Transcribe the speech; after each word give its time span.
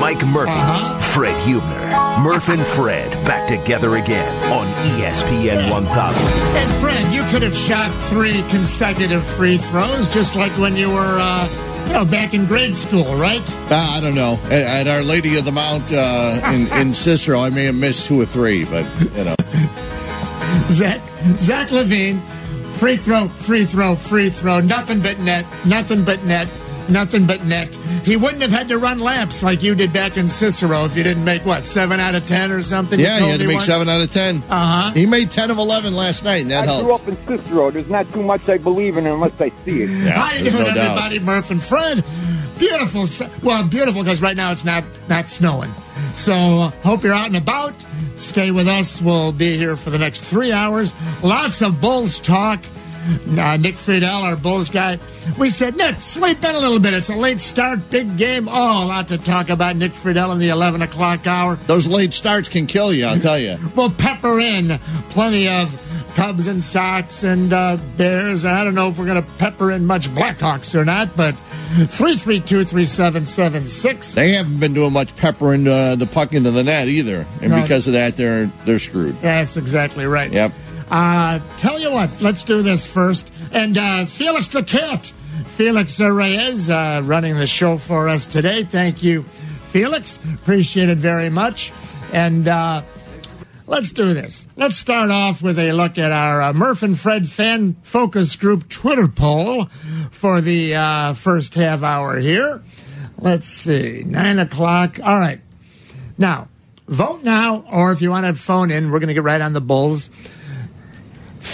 Mike 0.00 0.24
Murphy, 0.26 0.50
Uh-huh. 0.52 1.00
Fred 1.00 1.40
Huebner. 1.42 2.22
Murph 2.22 2.48
and 2.48 2.64
Fred 2.66 3.10
back 3.24 3.48
together 3.48 3.96
again 3.96 4.28
on 4.52 4.66
ESPN 4.98 5.70
1000. 5.70 6.22
And 6.56 6.70
Fred, 6.80 7.12
you 7.12 7.22
could 7.30 7.42
have 7.42 7.54
shot 7.54 7.90
three 8.08 8.42
consecutive 8.48 9.24
free 9.26 9.56
throws, 9.56 10.08
just 10.08 10.36
like 10.36 10.52
when 10.58 10.76
you 10.76 10.90
were, 10.90 11.18
uh, 11.20 11.48
you 11.86 11.92
know, 11.94 12.04
back 12.04 12.34
in 12.34 12.44
grade 12.46 12.74
school, 12.76 13.14
right? 13.16 13.42
Uh, 13.70 13.74
I 13.76 14.00
don't 14.00 14.14
know. 14.14 14.38
At, 14.44 14.86
at 14.86 14.88
Our 14.88 15.02
Lady 15.02 15.36
of 15.38 15.44
the 15.44 15.52
Mount 15.52 15.92
uh, 15.92 16.40
in, 16.52 16.66
in 16.80 16.94
Cicero, 16.94 17.40
I 17.40 17.50
may 17.50 17.64
have 17.64 17.74
missed 17.76 18.06
two 18.06 18.20
or 18.20 18.26
three, 18.26 18.64
but 18.66 18.84
you 19.16 19.24
know. 19.24 19.34
Zach, 20.68 21.00
Zach 21.40 21.68
LaVine, 21.68 22.20
free 22.78 22.96
throw, 22.96 23.28
free 23.28 23.64
throw, 23.64 23.96
free 23.96 24.28
throw, 24.30 24.60
nothing 24.60 25.00
but 25.00 25.18
net, 25.20 25.44
nothing 25.66 26.04
but 26.04 26.22
net, 26.24 26.46
nothing 26.90 27.26
but 27.26 27.44
net. 27.44 27.74
He 28.04 28.16
wouldn't 28.16 28.42
have 28.42 28.50
had 28.50 28.68
to 28.68 28.78
run 28.78 28.98
laps 28.98 29.42
like 29.42 29.62
you 29.62 29.74
did 29.74 29.92
back 29.92 30.16
in 30.16 30.28
Cicero 30.28 30.84
if 30.84 30.96
you 30.96 31.02
didn't 31.02 31.24
make 31.24 31.44
what 31.44 31.66
seven 31.66 32.00
out 32.00 32.14
of 32.14 32.26
ten 32.26 32.50
or 32.50 32.62
something. 32.62 32.98
Yeah, 32.98 33.18
told 33.18 33.22
he 33.24 33.30
had 33.30 33.40
to 33.40 33.46
make 33.46 33.54
once? 33.56 33.66
seven 33.66 33.88
out 33.88 34.00
of 34.00 34.12
ten. 34.12 34.42
Uh-huh. 34.48 34.92
He 34.92 35.06
made 35.06 35.30
ten 35.30 35.50
of 35.50 35.58
eleven 35.58 35.94
last 35.94 36.24
night, 36.24 36.42
and 36.42 36.50
that 36.50 36.68
I 36.68 36.82
grew 36.82 36.94
up 36.94 37.06
in 37.08 37.16
Cicero. 37.26 37.70
There's 37.70 37.88
not 37.88 38.10
too 38.12 38.22
much 38.22 38.48
I 38.48 38.58
believe 38.58 38.96
in 38.96 39.06
unless 39.06 39.40
I 39.40 39.50
see 39.64 39.82
it. 39.82 39.88
How 40.10 40.32
you 40.32 40.50
doing, 40.50 40.62
no 40.62 40.74
doubt. 40.74 40.76
everybody? 40.76 41.18
Murph 41.20 41.50
and 41.50 41.62
Fred. 41.62 42.04
Beautiful. 42.58 43.06
Well, 43.42 43.62
beautiful 43.64 44.02
because 44.02 44.20
right 44.20 44.36
now 44.36 44.50
it's 44.50 44.64
not 44.64 44.84
not 45.08 45.28
snowing. 45.28 45.72
So 46.14 46.34
uh, 46.34 46.70
hope 46.82 47.04
you're 47.04 47.14
out 47.14 47.26
and 47.26 47.36
about. 47.36 47.74
Stay 48.16 48.50
with 48.50 48.66
us. 48.66 49.00
We'll 49.00 49.32
be 49.32 49.56
here 49.56 49.76
for 49.76 49.90
the 49.90 49.98
next 49.98 50.24
three 50.24 50.50
hours. 50.50 50.92
Lots 51.22 51.62
of 51.62 51.80
Bulls 51.80 52.18
talk. 52.18 52.60
Uh, 53.08 53.56
Nick 53.56 53.74
Friedell, 53.76 54.22
our 54.22 54.36
Bulls 54.36 54.68
guy, 54.68 54.98
we 55.38 55.48
said, 55.50 55.76
Nick, 55.76 56.00
sleep 56.00 56.42
in 56.44 56.54
a 56.54 56.58
little 56.58 56.80
bit. 56.80 56.92
It's 56.94 57.08
a 57.10 57.14
late 57.16 57.40
start, 57.40 57.88
big 57.90 58.16
game. 58.18 58.48
Oh, 58.48 58.84
a 58.84 58.86
lot 58.86 59.08
to 59.08 59.18
talk 59.18 59.48
about. 59.50 59.76
Nick 59.76 59.92
Friedell 59.92 60.32
in 60.32 60.38
the 60.38 60.48
11 60.50 60.82
o'clock 60.82 61.26
hour. 61.26 61.56
Those 61.56 61.86
late 61.86 62.12
starts 62.12 62.48
can 62.48 62.66
kill 62.66 62.92
you, 62.92 63.06
I'll 63.06 63.18
tell 63.20 63.38
you. 63.38 63.56
We'll 63.76 63.90
pepper 63.90 64.40
in 64.40 64.78
plenty 65.10 65.46
of 65.48 65.70
Cubs 66.16 66.48
and 66.48 66.62
Sox 66.62 67.22
and 67.22 67.52
uh, 67.52 67.76
Bears. 67.96 68.44
I 68.44 68.64
don't 68.64 68.74
know 68.74 68.88
if 68.88 68.98
we're 68.98 69.06
going 69.06 69.22
to 69.22 69.30
pepper 69.38 69.70
in 69.70 69.86
much 69.86 70.08
Blackhawks 70.08 70.74
or 70.74 70.84
not, 70.84 71.16
but 71.16 71.32
332 71.90 72.64
3776. 72.64 74.14
They 74.14 74.34
haven't 74.34 74.58
been 74.58 74.74
doing 74.74 74.92
much 74.92 75.14
peppering 75.16 75.68
uh, 75.68 75.94
the 75.94 76.06
puck 76.06 76.32
into 76.32 76.50
the 76.50 76.64
net 76.64 76.88
either, 76.88 77.24
and 77.40 77.50
No. 77.52 77.62
because 77.62 77.86
of 77.86 77.92
that, 77.92 78.16
they're 78.16 78.46
they're 78.64 78.78
screwed. 78.80 79.20
That's 79.22 79.56
exactly 79.56 80.06
right. 80.06 80.32
Yep. 80.32 80.52
Uh, 80.90 81.40
tell 81.58 81.78
you 81.78 81.92
what, 81.92 82.20
let's 82.20 82.44
do 82.44 82.62
this 82.62 82.86
first. 82.86 83.30
And 83.52 83.76
uh, 83.76 84.06
Felix 84.06 84.48
the 84.48 84.62
Cat, 84.62 85.12
Felix 85.56 86.00
Reyes, 86.00 86.70
uh, 86.70 87.02
running 87.04 87.36
the 87.36 87.46
show 87.46 87.76
for 87.76 88.08
us 88.08 88.26
today. 88.26 88.64
Thank 88.64 89.02
you, 89.02 89.22
Felix. 89.70 90.18
Appreciate 90.34 90.88
it 90.88 90.98
very 90.98 91.28
much. 91.28 91.72
And 92.12 92.48
uh, 92.48 92.82
let's 93.66 93.92
do 93.92 94.14
this. 94.14 94.46
Let's 94.56 94.78
start 94.78 95.10
off 95.10 95.42
with 95.42 95.58
a 95.58 95.72
look 95.72 95.98
at 95.98 96.10
our 96.10 96.40
uh, 96.40 96.52
Murph 96.54 96.82
and 96.82 96.98
Fred 96.98 97.28
fan 97.28 97.76
focus 97.82 98.36
group 98.36 98.68
Twitter 98.68 99.08
poll 99.08 99.66
for 100.10 100.40
the 100.40 100.74
uh, 100.74 101.14
first 101.14 101.54
half 101.54 101.82
hour 101.82 102.18
here. 102.18 102.62
Let's 103.18 103.48
see, 103.48 104.04
nine 104.06 104.38
o'clock. 104.38 105.00
All 105.02 105.18
right. 105.18 105.40
Now, 106.16 106.48
vote 106.86 107.22
now, 107.24 107.64
or 107.70 107.92
if 107.92 108.00
you 108.00 108.10
want 108.10 108.26
to 108.26 108.42
phone 108.42 108.70
in, 108.70 108.90
we're 108.90 109.00
going 109.00 109.08
to 109.08 109.14
get 109.14 109.24
right 109.24 109.40
on 109.40 109.52
the 109.52 109.60
Bulls. 109.60 110.08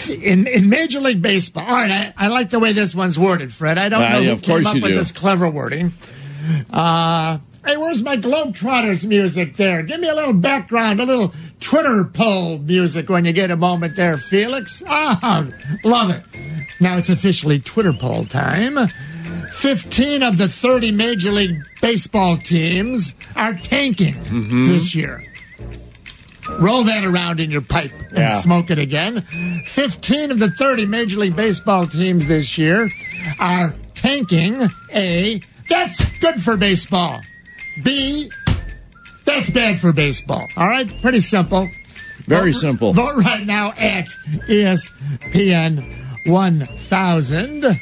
In, 0.09 0.47
in 0.47 0.69
Major 0.69 1.01
League 1.01 1.23
Baseball, 1.23 1.65
all 1.65 1.73
right, 1.75 2.13
I, 2.17 2.27
I 2.27 2.29
like 2.29 2.51
the 2.51 2.59
way 2.59 2.73
this 2.73 2.95
one's 2.95 3.19
worded, 3.19 3.53
Fred. 3.53 3.79
I 3.79 3.89
don't 3.89 4.03
Ah, 4.03 4.13
know 4.15 4.19
yeah, 4.21 4.35
who 4.35 4.41
came 4.41 4.67
up 4.67 4.75
with 4.75 4.85
do. 4.85 4.95
this 4.95 5.13
clever 5.13 5.49
wording. 5.49 5.93
Uh, 6.71 7.39
hey, 7.67 7.77
where's 7.77 8.03
my 8.03 8.17
Globetrotters 8.17 9.05
music 9.07 9.55
there? 9.57 9.83
Give 9.83 10.01
me 10.01 10.09
a 10.09 10.15
little 10.15 10.33
background, 10.35 11.01
a 11.01 11.05
little 11.07 11.33
Twitter 11.61 12.05
poll 12.05 12.59
music 12.59 13.09
when 13.09 13.25
you 13.25 13.33
get 13.33 13.51
a 13.51 13.57
moment 13.57 13.97
there, 13.97 14.19
Felix. 14.19 14.83
Ah, 14.87 15.49
love 15.85 16.11
it. 16.11 16.23
Now 16.81 16.97
it's 16.99 17.09
officially 17.09 17.61
Twitter 17.61 17.93
poll 17.93 18.25
time. 18.25 18.79
15 19.53 20.23
of 20.23 20.37
the 20.37 20.49
30 20.49 20.93
Major 20.93 21.33
League 21.33 21.57
Baseball 21.81 22.37
teams 22.37 23.15
are 23.37 23.55
tanking 23.55 24.15
Mm-hmm. 24.15 24.69
this 24.69 24.95
year. 24.95 25.25
Roll 26.59 26.85
that 26.85 27.05
around 27.05 27.41
in 27.41 27.51
your 27.51 27.61
pipe 27.63 27.93
and 28.11 28.19
Yeah. 28.19 28.41
smoke 28.41 28.71
it 28.71 28.79
again. 28.79 29.23
15 29.67 30.31
of 30.31 30.39
the 30.39 30.51
30 30.51 30.85
Major 30.87 31.19
League 31.21 31.37
Baseball 31.37 31.87
teams 31.87 32.27
this 32.27 32.59
year 32.59 32.91
are 33.39 33.75
tanking. 33.95 34.69
A, 34.95 35.41
that's 35.69 36.05
good 36.21 36.43
for 36.43 36.57
baseball. 36.57 37.21
B, 37.83 38.31
that's 39.25 39.51
bad 39.51 39.79
for 39.81 39.93
baseball. 39.93 40.47
All 40.57 40.69
right? 40.69 40.93
Pretty 41.03 41.21
simple. 41.21 41.69
Very 42.27 42.53
Vote- 42.53 42.59
simple. 42.61 42.93
Vote 42.93 43.17
right 43.17 43.45
now 43.47 43.73
at 43.79 44.07
ESPN 44.49 45.83
1000. 46.27 47.81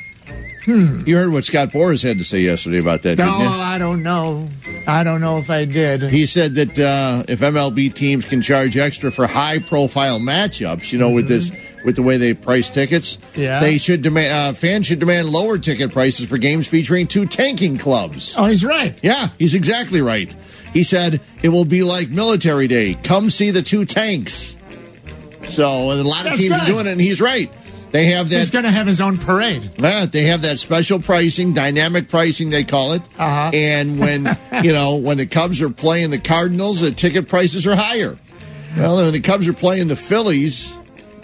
You 0.66 1.16
heard 1.16 1.32
what 1.32 1.44
Scott 1.44 1.70
Boras 1.70 2.02
had 2.02 2.18
to 2.18 2.24
say 2.24 2.40
yesterday 2.40 2.78
about 2.78 3.02
that, 3.02 3.18
No, 3.18 3.24
didn't 3.24 3.40
you? 3.40 3.48
I 3.48 3.78
don't 3.78 4.02
know. 4.02 4.48
I 4.86 5.02
don't 5.04 5.20
know 5.20 5.38
if 5.38 5.50
I 5.50 5.64
did. 5.64 6.02
He 6.02 6.26
said 6.26 6.54
that 6.56 6.78
uh, 6.78 7.24
if 7.28 7.40
MLB 7.40 7.92
teams 7.92 8.24
can 8.24 8.42
charge 8.42 8.76
extra 8.76 9.10
for 9.10 9.26
high-profile 9.26 10.20
matchups, 10.20 10.92
you 10.92 10.98
know, 10.98 11.10
with 11.10 11.26
this 11.28 11.50
with 11.84 11.96
the 11.96 12.02
way 12.02 12.16
they 12.16 12.32
price 12.32 12.70
tickets, 12.70 13.16
Mm-hmm. 13.16 13.40
Yeah. 13.40 13.60
they 13.60 13.78
should 13.78 14.02
demand 14.02 14.32
uh, 14.32 14.52
fans 14.56 14.86
should 14.86 15.00
demand 15.00 15.28
lower 15.30 15.58
ticket 15.58 15.90
prices 15.92 16.28
for 16.28 16.38
games 16.38 16.66
featuring 16.68 17.06
two 17.08 17.26
tanking 17.26 17.76
clubs. 17.78 18.34
Oh, 18.38 18.44
he's 18.44 18.64
right. 18.64 18.94
Yeah, 19.02 19.28
he's 19.38 19.54
exactly 19.54 20.00
right. 20.00 20.32
He 20.72 20.84
said 20.84 21.20
it 21.42 21.48
will 21.48 21.64
be 21.64 21.82
like 21.82 22.08
military 22.08 22.68
day. 22.68 22.94
Come 23.02 23.30
see 23.30 23.50
the 23.50 23.62
two 23.62 23.84
tanks. 23.84 24.54
So 25.48 25.66
a 25.66 25.98
lot 26.02 26.20
of 26.20 26.24
That's 26.26 26.38
teams 26.40 26.54
are 26.54 26.66
doing 26.66 26.86
it, 26.86 26.92
and 26.92 27.00
he's 27.00 27.20
right. 27.20 27.50
They 27.92 28.06
have 28.06 28.28
He's 28.28 28.50
going 28.50 28.64
to 28.64 28.70
have 28.70 28.86
his 28.86 29.02
own 29.02 29.18
parade. 29.18 29.70
Yeah, 29.78 30.06
they 30.06 30.22
have 30.24 30.42
that 30.42 30.58
special 30.58 30.98
pricing, 30.98 31.52
dynamic 31.52 32.08
pricing 32.08 32.48
they 32.48 32.64
call 32.64 32.92
it. 32.94 33.02
Uh-huh. 33.18 33.50
And 33.52 33.98
when 33.98 34.36
you 34.62 34.72
know 34.72 34.96
when 34.96 35.18
the 35.18 35.26
Cubs 35.26 35.60
are 35.60 35.70
playing 35.70 36.10
the 36.10 36.18
Cardinals, 36.18 36.80
the 36.80 36.90
ticket 36.90 37.28
prices 37.28 37.66
are 37.66 37.76
higher. 37.76 38.18
Well, 38.76 38.96
when 38.96 39.12
the 39.12 39.20
Cubs 39.20 39.46
are 39.46 39.52
playing 39.52 39.88
the 39.88 39.96
Phillies, 39.96 40.74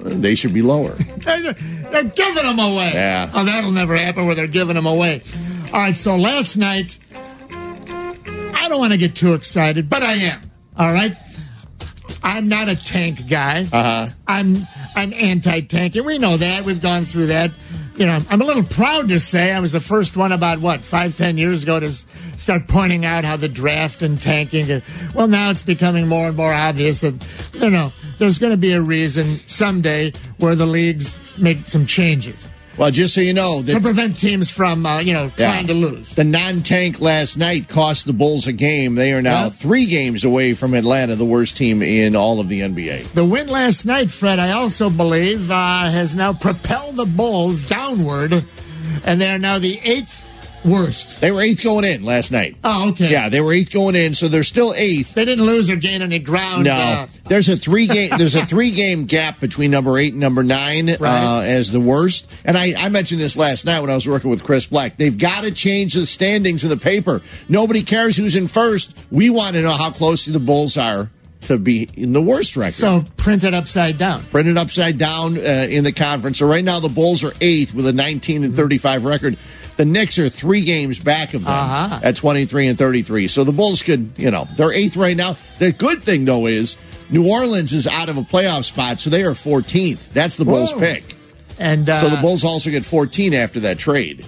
they 0.01 0.35
should 0.35 0.53
be 0.53 0.61
lower. 0.63 0.91
They're 1.19 1.55
they're 1.91 2.05
giving 2.05 2.45
them 2.45 2.59
away. 2.59 2.93
Yeah. 2.93 3.31
Oh, 3.33 3.45
that'll 3.45 3.73
never 3.73 3.97
happen 3.97 4.27
where 4.27 4.35
they're 4.35 4.47
giving 4.47 4.75
them 4.75 4.85
away. 4.85 5.23
All 5.73 5.81
right, 5.81 5.97
so 5.97 6.17
last 6.17 6.57
night, 6.57 6.99
I 7.51 8.67
don't 8.69 8.79
want 8.79 8.93
to 8.93 8.99
get 8.99 9.15
too 9.15 9.33
excited, 9.33 9.89
but 9.89 10.03
I 10.03 10.13
am. 10.15 10.51
All 10.77 10.93
right? 10.93 11.17
I'm 12.23 12.49
not 12.49 12.69
a 12.69 12.77
tank 12.77 13.29
guy. 13.29 13.67
Uh-huh. 13.73 14.09
I'm 14.27 14.67
I'm 14.97 15.13
anti-tank, 15.13 15.97
and 15.97 16.05
we 16.07 16.19
know 16.19 16.37
that. 16.37 16.65
We've 16.65 16.81
gone 16.83 17.05
through 17.05 17.27
that. 17.27 17.53
You 17.97 18.07
know, 18.07 18.21
I'm 18.31 18.41
a 18.41 18.45
little 18.45 18.63
proud 18.63 19.09
to 19.09 19.19
say 19.19 19.51
I 19.53 19.59
was 19.59 19.73
the 19.73 19.81
first 19.81 20.17
one 20.17 20.31
about 20.31 20.61
what 20.61 20.85
five, 20.85 21.17
ten 21.17 21.37
years 21.37 21.63
ago 21.65 21.81
to 21.81 21.91
start 21.91 22.69
pointing 22.69 23.05
out 23.05 23.25
how 23.25 23.37
the 23.37 23.49
draft 23.49 24.03
and 24.03 24.21
tanking. 24.23 24.71
uh, 24.71 24.81
Well, 25.15 25.27
now 25.27 25.51
it's 25.51 25.63
becoming 25.63 26.07
more 26.07 26.29
and 26.29 26.37
more 26.37 26.53
obvious 26.53 27.01
that 27.01 27.15
you 27.55 27.71
know 27.71 27.93
there's 28.19 28.39
going 28.39 28.53
to 28.53 28.57
be 28.59 28.73
a 28.73 28.81
reason 28.81 29.39
someday 29.47 30.13
where 30.39 30.55
the 30.55 30.67
leagues 30.67 31.17
make 31.39 31.67
some 31.69 31.87
changes 31.87 32.49
Well, 32.79 32.93
just 32.93 33.13
so 33.13 33.21
you 33.21 33.33
know, 33.33 33.61
to 33.63 33.81
prevent 33.81 34.17
teams 34.17 34.51
from 34.53 34.87
uh, 34.87 35.01
you 35.01 35.13
know 35.13 35.33
Yeah. 35.37 35.51
trying 35.53 35.67
to 35.67 35.75
lose. 35.75 36.11
the 36.15 36.23
non-tank 36.25 37.01
last 37.01 37.37
night 37.37 37.69
cost 37.69 38.07
the 38.07 38.13
Bulls 38.13 38.47
a 38.47 38.53
game. 38.53 38.95
They 38.95 39.13
are 39.13 39.21
now 39.21 39.45
Yeah. 39.45 39.51
three 39.51 39.87
games 39.87 40.23
away 40.25 40.55
from 40.55 40.75
Atlanta, 40.75 41.17
the 41.17 41.25
worst 41.25 41.57
team 41.57 41.83
in 41.83 42.15
all 42.15 42.39
of 42.39 42.49
the 42.49 42.61
NBA. 42.63 43.07
The 43.15 43.25
win 43.25 43.49
last 43.49 43.85
night, 43.85 44.11
Fred, 44.13 44.39
I 44.39 44.53
also 44.53 44.91
believe, 44.91 45.51
uh, 45.51 45.91
has 45.91 46.15
now 46.15 46.33
propelled 46.33 46.97
the 46.97 47.05
Bulls 47.07 47.65
downward, 47.65 48.45
and 49.05 49.21
they're 49.21 49.39
now 49.41 49.59
the 49.59 49.81
eighth 49.83 50.23
worst. 50.69 51.21
They 51.21 51.31
were 51.33 51.41
eighth 51.41 51.65
going 51.65 51.85
in 51.85 52.05
last 52.05 52.31
night. 52.31 52.57
Oh, 52.63 52.91
okay. 52.91 53.11
Yeah, 53.11 53.29
they 53.29 53.41
were 53.41 53.53
eighth 53.53 53.73
going 53.73 53.97
in, 53.97 54.15
so 54.15 54.29
they're 54.29 54.43
still 54.45 54.73
eighth. 54.77 55.15
They 55.15 55.25
didn't 55.25 55.45
lose 55.45 55.69
or 55.71 55.77
gain 55.77 56.03
any 56.03 56.19
ground. 56.19 56.65
No, 56.65 56.73
uh, 56.73 57.07
there's 57.29 57.49
a 57.49 57.57
three 57.57 57.87
game 57.87 58.11
there's 58.19 58.35
a 58.35 58.47
three 58.47 58.71
game 58.71 59.05
gap 59.05 59.41
between 59.41 59.71
number 59.71 59.99
eight 59.99 60.13
and 60.13 60.21
number 60.21 60.43
nine 60.43 60.89
uh, 60.91 61.43
as 61.45 61.73
the 61.73 61.81
worst. 61.81 62.31
And 62.45 62.57
I, 62.57 62.75
I 62.79 62.89
mentioned 62.89 63.21
this 63.21 63.37
last 63.37 63.65
night 63.65 63.81
when 63.81 63.91
I 63.91 63.95
was 63.95 64.07
working 64.09 64.31
with 64.31 64.45
Chris 64.45 64.67
Black. 64.67 64.97
They've 64.97 65.17
got 65.17 65.43
to 65.43 65.51
change 65.51 65.95
the 65.95 66.07
standings 66.07 66.63
in 66.65 66.71
the 66.71 66.77
paper. 66.77 67.21
Nobody 67.49 67.83
cares 67.83 68.17
who's 68.17 68.37
in 68.37 68.49
first. 68.49 68.97
We 69.11 69.31
want 69.31 69.55
to 69.57 69.63
know 69.63 69.73
how 69.73 69.91
close 69.91 70.25
the 70.27 70.39
Bulls 70.39 70.77
are 70.77 71.11
to 71.43 71.57
be 71.57 71.89
in 71.95 72.13
the 72.13 72.21
worst 72.21 72.57
record. 72.57 72.75
so 72.75 73.05
print 73.17 73.45
it 73.45 73.55
upside 73.55 73.97
down. 73.97 74.25
Print 74.25 74.49
it 74.49 74.57
upside 74.59 74.99
down 74.99 75.39
uh, 75.39 75.67
in 75.71 75.85
the 75.85 75.93
conference. 75.93 76.39
So 76.39 76.49
right 76.49 76.65
now 76.65 76.81
the 76.81 76.89
Bulls 76.89 77.23
are 77.23 77.33
eighth 77.41 77.73
with 77.73 77.87
a 77.87 77.93
19 77.93 78.43
and 78.45 78.57
35 78.57 79.05
record. 79.05 79.39
The 79.79 79.85
Knicks 79.85 80.19
are 80.19 80.29
three 80.29 80.63
games 80.63 80.99
back 80.99 81.35
of 81.35 81.43
them 81.45 81.53
Uh-huh. 81.53 82.01
at 82.03 82.17
23 82.17 82.67
and 82.67 82.77
33. 82.77 83.29
So 83.29 83.45
the 83.45 83.53
Bulls 83.53 83.81
could, 83.83 84.11
you 84.17 84.31
know, 84.31 84.47
they're 84.57 84.73
eighth 84.73 84.97
right 84.97 85.17
now. 85.17 85.37
The 85.59 85.73
good 85.73 86.03
thing 86.03 86.25
though 86.25 86.47
is 86.47 86.77
New 87.11 87.27
Orleans 87.29 87.73
is 87.73 87.87
out 87.87 88.09
of 88.09 88.17
a 88.19 88.23
playoff 88.23 88.65
spot, 88.65 88.99
so 89.01 89.09
they 89.09 89.23
are 89.23 89.31
14th. 89.31 90.13
That's 90.13 90.37
the 90.37 90.45
Bulls 90.45 90.73
Whoa. 90.73 90.81
pick. 90.81 91.15
And 91.61 91.89
uh, 91.89 92.01
So 92.01 92.11
the 92.11 92.17
Bulls 92.21 92.45
also 92.45 92.71
get 92.71 92.85
14 92.85 93.33
after 93.35 93.61
that 93.61 93.79
trade. 93.79 94.27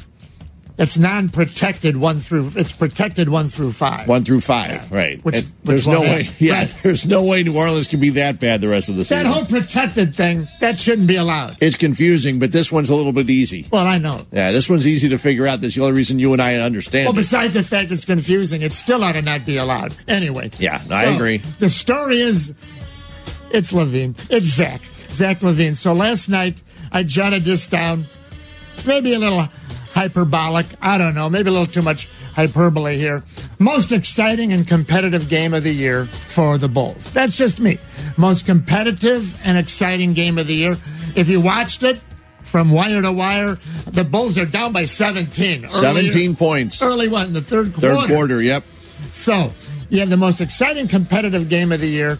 It's 0.80 0.96
non-protected 0.96 1.96
one 1.96 2.20
through. 2.20 2.52
It's 2.56 2.72
protected 2.72 3.28
one 3.28 3.50
through 3.50 3.72
five. 3.72 4.08
One 4.08 4.24
through 4.24 4.40
five, 4.40 4.88
Yeah. 4.90 4.96
right? 4.98 5.24
Which- 5.24 5.34
which 5.36 5.44
there's 5.62 5.86
no 5.86 6.00
way. 6.00 6.30
Yeah, 6.38 6.54
Right. 6.60 6.74
there's 6.82 7.06
no 7.06 7.22
way 7.22 7.42
New 7.42 7.54
Orleans 7.56 7.86
can 7.86 8.00
be 8.00 8.08
that 8.10 8.40
bad 8.40 8.62
the 8.62 8.68
rest 8.68 8.88
of 8.88 8.96
the 8.96 9.04
season. 9.04 9.24
That 9.24 9.26
whole 9.30 9.44
protected 9.44 10.16
thing 10.16 10.48
that 10.60 10.80
shouldn't 10.80 11.06
be 11.06 11.16
allowed. 11.16 11.58
it's 11.60 11.76
confusing, 11.76 12.38
but 12.38 12.50
this 12.50 12.72
one's 12.72 12.88
a 12.88 12.94
little 12.94 13.12
bit 13.12 13.28
easy. 13.28 13.66
Well, 13.70 13.86
I 13.86 13.98
know. 13.98 14.26
Yeah, 14.32 14.52
this 14.52 14.70
one's 14.70 14.86
easy 14.86 15.10
to 15.10 15.18
figure 15.18 15.46
out. 15.46 15.60
That's 15.60 15.74
the 15.74 15.82
only 15.82 15.92
reason 15.92 16.18
you 16.18 16.32
and 16.32 16.40
I 16.40 16.54
understand. 16.56 17.04
Well, 17.04 17.12
it. 17.12 17.16
besides 17.16 17.52
the 17.54 17.62
fact 17.62 17.92
it's 17.92 18.06
confusing, 18.06 18.62
it 18.62 18.72
still 18.72 19.04
ought 19.04 19.12
to 19.12 19.22
not 19.22 19.44
be 19.44 19.58
allowed. 19.58 19.94
Anyway. 20.08 20.50
Yeah, 20.58 20.80
I 20.90 21.04
So, 21.04 21.14
agree. 21.14 21.36
The 21.58 21.68
story 21.68 22.20
is 22.22 22.54
it's 23.50 23.70
LaVine. 23.72 24.14
It's 24.30 24.46
Zach. 24.46 24.80
Zach 25.10 25.40
LaVine. 25.40 25.76
So 25.76 25.92
last 25.92 26.28
night 26.30 26.62
I 26.90 27.02
jotted 27.02 27.44
this 27.44 27.66
down. 27.66 28.06
Maybe 28.86 29.12
a 29.12 29.18
little 29.18 29.46
hyperbolic. 29.92 30.66
I 30.80 30.98
don't 30.98 31.14
know. 31.14 31.28
Maybe 31.28 31.48
a 31.48 31.52
little 31.52 31.66
too 31.66 31.82
much 31.82 32.08
hyperbole 32.34 32.96
here. 32.96 33.22
Most 33.58 33.92
exciting 33.92 34.52
and 34.52 34.66
competitive 34.66 35.28
game 35.28 35.52
of 35.54 35.62
the 35.64 35.72
year 35.72 36.06
for 36.06 36.58
the 36.58 36.68
Bulls. 36.68 37.12
That's 37.12 37.36
just 37.36 37.60
me. 37.60 37.78
Most 38.16 38.46
competitive 38.46 39.36
and 39.44 39.58
exciting 39.58 40.12
game 40.12 40.38
of 40.38 40.46
the 40.46 40.54
year. 40.54 40.76
If 41.16 41.28
you 41.28 41.40
watched 41.40 41.82
it 41.82 42.00
from 42.44 42.70
wire 42.70 43.02
to 43.02 43.12
wire, 43.12 43.58
the 43.86 44.04
Bulls 44.04 44.38
are 44.38 44.46
down 44.46 44.72
by 44.72 44.84
17. 44.84 45.64
Earlier- 45.64 45.80
17 45.80 46.36
points. 46.36 46.82
Early 46.82 47.08
one 47.08 47.26
in 47.26 47.32
the 47.32 47.42
third 47.42 47.72
quarter. 47.72 47.88
Third 47.88 47.96
quarter. 47.96 48.14
quarter, 48.14 48.42
yep. 48.42 48.64
So 49.10 49.52
you 49.88 50.00
have 50.00 50.10
the 50.10 50.16
most 50.16 50.40
exciting 50.40 50.86
competitive 50.88 51.48
game 51.48 51.72
of 51.72 51.80
the 51.80 51.88
year, 51.88 52.18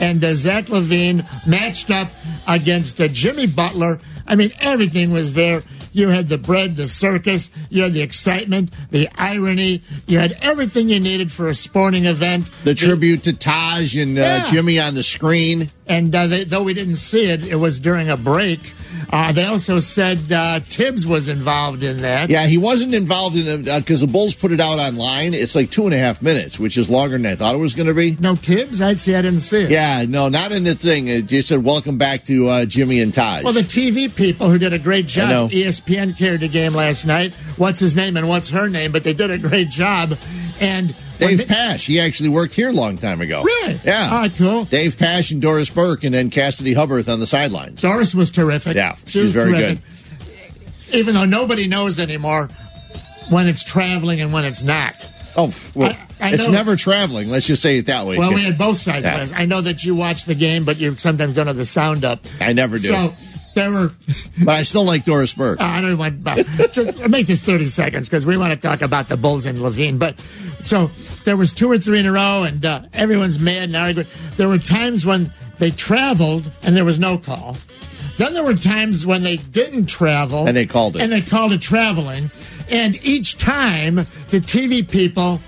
and 0.00 0.22
uh, 0.24 0.34
Zach 0.34 0.66
LaVine 0.66 1.24
matched 1.46 1.90
up 1.90 2.10
against 2.48 3.00
uh, 3.00 3.08
Jimmy 3.08 3.46
Butler. 3.46 4.00
I 4.26 4.34
mean, 4.34 4.52
everything 4.60 5.12
was 5.12 5.34
there. 5.34 5.62
You 5.92 6.08
had 6.08 6.28
the 6.28 6.38
bread, 6.38 6.76
the 6.76 6.88
circus, 6.88 7.50
you 7.70 7.82
had 7.82 7.92
the 7.92 8.00
excitement, 8.02 8.72
the 8.90 9.08
irony, 9.16 9.82
you 10.06 10.18
had 10.18 10.32
everything 10.40 10.88
you 10.88 11.00
needed 11.00 11.30
for 11.30 11.48
a 11.48 11.54
sporting 11.54 12.06
event. 12.06 12.50
The 12.64 12.74
tribute 12.74 13.22
to 13.24 13.32
Taj 13.34 13.96
and 13.96 14.18
uh, 14.18 14.22
Yeah. 14.22 14.50
Jimmy 14.50 14.80
on 14.80 14.94
the 14.94 15.02
screen. 15.02 15.70
And 15.86 16.14
uh, 16.14 16.26
they, 16.28 16.44
though 16.44 16.62
we 16.62 16.74
didn't 16.74 16.96
see 16.96 17.26
it, 17.26 17.44
it 17.44 17.56
was 17.56 17.80
during 17.80 18.08
a 18.08 18.16
break. 18.16 18.72
Uh, 19.10 19.32
they 19.32 19.44
also 19.44 19.80
said 19.80 20.30
uh, 20.30 20.60
Thibs 20.60 21.06
was 21.06 21.28
involved 21.28 21.82
in 21.82 22.02
that. 22.02 22.30
Yeah, 22.30 22.46
he 22.46 22.56
wasn't 22.56 22.94
involved 22.94 23.36
in 23.36 23.66
it 23.66 23.78
because 23.80 24.00
the 24.00 24.06
Bulls 24.06 24.34
put 24.34 24.52
it 24.52 24.60
out 24.60 24.78
online. 24.78 25.34
It's 25.34 25.54
like 25.54 25.70
two 25.70 25.84
and 25.84 25.92
a 25.92 25.98
half 25.98 26.22
minutes, 26.22 26.58
which 26.58 26.78
is 26.78 26.88
longer 26.88 27.18
than 27.18 27.26
I 27.26 27.34
thought 27.34 27.54
it 27.54 27.58
was 27.58 27.74
going 27.74 27.88
to 27.88 27.94
be. 27.94 28.16
No 28.20 28.36
Thibs? 28.36 28.80
I'd 28.80 29.00
say 29.00 29.16
I 29.16 29.22
didn't 29.22 29.40
see 29.40 29.62
it. 29.62 29.70
Yeah, 29.70 30.04
no, 30.08 30.28
not 30.28 30.52
in 30.52 30.64
the 30.64 30.74
thing. 30.76 31.08
It 31.08 31.26
just 31.26 31.48
said, 31.48 31.64
welcome 31.64 31.98
back 31.98 32.24
to 32.26 32.48
uh, 32.48 32.64
Jimmy 32.64 33.00
and 33.00 33.12
Taj. 33.12 33.42
Well, 33.42 33.52
the 33.52 33.60
TV 33.60 34.14
people 34.14 34.48
who 34.48 34.58
did 34.58 34.72
a 34.72 34.78
great 34.78 35.06
job. 35.06 35.50
ESPN 35.50 36.16
carried 36.16 36.40
the 36.40 36.48
game 36.48 36.74
last 36.74 37.04
night. 37.06 37.34
What's 37.56 37.80
his 37.80 37.96
name 37.96 38.16
and 38.16 38.28
what's 38.28 38.50
her 38.50 38.68
name? 38.68 38.92
But 38.92 39.02
they 39.02 39.14
did 39.14 39.30
a 39.30 39.38
great 39.38 39.68
job. 39.68 40.16
And 40.60 40.94
Dave 41.18 41.38
they- 41.38 41.44
Pasch, 41.44 41.86
he 41.86 42.00
actually 42.00 42.28
worked 42.28 42.54
here 42.54 42.68
a 42.68 42.72
long 42.72 42.96
time 42.98 43.20
ago. 43.20 43.42
Really? 43.42 43.80
Yeah. 43.84 44.10
All 44.10 44.18
right, 44.18 44.34
cool. 44.36 44.64
Dave 44.66 44.96
Pasch 44.98 45.30
and 45.32 45.40
Doris 45.42 45.70
Burke, 45.70 46.04
and 46.04 46.14
then 46.14 46.30
Cassidy 46.30 46.74
Hubbarth 46.74 47.12
on 47.12 47.20
the 47.20 47.26
sidelines. 47.26 47.80
Doris 47.82 48.14
was 48.14 48.30
terrific. 48.30 48.76
Yeah, 48.76 48.94
she 49.06 49.12
she's 49.12 49.22
was 49.22 49.32
very 49.34 49.52
terrific. 49.52 49.78
Even 50.92 51.14
though 51.14 51.24
nobody 51.24 51.66
knows 51.68 51.98
anymore 51.98 52.48
when 53.30 53.46
it's 53.48 53.64
traveling 53.64 54.20
and 54.20 54.32
when 54.32 54.44
it's 54.44 54.62
not. 54.62 55.06
Oh, 55.36 55.52
well, 55.74 55.90
I- 56.20 56.28
I 56.28 56.34
it's 56.34 56.46
know- 56.46 56.52
never 56.52 56.76
traveling. 56.76 57.30
Let's 57.30 57.46
just 57.46 57.62
say 57.62 57.78
it 57.78 57.86
that 57.86 58.06
way. 58.06 58.18
Well, 58.18 58.34
we 58.34 58.44
had 58.44 58.58
both 58.58 58.76
sides. 58.76 59.06
Yeah. 59.06 59.26
I 59.34 59.46
know 59.46 59.60
that 59.62 59.84
you 59.84 59.94
watch 59.94 60.24
the 60.26 60.34
game, 60.34 60.64
but 60.64 60.78
you 60.78 60.94
sometimes 60.96 61.34
don't 61.36 61.46
have 61.46 61.56
the 61.56 61.64
sound 61.64 62.04
up. 62.04 62.20
I 62.40 62.52
never 62.52 62.78
do. 62.78 62.88
So 62.88 63.14
there 63.54 63.70
were. 63.70 63.90
but 64.44 64.52
I 64.52 64.62
still 64.62 64.84
like 64.84 65.04
Doris 65.04 65.34
Burke. 65.34 65.60
I 65.60 65.80
don't 65.80 65.98
want 65.98 66.24
to 66.24 67.08
make 67.08 67.26
this 67.26 67.42
30 67.42 67.66
seconds 67.68 68.08
because 68.08 68.24
we 68.26 68.36
want 68.36 68.52
to 68.52 68.58
talk 68.58 68.82
about 68.82 69.08
the 69.08 69.16
Bulls 69.16 69.46
and 69.46 69.58
LaVine. 69.58 69.98
But 69.98 70.20
so 70.60 70.90
there 71.24 71.36
was 71.36 71.52
two 71.52 71.70
or 71.70 71.78
three 71.78 71.98
in 72.00 72.06
a 72.06 72.12
row, 72.12 72.44
and 72.44 72.64
uh, 72.64 72.82
everyone's 72.92 73.38
mad 73.38 73.64
and 73.64 73.76
arguing. 73.76 74.06
There 74.36 74.48
were 74.48 74.58
times 74.58 75.04
when 75.06 75.30
they 75.58 75.70
traveled 75.70 76.50
and 76.62 76.76
there 76.76 76.84
was 76.84 76.98
no 76.98 77.18
call. 77.18 77.56
Then 78.18 78.34
there 78.34 78.44
were 78.44 78.54
times 78.54 79.06
when 79.06 79.22
they 79.22 79.36
didn't 79.38 79.86
travel 79.86 80.46
And 80.46 80.56
they 80.56 80.66
called 80.66 80.96
it. 80.96 81.02
and 81.02 81.10
they 81.10 81.22
called 81.22 81.52
it 81.52 81.62
traveling. 81.62 82.30
And 82.68 82.96
each 83.04 83.38
time 83.38 83.96
the 83.96 84.40
TV 84.40 84.88
people 84.88 85.40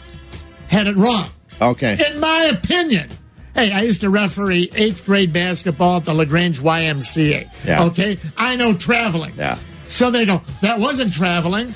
had 0.68 0.86
it 0.86 0.96
wrong. 0.96 1.28
Okay. 1.60 1.98
In 2.10 2.20
my 2.20 2.44
opinion. 2.44 3.10
Hey, 3.54 3.70
I 3.70 3.82
used 3.82 4.00
to 4.00 4.10
referee 4.10 4.70
eighth 4.74 5.04
grade 5.04 5.32
basketball 5.32 5.98
at 5.98 6.04
the 6.04 6.14
LaGrange 6.14 6.60
YMCA. 6.60 7.48
Yeah. 7.64 7.84
Okay? 7.84 8.18
I 8.36 8.56
know 8.56 8.74
traveling. 8.74 9.34
Yeah. 9.36 9.58
So 9.88 10.10
they 10.10 10.26
go, 10.26 10.40
that 10.60 10.80
wasn't 10.80 11.12
traveling. 11.12 11.74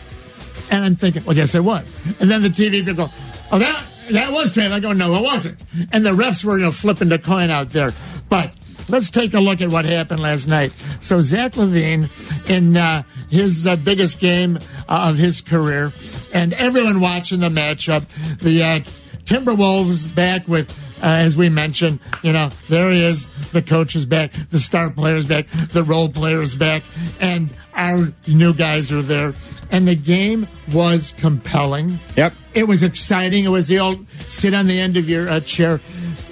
And 0.71 0.85
I'm 0.85 0.97
thinking, 0.97 1.25
well, 1.25 1.37
yes, 1.37 1.55
it 1.55 1.63
was. 1.63 1.95
And 2.21 2.31
then 2.31 2.43
the 2.43 2.49
TV 2.49 2.85
people 2.85 3.07
go, 3.07 3.13
oh, 3.53 3.59
that 3.59 3.85
that 4.11 4.33
was 4.33 4.53
traveling. 4.53 4.79
I 4.79 4.81
go, 4.81 4.93
no, 4.93 5.15
it 5.15 5.23
wasn't. 5.23 5.63
And 5.93 6.05
the 6.05 6.11
refs 6.11 6.45
were, 6.45 6.59
you 6.59 6.65
know, 6.65 6.71
flipping 6.73 7.09
the 7.09 7.19
coin 7.19 7.51
out 7.51 7.71
there. 7.71 7.93
But 8.29 8.55
let's 8.89 9.11
take 9.11 9.35
a 9.35 9.41
look 9.41 9.61
at 9.61 9.69
what 9.69 9.85
happened 9.85 10.21
last 10.21 10.49
night. 10.49 10.75
So 11.01 11.21
Zach 11.21 11.53
LaVine, 11.53 12.11
in 12.51 12.77
uh, 12.77 13.03
his 13.31 13.67
uh, 13.67 13.77
biggest 13.77 14.19
game 14.19 14.59
uh, 14.89 15.11
of 15.11 15.17
his 15.17 15.41
career, 15.41 15.93
and 16.33 16.53
everyone 16.55 17.01
watching 17.01 17.41
the 17.41 17.51
matchup, 17.51 18.07
the 18.39 18.63
uh, 18.63 18.81
Timberwolves 19.25 20.13
back 20.15 20.49
with, 20.49 20.69
uh, 21.03 21.07
as 21.07 21.37
we 21.37 21.49
mentioned, 21.49 22.01
you 22.23 22.33
know, 22.33 22.51
there 22.69 22.91
he 22.91 23.05
is. 23.05 23.27
The 23.53 23.63
coach 23.63 23.97
is 23.97 24.07
back. 24.07 24.33
The 24.51 24.59
star 24.59 24.91
player 24.91 25.17
is 25.17 25.27
back. 25.27 25.47
The 25.73 25.83
role 25.83 26.09
player 26.09 26.43
is 26.43 26.55
back. 26.55 26.83
And 27.21 27.55
our 27.75 28.09
new 28.27 28.53
guys 28.55 28.91
are 28.93 29.03
there. 29.03 29.35
And 29.71 29.87
the 29.87 29.95
game 29.95 30.49
was 30.73 31.13
compelling. 31.19 31.99
Yep. 32.17 32.33
It 32.55 32.65
was 32.65 32.83
exciting. 32.83 33.45
It 33.45 33.51
was 33.51 33.69
the 33.69 33.79
old 33.79 34.09
sit 34.27 34.55
on 34.55 34.67
the 34.67 34.79
end 34.79 34.97
of 34.97 35.09
your 35.09 35.29
uh, 35.29 35.41
chair. 35.41 35.81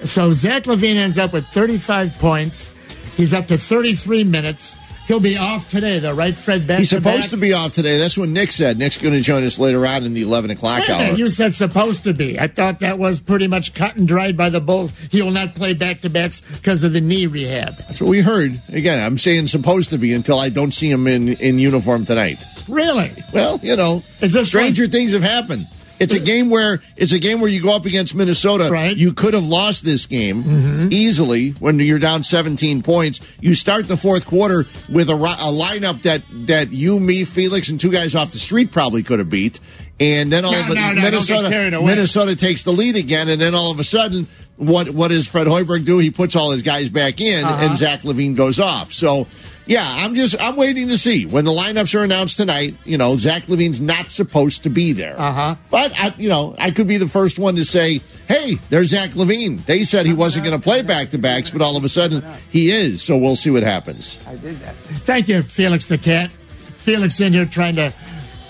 So 0.05 0.33
Zach 0.33 0.65
LaVine 0.65 0.97
ends 0.97 1.19
up 1.19 1.33
with 1.33 1.47
35 1.49 2.19
points. 2.19 2.71
He's 3.17 3.33
up 3.33 3.47
to 3.49 3.57
33 3.57 4.25
minutes. 4.25 4.77
He'll 5.07 5.21
be 5.21 5.37
off 5.37 5.69
today, 5.69 6.01
though, 6.01 6.15
right, 6.15 6.37
Fred? 6.37 6.67
Back 6.67 6.81
He's 6.81 6.91
supposed 6.91 7.23
back? 7.23 7.31
to 7.31 7.37
be 7.37 7.53
off 7.53 7.73
today. 7.73 7.97
That's 7.97 8.19
what 8.19 8.29
Nick 8.29 8.51
said. 8.51 8.77
Nick's 8.77 8.99
going 8.99 9.15
to 9.15 9.21
join 9.21 9.45
us 9.45 9.57
later 9.57 9.87
on 9.87 10.03
in 10.03 10.15
the 10.15 10.23
11 10.23 10.51
o'clock 10.51 10.81
Wait 10.81 10.91
hour. 10.91 11.15
you 11.15 11.29
said 11.29 11.55
supposed 11.55 12.03
to 12.05 12.13
be. 12.13 12.41
I 12.41 12.49
thought 12.49 12.81
that 12.81 12.99
was 12.99 13.21
pretty 13.21 13.47
much 13.47 13.73
cut 13.73 13.95
and 13.95 14.09
dried 14.09 14.37
by 14.37 14.51
the 14.51 14.61
Bulls. 14.61 14.93
He 15.13 15.23
will 15.23 15.31
not 15.31 15.55
play 15.55 15.75
back 15.75 16.01
to 16.01 16.11
backs 16.11 16.41
because 16.41 16.83
of 16.83 16.93
the 16.93 17.01
knee 17.01 17.27
rehab. 17.27 17.77
That's 17.77 18.01
what 18.01 18.11
we 18.11 18.21
heard. 18.21 18.61
Again, 18.71 19.01
I'm 19.01 19.17
saying 19.17 19.47
supposed 19.47 19.91
to 19.91 19.99
be 19.99 20.13
until 20.13 20.41
I 20.41 20.49
don't 20.49 20.75
see 20.75 20.91
him 20.91 21.07
in, 21.07 21.29
in 21.35 21.61
uniform 21.61 22.05
tonight. 22.05 22.43
Really? 22.69 23.13
Well, 23.33 23.61
you 23.63 23.77
know, 23.77 24.03
stranger 24.45 24.89
things 24.89 25.13
have 25.13 25.23
happened. 25.23 25.69
It's 25.99 26.13
a 26.15 26.21
game 26.21 26.51
where 26.51 26.81
it's 26.97 27.13
a 27.13 27.19
game 27.19 27.41
where 27.41 27.49
you 27.51 27.63
go 27.63 27.75
up 27.75 27.85
against 27.87 28.15
Minnesota. 28.15 28.69
Right. 28.71 28.97
You 28.97 29.13
could 29.13 29.35
have 29.35 29.45
lost 29.45 29.85
this 29.85 30.07
game 30.07 30.89
easily 30.93 31.51
when 31.53 31.79
you're 31.79 31.99
down 31.99 32.25
17 32.25 32.83
points. 32.83 33.21
You 33.41 33.55
start 33.55 33.89
the 33.89 33.97
fourth 33.97 34.27
quarter 34.27 34.65
with 34.91 35.09
a, 35.11 35.15
a 35.15 35.53
lineup 35.53 36.03
that 36.03 36.23
that 36.47 36.73
you, 36.73 37.01
me, 37.01 37.25
Felix, 37.25 37.69
and 37.69 37.81
two 37.81 37.91
guys 37.91 38.15
off 38.15 38.33
the 38.33 38.39
street 38.39 38.73
probably 38.73 39.03
could 39.03 39.19
have 39.19 39.31
beat. 39.31 39.59
And 39.99 40.31
then 40.31 40.45
all 40.45 40.53
No, 40.53 40.61
of 40.61 40.71
a 40.71 40.75
no, 40.75 40.93
no, 40.93 41.01
Minnesota. 41.03 41.81
Minnesota 41.83 42.37
takes 42.37 42.63
the 42.65 42.73
lead 42.73 42.97
again, 42.97 43.29
and 43.29 43.41
then 43.41 43.55
all 43.55 43.71
of 43.73 43.81
a 43.81 43.85
sudden, 43.85 44.27
what 44.57 44.91
what 44.91 45.09
does 45.09 45.27
Fred 45.27 45.47
Hoiberg 45.47 45.87
do? 45.87 45.99
He 45.99 46.11
puts 46.11 46.37
all 46.37 46.51
his 46.51 46.63
guys 46.63 46.91
back 46.91 47.21
in, 47.21 47.45
Uh-huh. 47.45 47.67
and 47.67 47.79
Zach 47.79 48.01
LaVine 48.01 48.37
goes 48.37 48.61
off. 48.61 48.93
So. 48.93 49.27
Yeah, 49.67 49.85
I'm 49.85 50.15
just 50.15 50.41
I'm 50.41 50.57
waiting 50.57 50.89
to 50.89 50.99
see 50.99 51.27
when 51.27 51.45
the 51.45 51.51
lineups 51.51 51.99
are 51.99 52.05
announced 52.05 52.37
tonight. 52.37 52.77
You 52.85 52.99
know, 52.99 53.17
Zach 53.17 53.43
LaVine's 53.45 53.81
not 53.81 54.11
supposed 54.11 54.63
to 54.63 54.71
be 54.71 54.93
there. 54.93 55.19
Uh-huh. 55.19 55.57
But 55.71 56.01
I, 56.01 56.15
you 56.17 56.29
know, 56.29 56.55
I 56.59 56.71
could 56.71 56.87
be 56.87 56.99
the 56.99 57.09
first 57.09 57.39
one 57.39 57.57
to 57.57 57.65
say, 57.65 58.01
"Hey, 58.29 58.59
there's 58.71 58.91
Zach 58.91 59.11
LaVine." 59.11 59.65
They 59.67 59.83
said 59.85 60.07
he 60.07 60.13
wasn't 60.13 60.45
going 60.47 60.59
to 60.59 60.63
play 60.63 60.83
back 60.83 61.11
to 61.11 61.19
backs, 61.19 61.51
but 61.51 61.63
all 61.63 61.77
of 61.77 61.83
a 61.83 61.89
sudden 61.89 62.23
he 62.49 62.71
is. 62.71 63.03
So 63.03 63.19
we'll 63.19 63.37
see 63.37 63.51
what 63.51 63.65
happens. 63.65 64.19
I 64.27 64.37
did 64.37 64.61
that. 64.61 64.77
Thank 64.77 65.29
you, 65.29 65.43
Felix 65.43 65.87
the 65.87 65.99
Cat. 65.99 66.31
Felix 66.77 67.21
in 67.21 67.33
here 67.33 67.47
trying 67.47 67.75
to 67.77 67.93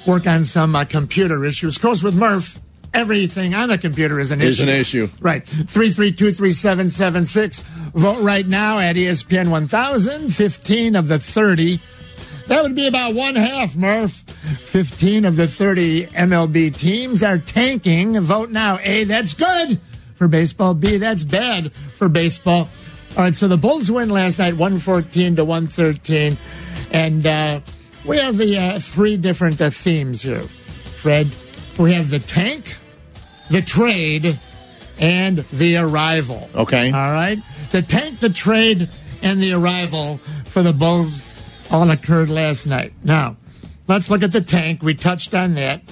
work 0.06 0.26
on 0.26 0.44
some 0.44 0.76
uh, 0.76 0.84
computer 0.84 1.44
issues. 1.46 1.76
Of 1.76 1.82
course, 1.82 2.02
with 2.02 2.14
Murph, 2.14 2.60
everything 2.96 3.54
on 3.54 3.68
the 3.68 3.78
computer 3.78 4.18
is 4.18 4.32
an 4.32 4.40
Is 4.40 4.58
issue. 4.60 4.70
an 4.70 4.76
issue. 4.76 5.08
Right. 5.20 5.44
3323776. 5.44 7.60
Vote 7.94 8.22
right 8.22 8.46
now 8.46 8.78
at 8.78 8.96
ESPN 8.96 9.50
1000. 9.50 10.30
15 10.34 10.96
of 10.96 11.08
the 11.08 11.18
30. 11.18 11.80
That 12.48 12.62
would 12.62 12.76
be 12.76 12.86
about 12.86 13.14
one 13.14 13.34
half, 13.34 13.74
Murph. 13.76 14.12
15 14.12 15.24
of 15.24 15.36
the 15.36 15.48
30 15.48 16.06
MLB 16.06 16.76
teams 16.76 17.22
are 17.22 17.38
tanking. 17.38 18.18
Vote 18.20 18.50
now. 18.50 18.78
A, 18.82 19.04
that's 19.04 19.34
good 19.34 19.80
for 20.14 20.28
baseball. 20.28 20.74
B, 20.74 20.96
that's 20.96 21.24
bad 21.24 21.72
for 21.72 22.08
baseball. 22.08 22.68
All 23.16 23.24
right, 23.24 23.34
so 23.34 23.48
the 23.48 23.56
Bulls 23.56 23.90
win 23.90 24.10
last 24.10 24.38
night, 24.38 24.54
114 24.54 25.36
to 25.36 25.44
113. 25.44 26.36
And 26.92 27.26
uh, 27.26 27.60
we 28.04 28.18
have 28.18 28.36
the 28.36 28.56
uh, 28.58 28.78
three 28.78 29.16
different 29.16 29.60
uh, 29.60 29.70
themes 29.70 30.22
here, 30.22 30.42
Fred. 30.42 31.28
We 31.78 31.94
have 31.94 32.10
the 32.10 32.18
tank, 32.20 32.76
the 33.50 33.62
trade, 33.62 34.38
and 34.98 35.38
the 35.52 35.76
arrival. 35.76 36.48
Okay. 36.54 36.90
All 36.90 37.12
right. 37.12 37.38
The 37.72 37.82
tank, 37.82 38.20
the 38.20 38.30
trade, 38.30 38.88
and 39.22 39.40
the 39.40 39.52
arrival 39.52 40.18
for 40.44 40.62
the 40.62 40.72
Bulls 40.72 41.24
all 41.70 41.90
occurred 41.90 42.30
last 42.30 42.66
night. 42.66 42.92
Now, 43.04 43.36
let's 43.88 44.10
look 44.10 44.22
at 44.22 44.32
the 44.32 44.40
tank. 44.40 44.82
We 44.82 44.94
touched 44.94 45.34
on 45.34 45.54
that. 45.54 45.82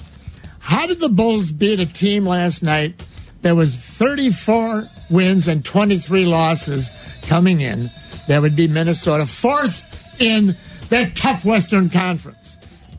How 0.59 0.87
did 0.87 0.99
the 0.99 1.09
Bulls 1.09 1.51
beat 1.51 1.79
a 1.79 1.85
team 1.85 2.25
last 2.25 2.63
night 2.63 3.05
that 3.43 3.55
was 3.55 3.75
34 3.75 4.87
wins 5.09 5.47
and 5.47 5.63
23 5.63 6.25
losses 6.25 6.91
coming 7.23 7.61
in? 7.61 7.91
That 8.27 8.41
would 8.41 8.55
be 8.55 8.67
Minnesota, 8.67 9.27
fourth 9.27 9.85
in 10.19 10.55
that 10.89 11.15
tough 11.15 11.45
Western 11.45 11.89
Conference. 11.91 12.57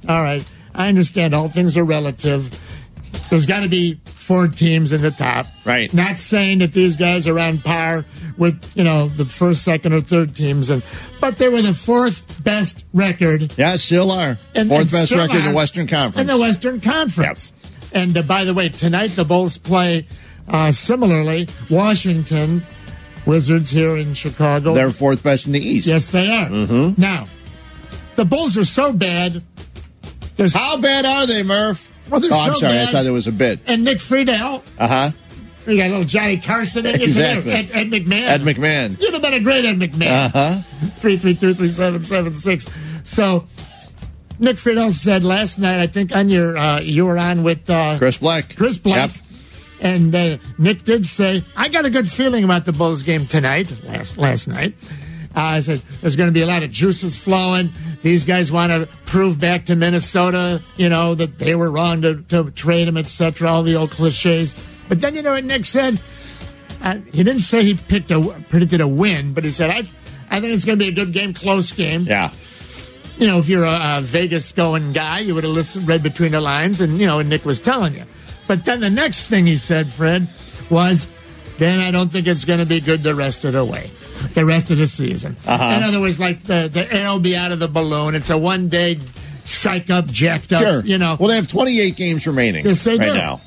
All 0.08 0.20
right, 0.20 0.44
I 0.74 0.88
understand 0.88 1.34
all 1.34 1.48
things 1.48 1.76
are 1.76 1.84
relative. 1.84 2.62
There's 3.30 3.46
got 3.46 3.60
to 3.64 3.68
be 3.68 4.00
four 4.04 4.46
teams 4.48 4.92
in 4.92 5.02
the 5.02 5.10
top. 5.10 5.46
Right. 5.64 5.92
Not 5.92 6.18
saying 6.18 6.58
that 6.58 6.72
these 6.72 6.96
guys 6.96 7.26
are 7.26 7.38
on 7.38 7.58
par 7.58 8.04
with, 8.38 8.72
you 8.76 8.84
know, 8.84 9.08
the 9.08 9.24
first, 9.24 9.64
second, 9.64 9.92
or 9.94 10.00
third 10.00 10.34
teams, 10.36 10.70
and 10.70 10.82
but 11.20 11.36
they 11.38 11.48
were 11.48 11.62
the 11.62 11.74
fourth 11.74 12.42
best 12.44 12.84
record 12.94 13.52
Yeah, 13.58 13.76
still 13.76 14.10
are. 14.12 14.38
and- 14.54 14.68
Fourth 14.68 14.82
and 14.82 14.90
best 14.92 15.12
record 15.12 15.36
in 15.38 15.44
the 15.46 15.54
Western 15.54 15.86
Conference. 15.88 16.20
In 16.20 16.26
the 16.28 16.38
Western 16.40 16.80
Conference. 16.80 17.52
And 17.92 18.16
uh, 18.16 18.22
by 18.22 18.44
the 18.44 18.54
way, 18.54 18.68
tonight 18.68 19.08
the 19.16 19.24
Bulls 19.24 19.58
play 19.58 20.06
uh, 20.48 20.70
similarly 20.70 21.48
Washington 21.70 22.64
Wizards 23.24 23.70
here 23.70 23.96
in 23.96 24.14
Chicago. 24.14 24.74
They're 24.74 24.90
fourth 24.92 25.22
best 25.24 25.46
in 25.46 25.52
the 25.52 25.60
East. 25.60 25.86
yes, 25.88 26.08
they 26.08 26.28
are. 26.30 26.48
Mm-hmm. 26.48 27.00
Now, 27.00 27.26
the 28.14 28.24
Bulls 28.24 28.56
are 28.56 28.64
so 28.64 28.92
bad. 28.92 29.42
There's 30.36 30.54
How 30.54 30.76
bad 30.78 31.04
are 31.06 31.26
they, 31.26 31.42
Murph? 31.42 31.90
Well, 32.10 32.20
oh, 32.24 32.40
I'm 32.40 32.52
so 32.54 32.60
sorry. 32.60 32.72
bad. 32.72 32.88
I 32.88 32.92
thought 32.92 33.06
it 33.06 33.10
was 33.10 33.26
a 33.26 33.32
bit. 33.32 33.60
and 33.66 33.84
Nick 33.84 33.98
Friedell. 33.98 34.62
Uh 34.78 34.88
huh. 34.88 35.10
You 35.66 35.76
got 35.76 35.86
a 35.86 35.90
little 35.90 36.04
Johnny 36.04 36.36
Carson 36.36 36.86
in 36.86 37.00
you. 37.00 37.06
Exactly. 37.06 37.52
Ed, 37.52 37.70
Ed 37.72 37.86
McMahon. 37.88 38.22
Ed 38.22 38.40
McMahon. 38.42 39.00
You'd 39.00 39.12
have 39.14 39.22
been 39.22 39.34
a 39.34 39.40
great 39.40 39.64
Ed 39.64 39.76
McMahon. 39.76 40.10
Uh 40.12 40.28
huh. 40.28 40.62
three 40.96 41.16
three 41.16 41.34
two 41.34 41.54
three 41.54 41.70
seven 41.70 42.02
seven 42.04 42.34
six. 42.36 42.68
So 43.02 43.44
Nick 44.38 44.56
Friedell 44.56 44.92
said 44.92 45.24
last 45.24 45.58
night, 45.58 45.80
I 45.80 45.86
think 45.88 46.14
on 46.14 46.28
your 46.28 46.56
uh, 46.56 46.80
you 46.80 47.06
were 47.06 47.18
on 47.18 47.42
with 47.42 47.68
uh, 47.68 47.98
Chris 47.98 48.18
Black. 48.18 48.54
Chris 48.56 48.78
Black. 48.78 49.10
Yep. 49.14 49.22
And 49.78 50.14
uh, 50.14 50.36
Nick 50.56 50.84
did 50.84 51.04
say, 51.04 51.42
I 51.54 51.68
got 51.68 51.84
a 51.84 51.90
good 51.90 52.08
feeling 52.10 52.44
about 52.44 52.64
the 52.64 52.72
Bulls 52.72 53.02
game 53.02 53.26
tonight, 53.26 53.84
last, 53.84 54.16
last 54.16 54.48
night. 54.48 54.74
Uh, 55.36 55.40
I 55.40 55.60
said, 55.60 55.80
there's 56.00 56.16
going 56.16 56.28
to 56.28 56.32
be 56.32 56.40
a 56.40 56.46
lot 56.46 56.62
of 56.62 56.70
juices 56.70 57.16
flowing. 57.18 57.68
These 58.00 58.24
guys 58.24 58.50
want 58.50 58.72
to 58.72 58.88
prove 59.04 59.38
back 59.38 59.66
to 59.66 59.76
Minnesota, 59.76 60.62
you 60.78 60.88
know, 60.88 61.14
that 61.14 61.36
they 61.38 61.54
were 61.54 61.70
wrong 61.70 62.00
to, 62.02 62.22
to 62.28 62.50
trade 62.52 62.88
him, 62.88 62.96
etc., 62.96 63.46
all 63.48 63.62
the 63.62 63.74
old 63.76 63.90
cliches. 63.90 64.54
But 64.88 65.00
then, 65.02 65.14
you 65.14 65.20
know 65.22 65.32
what 65.32 65.44
Nick 65.44 65.66
said? 65.66 66.00
Uh, 66.80 66.98
he 67.12 67.22
didn't 67.22 67.42
say 67.42 67.62
he 67.64 67.74
picked 67.74 68.10
a, 68.10 68.20
predicted 68.48 68.80
a 68.80 68.88
win, 68.88 69.34
but 69.34 69.44
he 69.44 69.50
said, 69.50 69.68
I, 69.70 69.82
I 70.30 70.40
think 70.40 70.54
it's 70.54 70.64
going 70.64 70.78
to 70.78 70.84
be 70.84 70.88
a 70.88 70.94
good 70.94 71.12
game, 71.12 71.34
close 71.34 71.70
game 71.72 72.02
Yeah. 72.04 72.30
you 73.18 73.26
know, 73.26 73.38
if 73.38 73.48
you're 73.48 73.64
a, 73.64 73.98
a 73.98 74.00
Vegas 74.02 74.52
going 74.52 74.92
guy, 74.92 75.20
you 75.20 75.34
would 75.34 75.44
have 75.44 75.52
listened, 75.52 75.86
read 75.86 76.02
between 76.02 76.32
the 76.32 76.40
lines, 76.40 76.80
and 76.80 76.98
you 76.98 77.06
know, 77.06 77.18
and 77.18 77.28
Nick 77.28 77.44
was 77.44 77.60
telling 77.60 77.94
you. 77.94 78.04
But 78.46 78.64
then 78.64 78.80
the 78.80 78.90
next 78.90 79.26
thing 79.26 79.46
he 79.46 79.56
said, 79.56 79.90
Fred, 79.90 80.28
was, 80.70 81.08
"Then 81.58 81.80
I 81.80 81.90
don't 81.90 82.10
think 82.12 82.26
it's 82.26 82.44
going 82.44 82.60
to 82.60 82.66
be 82.66 82.80
good 82.80 83.02
the 83.02 83.14
rest 83.14 83.44
of 83.44 83.54
the 83.54 83.64
way, 83.64 83.90
the 84.34 84.44
rest 84.44 84.70
of 84.70 84.78
the 84.78 84.86
season." 84.86 85.36
Uh-huh. 85.46 85.76
In 85.76 85.82
other 85.82 86.00
words, 86.00 86.18
like 86.20 86.42
the 86.44 86.68
the 86.72 86.92
air 86.92 87.08
will 87.10 87.20
be 87.20 87.36
out 87.36 87.52
of 87.52 87.58
the 87.58 87.68
balloon. 87.68 88.14
It's 88.14 88.30
a 88.30 88.38
one 88.38 88.68
day 88.68 88.98
psych 89.44 89.90
up, 89.90 90.06
jacked 90.06 90.52
up, 90.52 90.62
Sure. 90.62 90.84
you 90.84 90.98
know. 90.98 91.16
Well, 91.18 91.28
they 91.28 91.36
have 91.36 91.48
28 91.48 91.94
games 91.96 92.26
remaining 92.26 92.64
Yes, 92.66 92.82
they 92.84 92.96
right 92.98 93.08
do. 93.12 93.14
now. 93.14 93.40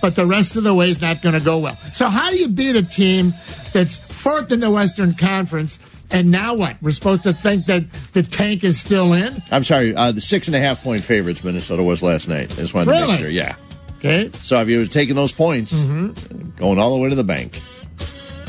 but 0.00 0.14
the 0.14 0.24
rest 0.26 0.56
of 0.56 0.62
the 0.64 0.72
way 0.74 0.88
is 0.88 1.00
not 1.00 1.20
going 1.22 1.34
to 1.34 1.40
go 1.40 1.58
well. 1.58 1.76
So 1.92 2.08
how 2.08 2.30
do 2.30 2.36
you 2.38 2.48
beat 2.48 2.74
a 2.76 2.82
team 2.82 3.34
that's 3.72 3.98
fourth 4.08 4.50
in 4.52 4.60
the 4.60 4.70
Western 4.70 5.12
Conference? 5.14 5.78
And 6.10 6.30
now 6.30 6.54
what? 6.54 6.76
We're 6.80 6.92
supposed 6.92 7.24
to 7.24 7.32
think 7.32 7.66
that 7.66 7.82
the 8.12 8.22
tank 8.22 8.62
is 8.62 8.78
still 8.80 9.12
in. 9.12 9.42
I'm 9.50 9.64
sorry. 9.64 9.94
Uh, 9.94 10.12
the 10.12 10.20
six 10.20 10.46
and 10.46 10.54
a 10.54 10.60
half 10.60 10.82
point 10.82 11.02
favorites 11.02 11.42
Minnesota 11.42 11.82
was 11.82 12.00
last 12.02 12.28
night. 12.28 12.52
I 12.52 12.60
just 12.60 12.72
wanted 12.74 12.86
to 12.86 12.90
Really? 12.92 13.08
make 13.12 13.20
sure. 13.20 13.28
Yeah. 13.28 13.56
Okay. 13.98 14.30
So 14.42 14.60
if 14.60 14.68
you 14.68 14.78
were 14.78 14.86
taking 14.86 15.16
those 15.16 15.32
points, 15.32 15.72
Mm-hmm. 15.72 16.50
going 16.56 16.78
all 16.78 16.94
the 16.94 17.02
way 17.02 17.08
to 17.10 17.14
the 17.16 17.24
bank. 17.24 17.60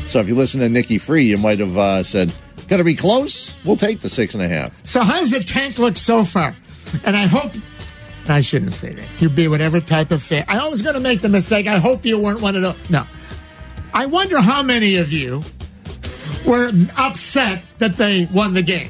So 0.08 0.20
if 0.20 0.28
you 0.28 0.36
listen 0.36 0.62
to 0.62 0.70
Nikki 0.70 0.98
Free, 0.98 1.24
you 1.24 1.38
might 1.38 1.60
have 1.60 1.78
uh, 1.78 2.04
said, 2.04 2.34
"Going 2.68 2.80
to 2.80 2.86
be 2.86 2.96
close. 2.96 3.58
We'll 3.66 3.76
take 3.76 4.00
the 4.00 4.10
six 4.10 4.34
and 4.34 4.42
a 4.42 4.48
half." 4.48 4.86
So 4.86 5.02
how's 5.02 5.30
the 5.30 5.44
tank 5.44 5.78
look 5.78 5.98
so 5.98 6.24
far? 6.24 6.56
And 7.04 7.16
I 7.16 7.26
hope 7.26 7.52
I 8.30 8.42
shouldn't 8.42 8.72
say 8.72 8.94
that. 8.94 9.06
You 9.20 9.30
be 9.30 9.48
whatever 9.48 9.82
type 9.82 10.12
of 10.12 10.24
fan. 10.24 10.46
I 10.48 10.60
always 10.60 10.82
going 10.82 10.96
to 10.96 11.02
make 11.02 11.22
the 11.22 11.30
mistake. 11.30 11.68
I 11.68 11.78
hope 11.78 12.06
you 12.06 12.20
weren't 12.20 12.42
one 12.42 12.56
of 12.56 12.62
those. 12.62 12.90
No. 12.90 13.06
I 13.94 14.06
wonder 14.06 14.40
how 14.40 14.64
many 14.64 14.96
of 14.96 15.12
you 15.12 15.44
were 16.46 16.72
upset 16.98 17.64
that 17.80 17.98
they 17.98 18.26
won 18.34 18.54
the 18.54 18.62
game. 18.62 18.90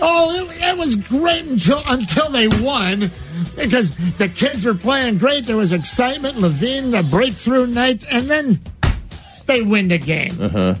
Oh, 0.00 0.34
it, 0.34 0.62
it 0.62 0.78
was 0.78 0.96
great 0.96 1.44
until 1.44 1.82
until 1.86 2.30
they 2.30 2.48
won 2.48 3.10
because 3.56 3.90
the 4.16 4.28
kids 4.28 4.64
were 4.64 4.74
playing 4.74 5.18
great. 5.18 5.46
There 5.46 5.56
was 5.56 5.72
excitement. 5.72 6.36
LaVine, 6.36 6.90
the 6.92 7.02
breakthrough 7.02 7.66
night, 7.66 8.04
and 8.10 8.30
then 8.30 8.60
they 9.52 9.62
win 9.62 9.88
the 9.88 9.98
game. 9.98 10.40
Uh-huh. 10.40 10.74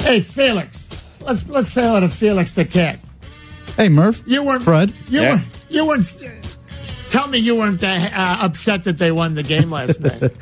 Hey, 0.00 0.20
Felix, 0.20 0.88
let's 1.20 1.46
let's 1.48 1.72
say 1.72 1.82
hello 1.82 2.00
to 2.00 2.08
Felix 2.08 2.52
the 2.52 2.64
cat. 2.64 2.98
Hey, 3.76 3.88
Murph. 3.88 4.22
You 4.26 4.42
weren't 4.42 4.62
Fred. 4.62 4.92
You 5.08 5.20
Yeah. 5.20 5.30
weren't. 5.34 5.44
You 5.68 5.86
weren't. 5.86 6.24
Tell 7.10 7.26
me 7.28 7.38
you 7.38 7.56
weren't 7.56 7.82
uh, 7.82 7.86
uh, 7.86 8.38
upset 8.42 8.84
that 8.84 8.98
they 8.98 9.12
won 9.12 9.34
the 9.34 9.42
game 9.42 9.70
last 9.70 10.00
night. 10.00 10.32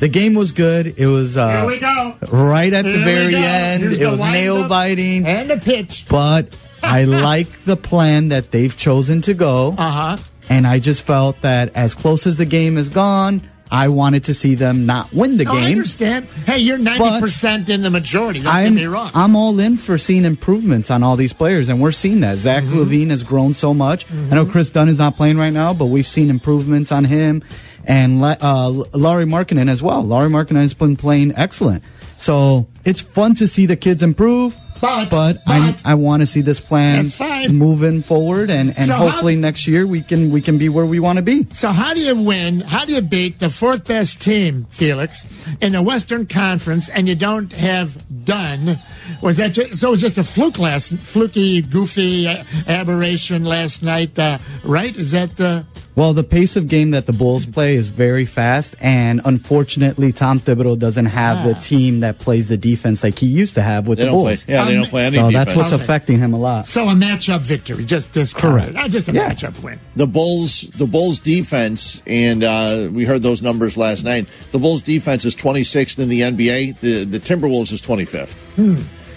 The 0.00 0.08
game 0.08 0.34
was 0.34 0.52
good. 0.52 0.94
It 0.98 1.06
was 1.06 1.34
Here 1.34 1.44
uh, 1.44 1.66
we 1.66 1.78
go. 1.78 2.16
right 2.30 2.72
at 2.72 2.84
the 2.84 2.90
Here 2.92 2.98
we 2.98 3.04
very 3.04 3.34
end. 3.36 3.82
Here's 3.82 4.00
it 4.00 4.10
was 4.10 4.20
nail 4.20 4.68
biting 4.68 5.26
and 5.26 5.48
the 5.50 5.56
pitch. 5.58 6.06
but 6.08 6.54
I 6.82 7.04
like 7.04 7.48
the 7.64 7.76
plan 7.76 8.28
that 8.28 8.50
they've 8.50 8.76
chosen 8.76 9.22
to 9.22 9.34
go. 9.34 9.74
Uh 9.78 9.90
huh. 9.90 10.16
And 10.50 10.66
I 10.66 10.78
just 10.78 11.02
felt 11.02 11.40
that 11.40 11.74
as 11.74 11.94
close 11.94 12.26
as 12.26 12.36
the 12.36 12.44
game 12.44 12.76
is 12.76 12.90
gone, 12.90 13.48
I 13.74 13.88
wanted 13.88 14.24
to 14.24 14.34
see 14.34 14.54
them 14.54 14.86
not 14.86 15.12
win 15.12 15.36
the 15.36 15.44
No, 15.44 15.52
I 15.52 15.60
game. 15.62 15.72
understand. 15.72 16.26
Hey, 16.46 16.58
you're 16.58 16.78
ninety 16.78 17.20
percent 17.20 17.68
in 17.68 17.82
the 17.82 17.90
majority. 17.90 18.40
Don't 18.40 18.54
I'm, 18.54 18.74
get 18.74 18.80
me 18.82 18.86
wrong. 18.86 19.10
I'm 19.14 19.34
all 19.34 19.58
in 19.58 19.76
for 19.76 19.98
seeing 19.98 20.24
improvements 20.24 20.90
on 20.90 21.02
all 21.02 21.16
these 21.16 21.32
players, 21.32 21.68
and 21.68 21.80
we're 21.80 21.92
seeing 21.92 22.20
that. 22.20 22.38
Zach 22.38 22.62
Mm-hmm. 22.64 22.78
LaVine 22.78 23.10
has 23.10 23.22
grown 23.24 23.52
so 23.54 23.74
much. 23.74 24.06
I 24.10 24.34
know 24.36 24.46
Kris 24.46 24.70
Dunn 24.70 24.88
is 24.88 24.98
not 24.98 25.16
playing 25.16 25.36
right 25.38 25.52
now, 25.52 25.74
but 25.74 25.86
we've 25.86 26.06
seen 26.06 26.30
improvements 26.30 26.92
on 26.92 27.04
him, 27.04 27.42
and 27.84 28.22
uh, 28.22 28.68
Lauri 28.92 29.24
Markkanen 29.24 29.68
as 29.68 29.82
well. 29.82 30.02
Lauri 30.02 30.28
Markkanen 30.30 30.62
has 30.62 30.72
been 30.74 30.96
playing 30.96 31.32
excellent. 31.36 31.82
So 32.18 32.68
it's 32.84 33.00
fun 33.02 33.34
to 33.36 33.46
see 33.46 33.66
the 33.66 33.76
kids 33.76 34.02
improve. 34.02 34.56
But- 34.84 35.10
but, 35.10 35.42
I, 35.46 35.74
I 35.84 35.94
want 35.94 36.22
to 36.22 36.26
see 36.26 36.40
this 36.42 36.60
plan 36.60 37.10
moving 37.50 38.02
forward, 38.02 38.50
and, 38.50 38.76
and 38.76 38.86
So 38.86 38.94
how- 38.94 39.08
hopefully 39.08 39.36
next 39.36 39.66
year 39.66 39.86
we 39.86 40.02
can 40.02 40.30
we 40.30 40.40
can 40.40 40.58
be 40.58 40.68
where 40.68 40.86
we 40.86 40.98
want 41.00 41.16
to 41.16 41.22
be. 41.22 41.46
so 41.52 41.68
how 41.70 41.94
do 41.94 42.00
you 42.00 42.14
win? 42.16 42.60
How 42.60 42.84
do 42.84 42.92
you 42.92 43.00
beat 43.00 43.38
the 43.38 43.50
fourth 43.50 43.84
best 43.86 44.20
team, 44.20 44.66
Felix, 44.70 45.24
in 45.60 45.72
the 45.72 45.82
Western 45.82 46.26
Conference, 46.26 46.88
and 46.88 47.08
you 47.08 47.14
don't 47.14 47.52
have 47.52 47.96
Dunn? 48.24 48.78
Was 49.22 49.36
that 49.38 49.52
just, 49.52 49.76
so? 49.76 49.88
It 49.88 49.90
was 49.92 50.00
just 50.00 50.18
a 50.18 50.24
fluke 50.24 50.58
last, 50.58 50.94
fluky, 50.98 51.60
goofy 51.62 52.26
uh, 52.26 52.44
aberration 52.66 53.44
last 53.44 53.82
night, 53.82 54.18
uh, 54.18 54.38
right? 54.64 54.94
Is 54.96 55.10
that 55.12 55.40
uh, 55.40 55.62
Well, 55.96 56.12
the 56.14 56.24
pace 56.24 56.56
of 56.56 56.68
game 56.68 56.90
that 56.92 57.06
the 57.06 57.12
Bulls 57.12 57.46
play 57.46 57.74
is 57.74 57.88
very 57.88 58.24
fast, 58.24 58.74
and 58.80 59.20
unfortunately, 59.24 60.12
Tom 60.12 60.40
Thibodeau 60.40 60.78
doesn't 60.78 61.06
have 61.06 61.46
the 61.46 61.54
team 61.54 62.00
that 62.00 62.18
plays 62.18 62.48
the 62.48 62.56
defense 62.56 63.02
like 63.02 63.18
he 63.18 63.26
used 63.26 63.54
to 63.54 63.62
have 63.62 63.86
with 63.86 63.98
They 63.98 64.04
the 64.04 64.10
don't 64.10 64.22
play. 64.22 64.32
Bulls. 64.34 64.46
Yeah, 64.48 64.64
they 64.64 64.74
Um, 64.76 64.82
don't 64.82 64.90
play 64.90 65.04
any 65.06 65.16
So 65.16 65.28
defense. 65.30 65.44
that's 65.46 65.56
what's 65.56 65.72
Okay. 65.72 65.82
affecting 65.82 66.18
him 66.18 66.32
a 66.34 66.38
lot. 66.38 66.66
so 66.68 66.88
a 66.88 66.94
matchup 66.94 67.42
victory? 67.42 67.84
Just 67.84 68.12
just 68.12 68.34
Correct. 68.36 68.72
Not 68.72 68.90
just 68.90 69.08
a 69.08 69.12
Yeah. 69.12 69.30
matchup 69.30 69.62
win. 69.62 69.78
the 69.96 70.06
Bulls, 70.06 70.66
the 70.76 70.86
Bulls 70.86 71.20
defense, 71.20 72.02
and 72.06 72.42
uh, 72.42 72.88
we 72.92 73.04
heard 73.04 73.22
those 73.22 73.42
numbers 73.42 73.76
last 73.76 74.04
night. 74.04 74.26
The 74.50 74.58
Bulls 74.58 74.82
defense 74.82 75.24
is 75.24 75.34
26th 75.36 75.98
in 75.98 76.08
the 76.08 76.22
NBA. 76.22 76.72
The 76.80 77.04
the 77.04 77.20
Timberwolves 77.20 77.72
is 77.72 77.80
25th. 77.80 78.34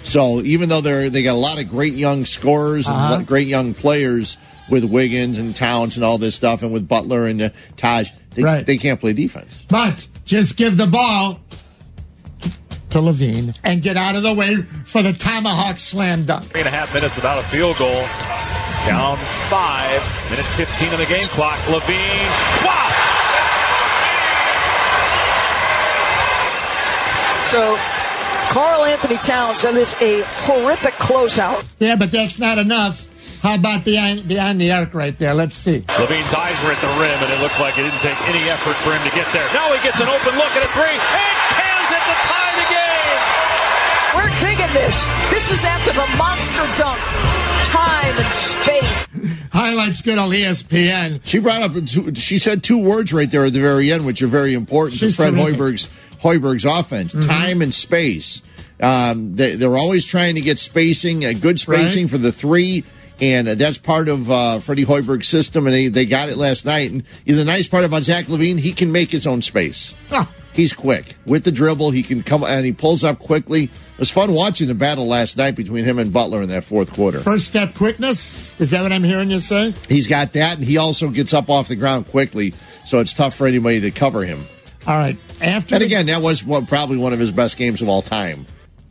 So 0.07 0.41
even 0.41 0.69
though 0.69 0.81
they're 0.81 1.09
they 1.09 1.21
got 1.21 1.33
a 1.33 1.37
lot 1.37 1.61
of 1.61 1.69
great 1.69 1.93
young 1.93 2.23
scorers 2.25 2.87
and 2.87 2.95
Uh-huh. 2.95 3.21
great 3.23 3.47
young 3.47 3.73
players 3.73 4.37
with 4.69 4.83
Wiggins 4.85 5.37
and 5.37 5.55
Towns 5.55 5.95
and 5.97 6.03
all 6.05 6.17
this 6.17 6.33
stuff, 6.35 6.61
and 6.63 6.71
with 6.73 6.87
Butler 6.87 7.25
and 7.27 7.41
uh, 7.41 7.49
Taj, 7.77 8.09
they, 8.35 8.43
Right. 8.43 8.65
they 8.65 8.77
can't 8.77 8.99
play 8.99 9.13
defense. 9.13 9.63
But 9.69 10.07
just 10.25 10.55
give 10.57 10.77
the 10.77 10.87
ball 10.87 11.39
to 12.89 12.97
LaVine 12.99 13.53
and 13.65 13.81
get 13.81 13.97
out 13.97 14.15
of 14.15 14.23
the 14.23 14.33
way 14.33 14.55
for 14.85 15.01
the 15.03 15.11
tomahawk 15.13 15.77
slam 15.77 16.23
dunk. 16.23 16.45
Three 16.45 16.61
and 16.61 16.67
a 16.69 16.71
half 16.71 16.93
minutes 16.93 17.15
without 17.15 17.37
a 17.39 17.47
field 17.47 17.77
goal. 17.77 18.01
Down 18.85 19.17
five. 19.49 20.01
Minutes 20.31 20.47
15 20.55 20.89
on 20.93 20.99
the 20.99 21.05
game 21.05 21.27
clock. 21.27 21.59
LaVine. 21.67 22.65
Wow! 22.65 22.93
So, 27.51 27.77
Karl-Anthony 28.49 29.17
Towns, 29.17 29.61
that 29.61 29.75
is 29.75 29.93
a 30.01 30.23
horrific 30.47 30.93
closeout. 30.95 31.65
Yeah, 31.79 31.95
but 31.95 32.11
that's 32.11 32.39
not 32.39 32.57
enough. 32.57 33.07
How 33.41 33.55
about 33.55 33.85
behind 33.85 34.27
behind 34.27 34.59
the 34.59 34.71
arc 34.71 34.93
right 34.93 35.15
there? 35.15 35.33
Let's 35.33 35.55
see. 35.55 35.85
LaVine's 35.85 36.33
eyes 36.33 36.57
were 36.65 36.73
at 36.73 36.81
the 36.81 36.89
rim, 36.97 37.15
and 37.21 37.29
it 37.31 37.39
looked 37.39 37.59
like 37.59 37.77
it 37.77 37.83
didn't 37.83 38.01
take 38.01 38.17
any 38.27 38.49
effort 38.49 38.73
for 38.81 38.91
him 38.91 39.03
to 39.05 39.13
get 39.13 39.29
there. 39.31 39.45
Now 39.53 39.71
he 39.71 39.79
gets 39.83 40.01
an 40.01 40.09
open 40.09 40.33
look 40.35 40.51
at 40.57 40.65
a 40.65 40.71
three, 40.73 40.97
and 40.97 41.37
cans 41.53 41.89
it 41.93 42.01
to 42.01 42.15
tie 42.25 42.53
the 42.57 42.67
game. 42.73 43.19
We're 44.17 44.33
digging 44.41 44.73
this. 44.73 44.97
This 45.29 45.45
is 45.53 45.63
after 45.63 45.93
the 45.93 46.07
monster 46.17 46.65
dunk. 46.81 46.99
Time 47.69 48.15
and 48.17 48.33
space. 48.33 49.07
Highlights 49.51 50.01
good 50.01 50.17
on 50.17 50.29
ESPN. 50.29 51.21
She 51.23 51.39
brought 51.39 51.61
up. 51.61 52.15
She 52.17 52.39
said 52.39 52.63
two 52.63 52.77
words 52.77 53.13
right 53.13 53.29
there 53.29 53.45
at 53.45 53.53
the 53.53 53.59
very 53.59 53.91
end, 53.91 54.05
which 54.05 54.21
are 54.21 54.27
very 54.27 54.53
important 54.53 54.97
She's 54.99 55.15
to 55.15 55.23
Fred 55.23 55.33
terrific. 55.35 55.55
Hoiberg's 55.59 55.85
Hoiberg's 56.21 56.65
offense: 56.65 57.13
time 57.25 57.61
and 57.61 57.73
space. 57.73 58.41
Um, 58.79 59.35
they, 59.35 59.55
they're 59.55 59.75
always 59.77 60.05
trying 60.05 60.35
to 60.35 60.41
get 60.41 60.59
spacing, 60.59 61.25
uh, 61.25 61.33
good 61.39 61.59
spacing 61.59 62.03
Right. 62.03 62.11
for 62.11 62.17
the 62.17 62.31
three. 62.31 62.83
And 63.19 63.47
that's 63.47 63.79
part 63.79 64.09
of 64.09 64.29
uh, 64.29 64.59
Freddie 64.59 64.85
Hoiberg's 64.85 65.27
system, 65.27 65.65
and 65.65 65.73
they, 65.75 65.87
they 65.87 66.05
got 66.05 66.29
it 66.29 66.37
last 66.37 66.67
night. 66.67 66.91
And 66.91 67.03
the 67.25 67.43
nice 67.43 67.67
part 67.67 67.83
about 67.83 68.03
Zach 68.03 68.25
LaVine, 68.25 68.59
he 68.59 68.73
can 68.73 68.91
make 68.91 69.09
his 69.11 69.25
own 69.25 69.41
space. 69.41 69.95
He's 70.53 70.71
quick 70.73 71.15
with 71.25 71.43
the 71.43 71.51
dribble. 71.51 71.89
He 71.91 72.03
can 72.03 72.21
come 72.21 72.43
and 72.43 72.63
he 72.63 72.71
pulls 72.73 73.03
up 73.03 73.17
quickly. 73.17 73.63
It 73.63 73.71
was 73.99 74.11
fun 74.11 74.33
watching 74.33 74.67
the 74.67 74.75
battle 74.75 75.07
last 75.07 75.35
night 75.37 75.55
between 75.55 75.83
him 75.85 75.97
and 75.97 76.13
Butler 76.13 76.43
in 76.43 76.49
that 76.49 76.63
fourth 76.63 76.93
quarter. 76.93 77.19
first 77.21 77.47
step 77.47 77.73
quickness. 77.73 78.33
Is 78.59 78.69
that 78.71 78.83
what 78.83 78.91
I'm 78.91 79.03
hearing 79.03 79.31
you 79.31 79.39
say? 79.39 79.73
He's 79.89 80.07
got 80.07 80.33
that, 80.33 80.57
and 80.57 80.63
he 80.65 80.77
also 80.77 81.09
gets 81.09 81.33
up 81.33 81.49
off 81.49 81.67
the 81.69 81.75
ground 81.75 82.07
quickly, 82.09 82.53
so 82.85 82.99
it's 82.99 83.15
tough 83.15 83.33
for 83.35 83.47
anybody 83.47 83.81
to 83.81 83.89
cover 83.91 84.23
him. 84.23 84.45
All 84.87 84.95
right. 84.97 85.17
After 85.41 85.75
And 85.75 85.81
the- 85.81 85.85
again, 85.85 86.05
that 86.07 86.21
was 86.21 86.43
one, 86.43 86.65
probably 86.65 86.97
one 86.97 87.13
of 87.13 87.19
his 87.19 87.31
best 87.31 87.57
games 87.57 87.81
of 87.81 87.89
all 87.89 88.01
time. 88.01 88.47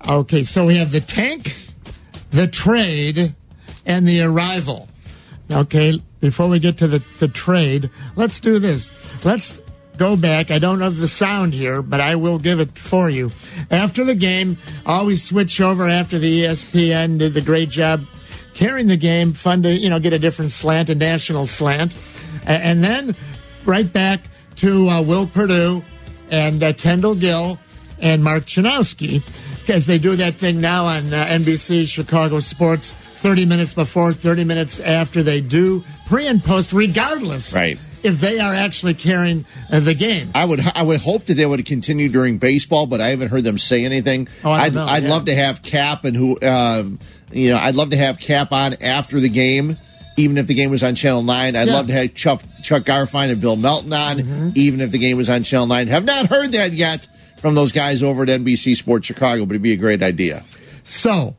Okay, 0.06 0.42
so 0.42 0.66
we 0.66 0.76
have 0.76 0.92
the 0.92 1.00
tank, 1.00 1.56
the 2.30 2.46
trade, 2.46 3.34
and 3.86 4.06
the 4.06 4.20
arrival. 4.20 4.88
Okay, 5.50 6.00
before 6.20 6.48
we 6.48 6.58
get 6.58 6.76
to 6.78 6.86
the, 6.86 7.02
the 7.18 7.28
trade, 7.28 7.88
let's 8.14 8.38
do 8.40 8.58
this. 8.58 8.90
Let's 9.24 9.60
go 9.96 10.16
back. 10.16 10.50
I 10.50 10.58
don't 10.58 10.80
have 10.80 10.98
the 10.98 11.08
sound 11.08 11.54
here, 11.54 11.80
but 11.80 12.00
I 12.00 12.14
will 12.16 12.38
give 12.38 12.60
it 12.60 12.76
for 12.78 13.08
you. 13.08 13.32
After 13.70 14.04
the 14.04 14.14
game, 14.14 14.58
always 14.84 15.22
switch 15.24 15.60
over 15.60 15.88
after 15.88 16.18
the 16.18 16.42
ESPN 16.42 17.18
did 17.18 17.32
the 17.32 17.40
great 17.40 17.70
job 17.70 18.04
carrying 18.52 18.88
the 18.88 18.96
game. 18.98 19.32
Fun 19.32 19.62
to, 19.62 19.72
you 19.72 19.88
know, 19.88 19.98
get 19.98 20.12
a 20.12 20.18
different 20.18 20.50
slant, 20.52 20.90
a 20.90 20.94
national 20.94 21.46
slant. 21.46 21.94
And 22.44 22.84
then 22.84 23.16
right 23.64 23.90
back 23.90 24.28
to 24.56 24.88
uh, 24.88 25.02
Will 25.02 25.26
Perdue 25.26 25.82
and 26.30 26.62
uh, 26.62 26.72
Kendall 26.72 27.14
Gill 27.14 27.58
and 27.98 28.22
Mark 28.22 28.44
Schanowski 28.44 29.22
because 29.60 29.86
they 29.86 29.98
do 29.98 30.16
that 30.16 30.34
thing 30.36 30.60
now 30.60 30.84
on 30.86 31.12
uh, 31.12 31.26
NBC 31.26 31.88
Chicago 31.88 32.40
Sports 32.40 32.92
30 32.92 33.46
minutes 33.46 33.74
before, 33.74 34.12
30 34.12 34.44
minutes 34.44 34.78
after 34.80 35.22
they 35.22 35.40
do 35.40 35.82
pre 36.06 36.26
and 36.26 36.42
post, 36.44 36.72
regardless 36.72 37.52
Right. 37.54 37.78
if 38.02 38.20
they 38.20 38.38
are 38.38 38.52
actually 38.54 38.94
carrying 38.94 39.44
uh, 39.72 39.80
the 39.80 39.94
game. 39.94 40.30
I 40.34 40.44
would 40.44 40.60
I 40.74 40.82
would 40.82 41.00
hope 41.00 41.24
that 41.24 41.34
they 41.34 41.46
would 41.46 41.64
continue 41.64 42.08
during 42.08 42.38
baseball, 42.38 42.86
but 42.86 43.00
I 43.00 43.08
haven't 43.08 43.28
heard 43.28 43.44
them 43.44 43.58
say 43.58 43.84
anything. 43.84 44.28
Oh, 44.44 44.50
I 44.50 44.64
I'd, 44.64 44.74
know, 44.74 44.84
I'd 44.84 45.02
yeah. 45.04 45.10
love 45.10 45.24
to 45.24 45.34
have 45.34 45.62
Cap 45.62 46.04
and 46.04 46.14
who 46.16 46.38
um, 46.42 46.98
you 47.32 47.50
know 47.50 47.56
I'd 47.58 47.74
love 47.74 47.90
to 47.90 47.96
have 47.96 48.18
Cap 48.18 48.52
on 48.52 48.74
after 48.82 49.18
the 49.18 49.28
game. 49.30 49.76
Even 50.18 50.38
if 50.38 50.46
the 50.46 50.54
game 50.54 50.70
was 50.70 50.82
on 50.82 50.94
Channel 50.94 51.22
9, 51.22 51.28
I'd 51.30 51.52
Yeah. 51.54 51.62
Mm-hmm. 51.64 51.72
love 51.74 51.86
to 51.88 51.92
have 51.92 52.14
Chuck, 52.14 52.42
Chuck 52.62 52.82
Garfien 52.84 53.30
and 53.30 53.40
Bill 53.40 53.56
Melton 53.56 53.92
on, 53.92 54.52
even 54.54 54.80
if 54.80 54.90
the 54.90 54.98
game 54.98 55.16
was 55.18 55.28
on 55.28 55.42
Channel 55.42 55.66
9. 55.66 55.88
Have 55.88 56.04
not 56.04 56.26
heard 56.26 56.52
that 56.52 56.72
yet 56.72 57.06
from 57.38 57.54
those 57.54 57.70
guys 57.72 58.02
over 58.02 58.22
at 58.22 58.28
NBC 58.28 58.76
Sports 58.76 59.06
Chicago, 59.06 59.44
but 59.44 59.52
it'd 59.52 59.62
be 59.62 59.72
a 59.72 59.76
great 59.76 60.02
idea. 60.02 60.42
So 60.84 61.36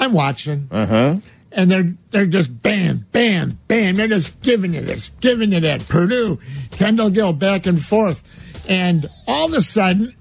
I'm 0.00 0.12
watching. 0.12 0.66
Uh 0.70 0.86
huh. 0.86 1.16
and 1.52 1.70
they're 1.70 1.94
they're 2.10 2.26
just 2.26 2.60
bam, 2.62 3.06
bam, 3.12 3.58
bam. 3.68 3.96
They're 3.96 4.08
just 4.08 4.40
giving 4.42 4.74
you 4.74 4.80
this, 4.80 5.10
giving 5.20 5.52
you 5.52 5.60
that. 5.60 5.86
Perdue, 5.88 6.38
Kendall 6.72 7.10
Gill, 7.10 7.32
back 7.32 7.66
and 7.66 7.80
forth, 7.82 8.22
and 8.68 9.08
all 9.28 9.46
of 9.46 9.52
a 9.54 9.60
sudden, 9.60 10.12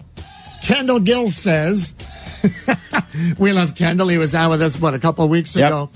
Kendall 0.63 1.00
Gill 1.00 1.29
says, 1.31 1.95
"We 3.39 3.51
love 3.53 3.75
Kendall. 3.75 4.07
He 4.10 4.17
was 4.17 4.36
on 4.36 4.50
with 4.51 4.62
us 4.62 4.79
what 4.79 4.93
a 4.93 5.00
couple 5.00 5.24
of 5.25 5.31
weeks 5.31 5.55
Yep. 5.55 5.67
ago." 5.67 5.89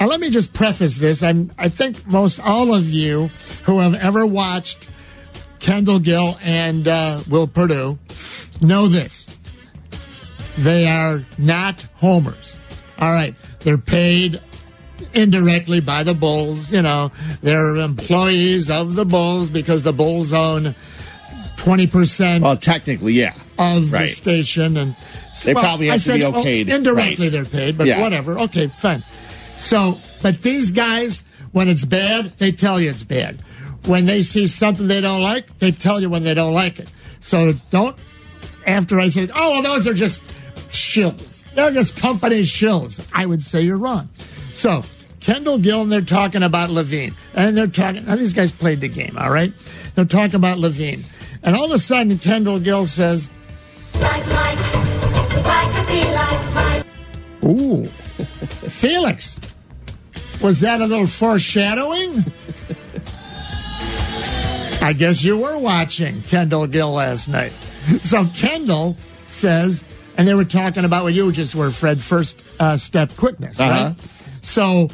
Now 0.00 0.06
let 0.06 0.18
me 0.18 0.30
just 0.30 0.54
preface 0.54 0.96
this. 0.96 1.22
I'm 1.22 1.52
I 1.58 1.68
think 1.68 2.06
most 2.06 2.40
all 2.40 2.74
of 2.74 2.88
you 2.88 3.26
who 3.64 3.78
have 3.80 3.94
ever 3.94 4.26
watched 4.26 4.88
Kendall 5.58 6.00
Gill 6.00 6.38
and 6.42 6.88
uh, 6.88 7.20
Will 7.28 7.46
Perdue 7.46 7.98
know 8.62 8.86
this 8.88 9.28
they 10.58 10.86
are 10.86 11.24
not 11.38 11.82
homers. 11.96 12.58
All 12.98 13.10
right, 13.12 13.34
they're 13.60 13.78
paid 13.78 14.40
indirectly 15.14 15.80
by 15.80 16.02
the 16.02 16.14
Bulls. 16.14 16.70
You 16.72 16.82
know, 16.82 17.10
they're 17.42 17.76
employees 17.76 18.70
of 18.70 18.94
the 18.94 19.04
Bulls 19.04 19.48
because 19.50 19.82
the 19.82 19.92
Bulls 19.92 20.32
own 20.32 20.74
twenty 21.56 21.86
percent 21.86 22.42
Well, 22.42 22.56
technically, 22.56 23.12
yeah. 23.14 23.34
of 23.58 23.90
the 23.90 24.08
station, 24.08 24.76
and 24.78 24.96
They 25.44 25.52
probably 25.54 25.86
have 25.86 25.94
I 25.94 25.98
to 25.98 26.12
be 26.12 26.20
said, 26.20 26.34
oh, 26.34 26.74
indirectly, 26.74 27.26
Right. 27.26 27.32
they're 27.32 27.44
paid, 27.44 27.78
but 27.78 27.86
Yeah. 27.86 28.00
whatever. 28.00 28.38
Okay, 28.40 28.66
fine. 28.78 29.02
So, 29.60 29.98
but 30.22 30.42
these 30.42 30.70
guys, 30.70 31.22
when 31.52 31.68
it's 31.68 31.84
bad, 31.84 32.36
they 32.38 32.50
tell 32.50 32.80
you 32.80 32.90
it's 32.90 33.04
bad. 33.04 33.40
When 33.86 34.06
they 34.06 34.22
see 34.22 34.46
something 34.46 34.88
they 34.88 35.00
don't 35.00 35.22
like, 35.22 35.58
they 35.58 35.70
tell 35.70 36.00
you 36.00 36.10
when 36.10 36.22
they 36.22 36.34
don't 36.34 36.54
like 36.54 36.78
it. 36.80 36.90
So 37.20 37.52
don't. 37.70 37.96
After 38.66 38.98
I 38.98 39.08
said, 39.08 39.30
"Oh, 39.34 39.52
well, 39.52 39.62
those 39.62 39.86
are 39.86 39.94
just 39.94 40.22
shills. 40.68 41.44
They're 41.54 41.70
just 41.70 41.96
company 41.96 42.40
shills," 42.40 43.06
I 43.12 43.26
would 43.26 43.42
say 43.42 43.62
you're 43.62 43.78
wrong. 43.78 44.08
So 44.52 44.82
Kendall 45.20 45.58
Gill, 45.58 45.82
and 45.82 45.92
they're 45.92 46.00
talking 46.00 46.42
about 46.42 46.70
LaVine, 46.70 47.14
and 47.34 47.56
they're 47.56 47.66
talking. 47.66 48.04
Now 48.06 48.16
these 48.16 48.34
guys 48.34 48.52
played 48.52 48.80
the 48.80 48.88
game, 48.88 49.16
all 49.18 49.30
right? 49.30 49.52
They're 49.94 50.04
talking 50.04 50.36
about 50.36 50.58
LaVine, 50.58 51.04
and 51.42 51.56
all 51.56 51.66
of 51.66 51.72
a 51.72 51.78
sudden, 51.78 52.18
Kendall 52.18 52.60
Gill 52.60 52.86
says, 52.86 53.30
Like 53.94 54.26
Mike, 54.26 54.58
if 54.58 55.46
I 55.46 55.72
could 55.74 55.86
be 55.86 56.04
like 56.12 56.54
Mike. 56.54 56.86
Ooh. 57.44 57.86
Felix, 58.68 59.38
was 60.42 60.60
that 60.60 60.80
a 60.80 60.86
little 60.86 61.06
foreshadowing? 61.06 62.24
I 64.82 64.94
guess 64.96 65.22
you 65.22 65.36
were 65.38 65.58
watching 65.58 66.22
Kendall 66.22 66.66
Gill 66.66 66.92
last 66.92 67.28
night. 67.28 67.52
So 68.02 68.24
Kendall 68.34 68.96
says, 69.26 69.84
and 70.16 70.26
they 70.26 70.34
were 70.34 70.44
talking 70.44 70.84
about 70.84 71.04
what 71.04 71.12
you 71.14 71.30
just 71.32 71.54
were, 71.54 71.70
Fred, 71.70 72.02
first 72.02 72.42
uh, 72.58 72.76
step 72.76 73.14
quickness, 73.16 73.60
Uh-huh. 73.60 73.88
right? 73.90 73.96
So 74.42 74.88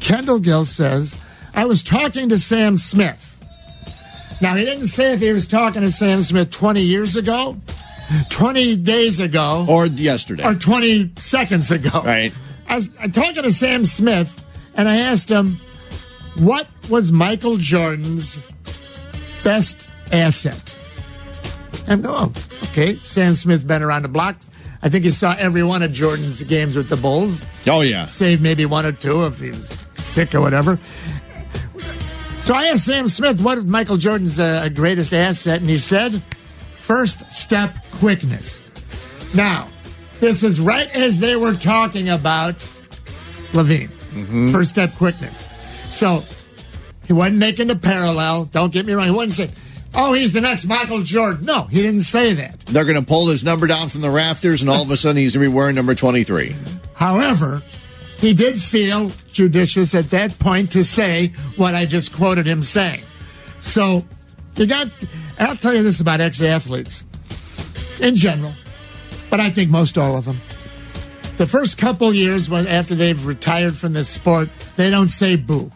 Kendall 0.00 0.38
Gill 0.38 0.64
says, 0.64 1.16
I 1.54 1.66
was 1.66 1.82
talking 1.82 2.30
to 2.30 2.38
Sam 2.38 2.78
Smith. 2.78 3.28
Now, 4.40 4.56
he 4.56 4.64
didn't 4.64 4.86
say 4.86 5.12
if 5.12 5.20
he 5.20 5.30
was 5.32 5.46
talking 5.46 5.82
to 5.82 5.90
Sam 5.90 6.22
Smith 6.22 6.50
20 6.50 6.80
years 6.82 7.14
ago, 7.16 7.56
20 8.30 8.76
days 8.76 9.20
ago, 9.20 9.66
Or 9.68 9.86
yesterday. 9.86 10.44
or 10.44 10.54
20 10.54 11.12
seconds 11.18 11.70
ago. 11.70 12.02
Right. 12.02 12.32
I 12.72 12.76
was 12.76 12.88
I'm 12.98 13.12
talking 13.12 13.42
to 13.42 13.52
Sam 13.52 13.84
Smith, 13.84 14.42
and 14.74 14.88
I 14.88 14.96
asked 14.96 15.30
him, 15.30 15.60
what 16.36 16.66
was 16.88 17.12
Michael 17.12 17.58
Jordan's 17.58 18.38
best 19.44 19.86
asset? 20.10 20.74
And 21.86 22.06
oh, 22.06 22.32
okay, 22.70 22.96
Sam 23.02 23.34
Smith's 23.34 23.62
been 23.62 23.82
around 23.82 24.04
the 24.04 24.08
block. 24.08 24.36
I 24.80 24.88
think 24.88 25.04
he 25.04 25.10
saw 25.10 25.36
every 25.38 25.62
one 25.62 25.82
of 25.82 25.92
Jordan's 25.92 26.42
games 26.44 26.74
with 26.74 26.88
the 26.88 26.96
Bulls, 26.96 27.44
oh, 27.66 27.82
yeah. 27.82 28.06
save 28.06 28.40
maybe 28.40 28.64
one 28.64 28.86
or 28.86 28.92
two 28.92 29.26
if 29.26 29.38
he 29.38 29.50
was 29.50 29.78
sick 29.98 30.34
or 30.34 30.40
whatever. 30.40 30.78
So 32.40 32.54
I 32.54 32.68
asked 32.68 32.86
Sam 32.86 33.06
Smith 33.06 33.42
what 33.42 33.66
Michael 33.66 33.98
Jordan's 33.98 34.40
uh, 34.40 34.70
greatest 34.70 35.12
asset, 35.12 35.60
and 35.60 35.68
he 35.68 35.76
said, 35.76 36.22
first 36.72 37.30
step 37.30 37.76
quickness. 37.90 38.62
Now, 39.34 39.68
this 40.22 40.44
is 40.44 40.60
right 40.60 40.88
as 40.94 41.18
they 41.18 41.34
were 41.34 41.52
talking 41.52 42.08
about 42.08 42.54
LaVine. 43.52 43.90
Mm-hmm. 44.12 44.52
First 44.52 44.70
step 44.70 44.94
quickness. 44.94 45.46
So 45.90 46.22
he 47.06 47.12
wasn't 47.12 47.38
making 47.38 47.66
the 47.66 47.74
parallel. 47.74 48.44
Don't 48.44 48.72
get 48.72 48.86
me 48.86 48.92
wrong. 48.92 49.06
He 49.06 49.10
wasn't 49.10 49.34
saying, 49.34 49.50
oh, 49.96 50.12
he's 50.12 50.32
the 50.32 50.40
next 50.40 50.64
Michael 50.64 51.02
Jordan. 51.02 51.44
No, 51.44 51.64
he 51.64 51.82
didn't 51.82 52.02
say 52.02 52.34
that. 52.34 52.60
They're 52.60 52.84
going 52.84 53.00
to 53.00 53.04
pull 53.04 53.26
his 53.26 53.44
number 53.44 53.66
down 53.66 53.88
from 53.88 54.00
the 54.00 54.10
rafters, 54.10 54.60
and 54.60 54.70
all 54.70 54.82
of 54.82 54.90
a 54.92 54.96
sudden 54.96 55.16
he's 55.16 55.34
going 55.34 55.44
to 55.44 55.50
be 55.50 55.56
wearing 55.56 55.74
number 55.74 55.96
23. 55.96 56.54
However, 56.94 57.60
he 58.18 58.32
did 58.32 58.62
feel 58.62 59.10
judicious 59.32 59.92
at 59.92 60.10
that 60.10 60.38
point 60.38 60.70
to 60.72 60.84
say 60.84 61.32
what 61.56 61.74
I 61.74 61.84
just 61.84 62.12
quoted 62.12 62.46
him 62.46 62.62
saying. 62.62 63.02
So 63.58 64.04
you 64.54 64.66
got, 64.66 64.86
I'll 65.40 65.56
tell 65.56 65.74
you 65.74 65.82
this 65.82 66.00
about 66.00 66.20
ex 66.20 66.40
athletes 66.40 67.04
in 68.00 68.14
general, 68.14 68.52
but 69.32 69.40
I 69.40 69.50
think 69.50 69.70
most 69.70 69.96
all 69.96 70.14
of 70.14 70.26
them. 70.26 70.38
The 71.38 71.46
first 71.46 71.78
couple 71.78 72.12
years 72.12 72.50
when, 72.50 72.66
after 72.66 72.94
they've 72.94 73.24
retired 73.24 73.74
from 73.74 73.94
the 73.94 74.04
sport, 74.04 74.50
they 74.76 74.90
don't 74.90 75.08
say 75.08 75.36
boo 75.36 75.72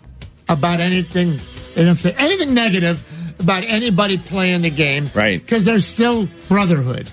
about 0.47 0.79
anything. 0.81 1.41
They 1.75 1.87
don't 1.87 1.97
say 1.97 2.15
anything 2.19 2.53
negative 2.53 3.03
about 3.39 3.65
anybody 3.65 4.19
playing 4.19 4.61
the 4.61 4.69
game. 4.69 5.11
Right. 5.15 5.41
Because 5.41 5.65
there's 5.65 5.87
still 5.87 6.29
brotherhood. 6.51 7.09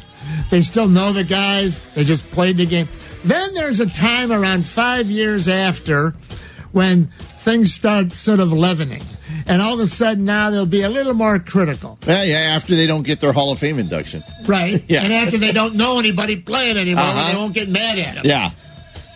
They 0.51 0.63
still 0.63 0.89
know 0.89 1.13
the 1.13 1.23
guys. 1.23 1.79
They 1.95 2.03
just 2.03 2.29
played 2.31 2.57
the 2.57 2.65
game. 2.65 2.89
Then 3.23 3.53
there's 3.53 3.79
a 3.79 3.89
time 3.89 4.29
around 4.29 4.65
five 4.65 5.09
years 5.09 5.47
after 5.47 6.13
when 6.73 7.05
things 7.39 7.73
start 7.73 8.11
sort 8.11 8.41
of 8.41 8.51
leavening. 8.51 9.03
And 9.45 9.61
all 9.61 9.73
of 9.73 9.79
a 9.81 9.87
sudden 9.87 10.23
now 10.25 10.49
they'll 10.49 10.65
be 10.65 10.81
a 10.83 10.89
little 10.89 11.13
more 11.13 11.37
critical. 11.39 11.97
Yeah, 12.07 12.23
yeah, 12.23 12.35
after 12.55 12.75
they 12.75 12.87
don't 12.87 13.03
get 13.03 13.19
their 13.19 13.33
Hall 13.33 13.51
of 13.51 13.59
Fame 13.59 13.77
induction. 13.79 14.23
Right. 14.45 14.83
Yeah. 14.89 15.03
And 15.03 15.11
after 15.13 15.37
they 15.37 15.51
don't 15.51 15.75
know 15.75 15.99
anybody 15.99 16.39
playing 16.41 16.77
anymore, 16.77 17.03
Uh-huh. 17.03 17.31
they 17.31 17.37
won't 17.37 17.53
get 17.53 17.67
mad 17.69 17.99
at 17.99 18.15
them. 18.15 18.25
Yeah. 18.25 18.51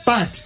But 0.06 0.44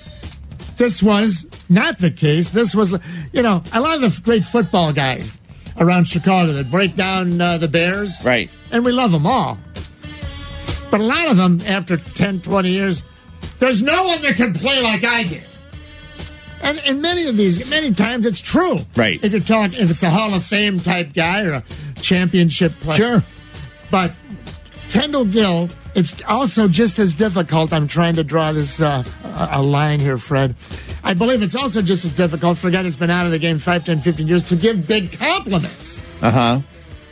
this 0.77 1.01
was 1.01 1.45
not 1.69 1.97
the 1.99 2.11
case. 2.11 2.49
This 2.51 2.75
was, 2.75 2.91
you 3.33 3.41
know, 3.41 3.63
a 3.73 3.79
lot 3.81 3.95
of 3.95 4.01
the 4.01 4.21
great 4.23 4.43
football 4.45 4.93
guys 4.93 5.37
around 5.79 6.07
Chicago 6.07 6.53
that 6.53 6.69
break 6.69 6.95
down 6.95 7.39
uh, 7.41 7.57
the 7.57 7.67
Bears. 7.67 8.17
Right. 8.23 8.49
And 8.71 8.83
we 8.85 8.91
love 8.91 9.11
them 9.11 9.25
all. 9.25 9.57
But 10.89 10.99
a 10.99 11.03
lot 11.03 11.27
of 11.29 11.37
them, 11.37 11.61
after 11.67 11.97
10, 11.97 12.41
20 12.41 12.69
years, 12.69 13.03
there's 13.59 13.81
no 13.81 14.03
one 14.05 14.21
that 14.23 14.35
can 14.35 14.53
play 14.53 14.81
like 14.81 15.03
I 15.03 15.23
did. 15.23 15.43
And 16.63 16.77
in 16.79 17.01
many 17.01 17.27
of 17.27 17.37
these, 17.37 17.67
many 17.69 17.93
times 17.93 18.25
it's 18.25 18.39
true. 18.41 18.79
Right. 18.95 19.19
If 19.23 19.31
you're 19.31 19.41
talking, 19.41 19.79
if 19.79 19.89
it's 19.89 20.03
a 20.03 20.09
Hall 20.09 20.33
of 20.35 20.43
Fame 20.43 20.79
type 20.79 21.13
guy 21.13 21.43
or 21.43 21.53
a 21.53 21.63
championship 22.01 22.71
player. 22.81 22.97
Sure. 22.97 23.23
But 23.89 24.13
Kendall 24.89 25.25
Gill, 25.25 25.69
it's 25.95 26.21
also 26.23 26.67
just 26.67 26.99
as 26.99 27.13
difficult. 27.13 27.73
I'm 27.73 27.87
trying 27.87 28.15
to 28.15 28.23
draw 28.23 28.51
this 28.51 28.79
uh, 28.81 29.03
a 29.23 29.49
a 29.53 29.61
line 29.61 29.99
here, 29.99 30.17
Fred. 30.17 30.55
I 31.03 31.13
believe 31.13 31.41
it's 31.41 31.55
also 31.55 31.81
just 31.81 32.05
as 32.05 32.13
difficult 32.13 32.57
for 32.57 32.67
a 32.67 32.71
guy 32.71 32.83
that's 32.83 32.95
been 32.95 33.09
out 33.09 33.25
of 33.25 33.31
the 33.31 33.39
game 33.39 33.57
5, 33.57 33.83
10, 33.83 33.99
15 34.01 34.27
years 34.27 34.43
to 34.43 34.55
give 34.55 34.85
big 34.87 35.17
compliments 35.17 35.99
Uh 36.21 36.29
huh. 36.31 36.59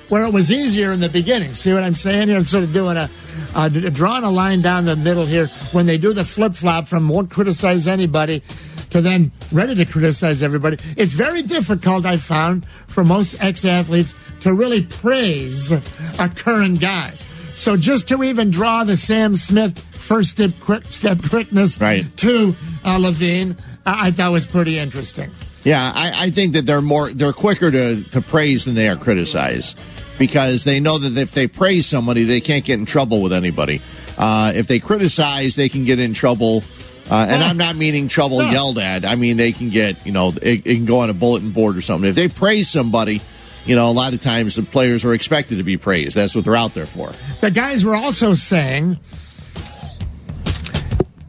where 0.10 0.24
it 0.26 0.32
was 0.32 0.52
easier 0.52 0.92
in 0.92 1.00
the 1.00 1.10
beginning. 1.10 1.54
See 1.56 1.74
what 1.74 1.84
I'm 1.84 1.96
saying 1.96 2.28
here? 2.28 2.38
Instead 2.38 2.64
of 2.64 2.72
doing 2.74 2.98
a, 2.98 3.10
uh, 3.56 3.68
drawing 3.70 4.24
a 4.24 4.30
line 4.30 4.62
down 4.62 4.86
the 4.86 4.96
middle 4.96 5.26
here, 5.26 5.48
when 5.72 5.86
they 5.88 5.98
do 5.98 6.14
the 6.14 6.24
flip 6.24 6.54
flop 6.54 6.88
from 6.88 7.10
won't 7.10 7.32
criticize 7.32 7.88
anybody 7.88 8.44
to 8.92 9.02
then 9.02 9.32
ready 9.52 9.76
to 9.76 9.86
criticize 9.86 10.42
everybody, 10.44 10.78
it's 10.98 11.14
very 11.14 11.42
difficult, 11.42 12.06
I 12.06 12.18
found, 12.18 12.66
for 12.88 13.04
most 13.04 13.36
ex 13.40 13.66
athletes 13.66 14.16
to 14.42 14.54
really 14.54 14.82
praise 14.84 15.72
a 15.72 16.30
current 16.36 16.80
guy. 16.82 17.14
So 17.56 17.76
just 17.76 18.08
to 18.08 18.24
even 18.24 18.52
draw 18.52 18.84
the 18.86 18.96
Sam 18.98 19.36
Smith 19.36 19.78
first 19.96 20.32
step, 20.32 20.52
quick, 20.62 20.86
step 20.92 21.22
quickness 21.22 21.80
Right. 21.80 22.06
to 22.18 22.56
uh, 22.86 22.98
LaVine, 22.98 23.58
I, 23.86 24.08
I 24.08 24.12
thought 24.12 24.32
was 24.32 24.46
pretty 24.46 24.78
interesting. 24.80 25.30
Yeah, 25.64 25.92
I, 25.94 26.26
I 26.26 26.30
think 26.30 26.54
that 26.54 26.66
they're 26.66 26.82
more 26.82 27.10
they're 27.12 27.34
quicker 27.34 27.70
to, 27.70 28.02
to 28.12 28.22
praise 28.22 28.64
than 28.64 28.76
they 28.76 28.88
are 28.88 28.96
criticize 28.96 29.76
because 30.18 30.64
they 30.64 30.80
know 30.80 30.98
that 30.98 31.18
if 31.18 31.34
they 31.34 31.48
praise 31.48 31.86
somebody, 31.86 32.24
they 32.24 32.40
can't 32.40 32.64
get 32.64 32.80
in 32.80 32.86
trouble 32.86 33.22
with 33.22 33.34
anybody. 33.34 33.82
Uh, 34.18 34.54
if 34.56 34.68
they 34.68 34.80
criticize, 34.80 35.56
they 35.56 35.68
can 35.70 35.84
get 35.84 36.00
in 36.00 36.14
trouble. 36.14 36.64
Uh, 37.10 37.26
and 37.30 37.44
I'm 37.44 37.58
not 37.58 37.76
meaning 37.76 38.08
trouble 38.08 38.40
No. 38.40 38.50
yelled 38.52 38.78
at. 38.80 39.04
I 39.06 39.16
mean 39.16 39.38
they 39.38 39.52
can 39.52 39.70
get 39.70 40.06
you 40.06 40.12
know 40.12 40.30
it, 40.42 40.66
it 40.66 40.76
can 40.76 40.86
go 40.86 41.00
on 41.00 41.10
a 41.10 41.14
bulletin 41.14 41.52
board 41.52 41.76
or 41.78 41.82
something. 41.82 42.10
If 42.10 42.16
they 42.16 42.28
praise 42.30 42.70
somebody, 42.70 43.22
you 43.66 43.76
know 43.76 43.90
a 43.90 43.94
lot 43.94 44.14
of 44.14 44.22
times 44.22 44.56
the 44.56 44.64
players 44.64 45.04
are 45.06 45.14
expected 45.14 45.58
to 45.58 45.64
be 45.64 45.78
praised. 45.78 46.16
That's 46.16 46.36
what 46.36 46.44
they're 46.46 46.56
out 46.56 46.74
there 46.74 46.86
for. 46.86 47.12
The 47.42 47.52
guys 47.52 47.84
were 47.84 47.96
also 47.96 48.34
saying 48.36 49.00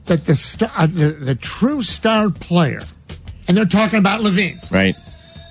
that 0.06 0.24
the 0.26 0.70
uh, 0.76 0.86
the, 0.86 1.10
the 1.12 1.34
true 1.34 1.82
star 1.82 2.30
player, 2.30 2.80
and 3.48 3.56
they're 3.56 3.64
talking 3.64 3.98
about 3.98 4.20
LaVine, 4.22 4.70
Right. 4.70 4.96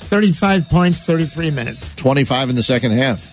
35 0.02 0.70
points, 0.70 1.00
33 1.02 1.52
minutes. 1.52 1.94
25 1.96 2.50
in 2.50 2.56
the 2.56 2.64
second 2.64 2.92
half. 2.92 3.32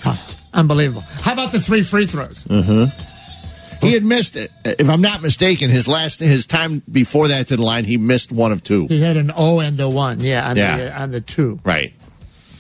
Unbelievable. 0.53 1.01
How 1.01 1.33
about 1.33 1.51
the 1.53 1.59
three 1.61 1.83
free 1.83 2.07
throws? 2.07 2.47
He 3.81 3.93
had 3.93 4.05
missed 4.05 4.37
it. 4.37 4.51
If 4.65 4.89
I'm 4.89 5.01
not 5.01 5.23
mistaken, 5.23 5.71
his 5.71 5.87
last 5.87 6.21
his 6.21 6.47
time 6.47 6.83
before 6.91 7.29
that 7.29 7.49
to 7.49 7.57
the 7.57 7.63
line, 7.63 7.85
he 7.85 7.97
missed 7.97 8.33
one 8.33 8.53
of 8.53 8.63
two. 8.63 8.87
He 8.87 9.01
had 9.01 9.17
an 9.17 9.33
O 9.37 9.61
and 9.61 9.79
a 9.81 9.89
1, 9.89 10.21
yeah, 10.21 10.49
on, 10.49 10.57
Yeah. 10.57 10.77
The, 10.77 11.03
on 11.03 11.11
the 11.11 11.21
two. 11.21 11.61
Right. 11.65 11.93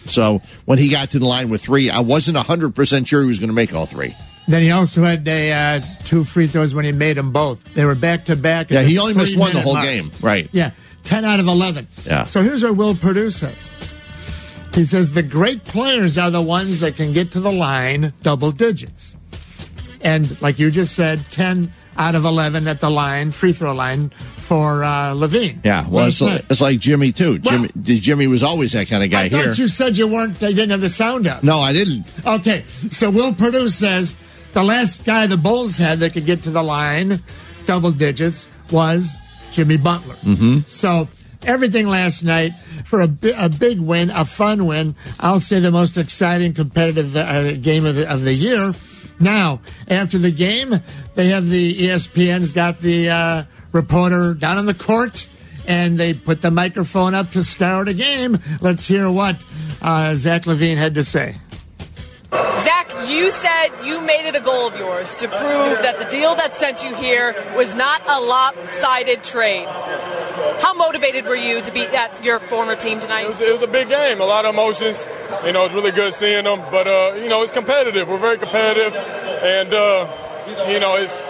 So 0.06 0.40
when 0.66 0.78
he 0.78 0.88
got 0.88 1.10
to 1.10 1.18
the 1.18 1.26
line 1.26 1.48
with 1.48 1.62
three, 1.62 1.90
I 1.90 2.00
wasn't 2.00 2.36
100% 2.36 3.06
sure 3.06 3.22
he 3.22 3.26
was 3.26 3.38
going 3.38 3.48
to 3.48 3.54
make 3.54 3.74
all 3.74 3.86
three. 3.86 4.14
Then 4.48 4.62
he 4.62 4.70
also 4.70 5.02
had 5.02 5.26
a, 5.26 5.52
uh, 5.52 5.80
two 6.04 6.22
free 6.22 6.46
throws 6.46 6.74
when 6.74 6.84
he 6.84 6.92
made 6.92 7.16
them 7.16 7.32
both. 7.32 7.62
They 7.74 7.84
were 7.84 7.96
back 7.96 8.26
to 8.26 8.36
back. 8.36 8.70
Yeah, 8.70 8.82
he 8.82 8.98
only 8.98 9.14
missed 9.14 9.36
one 9.36 9.52
the 9.52 9.60
whole 9.60 9.74
mark. 9.74 9.86
game. 9.86 10.12
Right. 10.20 10.48
Yeah, 10.52 10.70
10 11.02 11.24
out 11.24 11.40
of 11.40 11.48
11. 11.48 11.88
Yeah. 12.04 12.24
So 12.24 12.42
here's 12.42 12.62
what 12.62 12.76
Will 12.76 12.94
Perdue 12.94 13.30
says. 13.30 13.72
He 14.72 14.84
says 14.84 15.12
the 15.14 15.22
great 15.22 15.64
players 15.64 16.18
are 16.18 16.30
the 16.30 16.42
ones 16.42 16.80
that 16.80 16.96
can 16.96 17.12
get 17.12 17.32
to 17.32 17.40
the 17.40 17.50
line 17.50 18.12
double 18.22 18.52
digits. 18.52 19.16
And 20.06 20.40
like 20.40 20.58
you 20.58 20.70
just 20.70 20.94
said, 20.94 21.20
10 21.30 21.72
out 21.98 22.14
of 22.14 22.24
11 22.24 22.68
at 22.68 22.80
the 22.80 22.88
line, 22.90 23.32
free 23.32 23.52
throw 23.52 23.72
line 23.72 24.10
for 24.36 24.84
uh, 24.84 25.14
LaVine. 25.14 25.64
Yeah. 25.64 25.84
Well, 25.88 26.06
it's, 26.06 26.18
say? 26.18 26.42
it's 26.48 26.60
like 26.60 26.78
Jimmy, 26.78 27.10
too. 27.10 27.40
Well- 27.44 27.66
Jimmy, 27.82 27.98
Jimmy 28.00 28.26
was 28.28 28.42
always 28.42 28.72
that 28.72 28.86
kind 28.88 29.02
of 29.02 29.10
guy 29.10 29.24
I 29.24 29.28
thought 29.28 29.42
here. 29.42 29.52
you 29.54 29.68
said 29.68 29.96
you 29.96 30.06
weren't, 30.06 30.40
I 30.42 30.48
didn't 30.52 30.70
have 30.70 30.80
the 30.80 30.90
sound 30.90 31.26
up. 31.26 31.42
no, 31.42 31.58
I 31.58 31.72
didn't. 31.72 32.04
Okay, 32.24 32.62
so 32.90 33.10
Will 33.10 33.34
Perdue 33.34 33.68
says 33.68 34.16
the 34.52 34.62
last 34.62 35.04
guy 35.04 35.26
the 35.26 35.36
Bulls 35.36 35.76
had 35.76 35.98
that 36.00 36.12
could 36.12 36.24
get 36.26 36.44
to 36.44 36.50
the 36.50 36.62
line, 36.62 37.20
double 37.66 37.90
digits, 37.90 38.48
was 38.70 39.16
Jimmy 39.50 39.76
Butler. 39.76 40.14
Mm-hmm. 40.16 40.60
So 40.66 41.08
everything 41.42 41.88
last 41.88 42.22
night 42.22 42.52
for 42.84 43.00
a, 43.00 43.10
a 43.36 43.48
big 43.48 43.80
win, 43.80 44.10
a 44.10 44.24
fun 44.24 44.66
win. 44.66 44.94
I'll 45.18 45.40
say 45.40 45.58
the 45.60 45.70
most 45.70 45.96
exciting 45.96 46.54
competitive 46.54 47.16
uh, 47.16 47.52
game 47.56 47.84
of 47.86 47.96
the, 47.96 48.10
of 48.12 48.22
the 48.22 48.34
year. 48.34 48.72
Now, 49.18 49.60
after 49.88 50.18
the 50.18 50.30
game, 50.30 50.74
they 51.14 51.28
have 51.28 51.48
the 51.48 51.78
ESPN's 51.78 52.52
got 52.52 52.78
the 52.78 53.08
uh, 53.08 53.44
reporter 53.72 54.34
down 54.34 54.58
on 54.58 54.66
the 54.66 54.74
court. 54.74 55.28
And 55.68 55.98
they 55.98 56.14
put 56.14 56.42
the 56.42 56.52
microphone 56.52 57.12
up 57.14 57.32
to 57.32 57.42
start 57.42 57.88
a 57.88 57.94
game. 57.94 58.38
Let's 58.60 58.86
hear 58.86 59.10
what 59.10 59.44
uh, 59.82 60.14
Zach 60.14 60.42
LaVine 60.42 60.76
had 60.76 60.94
to 60.94 61.02
say. 61.02 61.34
Zach, 62.32 62.88
you 63.08 63.30
said 63.32 63.68
you 63.84 64.00
made 64.00 64.28
it 64.28 64.36
a 64.36 64.40
goal 64.40 64.68
of 64.68 64.76
yours 64.76 65.14
to 65.16 65.28
prove 65.28 65.82
that 65.82 65.98
the 65.98 66.04
deal 66.04 66.34
that 66.36 66.54
sent 66.54 66.84
you 66.84 66.94
here 66.94 67.34
was 67.56 67.74
not 67.74 68.00
a 68.06 68.20
lopsided 68.20 69.24
trade. 69.24 69.66
How 70.60 70.72
motivated 70.74 71.24
were 71.26 71.36
you 71.36 71.60
to 71.62 71.72
be 71.72 71.82
at 71.82 72.24
your 72.24 72.38
former 72.40 72.76
team 72.76 72.98
It 72.98 73.02
tonight? 73.02 73.28
was, 73.28 73.40
it 73.40 73.52
was 73.52 73.62
a 73.62 73.66
big 73.66 73.88
game, 73.88 74.20
a 74.20 74.24
lot 74.24 74.44
of 74.44 74.54
emotions. 74.54 75.08
You 75.44 75.52
know, 75.52 75.64
it's 75.64 75.74
really 75.74 75.92
good 75.92 76.14
seeing 76.14 76.44
them, 76.44 76.60
but 76.70 76.86
uh, 76.86 77.14
you 77.16 77.28
know, 77.28 77.42
it's 77.42 77.52
competitive. 77.52 78.08
We're 78.08 78.18
very 78.18 78.38
competitive, 78.38 78.94
and 78.94 79.72
uh, 79.72 80.06
you 80.68 80.80
know, 80.80 80.96
it's 80.96 81.24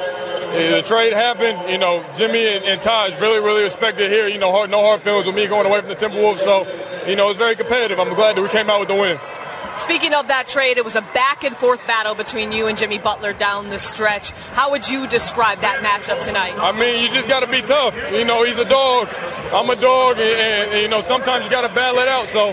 the 0.52 0.82
trade 0.86 1.12
happened. 1.12 1.70
You 1.70 1.78
know, 1.78 2.04
Jimmy 2.16 2.46
and, 2.46 2.64
and 2.64 2.80
Taj 2.80 3.18
really, 3.20 3.40
really 3.40 3.62
respected 3.64 4.10
here. 4.10 4.28
You 4.28 4.38
know, 4.38 4.52
hard, 4.52 4.70
no 4.70 4.80
hard 4.80 5.02
feelings 5.02 5.26
with 5.26 5.34
me 5.34 5.46
going 5.46 5.66
away 5.66 5.80
from 5.80 5.88
the 5.88 5.96
Timberwolves. 5.96 6.38
So, 6.38 6.66
you 7.06 7.16
know, 7.16 7.28
it's 7.30 7.38
very 7.38 7.56
competitive. 7.56 7.98
I'm 7.98 8.14
glad 8.14 8.36
that 8.36 8.42
we 8.42 8.48
came 8.48 8.70
out 8.70 8.80
with 8.80 8.88
the 8.88 8.94
win. 8.96 9.18
Speaking 9.78 10.14
of 10.14 10.28
that 10.28 10.48
trade, 10.48 10.78
it 10.78 10.84
was 10.84 10.96
a 10.96 11.02
back 11.02 11.44
and 11.44 11.54
forth 11.54 11.86
battle 11.86 12.14
between 12.14 12.50
you 12.52 12.66
and 12.66 12.78
Jimmy 12.78 12.98
Butler 12.98 13.32
down 13.32 13.68
the 13.68 13.78
stretch. 13.78 14.30
How 14.52 14.70
would 14.70 14.88
you 14.88 15.06
describe 15.06 15.60
that 15.60 15.82
matchup 15.84 16.22
tonight? 16.22 16.54
I 16.58 16.72
mean, 16.72 17.02
you 17.02 17.08
just 17.10 17.28
got 17.28 17.40
to 17.40 17.46
be 17.46 17.60
tough. 17.60 17.94
You 18.12 18.24
know, 18.24 18.44
he's 18.44 18.58
a 18.58 18.64
dog. 18.64 19.08
I'm 19.52 19.68
a 19.68 19.76
dog, 19.76 20.18
and, 20.18 20.72
and, 20.72 20.82
you 20.82 20.88
know, 20.88 21.02
sometimes 21.02 21.44
you 21.44 21.50
got 21.50 21.68
to 21.68 21.74
battle 21.74 22.00
it 22.00 22.08
out. 22.08 22.26
So, 22.28 22.50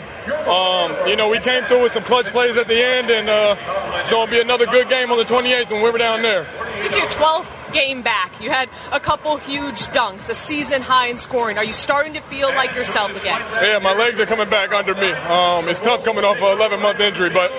um, 0.50 1.08
you 1.08 1.16
know, 1.16 1.30
we 1.30 1.40
came 1.40 1.64
through 1.64 1.84
with 1.84 1.94
some 1.94 2.04
clutch 2.04 2.28
plays 2.28 2.58
at 2.58 2.68
the 2.68 2.84
end, 2.84 3.10
and 3.10 3.30
uh, 3.30 3.56
it's 4.00 4.10
going 4.10 4.28
to 4.28 4.32
be 4.32 4.42
another 4.42 4.66
good 4.66 4.90
game 4.90 5.12
on 5.12 5.18
the 5.18 5.24
28th 5.24 5.72
when 5.72 5.82
we're 5.82 5.98
down 5.98 6.22
there. 6.22 6.48
This 6.76 6.92
is 6.92 6.98
your 6.98 7.08
12th 7.08 7.63
game 7.74 8.02
back. 8.02 8.42
You 8.42 8.50
had 8.50 8.70
a 8.92 9.00
couple 9.00 9.36
huge 9.38 9.88
dunks, 9.88 10.30
a 10.30 10.36
season 10.36 10.82
high 10.82 11.08
in 11.08 11.18
scoring. 11.18 11.58
Are 11.58 11.64
you 11.64 11.74
starting 11.74 12.14
to 12.14 12.22
feel 12.22 12.50
like 12.50 12.76
yourself 12.76 13.12
again? 13.20 13.42
Yeah, 13.62 13.80
my 13.80 13.94
legs 13.94 14.20
are 14.20 14.26
coming 14.26 14.50
back 14.50 14.72
under 14.72 14.96
me. 14.96 15.12
Um, 15.12 15.68
it's 15.68 15.80
tough 15.80 16.04
coming 16.06 16.24
off 16.24 16.38
an 16.38 16.44
11 16.44 16.82
month 16.82 17.00
injury, 17.00 17.30
but 17.30 17.52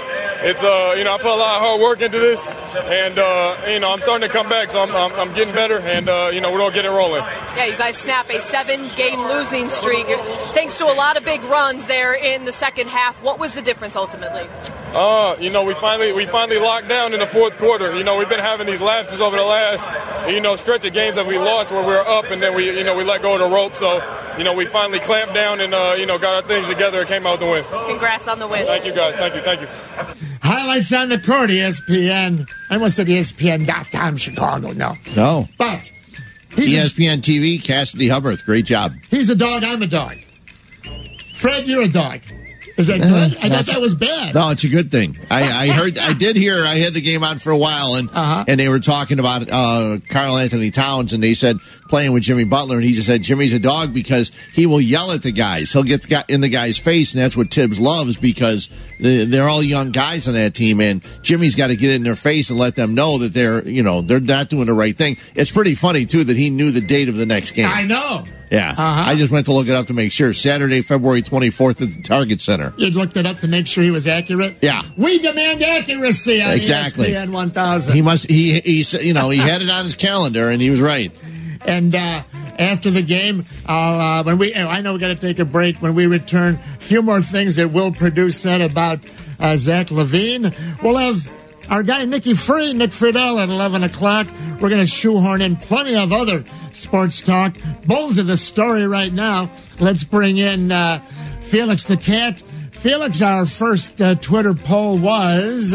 it's 0.44 0.62
uh, 0.62 0.94
you 0.96 1.04
know 1.04 1.14
I 1.14 1.18
put 1.18 1.34
a 1.34 1.36
lot 1.36 1.56
of 1.56 1.60
hard 1.62 1.80
work 1.80 2.02
into 2.02 2.18
this, 2.18 2.40
and 2.76 3.18
uh, 3.18 3.56
you 3.68 3.80
know 3.80 3.92
I'm 3.92 4.00
starting 4.00 4.28
to 4.28 4.32
come 4.32 4.48
back, 4.48 4.70
so 4.70 4.82
I'm, 4.82 4.94
I'm, 4.94 5.12
I'm 5.18 5.34
getting 5.34 5.54
better, 5.54 5.78
and 5.78 6.08
uh, 6.08 6.30
you 6.32 6.40
know 6.40 6.52
we're 6.52 6.58
gonna 6.58 6.74
get 6.74 6.84
it 6.84 6.90
rolling. 6.90 7.22
Yeah, 7.56 7.66
you 7.66 7.76
guys 7.76 7.96
snap 7.96 8.28
a 8.30 8.40
seven 8.40 8.88
game 8.96 9.20
losing 9.20 9.70
streak 9.70 10.06
thanks 10.52 10.78
to 10.78 10.84
a 10.84 10.94
lot 10.94 11.16
of 11.16 11.24
big 11.24 11.42
runs 11.44 11.86
there 11.86 12.14
in 12.14 12.44
the 12.44 12.52
second 12.52 12.88
half. 12.88 13.22
What 13.22 13.38
was 13.38 13.54
the 13.54 13.62
difference 13.62 13.96
ultimately? 13.96 14.48
Uh, 14.94 15.36
you 15.40 15.50
know, 15.50 15.64
we 15.64 15.74
finally 15.74 16.12
we 16.12 16.24
finally 16.26 16.58
locked 16.58 16.88
down 16.88 17.12
in 17.12 17.20
the 17.20 17.26
fourth 17.26 17.58
quarter. 17.58 17.94
You 17.96 18.04
know, 18.04 18.16
we've 18.16 18.28
been 18.28 18.38
having 18.38 18.66
these 18.66 18.80
lapses 18.80 19.20
over 19.20 19.36
the 19.36 19.42
last 19.44 20.30
you 20.30 20.40
know 20.40 20.56
stretch 20.56 20.84
of 20.84 20.92
games 20.92 21.16
that 21.16 21.26
we 21.26 21.38
lost 21.38 21.72
where 21.72 21.82
we 21.82 21.88
were 21.88 22.06
up 22.06 22.26
and 22.26 22.40
then 22.40 22.54
we 22.54 22.76
you 22.76 22.84
know 22.84 22.96
we 22.96 23.04
let 23.04 23.20
go 23.20 23.34
of 23.34 23.40
the 23.40 23.48
rope. 23.48 23.74
So 23.74 24.02
you 24.38 24.44
know 24.44 24.54
we 24.54 24.66
finally 24.66 25.00
clamped 25.00 25.34
down 25.34 25.60
and 25.60 25.74
uh, 25.74 25.94
you 25.98 26.06
know 26.06 26.18
got 26.18 26.42
our 26.42 26.48
things 26.48 26.68
together 26.68 27.00
and 27.00 27.08
came 27.08 27.26
out 27.26 27.40
with 27.40 27.40
the 27.40 27.46
win. 27.46 27.88
Congrats 27.88 28.28
on 28.28 28.38
the 28.38 28.46
win. 28.46 28.66
Thank 28.66 28.86
you 28.86 28.94
guys. 28.94 29.16
Thank 29.16 29.34
you. 29.34 29.40
Thank 29.42 29.62
you. 29.62 29.68
Highlights 30.42 30.92
on 30.92 31.08
the 31.08 31.18
court, 31.18 31.50
ESPN. 31.50 32.48
I 32.70 32.74
almost 32.74 32.96
said 32.96 33.06
ESPN.com 33.06 34.16
Chicago. 34.16 34.72
No. 34.72 34.94
No. 35.16 35.48
But 35.58 35.90
E 36.56 36.66
he's, 36.66 36.76
a, 36.76 37.00
ESPN 37.00 37.18
TV, 37.18 37.62
Cassidy 37.62 38.08
Hubbarth. 38.08 38.44
Great 38.44 38.66
job. 38.66 38.92
he's 39.10 39.30
a 39.30 39.34
dog, 39.34 39.64
I'm 39.64 39.82
a 39.82 39.86
dog. 39.86 40.16
Fred, 41.34 41.66
you're 41.66 41.82
a 41.82 41.88
dog. 41.88 42.20
Is 42.76 42.88
that 42.88 43.00
good? 43.00 43.36
I 43.40 43.48
thought 43.48 43.66
that 43.72 43.80
was 43.80 43.94
bad. 43.94 44.34
No, 44.34 44.50
it's 44.50 44.64
a 44.64 44.68
good 44.68 44.90
thing. 44.90 45.16
I, 45.30 45.42
I 45.44 45.68
heard, 45.68 45.96
I 45.96 46.12
did 46.12 46.34
hear, 46.36 46.54
I 46.56 46.74
had 46.74 46.92
the 46.92 47.00
game 47.00 47.22
on 47.22 47.38
for 47.38 47.50
a 47.50 47.56
while, 47.56 47.94
and 47.94 48.08
Uh-huh. 48.12 48.44
and 48.48 48.58
they 48.58 48.68
were 48.68 48.80
talking 48.80 49.18
about 49.20 49.48
uh, 49.50 49.98
Karl-Anthony 50.08 50.70
Towns, 50.72 51.12
and 51.12 51.22
they 51.22 51.34
said 51.34 51.58
playing 51.88 52.12
with 52.12 52.22
Jimmy 52.22 52.44
Butler, 52.44 52.76
and 52.76 52.84
he 52.84 52.92
just 52.92 53.06
said 53.06 53.22
Jimmy's 53.22 53.52
a 53.52 53.58
dog 53.58 53.92
because 53.92 54.32
he 54.54 54.66
will 54.66 54.80
yell 54.80 55.12
at 55.12 55.22
the 55.22 55.32
guys. 55.32 55.72
He'll 55.72 55.82
get 55.82 56.02
the 56.02 56.08
guy, 56.08 56.24
in 56.28 56.40
the 56.40 56.48
guy's 56.48 56.78
face, 56.78 57.14
and 57.14 57.22
that's 57.22 57.36
what 57.36 57.50
Thibs 57.52 57.78
loves 57.78 58.16
because 58.16 58.68
they- 59.00 59.24
they're 59.26 59.48
all 59.48 59.62
young 59.62 59.90
guys 59.90 60.26
on 60.28 60.34
that 60.34 60.54
team, 60.54 60.80
and 60.80 61.02
Jimmy's 61.22 61.54
got 61.54 61.68
to 61.68 61.76
get 61.76 61.90
in 61.92 62.02
their 62.02 62.16
face 62.16 62.50
and 62.50 62.58
let 62.58 62.74
them 62.74 62.94
know 62.94 63.18
that 63.18 63.32
they're, 63.34 63.66
you 63.68 63.82
know, 63.82 64.00
they're 64.00 64.20
not 64.20 64.48
doing 64.48 64.66
the 64.66 64.72
right 64.74 64.96
thing. 64.96 65.16
It's 65.34 65.50
pretty 65.50 65.74
funny 65.74 66.06
too 66.06 66.24
that 66.24 66.36
he 66.36 66.50
knew 66.50 66.70
the 66.70 66.80
date 66.80 67.08
of 67.08 67.16
the 67.16 67.26
next 67.26 67.52
game. 67.52 67.68
I 67.72 67.82
know. 67.84 68.24
Yeah. 68.50 68.70
Uh-huh. 68.76 69.04
I 69.10 69.16
just 69.16 69.32
went 69.32 69.46
to 69.46 69.52
look 69.52 69.66
it 69.68 69.74
up 69.74 69.86
to 69.88 69.94
make 69.94 70.12
sure. 70.12 70.32
Saturday, 70.32 70.80
February 70.82 71.22
24th 71.22 71.82
at 71.82 71.88
the 71.92 72.02
Target 72.02 72.40
Center. 72.40 72.72
You 72.76 72.90
looked 72.90 73.16
it 73.16 73.26
up 73.26 73.40
to 73.40 73.48
make 73.48 73.66
sure 73.66 73.82
he 73.82 73.90
was 73.90 74.06
accurate. 74.06 74.56
Yeah. 74.60 74.82
We 74.96 75.18
demand 75.18 75.60
accuracy 75.62 76.40
on 76.40 76.52
Exactly. 76.52 77.08
ESPN 77.08 77.30
1000. 77.32 77.94
He 77.94 78.02
must, 78.02 78.30
he, 78.30 78.60
he, 78.60 78.80
s- 78.80 78.92
you 79.02 79.12
know, 79.12 79.30
he 79.30 79.38
had 79.38 79.60
it 79.62 79.70
on 79.70 79.84
his 79.84 79.96
calendar 79.96 80.50
and 80.50 80.62
he 80.62 80.70
was 80.70 80.80
right. 80.80 81.10
And 81.64 81.94
uh, 81.94 82.22
after 82.58 82.90
the 82.90 83.02
game, 83.02 83.44
uh, 83.66 84.22
when 84.24 84.38
we, 84.38 84.54
I 84.54 84.80
know 84.80 84.92
we 84.94 84.98
got 84.98 85.08
to 85.08 85.14
take 85.16 85.38
a 85.38 85.44
break. 85.44 85.78
When 85.78 85.94
we 85.94 86.06
return, 86.06 86.54
a 86.54 86.78
few 86.78 87.02
more 87.02 87.20
things 87.20 87.56
that 87.56 87.68
Will 87.68 87.92
Perdue 87.92 88.30
said 88.30 88.60
about 88.60 89.00
uh, 89.40 89.56
Zach 89.56 89.88
LaVine. 89.88 90.54
We'll 90.82 90.96
have 90.96 91.26
our 91.70 91.82
guy 91.82 92.04
Nicky 92.04 92.34
Free, 92.34 92.72
Nick 92.72 92.90
Friedell 92.90 93.42
at 93.42 93.48
11 93.48 93.82
o'clock. 93.84 94.26
We're 94.60 94.68
going 94.68 94.80
to 94.80 94.86
shoehorn 94.86 95.40
in 95.40 95.56
plenty 95.56 95.96
of 95.96 96.12
other 96.12 96.44
sports 96.72 97.20
talk. 97.20 97.54
Bulls 97.86 98.18
of 98.18 98.26
the 98.26 98.36
story 98.36 98.86
right 98.86 99.12
now. 99.12 99.50
Let's 99.80 100.04
bring 100.04 100.38
in 100.38 100.70
uh, 100.70 101.00
Felix 101.42 101.84
the 101.84 101.96
Cat. 101.96 102.40
Felix, 102.72 103.22
our 103.22 103.46
first 103.46 104.00
uh, 104.00 104.14
Twitter 104.16 104.54
poll 104.54 104.98
was 104.98 105.74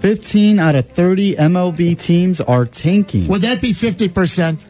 15 0.00 0.58
out 0.58 0.74
of 0.74 0.88
30 0.88 1.34
MLB 1.34 1.98
teams 1.98 2.40
are 2.40 2.64
tanking. 2.64 3.28
would 3.28 3.42
that 3.42 3.60
be 3.60 3.72
50%? 3.72 4.64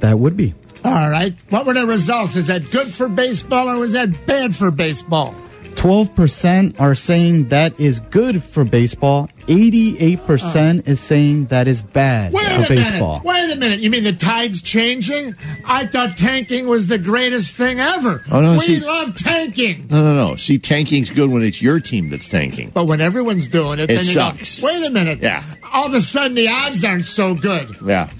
That 0.00 0.18
would 0.18 0.36
be. 0.36 0.54
All 0.84 1.10
right. 1.10 1.34
What 1.50 1.66
were 1.66 1.74
the 1.74 1.86
results? 1.86 2.36
Is 2.36 2.46
that 2.46 2.70
good 2.70 2.92
for 2.92 3.08
baseball 3.08 3.68
or 3.68 3.84
is 3.84 3.92
that 3.92 4.26
bad 4.26 4.54
for 4.54 4.70
baseball? 4.70 5.34
12% 5.74 6.80
are 6.80 6.94
saying 6.96 7.48
that 7.48 7.78
is 7.78 8.00
good 8.00 8.42
for 8.42 8.64
baseball. 8.64 9.28
88% 9.46 10.88
is 10.88 11.00
saying 11.00 11.46
that 11.46 11.68
is 11.68 11.82
bad 11.82 12.32
Wait 12.32 12.44
for 12.46 12.62
a 12.64 12.68
baseball. 12.68 13.20
minute. 13.20 13.24
Wait 13.24 13.52
a 13.52 13.56
minute. 13.56 13.80
You 13.80 13.90
mean 13.90 14.02
the 14.04 14.12
tide's 14.12 14.60
changing? 14.60 15.34
I 15.64 15.86
thought 15.86 16.16
tanking 16.16 16.66
was 16.66 16.88
the 16.88 16.98
greatest 16.98 17.54
thing 17.54 17.78
ever. 17.80 18.22
Oh, 18.30 18.40
no, 18.40 18.52
we 18.54 18.58
see- 18.60 18.80
love 18.80 19.14
tanking. 19.14 19.86
No, 19.90 20.02
no, 20.02 20.14
no. 20.30 20.36
See, 20.36 20.58
tanking's 20.58 21.10
good 21.10 21.30
when 21.30 21.42
it's 21.42 21.62
your 21.62 21.80
team 21.80 22.08
that's 22.10 22.28
tanking. 22.28 22.70
But 22.74 22.86
when 22.86 23.00
everyone's 23.00 23.46
doing 23.48 23.78
it, 23.78 23.84
It 23.84 23.88
then 23.88 23.98
you 23.98 24.02
sucks. 24.04 24.60
go, 24.60 24.66
wait 24.66 24.84
a 24.86 24.90
minute. 24.90 25.20
Yeah. 25.20 25.44
All 25.72 25.86
of 25.86 25.94
a 25.94 26.00
sudden, 26.00 26.34
the 26.34 26.48
odds 26.48 26.84
aren't 26.84 27.06
so 27.06 27.34
good. 27.34 27.76
Yeah. 27.84 28.10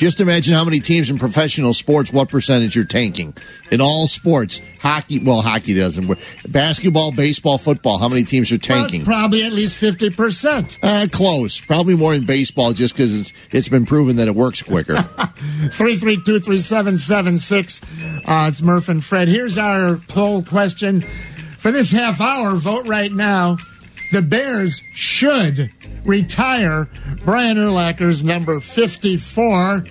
Just 0.00 0.18
imagine 0.22 0.54
how 0.54 0.64
many 0.64 0.80
teams 0.80 1.10
in 1.10 1.18
professional 1.18 1.74
sports, 1.74 2.10
what 2.10 2.30
percentage 2.30 2.74
you're 2.74 2.86
tanking. 2.86 3.34
In 3.70 3.82
all 3.82 4.06
sports, 4.08 4.58
hockey, 4.80 5.18
well, 5.18 5.42
hockey 5.42 5.74
doesn't 5.74 6.06
work. 6.06 6.18
Basketball, 6.48 7.12
baseball, 7.12 7.58
football, 7.58 7.98
how 7.98 8.08
many 8.08 8.24
teams 8.24 8.50
are 8.50 8.54
Well, 8.54 8.60
tanking? 8.80 9.02
it's 9.02 9.08
probably 9.08 9.44
at 9.44 9.52
least 9.52 9.76
50%. 9.78 10.78
Uh, 10.82 11.06
close. 11.12 11.60
Probably 11.60 11.96
more 11.96 12.14
in 12.14 12.24
baseball 12.24 12.72
just 12.72 12.94
because 12.94 13.14
it's, 13.14 13.32
it's 13.50 13.68
been 13.68 13.84
proven 13.84 14.16
that 14.16 14.26
it 14.26 14.34
works 14.34 14.62
quicker. 14.62 15.02
332 15.72 16.40
3776. 16.40 17.80
Uh, 18.26 18.46
It's 18.48 18.62
Murph 18.62 18.88
and 18.88 19.04
Fred. 19.04 19.28
Here's 19.28 19.58
our 19.58 19.98
poll 20.08 20.42
question. 20.42 21.02
For 21.58 21.70
this 21.70 21.90
half 21.90 22.22
hour, 22.22 22.56
vote 22.56 22.86
right 22.86 23.12
now. 23.12 23.58
The 24.12 24.22
Bears 24.22 24.82
should 24.94 25.70
retire 26.06 26.88
Brian 27.24 27.56
Urlacher's 27.58 28.24
number 28.24 28.60
54. 28.60 29.84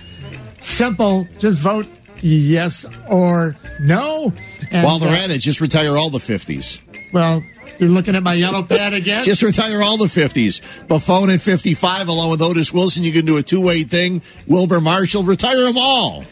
Simple. 0.60 1.26
Just 1.38 1.60
vote 1.60 1.86
yes 2.20 2.84
or 3.08 3.56
no. 3.80 4.32
And, 4.70 4.84
While 4.84 4.98
they're 4.98 5.08
uh, 5.08 5.24
at 5.24 5.30
it, 5.30 5.38
just 5.38 5.60
retire 5.60 5.96
all 5.96 6.10
the 6.10 6.18
50s. 6.18 6.80
Well, 7.12 7.42
you're 7.78 7.88
looking 7.88 8.14
at 8.14 8.22
my 8.22 8.34
yellow 8.34 8.62
pad 8.62 8.92
again? 8.92 9.24
Just 9.24 9.42
retire 9.42 9.82
all 9.82 9.96
the 9.96 10.04
50s. 10.04 10.60
Buffone 10.86 11.32
at 11.32 11.40
55, 11.40 12.08
along 12.08 12.30
with 12.30 12.42
Otis 12.42 12.74
Wilson, 12.74 13.02
you 13.02 13.10
can 13.10 13.24
do 13.24 13.38
a 13.38 13.42
two 13.42 13.60
way 13.60 13.84
thing. 13.84 14.20
Wilber 14.46 14.82
Marshall, 14.82 15.22
retire 15.22 15.62
them 15.62 15.78
all. 15.78 16.24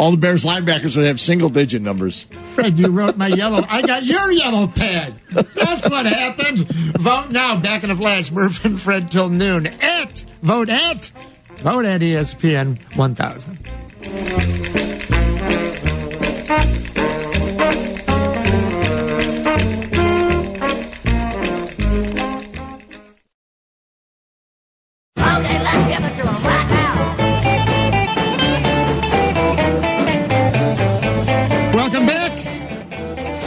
All 0.00 0.12
the 0.12 0.16
Bears 0.16 0.44
linebackers 0.44 0.96
would 0.96 1.04
have 1.04 1.20
single 1.20 1.50
digit 1.50 1.82
numbers. 1.82 2.24
Fred, 2.54 2.78
you 2.78 2.88
wrote 2.88 3.18
my 3.18 3.26
yellow. 3.26 3.62
I 3.68 3.82
got 3.82 4.02
your 4.02 4.32
yellow 4.32 4.66
pad. 4.66 5.12
That's 5.28 5.90
what 5.90 6.06
happened. 6.06 6.60
Vote 6.98 7.28
now. 7.28 7.60
Back 7.60 7.84
in 7.84 7.90
a 7.90 7.96
flash. 7.96 8.30
Murph 8.30 8.64
and 8.64 8.80
Fred 8.80 9.10
till 9.10 9.28
noon. 9.28 9.66
At 9.66 10.24
vote 10.40 10.70
at 10.70 11.12
vote 11.56 11.84
at 11.84 12.00
ESPN 12.00 12.78
1000. 12.96 14.79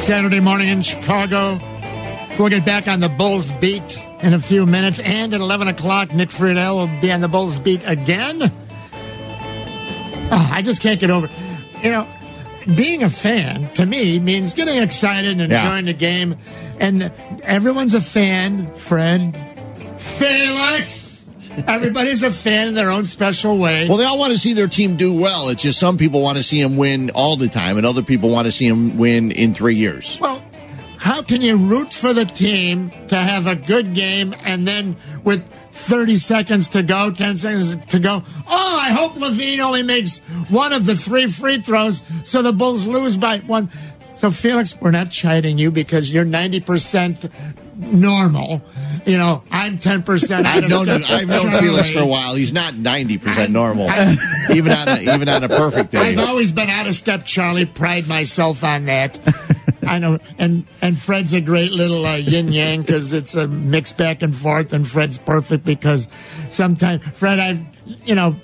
Saturday 0.03 0.41
morning 0.41 0.67
in 0.67 0.81
Chicago. 0.81 1.59
We'll 2.37 2.49
get 2.49 2.65
back 2.65 2.87
on 2.89 2.99
the 2.99 3.07
Bulls 3.09 3.51
beat 3.53 3.97
in 4.21 4.33
a 4.33 4.39
few 4.39 4.65
minutes. 4.65 4.99
And 4.99 5.33
at 5.33 5.39
11 5.39 5.69
o'clock, 5.69 6.13
Nick 6.13 6.27
Friedell 6.29 6.75
will 6.75 7.01
be 7.01 7.09
on 7.11 7.21
the 7.21 7.29
Bulls 7.29 7.59
beat 7.59 7.83
again. 7.85 8.51
Ah, 10.31 10.51
I 10.53 10.61
just 10.61 10.81
can't 10.81 10.99
get 10.99 11.09
over. 11.09 11.29
You 11.81 11.91
know, 11.91 12.07
being 12.75 13.03
a 13.03 13.09
fan 13.09 13.69
to 13.75 13.85
me 13.85 14.19
means 14.19 14.53
getting 14.53 14.81
excited 14.81 15.39
and 15.39 15.49
Yeah. 15.51 15.63
enjoying 15.63 15.85
the 15.85 15.93
game. 15.93 16.35
And 16.79 17.09
everyone's 17.43 17.93
a 17.93 18.01
fan, 18.01 18.71
Fred. 18.75 19.37
Felix! 19.97 21.02
Everybody's 21.67 22.23
a 22.23 22.31
fan 22.31 22.69
in 22.69 22.73
their 22.73 22.91
own 22.91 23.05
special 23.05 23.57
way. 23.57 23.87
Well, 23.87 23.97
they 23.97 24.05
all 24.05 24.17
want 24.17 24.31
to 24.31 24.37
see 24.37 24.53
their 24.53 24.67
team 24.67 24.95
do 24.95 25.13
well. 25.13 25.49
It's 25.49 25.61
just 25.61 25.79
some 25.79 25.97
people 25.97 26.21
want 26.21 26.37
to 26.37 26.43
see 26.43 26.61
them 26.61 26.77
win 26.77 27.11
all 27.11 27.35
the 27.35 27.47
time, 27.47 27.77
and 27.77 27.85
other 27.85 28.01
people 28.01 28.29
want 28.29 28.45
to 28.45 28.51
see 28.51 28.67
them 28.67 28.97
win 28.97 29.31
in 29.31 29.53
three 29.53 29.75
years. 29.75 30.19
Well, 30.19 30.43
how 31.03 31.21
can 31.21 31.41
you 31.41 31.57
root 31.57 31.91
for 31.91 32.13
the 32.13 32.23
team 32.23 32.89
to 33.09 33.17
have 33.17 33.45
a 33.45 33.57
good 33.57 33.93
game 33.93 34.33
and 34.43 34.65
then 34.65 34.95
with 35.25 35.45
30 35.73 36.15
seconds 36.15 36.69
to 36.69 36.81
go, 36.81 37.11
10 37.11 37.37
seconds 37.37 37.75
to 37.87 37.99
go, 37.99 38.23
oh, 38.47 38.79
I 38.81 38.89
hope 38.91 39.15
LaVine 39.15 39.59
only 39.59 39.83
makes 39.83 40.19
one 40.49 40.71
of 40.71 40.85
the 40.85 40.95
three 40.95 41.27
free 41.27 41.61
throws 41.61 42.01
so 42.23 42.41
the 42.41 42.53
Bulls 42.53 42.87
lose 42.87 43.17
by 43.17 43.39
one. 43.39 43.69
So, 44.15 44.31
Felix, 44.31 44.79
we're 44.79 44.91
not 44.91 45.11
chiding 45.11 45.57
you 45.57 45.71
because 45.71 46.09
you're 46.09 46.23
90% 46.23 47.29
normal. 47.75 48.61
You 49.05 49.17
know, 49.17 49.43
I'm 49.51 49.77
10% 49.77 50.45
I've 50.45 50.69
known 50.69 50.87
I've 50.89 51.27
known 51.27 51.51
Felix 51.59 51.91
for 51.91 51.99
a 51.99 52.05
while. 52.05 52.35
He's 52.35 52.53
not 52.53 52.75
ninety 52.75 53.17
percent 53.17 53.51
normal, 53.51 53.89
even 54.53 54.71
on 54.71 54.87
a, 54.87 55.13
even 55.13 55.27
on 55.27 55.43
a 55.43 55.49
perfect 55.49 55.91
day. 55.91 56.11
I've 56.11 56.19
always 56.19 56.51
been 56.51 56.69
out 56.69 56.87
of 56.87 56.95
step, 56.95 57.25
Charlie. 57.25 57.65
Pride 57.65 58.07
myself 58.07 58.63
on 58.63 58.85
that. 58.85 59.19
I 59.85 59.99
know, 59.99 60.19
and 60.37 60.65
and 60.81 60.97
Fred's 60.97 61.33
a 61.33 61.41
great 61.41 61.71
little 61.71 62.05
uh, 62.05 62.15
yin 62.15 62.51
yang 62.53 62.81
because 62.81 63.11
it's 63.11 63.35
a 63.35 63.47
mix 63.47 63.91
back 63.91 64.21
and 64.21 64.33
forth, 64.33 64.71
and 64.71 64.87
Fred's 64.87 65.17
perfect 65.17 65.65
because 65.65 66.07
sometimes 66.49 67.03
Fred, 67.17 67.39
I've 67.39 67.61
you 68.05 68.15
know, 68.15 68.35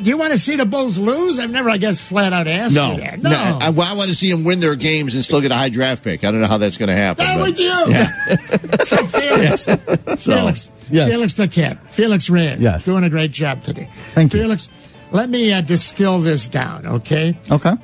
do 0.00 0.08
you 0.08 0.16
want 0.16 0.32
to 0.32 0.38
see 0.38 0.56
the 0.56 0.64
Bulls 0.66 0.96
lose? 0.98 1.38
I've 1.38 1.50
never, 1.50 1.68
I 1.68 1.76
guess, 1.76 2.00
flat 2.00 2.32
out 2.32 2.46
asked 2.46 2.74
No, 2.74 2.92
you 2.92 3.00
that. 3.00 3.20
no. 3.22 3.30
I, 3.30 3.66
I 3.66 3.70
want 3.94 4.08
to 4.08 4.14
see 4.14 4.30
them 4.30 4.44
win 4.44 4.60
their 4.60 4.74
games 4.76 5.14
and 5.14 5.24
still 5.24 5.40
get 5.40 5.50
a 5.52 5.54
high 5.54 5.68
draft 5.68 6.02
pick. 6.04 6.24
I 6.24 6.30
don't 6.30 6.40
know 6.40 6.46
how 6.46 6.58
that's 6.58 6.76
going 6.78 6.88
to 6.88 6.94
happen. 6.94 7.24
Not 7.24 7.38
but- 7.38 7.50
with 7.50 7.58
you. 7.60 7.84
Yeah. 7.88 8.08
So 8.84 8.96
Felix, 9.06 9.64
Felix, 10.24 10.70
Yes. 10.90 11.10
Felix 11.10 11.34
the 11.34 11.48
cat, 11.48 11.92
Felix 11.92 12.28
Reyes, 12.28 12.58
Yes. 12.60 12.84
doing 12.84 13.04
a 13.04 13.10
great 13.10 13.30
job 13.30 13.60
today. 13.62 13.88
Thank 14.14 14.34
you. 14.34 14.40
Felix. 14.40 14.68
Let 15.12 15.28
me 15.30 15.52
uh, 15.52 15.60
distill 15.60 16.20
this 16.20 16.48
down, 16.48 16.86
okay? 16.86 17.36
Okay. 17.50 17.74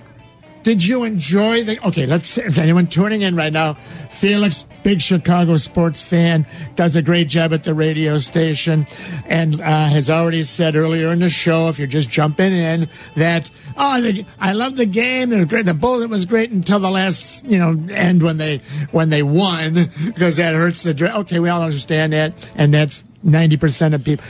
Did 0.63 0.85
you 0.85 1.05
enjoy 1.05 1.65
the? 1.65 1.87
Okay, 1.89 2.07
let's. 2.07 2.37
If 2.37 2.59
anyone 2.59 2.87
tuning 2.87 3.23
in 3.23 3.37
right 3.37 3.53
now, 3.53 3.75
Felix, 3.75 4.67
big 4.83 5.01
Chicago 5.01 5.57
sports 5.57 6.03
fan, 6.03 6.47
does 6.75 6.97
a 6.97 7.03
great 7.03 7.29
job 7.29 7.53
at 7.53 7.65
the 7.65 7.75
radio 7.75 8.19
station, 8.19 8.87
and 9.27 9.61
uh, 9.61 9.89
has 9.89 10.11
already 10.11 10.43
said 10.43 10.77
earlier 10.77 11.09
in 11.09 11.21
the 11.21 11.31
show, 11.31 11.69
if 11.69 11.79
you're 11.79 11.87
just 11.87 12.11
jumping 12.11 12.53
in, 12.53 12.89
that 13.17 13.51
oh, 13.77 14.01
the, 14.01 14.27
I 14.39 14.53
love 14.53 14.77
the 14.77 14.87
game. 14.87 15.33
It 15.33 15.37
was 15.37 15.45
great. 15.47 15.65
The 15.65 15.75
bullet 15.75 16.11
was 16.11 16.27
great 16.27 16.51
until 16.51 16.81
the 16.81 16.91
last, 16.91 17.45
you 17.45 17.59
know, 17.59 17.81
end 17.93 18.23
when 18.23 18.37
they 18.37 18.59
when 18.91 19.11
they 19.11 19.23
won 19.23 19.75
because 20.07 20.37
that 20.37 20.55
hurts 20.55 20.83
the. 20.83 21.19
Okay, 21.21 21.39
we 21.39 21.49
all 21.49 21.63
understand 21.63 22.13
that, 22.13 22.51
and 22.57 22.75
that's 22.75 23.05
ninety 23.23 23.57
percent 23.57 23.95
of 23.95 24.05
people. 24.05 24.25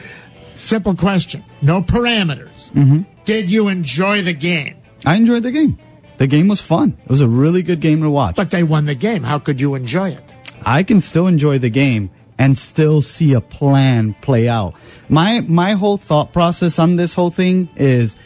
Simple 0.54 0.94
question, 0.94 1.44
no 1.62 1.82
parameters. 1.82 2.72
Did 3.24 3.50
you 3.50 3.68
enjoy 3.68 4.22
the 4.22 4.34
game? 4.34 4.76
I 5.06 5.14
enjoyed 5.14 5.42
the 5.42 5.52
game. 5.52 5.78
The 6.18 6.26
game 6.26 6.48
was 6.48 6.60
fun. 6.60 6.96
It 7.04 7.10
was 7.10 7.20
a 7.20 7.28
really 7.28 7.62
good 7.62 7.80
game 7.80 8.02
to 8.02 8.10
watch. 8.10 8.36
But 8.36 8.50
they 8.50 8.62
won 8.62 8.84
the 8.86 8.94
game. 8.94 9.22
How 9.22 9.38
could 9.38 9.60
you 9.60 9.74
enjoy 9.74 10.10
it? 10.10 10.34
I 10.64 10.82
can 10.82 11.00
still 11.00 11.26
enjoy 11.26 11.58
the 11.58 11.70
game 11.70 12.10
and 12.38 12.58
still 12.58 13.02
see 13.02 13.34
a 13.34 13.40
plan 13.40 14.14
play 14.14 14.48
out. 14.48 14.74
My 15.08 15.40
my 15.40 15.72
whole 15.72 15.96
thought 15.96 16.32
process 16.32 16.78
on 16.78 16.96
this 16.96 17.14
whole 17.14 17.30
thing 17.30 17.68
is 17.76 18.16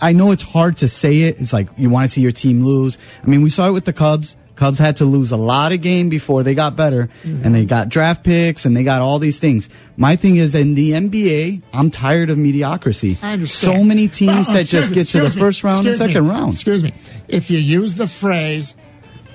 I 0.00 0.12
know 0.12 0.30
it's 0.32 0.42
hard 0.42 0.78
to 0.78 0.88
say 0.88 1.22
it. 1.22 1.40
It's 1.40 1.52
like 1.52 1.68
you 1.76 1.90
want 1.90 2.04
to 2.04 2.08
see 2.08 2.20
your 2.20 2.32
team 2.32 2.64
lose. 2.64 2.98
I 3.22 3.26
mean, 3.26 3.42
we 3.42 3.50
saw 3.50 3.68
it 3.68 3.72
with 3.72 3.84
the 3.84 3.92
Cubs. 3.92 4.36
Cubs 4.56 4.78
had 4.78 4.96
to 4.96 5.04
lose 5.04 5.32
a 5.32 5.36
lot 5.36 5.72
of 5.72 5.80
game 5.80 6.08
before 6.08 6.42
they 6.42 6.54
got 6.54 6.76
better, 6.76 7.08
and 7.24 7.54
they 7.54 7.64
got 7.64 7.88
draft 7.88 8.24
picks 8.24 8.64
and 8.64 8.76
they 8.76 8.84
got 8.84 9.02
all 9.02 9.18
these 9.18 9.38
things. 9.38 9.68
My 9.96 10.16
thing 10.16 10.36
is 10.36 10.54
in 10.54 10.74
the 10.74 10.92
NBA, 10.92 11.62
I'm 11.72 11.90
tired 11.90 12.30
of 12.30 12.38
mediocrity. 12.38 13.18
I 13.22 13.34
understand. 13.34 13.76
So 13.76 13.84
many 13.84 14.06
oh, 14.06 14.12
teams 14.12 14.48
Well, 14.48 14.56
that 14.56 14.66
just 14.66 14.90
me, 14.90 14.94
get 14.94 15.06
to 15.08 15.18
the 15.18 15.24
me, 15.24 15.30
first 15.30 15.62
round 15.64 15.86
and 15.86 15.88
excuse 15.88 16.00
me, 16.08 16.14
second 16.14 16.28
round. 16.28 16.52
Excuse 16.54 16.82
me. 16.82 16.94
If 17.28 17.50
you 17.50 17.58
use 17.58 17.94
the 17.94 18.08
phrase, 18.08 18.74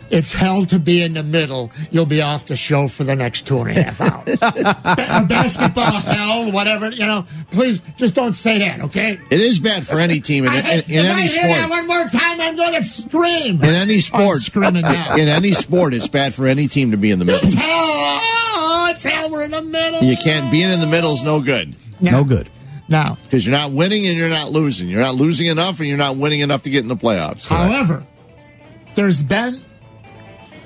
it's 0.10 0.34
hell 0.34 0.66
to 0.66 0.80
be 0.80 1.02
in 1.04 1.14
the 1.14 1.24
middle, 1.24 1.72
you'll 1.92 2.06
be 2.06 2.22
off 2.22 2.46
the 2.48 2.56
show 2.56 2.88
for 2.88 3.04
the 3.04 3.16
next 3.16 3.48
two 3.48 3.60
and 3.60 3.78
a 3.78 3.84
half 3.84 4.02
hours. 4.02 4.40
Ba- 4.40 5.26
basketball 5.30 5.92
hell, 5.92 6.52
whatever, 6.52 6.90
you 6.90 7.06
know, 7.06 7.24
please 7.52 7.82
just 7.98 8.16
don't 8.16 8.34
say 8.34 8.60
that, 8.60 8.82
okay? 8.86 9.18
It 9.30 9.40
is 9.40 9.60
bad 9.60 9.86
for 9.88 9.98
any 10.00 10.20
team 10.20 10.46
in, 10.46 10.52
I 10.52 10.58
in, 10.58 10.64
hate- 10.64 10.90
in 10.90 11.06
any 11.06 11.10
I 11.10 11.28
hear 11.28 11.42
that 11.48 11.58
sport. 11.66 11.70
one 11.70 11.88
more 11.88 12.06
time, 12.10 12.42
I'm 12.42 12.56
going 12.56 12.74
to 12.74 12.84
scream. 12.84 13.64
In 13.64 13.70
any 13.70 13.96
I'm 13.96 14.02
sport, 14.02 14.42
screaming 14.42 14.82
now. 14.82 15.16
in 15.18 15.28
any 15.28 15.54
sport, 15.54 15.94
it's 15.94 16.08
bad 16.08 16.34
for 16.34 16.48
any 16.48 16.68
team 16.68 16.92
to 16.92 16.98
be 16.98 17.12
in 17.12 17.20
the 17.20 17.26
middle. 17.26 17.42
It's 17.44 17.54
hell. 17.54 17.70
Oh, 18.62 18.88
it's 18.92 19.04
hell. 19.04 19.30
We're 19.30 19.44
in 19.44 19.52
the 19.52 19.62
middle. 19.62 20.04
You 20.04 20.18
can't 20.18 20.52
being 20.52 20.70
in 20.70 20.80
the 20.80 20.88
middle 20.88 21.14
is 21.14 21.24
no 21.24 21.42
good 21.42 21.76
No 22.02 22.24
good. 22.24 22.50
Now, 22.88 23.18
because 23.24 23.46
you're 23.46 23.56
not 23.56 23.72
winning 23.72 24.08
and 24.08 24.18
you're 24.18 24.30
not 24.30 24.50
losing. 24.50 24.90
You're 24.90 25.02
not 25.02 25.14
losing 25.14 25.46
enough 25.48 25.78
and 25.80 25.88
you're 25.88 25.98
not 25.98 26.18
winning 26.18 26.40
enough 26.40 26.64
to 26.64 26.72
get 26.72 26.82
in 26.82 26.88
the 26.88 26.96
playoffs. 26.96 27.48
However, 27.48 28.04
there's 28.96 29.22
been 29.22 29.62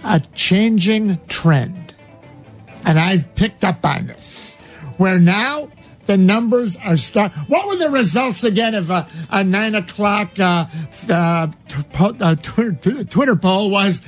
a 0.04 0.22
changing 0.34 1.20
trend, 1.28 1.94
and 2.86 3.00
I've 3.00 3.34
picked 3.36 3.64
up 3.64 3.86
on 3.86 4.08
this, 4.08 4.52
where 4.98 5.20
now 5.20 5.70
the 6.06 6.18
numbers 6.18 6.76
are 6.78 6.98
start. 6.98 7.32
What 7.48 7.68
were 7.68 7.78
the 7.78 7.92
results 7.92 8.44
again 8.44 8.76
of 8.76 8.90
a, 8.90 9.08
a 9.30 9.44
nine 9.44 9.76
o'clock 9.76 10.38
uh, 10.40 10.68
uh, 11.10 11.48
uh, 11.94 12.36
Twitter, 12.36 13.04
Twitter 13.04 13.36
poll 13.36 13.70
was? 13.70 14.02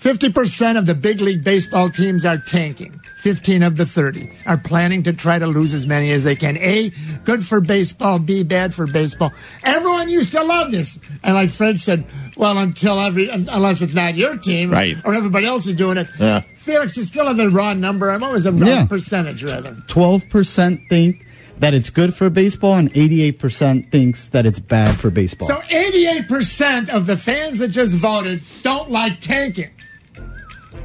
50% 0.00 0.78
of 0.78 0.86
the 0.86 0.94
big 0.94 1.20
league 1.20 1.42
baseball 1.42 1.90
teams 1.90 2.24
are 2.24 2.38
tanking. 2.38 3.00
15 3.18 3.64
of 3.64 3.76
the 3.76 3.84
30 3.84 4.30
are 4.46 4.56
planning 4.56 5.02
to 5.02 5.12
try 5.12 5.40
to 5.40 5.46
lose 5.46 5.74
as 5.74 5.88
many 5.88 6.12
as 6.12 6.22
they 6.22 6.36
can. 6.36 6.56
A, 6.58 6.90
good 7.24 7.44
for 7.44 7.60
baseball. 7.60 8.20
B, 8.20 8.44
bad 8.44 8.72
for 8.72 8.86
baseball. 8.86 9.32
Everyone 9.64 10.08
used 10.08 10.30
to 10.32 10.42
love 10.42 10.70
this. 10.70 11.00
And 11.24 11.34
like 11.34 11.50
Fred 11.50 11.80
said, 11.80 12.04
well, 12.38 12.56
until 12.56 12.98
every, 13.00 13.28
unless 13.28 13.82
it's 13.82 13.92
not 13.94 14.14
your 14.14 14.38
team. 14.38 14.70
Right. 14.70 14.96
Or 15.04 15.12
everybody 15.14 15.46
else 15.46 15.66
is 15.66 15.74
doing 15.74 15.98
it. 15.98 16.06
Yeah. 16.18 16.40
Felix, 16.54 16.96
you 16.96 17.02
still 17.02 17.26
have 17.26 17.36
the 17.36 17.50
raw 17.50 17.74
number. 17.74 18.16
What 18.18 18.32
was 18.32 18.44
the 18.44 18.52
raw 18.52 18.66
Yeah. 18.66 18.86
percentage, 18.86 19.42
rather? 19.44 19.74
12% 19.88 20.88
think 20.88 21.26
that 21.58 21.74
it's 21.74 21.90
good 21.90 22.14
for 22.14 22.30
baseball, 22.30 22.74
and 22.74 22.90
88% 22.94 23.90
thinks 23.90 24.28
that 24.28 24.46
it's 24.46 24.60
bad 24.60 24.96
for 24.96 25.10
baseball. 25.10 25.48
So 25.48 25.60
88% 25.68 26.88
of 26.88 27.06
the 27.06 27.16
fans 27.16 27.58
that 27.58 27.68
just 27.68 27.96
voted 27.96 28.42
don't 28.62 28.90
like 28.90 29.20
tanking. 29.20 29.70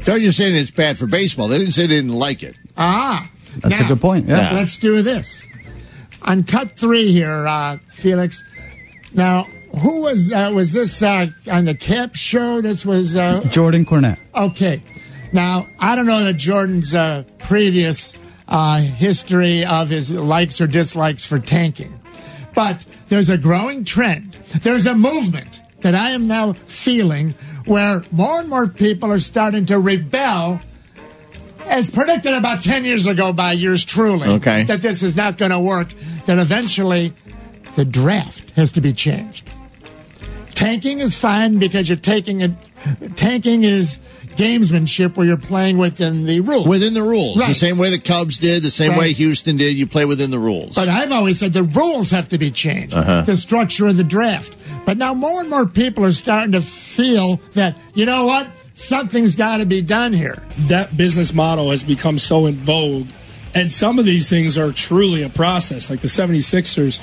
They're 0.02 0.20
just 0.20 0.38
saying 0.38 0.56
it's 0.56 0.72
bad 0.72 0.98
for 0.98 1.06
baseball. 1.06 1.48
They 1.48 1.60
didn't 1.60 1.74
say 1.74 1.84
they 1.84 1.96
didn't 1.96 2.12
like 2.14 2.44
it. 2.44 2.56
Ah. 2.76 3.30
That's 3.60 3.80
a 3.80 3.84
good 3.84 4.02
point. 4.02 4.28
Yeah. 4.28 4.52
Yeah. 4.52 4.58
Let's 4.58 4.78
do 4.78 5.02
this. 5.04 5.46
On 6.24 6.44
cut 6.44 6.72
three 6.78 7.12
here, 7.12 7.46
uh, 7.46 7.78
Felix. 7.94 8.44
Now, 9.14 9.46
who 9.80 10.02
was 10.02 10.32
uh, 10.32 10.52
was 10.54 10.72
this 10.74 11.02
uh, 11.02 11.28
on 11.52 11.66
the 11.66 11.76
Cap 11.76 12.16
show? 12.16 12.62
This 12.62 12.86
was 12.86 13.16
uh, 13.16 13.42
Jordan 13.50 13.86
Cornette. 13.86 14.20
okay. 14.36 14.82
Now, 15.32 15.68
I 15.80 15.96
don't 15.96 16.06
know 16.06 16.24
that 16.24 16.36
Jordan's 16.36 16.94
uh, 16.94 17.24
previous 17.40 18.14
uh, 18.48 18.80
history 18.82 19.66
of 19.66 19.90
his 19.90 20.12
likes 20.12 20.62
or 20.62 20.68
dislikes 20.68 21.26
for 21.26 21.40
tanking, 21.40 22.00
but 22.54 22.86
there's 23.10 23.30
a 23.30 23.38
growing 23.38 23.84
trend. 23.84 24.34
There's 24.62 24.86
a 24.86 24.94
movement 24.94 25.60
that 25.82 25.96
I 25.96 26.12
am 26.12 26.28
now 26.28 26.54
feeling 26.54 27.34
where 27.66 28.04
more 28.12 28.42
and 28.42 28.50
more 28.50 28.68
people 28.68 29.12
are 29.12 29.18
starting 29.20 29.66
to 29.68 29.80
rebel 29.80 30.62
as 31.66 31.90
predicted 31.90 32.34
about 32.34 32.62
10 32.62 32.86
years 32.86 33.08
ago 33.08 33.34
by 33.34 33.54
yours 33.54 33.84
truly, 33.86 34.28
Okay. 34.28 34.66
that 34.66 34.82
this 34.82 35.02
is 35.02 35.16
not 35.16 35.38
going 35.38 35.52
to 35.52 35.60
work, 35.60 35.90
that 36.28 36.38
eventually 36.38 37.14
the 37.76 37.86
draft 37.86 38.52
has 38.52 38.72
to 38.74 38.82
be 38.82 38.94
changed. 38.94 39.50
Tanking 40.56 41.00
is 41.00 41.16
fine 41.16 41.58
because 41.60 41.90
you're 41.90 41.96
taking 41.98 42.42
it. 42.42 42.52
Tanking 43.16 43.64
is 43.64 43.98
gamesmanship 44.36 45.16
where 45.16 45.26
you're 45.26 45.38
playing 45.38 45.78
within 45.78 46.26
the 46.26 46.40
rules. 46.42 46.68
Within 46.68 46.94
the 46.94 47.02
rules. 47.04 47.38
The 47.46 47.54
same 47.54 47.78
way 47.78 47.90
the 47.92 48.00
Cubs 48.00 48.38
did, 48.40 48.64
the 48.64 48.72
same 48.72 48.92
Right. 48.92 49.00
way 49.00 49.14
Houston 49.14 49.58
did. 49.58 49.76
You 49.76 49.88
play 49.88 50.06
within 50.06 50.32
the 50.32 50.40
rules. 50.40 50.76
But 50.76 50.90
I've 50.90 51.12
always 51.12 51.40
said 51.40 51.54
the 51.54 51.64
rules 51.64 52.12
have 52.12 52.30
to 52.30 52.38
be 52.38 52.52
changed, 52.52 52.96
Uh-huh. 52.96 53.24
the 53.26 53.38
structure 53.38 53.88
of 53.88 53.98
the 53.98 54.04
draft. 54.04 54.56
But 54.86 54.98
now 54.98 55.14
more 55.14 55.40
and 55.40 55.50
more 55.50 55.66
people 55.66 56.04
are 56.06 56.12
starting 56.12 56.52
to 56.54 56.62
feel 56.62 57.40
that, 57.54 57.76
you 57.94 58.06
know 58.06 58.26
what? 58.26 58.48
Something's 58.76 59.36
got 59.36 59.58
to 59.58 59.66
be 59.66 59.82
done 59.82 60.14
here. 60.14 60.42
that 60.68 60.96
business 60.98 61.34
model 61.34 61.70
has 61.72 61.84
become 61.84 62.18
so 62.18 62.46
in 62.48 62.56
vogue. 62.56 63.08
And 63.56 63.72
some 63.72 64.00
of 64.00 64.06
these 64.06 64.30
things 64.30 64.58
are 64.58 64.72
truly 64.72 65.22
a 65.22 65.30
process, 65.30 65.90
like 65.92 66.00
the 66.00 66.08
76ers 66.08 67.00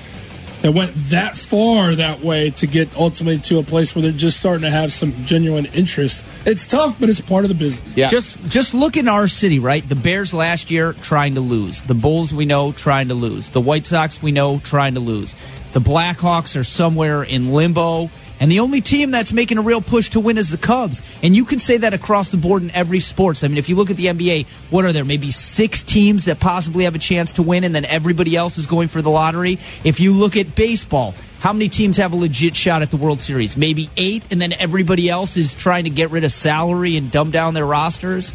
that 0.62 0.72
went 0.72 0.92
that 1.10 1.36
far 1.36 1.94
that 1.94 2.20
way 2.20 2.50
to 2.50 2.66
get 2.66 2.96
ultimately 2.96 3.38
to 3.38 3.58
a 3.58 3.62
place 3.62 3.94
where 3.94 4.02
they're 4.02 4.12
just 4.12 4.38
starting 4.38 4.62
to 4.62 4.70
have 4.70 4.92
some 4.92 5.12
genuine 5.24 5.66
interest. 5.66 6.24
It's 6.44 6.66
tough, 6.66 6.98
but 7.00 7.08
it's 7.08 7.20
part 7.20 7.44
of 7.44 7.48
the 7.48 7.54
business. 7.54 7.96
Yeah. 7.96 8.08
Just 8.08 8.44
just 8.46 8.74
look 8.74 8.96
in 8.96 9.08
our 9.08 9.28
city, 9.28 9.58
right? 9.58 9.86
The 9.86 9.96
Bears 9.96 10.34
last 10.34 10.70
year 10.70 10.92
trying 10.94 11.34
to 11.34 11.40
lose. 11.40 11.82
The 11.82 11.94
Bulls 11.94 12.34
we 12.34 12.44
know 12.44 12.72
trying 12.72 13.08
to 13.08 13.14
lose. 13.14 13.50
The 13.50 13.60
White 13.60 13.86
Sox 13.86 14.22
we 14.22 14.32
know 14.32 14.58
trying 14.58 14.94
to 14.94 15.00
lose. 15.00 15.34
The 15.72 15.80
Blackhawks 15.80 16.58
are 16.58 16.64
somewhere 16.64 17.22
in 17.22 17.52
limbo. 17.52 18.10
And 18.40 18.50
the 18.50 18.60
only 18.60 18.80
team 18.80 19.10
that's 19.10 19.32
making 19.32 19.58
a 19.58 19.62
real 19.62 19.82
push 19.82 20.08
to 20.10 20.20
win 20.20 20.38
is 20.38 20.48
the 20.48 20.56
Cubs. 20.56 21.02
And 21.22 21.36
you 21.36 21.44
can 21.44 21.58
say 21.58 21.76
that 21.76 21.92
across 21.92 22.30
the 22.30 22.38
board 22.38 22.62
in 22.62 22.70
every 22.70 22.98
sports. 22.98 23.44
I 23.44 23.48
mean, 23.48 23.58
if 23.58 23.68
you 23.68 23.76
look 23.76 23.90
at 23.90 23.98
the 23.98 24.06
NBA, 24.06 24.46
what 24.70 24.86
are 24.86 24.92
there? 24.92 25.04
Maybe 25.04 25.30
six 25.30 25.84
teams 25.84 26.24
that 26.24 26.40
possibly 26.40 26.84
have 26.84 26.94
a 26.94 26.98
chance 26.98 27.32
to 27.32 27.42
win, 27.42 27.64
and 27.64 27.74
then 27.74 27.84
everybody 27.84 28.34
else 28.34 28.56
is 28.56 28.66
going 28.66 28.88
for 28.88 29.02
the 29.02 29.10
lottery. 29.10 29.58
If 29.84 30.00
you 30.00 30.14
look 30.14 30.38
at 30.38 30.54
baseball, 30.54 31.14
how 31.40 31.52
many 31.52 31.68
teams 31.68 31.98
have 31.98 32.14
a 32.14 32.16
legit 32.16 32.56
shot 32.56 32.80
at 32.80 32.90
the 32.90 32.96
World 32.96 33.20
Series? 33.20 33.58
Maybe 33.58 33.90
eight, 33.98 34.22
and 34.30 34.40
then 34.40 34.54
everybody 34.54 35.10
else 35.10 35.36
is 35.36 35.52
trying 35.52 35.84
to 35.84 35.90
get 35.90 36.10
rid 36.10 36.24
of 36.24 36.32
salary 36.32 36.96
and 36.96 37.10
dumb 37.10 37.30
down 37.30 37.52
their 37.52 37.66
rosters. 37.66 38.32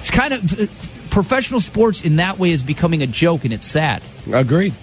It's 0.00 0.10
kind 0.10 0.34
of 0.34 0.70
professional 1.10 1.60
sports 1.60 2.02
in 2.02 2.16
that 2.16 2.38
way 2.38 2.50
is 2.50 2.62
becoming 2.62 3.02
a 3.02 3.06
joke, 3.06 3.44
and 3.44 3.54
it's 3.54 3.66
sad. 3.66 4.02
Agreed. 4.30 4.74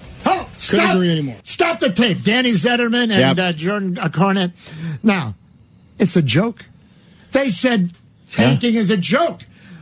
Oh, 0.53 0.57
stop, 0.57 0.95
agree 0.95 1.11
anymore. 1.11 1.37
Stop 1.43 1.79
the 1.79 1.91
tape. 1.91 2.23
Danny 2.23 2.51
Zetterman 2.51 3.03
and 3.11 3.37
Yep. 3.37 3.37
uh, 3.39 3.53
Jordan 3.53 3.95
Cornette. 3.95 4.51
Now, 5.03 5.35
it's 5.99 6.15
a 6.15 6.21
joke. 6.21 6.65
They 7.31 7.49
said 7.49 7.91
tanking 8.31 8.75
is 8.75 8.89
a 8.89 8.97
joke. 8.97 9.41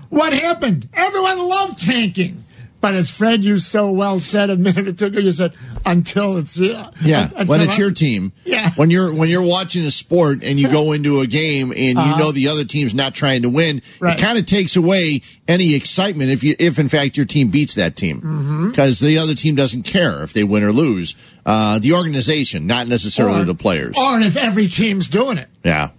What 0.10 0.34
happened? 0.34 0.90
Everyone 0.94 1.40
loved 1.48 1.80
tanking. 1.82 2.44
But 2.82 2.96
as 2.96 3.12
Fred, 3.12 3.44
you 3.44 3.60
so 3.60 3.92
well 3.92 4.20
said 4.20 4.50
a 4.50 4.58
minute 4.58 5.00
ago, 5.02 5.20
you 5.20 5.32
said 5.32 5.54
until 5.86 6.38
it's 6.38 6.60
uh, 6.60 6.92
Yeah, 7.04 7.26
until 7.26 7.46
when 7.46 7.62
it's 7.62 7.76
I- 7.76 7.78
your 7.78 7.92
team. 7.92 8.34
Yeah. 8.44 8.72
When 8.76 8.90
you're 8.90 9.14
when 9.14 9.30
you're 9.30 9.44
watching 9.44 9.84
a 9.86 9.92
sport 9.92 10.44
and 10.44 10.60
you 10.60 10.68
go 10.68 10.92
into 10.98 11.20
a 11.22 11.28
game 11.28 11.70
and 11.72 11.78
you 11.80 12.00
Uh-huh. 12.00 12.18
know 12.18 12.32
the 12.32 12.48
other 12.48 12.64
team's 12.66 12.96
not 12.96 13.14
trying 13.14 13.44
to 13.44 13.50
win, 13.50 13.84
Right. 14.00 14.18
it 14.18 14.22
kind 14.22 14.40
of 14.40 14.48
takes 14.48 14.76
away 14.76 15.22
any 15.48 15.76
excitement 15.76 16.32
if 16.32 16.44
you 16.44 16.56
if 16.58 16.80
in 16.80 16.90
fact 16.90 17.18
your 17.18 17.28
team 17.28 17.50
beats 17.50 17.76
that 17.76 17.96
team 17.96 18.18
Mm-hmm. 18.22 18.70
because 18.72 19.00
the 19.00 19.20
other 19.20 19.36
team 19.36 19.54
doesn't 19.54 19.84
care 19.84 20.24
if 20.24 20.34
they 20.34 20.44
win 20.44 20.64
or 20.64 20.72
lose. 20.72 21.16
Uh, 21.46 21.78
the 21.80 21.94
organization, 21.94 22.66
not 22.68 22.88
necessarily 22.88 23.42
Or- 23.42 23.46
the 23.46 23.56
players. 23.56 23.96
Or 23.98 24.20
if 24.20 24.36
every 24.38 24.68
team's 24.68 25.08
doing 25.08 25.38
it. 25.38 25.48
yeah. 25.64 25.90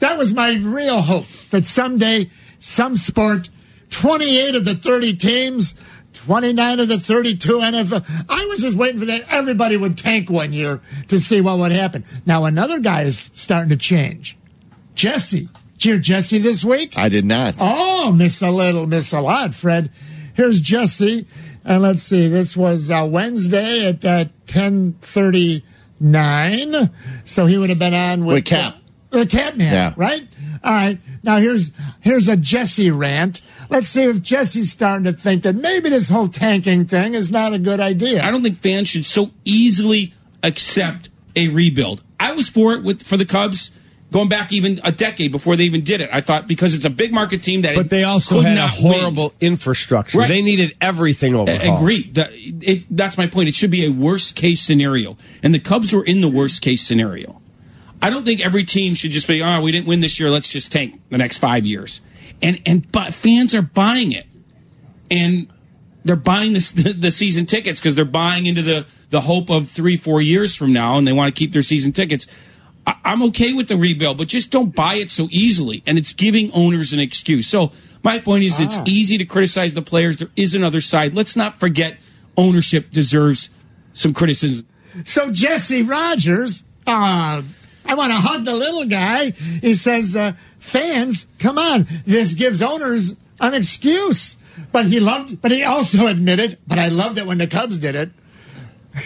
That 0.00 0.18
was 0.18 0.34
my 0.34 0.52
real 0.54 1.00
hope 1.00 1.26
that 1.50 1.66
someday, 1.66 2.28
some 2.60 2.98
sport, 2.98 3.48
28 3.90 4.54
of 4.54 4.64
the 4.66 4.74
30 4.74 5.14
teams, 5.16 5.74
29 6.26 6.80
of 6.80 6.88
the 6.88 6.98
32 6.98 7.48
NFL. 7.58 8.24
I 8.28 8.44
was 8.46 8.60
just 8.60 8.76
waiting 8.76 8.98
for 9.00 9.06
that. 9.06 9.24
Everybody 9.30 9.76
would 9.76 9.96
tank 9.96 10.28
one 10.28 10.52
year 10.52 10.80
to 11.08 11.20
see 11.20 11.40
what 11.40 11.58
would 11.58 11.72
happen. 11.72 12.04
Now, 12.26 12.44
another 12.44 12.80
guy 12.80 13.02
is 13.02 13.30
starting 13.32 13.70
to 13.70 13.76
change. 13.76 14.36
Jesse. 14.94 15.48
Did 15.78 15.84
you 15.84 15.92
hear 15.92 16.00
Jesse 16.00 16.38
this 16.38 16.64
week? 16.64 16.98
I 16.98 17.08
did 17.08 17.24
not. 17.24 17.56
Oh, 17.60 18.12
miss 18.12 18.42
a 18.42 18.50
little, 18.50 18.86
miss 18.86 19.12
a 19.12 19.20
lot, 19.20 19.54
Fred. 19.54 19.90
Here's 20.34 20.60
Jesse. 20.60 21.26
And 21.64 21.82
let's 21.82 22.02
see, 22.02 22.28
this 22.28 22.56
was 22.56 22.90
uh, 22.90 23.06
Wednesday 23.10 23.88
at 23.88 24.04
uh, 24.04 24.24
1039. 26.00 26.90
So 27.24 27.46
he 27.46 27.58
would 27.58 27.70
have 27.70 27.78
been 27.78 27.94
on 27.94 28.24
with, 28.24 28.34
With 28.36 28.44
Cap. 28.46 28.76
the 29.10 29.26
Cap 29.26 29.56
man, 29.56 29.72
Yeah. 29.72 29.94
right? 29.96 30.26
All 30.62 30.72
right. 30.72 30.98
Now 31.22 31.36
here's 31.38 31.70
here's 32.00 32.28
a 32.28 32.36
Jesse 32.36 32.90
rant. 32.90 33.40
Let's 33.70 33.88
see 33.88 34.04
if 34.04 34.22
Jesse's 34.22 34.70
starting 34.70 35.04
to 35.04 35.12
think 35.12 35.42
that 35.42 35.54
maybe 35.56 35.88
this 35.88 36.08
whole 36.08 36.28
tanking 36.28 36.86
thing 36.86 37.14
is 37.14 37.30
not 37.30 37.52
a 37.52 37.58
good 37.58 37.80
idea. 37.80 38.22
I 38.22 38.30
don't 38.30 38.42
think 38.42 38.58
fans 38.58 38.88
should 38.88 39.04
so 39.04 39.30
easily 39.44 40.12
accept 40.42 41.10
a 41.34 41.48
rebuild. 41.48 42.02
I 42.20 42.32
was 42.32 42.48
for 42.48 42.72
it 42.74 42.82
with 42.82 43.02
for 43.02 43.16
the 43.16 43.24
Cubs 43.26 43.70
going 44.12 44.28
back 44.28 44.52
even 44.52 44.80
a 44.84 44.92
decade 44.92 45.32
before 45.32 45.56
they 45.56 45.64
even 45.64 45.82
did 45.82 46.00
it. 46.00 46.08
I 46.12 46.20
thought 46.20 46.46
because 46.46 46.74
it's 46.74 46.84
a 46.84 46.90
big 46.90 47.12
market 47.12 47.42
team 47.42 47.62
that 47.62 47.74
But 47.74 47.90
they 47.90 48.04
also 48.04 48.36
could 48.36 48.44
had 48.46 48.52
a 48.56 48.60
not 48.60 48.70
win. 48.82 48.92
horrible 49.00 49.34
infrastructure. 49.40 50.18
Right. 50.18 50.28
They 50.28 50.42
needed 50.42 50.76
everything 50.80 51.34
overhauled. 51.34 51.78
Agreed. 51.80 52.14
That, 52.14 52.30
it, 52.32 52.84
that's 52.88 53.18
my 53.18 53.26
point. 53.26 53.48
It 53.48 53.54
should 53.56 53.72
be 53.72 53.84
a 53.84 53.90
worst 53.90 54.36
case 54.36 54.62
scenario, 54.62 55.16
and 55.42 55.52
the 55.52 55.58
Cubs 55.58 55.92
were 55.92 56.04
in 56.04 56.20
the 56.20 56.28
worst 56.28 56.62
case 56.62 56.86
scenario. 56.86 57.40
I 58.02 58.10
don't 58.10 58.24
think 58.24 58.44
every 58.44 58.64
team 58.64 58.94
should 58.94 59.10
just 59.12 59.26
be, 59.26 59.42
oh, 59.42 59.60
we 59.62 59.72
didn't 59.72 59.86
win 59.86 60.00
this 60.00 60.20
year. 60.20 60.30
Let's 60.30 60.50
just 60.50 60.70
tank 60.70 61.00
the 61.10 61.18
next 61.18 61.38
five 61.38 61.64
years. 61.66 62.00
And 62.42 62.60
and 62.66 62.90
but 62.92 63.14
fans 63.14 63.54
are 63.54 63.62
buying 63.62 64.12
it, 64.12 64.26
and 65.10 65.48
they're 66.04 66.16
buying 66.16 66.52
this, 66.52 66.70
the, 66.72 66.92
the 66.92 67.10
season 67.10 67.46
tickets 67.46 67.80
because 67.80 67.94
they're 67.94 68.04
buying 68.04 68.46
into 68.46 68.62
the 68.62 68.86
the 69.10 69.20
hope 69.22 69.50
of 69.50 69.68
three 69.68 69.96
four 69.96 70.20
years 70.20 70.54
from 70.54 70.72
now, 70.72 70.98
and 70.98 71.06
they 71.06 71.12
want 71.12 71.34
to 71.34 71.38
keep 71.38 71.52
their 71.52 71.62
season 71.62 71.92
tickets. 71.92 72.26
I, 72.86 72.96
I'm 73.04 73.22
okay 73.24 73.52
with 73.54 73.68
the 73.68 73.76
rebuild, 73.76 74.18
but 74.18 74.28
just 74.28 74.50
don't 74.50 74.74
buy 74.74 74.94
it 74.96 75.10
so 75.10 75.28
easily, 75.30 75.82
and 75.86 75.96
it's 75.96 76.12
giving 76.12 76.52
owners 76.52 76.92
an 76.92 77.00
excuse. 77.00 77.46
So 77.46 77.72
my 78.02 78.18
point 78.18 78.44
is, 78.44 78.60
it's 78.60 78.76
Ah. 78.76 78.84
easy 78.86 79.16
to 79.18 79.24
criticize 79.24 79.72
the 79.74 79.82
players. 79.82 80.18
There 80.18 80.28
is 80.36 80.54
another 80.54 80.80
side. 80.82 81.14
Let's 81.14 81.36
not 81.36 81.58
forget 81.58 81.98
ownership 82.36 82.90
deserves 82.90 83.48
some 83.94 84.12
criticism. 84.12 84.66
So 85.04 85.30
Jesse 85.32 85.82
Rogers, 85.82 86.62
uh, 86.86 87.42
I 87.88 87.94
want 87.94 88.10
to 88.12 88.16
hug 88.18 88.44
the 88.44 88.52
little 88.54 88.84
guy. 88.86 89.30
He 89.30 89.74
says, 89.74 90.14
uh, 90.16 90.32
fans, 90.58 91.26
come 91.38 91.58
on. 91.58 91.86
This 92.04 92.34
gives 92.34 92.62
owners 92.62 93.14
an 93.40 93.54
excuse. 93.54 94.36
But 94.72 94.86
he 94.86 95.00
loved, 95.00 95.40
but 95.42 95.50
he 95.50 95.62
also 95.64 96.06
admitted, 96.08 96.58
but 96.66 96.78
I 96.78 96.88
loved 96.88 97.18
it 97.18 97.26
when 97.26 97.38
the 97.38 97.46
Cubs 97.46 97.78
did 97.78 97.94
it. 97.94 98.10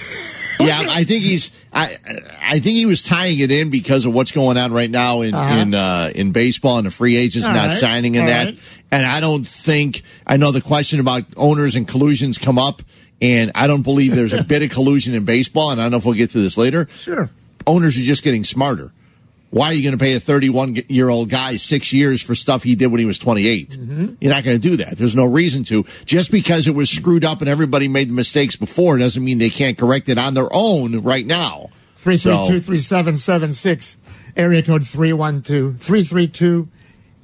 Yeah, 0.63 0.83
I 0.91 1.05
think 1.05 1.23
he's. 1.25 1.51
I 1.73 1.97
I 2.43 2.61
think 2.61 2.77
he 2.77 2.85
was 2.85 3.03
tying 3.03 3.39
it 3.39 3.51
in 3.51 3.71
because 3.71 4.05
of 4.05 4.13
what's 4.13 4.31
going 4.31 4.59
on 4.59 4.75
right 4.75 4.91
now 4.91 5.23
in 5.23 5.35
Uh-huh. 5.35 5.59
in 5.59 5.73
uh, 5.75 6.11
in 6.15 6.33
baseball 6.33 6.77
and 6.77 6.87
the 6.87 6.91
free 6.91 7.17
agents 7.17 7.49
All 7.49 7.55
not 7.55 7.69
right, 7.69 7.77
signing 7.79 8.19
and 8.19 8.27
all 8.27 8.31
that. 8.31 8.45
right. 8.45 8.79
And 8.93 9.07
I 9.07 9.21
don't 9.21 9.47
think 9.47 10.03
I 10.27 10.37
know 10.37 10.53
the 10.53 10.61
question 10.61 11.01
about 11.01 11.25
owners 11.39 11.77
and 11.77 11.89
collusions 11.89 12.37
come 12.37 12.59
up, 12.59 12.83
and 13.23 13.53
I 13.55 13.69
don't 13.69 13.81
believe 13.81 14.15
there's 14.15 14.35
a 14.35 14.45
bit 14.53 14.63
of 14.63 14.69
collusion 14.69 15.15
in 15.15 15.25
baseball. 15.25 15.71
And 15.71 15.81
I 15.81 15.85
don't 15.85 15.93
know 15.93 15.97
if 15.97 16.05
we'll 16.05 16.13
get 16.15 16.33
to 16.33 16.41
this 16.43 16.59
later. 16.59 16.89
Sure, 16.95 17.31
owners 17.71 17.97
are 17.99 18.03
just 18.03 18.23
getting 18.23 18.45
smarter. 18.45 18.93
Why 19.51 19.67
are 19.67 19.73
you 19.73 19.83
going 19.83 19.99
to 19.99 20.03
pay 20.03 20.15
a 20.15 20.21
31 20.21 20.77
year 20.89 21.09
old 21.09 21.29
guy 21.29 21.57
six 21.57 21.93
years 21.93 22.23
for 22.23 22.37
stuff 22.37 22.63
he 22.63 22.77
did 22.77 22.87
when 22.87 23.01
he 23.01 23.05
was 23.05 23.19
28? 23.19 23.71
Mm-hmm. 23.71 24.15
You're 24.21 24.33
not 24.33 24.45
going 24.45 24.61
to 24.61 24.69
do 24.69 24.77
that. 24.77 24.97
There's 24.97 25.17
no 25.17 25.25
reason 25.25 25.65
to. 25.65 25.85
Just 26.05 26.31
because 26.31 26.69
it 26.69 26.75
was 26.75 26.89
screwed 26.89 27.25
up 27.25 27.41
and 27.41 27.49
everybody 27.49 27.89
made 27.89 28.09
the 28.11 28.15
mistakes 28.15 28.55
before 28.55 28.97
doesn't 28.99 29.25
mean 29.25 29.39
they 29.39 29.51
can't 29.51 29.77
correct 29.77 30.09
it 30.09 30.19
on 30.19 30.35
their 30.35 30.49
own 30.53 31.01
right 31.03 31.27
now. 31.27 31.71
Three 31.97 32.17
three 32.17 32.33
So- 32.33 32.47
two 32.49 32.61
three 32.61 32.79
seven 32.79 33.19
seven 33.19 33.53
six, 33.55 33.97
area 34.37 34.63
code 34.63 34.87
312 34.87 35.81
332 35.83 36.69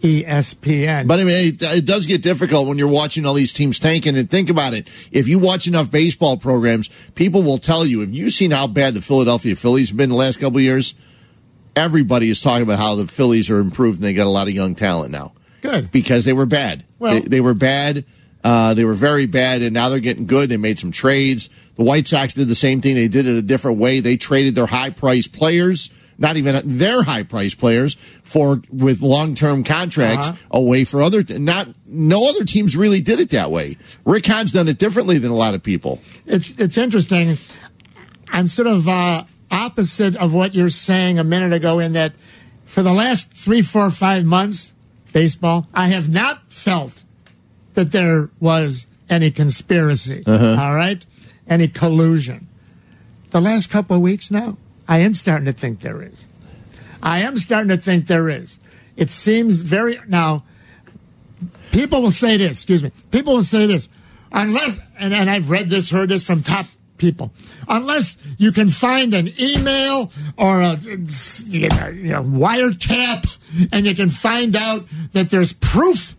ESPN. 0.03 1.07
But 1.07 1.21
I 1.21 1.25
mean, 1.25 1.55
it, 1.55 1.63
it 1.63 1.85
does 1.87 2.07
get 2.07 2.23
difficult 2.23 2.69
when 2.69 2.79
you're 2.79 2.89
watching 2.89 3.27
all 3.27 3.35
these 3.35 3.53
teams 3.53 3.79
tanking. 3.79 4.17
And 4.17 4.31
think 4.31 4.51
about 4.51 4.75
it: 4.75 4.89
if 5.11 5.29
you 5.29 5.39
watch 5.39 5.67
enough 5.67 5.91
baseball 5.91 6.37
programs, 6.37 6.89
people 7.15 7.43
will 7.43 7.59
tell 7.59 7.87
you. 7.87 8.01
Have 8.01 8.11
you've 8.11 8.33
seen 8.33 8.51
how 8.51 8.67
bad 8.67 8.95
the 8.95 9.03
Philadelphia 9.03 9.57
Phillies 9.57 9.89
have 9.91 9.97
been 9.97 10.11
the 10.11 10.17
last 10.17 10.39
couple 10.39 10.59
of 10.59 10.63
years, 10.63 10.95
everybody 11.75 12.31
is 12.31 12.41
talking 12.41 12.63
about 12.63 12.79
how 12.79 12.95
the 12.95 13.07
Phillies 13.07 13.51
are 13.51 13.59
improved 13.59 13.99
and 13.99 14.05
they 14.07 14.13
got 14.13 14.27
a 14.27 14.31
lot 14.31 14.49
of 14.49 14.55
young 14.55 14.75
talent 14.75 15.11
now. 15.11 15.33
Good. 15.63 15.91
because 15.91 16.25
they 16.25 16.33
were 16.33 16.47
bad. 16.47 16.85
Well- 16.99 17.15
they, 17.15 17.21
they 17.21 17.41
were 17.41 17.55
bad. 17.55 18.05
Uh, 18.45 18.75
they 18.75 18.85
were 18.85 18.95
very 18.95 19.27
bad, 19.27 19.61
and 19.63 19.75
now 19.75 19.89
they're 19.89 19.99
getting 19.99 20.27
good. 20.27 20.49
They 20.49 20.57
made 20.57 20.79
some 20.79 20.93
trades. 20.93 21.49
The 21.75 21.83
White 21.83 22.07
Sox 22.07 22.33
did 22.35 22.47
the 22.47 22.55
same 22.55 22.81
thing. 22.81 22.95
They 22.95 23.09
did 23.09 23.27
it 23.27 23.37
a 23.37 23.43
different 23.43 23.79
way. 23.79 23.99
They 23.99 24.17
traded 24.17 24.55
their 24.55 24.67
high 24.67 24.91
priced 24.91 25.33
players, 25.33 25.91
not 26.19 26.37
even 26.37 26.79
their 26.79 27.03
high 27.03 27.23
priced 27.23 27.59
players, 27.59 27.95
for 28.23 28.61
with 28.73 29.03
long 29.03 29.35
term 29.35 29.65
contracts 29.65 30.29
Uh-huh. 30.29 30.37
away 30.51 30.85
for 30.85 31.03
other. 31.03 31.23
Not 31.39 31.69
no 31.87 32.29
other 32.29 32.45
teams 32.45 32.77
really 32.77 33.01
did 33.01 33.21
it 33.21 33.31
that 33.31 33.51
way. 33.51 33.77
Rick 34.05 34.27
Hahn's 34.27 34.53
done 34.53 34.69
it 34.69 34.79
differently 34.79 35.19
than 35.19 35.31
a 35.31 35.37
lot 35.37 35.55
of 35.55 35.63
people. 35.63 36.01
it's 36.27 36.51
it's 36.59 36.79
interesting. 36.79 37.37
I'm 38.29 38.49
sort 38.49 38.67
of 38.69 38.89
uh, 38.89 39.25
opposite 39.51 40.17
of 40.17 40.33
what 40.35 40.55
you're 40.55 40.71
saying 40.71 41.19
a 41.19 41.25
minute 41.25 41.53
ago 41.53 41.79
in 41.79 41.93
that 41.93 42.13
for 42.65 42.83
the 42.83 42.93
last 42.93 43.31
three, 43.33 43.63
four, 43.63 43.91
five 43.91 44.25
months, 44.25 44.75
baseball, 45.13 45.67
I 45.73 45.87
have 45.89 46.13
not 46.13 46.53
felt 46.53 47.05
that 47.75 47.93
there 47.93 48.29
was 48.41 48.87
any 49.09 49.31
conspiracy. 49.31 50.25
Uh-huh. 50.27 50.57
all 50.61 50.75
right, 50.75 51.05
any 51.49 51.69
collusion. 51.69 52.49
The 53.31 53.41
last 53.41 53.71
couple 53.71 53.95
of 53.97 54.03
weeks 54.03 54.31
now, 54.31 54.57
I 54.89 54.99
am 54.99 55.15
starting 55.15 55.47
to 55.47 55.53
think 55.53 55.81
there 55.81 56.03
is. 56.03 56.29
I 57.03 57.21
am 57.21 57.37
starting 57.37 57.69
to 57.69 57.77
think 57.77 58.07
there 58.07 58.29
is. 58.29 58.59
It 58.97 59.11
seems 59.11 59.63
very 59.63 59.99
now 60.09 60.45
people 61.73 62.03
will 62.03 62.11
say 62.11 62.37
this, 62.37 62.53
excuse 62.53 62.83
me, 62.83 62.91
people 63.11 63.35
will 63.35 63.43
say 63.43 63.67
this, 63.67 63.89
unless, 64.33 64.79
and, 64.99 65.13
and 65.13 65.29
I've 65.29 65.51
read 65.51 65.69
this, 65.69 65.91
heard 65.91 66.09
this 66.09 66.23
from 66.23 66.43
top 66.43 66.67
people, 66.97 67.33
unless 67.69 68.17
you 68.39 68.53
can 68.53 68.69
find 68.69 69.13
an 69.13 69.29
email 69.39 70.11
or 70.39 70.63
a 70.63 70.77
you 71.47 71.69
know, 71.69 71.89
you 71.89 72.13
know, 72.13 72.23
wiretap 72.23 73.39
and 73.73 73.87
you 73.87 73.95
can 73.95 74.09
find 74.09 74.57
out 74.57 74.87
that 75.13 75.31
there's 75.31 75.53
proof, 75.53 76.17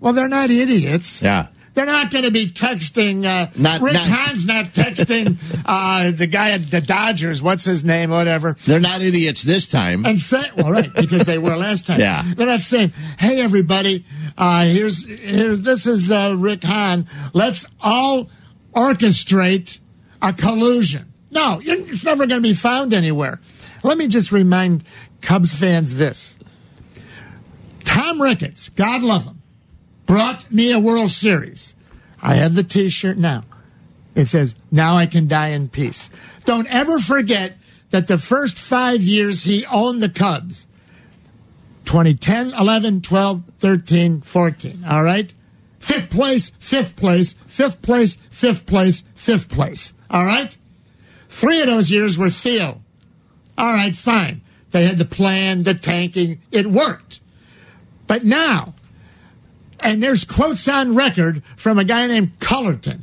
well, 0.00 0.12
they're 0.12 0.28
not 0.28 0.50
idiots. 0.50 1.22
Yeah. 1.22 1.48
They're 1.74 1.86
not 1.86 2.10
going 2.12 2.24
to 2.24 2.30
be 2.30 2.46
texting. 2.46 3.24
Uh, 3.26 3.50
Not- 3.56 3.80
Rick 3.80 3.94
not- 3.94 4.06
Hahn's 4.06 4.46
not 4.46 4.66
texting 4.66 5.36
uh, 5.66 6.12
the 6.12 6.26
guy 6.28 6.52
at 6.52 6.70
the 6.70 6.80
Dodgers. 6.80 7.42
What's 7.42 7.64
his 7.64 7.84
name? 7.84 8.10
Whatever 8.10 8.56
They're 8.64 8.80
not 8.80 9.02
idiots 9.02 9.42
this 9.42 9.66
time. 9.66 10.06
and 10.06 10.20
say, 10.20 10.42
well, 10.56 10.70
right, 10.70 10.92
because 10.94 11.24
they 11.24 11.38
were 11.38 11.56
last 11.56 11.86
time. 11.86 11.98
Yeah. 12.00 12.22
They're 12.36 12.46
not 12.46 12.60
saying, 12.60 12.90
hey, 13.18 13.40
everybody, 13.40 14.04
uh, 14.38 14.64
here's, 14.66 15.04
here's, 15.06 15.60
this 15.62 15.86
is 15.86 16.10
uh, 16.10 16.36
Rick 16.38 16.62
Hahn. 16.62 17.06
Let's 17.32 17.66
all 17.80 18.30
orchestrate 18.72 19.80
a 20.22 20.32
collusion. 20.32 21.06
No, 21.30 21.60
it's 21.62 22.04
never 22.04 22.26
going 22.26 22.40
to 22.42 22.48
be 22.48 22.54
found 22.54 22.94
anywhere. 22.94 23.40
Let 23.82 23.98
me 23.98 24.06
just 24.06 24.30
remind 24.30 24.84
Cubs 25.20 25.54
fans 25.54 25.94
this. 25.96 26.38
Tom 27.84 28.20
Ricketts, 28.22 28.68
God 28.70 29.02
love 29.02 29.24
him, 29.26 29.42
brought 30.06 30.50
me 30.50 30.72
a 30.72 30.78
World 30.78 31.10
Series. 31.10 31.74
I 32.20 32.34
have 32.34 32.54
the 32.54 32.64
t 32.64 32.88
shirt 32.88 33.18
now. 33.18 33.44
It 34.14 34.28
says, 34.28 34.54
Now 34.70 34.96
I 34.96 35.06
can 35.06 35.26
die 35.26 35.48
in 35.48 35.68
peace. 35.68 36.10
Don't 36.44 36.66
ever 36.68 36.98
forget 36.98 37.56
that 37.90 38.06
the 38.06 38.18
first 38.18 38.58
five 38.58 39.00
years 39.02 39.42
he 39.42 39.66
owned 39.66 40.02
the 40.02 40.08
Cubs 40.08 40.66
2010, 41.84 42.54
11, 42.54 43.00
12, 43.02 43.42
13, 43.58 44.20
14. 44.20 44.84
All 44.88 45.02
right? 45.02 45.32
Fifth 45.78 46.10
place, 46.10 46.50
fifth 46.58 46.96
place, 46.96 47.34
fifth 47.46 47.82
place, 47.82 48.16
fifth 48.30 48.66
place, 48.66 49.04
fifth 49.14 49.48
place. 49.48 49.92
All 50.10 50.24
right? 50.24 50.56
Three 51.28 51.60
of 51.60 51.66
those 51.66 51.90
years 51.90 52.16
were 52.16 52.30
Theo. 52.30 52.80
All 53.58 53.72
right, 53.72 53.94
fine. 53.94 54.40
They 54.70 54.86
had 54.86 54.98
the 54.98 55.04
plan, 55.04 55.62
the 55.62 55.74
tanking. 55.74 56.40
It 56.50 56.66
worked. 56.66 57.20
But 58.06 58.24
now, 58.24 58.74
and 59.84 60.02
there's 60.02 60.24
quotes 60.24 60.66
on 60.66 60.94
record 60.96 61.44
from 61.56 61.78
a 61.78 61.84
guy 61.84 62.06
named 62.06 62.40
Cullerton, 62.40 63.02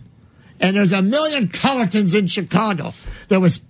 and 0.59 0.75
there's 0.75 0.91
a 0.91 1.01
million 1.01 1.47
Cullertons 1.47 2.17
in 2.17 2.27
Chicago. 2.27 2.93
There 3.29 3.39
was 3.39 3.61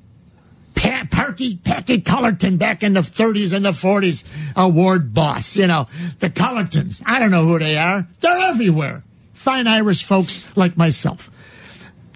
pa- 0.74 1.06
Parky 1.12 1.58
Packy 1.58 2.02
Cullerton 2.02 2.58
back 2.58 2.82
in 2.82 2.94
the 2.94 3.02
30s 3.02 3.54
and 3.54 3.66
the 3.66 3.72
40s, 3.72 4.24
award 4.56 5.14
boss. 5.14 5.56
You 5.56 5.68
know, 5.68 5.86
the 6.20 6.30
Cullertons. 6.30 7.04
I 7.06 7.20
don't 7.20 7.32
know 7.32 7.46
who 7.46 7.60
they 7.60 7.78
are. 7.78 8.08
They're 8.22 8.50
everywhere. 8.50 9.04
Fine 9.34 9.68
Irish 9.68 10.04
folks 10.04 10.46
like 10.56 10.78
myself. 10.78 11.30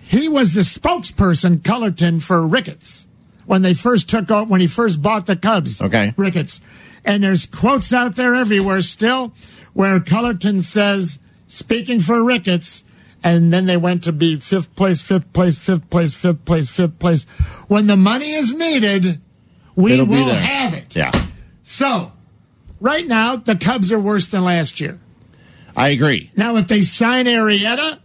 He 0.01 0.29
was 0.29 0.53
the 0.53 0.61
spokesperson, 0.61 1.63
Cullerton, 1.63 2.19
for 2.19 2.45
Ricketts 2.45 3.07
when 3.45 3.61
they 3.63 3.73
first 3.73 4.09
took 4.09 4.29
out, 4.31 4.47
when 4.47 4.61
he 4.61 4.67
first 4.67 5.01
bought 5.01 5.25
the 5.25 5.35
Cubs. 5.35 5.81
Okay. 5.81 6.13
Ricketts. 6.17 6.61
And 7.06 7.24
there's 7.24 7.45
quotes 7.45 7.93
out 7.93 8.16
there 8.16 8.36
everywhere 8.36 8.82
still 8.82 9.34
where 9.74 9.99
Cullerton 9.99 10.62
says, 10.64 11.20
speaking 11.47 11.99
for 11.99 12.24
Ricketts, 12.24 12.84
and 13.24 13.53
then 13.53 13.66
they 13.66 13.78
went 13.78 14.03
to 14.03 14.12
be 14.12 14.39
fifth 14.39 14.76
place, 14.76 15.01
fifth 15.01 15.32
place, 15.32 15.58
fifth 15.58 15.89
place, 15.89 16.16
fifth 16.16 16.43
place, 16.45 16.70
fifth 16.70 16.99
place. 16.99 17.24
When 17.68 17.88
the 17.88 17.95
money 17.95 18.32
is 18.32 18.53
needed, 18.53 19.20
we 19.76 19.93
It'll 19.93 20.06
will 20.06 20.30
have 20.30 20.74
it. 20.74 20.95
Yeah, 20.95 21.12
So, 21.64 22.12
right 22.80 23.06
now, 23.06 23.36
the 23.36 23.56
Cubs 23.56 23.91
are 23.91 23.99
worse 23.99 24.28
than 24.28 24.43
last 24.43 24.80
year. 24.80 24.99
I 25.76 25.89
agree. 25.89 26.32
Now, 26.36 26.56
if 26.56 26.68
they 26.68 26.84
sign 26.84 27.26
Arrieta 27.26 27.99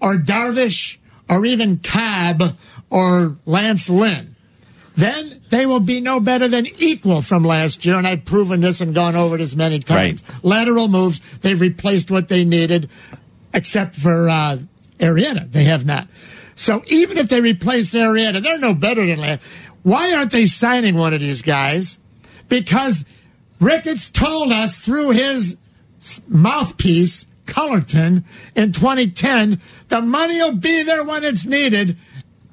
or 0.00 0.16
Darvish 0.16 0.98
or 1.28 1.46
even 1.46 1.78
Cobb 1.78 2.42
or 2.90 3.36
Lance 3.46 3.88
Lynn, 3.88 4.33
then 4.96 5.40
they 5.48 5.66
will 5.66 5.80
be 5.80 6.00
no 6.00 6.20
better 6.20 6.46
than 6.48 6.66
equal 6.78 7.20
from 7.20 7.44
last 7.44 7.84
year. 7.84 7.96
And 7.96 8.06
I've 8.06 8.24
proven 8.24 8.60
this 8.60 8.80
and 8.80 8.94
gone 8.94 9.16
over 9.16 9.34
it 9.34 9.40
as 9.40 9.56
many 9.56 9.80
times. 9.80 10.22
Lateral 10.42 10.88
moves, 10.88 11.38
they've 11.38 11.60
replaced 11.60 12.10
what 12.10 12.28
they 12.28 12.44
needed, 12.44 12.88
except 13.52 13.96
for 13.96 14.28
uh, 14.28 14.58
Arrieta. 15.00 15.50
They 15.50 15.64
have 15.64 15.84
not. 15.84 16.08
So 16.56 16.82
even 16.86 17.18
if 17.18 17.28
they 17.28 17.40
replace 17.40 17.92
Arrieta, 17.94 18.40
they're 18.40 18.58
no 18.58 18.74
better 18.74 19.04
than 19.04 19.18
last. 19.18 19.40
Why 19.82 20.14
aren't 20.14 20.30
they 20.30 20.46
signing 20.46 20.96
one 20.96 21.12
of 21.12 21.20
these 21.20 21.42
guys? 21.42 21.98
Because 22.48 23.04
Ricketts 23.60 24.10
told 24.10 24.52
us 24.52 24.78
through 24.78 25.10
his 25.10 25.56
mouthpiece, 26.28 27.26
Cullerton, 27.46 28.24
in 28.54 28.72
2010, 28.72 29.60
the 29.88 30.00
money 30.00 30.36
will 30.36 30.56
be 30.56 30.82
there 30.82 31.04
when 31.04 31.24
it's 31.24 31.44
needed. 31.44 31.96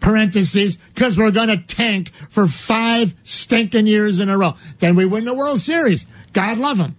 Parentheses, 0.02 0.78
because 0.93 1.18
we're 1.18 1.32
going 1.32 1.47
to 1.47 1.58
tank 1.58 2.10
for 2.30 2.47
five 2.47 3.14
stinking 3.24 3.88
years 3.88 4.20
in 4.20 4.30
a 4.30 4.38
row. 4.38 4.54
Then 4.80 4.95
we 4.95 5.06
win 5.06 5.24
the 5.24 5.34
World 5.34 5.62
Series. 5.62 6.06
God 6.34 6.58
love 6.58 6.78
them. 6.78 6.97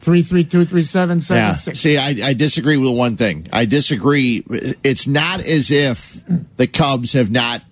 Three 0.00 0.22
three 0.22 0.44
two 0.44 0.64
three 0.64 0.82
seven 0.82 1.20
seven 1.20 1.42
Yeah. 1.42 1.56
six. 1.56 1.80
See, 1.80 1.98
I, 1.98 2.28
I 2.28 2.34
disagree 2.34 2.76
with 2.78 2.96
one 2.96 3.16
thing. 3.16 3.48
I 3.52 3.64
disagree. 3.66 4.44
It's 4.84 5.06
not 5.06 5.40
as 5.40 5.70
if 5.70 6.18
the 6.56 6.66
Cubs 6.66 7.12
have 7.14 7.30
not 7.30 7.62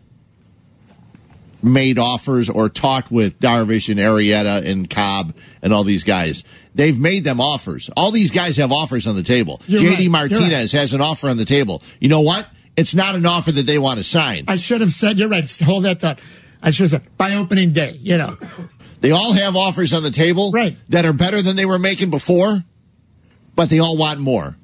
made 1.63 1.99
offers 1.99 2.49
or 2.49 2.69
talked 2.69 3.11
with 3.11 3.41
Darvish 3.41 3.89
and 3.89 3.99
Arrieta 3.99 4.65
and 4.65 4.89
Cobb 4.89 5.35
and 5.63 5.73
all 5.73 5.85
these 5.85 6.05
guys. 6.05 6.45
They've 6.75 6.99
made 6.99 7.25
them 7.25 7.41
offers. 7.41 7.91
All 7.97 8.13
these 8.13 8.31
guys 8.31 8.59
have 8.59 8.71
offers 8.73 9.07
on 9.07 9.17
the 9.17 9.23
table. 9.25 9.61
You're 9.67 9.81
JD 9.81 9.97
right. 9.99 10.11
Martinez 10.11 10.73
has 10.73 10.95
an 10.95 11.01
offer 11.01 11.29
on 11.29 11.37
the 11.37 11.45
table. 11.45 11.83
You 12.01 12.09
know 12.09 12.21
what? 12.21 12.47
It's 12.79 12.95
not 12.95 13.17
an 13.17 13.27
offer 13.27 13.51
that 13.51 13.67
they 13.67 13.79
want 13.79 13.99
to 13.99 14.05
sign. 14.05 14.45
I 14.47 14.55
should 14.57 14.81
have 14.81 14.93
said, 14.93 15.19
you're 15.19 15.29
right. 15.29 15.51
Hold 15.65 15.85
that 15.85 15.99
thought. 16.01 16.21
I 16.63 16.71
should 16.71 16.85
have 16.91 17.03
said, 17.03 17.17
by 17.19 17.35
opening 17.35 17.73
day, 17.73 17.99
you 18.01 18.17
know. 18.17 18.37
They 19.01 19.11
all 19.11 19.33
have 19.33 19.57
offers 19.57 19.93
on 19.93 20.03
the 20.05 20.11
table 20.13 20.53
Right. 20.53 20.77
that 20.89 21.05
are 21.05 21.13
better 21.13 21.43
than 21.43 21.57
they 21.57 21.67
were 21.67 21.79
making 21.79 22.11
before, 22.11 22.59
but 23.57 23.69
they 23.69 23.81
all 23.81 23.97
want 23.97 24.21
more. 24.21 24.57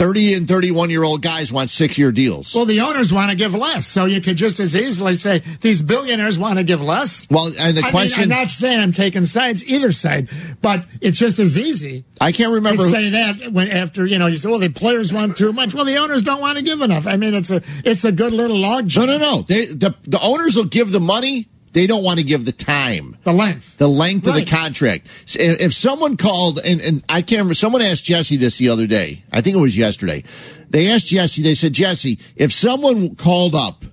30 0.00 0.32
and 0.32 0.48
31 0.48 0.88
year 0.88 1.04
old 1.04 1.20
guys 1.20 1.52
want 1.52 1.68
six 1.68 1.98
year 1.98 2.10
deals. 2.10 2.54
Well, 2.54 2.64
the 2.64 2.80
owners 2.80 3.12
want 3.12 3.30
to 3.32 3.36
give 3.36 3.52
less, 3.54 3.86
so 3.86 4.06
you 4.06 4.22
could 4.22 4.36
just 4.36 4.58
as 4.58 4.74
easily 4.74 5.12
say 5.12 5.40
these 5.60 5.82
billionaires 5.82 6.38
want 6.38 6.56
to 6.56 6.64
give 6.64 6.80
less. 6.80 7.28
Well, 7.30 7.52
and 7.60 7.76
the 7.76 7.82
I 7.84 7.90
question- 7.90 8.30
mean, 8.30 8.32
I'm 8.32 8.38
not 8.44 8.48
saying 8.48 8.80
I'm 8.80 8.92
taking 8.92 9.26
sides 9.26 9.62
either 9.66 9.92
side, 9.92 10.30
but 10.62 10.86
it's 11.02 11.18
just 11.18 11.38
as 11.38 11.60
easy. 11.60 12.06
I 12.18 12.32
can't 12.32 12.50
remember. 12.54 12.84
to 12.84 12.90
say 12.90 13.10
that 13.10 13.52
when 13.52 13.68
after 13.68 14.06
you 14.06 14.18
know 14.18 14.26
you 14.26 14.38
say, 14.38 14.48
well, 14.48 14.58
the 14.58 14.70
players 14.70 15.12
want 15.12 15.36
too 15.36 15.52
much. 15.52 15.74
Well, 15.74 15.84
the 15.84 15.98
owners 15.98 16.22
don't 16.22 16.40
want 16.40 16.56
to 16.56 16.64
give 16.64 16.80
enough. 16.80 17.06
I 17.06 17.18
mean, 17.18 17.34
it's 17.34 17.50
a 17.50 17.60
it's 17.84 18.04
a 18.04 18.12
good 18.12 18.32
little 18.32 18.58
log. 18.58 18.88
No, 18.96 19.04
no, 19.04 19.18
no. 19.18 19.42
They, 19.42 19.66
the, 19.66 19.94
the 20.04 20.18
owners 20.22 20.56
will 20.56 20.64
give 20.64 20.92
the 20.92 21.00
money. 21.00 21.49
They 21.72 21.86
don't 21.86 22.02
want 22.02 22.18
to 22.18 22.24
give 22.24 22.44
the 22.44 22.52
time, 22.52 23.16
the 23.22 23.32
length, 23.32 23.78
the 23.78 23.88
length 23.88 24.26
of 24.26 24.34
the 24.34 24.44
contract. 24.44 25.06
If 25.28 25.72
someone 25.72 26.16
called, 26.16 26.58
and, 26.64 26.80
and 26.80 27.04
I 27.08 27.22
can't 27.22 27.38
remember, 27.38 27.54
someone 27.54 27.80
asked 27.82 28.04
Jesse 28.04 28.36
this 28.36 28.58
the 28.58 28.70
other 28.70 28.88
day. 28.88 29.22
I 29.32 29.40
think 29.40 29.54
it 29.56 29.60
was 29.60 29.78
yesterday. 29.78 30.24
They 30.68 30.88
asked 30.88 31.06
Jesse, 31.08 31.42
they 31.42 31.54
said, 31.54 31.72
Jesse, 31.72 32.18
if 32.34 32.52
someone 32.52 33.14
called 33.14 33.54
up 33.54 33.84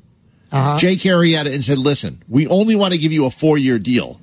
Uh-huh. 0.52 0.78
Jake 0.78 1.00
Arrieta 1.02 1.54
and 1.54 1.64
said, 1.64 1.78
listen, 1.78 2.24
we 2.28 2.48
only 2.48 2.76
want 2.76 2.94
to 2.94 2.98
give 3.00 3.12
you 3.12 3.26
a 3.26 3.30
four 3.30 3.58
year 3.60 3.78
deal, 3.80 4.20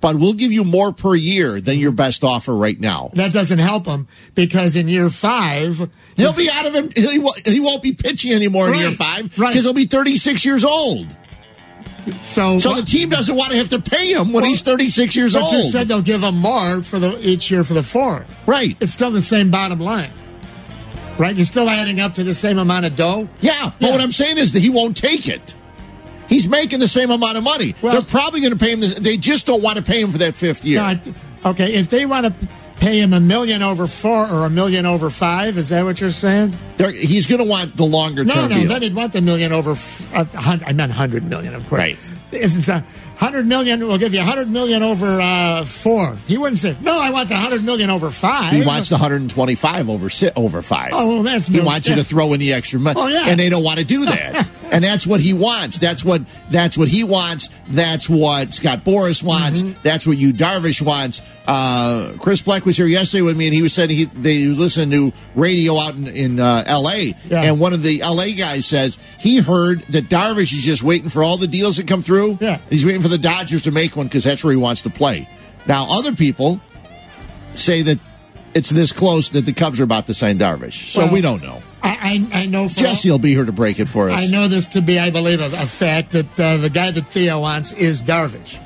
but 0.00 0.16
we'll 0.16 0.32
give 0.34 0.50
you 0.52 0.64
more 0.64 0.92
per 0.92 1.14
year 1.14 1.60
than 1.60 1.78
your 1.78 1.92
best 1.92 2.24
offer 2.24 2.54
right 2.54 2.78
now. 2.80 3.10
That 3.14 3.32
doesn't 3.32 3.60
help 3.60 3.86
him 3.86 4.08
because 4.34 4.76
in 4.76 4.88
year 4.88 5.08
five, 5.10 5.78
He'll 6.16 6.32
be 6.34 6.50
out 6.52 6.66
of 6.66 6.74
him. 6.74 6.90
He 6.94 7.18
won't, 7.18 7.46
he 7.46 7.60
won't 7.60 7.82
be 7.82 7.92
pitching 7.94 8.32
anymore 8.32 8.68
in 8.72 8.78
year 8.78 8.90
five 8.92 9.38
right. 9.38 9.48
because 9.48 9.62
he'll 9.64 9.72
be 9.74 9.86
36 9.86 10.44
years 10.44 10.64
old. 10.64 11.06
So 12.22 12.58
So 12.58 12.74
the 12.74 12.82
team 12.82 13.08
doesn't 13.08 13.34
want 13.36 13.50
to 13.52 13.56
have 13.58 13.68
to 13.70 13.80
pay 13.80 14.12
him 14.12 14.32
when 14.32 14.44
he's 14.44 14.62
36 14.62 15.14
years 15.16 15.36
old. 15.36 15.52
you 15.52 15.62
said 15.62 15.88
they'll 15.88 16.02
give 16.02 16.22
him 16.22 16.36
more 16.36 16.82
for 16.82 16.98
the 16.98 17.18
each 17.26 17.50
year 17.50 17.64
for 17.64 17.74
the 17.74 17.82
four. 17.82 18.24
right. 18.46 18.76
It's 18.80 18.92
still 18.92 19.10
the 19.10 19.22
same 19.22 19.50
bottom 19.50 19.78
line, 19.80 20.12
right? 21.18 21.34
You're 21.36 21.44
still 21.44 21.68
adding 21.68 22.00
up 22.00 22.14
to 22.14 22.24
the 22.24 22.34
same 22.34 22.58
amount 22.58 22.86
of 22.86 22.96
dough. 22.96 23.28
Yeah, 23.40 23.72
but 23.80 23.90
what 23.92 24.00
I'm 24.00 24.12
saying 24.12 24.38
is 24.38 24.52
that 24.52 24.60
he 24.60 24.70
won't 24.70 24.96
take 24.96 25.28
it. 25.28 25.54
He's 26.28 26.46
making 26.46 26.78
the 26.78 26.88
same 26.88 27.10
amount 27.10 27.36
of 27.36 27.42
money. 27.42 27.74
Well- 27.82 27.92
They're 27.94 28.02
probably 28.02 28.40
going 28.40 28.52
to 28.52 28.58
pay 28.58 28.72
him. 28.72 28.80
This, 28.80 28.94
they 28.94 29.16
just 29.16 29.46
don't 29.46 29.62
want 29.62 29.78
to 29.78 29.82
pay 29.82 30.00
him 30.00 30.12
for 30.12 30.18
that 30.18 30.36
fifth 30.36 30.64
year. 30.64 30.80
No, 30.80 30.94
th- 30.94 31.16
okay, 31.44 31.72
if 31.74 31.88
they 31.88 32.06
want 32.06 32.26
to 32.26 32.48
pay 32.80 32.98
him 33.00 33.12
a 33.12 33.20
million 33.20 33.62
over 33.62 33.86
four 33.86 34.26
or 34.26 34.46
a 34.46 34.50
million 34.50 34.86
over 34.86 35.10
five, 35.10 35.56
is 35.56 35.68
that 35.68 35.84
what 35.84 36.00
you're 36.00 36.10
saying? 36.10 36.56
They're, 36.76 36.90
he's 36.90 37.26
going 37.26 37.40
to 37.40 37.46
want 37.48 37.76
the 37.76 37.84
longer 37.84 38.24
No, 38.24 38.34
term 38.34 38.48
no, 38.50 38.58
deal. 38.58 38.68
then 38.68 38.82
he'd 38.82 38.94
want 38.94 39.12
the 39.12 39.20
million 39.20 39.52
over. 39.52 39.72
F- 39.72 40.10
hun- 40.34 40.62
I 40.66 40.72
meant 40.72 40.90
hundred 40.92 41.24
million, 41.24 41.54
of 41.54 41.68
course. 41.68 41.78
Right. 41.78 41.96
If 42.32 42.56
it's 42.56 42.68
a 42.68 42.84
hundred 43.20 43.46
million, 43.46 43.86
we'll 43.86 43.98
give 43.98 44.12
you 44.14 44.20
a 44.20 44.24
hundred 44.24 44.50
million 44.50 44.82
over 44.82 45.20
uh, 45.20 45.64
four. 45.64 46.16
He 46.26 46.36
wouldn't 46.38 46.58
say, 46.58 46.76
"No, 46.80 46.98
I 46.98 47.10
want 47.10 47.28
the 47.28 47.36
hundred 47.36 47.62
million 47.64 47.90
over 47.90 48.10
five. 48.10 48.52
he 48.52 48.64
wants 48.64 48.88
the 48.88 48.96
125 48.96 49.88
over 49.90 50.10
si- 50.10 50.30
over 50.36 50.62
five. 50.62 50.90
Oh, 50.92 51.08
well, 51.08 51.22
that's 51.22 51.46
he 51.46 51.58
no- 51.58 51.64
wants 51.64 51.88
you 51.88 51.94
to 51.96 52.04
throw 52.04 52.32
in 52.32 52.40
the 52.40 52.52
extra 52.52 52.80
money, 52.80 53.00
Oh, 53.00 53.06
yeah. 53.08 53.24
and 53.28 53.38
they 53.38 53.48
don't 53.48 53.62
want 53.62 53.78
to 53.78 53.84
do 53.84 54.04
that. 54.06 54.48
and 54.72 54.82
that's 54.82 55.06
what 55.06 55.20
he 55.20 55.32
wants. 55.34 55.78
That's 55.78 56.04
what 56.04 56.22
that's 56.50 56.76
what 56.78 56.88
he 56.88 57.04
wants. 57.04 57.50
That's 57.68 58.08
what 58.08 58.54
Scott 58.54 58.84
Boras 58.84 59.22
wants. 59.22 59.62
Mm-hmm. 59.62 59.80
That's 59.82 60.06
what 60.06 60.16
you 60.16 60.32
Darvish 60.32 60.80
wants. 60.82 61.22
Uh, 61.46 62.12
Chris 62.20 62.42
Black 62.42 62.64
was 62.64 62.76
here 62.76 62.86
yesterday 62.86 63.22
with 63.22 63.36
me, 63.36 63.46
and 63.46 63.54
he 63.54 63.60
was 63.62 63.72
saying 63.72 63.90
he 63.90 64.04
they 64.04 64.44
listen 64.46 64.90
to 64.90 65.12
radio 65.34 65.78
out 65.78 65.94
in, 65.96 66.06
in 66.08 66.40
uh, 66.40 66.62
L.A. 66.66 67.14
Yeah. 67.28 67.42
And 67.42 67.58
one 67.60 67.72
of 67.72 67.82
the 67.82 68.02
L.A. 68.02 68.32
guys 68.34 68.66
says 68.66 68.98
he 69.18 69.38
heard 69.38 69.82
that 69.84 70.04
Darvish 70.08 70.52
is 70.56 70.62
just 70.64 70.82
waiting 70.82 71.08
for 71.10 71.22
all 71.24 71.36
the 71.36 71.48
deals 71.48 71.76
that 71.78 71.88
come 71.88 72.02
through. 72.02 72.38
Yeah. 72.40 72.58
he's 72.70 72.86
waiting 72.86 73.02
for 73.02 73.08
the 73.10 73.18
Dodgers 73.18 73.62
to 73.62 73.70
make 73.70 73.96
one 73.96 74.06
because 74.06 74.24
that's 74.24 74.42
where 74.42 74.52
he 74.52 74.56
wants 74.56 74.82
to 74.82 74.90
play. 74.90 75.28
Now, 75.66 75.86
other 75.90 76.14
people 76.14 76.60
say 77.54 77.82
that 77.82 77.98
it's 78.54 78.70
this 78.70 78.92
close 78.92 79.30
that 79.30 79.42
the 79.42 79.52
Cubs 79.52 79.78
are 79.80 79.84
about 79.84 80.06
to 80.06 80.14
sign 80.14 80.38
Darvish. 80.38 80.88
So 80.92 81.02
Well, 81.02 81.12
we 81.12 81.20
don't 81.20 81.42
know. 81.42 81.62
I, 81.82 82.26
I, 82.32 82.40
I 82.42 82.46
know. 82.46 82.68
For 82.68 82.78
Jesse 82.80 83.10
will 83.10 83.18
be 83.18 83.30
here 83.30 83.44
to 83.44 83.52
break 83.52 83.78
it 83.78 83.88
for 83.88 84.10
us. 84.10 84.20
I 84.20 84.26
know 84.26 84.48
this 84.48 84.66
to 84.68 84.82
be, 84.82 84.98
I 84.98 85.10
believe, 85.10 85.40
a, 85.40 85.46
a 85.46 85.66
fact 85.66 86.12
that 86.12 86.40
uh, 86.40 86.56
the 86.56 86.70
guy 86.70 86.90
that 86.90 87.08
Theo 87.08 87.40
wants 87.40 87.72
is 87.72 88.02
Darvish. 88.02 88.58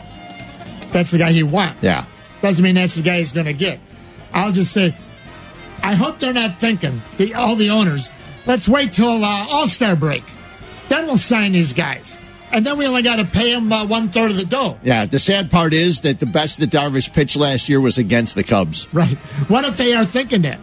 That's 0.92 1.10
the 1.10 1.18
guy 1.18 1.32
he 1.32 1.42
wants. 1.42 1.82
Yeah. 1.82 2.06
Doesn't 2.40 2.62
mean 2.62 2.74
that's 2.74 2.94
the 2.96 3.02
guy 3.02 3.18
he's 3.18 3.32
going 3.32 3.46
to 3.46 3.52
get. 3.52 3.80
I'll 4.32 4.52
just 4.52 4.72
say, 4.72 4.94
I 5.82 5.94
hope 5.94 6.18
they're 6.18 6.32
not 6.32 6.60
thinking, 6.60 7.02
the, 7.18 7.34
all 7.34 7.56
the 7.56 7.70
owners, 7.70 8.10
let's 8.46 8.68
wait 8.68 8.92
till 8.92 9.24
uh, 9.24 9.46
All 9.48 9.66
Star 9.66 9.96
break. 9.96 10.24
Then 10.88 11.06
we'll 11.06 11.18
sign 11.18 11.52
these 11.52 11.72
guys. 11.72 12.18
And 12.54 12.64
then 12.64 12.78
we 12.78 12.86
only 12.86 13.02
got 13.02 13.16
to 13.16 13.24
pay 13.24 13.52
them 13.52 13.72
uh, 13.72 13.84
one 13.84 14.10
third 14.10 14.30
of 14.30 14.36
the 14.36 14.44
dough. 14.44 14.78
Yeah, 14.84 15.06
the 15.06 15.18
sad 15.18 15.50
part 15.50 15.74
is 15.74 16.02
that 16.02 16.20
the 16.20 16.26
best 16.26 16.60
that 16.60 16.70
Darvish 16.70 17.12
pitched 17.12 17.34
last 17.36 17.68
year 17.68 17.80
was 17.80 17.98
against 17.98 18.36
the 18.36 18.44
Cubs. 18.44 18.86
Right. 18.94 19.18
What 19.48 19.64
if 19.64 19.76
they 19.76 19.92
are 19.92 20.04
thinking 20.04 20.42
that? 20.42 20.60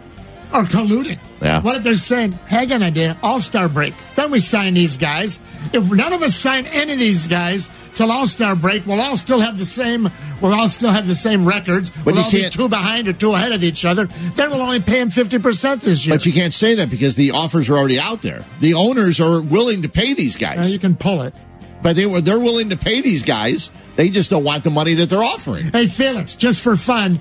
Or 0.54 0.64
colluding? 0.64 1.18
Yeah. 1.40 1.60
What 1.60 1.76
if 1.76 1.82
they're 1.82 1.94
saying, 1.96 2.32
hey, 2.46 2.70
an 2.70 2.82
idea, 2.82 3.16
all 3.22 3.40
star 3.40 3.68
break? 3.68 3.94
Then 4.16 4.30
we 4.30 4.40
sign 4.40 4.74
these 4.74 4.96
guys. 4.96 5.40
If 5.72 5.90
none 5.90 6.12
of 6.12 6.22
us 6.22 6.34
sign 6.34 6.66
any 6.66 6.92
of 6.92 6.98
these 6.98 7.26
guys 7.26 7.68
till 7.94 8.10
all 8.10 8.26
star 8.26 8.54
break, 8.54 8.86
we'll 8.86 9.00
all 9.00 9.16
still 9.16 9.40
have 9.40 9.58
the 9.58 9.64
same 9.64 10.08
we'll 10.40 10.52
all 10.52 10.68
still 10.68 10.90
have 10.90 11.06
the 11.06 11.14
same 11.14 11.46
records. 11.46 11.90
But 11.90 12.06
we'll 12.06 12.16
you 12.16 12.22
all 12.22 12.30
be 12.30 12.50
two 12.50 12.68
behind 12.68 13.08
or 13.08 13.12
two 13.12 13.32
ahead 13.32 13.52
of 13.52 13.64
each 13.64 13.84
other. 13.84 14.06
Then 14.06 14.50
we'll 14.50 14.62
only 14.62 14.80
pay 14.80 14.98
them 14.98 15.10
fifty 15.10 15.38
percent 15.38 15.82
this 15.82 16.06
year. 16.06 16.16
But 16.16 16.26
you 16.26 16.32
can't 16.32 16.54
say 16.54 16.74
that 16.76 16.90
because 16.90 17.16
the 17.16 17.32
offers 17.32 17.70
are 17.70 17.76
already 17.76 17.98
out 17.98 18.22
there. 18.22 18.44
The 18.60 18.74
owners 18.74 19.20
are 19.20 19.42
willing 19.42 19.82
to 19.82 19.88
pay 19.88 20.14
these 20.14 20.36
guys. 20.36 20.72
you 20.72 20.78
can 20.78 20.96
pull 20.96 21.22
it. 21.22 21.34
But 21.82 21.96
they 21.96 22.06
were 22.06 22.20
they're 22.20 22.38
willing 22.38 22.70
to 22.70 22.76
pay 22.76 23.00
these 23.00 23.22
guys. 23.22 23.70
They 23.96 24.08
just 24.08 24.30
don't 24.30 24.44
want 24.44 24.64
the 24.64 24.70
money 24.70 24.94
that 24.94 25.10
they're 25.10 25.22
offering. 25.22 25.66
Hey 25.66 25.86
Felix, 25.86 26.34
just 26.34 26.62
for 26.62 26.76
fun, 26.76 27.20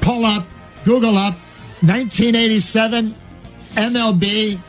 pull 0.00 0.24
up, 0.24 0.46
Google 0.84 1.16
up 1.16 1.34
1987 1.82 3.14
MLB 3.74 4.60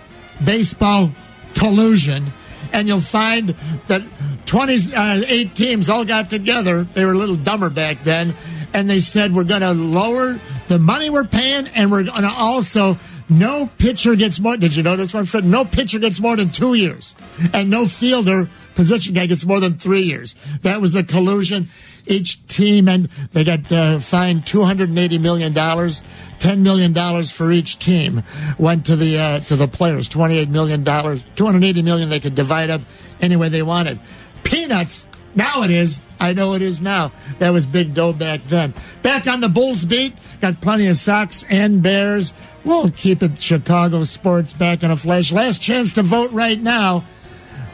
baseball 0.43 1.11
collusion, 1.55 2.25
and 2.71 2.87
you'll 2.87 3.01
find 3.01 3.49
that 3.87 4.01
28 4.45 4.95
uh, 4.95 5.53
teams 5.53 5.89
all 5.89 6.05
got 6.05 6.29
together. 6.29 6.83
They 6.83 7.05
were 7.05 7.11
a 7.11 7.17
little 7.17 7.35
dumber 7.35 7.69
back 7.69 8.03
then, 8.03 8.33
and 8.73 8.89
they 8.89 8.99
said 8.99 9.33
we're 9.33 9.43
going 9.43 9.61
to 9.61 9.73
lower 9.73 10.39
the 10.67 10.79
money 10.79 11.09
we're 11.09 11.25
paying, 11.25 11.67
and 11.67 11.91
we're 11.91 12.03
going 12.03 12.23
to 12.23 12.29
also. 12.29 12.97
No 13.29 13.69
pitcher 13.77 14.17
gets 14.17 14.41
more. 14.41 14.57
Did 14.57 14.75
you 14.75 14.83
know 14.83 14.97
this 14.97 15.13
one? 15.13 15.25
No 15.49 15.63
pitcher 15.63 15.99
gets 15.99 16.19
more 16.19 16.35
than 16.35 16.49
two 16.49 16.73
years, 16.73 17.15
and 17.53 17.69
no 17.69 17.85
fielder 17.85 18.49
position 18.75 19.13
guy 19.13 19.25
gets 19.25 19.45
more 19.45 19.59
than 19.59 19.77
three 19.77 20.03
years. 20.03 20.35
That 20.61 20.81
was 20.81 20.93
the 20.93 21.03
collusion. 21.03 21.67
Each 22.07 22.45
team, 22.47 22.89
and 22.89 23.05
they 23.31 23.43
got 23.43 23.71
uh, 23.71 23.99
fined 23.99 24.47
two 24.47 24.63
hundred 24.63 24.89
and 24.89 24.97
eighty 24.97 25.19
million 25.19 25.53
dollars. 25.53 26.01
Ten 26.39 26.63
million 26.63 26.93
dollars 26.93 27.29
for 27.29 27.51
each 27.51 27.77
team 27.77 28.23
went 28.57 28.87
to 28.87 28.95
the 28.95 29.19
uh, 29.19 29.39
to 29.41 29.55
the 29.55 29.67
players. 29.67 30.09
Twenty 30.09 30.39
eight 30.39 30.49
million 30.49 30.83
dollars. 30.83 31.23
Two 31.35 31.45
hundred 31.45 31.63
eighty 31.63 31.83
million 31.83 32.09
they 32.09 32.19
could 32.19 32.33
divide 32.33 32.71
up 32.71 32.81
any 33.21 33.35
way 33.35 33.49
they 33.49 33.61
wanted. 33.61 33.99
Peanuts. 34.43 35.07
Now 35.33 35.61
it 35.63 35.71
is. 35.71 36.01
I 36.19 36.33
know 36.33 36.55
it 36.55 36.61
is 36.61 36.81
now. 36.81 37.13
That 37.39 37.51
was 37.51 37.65
big 37.65 37.93
dough 37.93 38.11
back 38.11 38.43
then. 38.45 38.73
Back 39.01 39.27
on 39.27 39.39
the 39.39 39.47
Bulls 39.47 39.85
beat. 39.85 40.13
Got 40.41 40.59
plenty 40.59 40.87
of 40.87 40.97
Sox 40.97 41.45
and 41.49 41.81
Bears. 41.81 42.33
We'll 42.65 42.89
keep 42.89 43.23
it 43.23 43.41
Chicago 43.41 44.03
sports 44.03 44.53
back 44.53 44.83
in 44.83 44.91
a 44.91 44.97
flash. 44.97 45.31
Last 45.31 45.61
chance 45.61 45.93
to 45.93 46.03
vote 46.03 46.31
right 46.31 46.59
now. 46.59 47.05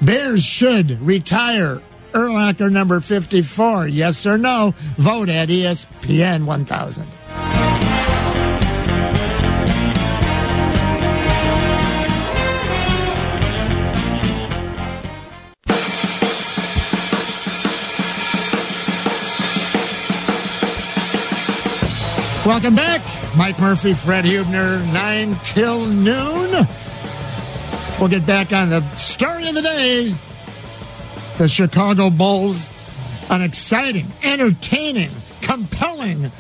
Bears 0.01 0.45
should 0.45 0.91
retire 1.01 1.81
Urlacher 2.13 2.71
number 2.71 2.99
54. 2.99 3.87
Yes 3.87 4.25
or 4.25 4.37
no? 4.37 4.73
Vote 4.97 5.29
at 5.29 5.49
ESPN 5.49 6.45
1000. 6.45 7.07
Welcome 22.45 22.75
back. 22.75 23.01
Mike 23.35 23.59
Murphy, 23.59 23.93
Fred 23.93 24.23
Huebner, 24.23 24.79
9 24.93 25.35
till 25.43 25.85
noon. 25.85 26.65
We'll 27.99 28.09
get 28.09 28.27
back 28.27 28.53
on 28.53 28.69
the 28.69 28.81
story 28.95 29.49
of 29.49 29.55
the 29.55 29.61
day 29.63 30.13
the 31.39 31.47
Chicago 31.47 32.11
Bulls, 32.11 32.71
an 33.29 33.41
exciting, 33.41 34.05
entertaining, 34.23 35.09
compelling, 35.41 36.31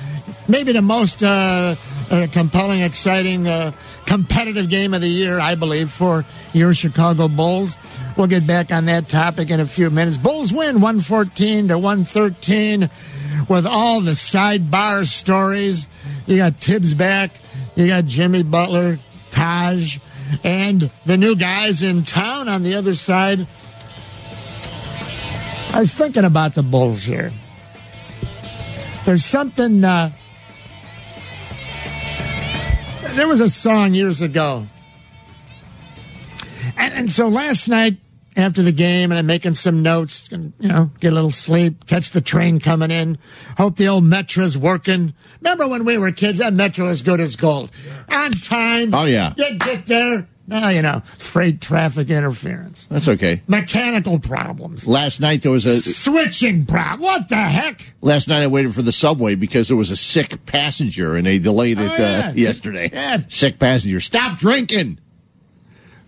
maybe 0.47 0.71
the 0.71 0.83
most 0.83 1.23
uh, 1.23 1.75
uh, 2.11 2.27
compelling, 2.31 2.81
exciting, 2.81 3.47
uh, 3.47 3.71
competitive 4.05 4.69
game 4.69 4.93
of 4.93 5.01
the 5.01 5.07
year, 5.07 5.39
I 5.39 5.55
believe, 5.55 5.89
for 5.91 6.25
your 6.53 6.75
Chicago 6.75 7.27
Bulls. 7.27 7.77
We'll 8.17 8.27
get 8.27 8.45
back 8.45 8.71
on 8.71 8.85
that 8.85 9.09
topic 9.09 9.49
in 9.49 9.59
a 9.59 9.67
few 9.67 9.89
minutes. 9.89 10.17
Bulls 10.17 10.53
win 10.53 10.75
114 10.75 11.69
to 11.69 11.77
113 11.77 12.89
with 13.49 13.65
all 13.65 14.01
the 14.01 14.11
sidebar 14.11 15.05
stories. 15.05 15.87
You 16.25 16.37
got 16.37 16.55
Thibs 16.55 16.93
back, 16.93 17.31
you 17.75 17.87
got 17.87 18.05
Jimmy 18.05 18.43
Butler, 18.43 18.99
Taj, 19.31 19.99
and 20.43 20.89
the 21.05 21.17
new 21.17 21.35
guys 21.35 21.83
in 21.83 22.03
town 22.03 22.47
on 22.47 22.63
the 22.63 22.75
other 22.75 22.95
side. 22.95 23.47
I 25.73 25.79
was 25.79 25.93
thinking 25.93 26.23
about 26.23 26.55
the 26.55 26.63
Bulls 26.63 27.03
here. 27.03 27.31
There's 29.05 29.25
something. 29.25 29.83
Uh, 29.83 30.11
there 33.15 33.27
was 33.27 33.41
a 33.41 33.49
song 33.49 33.93
years 33.93 34.21
ago. 34.21 34.67
And, 36.77 36.93
and 36.93 37.11
so 37.11 37.27
last 37.27 37.67
night 37.67 37.97
after 38.37 38.61
the 38.61 38.71
game, 38.71 39.11
and 39.11 39.17
I'm 39.19 39.25
making 39.25 39.55
some 39.55 39.81
notes, 39.81 40.29
and, 40.31 40.53
you 40.59 40.69
know, 40.69 40.91
get 40.99 41.11
a 41.11 41.15
little 41.15 41.31
sleep, 41.31 41.85
catch 41.87 42.11
the 42.11 42.21
train 42.21 42.59
coming 42.59 42.91
in, 42.91 43.17
hope 43.57 43.75
the 43.75 43.87
old 43.87 44.03
Metro's 44.05 44.57
working. 44.57 45.13
Remember 45.41 45.67
when 45.67 45.83
we 45.83 45.97
were 45.97 46.11
kids, 46.11 46.39
that 46.39 46.53
Metro 46.53 46.87
is 46.87 47.01
good 47.01 47.19
as 47.19 47.35
gold. 47.35 47.71
On 48.07 48.31
time. 48.31 48.93
Oh, 48.93 49.05
yeah. 49.05 49.33
You 49.35 49.57
get 49.57 49.87
there. 49.87 50.27
Now, 50.49 50.69
you 50.69 50.81
know, 50.81 51.01
freight 51.17 51.59
traffic 51.59 52.09
interference, 52.09 52.87
That's 52.89 53.09
okay. 53.09 53.41
mechanical 53.47 54.17
problems, 54.17 54.87
Last 54.87 55.19
night 55.19 55.41
there 55.41 55.51
was 55.51 55.65
a 55.65 55.81
switching 55.81 56.65
problem. 56.65 57.01
What 57.01 57.27
the 57.27 57.35
heck? 57.35 57.93
last 57.99 58.29
night 58.29 58.43
I 58.43 58.47
waited 58.47 58.73
for 58.73 58.81
the 58.81 58.93
subway 58.93 59.35
because 59.35 59.67
there 59.67 59.75
was 59.75 59.91
a 59.91 59.97
sick 59.97 60.45
passenger 60.45 61.17
and 61.17 61.25
they 61.27 61.39
delayed 61.39 61.79
it 61.79 61.91
Oh, 61.91 61.95
yeah. 62.01 62.27
uh, 62.29 62.31
yesterday. 62.33 62.89
Yeah. 62.93 63.23
Sick 63.27 63.59
passenger. 63.59 63.99
Stop 63.99 64.37
drinking. 64.37 64.99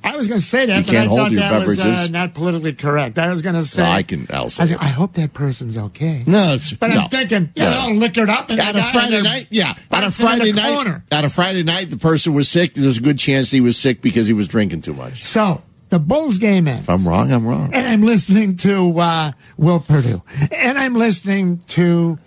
I 0.02 0.16
was 0.16 0.28
going 0.28 0.40
to 0.40 0.46
say 0.46 0.66
that, 0.68 0.88
You 0.88 0.94
but 0.94 0.96
I 0.96 1.08
thought 1.08 1.32
that 1.34 1.68
was 1.68 1.80
uh, 1.80 2.08
not 2.10 2.34
politically 2.34 2.74
correct. 2.74 3.20
I 3.20 3.30
was 3.30 3.42
going 3.42 3.56
to 3.56 3.66
say. 3.66 3.84
I 3.84 4.04
can. 4.04 4.28
I'll 4.30 4.50
say 4.50 4.74
I. 4.76 4.86
I 4.86 4.88
hope 4.88 5.14
that 5.14 5.34
person's 5.34 5.78
okay. 5.78 6.24
No, 6.26 6.54
it's, 6.54 6.72
But 6.74 6.88
no. 6.88 7.02
I'm 7.02 7.10
thinking, 7.10 7.50
yeah, 7.56 7.66
No. 7.66 7.72
they're 7.72 7.80
all 7.82 7.96
liquored 7.96 8.30
up. 8.30 8.50
And 8.50 8.60
on 8.62 8.76
a 8.78 8.84
Friday 8.84 9.22
night, 9.22 9.48
yeah. 9.50 9.76
On 9.92 10.04
a 10.04 10.12
Friday 10.12 10.52
night, 10.54 10.74
corner. 10.74 11.04
on 11.12 11.26
a 11.26 11.30
Friday 11.30 11.64
night, 11.64 11.90
the 11.90 11.98
person 11.98 12.34
was 12.34 12.48
sick. 12.48 12.74
There's 12.76 12.98
a 12.98 13.02
good 13.02 13.20
chance 13.20 13.52
he 13.52 13.60
was 13.62 13.78
sick 13.78 14.02
because 14.02 14.26
he 14.26 14.34
was 14.34 14.48
drinking 14.48 14.82
too 14.82 14.94
much. 14.94 15.26
So 15.26 15.62
the 15.90 16.00
Bulls 16.00 16.38
game 16.38 16.68
ends. 16.68 16.84
If 16.84 16.90
I'm 16.90 17.06
wrong, 17.08 17.32
I'm 17.34 17.46
wrong. 17.46 17.74
and 17.74 17.86
I'm 17.88 18.02
listening 18.02 18.56
to 18.58 18.98
uh, 19.00 19.32
Will 19.58 19.82
Perdue, 19.82 20.22
and 20.52 20.78
I'm 20.78 20.94
listening 20.96 21.60
to 21.70 22.18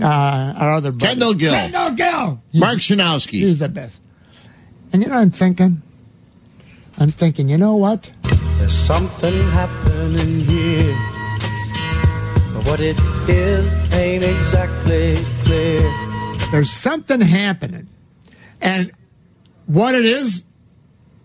uh, 0.00 0.04
our 0.04 0.72
other 0.74 0.92
buddy. 0.92 1.06
Kendall 1.06 1.34
Gill. 1.34 1.52
Kendall 1.52 1.90
Gill. 1.92 2.40
Mark 2.54 2.78
Schanowski. 2.78 3.40
He's 3.40 3.58
the 3.58 3.68
best. 3.68 4.00
And 4.92 5.02
you 5.02 5.08
know, 5.08 5.16
what 5.16 5.22
I'm 5.22 5.30
thinking. 5.32 5.82
I'm 6.98 7.10
thinking. 7.10 7.48
You 7.48 7.58
know 7.58 7.76
what? 7.76 8.10
There's 8.58 8.72
something 8.72 9.34
happening 9.50 10.40
here. 10.40 10.96
But 12.54 12.66
what 12.66 12.80
it 12.80 12.98
is 13.28 13.92
ain't 13.92 14.24
exactly 14.24 15.18
clear. 15.44 15.82
There's 16.50 16.70
something 16.70 17.20
happening, 17.20 17.88
and 18.60 18.92
what 19.66 19.94
it 19.94 20.04
is, 20.04 20.44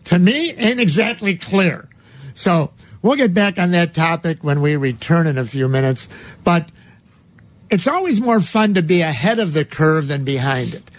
to 0.05 0.19
me, 0.19 0.51
ain't 0.53 0.79
exactly 0.79 1.35
clear. 1.35 1.87
So 2.33 2.71
we'll 3.01 3.15
get 3.15 3.33
back 3.33 3.59
on 3.59 3.71
that 3.71 3.93
topic 3.93 4.43
when 4.43 4.61
we 4.61 4.75
return 4.75 5.27
in 5.27 5.37
a 5.37 5.45
few 5.45 5.67
minutes. 5.67 6.09
But 6.43 6.71
it's 7.69 7.87
always 7.87 8.19
more 8.19 8.41
fun 8.41 8.73
to 8.73 8.81
be 8.81 9.01
ahead 9.01 9.39
of 9.39 9.53
the 9.53 9.63
curve 9.63 10.07
than 10.07 10.25
behind 10.25 10.73
it. 10.73 10.90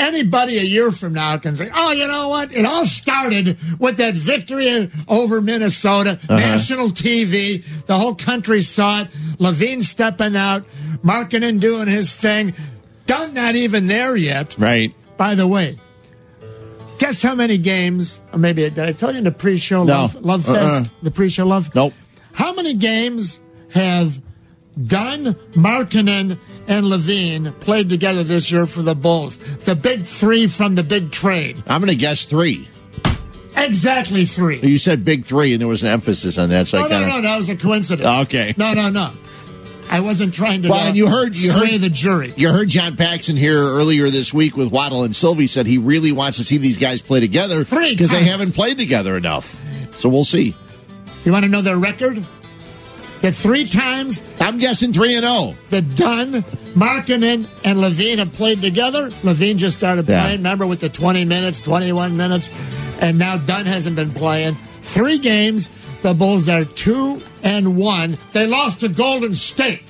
Anybody 0.00 0.56
a 0.58 0.62
year 0.62 0.92
from 0.92 1.12
now 1.12 1.36
can 1.36 1.54
say, 1.56 1.70
oh, 1.74 1.92
you 1.92 2.06
know 2.06 2.28
what? 2.28 2.52
It 2.54 2.64
all 2.64 2.86
started 2.86 3.58
with 3.78 3.98
that 3.98 4.14
victory 4.14 4.90
over 5.06 5.42
Minnesota, 5.42 6.12
uh-huh. 6.12 6.36
national 6.38 6.88
TV. 6.88 7.62
The 7.84 7.98
whole 7.98 8.14
country 8.14 8.62
saw 8.62 9.02
it. 9.02 9.08
LaVine 9.38 9.82
stepping 9.82 10.36
out, 10.36 10.64
Markkanen 11.04 11.60
doing 11.60 11.86
his 11.86 12.16
thing. 12.16 12.54
Dunn 13.04 13.34
not 13.34 13.56
even 13.56 13.88
there 13.88 14.16
yet. 14.16 14.56
Right. 14.58 14.94
By 15.18 15.34
the 15.34 15.46
way, 15.46 15.78
guess 16.98 17.20
how 17.20 17.34
many 17.34 17.58
games, 17.58 18.20
or 18.32 18.38
maybe 18.38 18.62
did 18.70 18.78
I 18.78 18.92
tell 18.92 19.12
you 19.12 19.18
in 19.18 19.24
the 19.24 19.30
pre 19.30 19.58
show 19.58 19.84
No. 19.84 19.92
love, 19.92 20.14
love 20.24 20.48
Uh-uh. 20.48 20.78
Fest? 20.80 20.92
The 21.02 21.10
pre 21.10 21.28
show 21.28 21.44
love? 21.46 21.74
Nope. 21.74 21.92
How 22.32 22.54
many 22.54 22.72
games 22.72 23.40
have 23.74 24.18
Dunn, 24.86 25.34
Markkanen, 25.52 26.38
and 26.66 26.86
LaVine 26.86 27.58
played 27.60 27.88
together 27.88 28.22
this 28.24 28.50
year 28.50 28.66
for 28.66 28.82
the 28.82 28.94
Bulls? 28.94 29.38
The 29.38 29.74
big 29.74 30.04
three 30.04 30.46
from 30.46 30.74
the 30.74 30.82
big 30.82 31.10
trade. 31.10 31.62
I'm 31.66 31.80
going 31.80 31.90
to 31.90 31.96
guess 31.96 32.24
three. 32.24 32.68
Exactly 33.56 34.24
three. 34.24 34.60
You 34.60 34.78
said 34.78 35.04
big 35.04 35.24
three, 35.24 35.52
and 35.52 35.60
there 35.60 35.68
was 35.68 35.82
an 35.82 35.88
emphasis 35.88 36.38
on 36.38 36.48
that. 36.50 36.68
So 36.68 36.78
No, 36.78 36.84
I 36.84 36.88
no, 36.88 36.94
kind 36.96 37.08
no, 37.08 37.20
that 37.22 37.36
was 37.36 37.48
a 37.48 37.56
coincidence. 37.56 38.26
Okay. 38.26 38.54
No, 38.56 38.72
no, 38.74 38.88
no. 38.90 39.12
I 39.90 40.00
wasn't 40.00 40.32
trying 40.32 40.62
to. 40.62 40.68
Well, 40.68 40.78
uh, 40.78 40.88
and 40.88 40.96
you 40.96 41.08
heard 41.08 41.34
you 41.36 41.52
heard 41.52 41.80
the 41.80 41.90
jury. 41.90 42.32
You 42.36 42.50
heard 42.50 42.68
John 42.68 42.96
Paxson 42.96 43.36
here 43.36 43.58
earlier 43.58 44.08
this 44.08 44.32
week 44.32 44.56
with 44.56 44.70
Waddle 44.70 45.02
and 45.02 45.14
Silvy 45.16 45.48
said 45.48 45.66
he 45.66 45.78
really 45.78 46.12
wants 46.12 46.38
to 46.38 46.44
see 46.44 46.58
these 46.58 46.78
guys 46.78 47.02
play 47.02 47.18
together 47.18 47.64
because 47.64 48.10
they 48.10 48.22
haven't 48.22 48.54
played 48.54 48.78
together 48.78 49.16
enough. 49.16 49.56
So 49.96 50.08
we'll 50.08 50.24
see. 50.24 50.54
You 51.24 51.32
want 51.32 51.44
to 51.44 51.50
know 51.50 51.60
their 51.60 51.76
record? 51.76 52.24
The 53.20 53.32
three 53.32 53.68
times 53.68 54.22
I'm 54.40 54.58
guessing 54.58 54.92
three 54.92 55.14
and 55.14 55.24
oh. 55.26 55.54
zero. 55.54 55.56
the 55.70 55.82
Dunn, 55.82 56.32
Markkanen, 56.74 57.46
and 57.64 57.78
LaVine 57.78 58.18
have 58.18 58.32
played 58.32 58.60
together. 58.62 59.10
LaVine 59.22 59.56
just 59.58 59.76
started 59.76 60.08
Yeah. 60.08 60.22
playing, 60.22 60.38
remember, 60.38 60.66
with 60.66 60.80
the 60.80 60.88
20 60.88 61.24
minutes, 61.26 61.60
21 61.60 62.16
minutes, 62.16 62.48
and 63.00 63.18
now 63.18 63.36
Dunn 63.36 63.66
hasn't 63.66 63.96
been 63.96 64.10
playing. 64.10 64.56
Three 64.82 65.18
games, 65.18 65.68
the 66.02 66.14
Bulls 66.14 66.48
are 66.48 66.64
two 66.64 67.20
and 67.42 67.76
one. 67.76 68.16
They 68.32 68.46
lost 68.46 68.80
to 68.80 68.88
Golden 68.88 69.34
State 69.34 69.82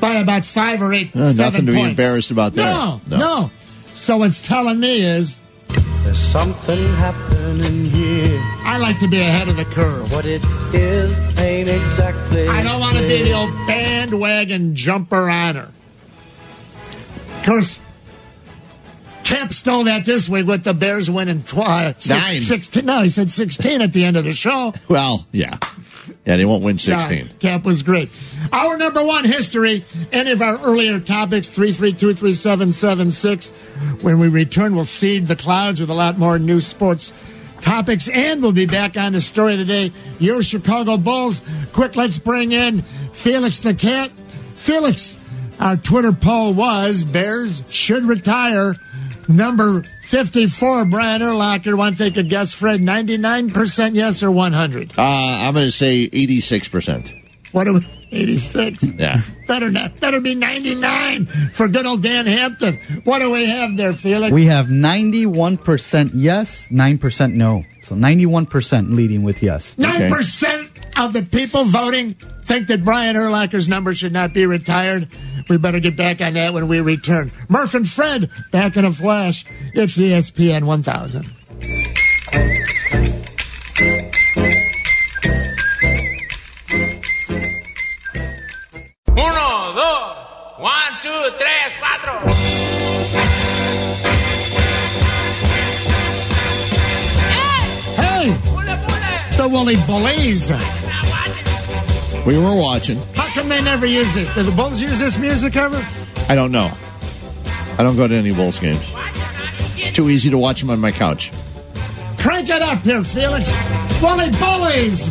by 0.00 0.14
about 0.14 0.46
five 0.46 0.80
or 0.80 0.92
eight, 0.94 1.10
Uh, 1.14 1.32
seven 1.32 1.36
nothing 1.36 1.66
to 1.66 1.72
be 1.72 1.80
embarrassed 1.82 2.30
about 2.30 2.54
there. 2.54 2.64
No, 2.64 3.00
No. 3.08 3.16
no, 3.18 3.50
So 3.96 4.16
what's 4.16 4.40
telling 4.40 4.80
me 4.80 5.00
is 5.02 5.36
There's 6.04 6.18
something 6.18 6.94
happening 6.94 7.90
here. 7.90 8.07
I 8.64 8.78
like 8.78 8.98
to 9.00 9.08
be 9.08 9.20
ahead 9.20 9.48
of 9.48 9.56
the 9.56 9.64
curve. 9.64 10.12
What 10.12 10.26
it 10.26 10.42
is 10.74 11.18
ain't 11.38 11.68
exactly 11.68 12.48
I 12.48 12.62
don't 12.62 12.80
want 12.80 12.96
to 12.96 13.02
be 13.02 13.22
the 13.22 13.32
old 13.32 13.50
bandwagon 13.66 14.74
jumper 14.74 15.28
on 15.28 15.54
her. 15.56 15.70
Of 17.38 17.42
course, 17.44 17.80
Camp 19.24 19.52
stole 19.52 19.84
that 19.84 20.04
this 20.04 20.28
week 20.28 20.46
with 20.46 20.64
the 20.64 20.74
Bears 20.74 21.10
winning 21.10 21.42
tw- 21.42 21.58
uh, 21.58 21.92
six, 21.98 22.08
Nine. 22.08 22.40
16. 22.40 22.86
No, 22.86 23.02
he 23.02 23.08
said 23.10 23.30
16 23.30 23.82
at 23.82 23.92
the 23.92 24.04
end 24.04 24.16
of 24.16 24.24
the 24.24 24.32
show. 24.32 24.72
Well, 24.88 25.26
yeah. 25.32 25.58
Yeah, 26.24 26.36
they 26.36 26.44
won't 26.44 26.62
win 26.64 26.78
16. 26.78 27.18
Yeah, 27.18 27.24
Camp 27.38 27.64
was 27.64 27.82
great. 27.82 28.08
Our 28.52 28.76
number 28.78 29.04
one 29.04 29.24
history, 29.24 29.84
any 30.12 30.30
of 30.30 30.40
our 30.42 30.58
earlier 30.60 31.00
topics, 31.00 31.48
3323776. 31.48 34.02
When 34.02 34.18
we 34.18 34.28
return, 34.28 34.74
we'll 34.74 34.84
seed 34.84 35.26
the 35.26 35.36
clouds 35.36 35.80
with 35.80 35.90
a 35.90 35.94
lot 35.94 36.18
more 36.18 36.38
new 36.38 36.60
sports 36.60 37.12
topics, 37.60 38.08
and 38.08 38.42
we'll 38.42 38.52
be 38.52 38.66
back 38.66 38.96
on 38.96 39.12
the 39.12 39.20
story 39.20 39.52
of 39.52 39.58
the 39.58 39.64
day, 39.64 39.92
your 40.18 40.42
Chicago 40.42 40.96
Bulls. 40.96 41.42
Quick, 41.72 41.96
let's 41.96 42.18
bring 42.18 42.52
in 42.52 42.82
Felix 43.12 43.60
the 43.60 43.74
Cat. 43.74 44.10
Felix, 44.56 45.16
our 45.60 45.76
Twitter 45.76 46.12
poll 46.12 46.54
was 46.54 47.04
Bears 47.04 47.62
should 47.68 48.04
retire. 48.04 48.74
Number 49.28 49.82
54, 50.04 50.86
Brian 50.86 51.20
Urlacher. 51.20 51.76
Want 51.76 51.98
to 51.98 52.04
take 52.04 52.16
a 52.16 52.22
guess, 52.22 52.54
Fred? 52.54 52.80
99% 52.80 53.94
yes 53.94 54.22
or 54.22 54.30
100? 54.30 54.92
Uh, 54.92 55.02
I'm 55.02 55.52
going 55.52 55.66
to 55.66 55.70
say 55.70 56.08
86%. 56.08 57.14
What 57.52 57.64
do 57.64 57.74
we, 57.74 57.80
86? 58.10 58.94
Yeah. 58.94 59.20
Better 59.46 59.70
not. 59.70 59.98
Better 60.00 60.20
be 60.20 60.34
99 60.34 61.26
for 61.52 61.68
good 61.68 61.86
old 61.86 62.02
Dan 62.02 62.26
Hampton. 62.26 62.78
What 63.04 63.20
do 63.20 63.30
we 63.30 63.46
have 63.46 63.76
there, 63.76 63.92
Felix? 63.92 64.32
We 64.32 64.46
have 64.46 64.66
91% 64.66 66.10
yes, 66.14 66.68
9% 66.68 67.34
no. 67.34 67.64
So 67.82 67.94
91% 67.94 68.94
leading 68.94 69.22
with 69.22 69.42
yes. 69.42 69.76
Nine 69.78 70.10
percent 70.12 70.70
of 70.98 71.14
the 71.14 71.22
people 71.22 71.64
voting 71.64 72.14
think 72.44 72.66
that 72.68 72.84
Brian 72.84 73.16
Urlacher's 73.16 73.68
number 73.68 73.94
should 73.94 74.12
not 74.12 74.34
be 74.34 74.44
retired. 74.44 75.08
We 75.48 75.56
better 75.56 75.80
get 75.80 75.96
back 75.96 76.20
on 76.20 76.34
that 76.34 76.52
when 76.52 76.68
we 76.68 76.80
return. 76.80 77.32
Murph 77.48 77.74
and 77.74 77.88
Fred 77.88 78.30
back 78.52 78.76
in 78.76 78.84
a 78.84 78.92
flash. 78.92 79.46
It's 79.72 79.96
ESPN 79.96 80.64
1000. 80.64 81.37
One, 90.58 90.92
two, 91.00 91.08
tres, 91.38 91.74
cuatro. 91.76 92.18
Hey, 97.94 98.30
the 99.36 99.48
Woolly 99.48 99.76
Bullies. 99.86 100.50
We 102.26 102.36
were 102.38 102.56
watching. 102.56 102.98
How 103.14 103.28
come 103.34 103.48
they 103.48 103.62
never 103.62 103.86
use 103.86 104.12
this? 104.14 104.34
Do 104.34 104.42
the 104.42 104.50
Bulls 104.50 104.82
use 104.82 104.98
this 104.98 105.16
music 105.16 105.54
ever? 105.54 105.84
I 106.28 106.34
don't 106.34 106.50
know. 106.50 106.70
I 107.78 107.84
don't 107.84 107.96
go 107.96 108.08
to 108.08 108.14
any 108.14 108.34
Bulls 108.34 108.58
games. 108.58 108.84
Too 109.94 110.10
easy 110.10 110.28
to 110.30 110.38
watch 110.38 110.60
them 110.60 110.70
on 110.70 110.80
my 110.80 110.90
couch. 110.90 111.30
Crank 112.18 112.48
it 112.48 112.62
up 112.62 112.80
here, 112.80 113.04
Felix. 113.04 113.52
Wally 114.02 114.30
Bullies. 114.32 115.08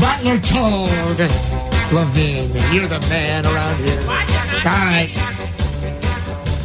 Butler 0.00 0.38
told 0.40 1.51
LaVine, 1.92 2.74
you're 2.74 2.86
the 2.88 3.00
man 3.10 3.44
around 3.44 3.76
here. 3.84 4.00
All 4.00 4.72
right. 4.72 5.10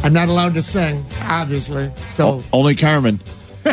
I'm 0.04 0.12
not 0.12 0.28
allowed 0.28 0.54
to 0.54 0.62
sing, 0.62 1.04
obviously. 1.22 1.90
So 2.08 2.28
O- 2.28 2.44
only 2.52 2.74
Carmen. 2.74 3.20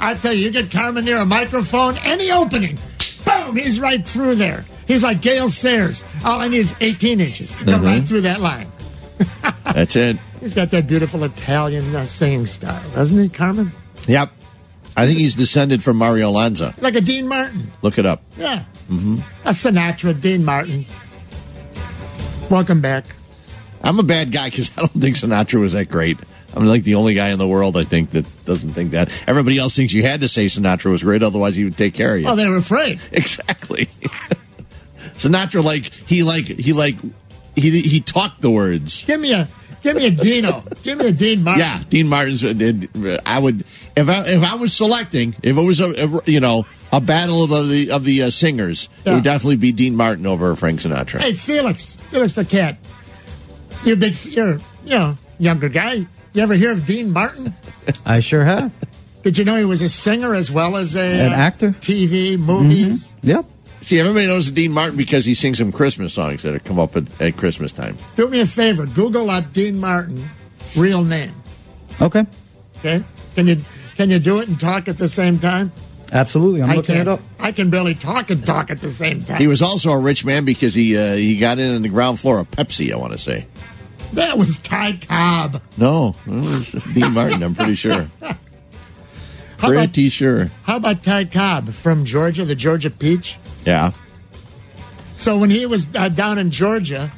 I 0.00 0.16
tell 0.22 0.32
you, 0.32 0.44
you 0.44 0.50
get 0.52 0.70
Carmen 0.70 1.04
near 1.04 1.16
a 1.16 1.26
microphone, 1.26 1.96
any 2.04 2.30
opening, 2.30 2.78
boom, 3.24 3.56
he's 3.56 3.80
right 3.80 4.06
through 4.06 4.36
there. 4.36 4.64
He's 4.86 5.02
like 5.02 5.20
Gale 5.22 5.50
Sayers. 5.50 6.04
All 6.24 6.40
I 6.40 6.46
need 6.46 6.58
is 6.58 6.74
18 6.80 7.20
inches. 7.20 7.50
Go 7.64 7.72
Mhm. 7.72 7.82
right 7.84 8.04
through 8.06 8.20
that 8.20 8.40
line. 8.40 8.70
That's 9.64 9.96
it. 9.96 10.16
He's 10.40 10.54
got 10.54 10.70
that 10.70 10.86
beautiful 10.86 11.24
Italian 11.24 11.96
uh, 11.96 12.04
singing 12.04 12.46
style, 12.46 12.82
doesn't 12.90 13.18
he, 13.18 13.28
Carmen? 13.28 13.72
Yep. 14.06 14.30
I 14.96 15.06
think 15.06 15.18
he's 15.18 15.34
descended 15.34 15.84
from 15.84 15.98
Mario 15.98 16.30
Lanza. 16.30 16.74
Like 16.80 16.94
a 16.94 17.02
Dean 17.02 17.28
Martin. 17.28 17.70
Look 17.82 17.98
it 17.98 18.06
up. 18.06 18.22
Yeah. 18.38 18.64
Mm-hmm. 18.90 19.16
A 19.44 19.50
Sinatra, 19.50 20.18
Dean 20.18 20.42
Martin. 20.42 20.86
Welcome 22.50 22.80
back. 22.80 23.04
I'm 23.82 23.98
a 23.98 24.02
bad 24.02 24.32
guy 24.32 24.48
because 24.48 24.70
I 24.78 24.80
don't 24.80 24.92
think 24.92 25.16
Sinatra 25.16 25.60
was 25.60 25.74
that 25.74 25.90
great. 25.90 26.18
I'm 26.54 26.64
like 26.64 26.84
the 26.84 26.94
only 26.94 27.12
guy 27.12 27.28
in 27.28 27.38
the 27.38 27.46
world 27.46 27.76
I 27.76 27.84
think 27.84 28.12
that 28.12 28.24
doesn't 28.46 28.70
think 28.70 28.92
that. 28.92 29.10
Everybody 29.26 29.58
else 29.58 29.76
thinks 29.76 29.92
you 29.92 30.02
had 30.02 30.22
to 30.22 30.28
say 30.28 30.46
Sinatra 30.46 30.90
was 30.90 31.02
great, 31.02 31.22
otherwise 31.22 31.54
he 31.56 31.64
would 31.64 31.76
take 31.76 31.92
care 31.92 32.14
of 32.14 32.20
you. 32.22 32.28
Oh, 32.28 32.34
they 32.34 32.48
were 32.48 32.56
afraid. 32.56 33.00
Exactly. 33.12 33.90
Sinatra, 35.16 35.62
like 35.62 35.86
he 35.86 36.22
like 36.22 36.46
he 36.46 36.72
like 36.72 36.96
he 37.54 37.80
he 37.80 38.00
talked 38.00 38.40
the 38.40 38.50
words. 38.50 39.04
Give 39.04 39.20
me 39.20 39.32
a 39.32 39.48
give 39.86 39.96
me 39.96 40.06
a 40.06 40.10
Dino. 40.10 40.64
give 40.82 40.98
me 40.98 41.06
a 41.06 41.12
Dean 41.12 41.44
Martin. 41.44 41.60
Yeah, 41.60 41.82
Dean 41.88 42.08
Martin's. 42.08 42.44
uh, 42.44 43.18
I 43.24 43.38
would 43.38 43.64
if 43.96 44.08
I 44.08 44.26
if 44.26 44.42
I 44.42 44.56
was 44.56 44.72
selecting 44.72 45.34
if 45.42 45.56
it 45.56 45.62
was 45.62 45.80
a, 45.80 45.90
a 46.04 46.20
you 46.30 46.40
know 46.40 46.66
a 46.92 47.00
battle 47.00 47.42
of 47.44 47.68
the 47.68 47.90
of 47.90 48.04
the 48.04 48.24
uh, 48.24 48.30
singers, 48.30 48.88
it 49.04 49.10
would 49.10 49.24
definitely 49.24 49.56
be 49.56 49.72
Dean 49.72 49.96
Martin 49.96 50.26
over 50.26 50.54
Frank 50.56 50.80
Sinatra. 50.80 51.20
Hey, 51.20 51.32
Felix. 51.32 51.96
Felix 51.96 52.32
the 52.32 52.44
cat. 52.44 52.78
You're 53.84 53.94
a 53.94 53.98
big, 53.98 54.14
you're, 54.24 54.58
you 54.84 54.98
know, 54.98 55.18
younger 55.38 55.68
guy. 55.68 56.06
You 56.32 56.42
ever 56.42 56.54
hear 56.54 56.72
of 56.72 56.86
Dean 56.86 57.12
Martin? 57.12 57.54
I 58.06 58.20
sure 58.20 58.44
have. 58.44 58.72
Did 59.22 59.38
you 59.38 59.44
know 59.44 59.56
he 59.56 59.64
was 59.64 59.82
a 59.82 59.88
singer 59.88 60.34
as 60.34 60.50
well 60.50 60.76
as 60.76 60.96
a 60.96 61.26
An 61.26 61.32
uh, 61.32 61.36
actor? 61.36 61.70
TV, 61.70 62.38
movies? 62.38 63.14
Yep. 63.22 63.44
See, 63.86 64.00
everybody 64.00 64.26
knows 64.26 64.50
Dean 64.50 64.72
Martin 64.72 64.96
because 64.96 65.24
he 65.24 65.34
sings 65.34 65.58
some 65.58 65.70
Christmas 65.70 66.12
songs 66.12 66.42
that 66.42 66.64
come 66.64 66.80
up 66.80 66.96
at, 66.96 67.04
at 67.22 67.36
Christmas 67.36 67.70
time. 67.70 67.96
Do 68.16 68.26
me 68.26 68.40
a 68.40 68.46
favor. 68.46 68.84
Google 68.84 69.30
up 69.30 69.52
Dean 69.52 69.78
Martin, 69.78 70.28
real 70.74 71.04
name. 71.04 71.32
Okay. 72.02 72.26
Okay. 72.78 73.04
Can 73.36 73.46
you 73.46 73.58
can 73.96 74.10
you 74.10 74.18
do 74.18 74.40
it 74.40 74.48
and 74.48 74.58
talk 74.58 74.88
at 74.88 74.98
the 74.98 75.08
same 75.08 75.38
time? 75.38 75.70
Absolutely. 76.12 76.62
I'm 76.62 76.70
I 76.70 76.74
looking 76.74 76.96
can't. 76.96 77.08
it 77.08 77.12
up. 77.12 77.20
I 77.38 77.52
can 77.52 77.70
barely 77.70 77.94
talk 77.94 78.30
and 78.30 78.44
talk 78.44 78.72
at 78.72 78.80
the 78.80 78.90
same 78.90 79.22
time. 79.22 79.38
He 79.40 79.46
was 79.46 79.62
also 79.62 79.92
a 79.92 79.98
rich 79.98 80.24
man 80.24 80.44
because 80.44 80.74
he 80.74 80.96
uh, 80.98 81.14
he 81.14 81.36
got 81.38 81.60
in 81.60 81.72
on 81.72 81.82
the 81.82 81.88
ground 81.88 82.18
floor 82.18 82.40
of 82.40 82.50
Pepsi. 82.50 82.92
I 82.92 82.96
want 82.96 83.12
to 83.12 83.20
say 83.20 83.46
That 84.14 84.36
was 84.36 84.56
Ty 84.58 84.94
Cobb. 85.06 85.62
no, 85.78 86.16
it 86.26 86.30
was 86.32 86.72
Dean 86.92 87.12
Martin. 87.12 87.40
I'm 87.44 87.54
pretty 87.54 87.76
sure. 87.76 88.08
How 89.58 89.70
about, 89.70 89.94
Pretty 89.94 90.08
sure. 90.10 90.50
how 90.64 90.76
about 90.76 91.02
Ty 91.02 91.26
Cobb 91.26 91.70
from 91.70 92.04
Georgia, 92.04 92.44
the 92.44 92.54
Georgia 92.54 92.90
Peach? 92.90 93.38
Yeah. 93.66 93.92
So 95.16 95.38
when 95.38 95.50
he 95.50 95.66
was 95.66 95.88
uh, 95.94 96.08
down 96.08 96.38
in 96.38 96.50
Georgia, 96.50 97.10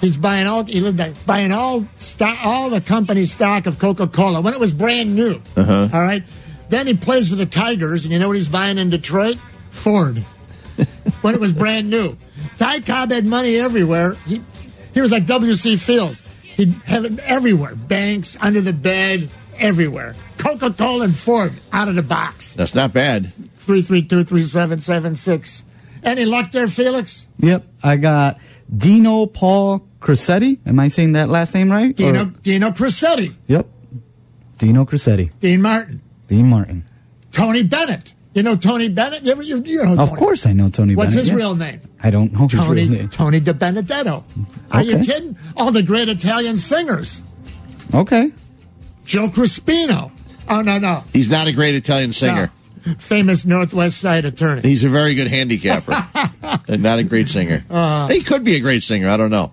he's 0.00 0.16
buying 0.16 0.46
all 0.46 0.64
he 0.64 0.80
lived 0.80 0.98
there, 0.98 1.14
buying 1.26 1.52
all 1.52 1.86
stock, 1.96 2.38
all 2.44 2.70
the 2.70 2.80
company 2.80 3.26
stock 3.26 3.66
of 3.66 3.78
Coca 3.78 4.08
Cola 4.08 4.40
when 4.40 4.52
it 4.52 4.60
was 4.60 4.72
brand 4.72 5.14
new. 5.14 5.40
Uh-huh. 5.56 5.88
All 5.92 6.00
right. 6.00 6.24
Then 6.70 6.86
he 6.86 6.94
plays 6.94 7.28
for 7.28 7.36
the 7.36 7.46
Tigers, 7.46 8.04
and 8.04 8.12
you 8.12 8.18
know 8.18 8.28
what 8.28 8.36
he's 8.36 8.48
buying 8.48 8.78
in 8.78 8.90
Detroit? 8.90 9.38
Ford. 9.70 10.18
when 11.20 11.34
it 11.34 11.40
was 11.40 11.52
brand 11.52 11.90
new. 11.90 12.16
Ty 12.58 12.80
Cobb 12.80 13.10
had 13.10 13.26
money 13.26 13.56
everywhere. 13.56 14.14
He 14.26 14.40
he 14.94 15.00
was 15.00 15.12
like 15.12 15.26
W.C. 15.26 15.76
Fields. 15.76 16.22
He'd 16.42 16.72
have 16.84 17.04
it 17.04 17.18
everywhere. 17.20 17.74
Banks, 17.74 18.36
under 18.40 18.60
the 18.60 18.72
bed, 18.72 19.30
everywhere. 19.58 20.14
Coca 20.38 20.72
Cola 20.72 21.04
and 21.04 21.16
Ford 21.16 21.52
out 21.72 21.88
of 21.88 21.94
the 21.94 22.02
box. 22.02 22.54
That's 22.54 22.74
not 22.74 22.92
bad. 22.92 23.32
Three 23.70 23.82
three 23.82 24.02
two 24.02 24.24
three 24.24 24.42
seven 24.42 24.80
seven 24.80 25.14
six. 25.14 25.62
Any 26.02 26.24
luck 26.24 26.50
there, 26.50 26.66
Felix? 26.66 27.28
Yep. 27.38 27.64
I 27.84 27.98
got 27.98 28.40
Dino 28.76 29.26
Paul 29.26 29.86
Cressetti. 30.00 30.58
Am 30.66 30.80
I 30.80 30.88
saying 30.88 31.12
that 31.12 31.28
last 31.28 31.54
name 31.54 31.70
right? 31.70 31.94
Dino 31.94 32.22
Or- 32.22 32.32
Dino 32.42 32.70
Crissetti, 32.72 33.32
yep. 33.46 33.68
Dino 34.58 34.84
Cressetti. 34.84 35.30
Dean 35.38 35.62
Martin, 35.62 36.02
Dean 36.26 36.48
Martin. 36.48 36.84
Tony 37.30 37.62
Bennett. 37.62 38.12
You 38.34 38.42
know 38.42 38.56
Tony 38.56 38.88
Bennett? 38.88 39.22
You, 39.22 39.40
you, 39.40 39.62
you 39.62 39.84
know 39.84 40.02
Of 40.02 40.16
course 40.16 40.46
I 40.46 40.52
know 40.52 40.68
Tony 40.68 40.96
Bennett. 40.96 40.96
What's 40.96 41.14
Bennett. 41.14 41.28
his 41.28 41.30
yeah. 41.30 41.36
real 41.36 41.54
name? 41.54 41.80
I 42.02 42.10
don't 42.10 42.32
know 42.32 42.48
his 42.48 42.58
Tony 42.58 42.88
real 42.88 42.90
name. 42.90 43.08
Tony 43.08 43.38
De 43.38 43.54
Benedetto. 43.54 44.24
Are 44.72 44.82
you 44.82 44.98
kidding? 44.98 45.38
All 45.56 45.70
the 45.70 45.84
great 45.84 46.08
Italian 46.08 46.56
singers. 46.56 47.22
Okay. 47.94 48.32
Joe 49.04 49.28
Crispino. 49.28 50.10
Oh 50.48 50.60
no 50.60 50.80
no. 50.80 51.04
He's 51.12 51.30
not 51.30 51.46
a 51.46 51.52
great 51.52 51.76
Italian 51.76 52.12
singer. 52.12 52.50
Famous 52.98 53.44
Northwest 53.44 53.98
Side 53.98 54.24
attorney. 54.24 54.62
He's 54.62 54.84
a 54.84 54.88
very 54.88 55.14
good 55.14 55.28
handicapper, 55.28 55.92
and 56.68 56.82
not 56.82 56.98
a 56.98 57.04
great 57.04 57.28
singer. 57.28 57.64
Uh. 57.70 58.08
he 58.08 58.22
could 58.22 58.44
be 58.44 58.56
a 58.56 58.60
great 58.60 58.82
singer. 58.82 59.08
I 59.08 59.16
don't 59.16 59.30
know. 59.30 59.52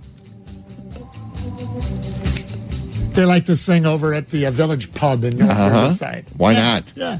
They 3.13 3.25
like 3.25 3.45
to 3.45 3.55
sing 3.55 3.85
over 3.87 4.13
at 4.13 4.29
the 4.29 4.45
uh, 4.45 4.51
Village 4.51 4.93
Pub 4.93 5.23
in 5.23 5.37
Northwest 5.37 5.59
Uh-huh. 5.59 5.93
Side. 5.95 6.25
Why 6.37 6.51
Yeah, 6.51 6.61
not? 6.61 6.93
Yeah. 6.95 7.19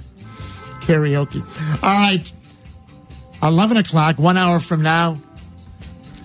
Karaoke. 0.81 1.41
All 1.83 1.89
right. 1.97 2.31
11 3.41 3.77
o'clock, 3.77 4.19
one 4.19 4.37
hour 4.37 4.59
from 4.59 4.83
now, 4.83 5.19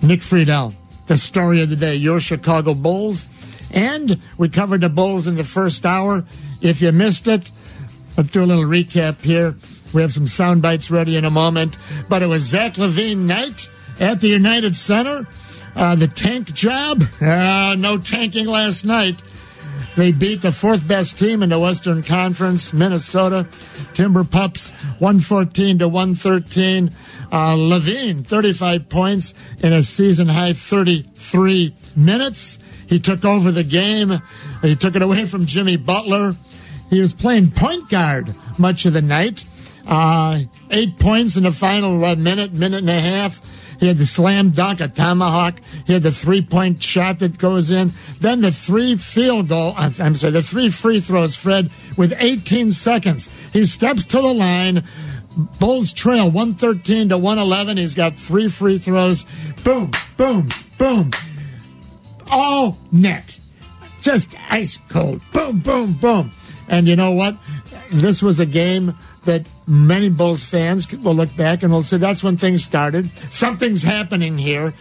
Nick 0.03 0.21
Friedell, 0.21 0.75
the 1.07 1.17
story 1.19 1.63
of 1.63 1.71
the 1.71 1.77
day, 1.77 1.95
your 1.95 2.21
Chicago 2.21 2.75
Bulls. 2.75 3.29
And 3.71 4.21
we 4.37 4.49
covered 4.51 4.83
the 4.83 4.89
Bulls 4.91 5.27
in 5.27 5.37
the 5.37 5.45
first 5.45 5.87
hour. 5.87 6.23
If 6.61 6.83
you 6.83 6.93
missed 6.93 7.27
it, 7.27 7.51
let's 8.17 8.31
do 8.31 8.43
a 8.43 8.47
little 8.47 8.65
recap 8.65 9.23
here. 9.23 9.55
We 9.93 10.03
have 10.03 10.13
some 10.13 10.27
sound 10.27 10.63
bites 10.63 10.91
ready 10.91 11.17
in 11.17 11.25
a 11.25 11.31
moment. 11.31 11.77
But 12.09 12.23
it 12.23 12.27
was 12.27 12.43
Zach 12.43 12.75
LaVine 12.75 13.27
night 13.27 13.69
at 14.01 14.21
the 14.21 14.29
United 14.29 14.77
Center. 14.77 15.27
Uh, 15.75 15.97
the 15.97 16.09
tank 16.09 16.53
job. 16.53 17.03
Uh, 17.21 17.77
no 17.79 17.99
tanking 17.99 18.47
last 18.47 18.85
night. 18.85 19.23
They 19.97 20.13
beat 20.13 20.41
the 20.41 20.53
fourth 20.53 20.89
best 20.89 21.19
team 21.19 21.43
in 21.43 21.51
the 21.51 21.59
Western 21.59 22.03
Conference, 22.03 22.73
Minnesota 22.73 23.47
Timber 23.93 24.25
Pups, 24.25 24.71
114 25.01 25.81
to 25.81 25.89
113. 25.89 26.91
Uh, 27.31 27.55
LaVine, 27.55 28.27
35 28.27 28.89
points 28.89 29.35
in 29.59 29.75
a 29.75 29.83
season 29.83 30.29
high 30.29 30.55
33 30.55 31.75
minutes. 31.95 32.59
He 32.87 33.01
took 33.01 33.25
over 33.25 33.51
the 33.51 33.65
game. 33.65 34.13
He 34.63 34.77
took 34.77 34.97
it 34.97 35.03
away 35.03 35.27
from 35.27 35.45
Jimmy 35.45 35.77
Butler. 35.77 36.37
He 36.93 37.01
was 37.01 37.15
playing 37.15 37.53
point 37.53 37.89
guard 37.89 38.35
much 38.59 38.85
of 38.85 38.93
the 38.93 39.01
night. 39.01 39.47
Uh, 39.87 40.41
eight 40.71 40.99
points 40.99 41.37
in 41.37 41.45
the 41.45 41.51
final 41.51 42.05
uh, 42.05 42.15
minute, 42.17 42.53
minute 42.53 42.81
and 42.81 42.91
a 42.91 43.01
half. 43.01 43.41
He 43.81 43.89
had 43.89 43.97
the 43.97 44.05
slam 44.05 44.51
dunk, 44.51 44.83
a 44.83 44.89
tomahawk. 44.89 45.63
He 45.87 45.95
had 45.95 46.03
the 46.03 46.13
three 46.13 46.43
point 46.43 46.83
shot 46.83 47.21
that 47.21 47.39
goes 47.39 47.71
in. 47.71 47.95
Then 48.21 48.43
the 48.43 48.53
three 48.53 48.97
field 48.97 49.49
goal, 49.49 49.73
I'm 49.75 49.95
I'm 50.01 50.15
sorry, 50.15 50.35
the 50.35 50.43
three 50.43 50.69
free 50.69 51.01
throws, 51.01 51.35
Fred, 51.35 51.71
with 51.97 52.13
18 52.19 52.73
seconds. 52.73 53.31
He 53.55 53.65
steps 53.65 54.05
to 54.05 54.21
the 54.21 54.35
line. 54.35 54.85
Bulls 55.59 55.95
trail 55.95 56.31
113 56.31 57.09
to 57.09 57.17
111. 57.17 57.79
He's 57.79 57.95
got 57.95 58.19
three 58.19 58.49
free 58.49 58.77
throws. 58.77 59.25
Boom, 59.65 59.93
boom, 60.19 60.47
boom. 60.77 61.11
All 62.27 62.77
net. 62.93 63.41
Just 64.03 64.35
ice 64.51 64.79
cold. 64.91 65.23
Boom, 65.33 65.61
boom, 65.61 65.95
boom. 65.95 66.33
And 66.73 66.89
you 66.89 66.97
know 66.97 67.13
what? 67.13 67.37
This 67.93 68.23
was 68.23 68.41
a 68.41 68.47
game 68.47 68.95
that 69.27 69.45
many 69.67 70.09
Bulls 70.09 70.45
fans 70.45 70.91
will 70.91 71.15
look 71.15 71.37
back 71.37 71.63
and 71.63 71.71
will 71.73 71.83
say 71.83 71.99
that's 71.99 72.25
when 72.25 72.39
things 72.39 72.65
started. 72.65 73.11
Something's 73.31 73.83
happening 73.83 74.39
here. 74.39 74.73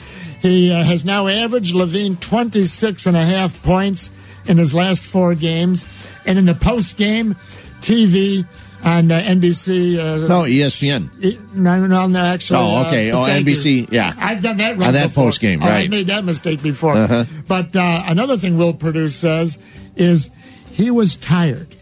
He 0.41 0.71
uh, 0.71 0.81
has 0.83 1.03
now 1.05 1.27
averaged 1.27 1.75
LaVine 1.75 2.19
26 2.21 3.05
and 3.05 3.17
a 3.17 3.23
half 3.25 3.61
points 3.61 4.09
in 4.45 4.57
his 4.57 4.73
last 4.73 5.03
four 5.03 5.35
games. 5.35 5.85
And 6.25 6.39
in 6.39 6.45
the 6.45 6.55
post 6.55 6.95
game, 6.97 7.35
TV 7.81 8.47
on 8.85 9.11
uh, 9.11 9.19
NBC. 9.21 9.97
Uh, 9.99 10.27
No, 10.29 10.41
ESPN. 10.43 11.09
E- 11.23 11.37
No, 11.53 11.85
no, 11.85 12.07
no, 12.07 12.19
actually. 12.19 12.59
Oh, 12.59 12.85
okay. 12.87 13.11
uh, 13.11 13.19
Oh, 13.19 13.23
NBC, 13.25 13.81
you. 13.81 13.87
yeah. 13.91 14.13
I've 14.17 14.41
done 14.41 14.57
that 14.57 14.77
wrong 14.77 14.87
On 14.87 14.93
that 14.93 15.07
before. 15.09 15.25
post-game, 15.25 15.61
Oh, 15.61 15.65
I 15.65 15.69
right. 15.69 15.89
made 15.89 16.07
that 16.07 16.23
mistake 16.23 16.63
before. 16.63 16.93
Uh-huh. 16.95 17.25
But 17.49 17.75
uh, 17.75 18.03
another 18.07 18.37
thing 18.37 18.57
Will 18.57 18.73
Perdue 18.73 19.09
says 19.09 19.59
is 19.97 20.29
he 20.71 20.89
was 20.89 21.17
tired 21.17 21.75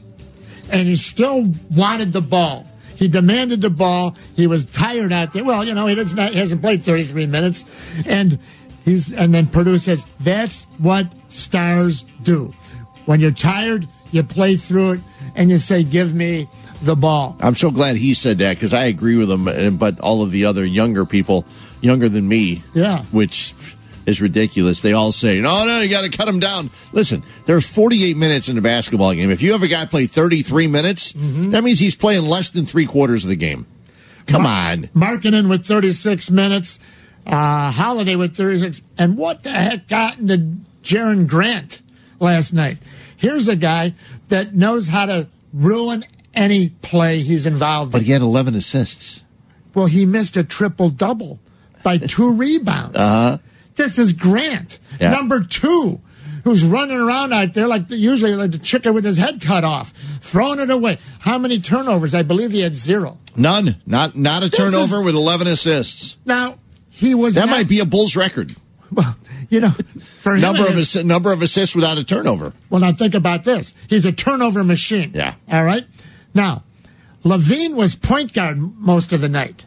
and 0.72 0.88
he 0.88 0.96
still 0.96 1.54
wanted 1.76 2.14
the 2.14 2.22
ball. 2.22 2.66
He 2.96 3.08
demanded 3.08 3.62
the 3.62 3.70
ball. 3.70 4.16
He 4.36 4.46
was 4.48 4.66
tired 4.66 5.12
out 5.14 5.32
there. 5.32 5.44
Well, 5.46 5.64
you 5.64 5.74
know, 5.74 5.88
he, 5.88 5.96
doesn't, 5.96 6.18
he 6.34 6.38
hasn't 6.38 6.62
played 6.62 6.84
33 6.84 7.28
minutes. 7.28 7.64
And 8.06 8.38
he's 8.84 9.14
and 9.14 9.34
then 9.34 9.48
Perdue 9.48 9.78
says, 9.78 10.06
that's 10.20 10.66
what 10.80 11.08
stars 11.30 12.04
do. 12.24 12.54
When 13.06 13.22
you're 13.22 13.32
tired, 13.32 13.88
you 14.12 14.24
play 14.24 14.58
through 14.58 14.92
it 14.94 15.00
and 15.36 15.50
you 15.50 15.60
say, 15.60 15.84
give 15.84 16.14
me 16.14 16.50
the 16.82 16.96
ball. 16.96 17.38
I'm 17.40 17.56
so 17.56 17.72
glad 17.72 17.96
he 17.96 18.14
said 18.14 18.38
that 18.40 18.56
because 18.56 18.74
I 18.74 18.86
agree 18.86 19.16
with 19.16 19.32
him, 19.32 19.78
but 19.78 20.00
all 20.00 20.22
of 20.22 20.32
the 20.32 20.46
other 20.46 20.66
younger 20.66 21.06
people, 21.06 21.46
younger 21.82 22.10
than 22.10 22.28
me, 22.28 22.64
Yeah. 22.74 23.04
which 23.12 23.56
is 24.10 24.22
ridiculous. 24.22 24.82
They 24.82 24.94
all 24.94 25.12
say, 25.12 25.40
"No, 25.40 25.66
no, 25.66 25.80
you 25.82 25.90
got 25.90 26.04
to 26.04 26.16
cut 26.16 26.28
him 26.28 26.40
down." 26.40 26.70
Listen, 26.92 27.24
there's 27.46 27.66
48 27.66 28.18
minutes 28.18 28.50
in 28.50 28.58
a 28.58 28.62
basketball 28.62 29.14
game. 29.14 29.32
If 29.32 29.42
you 29.42 29.54
have 29.54 29.64
a 29.64 29.68
guy 29.68 29.86
play 29.86 30.06
33 30.08 30.68
minutes, 30.68 31.14
Mm-hmm. 31.14 31.52
that 31.52 31.64
means 31.64 31.80
he's 31.80 31.96
playing 31.96 32.24
less 32.26 32.50
than 32.50 32.66
three 32.66 32.86
quarters 32.86 33.24
of 33.24 33.30
the 33.30 33.36
game. 33.36 33.66
Come 34.28 34.46
on. 34.46 34.84
Markkanen 34.96 35.50
with 35.50 35.66
36 35.66 36.30
minutes, 36.30 36.78
uh, 37.26 37.72
Holiday 37.72 38.16
with 38.16 38.36
36. 38.36 38.82
And 38.98 39.18
what 39.18 39.44
the 39.44 39.50
heck 39.52 39.88
got 39.88 40.20
into 40.20 40.58
Jerian 40.84 41.28
Grant 41.28 41.82
last 42.20 42.54
night? 42.54 42.78
Here's 43.18 43.48
a 43.48 43.56
guy 43.56 43.94
that 44.30 44.54
knows 44.54 44.88
how 44.90 45.08
to 45.08 45.28
ruin 45.54 46.04
any 46.36 46.70
play 46.70 47.20
he's 47.22 47.46
involved 47.48 47.94
in. 47.94 48.00
But 48.00 48.06
he 48.06 48.12
had 48.12 48.22
11 48.22 48.54
assists. 48.56 49.22
Well, 49.74 49.88
he 49.88 50.06
missed 50.06 50.38
a 50.38 50.44
triple 50.44 50.90
double 50.92 51.40
by 51.84 51.98
two 51.98 52.34
rebounds. 52.34 52.96
Uh 52.96 53.10
huh. 53.10 53.38
This 53.80 53.98
is 53.98 54.12
Grant, 54.12 54.78
Yeah. 55.00 55.12
number 55.12 55.42
two, 55.42 56.02
who's 56.44 56.66
running 56.66 56.98
around 57.00 57.32
out 57.32 57.54
there 57.54 57.66
like 57.66 57.88
the, 57.88 57.96
usually 57.98 58.36
like 58.36 58.52
the 58.52 58.58
chicken 58.58 58.94
with 58.94 59.06
his 59.06 59.16
head 59.18 59.40
cut 59.42 59.64
off, 59.64 59.94
throwing 60.20 60.60
it 60.60 60.70
away. 60.70 60.98
How 61.20 61.38
many 61.38 61.62
turnovers? 61.62 62.14
I 62.14 62.24
believe 62.24 62.52
he 62.52 62.60
had 62.60 62.76
zero. 62.76 63.18
None. 63.38 63.78
Not 63.86 64.18
not 64.18 64.44
a 64.44 64.50
This 64.50 64.60
turnover 64.60 64.98
is- 65.00 65.06
with 65.06 65.16
11 65.16 65.48
assists. 65.48 66.18
Now 66.26 66.56
he 66.90 67.16
was 67.16 67.36
That 67.36 67.48
might 67.48 67.70
be 67.70 67.80
a 67.80 67.86
Bulls 67.86 68.18
record. 68.18 68.54
Well, 68.92 69.16
you 69.50 69.62
know, 69.62 69.72
for 70.20 70.36
Number 70.36 70.68
of 70.68 70.78
is- 70.78 70.90
assi- 70.90 71.06
number 71.06 71.32
of 71.32 71.42
assists 71.42 71.74
without 71.74 71.98
a 71.98 72.04
turnover. 72.04 72.52
Well, 72.70 72.82
now 72.82 72.92
think 72.92 73.14
about 73.16 73.46
this. 73.46 73.74
He's 73.88 74.06
a 74.06 74.12
turnover 74.12 74.62
machine. 74.66 75.12
Yeah. 75.16 75.36
All 75.50 75.64
right. 75.64 75.86
Now, 76.34 76.64
LaVine 77.24 77.76
was 77.76 77.96
point 77.96 78.34
guard 78.34 78.58
most 78.80 79.14
of 79.14 79.22
the 79.22 79.30
night. 79.30 79.66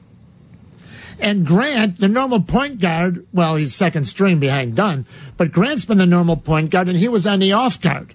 And 1.23 1.47
Grant, 1.47 2.01
the 2.01 2.09
normal 2.09 2.43
point 2.43 2.81
guard, 2.81 3.25
well, 3.33 3.55
he's 3.55 3.75
second 3.77 4.07
string 4.07 4.41
behind 4.41 4.75
Dunn, 4.75 5.07
but 5.37 5.53
Grant's 5.53 5.85
been 5.85 5.99
the 5.99 6.05
normal 6.05 6.37
point 6.37 6.71
guard 6.71 6.89
and 6.89 6.97
he 6.97 7.07
was 7.07 7.29
on 7.29 7.39
the 7.39 7.53
off 7.53 7.81
guard. 7.81 8.13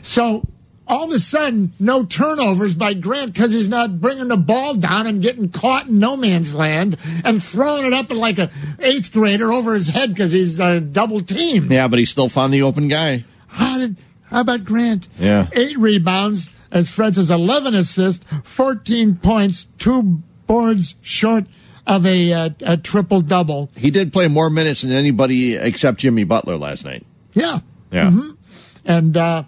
So 0.00 0.46
all 0.86 1.06
of 1.06 1.10
a 1.10 1.18
sudden, 1.18 1.72
no 1.80 2.04
turnovers 2.04 2.76
by 2.76 2.94
Grant 2.94 3.32
because 3.32 3.50
he's 3.50 3.68
not 3.68 4.00
bringing 4.00 4.28
the 4.28 4.36
ball 4.36 4.76
down 4.76 5.08
and 5.08 5.20
getting 5.20 5.50
caught 5.50 5.88
in 5.88 5.98
no 5.98 6.16
man's 6.16 6.54
land 6.54 6.96
and 7.24 7.42
throwing 7.42 7.84
it 7.84 7.92
up 7.92 8.12
like 8.12 8.38
a 8.38 8.48
eighth 8.78 9.12
grader 9.12 9.52
over 9.52 9.74
his 9.74 9.88
head 9.88 10.10
because 10.10 10.30
he's 10.30 10.60
uh, 10.60 10.78
double 10.78 11.20
teamed. 11.20 11.72
Yeah, 11.72 11.88
but 11.88 11.98
he 11.98 12.04
still 12.04 12.28
found 12.28 12.54
the 12.54 12.62
open 12.62 12.86
guy. 12.86 13.24
How 13.48 13.78
did? 13.78 13.96
How 14.30 14.42
about 14.42 14.62
Grant? 14.62 15.08
Yeah. 15.18 15.48
Eight 15.52 15.78
rebounds, 15.78 16.50
as 16.70 16.88
Fred 16.88 17.16
says, 17.16 17.30
11 17.30 17.74
assists, 17.74 18.24
14 18.44 19.16
points, 19.16 19.66
two 19.78 20.22
boards 20.46 20.94
short 21.00 21.46
of 21.86 22.04
a, 22.06 22.32
uh, 22.32 22.50
a 22.62 22.76
triple 22.76 23.20
double. 23.20 23.70
He 23.76 23.90
did 23.90 24.12
play 24.12 24.28
more 24.28 24.50
minutes 24.50 24.82
than 24.82 24.92
anybody 24.92 25.54
except 25.56 25.98
Jimmy 25.98 26.24
Butler 26.24 26.56
last 26.56 26.84
night. 26.84 27.04
Yeah. 27.34 27.60
Yeah. 27.92 28.10
Mhm. 28.10 28.36
And 28.84 29.16
uh, 29.16 29.44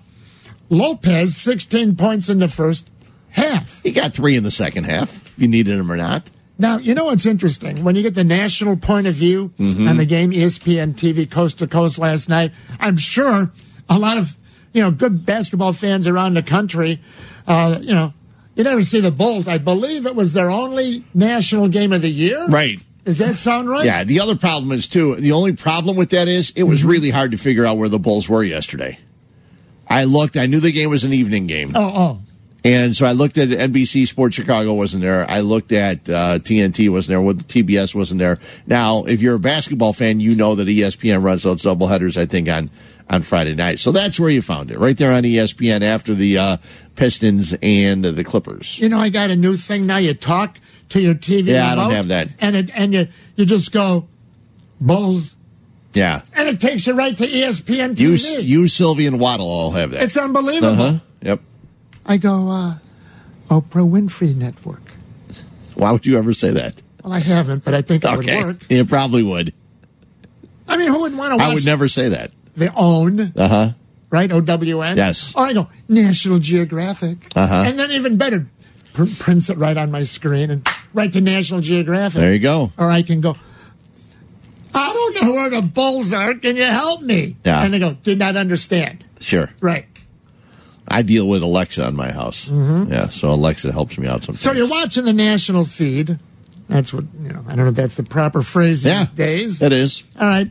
Lopez, 0.70 1.36
16 1.36 1.96
points 1.96 2.28
in 2.28 2.38
the 2.38 2.48
first 2.48 2.90
half. 3.30 3.82
He 3.82 3.92
got 3.92 4.12
three 4.14 4.36
in 4.36 4.42
the 4.44 4.50
second 4.50 4.84
half, 4.84 5.24
if 5.26 5.38
you 5.38 5.48
needed 5.48 5.78
him 5.78 5.90
or 5.90 5.96
not. 5.96 6.28
Now, 6.60 6.78
you 6.78 6.94
know 6.94 7.04
what's 7.06 7.24
interesting? 7.26 7.84
When 7.84 7.94
you 7.94 8.02
get 8.02 8.14
the 8.14 8.24
national 8.24 8.76
point 8.76 9.06
of 9.06 9.14
view 9.14 9.52
Mhm. 9.58 9.88
on 9.88 9.96
the 9.96 10.04
game, 10.06 10.32
ESPN 10.32 10.94
TV 10.94 11.24
coast 11.30 11.58
to 11.58 11.66
coast 11.68 11.98
last 11.98 12.28
night, 12.28 12.52
I'm 12.80 12.96
sure 12.96 13.50
a 13.88 13.98
lot 13.98 14.18
of, 14.18 14.36
you 14.74 14.82
know, 14.82 14.90
good 14.90 15.24
basketball 15.24 15.72
fans 15.72 16.06
around 16.08 16.34
the 16.34 16.42
country, 16.42 17.00
uh, 17.46 17.78
you 17.80 17.94
know, 17.94 18.12
you 18.58 18.64
never 18.64 18.82
see 18.82 19.00
the 19.00 19.12
Bulls. 19.12 19.48
I 19.48 19.58
believe 19.58 20.04
it 20.04 20.16
was 20.16 20.32
their 20.32 20.50
only 20.50 21.04
national 21.14 21.68
game 21.68 21.92
of 21.92 22.02
the 22.02 22.10
year. 22.10 22.44
Right. 22.48 22.80
Does 23.04 23.18
that 23.18 23.36
sound 23.36 23.70
right? 23.70 23.86
Yeah, 23.86 24.04
the 24.04 24.20
other 24.20 24.36
problem 24.36 24.72
is, 24.72 24.88
too, 24.88 25.14
the 25.14 25.32
only 25.32 25.54
problem 25.54 25.96
with 25.96 26.10
that 26.10 26.28
is 26.28 26.52
it 26.56 26.64
was 26.64 26.80
mm-hmm. 26.80 26.88
really 26.90 27.10
hard 27.10 27.30
to 27.30 27.38
figure 27.38 27.64
out 27.64 27.78
where 27.78 27.88
the 27.88 27.98
Bulls 27.98 28.28
were 28.28 28.42
yesterday. 28.42 28.98
I 29.88 30.04
looked, 30.04 30.36
I 30.36 30.46
knew 30.46 30.60
the 30.60 30.72
game 30.72 30.90
was 30.90 31.04
an 31.04 31.14
evening 31.14 31.46
game. 31.46 31.72
Oh, 31.74 31.80
oh. 31.94 32.20
And 32.64 32.96
so 32.96 33.06
I 33.06 33.12
looked 33.12 33.38
at 33.38 33.48
NBC 33.48 34.08
Sports 34.08 34.34
Chicago 34.34 34.74
wasn't 34.74 35.02
there. 35.02 35.24
I 35.30 35.40
looked 35.40 35.70
at 35.72 36.08
uh, 36.08 36.38
TNT 36.40 36.90
wasn't 36.90 37.10
there. 37.10 37.20
What 37.22 37.36
TBS 37.38 37.94
wasn't 37.94 38.18
there. 38.18 38.38
Now, 38.66 39.04
if 39.04 39.22
you're 39.22 39.36
a 39.36 39.40
basketball 39.40 39.92
fan, 39.92 40.18
you 40.18 40.34
know 40.34 40.56
that 40.56 40.66
ESPN 40.66 41.22
runs 41.22 41.44
those 41.44 41.62
doubleheaders. 41.62 42.16
I 42.16 42.26
think 42.26 42.48
on 42.48 42.70
on 43.10 43.22
Friday 43.22 43.54
night. 43.54 43.78
So 43.78 43.92
that's 43.92 44.20
where 44.20 44.28
you 44.28 44.42
found 44.42 44.70
it, 44.70 44.78
right 44.78 44.96
there 44.96 45.12
on 45.12 45.22
ESPN 45.22 45.82
after 45.82 46.14
the 46.14 46.36
uh, 46.38 46.56
Pistons 46.96 47.54
and 47.62 48.04
the 48.04 48.24
Clippers. 48.24 48.78
You 48.78 48.88
know, 48.88 48.98
I 48.98 49.08
got 49.08 49.30
a 49.30 49.36
new 49.36 49.56
thing 49.56 49.86
now. 49.86 49.96
You 49.96 50.12
talk 50.14 50.58
to 50.90 51.00
your 51.00 51.14
TV. 51.14 51.46
Yeah, 51.46 51.72
I 51.72 51.74
don't 51.74 51.92
have 51.92 52.08
that. 52.08 52.28
And 52.40 52.56
it, 52.56 52.70
and 52.74 52.92
you 52.92 53.06
you 53.36 53.46
just 53.46 53.72
go 53.72 54.08
Bulls, 54.80 55.36
Yeah, 55.94 56.22
and 56.34 56.48
it 56.48 56.60
takes 56.60 56.86
you 56.86 56.94
right 56.94 57.16
to 57.16 57.26
ESPN 57.26 57.94
TV. 57.94 58.34
you 58.34 58.40
you 58.40 58.68
Silvy 58.68 59.06
and 59.06 59.18
Waddle 59.18 59.46
all 59.46 59.70
have 59.70 59.92
that. 59.92 60.02
It's 60.02 60.16
unbelievable. 60.16 60.82
Uh-huh. 60.82 60.98
Yep. 61.22 61.40
I 62.08 62.16
go, 62.16 62.48
uh, 62.48 62.78
Oprah 63.50 63.88
Winfrey 63.88 64.34
Network. 64.34 64.80
Why 65.74 65.92
would 65.92 66.06
you 66.06 66.18
ever 66.18 66.32
say 66.32 66.50
that? 66.52 66.80
Well, 67.04 67.12
I 67.12 67.20
haven't, 67.20 67.64
but 67.64 67.74
I 67.74 67.82
think 67.82 68.02
it 68.04 68.10
Okay, 68.10 68.36
would 68.36 68.46
work. 68.46 68.56
it 68.68 68.88
probably 68.88 69.22
would. 69.22 69.52
I 70.66 70.76
mean, 70.76 70.88
who 70.88 71.00
wouldn't 71.00 71.18
want 71.18 71.32
to 71.32 71.36
watch 71.36 71.46
I 71.50 71.54
would 71.54 71.64
never 71.64 71.86
say 71.88 72.08
that. 72.08 72.32
the 72.56 72.72
OWN, 72.74 73.32
Uh 73.36 73.48
huh. 73.48 73.68
right? 74.10 74.30
OWN? 74.32 74.96
Yes. 74.96 75.32
Oh, 75.36 75.42
I 75.42 75.52
go, 75.52 75.68
National 75.88 76.38
Geographic. 76.40 77.18
Uh-huh. 77.36 77.64
And 77.66 77.78
then 77.78 77.92
even 77.92 78.16
better, 78.16 78.46
pr- 78.94 79.04
prints 79.18 79.48
it 79.50 79.56
right 79.58 79.76
on 79.76 79.90
my 79.90 80.04
screen 80.04 80.50
and 80.50 80.68
right 80.92 81.12
to 81.12 81.20
National 81.20 81.60
Geographic. 81.60 82.18
There 82.20 82.32
you 82.32 82.38
go. 82.40 82.72
Or 82.76 82.90
I 82.90 83.02
can 83.02 83.20
go, 83.20 83.36
I 84.74 84.92
don't 84.92 85.22
know 85.26 85.32
where 85.34 85.50
the 85.50 85.62
bulls 85.62 86.12
are. 86.12 86.34
Can 86.34 86.56
you 86.56 86.64
help 86.64 87.00
me? 87.02 87.36
Yeah. 87.44 87.62
And 87.62 87.72
they 87.72 87.78
go, 87.78 87.94
did 87.94 88.18
not 88.18 88.36
understand. 88.36 89.04
Sure. 89.20 89.48
Right. 89.60 89.86
I 90.90 91.02
deal 91.02 91.28
with 91.28 91.42
Alexa 91.42 91.84
on 91.84 91.94
my 91.96 92.10
house. 92.12 92.46
Mhm. 92.46 92.90
Yeah, 92.90 93.08
so 93.10 93.30
Alexa 93.30 93.72
helps 93.72 93.98
me 93.98 94.06
out 94.08 94.20
sometimes. 94.24 94.40
So 94.40 94.52
you're 94.52 94.66
watching 94.68 95.04
the 95.04 95.12
national 95.12 95.64
feed. 95.66 96.18
That's 96.68 96.92
what, 96.92 97.04
you 97.22 97.28
know, 97.30 97.44
I 97.46 97.54
don't 97.56 97.64
know 97.64 97.70
if 97.70 97.74
that's 97.76 97.94
the 97.94 98.02
proper 98.02 98.42
phrase 98.42 98.84
Yeah. 98.84 99.04
these 99.04 99.14
days. 99.14 99.62
It 99.62 99.72
is. 99.72 100.02
All 100.18 100.26
right. 100.26 100.50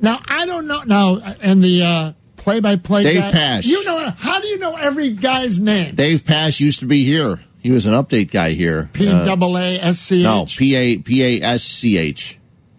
Now 0.00 0.20
I 0.28 0.46
don't 0.46 0.66
know. 0.66 0.82
Now 0.84 1.18
and 1.40 1.62
the 1.62 1.82
uh, 1.82 2.12
play-by-play 2.36 3.04
Dave 3.04 3.20
guy, 3.20 3.32
Pasch. 3.32 3.66
You 3.66 3.84
know 3.84 4.08
how 4.16 4.40
do 4.40 4.48
you 4.48 4.58
know 4.58 4.74
every 4.76 5.10
guy's 5.10 5.58
name? 5.60 5.94
Dave 5.94 6.24
Pasch 6.24 6.60
used 6.60 6.80
to 6.80 6.86
be 6.86 7.04
here. 7.04 7.38
He 7.60 7.70
was 7.70 7.86
an 7.86 7.92
update 7.94 8.30
guy 8.32 8.50
here. 8.52 8.90
P 8.92 9.08
Uh, 9.08 9.24
double 9.24 9.56
A 9.56 9.78
S 9.78 10.00
C 10.00 10.22
No, 10.24 10.42
H. 10.42 10.58
P 10.58 10.74
A 10.74 10.96
P 10.98 11.22
A 11.22 11.42
S 11.42 11.62
C 11.62 11.96
H. 11.96 12.36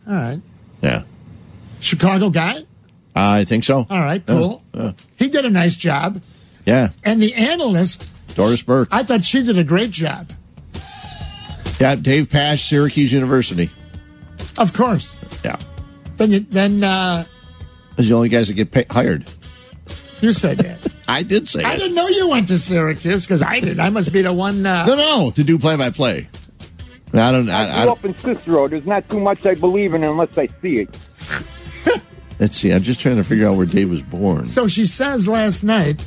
All 0.07 0.13
right. 0.13 0.41
Yeah, 0.81 1.03
Chicago 1.79 2.29
guy. 2.29 2.63
I 3.15 3.45
think 3.45 3.63
so. 3.63 3.85
All 3.89 3.99
right. 4.03 4.25
Cool. 4.25 4.61
Yeah, 4.73 4.91
He 5.15 5.29
did 5.29 5.45
a 5.45 5.49
nice 5.49 5.75
job. 5.75 6.21
Yeah. 6.65 6.89
And 7.03 7.21
the 7.21 7.33
analyst, 7.33 8.07
Doris 8.35 8.63
Burke. 8.63 8.89
I 8.91 9.03
thought 9.03 9.23
she 9.25 9.43
did 9.43 9.57
a 9.57 9.63
great 9.63 9.91
job. 9.91 10.31
Yeah, 11.79 11.95
Dave 11.95 12.29
Pasch, 12.29 12.61
Syracuse 12.69 13.11
University. 13.11 13.69
Of 14.57 14.73
course. 14.73 15.17
Yeah, 15.43 15.57
Then 16.17 16.31
you, 16.31 16.39
then 16.41 16.83
uh, 16.83 17.25
those 17.95 18.05
are 18.05 18.09
the 18.09 18.15
only 18.15 18.29
guys 18.29 18.47
that 18.47 18.53
get 18.53 18.71
pay- 18.71 18.85
hired. 18.89 19.25
you 20.21 20.31
said 20.31 20.59
that. 20.59 20.87
I 21.07 21.23
did 21.23 21.47
say 21.49 21.61
that. 21.61 21.67
I 21.67 21.73
it. 21.75 21.79
didn't 21.79 21.95
know 21.95 22.07
you 22.07 22.29
went 22.29 22.47
to 22.49 22.57
Syracuse 22.57 23.25
because 23.25 23.41
I 23.41 23.59
did. 23.59 23.79
I 23.79 23.89
must 23.89 24.13
be 24.13 24.21
the 24.21 24.31
one. 24.31 24.65
Uh, 24.65 24.85
No, 24.85 24.95
no, 24.95 25.31
to 25.31 25.43
do 25.43 25.57
play 25.59 25.75
by 25.75 25.89
play. 25.89 26.29
I 27.13 27.31
don't. 27.31 27.49
I 27.49 27.81
I, 27.81 27.83
grew 27.83 27.89
I, 27.89 27.93
up 27.93 28.05
in 28.05 28.15
Cicero. 28.17 28.67
There's 28.67 28.85
not 28.85 29.07
too 29.09 29.19
much 29.19 29.45
I 29.45 29.55
believe 29.55 29.93
in 29.93 30.03
unless 30.03 30.37
I 30.37 30.47
see 30.61 30.79
it. 30.87 30.99
let's 32.43 32.57
see. 32.57 32.71
I'm 32.71 32.83
just 32.83 32.99
trying 32.99 33.15
to 33.15 33.23
figure 33.23 33.47
out 33.47 33.55
where 33.57 33.65
Dave 33.65 33.89
was 33.89 34.01
born. 34.01 34.45
So 34.47 34.67
she 34.67 34.85
says 34.85 35.27
last 35.27 35.63
night. 35.63 36.05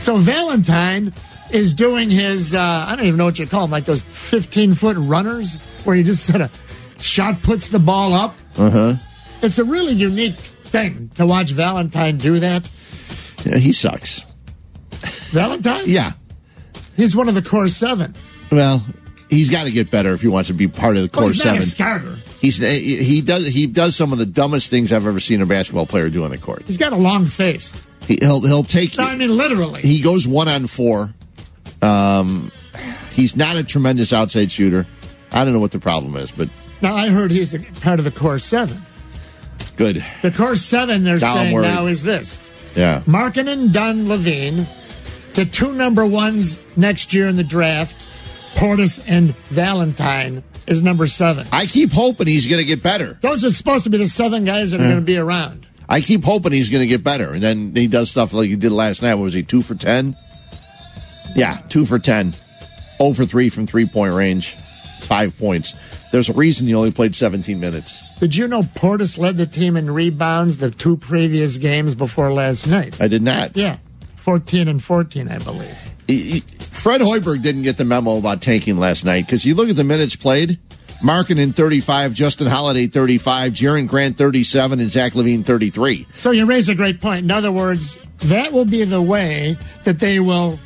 So 0.00 0.16
Valentine 0.16 1.12
is 1.50 1.74
doing 1.74 2.08
his, 2.10 2.54
uh, 2.54 2.58
I 2.88 2.96
don't 2.96 3.04
even 3.06 3.18
know 3.18 3.24
what 3.26 3.38
you 3.38 3.46
call 3.46 3.62
them, 3.62 3.70
like 3.70 3.84
those 3.84 4.02
15 4.02 4.74
foot 4.74 4.96
runners 4.98 5.56
where 5.84 5.96
he 5.96 6.02
just 6.02 6.24
sort 6.24 6.40
of 6.40 6.50
shot 6.98 7.42
puts 7.42 7.68
the 7.68 7.78
ball 7.78 8.14
up. 8.14 8.34
Uh 8.56 8.70
huh. 8.70 8.94
It's 9.42 9.58
a 9.58 9.64
really 9.64 9.92
unique 9.92 10.36
thing 10.36 11.10
to 11.16 11.26
watch 11.26 11.50
Valentine 11.50 12.16
do 12.18 12.38
that. 12.38 12.70
Yeah, 13.44 13.58
he 13.58 13.72
sucks. 13.72 14.24
Valentine? 15.30 15.84
Yeah. 15.86 16.12
He's 16.96 17.14
one 17.14 17.28
of 17.28 17.34
the 17.34 17.42
core 17.42 17.68
seven. 17.68 18.14
Well, 18.50 18.84
he's 19.28 19.50
got 19.50 19.64
to 19.64 19.70
get 19.70 19.90
better 19.90 20.12
if 20.14 20.22
he 20.22 20.28
wants 20.28 20.48
to 20.48 20.54
be 20.54 20.68
part 20.68 20.96
of 20.96 21.02
the 21.02 21.10
Well, 21.12 21.22
core 21.28 21.30
he's 21.30 21.44
not 21.44 21.60
seven. 21.60 21.62
a 21.62 21.66
starter. 21.66 22.18
He's 22.40 22.58
he 22.58 23.20
does 23.20 23.46
he 23.48 23.66
does 23.66 23.96
some 23.96 24.12
of 24.12 24.18
the 24.18 24.26
dumbest 24.26 24.70
things 24.70 24.92
I've 24.92 25.06
ever 25.06 25.18
seen 25.20 25.42
a 25.42 25.46
basketball 25.46 25.86
player 25.86 26.08
do 26.08 26.22
on 26.24 26.30
the 26.30 26.38
court. 26.38 26.62
He's 26.66 26.76
got 26.76 26.92
a 26.92 26.96
long 26.96 27.26
face. 27.26 27.72
He, 28.02 28.18
he'll 28.20 28.40
he'll 28.42 28.62
take 28.62 28.96
No, 28.96 29.04
I 29.04 29.16
mean, 29.16 29.36
literally. 29.36 29.82
he 29.82 30.00
goes 30.00 30.26
one 30.28 30.48
on 30.48 30.66
four. 30.68 31.12
Um, 31.82 32.50
He's 33.12 33.34
not 33.34 33.56
a 33.56 33.64
tremendous 33.64 34.12
outside 34.12 34.52
shooter. 34.52 34.86
I 35.32 35.44
don't 35.44 35.52
know 35.52 35.58
what 35.58 35.72
the 35.72 35.80
problem 35.80 36.14
is, 36.16 36.30
but 36.30 36.48
Now 36.80 36.94
I 36.94 37.08
heard 37.08 37.32
he's 37.32 37.50
the, 37.50 37.58
part 37.80 37.98
of 37.98 38.04
the 38.04 38.12
core 38.12 38.38
seven. 38.38 38.80
good. 39.76 40.04
The 40.22 40.30
core 40.30 40.54
seven 40.54 41.02
they're 41.02 41.18
Now 41.18 41.34
saying 41.34 41.60
now 41.60 41.86
is 41.86 42.04
this: 42.04 42.38
Yeah. 42.76 43.02
Markkanen, 43.06 43.72
Dunn, 43.72 44.06
LaVine, 44.06 44.66
the 45.34 45.44
two 45.44 45.74
number 45.74 46.06
ones 46.06 46.60
next 46.76 47.12
year 47.12 47.26
in 47.26 47.34
the 47.34 47.42
draft, 47.44 48.06
Portis 48.54 49.02
and 49.08 49.34
Valentine 49.50 50.44
is 50.68 50.82
number 50.82 51.06
seven. 51.06 51.46
I 51.52 51.66
keep 51.66 51.92
hoping 51.92 52.26
he's 52.26 52.46
going 52.46 52.60
to 52.60 52.66
get 52.66 52.82
better. 52.82 53.18
Those 53.20 53.44
are 53.44 53.50
supposed 53.50 53.84
to 53.84 53.90
be 53.90 53.98
the 53.98 54.06
seven 54.06 54.44
guys 54.44 54.70
that 54.70 54.80
are 54.80 54.82
hmm. 54.82 54.84
Yeah. 54.84 54.92
going 54.94 55.02
to 55.02 55.06
be 55.06 55.18
around. 55.18 55.66
I 55.88 56.00
keep 56.02 56.22
hoping 56.22 56.52
he's 56.52 56.68
going 56.70 56.82
to 56.82 56.86
get 56.86 57.02
better. 57.02 57.32
And 57.32 57.42
then 57.42 57.74
he 57.74 57.88
does 57.88 58.10
stuff 58.10 58.32
like 58.32 58.50
he 58.50 58.56
did 58.56 58.72
last 58.72 59.02
night. 59.02 59.14
What 59.14 59.24
was 59.24 59.34
he, 59.34 59.42
two 59.42 59.62
for 59.62 59.74
10? 59.74 60.14
Yeah, 61.34 61.60
two 61.68 61.86
for 61.86 61.98
10. 61.98 62.34
0 62.98 63.12
for 63.14 63.24
3 63.24 63.48
from 63.48 63.66
three 63.66 63.86
point 63.86 64.12
range. 64.12 64.56
Five 65.00 65.38
points. 65.38 65.74
There's 66.10 66.28
a 66.28 66.32
reason 66.32 66.66
he 66.66 66.74
only 66.74 66.90
played 66.90 67.14
17 67.14 67.58
minutes. 67.60 68.02
Did 68.18 68.34
you 68.34 68.48
know 68.48 68.62
Portis 68.62 69.16
led 69.16 69.36
the 69.36 69.46
team 69.46 69.76
in 69.76 69.90
rebounds 69.90 70.56
the 70.56 70.70
two 70.70 70.96
previous 70.96 71.56
games 71.56 71.94
before 71.94 72.32
last 72.32 72.66
night? 72.66 73.00
I 73.00 73.08
did 73.08 73.22
not. 73.22 73.56
Yeah, 73.56 73.78
14 74.28 74.68
and 74.68 74.84
14, 74.84 75.28
I 75.28 75.38
believe. 75.38 76.44
Fred 76.60 77.00
Hoiberg 77.00 77.40
didn't 77.40 77.62
get 77.62 77.78
the 77.78 77.86
memo 77.86 78.18
about 78.18 78.42
tanking 78.42 78.76
last 78.76 79.02
night 79.02 79.24
because 79.24 79.46
you 79.46 79.54
look 79.54 79.70
at 79.70 79.76
the 79.76 79.84
minutes 79.84 80.16
played. 80.16 80.58
Markkanen 81.02 81.56
35, 81.56 82.12
Justin 82.12 82.46
Holiday 82.46 82.88
35, 82.88 83.54
Jerian 83.54 83.88
Grant 83.88 84.18
37, 84.18 84.80
and 84.80 84.90
Zach 84.90 85.14
LaVine 85.14 85.46
33. 85.46 86.08
So 86.12 86.30
you 86.30 86.44
raise 86.44 86.68
a 86.68 86.74
great 86.74 87.00
point. 87.00 87.24
In 87.24 87.30
other 87.30 87.50
words, 87.50 87.96
that 88.18 88.52
will 88.52 88.66
be 88.66 88.84
the 88.84 89.00
way 89.00 89.56
that 89.84 89.98
they 89.98 90.20
will 90.20 90.60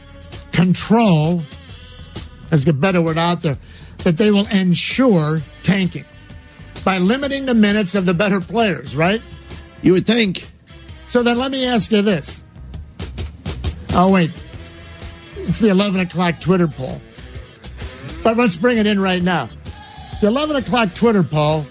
control, 0.50 1.44
get 2.50 2.66
a 2.66 2.72
better 2.72 3.00
word 3.00 3.16
out 3.16 3.42
there, 3.42 3.58
that 3.98 4.16
they 4.16 4.32
will 4.32 4.48
ensure 4.48 5.40
tanking 5.62 6.04
by 6.84 6.98
limiting 6.98 7.46
the 7.46 7.54
minutes 7.54 7.94
of 7.94 8.06
the 8.06 8.14
better 8.14 8.40
players, 8.40 8.96
right? 8.96 9.22
You 9.82 9.92
would 9.92 10.04
think. 10.04 10.50
So 11.06 11.22
then 11.22 11.38
let 11.38 11.52
me 11.52 11.64
ask 11.64 11.92
you 11.92 12.02
this. 12.02 12.41
Oh, 13.94 14.10
wait. 14.10 14.30
It's 15.36 15.58
the 15.58 15.68
11 15.68 16.00
o'clock 16.00 16.40
Twitter 16.40 16.68
poll. 16.68 17.00
But 18.22 18.36
let's 18.36 18.56
bring 18.56 18.78
it 18.78 18.86
in 18.86 19.00
right 19.00 19.22
now. 19.22 19.48
The 20.20 20.28
11 20.28 20.56
o'clock 20.56 20.94
Twitter 20.94 21.22
poll 21.24 21.66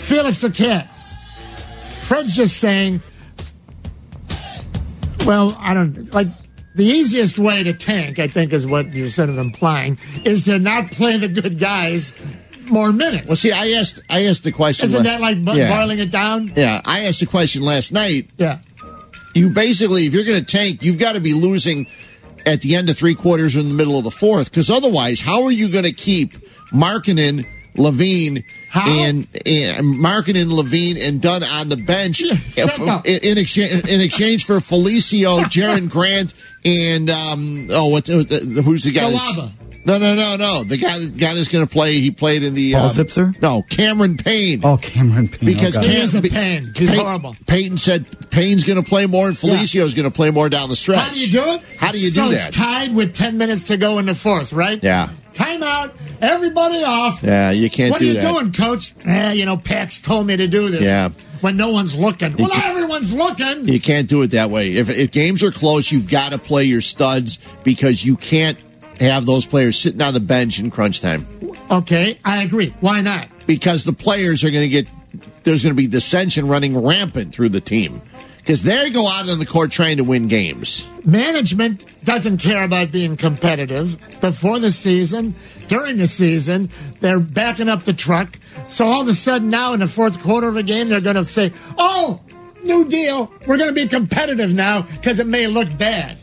Felix 0.00 0.40
the 0.40 0.50
Cat. 0.50 0.88
Fred's 2.02 2.34
just 2.34 2.58
saying, 2.58 3.00
well, 5.26 5.56
I 5.60 5.74
don't 5.74 6.12
like 6.12 6.26
the 6.74 6.84
easiest 6.84 7.38
way 7.38 7.62
to 7.62 7.72
tank, 7.72 8.18
I 8.18 8.26
think 8.26 8.52
is 8.52 8.66
what 8.66 8.92
you're 8.92 9.10
sort 9.10 9.28
of 9.28 9.38
implying, 9.38 9.98
is 10.24 10.42
to 10.44 10.58
not 10.58 10.90
play 10.90 11.18
the 11.18 11.28
good 11.28 11.58
guys 11.58 12.12
more 12.68 12.92
minutes. 12.92 13.28
Well, 13.28 13.36
see, 13.36 13.52
I 13.52 13.72
asked, 13.78 14.00
I 14.10 14.24
asked 14.26 14.44
the 14.44 14.52
question. 14.52 14.86
Isn't 14.86 15.04
la- 15.04 15.10
that 15.10 15.20
like 15.20 15.44
bo- 15.44 15.52
Yeah. 15.54 15.76
boiling 15.76 15.98
it 16.00 16.10
down? 16.10 16.52
Yeah, 16.56 16.80
I 16.84 17.04
asked 17.04 17.20
the 17.20 17.26
question 17.26 17.62
last 17.62 17.92
night. 17.92 18.30
Yeah. 18.38 18.58
You 19.34 19.48
basically, 19.50 20.06
if 20.06 20.12
you're 20.14 20.24
going 20.24 20.40
to 20.40 20.44
tank, 20.44 20.82
you've 20.82 20.98
got 20.98 21.12
to 21.14 21.20
be 21.20 21.32
losing 21.34 21.86
at 22.44 22.60
the 22.60 22.74
end 22.76 22.90
of 22.90 22.98
three 22.98 23.14
quarters 23.14 23.56
or 23.56 23.60
in 23.60 23.68
the 23.68 23.74
middle 23.74 23.96
of 23.98 24.04
the 24.04 24.10
fourth, 24.10 24.50
because 24.50 24.68
otherwise, 24.70 25.20
how 25.20 25.44
are 25.44 25.52
you 25.52 25.68
going 25.68 25.84
to 25.84 25.92
keep 25.92 26.32
Markkanen, 26.72 27.46
LaVine, 27.76 28.44
and, 28.74 29.26
and 29.46 29.86
Markkanen, 29.96 30.46
LaVine, 30.50 31.00
and 31.00 31.20
Dunn 31.22 31.42
on 31.44 31.68
the 31.68 31.76
bench 31.76 32.20
if- 32.22 32.78
in, 33.04 33.20
in 33.32 33.38
exchange 33.38 33.86
in 33.88 34.00
exchange 34.00 34.44
for 34.44 34.54
Felicio, 34.56 35.40
Jerian 35.44 35.88
Grant, 35.90 36.34
and 36.64 37.08
um, 37.10 37.68
oh, 37.70 37.88
what's 37.88 38.10
uh, 38.10 38.22
who's 38.64 38.84
the 38.84 38.92
guy? 38.92 39.10
No, 39.84 39.98
no, 39.98 40.14
no, 40.14 40.36
no. 40.36 40.64
The 40.64 40.76
guy, 40.76 41.04
guy 41.06 41.34
that's 41.34 41.48
going 41.48 41.66
to 41.66 41.70
play. 41.72 41.94
He 41.94 42.10
played 42.12 42.42
in 42.44 42.54
the 42.54 42.72
Paul 42.74 42.84
um, 42.84 42.90
Zipser? 42.90 43.42
No, 43.42 43.62
Cameron 43.62 44.16
Payne. 44.16 44.60
Oh, 44.64 44.76
Cameron 44.76 45.28
Payne. 45.28 45.44
Because 45.44 45.76
okay. 45.76 45.88
He 45.88 45.96
is 45.98 46.14
a 46.14 46.20
Be- 46.20 46.30
pain. 46.30 46.72
He's 46.76 46.90
Pey- 46.90 46.96
horrible. 46.98 47.34
Peyton 47.46 47.78
said 47.78 48.30
Payne's 48.30 48.62
going 48.64 48.82
to 48.82 48.88
play 48.88 49.06
more 49.06 49.26
and 49.26 49.36
Felicio's 49.36 49.94
going 49.94 50.08
to 50.08 50.14
play 50.14 50.30
more 50.30 50.48
down 50.48 50.68
the 50.68 50.76
stretch. 50.76 51.00
How 51.00 51.12
do 51.12 51.20
you 51.20 51.32
do 51.32 51.42
it? 51.44 51.62
How 51.78 51.90
do 51.92 51.98
you 51.98 52.10
so 52.10 52.28
do 52.28 52.34
It's 52.34 52.44
that? 52.46 52.54
tied 52.54 52.94
with 52.94 53.14
10 53.14 53.38
minutes 53.38 53.64
to 53.64 53.76
go 53.76 53.98
in 53.98 54.06
the 54.06 54.14
fourth, 54.14 54.52
right? 54.52 54.82
Yeah. 54.82 55.08
Timeout. 55.34 55.96
Everybody 56.20 56.84
off. 56.84 57.22
Yeah, 57.22 57.50
you 57.50 57.68
can't 57.70 57.90
what 57.90 57.98
do 58.00 58.04
are 58.04 58.08
you 58.08 58.14
that. 58.20 58.32
doing, 58.38 58.52
coach? 58.52 58.92
Eh, 59.04 59.32
you 59.32 59.46
know, 59.46 59.56
Pax 59.56 60.00
told 60.00 60.26
me 60.26 60.36
to 60.36 60.46
do 60.46 60.68
this. 60.68 60.82
Yeah. 60.82 61.08
When 61.40 61.56
no 61.56 61.70
one's 61.70 61.96
looking. 61.96 62.36
Well, 62.36 62.48
You 62.50 62.54
now 62.56 62.70
everyone's 62.70 63.12
looking. 63.12 63.66
You 63.66 63.80
can't 63.80 64.08
do 64.08 64.22
it 64.22 64.28
that 64.32 64.50
way. 64.50 64.74
If, 64.76 64.90
if 64.90 65.10
games 65.10 65.42
are 65.42 65.50
close, 65.50 65.90
you've 65.90 66.08
got 66.08 66.30
to 66.32 66.38
play 66.38 66.64
your 66.64 66.80
studs 66.82 67.38
because 67.64 68.04
you 68.04 68.16
can't 68.16 68.56
have 69.02 69.26
those 69.26 69.46
players 69.46 69.78
sitting 69.78 70.00
on 70.02 70.14
the 70.14 70.20
bench 70.20 70.58
in 70.58 70.70
crunch 70.70 71.00
time 71.00 71.26
Okay, 71.70 72.18
I 72.24 72.42
agree. 72.42 72.74
Why 72.80 73.00
not? 73.00 73.28
because 73.46 73.84
the 73.84 73.92
players 73.92 74.44
are 74.44 74.50
going 74.50 74.62
to 74.62 74.68
get 74.68 74.86
there's 75.42 75.62
going 75.64 75.74
to 75.74 75.80
be 75.80 75.88
dissension 75.88 76.46
running 76.48 76.78
rampant 76.80 77.34
through 77.34 77.48
the 77.48 77.60
team 77.60 78.00
because 78.38 78.62
they 78.62 78.88
go 78.90 79.08
out 79.08 79.28
on 79.28 79.38
the 79.38 79.46
court 79.46 79.70
trying 79.72 79.96
to 79.96 80.04
win 80.04 80.28
games. 80.28 80.86
Management 81.04 81.84
doesn't 82.04 82.38
care 82.38 82.62
about 82.64 82.92
being 82.92 83.16
competitive 83.16 83.96
before 84.20 84.58
the 84.60 84.70
season, 84.70 85.34
during 85.66 85.96
the 85.96 86.06
season. 86.06 86.68
They're 87.00 87.18
backing 87.20 87.68
up 87.68 87.82
the 87.84 87.92
truck. 87.92 88.38
So 88.68 88.86
all 88.86 89.02
of 89.02 89.08
a 89.08 89.14
sudden 89.14 89.48
now 89.50 89.72
in 89.72 89.80
the 89.80 89.88
fourth 89.88 90.20
quarter 90.22 90.46
of 90.48 90.56
a 90.56 90.62
game, 90.62 90.88
they're 90.88 91.00
going 91.00 91.16
to 91.16 91.24
say, 91.24 91.52
oh, 91.78 92.20
new 92.62 92.84
deal. 92.84 93.32
We're 93.46 93.58
going 93.58 93.70
to 93.70 93.74
be 93.74 93.88
competitive 93.88 94.52
now 94.54 94.82
because 94.82 95.18
it 95.20 95.26
may 95.26 95.46
look 95.48 95.68
bad 95.78 96.18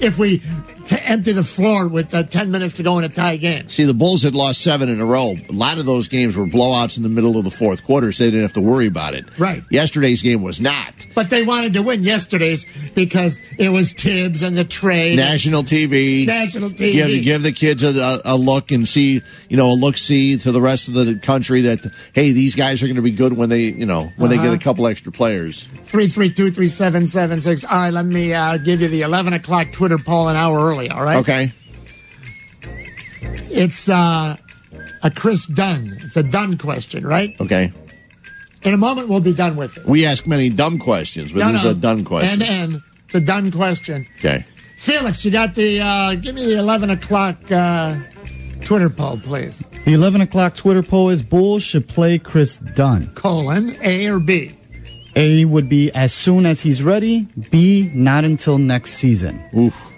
if 0.00 0.18
we 0.18 0.42
t- 0.84 0.96
empty 1.00 1.32
the 1.32 1.44
floor 1.44 1.88
with 1.88 2.12
uh, 2.14 2.22
10 2.24 2.50
minutes 2.50 2.74
to 2.74 2.82
go 2.82 2.98
in 2.98 3.04
a 3.04 3.08
tie 3.08 3.36
game. 3.36 3.68
See, 3.68 3.84
the 3.84 3.94
Bulls 3.94 4.22
had 4.22 4.34
lost 4.34 4.60
seven 4.62 4.88
in 4.88 5.00
a 5.00 5.06
row. 5.06 5.34
A 5.48 5.52
lot 5.52 5.78
of 5.78 5.86
those 5.86 6.08
games 6.08 6.36
were 6.36 6.46
blowouts 6.46 6.96
in 6.96 7.02
the 7.02 7.08
middle 7.08 7.36
of 7.38 7.44
the 7.44 7.50
fourth 7.50 7.84
quarter, 7.84 8.12
so 8.12 8.24
they 8.24 8.30
didn't 8.30 8.42
have 8.42 8.52
to 8.54 8.60
worry 8.60 8.86
about 8.86 9.14
it. 9.14 9.24
Right. 9.38 9.62
Yesterday's 9.70 10.22
game 10.22 10.42
was 10.42 10.60
not. 10.60 10.94
But 11.14 11.30
they 11.30 11.42
wanted 11.42 11.72
to 11.74 11.82
win 11.82 12.02
yesterday's 12.02 12.66
because 12.94 13.38
it 13.58 13.68
was 13.70 13.92
Thibs 13.92 14.42
and 14.42 14.56
the 14.56 14.64
trade. 14.64 15.16
National 15.16 15.62
TV. 15.62 16.26
National 16.26 16.70
TV. 16.70 16.92
Give, 16.92 17.22
give 17.24 17.42
the 17.42 17.52
kids 17.52 17.84
a, 17.84 18.20
a 18.24 18.36
look 18.36 18.70
and 18.72 18.86
see, 18.88 19.22
you 19.48 19.56
know, 19.56 19.70
a 19.70 19.74
look 19.74 19.96
see 19.98 20.38
to 20.38 20.52
the 20.52 20.60
rest 20.60 20.88
of 20.88 20.94
the 20.94 21.18
country 21.18 21.62
that, 21.62 21.78
hey, 22.14 22.32
these 22.32 22.54
guys 22.54 22.82
are 22.82 22.86
going 22.86 22.96
to 22.96 23.02
be 23.02 23.10
good 23.12 23.36
when 23.36 23.48
they, 23.48 23.62
you 23.62 23.86
know, 23.86 24.10
when 24.16 24.30
they 24.30 24.36
Uh-huh. 24.36 24.50
get 24.50 24.54
a 24.54 24.64
couple 24.64 24.86
extra 24.86 25.12
players. 25.12 25.68
332-3776. 25.86 27.64
All 27.64 27.70
right, 27.78 27.92
let 27.92 28.06
me 28.06 28.32
uh, 28.34 28.56
give 28.58 28.80
you 28.80 28.88
the 28.88 29.02
11 29.02 29.32
o'clock 29.34 29.72
Twitter 29.72 29.98
poll 29.98 30.28
an 30.28 30.36
hour 30.36 30.58
early, 30.58 30.71
all 30.88 31.02
right? 31.04 31.16
Okay. 31.18 31.52
It's 33.50 33.88
uh, 33.88 34.36
a 35.02 35.10
Kris 35.10 35.46
Dunn. 35.46 35.98
It's 36.02 36.16
a 36.16 36.22
Dunn 36.22 36.58
question, 36.58 37.06
right? 37.06 37.38
Okay. 37.40 37.72
In 38.62 38.74
a 38.74 38.76
moment, 38.76 39.08
we'll 39.08 39.20
be 39.20 39.34
done 39.34 39.56
with 39.56 39.76
it. 39.76 39.86
We 39.86 40.06
ask 40.06 40.26
many 40.26 40.48
dumb 40.48 40.78
questions, 40.78 41.32
but 41.32 41.40
No, 41.40 41.52
this 41.52 41.64
no. 41.64 41.70
is 41.70 41.76
a 41.76 41.80
done 41.80 42.04
question. 42.04 42.42
And, 42.42 42.72
and 42.74 42.82
it's 43.06 43.14
a 43.14 43.20
Dunn 43.20 43.50
question. 43.50 44.06
okay. 44.18 44.44
Felix, 44.78 45.24
you 45.24 45.30
got 45.30 45.54
the, 45.54 45.80
uh, 45.80 46.14
give 46.16 46.34
me 46.34 46.44
the 46.44 46.58
11 46.58 46.90
o'clock 46.90 47.36
uh, 47.52 47.96
Twitter 48.62 48.90
poll, 48.90 49.18
please. 49.20 49.62
The 49.84 49.92
11 49.94 50.20
o'clock 50.22 50.54
Twitter 50.54 50.82
poll 50.82 51.08
is 51.10 51.22
Bulls 51.22 51.62
should 51.62 51.86
play 51.88 52.18
Kris 52.18 52.56
Dunn. 52.56 53.08
Colon, 53.14 53.76
A 53.82 54.06
or 54.08 54.18
B? 54.18 54.50
A 55.14 55.44
would 55.44 55.68
be 55.68 55.92
as 55.94 56.12
soon 56.12 56.46
as 56.46 56.60
he's 56.60 56.82
ready. 56.82 57.28
B, 57.50 57.90
not 57.94 58.24
until 58.24 58.58
next 58.58 58.94
season. 58.94 59.40
Oof. 59.56 59.91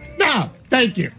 Thank 0.74 0.98
you. 0.98 1.12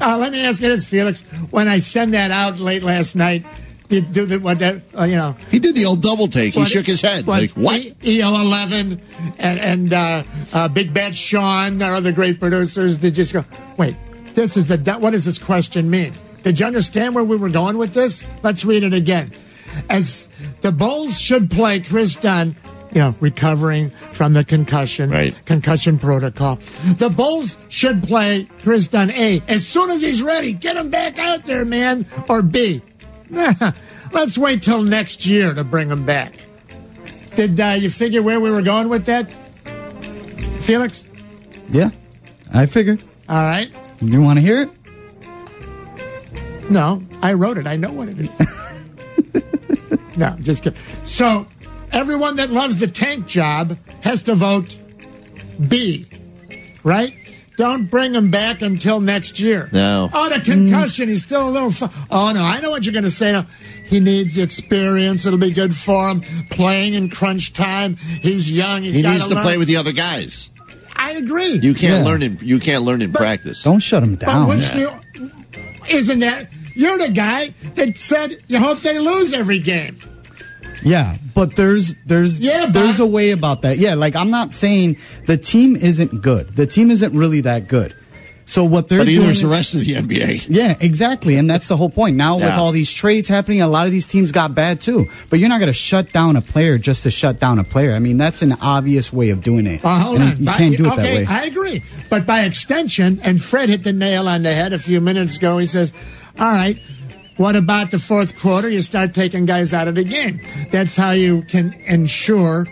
Uh, 0.00 0.18
let 0.18 0.32
me 0.32 0.44
ask 0.44 0.60
you 0.60 0.68
this, 0.68 0.84
Felix. 0.84 1.20
When 1.50 1.68
I 1.68 1.78
send 1.78 2.14
that 2.14 2.32
out 2.32 2.58
late 2.58 2.82
last 2.82 3.14
night, 3.14 3.46
you 3.88 4.00
do 4.00 4.26
the 4.26 4.40
what 4.40 4.58
that 4.58 4.82
uh, 4.98 5.04
you 5.04 5.14
know? 5.14 5.36
He 5.52 5.60
did 5.60 5.76
the 5.76 5.84
old 5.84 6.02
double 6.02 6.26
take. 6.26 6.54
He 6.54 6.64
shook 6.64 6.84
his 6.84 7.00
head. 7.00 7.28
like, 7.28 7.52
what? 7.52 7.80
EO 8.04 8.34
eleven 8.34 9.00
and 9.38 9.60
and 9.60 9.92
uh, 9.92 10.24
uh, 10.52 10.66
Big 10.66 10.92
Bad 10.92 11.16
Sean, 11.16 11.80
our 11.80 11.94
other 11.94 12.10
great 12.10 12.40
producers, 12.40 12.98
did 12.98 13.14
just 13.14 13.32
go. 13.32 13.44
Wait, 13.78 13.94
this 14.34 14.56
is 14.56 14.66
the. 14.66 14.78
What 14.98 15.10
does 15.10 15.24
this 15.24 15.38
question 15.38 15.88
mean? 15.88 16.12
Did 16.42 16.58
you 16.58 16.66
understand 16.66 17.14
where 17.14 17.22
we 17.22 17.36
were 17.36 17.50
going 17.50 17.78
with 17.78 17.94
this? 17.94 18.26
Let's 18.42 18.64
read 18.64 18.82
it 18.82 18.94
again. 18.94 19.30
As 19.88 20.28
the 20.62 20.72
Bulls 20.72 21.20
should 21.20 21.52
play 21.52 21.78
Kris 21.78 22.16
Dunn, 22.16 22.56
you 22.92 23.00
know, 23.00 23.14
recovering 23.20 23.90
from 24.12 24.32
the 24.32 24.44
concussion, 24.44 25.10
Right. 25.10 25.34
concussion 25.44 25.98
protocol. 25.98 26.58
The 26.98 27.10
Bulls 27.10 27.56
should 27.68 28.02
play 28.02 28.48
Kris 28.62 28.86
Dunn 28.86 29.10
A 29.10 29.42
as 29.48 29.66
soon 29.66 29.90
as 29.90 30.02
he's 30.02 30.22
ready. 30.22 30.52
Get 30.52 30.76
him 30.76 30.88
back 30.90 31.18
out 31.18 31.44
there, 31.44 31.64
man. 31.64 32.06
Or 32.28 32.42
B. 32.42 32.80
Let's 34.12 34.38
wait 34.38 34.62
till 34.62 34.82
next 34.82 35.26
year 35.26 35.52
to 35.52 35.64
bring 35.64 35.88
him 35.90 36.06
back. 36.06 36.34
Did 37.34 37.58
uh, 37.60 37.76
you 37.78 37.90
figure 37.90 38.22
where 38.22 38.40
we 38.40 38.50
were 38.50 38.62
going 38.62 38.88
with 38.88 39.04
that, 39.06 39.30
Felix? 40.60 41.06
Yeah, 41.70 41.90
I 42.54 42.66
figured. 42.66 43.02
All 43.28 43.42
right. 43.42 43.70
You 44.00 44.22
want 44.22 44.38
to 44.38 44.40
hear 44.40 44.62
it? 44.62 44.70
No, 46.70 47.02
I 47.22 47.34
wrote 47.34 47.58
it. 47.58 47.66
I 47.66 47.76
know 47.76 47.92
what 47.92 48.08
it 48.08 48.18
is. 48.18 50.16
no, 50.16 50.36
just 50.40 50.62
kidding. 50.62 50.78
So, 51.04 51.46
everyone 51.92 52.36
that 52.36 52.50
loves 52.50 52.78
the 52.78 52.88
tank 52.88 53.26
job 53.26 53.76
has 54.02 54.22
to 54.24 54.34
vote 54.34 54.76
B, 55.68 56.06
right? 56.84 57.12
don't 57.56 57.90
bring 57.90 58.14
him 58.14 58.30
back 58.30 58.60
until 58.60 59.00
next 59.00 59.40
year. 59.40 59.70
No. 59.72 60.10
Oh, 60.12 60.28
the 60.28 60.40
concussion. 60.40 61.08
He's 61.08 61.22
still 61.24 61.48
a 61.48 61.50
little. 61.50 61.70
Fu- 61.72 61.88
oh 62.10 62.30
no, 62.32 62.42
I 62.42 62.60
know 62.60 62.68
what 62.70 62.84
you're 62.84 62.92
going 62.92 63.04
to 63.04 63.10
say 63.10 63.32
now. 63.32 63.46
He 63.86 63.98
needs 63.98 64.34
the 64.34 64.42
experience. 64.42 65.24
It'll 65.24 65.38
be 65.38 65.52
good 65.52 65.74
for 65.74 66.10
him 66.10 66.20
playing 66.50 66.92
in 66.92 67.08
crunch 67.08 67.54
time. 67.54 67.96
He's 67.96 68.50
young. 68.50 68.82
He's 68.82 68.96
he 68.96 69.02
needs 69.02 69.26
to 69.28 69.34
learn. 69.34 69.42
play 69.42 69.56
with 69.56 69.68
the 69.68 69.76
other 69.76 69.92
guys. 69.92 70.50
I 70.94 71.12
agree. 71.12 71.54
You 71.54 71.72
can't 71.72 72.00
Yeah. 72.00 72.04
learn 72.04 72.22
in 72.22 72.38
you 72.42 72.58
can't 72.58 72.82
learn 72.82 73.00
in 73.00 73.12
practice. 73.12 73.62
Don't 73.62 73.78
shut 73.80 74.02
him 74.02 74.16
down. 74.16 74.48
which 74.48 74.70
do 74.72 74.80
you, 74.80 75.30
isn't 75.88 76.18
that 76.20 76.48
you're 76.74 76.98
the 76.98 77.10
guy 77.10 77.54
that 77.76 77.96
said 77.96 78.36
you 78.48 78.58
hope 78.58 78.80
they 78.80 78.98
lose 78.98 79.32
every 79.32 79.60
game? 79.60 79.96
Yeah, 80.86 81.16
but 81.34 81.56
there's 81.56 81.94
there's 82.06 82.40
Yeah, 82.40 82.66
but- 82.66 82.72
there's 82.74 83.00
a 83.00 83.06
way 83.06 83.32
about 83.32 83.62
that. 83.62 83.78
Yeah, 83.78 83.94
like 83.94 84.14
I'm 84.16 84.30
not 84.30 84.52
saying 84.54 84.96
the 85.26 85.36
team 85.36 85.74
isn't 85.76 86.22
good. 86.22 86.54
The 86.54 86.66
team 86.66 86.90
isn't 86.90 87.12
really 87.12 87.40
that 87.42 87.66
good. 87.68 87.94
So 88.48 88.62
what 88.62 88.88
they're 88.88 89.00
But 89.00 89.06
doing 89.06 89.22
either 89.22 89.30
is 89.32 89.42
the 89.42 89.48
rest 89.48 89.74
of 89.74 89.80
the 89.84 89.94
NBA. 89.94 90.46
Yeah, 90.48 90.76
exactly, 90.78 91.34
and 91.36 91.50
that's 91.50 91.66
the 91.66 91.76
whole 91.76 91.90
point. 91.90 92.14
Now 92.14 92.36
with 92.36 92.52
all 92.52 92.70
these 92.70 92.88
trades 92.92 93.28
happening, 93.28 93.60
a 93.60 93.66
lot 93.66 93.86
of 93.86 93.90
these 93.92 94.06
teams 94.06 94.30
got 94.30 94.54
bad 94.54 94.80
too. 94.80 95.08
But 95.30 95.40
you're 95.40 95.48
not 95.48 95.58
going 95.58 95.66
to 95.66 95.72
shut 95.72 96.12
down 96.12 96.36
a 96.36 96.40
player 96.40 96.78
just 96.78 97.02
to 97.02 97.10
shut 97.10 97.40
down 97.40 97.58
a 97.58 97.64
player. 97.64 97.92
I 97.92 97.98
mean, 97.98 98.18
that's 98.18 98.42
an 98.42 98.52
obvious 98.60 99.12
way 99.12 99.30
of 99.30 99.42
doing 99.42 99.66
it. 99.66 99.84
Uh, 99.84 99.98
hold 99.98 100.20
And 100.20 100.30
on. 100.34 100.38
You 100.38 100.44
By- 100.46 100.52
can't 100.58 100.76
do 100.76 100.86
it 100.86 100.92
okay, 100.92 101.24
that 101.24 101.28
way. 101.28 101.36
I 101.36 101.44
agree. 101.46 101.82
But 102.08 102.24
by 102.24 102.42
extension, 102.44 103.18
and 103.24 103.42
Fred 103.42 103.68
hit 103.68 103.82
the 103.82 103.92
nail 103.92 104.28
on 104.28 104.44
the 104.44 104.54
head 104.54 104.72
a 104.72 104.78
few 104.78 105.00
minutes 105.00 105.38
ago, 105.38 105.58
he 105.58 105.66
says, 105.66 105.92
All 106.38 106.46
right, 106.46 106.78
what 107.36 107.56
about 107.56 107.90
the 107.90 107.98
fourth 107.98 108.38
quarter? 108.38 108.68
You 108.68 108.82
start 108.82 109.12
taking 109.14 109.46
guys 109.46 109.74
out 109.74 109.88
of 109.88 109.94
the 109.94 110.04
game. 110.04 110.40
That's 110.70 110.96
how 110.96 111.10
you 111.12 111.42
can 111.42 111.72
ensure, 111.86 112.66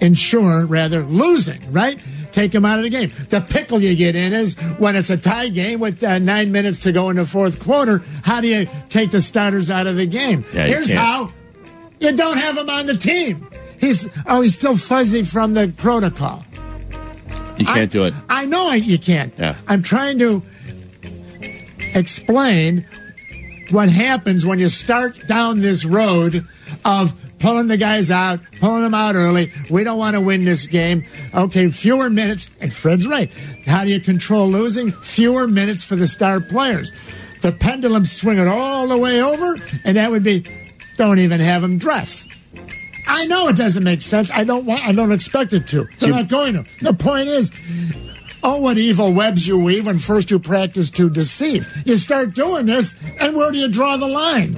ensure 0.00 0.66
rather, 0.66 1.02
losing, 1.02 1.60
right? 1.72 1.98
Take 2.32 2.52
them 2.52 2.66
out 2.66 2.78
of 2.78 2.82
the 2.84 2.90
game. 2.90 3.10
The 3.30 3.40
pickle 3.40 3.80
you 3.80 3.94
get 3.96 4.14
in 4.14 4.34
is 4.34 4.54
when 4.78 4.94
it's 4.94 5.08
a 5.08 5.16
tie 5.16 5.48
game 5.48 5.80
with 5.80 6.04
uh, 6.04 6.18
nine 6.18 6.52
minutes 6.52 6.80
to 6.80 6.92
go 6.92 7.08
in 7.08 7.16
the 7.16 7.24
fourth 7.24 7.58
quarter. 7.60 8.02
How 8.24 8.42
do 8.42 8.48
you 8.48 8.66
take 8.90 9.10
the 9.10 9.22
starters 9.22 9.70
out 9.70 9.86
of 9.86 9.96
the 9.96 10.06
game? 10.06 10.44
Yeah, 10.52 10.66
Here's 10.66 10.88
can't. 10.92 10.98
how 11.00 11.32
you 11.98 12.12
don't 12.14 12.36
have 12.36 12.58
him 12.58 12.68
on 12.68 12.84
the 12.84 12.96
team. 12.98 13.48
He's 13.80 14.06
oh, 14.26 14.42
he's 14.42 14.52
still 14.54 14.76
fuzzy 14.76 15.22
from 15.22 15.54
the 15.54 15.72
protocol. 15.78 16.44
You 17.56 17.64
can't 17.64 17.78
I- 17.78 17.86
do 17.86 18.04
it. 18.04 18.12
I 18.28 18.44
know 18.44 18.68
I, 18.68 18.74
you 18.76 18.98
can't. 18.98 19.32
Yeah. 19.38 19.54
I'm 19.66 19.82
trying 19.82 20.18
to 20.18 20.42
explain 21.94 22.84
what 23.70 23.88
happens 23.88 24.44
when 24.46 24.58
you 24.58 24.68
start 24.68 25.26
down 25.26 25.60
this 25.60 25.84
road 25.84 26.46
of 26.84 27.14
pulling 27.38 27.66
the 27.66 27.76
guys 27.76 28.10
out, 28.10 28.40
pulling 28.60 28.82
them 28.82 28.94
out 28.94 29.14
early. 29.14 29.52
We 29.70 29.84
don't 29.84 29.98
want 29.98 30.14
to 30.14 30.20
win 30.20 30.44
this 30.44 30.66
game. 30.66 31.04
Okay, 31.34 31.70
fewer 31.70 32.10
minutes. 32.10 32.50
And 32.60 32.72
Fred's 32.72 33.06
right. 33.06 33.32
How 33.66 33.84
do 33.84 33.90
you 33.90 34.00
control 34.00 34.48
losing? 34.48 34.92
Fewer 34.92 35.46
minutes 35.46 35.84
for 35.84 35.96
the 35.96 36.06
star 36.06 36.40
players. 36.40 36.92
The 37.42 37.52
pendulum 37.52 38.04
swing 38.04 38.38
it 38.38 38.48
all 38.48 38.88
the 38.88 38.98
way 38.98 39.22
over, 39.22 39.56
and 39.84 39.96
that 39.96 40.10
would 40.10 40.24
be 40.24 40.44
don't 40.96 41.18
even 41.18 41.40
have 41.40 41.62
them 41.62 41.78
dress. 41.78 42.26
I 43.06 43.26
know 43.26 43.48
it 43.48 43.56
doesn't 43.56 43.84
make 43.84 44.02
sense. 44.02 44.30
I 44.32 44.44
don't 44.44 44.64
want. 44.64 44.82
I 44.82 44.92
don't 44.92 45.12
expect 45.12 45.52
it 45.52 45.68
to. 45.68 45.86
They're 45.98 46.10
not 46.10 46.28
going 46.28 46.54
to. 46.54 46.84
The 46.84 46.92
point 46.92 47.28
is, 47.28 47.50
oh, 48.46 48.60
what 48.60 48.78
evil 48.78 49.12
webs 49.12 49.46
you 49.46 49.58
weave 49.58 49.86
when 49.86 49.98
first 49.98 50.30
you 50.30 50.38
practice 50.38 50.88
to 50.90 51.10
deceive. 51.10 51.66
You 51.84 51.98
start 51.98 52.34
doing 52.34 52.66
this, 52.66 52.94
and 53.20 53.36
where 53.36 53.50
do 53.50 53.58
you 53.58 53.68
draw 53.68 53.96
the 53.96 54.06
line? 54.06 54.56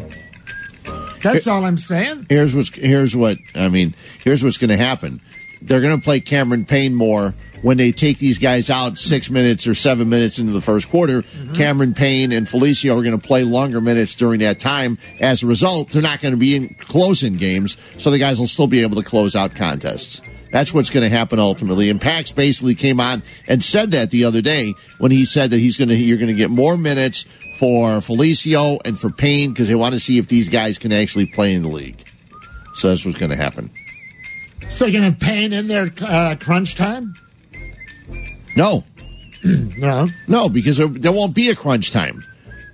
That's 1.22 1.47
all 1.47 1.64
I'm 1.64 1.78
saying. 1.78 2.26
Here's 2.28 2.55
what's 2.55 2.72
here's 2.74 3.16
what 3.16 3.39
I 3.55 3.68
mean. 3.68 3.95
Here's 4.22 4.45
what's 4.45 4.59
going 4.59 4.70
to 4.70 4.76
happen. 4.76 5.20
They're 5.61 5.80
going 5.80 5.97
to 5.97 6.05
play 6.05 6.20
Cameron 6.20 6.64
Payne 6.64 6.95
more 6.95 7.34
when 7.62 7.76
they 7.76 7.91
take 7.91 8.18
these 8.18 8.39
guys 8.39 8.70
out 8.70 8.99
six 8.99 9.28
minutes 9.28 9.66
or 9.66 9.74
seven 9.74 10.09
minutes 10.09 10.39
into 10.39 10.53
the 10.53 10.61
first 10.61 10.89
quarter. 10.89 11.22
Mm-hmm. 11.22 11.55
Cameron 11.55 11.95
Payne 11.95 12.30
and 12.30 12.47
Felicio 12.47 12.97
are 12.97 13.03
going 13.03 13.18
to 13.18 13.26
play 13.26 13.43
longer 13.43 13.80
minutes 13.80 14.14
during 14.14 14.39
that 14.41 14.61
time. 14.61 14.99
As 15.18 15.43
a 15.43 15.47
result, 15.47 15.91
they're 15.91 16.03
not 16.03 16.20
going 16.20 16.32
to 16.32 16.39
be 16.39 16.55
in 16.55 16.74
close-in 16.74 17.36
games, 17.36 17.76
so 17.99 18.12
the 18.12 18.18
guys 18.18 18.39
will 18.39 18.47
still 18.47 18.68
be 18.68 18.82
able 18.82 19.03
to 19.03 19.03
close 19.03 19.34
out 19.34 19.57
contests. 19.57 20.20
That's 20.51 20.73
what's 20.73 20.91
going 20.91 21.09
to 21.09 21.15
happen 21.15 21.39
ultimately. 21.39 21.91
And 21.91 22.01
Pax 22.01 22.33
basically 22.33 22.75
came 22.75 23.01
on 23.01 23.23
and 23.47 23.63
said 23.63 23.91
that 23.91 24.11
the 24.11 24.25
other 24.25 24.41
day 24.41 24.75
when 24.99 25.11
he 25.11 25.25
said 25.25 25.51
that 25.51 25.59
he's 25.59 25.77
going 25.77 25.89
to 25.89 25.95
you're 25.95 26.19
going 26.19 26.29
to 26.29 26.35
get 26.35 26.51
more 26.51 26.77
minutes 26.77 27.27
for 27.59 27.99
Felicio 27.99 28.79
and 28.85 28.99
for 28.99 29.11
Payne 29.11 29.51
because 29.51 29.69
they 29.69 29.75
want 29.75 29.95
to 29.95 30.01
see 30.01 30.19
if 30.19 30.29
these 30.29 30.49
guys 30.49 30.79
can 30.79 30.93
actually 30.93 31.27
play 31.27 31.55
in 31.55 31.63
the 31.63 31.69
league. 31.69 32.03
So 32.75 32.89
that's 32.89 33.05
what's 33.05 33.19
going 33.19 33.31
to 33.31 33.37
happen. 33.37 33.71
So 34.69 34.87
you're 34.87 35.01
going 35.01 35.15
to 35.15 35.19
pain 35.19 35.53
in 35.53 35.67
their 35.67 35.89
uh, 36.03 36.37
crunch 36.39 36.75
time? 36.75 37.15
No, 38.57 38.85
no, 39.45 40.09
no, 40.27 40.49
because 40.49 40.77
there, 40.77 40.89
there 40.89 41.13
won't 41.13 41.35
be 41.35 41.49
a 41.49 41.55
crunch 41.55 41.91
time 41.91 42.23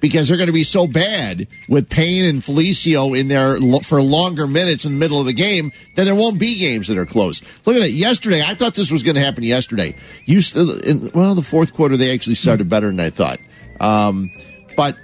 because 0.04 0.28
they're 0.28 0.36
going 0.36 0.48
to 0.48 0.52
be 0.52 0.64
so 0.64 0.86
bad 0.86 1.48
with 1.66 1.88
Payne 1.88 2.26
and 2.26 2.42
Felicio 2.42 3.18
in 3.18 3.28
there 3.28 3.58
for 3.80 4.02
longer 4.02 4.46
minutes 4.46 4.84
in 4.84 4.92
the 4.92 4.98
middle 4.98 5.18
of 5.18 5.24
the 5.24 5.32
game 5.32 5.72
that 5.94 6.04
there 6.04 6.14
won't 6.14 6.38
be 6.38 6.58
games 6.58 6.88
that 6.88 6.98
are 6.98 7.06
close. 7.06 7.40
Look 7.64 7.74
at 7.74 7.80
it. 7.80 7.92
Yesterday, 7.92 8.42
I 8.42 8.54
thought 8.54 8.74
this 8.74 8.90
was 8.90 9.02
going 9.02 9.14
to 9.14 9.22
happen 9.22 9.44
yesterday. 9.44 9.96
You 10.26 10.42
still, 10.42 10.78
in, 10.78 11.10
well, 11.14 11.34
the 11.34 11.40
fourth 11.40 11.72
quarter 11.72 11.96
they 11.96 12.12
actually 12.12 12.34
started 12.34 12.68
better 12.68 12.88
than 12.88 13.00
I 13.00 13.08
thought, 13.08 13.38
um, 13.80 14.30
but 14.76 14.94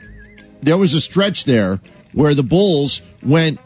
there 0.60 0.76
was 0.76 0.92
a 0.92 1.00
stretch 1.00 1.44
there 1.44 1.80
where 2.12 2.34
the 2.34 2.42
Bulls 2.42 3.00
went. 3.22 3.58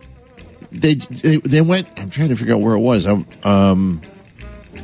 They, 0.70 0.94
they 0.94 1.38
they 1.38 1.62
went. 1.62 1.88
I'm 1.98 2.10
trying 2.10 2.28
to 2.28 2.36
figure 2.36 2.54
out 2.54 2.60
where 2.60 2.74
it 2.74 2.80
was. 2.80 3.08
Um, 3.08 3.26
um, 3.42 4.00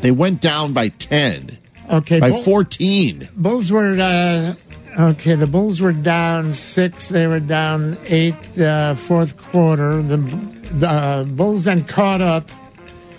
they 0.01 0.11
went 0.11 0.41
down 0.41 0.73
by 0.73 0.89
ten. 0.89 1.59
Okay, 1.89 2.19
by 2.19 2.31
Bull- 2.31 2.43
fourteen. 2.43 3.29
Bulls 3.37 3.71
were 3.71 3.97
uh, 4.01 4.55
okay. 4.99 5.35
The 5.35 5.47
Bulls 5.47 5.81
were 5.81 5.93
down 5.93 6.53
six. 6.53 7.09
They 7.09 7.27
were 7.27 7.41
down 7.41 7.99
eight. 8.05 8.59
Uh, 8.59 8.95
fourth 8.95 9.37
quarter. 9.37 10.03
The, 10.03 10.17
the 10.17 10.89
uh, 10.89 11.25
Bulls 11.25 11.65
then 11.65 11.85
caught 11.85 12.21
up. 12.21 12.51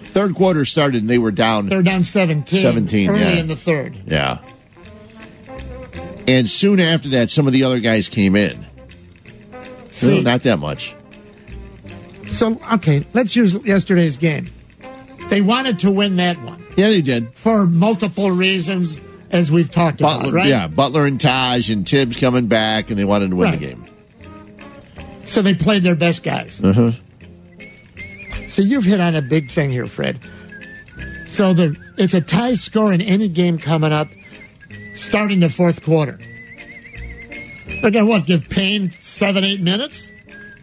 Third 0.03 0.35
quarter 0.35 0.65
started 0.65 1.01
and 1.01 1.09
they 1.09 1.17
were 1.17 1.31
down. 1.31 1.69
They 1.69 1.75
were 1.75 1.83
down 1.83 2.03
seventeen. 2.03 2.61
17, 2.61 3.09
early 3.09 3.19
yeah. 3.19 3.29
in 3.31 3.47
the 3.47 3.55
third. 3.55 3.95
Yeah. 4.05 4.39
And 6.27 6.49
soon 6.49 6.79
after 6.79 7.09
that, 7.09 7.29
some 7.29 7.47
of 7.47 7.53
the 7.53 7.63
other 7.63 7.79
guys 7.79 8.09
came 8.09 8.35
in. 8.35 8.65
See- 9.91 10.17
no, 10.17 10.21
not 10.21 10.43
that 10.43 10.59
much. 10.59 10.95
So 12.29 12.57
okay, 12.73 13.05
let's 13.13 13.35
use 13.35 13.53
yesterday's 13.65 14.17
game. 14.17 14.49
They 15.29 15.41
wanted 15.41 15.79
to 15.79 15.91
win 15.91 16.17
that 16.17 16.41
one. 16.41 16.63
Yeah, 16.77 16.87
they 16.87 17.01
did 17.01 17.33
for 17.33 17.65
multiple 17.65 18.31
reasons, 18.31 18.99
as 19.31 19.51
we've 19.51 19.69
talked 19.71 19.99
Butler, 19.99 20.29
about. 20.29 20.33
Right? 20.33 20.47
yeah, 20.47 20.67
Butler 20.67 21.05
and 21.05 21.19
Taj 21.19 21.69
and 21.69 21.87
Thibs 21.87 22.17
coming 22.17 22.47
back, 22.47 22.89
and 22.89 22.97
they 22.99 23.05
wanted 23.05 23.29
to 23.31 23.35
win 23.35 23.49
Right. 23.51 23.59
the 23.59 23.65
game. 23.65 23.85
So 25.25 25.41
they 25.41 25.53
played 25.53 25.83
their 25.83 25.95
best 25.95 26.23
guys. 26.23 26.61
Uh-huh. 26.63 26.91
So 28.49 28.61
you've 28.61 28.83
hit 28.83 28.99
on 28.99 29.15
a 29.15 29.21
big 29.21 29.49
thing 29.49 29.69
here, 29.71 29.85
Fred. 29.85 30.19
So 31.27 31.53
the 31.53 31.77
it's 31.97 32.13
a 32.13 32.19
tie 32.21 32.55
score 32.55 32.91
in 32.91 32.99
any 33.01 33.29
game 33.29 33.57
coming 33.57 33.93
up, 33.93 34.07
starting 34.93 35.39
the 35.39 35.49
fourth 35.49 35.83
quarter. 35.83 36.19
They're 37.81 37.91
gonna 37.91 38.05
what? 38.05 38.25
Give 38.25 38.47
Payne 38.49 38.91
seven, 38.99 39.43
eight 39.45 39.61
minutes? 39.61 40.11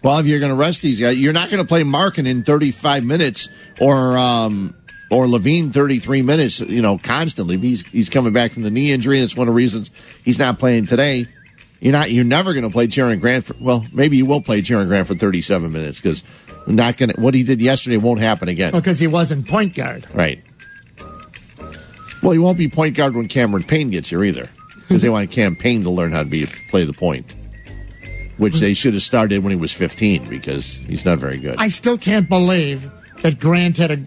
Well, 0.03 0.19
if 0.19 0.27
you're 0.27 0.39
going 0.39 0.53
to 0.53 0.57
rest 0.57 0.81
these 0.83 1.01
guys, 1.01 1.19
you're 1.21 1.33
not 1.33 1.51
going 1.51 1.61
to 1.61 1.67
play 1.67 1.83
Markkanen 1.83 2.27
in 2.29 2.43
35 2.45 3.05
minutes 3.05 3.49
or 3.81 4.17
um, 4.17 4.73
or 5.11 5.27
LaVine 5.27 5.73
33 5.73 6.23
minutes. 6.23 6.61
You 6.61 6.83
know, 6.83 6.99
constantly. 6.99 7.57
He's 7.59 7.87
he's 7.89 8.09
coming 8.09 8.33
back 8.33 8.53
from 8.53 8.63
the 8.63 8.71
knee 8.71 8.93
injury. 8.93 9.21
That's 9.21 9.37
one 9.37 9.49
of 9.49 9.53
the 9.53 9.57
reasons 9.57 9.91
he's 10.25 10.39
not 10.39 10.59
playing 10.59 10.87
today. 10.87 11.27
You're 11.81 11.93
not. 11.93 12.11
You're 12.11 12.25
never 12.25 12.53
going 12.53 12.65
to 12.65 12.71
play 12.71 12.89
Jerian 12.89 13.21
Grant. 13.21 13.45
For, 13.45 13.55
well, 13.61 13.85
maybe 13.93 14.17
you 14.17 14.27
will 14.27 14.41
play 14.41 14.63
Jerian 14.63 14.89
Grant 14.89 15.07
for 15.07 15.15
37 15.15 15.71
minutes 15.71 16.01
because 16.01 16.23
not 16.67 16.97
going 16.97 17.11
to. 17.11 17.21
What 17.21 17.35
he 17.35 17.43
did 17.45 17.61
yesterday 17.61 17.97
won't 17.97 18.21
happen 18.21 18.49
again. 18.49 18.73
Because 18.73 18.99
he 18.99 19.07
wasn't 19.07 19.47
point 19.47 19.75
guard. 19.75 20.07
Right. 20.13 20.43
Well, 22.23 22.33
he 22.33 22.39
won't 22.39 22.59
be 22.59 22.69
point 22.69 22.97
guard 22.97 23.15
when 23.15 23.29
Cameron 23.29 23.63
Payne 23.63 23.91
gets 23.91 24.11
here 24.11 24.25
either, 24.25 24.49
because 24.81 25.03
they 25.03 25.09
want 25.09 25.31
Cam 25.31 25.55
Payne 25.55 25.85
to 25.85 25.91
learn 25.91 26.11
how 26.11 26.25
to 26.25 26.29
be 26.29 26.47
play 26.69 26.85
the 26.85 26.93
point, 26.93 27.33
which 28.39 28.59
they 28.59 28.75
should 28.75 28.95
have 28.95 29.05
started 29.05 29.45
when 29.45 29.53
he 29.53 29.57
was 29.57 29.73
15 29.73 30.29
because 30.29 30.75
he's 30.75 31.05
not 31.05 31.19
very 31.19 31.39
good. 31.39 31.57
I 31.59 31.69
still 31.69 31.97
can't 31.97 32.29
believe 32.29 32.91
that 33.23 33.39
Grant 33.39 33.77
had 33.77 33.93
a 33.93 34.01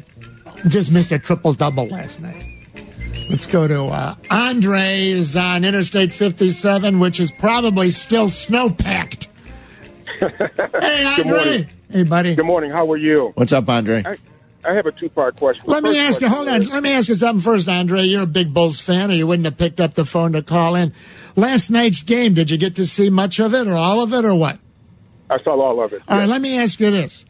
just 0.68 0.92
missed 0.92 1.12
a 1.12 1.20
triple 1.20 1.54
double 1.54 1.88
last 1.88 2.22
night. 2.22 2.46
Let's 3.30 3.46
go 3.46 3.68
to 3.68 3.86
uh, 3.86 4.16
Andre 4.30 5.08
is 5.10 5.38
on 5.38 5.64
Interstate 5.64 6.12
57, 6.12 7.00
which 7.00 7.20
is 7.20 7.32
probably 7.32 7.90
still 7.92 8.30
snow 8.30 8.70
packed. 8.70 9.30
hey, 10.20 11.06
Andre. 11.06 11.68
Hey, 11.90 12.04
buddy. 12.04 12.36
Good 12.36 12.46
morning. 12.46 12.72
How 12.72 12.92
are 12.92 12.98
you? 12.98 13.32
What's 13.36 13.54
up, 13.54 13.70
Andre? 13.70 14.04
I, 14.06 14.18
I 14.64 14.74
have 14.74 14.86
a 14.86 14.92
two 14.92 15.10
part 15.10 15.38
question. 15.38 15.64
Let 15.66 15.84
me 15.84 15.98
ask 15.98 16.22
you. 16.22 16.28
question 16.28 16.46
Hold 16.46 16.66
on. 16.66 16.74
Let 16.74 16.84
me 16.84 16.92
ask 16.92 17.10
you 17.10 17.16
something 17.16 17.42
first, 17.42 17.68
Andre. 17.68 18.04
You're 18.04 18.24
a 18.24 18.28
big 18.28 18.54
Bulls 18.54 18.82
fan, 18.82 19.12
or 19.12 19.14
you 19.14 19.26
wouldn't 19.26 19.46
have 19.46 19.58
picked 19.58 19.80
up 19.80 19.94
the 19.94 20.06
phone 20.06 20.34
to 20.34 20.44
call 20.44 20.76
in. 20.76 20.94
Last 21.36 21.70
night's 21.70 22.04
game, 22.04 22.34
did 22.34 22.52
you 22.52 22.58
get 22.58 22.76
to 22.76 22.86
see 22.86 23.10
much 23.10 23.40
of 23.40 23.54
it, 23.54 23.68
or 23.68 23.76
all 23.76 24.02
of 24.02 24.14
it, 24.14 24.26
or 24.26 24.36
what? 24.36 24.60
I 25.30 25.42
saw 25.44 25.60
all 25.60 25.82
of 25.82 25.94
it. 25.94 26.02
All 26.08 26.18
right. 26.18 26.28
Let 26.28 26.42
me 26.42 26.58
ask 26.58 26.80
you 26.80 26.92
this. 26.92 27.26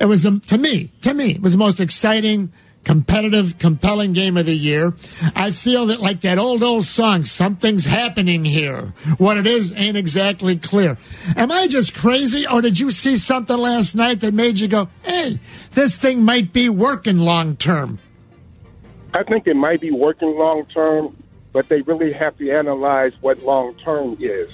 It 0.00 0.06
was 0.06 0.22
the, 0.22 0.40
to 0.46 0.58
me, 0.58 0.90
to 1.02 1.12
me, 1.14 1.32
it 1.32 1.42
was 1.42 1.52
the 1.52 1.58
most 1.58 1.78
exciting 1.78 2.50
competitive, 2.84 3.58
compelling 3.58 4.12
game 4.12 4.36
of 4.36 4.46
the 4.46 4.54
year. 4.54 4.94
I 5.36 5.50
feel 5.50 5.86
that, 5.86 6.00
like 6.00 6.22
that 6.22 6.38
old, 6.38 6.62
old 6.62 6.86
song, 6.86 7.24
something's 7.24 7.84
happening 7.84 8.44
here. 8.44 8.94
What 9.18 9.36
it 9.36 9.46
is 9.46 9.72
ain't 9.76 9.96
exactly 9.96 10.56
clear. 10.56 10.96
Am 11.36 11.52
I 11.52 11.66
just 11.66 11.94
crazy, 11.94 12.46
or 12.46 12.62
did 12.62 12.78
you 12.78 12.90
see 12.90 13.16
something 13.16 13.56
last 13.56 13.94
night 13.94 14.20
that 14.20 14.34
made 14.34 14.58
you 14.58 14.68
go, 14.68 14.88
hey, 15.02 15.38
this 15.72 15.96
thing 15.96 16.22
might 16.22 16.52
be 16.52 16.68
working 16.68 17.18
long 17.18 17.56
term? 17.56 17.98
I 19.12 19.24
think 19.24 19.46
it 19.46 19.56
might 19.56 19.80
be 19.80 19.90
working 19.90 20.36
long 20.38 20.66
term, 20.66 21.16
but 21.52 21.68
they 21.68 21.82
really 21.82 22.12
have 22.12 22.38
to 22.38 22.50
analyze 22.50 23.12
what 23.20 23.42
long 23.42 23.74
term 23.84 24.16
is. 24.20 24.50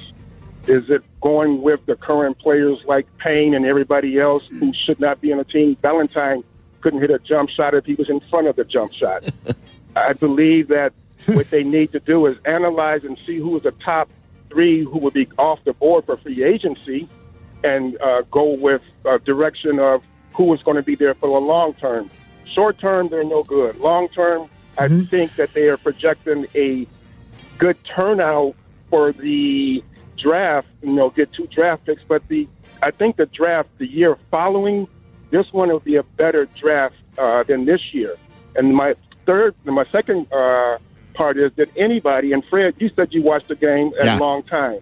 Is 0.67 0.91
it 0.91 1.03
going 1.21 1.63
with 1.63 1.85
the 1.87 1.95
current 1.95 2.39
players 2.39 2.79
like 2.87 3.07
Payne 3.19 3.55
and 3.55 3.65
everybody 3.65 4.19
else 4.19 4.43
who 4.49 4.73
should 4.75 4.99
not 4.99 5.21
be 5.21 5.33
on 5.33 5.39
a 5.39 5.45
team? 5.45 5.77
Valentine 5.81 6.43
couldn't 6.81 7.01
hit 7.01 7.11
a 7.11 7.19
jump 7.21 7.51
shot 7.51 7.75
if 7.75 7.85
he 7.85 7.95
was 7.95 8.11
in 8.11 8.21
front 8.31 8.49
of 8.49 8.57
the 8.57 8.65
jump 8.65 8.93
shot. 8.93 9.25
I 9.97 10.13
believe 10.13 10.69
that 10.69 10.93
what 11.27 11.51
they 11.51 11.63
need 11.63 11.93
to 11.93 12.01
do 12.01 12.27
is 12.27 12.37
analyze 12.45 13.05
and 13.05 13.19
see 13.27 13.39
who 13.39 13.57
is 13.57 13.63
the 13.63 13.73
top 13.73 14.09
three 14.51 14.85
who 14.85 14.99
would 14.99 15.15
be 15.15 15.29
off 15.39 15.63
the 15.65 15.73
board 15.73 16.05
for 16.05 16.17
free 16.17 16.43
agency 16.43 17.09
and 17.65 18.01
uh, 18.01 18.23
go 18.31 18.51
with 18.51 18.83
a 19.05 19.19
direction 19.19 19.79
of 19.79 20.03
who 20.35 20.53
is 20.53 20.63
going 20.63 20.77
to 20.77 20.83
be 20.83 20.95
there 20.95 21.15
for 21.15 21.29
the 21.29 21.47
long 21.47 21.75
term. 21.75 22.11
Short 22.45 22.79
term, 22.79 23.09
they're 23.09 23.25
no 23.25 23.43
good. 23.43 23.77
Long 23.79 24.09
term, 24.09 24.49
I 24.79 24.89
think 24.89 25.35
that 25.37 25.53
they 25.55 25.69
are 25.69 25.77
projecting 25.77 26.47
a 26.55 26.87
good 27.59 27.77
turnout 27.85 28.55
for 28.91 29.13
the 29.13 29.83
draft. 30.17 30.69
You 30.83 30.93
know, 30.93 31.11
get 31.11 31.33
two 31.33 31.47
draft 31.49 31.87
picks, 31.87 32.03
but 32.07 32.27
the 32.29 32.49
I 32.83 32.91
think 32.91 33.17
the 33.17 33.27
draft 33.27 33.69
the 33.79 33.87
year 33.87 34.17
following 34.31 34.87
this 35.31 35.53
one 35.53 35.69
will 35.69 35.81
be 35.81 35.97
a 35.97 36.03
better 36.03 36.47
draft 36.59 36.95
uh, 37.19 37.43
than 37.43 37.65
this 37.65 37.81
year. 37.93 38.15
And 38.55 38.75
my 38.75 38.95
third, 39.27 39.55
my 39.65 39.85
second 39.91 40.31
uh, 40.33 40.79
part 41.15 41.37
is 41.37 41.51
that 41.57 41.69
anybody 41.77 42.33
and 42.33 42.45
Fred, 42.45 42.75
you 42.79 42.91
said 42.95 43.09
you 43.13 43.23
watched 43.23 43.49
the 43.49 43.57
game 43.57 43.93
a 44.01 44.05
Yeah. 44.05 44.19
long 44.19 44.43
time. 44.45 44.81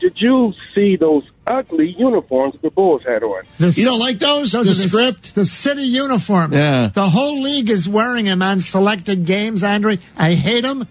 Did 0.00 0.14
you 0.20 0.52
see 0.74 0.96
those 0.96 1.22
ugly 1.46 1.94
uniforms 1.96 2.56
the 2.60 2.70
Bulls 2.70 3.02
had 3.06 3.22
on? 3.22 3.44
You 3.58 3.84
don't 3.84 4.00
like 4.00 4.18
those? 4.18 4.52
Those 4.52 4.66
the 4.66 4.84
are 4.84 4.88
script? 4.88 5.34
the 5.34 5.44
city 5.44 5.84
uniforms. 5.84 6.54
Yeah. 6.54 6.88
The 6.92 7.08
whole 7.08 7.40
league 7.40 7.70
is 7.70 7.88
wearing 7.88 8.24
them 8.26 8.42
on 8.42 8.60
selected 8.60 9.24
games, 9.24 9.62
Andre. 9.62 9.98
I 10.18 10.34
hate 10.34 10.62
them. 10.62 10.86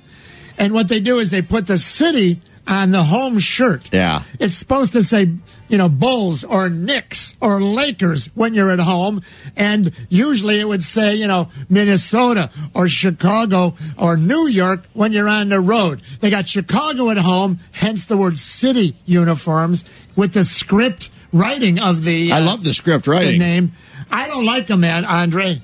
And 0.57 0.73
what 0.73 0.87
they 0.87 0.99
do 0.99 1.19
is 1.19 1.29
they 1.29 1.41
put 1.41 1.67
the 1.67 1.77
city 1.77 2.39
on 2.67 2.91
the 2.91 3.03
home 3.03 3.39
shirt. 3.39 3.89
Yeah. 3.93 4.23
It's 4.39 4.55
supposed 4.55 4.93
to 4.93 5.03
say, 5.03 5.29
you 5.67 5.77
know, 5.77 5.89
Bulls 5.89 6.43
or 6.43 6.69
Knicks 6.69 7.35
or 7.41 7.61
Lakers 7.61 8.27
when 8.35 8.53
you're 8.53 8.71
at 8.71 8.79
home. 8.79 9.21
And 9.55 9.91
usually 10.09 10.59
it 10.59 10.67
would 10.67 10.83
say, 10.83 11.15
you 11.15 11.27
know, 11.27 11.49
Minnesota 11.69 12.49
or 12.73 12.87
Chicago 12.87 13.75
or 13.97 14.17
New 14.17 14.47
York 14.47 14.85
when 14.93 15.13
you're 15.13 15.27
on 15.27 15.49
the 15.49 15.59
road. 15.59 16.01
They 16.19 16.29
got 16.29 16.47
Chicago 16.47 17.09
at 17.09 17.17
home, 17.17 17.59
hence 17.71 18.05
the 18.05 18.17
word 18.17 18.39
city 18.39 18.95
uniforms 19.05 19.83
with 20.15 20.33
the 20.33 20.43
script 20.43 21.11
writing 21.31 21.79
of 21.79 22.03
the. 22.03 22.31
I 22.31 22.39
love 22.39 22.63
the 22.63 22.73
script 22.73 23.07
uh, 23.07 23.11
the 23.11 23.17
writing. 23.17 23.39
name. 23.39 23.71
I 24.11 24.27
don't 24.27 24.45
like 24.45 24.67
them, 24.67 24.81
man, 24.81 25.05
Andre. 25.05 25.61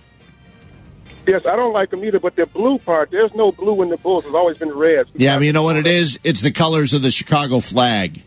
Yes, 1.29 1.43
I 1.45 1.55
don't 1.55 1.73
like 1.73 1.91
them 1.91 2.03
either, 2.03 2.19
but 2.19 2.35
the 2.35 2.47
blue 2.47 2.79
part, 2.79 3.11
there's 3.11 3.31
no 3.35 3.51
blue 3.51 3.83
in 3.83 3.89
the 3.89 3.97
Bulls. 3.97 4.25
It's 4.25 4.33
always 4.33 4.57
been 4.57 4.75
red. 4.75 5.05
Yeah, 5.13 5.35
I 5.35 5.37
mean, 5.37 5.45
you 5.45 5.53
know 5.53 5.61
what 5.61 5.75
it 5.75 5.85
is? 5.85 6.17
It's 6.23 6.41
the 6.41 6.49
colors 6.49 6.95
of 6.95 7.03
the 7.03 7.11
Chicago 7.11 7.59
flag. 7.59 8.23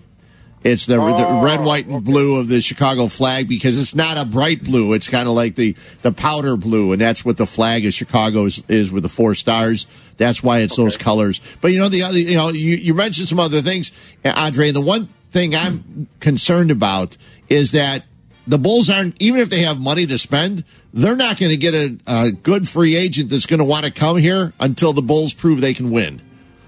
It's 0.62 0.86
the, 0.86 0.94
the 0.98 1.26
Oh, 1.28 1.42
red, 1.42 1.64
white, 1.64 1.86
and 1.86 2.04
blue 2.04 2.38
of 2.38 2.46
the 2.46 2.60
Chicago 2.60 3.08
flag 3.08 3.48
because 3.48 3.76
it's 3.76 3.96
not 3.96 4.18
a 4.18 4.24
bright 4.24 4.62
blue. 4.62 4.92
It's 4.92 5.08
kind 5.08 5.26
of 5.28 5.34
like 5.34 5.56
the, 5.56 5.74
the 6.02 6.12
powder 6.12 6.56
blue, 6.56 6.92
and 6.92 7.00
that's 7.00 7.24
what 7.24 7.38
the 7.38 7.46
flag 7.46 7.84
of 7.86 7.92
Chicago 7.92 8.44
is, 8.44 8.62
is 8.68 8.92
with 8.92 9.02
the 9.02 9.08
four 9.08 9.34
stars. 9.34 9.88
That's 10.18 10.40
why 10.40 10.60
it's 10.60 10.76
those 10.76 10.96
colors. 10.96 11.40
But 11.60 11.72
you 11.72 11.80
know, 11.80 11.88
the 11.88 12.04
other, 12.04 12.18
you 12.20 12.36
know, 12.36 12.50
you, 12.50 12.76
you 12.76 12.94
mentioned 12.94 13.26
some 13.26 13.40
other 13.40 13.62
things, 13.62 13.90
Andre. 14.24 14.70
The 14.70 14.80
one 14.80 15.08
thing 15.32 15.56
I'm 15.56 16.06
concerned 16.20 16.70
about 16.70 17.16
is 17.48 17.72
that 17.72 18.04
the 18.46 18.58
Bulls 18.58 18.90
aren't, 18.90 19.20
even 19.20 19.40
if 19.40 19.50
they 19.50 19.62
have 19.62 19.80
money 19.80 20.06
to 20.06 20.18
spend, 20.18 20.64
they're 20.92 21.16
not 21.16 21.38
going 21.38 21.50
to 21.50 21.56
get 21.56 21.74
a, 21.74 21.98
a 22.06 22.32
good 22.32 22.68
free 22.68 22.96
agent 22.96 23.30
that's 23.30 23.46
going 23.46 23.58
to 23.58 23.64
want 23.64 23.84
to 23.84 23.90
come 23.90 24.16
here 24.16 24.52
until 24.60 24.92
the 24.92 25.02
Bulls 25.02 25.32
prove 25.32 25.60
they 25.60 25.74
can 25.74 25.90
win. 25.90 26.20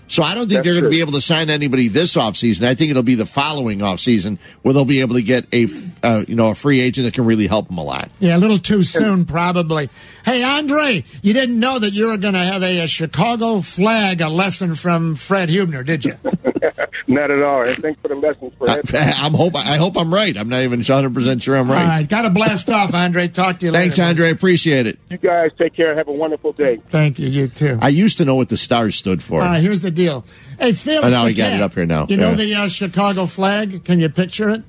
So 0.07 0.23
I 0.23 0.35
don't 0.35 0.49
think 0.49 0.59
That's 0.59 0.67
they're 0.67 0.75
going 0.75 0.85
to 0.85 0.91
be 0.91 1.01
able 1.01 1.13
to 1.13 1.21
sign 1.21 1.49
anybody 1.49 1.89
this 1.89 2.15
offseason. 2.15 2.65
I 2.65 2.75
think 2.75 2.91
it'll 2.91 3.03
be 3.03 3.15
the 3.15 3.27
following 3.27 3.79
offseason 3.79 4.39
where 4.63 4.75
they'll 4.75 4.85
be 4.85 5.01
able 5.01 5.15
to 5.15 5.23
get 5.23 5.47
a, 5.53 5.67
uh, 6.03 6.25
you 6.29 6.35
know, 6.35 6.51
a 6.51 6.55
free 6.55 6.81
agent 6.81 7.07
that 7.07 7.15
can 7.15 7.25
really 7.25 7.47
help 7.47 7.69
them 7.69 7.79
a 7.79 7.83
lot. 7.83 8.11
Yeah, 8.21 8.37
a 8.37 8.39
little 8.39 8.59
too 8.59 8.83
soon, 8.83 9.25
probably. 9.25 9.89
Hey, 10.25 10.43
Andre, 10.43 11.05
you 11.23 11.33
didn't 11.35 11.61
know 11.61 11.79
that 11.79 11.93
you 11.93 12.09
were 12.09 12.17
going 12.17 12.35
to 12.35 12.45
have 12.45 12.63
a, 12.63 12.81
a 12.81 12.87
Chicago 12.87 13.61
flag, 13.61 14.23
a 14.23 14.29
lesson 14.29 14.75
from 14.75 15.17
Fred 15.17 15.51
Huebner, 15.51 15.83
did 15.83 16.05
you? 16.05 16.17
Not 17.07 17.31
at 17.31 17.43
all. 17.43 17.63
And 17.63 17.77
thanks 17.77 18.01
for 18.01 18.09
the 18.09 18.15
lessons, 18.15 18.53
Fred. 18.59 18.83
I'm 18.95 19.35
hope 19.35 19.55
I 19.55 19.77
hope 19.77 19.97
I'm 19.99 20.13
right. 20.13 20.35
I'm 20.37 20.49
not 20.49 20.63
even 20.63 20.81
100 20.81 21.13
percent 21.13 21.43
sure 21.43 21.57
I'm 21.57 21.71
right. 21.71 21.83
All 21.83 21.87
right, 21.87 22.09
got 22.09 22.23
to 22.23 22.31
blast 22.31 22.71
off, 22.71 22.95
Andre. 22.95 23.29
Talk 23.29 23.59
to 23.59 23.67
you 23.67 23.73
Thanks, 23.73 23.99
later. 23.99 24.07
Thanks, 24.07 24.21
Andre. 24.21 24.31
Appreciate 24.31 24.87
it. 24.87 24.99
You 25.11 25.19
guys 25.19 25.51
take 25.59 25.75
care. 25.75 25.95
Have 25.95 26.09
a 26.09 26.13
wonderful 26.13 26.53
day. 26.53 26.81
Thank 26.89 27.19
you. 27.19 27.29
You 27.29 27.49
too. 27.49 27.79
I 27.83 27.91
used 27.91 28.17
to 28.19 28.25
know 28.25 28.37
what 28.37 28.49
the 28.49 28.57
stars 28.57 28.97
stood 28.97 29.23
for. 29.23 29.43
All 29.43 29.47
right, 29.47 29.63
here's 29.63 29.81
the 29.81 29.91
deal. 29.91 30.25
Hey, 30.59 30.73
Felix. 30.73 31.07
Oh, 31.07 31.11
now 31.11 31.25
the 31.25 31.31
we 31.31 31.35
got 31.35 31.53
it 31.53 31.61
up 31.61 31.75
here 31.75 31.85
now. 31.85 32.07
You 32.09 32.17
know 32.17 32.35
the 32.35 32.55
uh, 32.55 32.69
Chicago 32.69 33.27
flag? 33.27 33.85
Can 33.85 34.01
you 34.01 34.09
picture 34.09 34.49
it? 34.49 34.63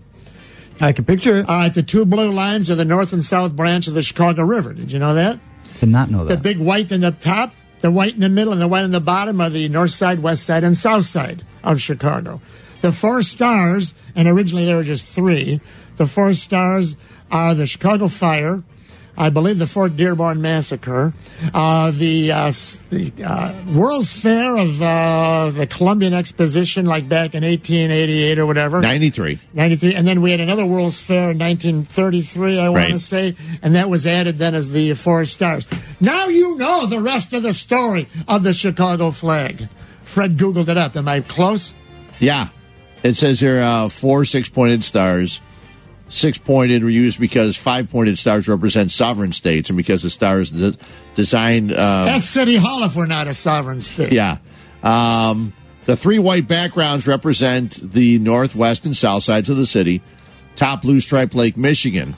I 0.82 0.92
can 0.92 1.06
picture 1.06 1.38
it. 1.38 1.50
All 1.50 1.58
right, 1.58 1.74
the 1.74 1.84
two 1.84 2.06
blue 2.06 2.32
lines 2.32 2.70
are 2.70 2.76
the 2.76 2.86
north 2.86 3.14
and 3.14 3.24
south 3.24 3.56
branch 3.56 3.88
of 3.88 3.94
the 3.94 4.02
Chicago 4.02 4.44
River. 4.44 4.74
Did 4.74 4.92
you 4.92 5.00
know 5.00 5.14
that? 5.14 5.40
Did 5.80 5.90
not 5.90 6.10
know 6.10 6.26
that. 6.26 6.36
The 6.36 6.42
big 6.42 6.60
white 6.60 6.92
in 6.92 7.02
the 7.02 7.12
top, 7.12 7.54
the 7.82 7.92
white 7.92 8.14
in 8.14 8.20
the 8.20 8.30
middle, 8.30 8.54
and 8.54 8.62
the 8.62 8.68
white 8.68 8.84
in 8.84 8.92
the 8.92 9.00
bottom 9.00 9.40
are 9.42 9.50
the 9.50 9.70
north 9.70 9.92
side, 9.92 10.20
west 10.20 10.46
side, 10.46 10.64
and 10.64 10.78
south 10.78 11.06
side 11.06 11.44
of 11.64 11.82
Chicago. 11.82 12.42
The 12.82 12.92
four 12.92 13.24
stars, 13.24 13.96
and 14.16 14.28
originally 14.28 14.66
there 14.66 14.76
were 14.76 14.84
just 14.84 15.06
three, 15.06 15.62
the 15.98 16.08
four 16.08 16.34
stars 16.34 16.96
are 17.32 17.56
the 17.56 17.68
Chicago 17.68 18.08
Fire, 18.08 18.64
I 19.18 19.30
believe 19.30 19.60
the 19.60 19.68
Fort 19.68 19.96
Dearborn 19.96 20.42
Massacre, 20.42 21.14
uh, 21.54 21.92
the, 21.92 22.32
uh, 22.32 22.52
the 22.90 23.14
uh, 23.24 23.54
World's 23.74 24.12
Fair 24.12 24.58
of 24.58 24.82
uh, 24.82 25.52
the 25.52 25.66
Columbian 25.68 26.14
Exposition, 26.14 26.86
like 26.86 27.08
back 27.08 27.34
in 27.34 27.44
1888 27.44 28.40
or 28.40 28.46
whatever. 28.46 28.82
93. 28.82 29.40
93. 29.54 29.96
And 29.96 30.08
then 30.08 30.22
we 30.22 30.32
had 30.32 30.40
another 30.42 30.66
World's 30.66 31.00
Fair 31.00 31.32
in 31.32 31.40
1933, 31.40 32.60
I 32.60 32.70
want 32.70 32.76
Right. 32.78 32.92
to 32.92 33.00
say, 33.00 33.36
and 33.62 33.76
that 33.76 33.90
was 33.90 34.06
added 34.06 34.38
then 34.38 34.54
as 34.54 34.72
the 34.72 34.94
four 34.96 35.24
stars. 35.26 35.66
Now 36.02 36.28
you 36.28 36.58
know 36.58 36.86
the 36.86 37.00
rest 37.00 37.34
of 37.34 37.44
the 37.44 37.54
story 37.54 38.08
of 38.28 38.44
the 38.44 38.54
Chicago 38.54 39.12
flag. 39.12 39.70
Fred 40.04 40.38
Googled 40.38 40.68
it 40.70 40.78
up. 40.78 40.96
Am 40.98 41.08
I 41.08 41.22
close? 41.22 41.74
Yeah. 42.20 42.50
It 43.04 43.16
says 43.16 43.40
here 43.40 43.62
uh, 43.62 43.90
four 43.90 44.26
six 44.26 44.50
pointed 44.50 44.84
stars. 44.84 45.40
Six 46.08 46.38
pointed 46.38 46.84
were 46.84 46.90
used 46.90 47.20
because 47.20 47.58
five 47.58 47.90
pointed 47.90 48.18
stars 48.20 48.48
represent 48.48 48.92
sovereign 48.92 49.32
states, 49.32 49.70
and 49.70 49.78
because 49.78 50.04
the 50.04 50.10
stars 50.12 50.52
de- 50.52 50.78
designed. 51.16 51.72
Um, 51.72 52.06
That's 52.06 52.26
City 52.26 52.56
Hall 52.58 52.84
if 52.84 52.96
we're 52.96 53.08
not 53.08 53.28
a 53.28 53.34
sovereign 53.34 53.82
state. 53.82 54.12
Yeah. 54.14 54.38
Um, 54.84 55.52
the 55.86 55.98
three 55.98 56.20
white 56.20 56.48
backgrounds 56.48 57.08
represent 57.08 57.74
the 57.92 58.20
northwest 58.20 58.86
and 58.86 58.96
south 58.96 59.24
sides 59.24 59.50
of 59.50 59.58
the 59.58 59.66
city, 59.66 60.02
top 60.56 60.84
blue 60.84 61.00
stripe 61.00 61.34
Lake 61.34 61.58
Michigan, 61.58 62.16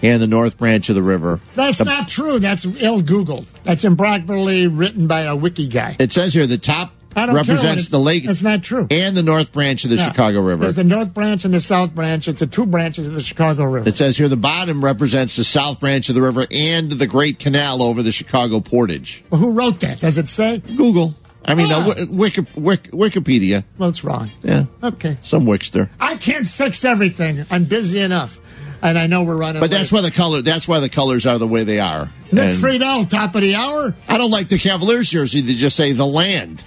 and 0.00 0.22
the 0.22 0.26
north 0.28 0.56
branch 0.56 0.88
of 0.88 0.94
the 0.94 1.02
river. 1.02 1.40
That's 1.56 1.78
The- 1.78 1.84
not 1.86 2.08
true. 2.08 2.38
That's 2.38 2.64
ill 2.64 3.02
Googled. 3.02 3.46
That's 3.64 3.82
improperly 3.84 4.68
written 4.68 5.08
by 5.08 5.22
a 5.22 5.34
wiki 5.34 5.66
guy. 5.66 5.96
It 5.98 6.12
says 6.12 6.34
here 6.34 6.46
the 6.46 6.56
top 6.58 6.92
I 7.16 7.26
don't 7.26 7.34
represents 7.34 7.88
the 7.88 7.98
lake. 7.98 8.24
That's 8.24 8.42
not 8.42 8.62
true. 8.62 8.86
And 8.90 9.16
the 9.16 9.22
north 9.22 9.52
branch 9.52 9.84
of 9.84 9.90
the 9.90 9.96
Yeah. 9.96 10.08
Chicago 10.08 10.40
River. 10.40 10.62
There's 10.62 10.76
the 10.76 10.84
north 10.84 11.12
branch 11.14 11.44
and 11.44 11.52
the 11.52 11.60
south 11.60 11.94
branch. 11.94 12.28
It's 12.28 12.40
the 12.40 12.46
two 12.46 12.66
branches 12.66 13.06
of 13.06 13.14
the 13.14 13.22
Chicago 13.22 13.64
River. 13.64 13.88
It 13.88 13.96
says 13.96 14.16
here 14.16 14.28
the 14.28 14.36
bottom 14.36 14.84
represents 14.84 15.34
the 15.36 15.44
south 15.44 15.80
branch 15.80 16.08
of 16.08 16.14
the 16.14 16.22
river 16.22 16.46
and 16.50 16.90
the 16.92 17.06
Great 17.06 17.38
Canal 17.38 17.82
over 17.82 18.02
the 18.02 18.12
Chicago 18.12 18.60
Portage. 18.60 19.24
Well, 19.30 19.40
who 19.40 19.52
wrote 19.52 19.80
that? 19.80 20.00
Does 20.00 20.18
it 20.18 20.28
say? 20.28 20.58
Google. 20.76 21.14
I 21.44 21.54
mean, 21.54 21.68
Ah. 21.70 21.88
uh, 21.88 22.06
Wiki, 22.10 22.46
Wiki, 22.54 22.90
Wikipedia. 22.90 23.64
Well, 23.78 23.88
it's 23.88 24.04
wrong. 24.04 24.30
Yeah. 24.42 24.64
Okay. 24.82 25.16
Some 25.22 25.46
Wixter. 25.46 25.88
I 25.98 26.16
can't 26.16 26.46
fix 26.46 26.84
everything. 26.84 27.44
I'm 27.50 27.64
busy 27.64 28.00
enough. 28.00 28.38
And 28.82 28.96
I 28.96 29.06
know 29.08 29.22
we're 29.24 29.36
running 29.36 29.58
But 29.60 29.70
late. 29.72 29.78
that's 29.78 29.90
why 29.90 30.02
the 30.02 30.10
color. 30.12 30.40
That's 30.42 30.68
why 30.68 30.78
the 30.78 30.88
colors 30.88 31.26
are 31.26 31.38
the 31.38 31.48
way 31.48 31.64
they 31.64 31.80
are. 31.80 32.10
Nick 32.30 32.50
And 32.54 32.58
Friedell, 32.62 33.08
top 33.08 33.34
of 33.34 33.40
the 33.40 33.54
hour. 33.56 33.92
I 34.08 34.18
don't 34.18 34.30
like 34.30 34.48
the 34.48 34.58
Cavaliers 34.58 35.10
jersey 35.10 35.40
that 35.40 35.54
just 35.54 35.74
say 35.74 35.92
the 35.92 36.06
land, 36.06 36.62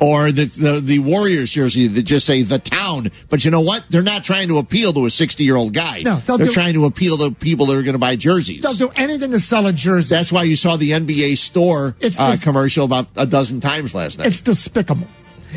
or 0.00 0.32
the, 0.32 0.46
the 0.46 0.80
the 0.80 0.98
Warriors 0.98 1.50
jersey 1.50 1.86
that 1.86 2.02
just 2.02 2.26
say 2.26 2.42
the 2.42 2.58
town. 2.58 3.10
But 3.28 3.44
you 3.44 3.50
know 3.50 3.60
what? 3.60 3.84
They're 3.90 4.02
not 4.02 4.24
trying 4.24 4.48
to 4.48 4.58
appeal 4.58 4.92
to 4.94 5.06
a 5.06 5.10
sixty 5.10 5.44
year 5.44 5.56
old 5.56 5.74
guy. 5.74 6.02
No, 6.02 6.16
they'll 6.16 6.38
they're 6.38 6.46
do- 6.46 6.52
trying 6.52 6.74
to 6.74 6.86
appeal 6.86 7.18
to 7.18 7.30
people 7.32 7.66
that 7.66 7.76
are 7.76 7.82
going 7.82 7.92
to 7.94 7.98
buy 7.98 8.16
jerseys. 8.16 8.62
They'll 8.62 8.74
do 8.74 8.90
anything 8.96 9.30
to 9.32 9.40
sell 9.40 9.66
a 9.66 9.72
jersey. 9.72 10.14
That's 10.14 10.32
why 10.32 10.44
you 10.44 10.56
saw 10.56 10.76
the 10.76 10.90
NBA 10.92 11.36
store 11.38 11.94
It's 12.00 12.18
uh, 12.18 12.32
just- 12.32 12.42
commercial 12.42 12.84
about 12.84 13.08
a 13.16 13.26
dozen 13.26 13.60
times 13.60 13.94
last 13.94 14.18
night. 14.18 14.28
It's 14.28 14.40
despicable. 14.40 15.06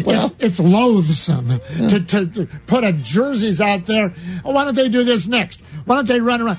Well- 0.05 0.33
it's, 0.39 0.43
it's 0.43 0.59
loathsome 0.59 1.49
to, 1.89 1.99
to, 1.99 2.25
to 2.25 2.47
put 2.67 2.83
a 2.83 2.93
jerseys 2.93 3.61
out 3.61 3.85
there. 3.85 4.09
Oh, 4.43 4.51
why 4.51 4.65
don't 4.65 4.75
they 4.75 4.89
do 4.89 5.03
this 5.03 5.27
next? 5.27 5.61
Why 5.85 5.95
don't 5.97 6.07
they 6.07 6.19
run 6.19 6.41
around? 6.41 6.57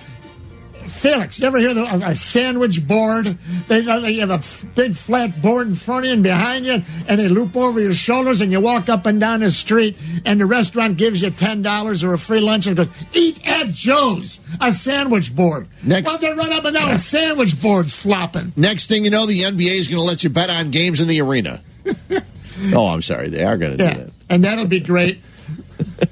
Felix, 0.87 1.39
you 1.39 1.47
ever 1.47 1.59
hear 1.59 1.75
the, 1.75 1.85
a, 1.85 2.15
sandwich 2.15 2.87
board? 2.87 3.27
They, 3.69 3.81
they 3.83 4.15
have 4.17 4.31
a 4.31 4.35
f- 4.35 4.65
big 4.75 4.95
flat 4.95 5.41
board 5.43 5.67
in 5.69 5.75
front 5.75 6.01
of 6.05 6.09
you 6.09 6.13
and 6.15 6.23
behind 6.23 6.65
you, 6.67 6.83
and 7.09 7.21
they 7.21 7.29
loop 7.29 7.57
over 7.57 7.81
your 7.81 7.95
shoulders, 7.95 8.41
and 8.41 8.51
you 8.53 8.61
walk 8.61 8.89
up 8.89 9.07
and 9.07 9.19
down 9.21 9.41
the 9.41 9.51
street, 9.51 9.97
and 10.25 10.41
the 10.41 10.47
restaurant 10.47 10.97
gives 10.97 11.23
you 11.23 11.31
ten 11.31 11.63
dollars 11.63 12.03
or 12.05 12.15
a 12.15 12.19
free 12.19 12.41
lunch, 12.41 12.67
and 12.67 12.77
goes, 12.77 12.89
"Eat 13.13 13.47
at 13.47 13.69
Joe's." 13.71 14.41
A 14.61 14.73
sandwich 14.73 15.35
board. 15.35 15.67
Next- 15.83 16.07
well, 16.13 16.19
they 16.19 16.33
run 16.33 16.53
up 16.53 16.65
and 16.65 16.75
down 16.75 16.91
with 16.91 17.01
sandwich 17.01 17.61
boards 17.61 17.93
flopping. 17.95 18.53
Next 18.57 18.87
thing 18.89 19.05
you 19.05 19.11
know, 19.11 19.27
the 19.27 19.41
NBA 19.43 19.75
is 19.75 19.89
going 19.89 19.99
to 20.01 20.05
let 20.07 20.23
you 20.25 20.31
bet 20.31 20.49
on 20.51 20.71
games 20.71 21.01
in 21.01 21.09
the 21.09 21.21
arena. 21.21 21.61
oh, 22.73 22.87
I'm 22.87 23.03
sorry. 23.03 23.29
They 23.29 23.43
are 23.45 23.57
going 23.59 23.77
to 23.77 23.83
Yeah, 23.85 23.95
do 23.95 24.01
that. 24.05 24.11
and 24.31 24.45
that'll 24.45 24.67
be 24.67 24.81
great 24.81 25.21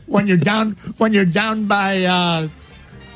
when 0.07 0.27
you're 0.27 0.37
down 0.37 0.73
when 0.99 1.13
you're 1.13 1.25
down 1.25 1.67
by 1.67 2.05
uh, 2.05 2.49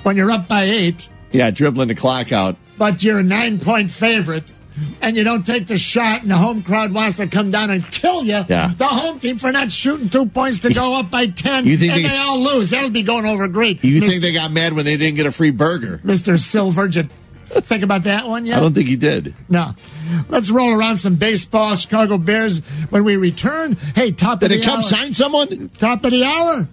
when 0.05 0.17
you're 0.17 0.31
up 0.31 0.49
by 0.49 0.65
eight. 0.65 1.09
Yeah, 1.33 1.51
dribbling 1.51 1.89
the 1.89 1.95
clock 1.95 2.33
out. 2.33 2.57
but 2.79 3.03
you're 3.03 3.19
a 3.19 3.23
nine 3.23 3.59
point 3.61 3.91
favorite 3.91 4.53
and 5.01 5.17
you 5.17 5.25
don't 5.25 5.47
take 5.47 5.67
the 5.67 5.79
shot 5.79 6.21
and 6.23 6.31
the 6.31 6.37
home 6.37 6.63
crowd 6.63 6.93
wants 6.93 7.17
to 7.17 7.27
come 7.27 7.51
down 7.51 7.71
and 7.71 7.83
kill 7.91 8.23
you, 8.25 8.45
Yeah. 8.49 8.73
the 8.77 8.87
home 8.87 9.19
team 9.19 9.39
for 9.39 9.51
not 9.51 9.73
shooting 9.73 10.11
two 10.11 10.27
points 10.27 10.59
to 10.61 10.73
go 10.75 10.95
up 10.95 11.11
by 11.11 11.27
10 11.29 11.67
You 11.67 11.77
think 11.79 11.95
and 11.95 12.05
they- 12.05 12.09
they, 12.09 12.17
all 12.19 12.43
lose. 12.43 12.71
That'll 12.71 12.91
be 12.91 13.03
going 13.03 13.25
over 13.25 13.49
great. 13.49 13.83
You 13.83 14.01
Mis- 14.01 14.11
think 14.11 14.23
they 14.23 14.33
got 14.33 14.53
mad 14.53 14.75
when 14.75 14.85
they 14.85 14.97
didn't 14.99 15.17
get 15.17 15.25
a 15.27 15.33
free 15.33 15.51
burger? 15.51 16.01
Mr. 16.05 16.39
Silver, 16.39 16.89
did 16.89 17.09
you 17.55 17.61
think 17.63 17.83
about 17.85 18.03
that 18.05 18.29
one 18.29 18.45
yet? 18.45 18.59
I 18.59 18.61
don't 18.61 18.75
think 18.75 18.89
he 18.89 18.97
did. 18.97 19.35
No. 19.49 19.71
Let's 20.29 20.51
roll 20.51 20.71
around 20.73 20.99
some 20.99 21.17
baseball. 21.17 21.75
Chicago 21.77 22.19
Bears 22.19 22.61
when 22.91 23.03
we 23.05 23.17
return. 23.17 23.79
Hey, 23.95 24.13
top 24.13 24.41
Did 24.41 24.53
of 24.53 24.59
it 24.59 24.65
come 24.65 24.83
sign 24.83 25.15
someone? 25.15 25.71
Top 25.79 26.05
of 26.05 26.11
the 26.11 26.23
hour. 26.25 26.69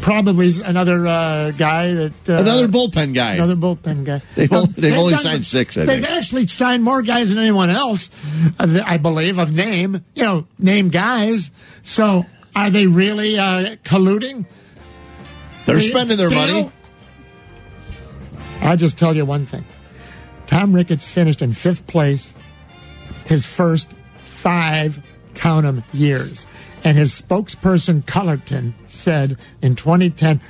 Probably 0.00 0.50
another 0.64 1.06
uh, 1.06 1.50
guy 1.52 1.92
that 1.94 2.12
uh, 2.28 2.34
Another 2.34 2.68
bullpen 2.68 3.14
guy. 3.14 3.34
Another 3.34 3.56
bullpen 3.56 4.04
guy. 4.04 4.20
They've 4.34 4.52
only- 4.52 4.66
they've 4.72 4.94
only 4.98 5.12
done- 5.12 5.22
signed 5.22 5.46
six, 5.46 5.76
I 5.78 5.84
they've 5.86 6.02
think. 6.02 6.16
actually 6.16 6.46
signed 6.46 6.82
more 6.82 7.02
guys 7.02 7.30
than 7.30 7.38
anyone 7.38 7.70
else, 7.70 8.10
uh, 8.58 8.80
I 8.84 8.98
believe, 8.98 9.38
of 9.38 9.54
name. 9.54 10.04
You 10.14 10.22
know, 10.24 10.46
name 10.58 10.88
guys. 10.88 11.50
So 11.82 12.24
are 12.54 12.70
they 12.70 12.86
really 12.86 13.38
uh, 13.38 13.76
colluding? 13.84 14.46
They're 15.66 15.76
you 15.76 15.82
spending 15.90 16.16
their 16.18 16.30
money. 16.30 16.70
I'll 18.60 18.76
just 18.76 18.98
tell 18.98 19.14
you 19.14 19.24
one 19.24 19.46
thing. 19.46 19.64
Tom 20.46 20.74
Ricketts 20.74 21.06
finished 21.06 21.40
in 21.42 21.52
fifth 21.52 21.86
place 21.86 22.34
his 23.26 23.46
first 23.46 23.90
five, 24.24 25.02
count 25.34 25.64
'em, 25.66 25.82
years. 25.92 26.46
And 26.84 26.98
his 26.98 27.18
spokesperson, 27.20 28.06
Cullerton, 28.06 28.74
said 28.86 29.38
in 29.62 29.74
2010, 29.74 30.40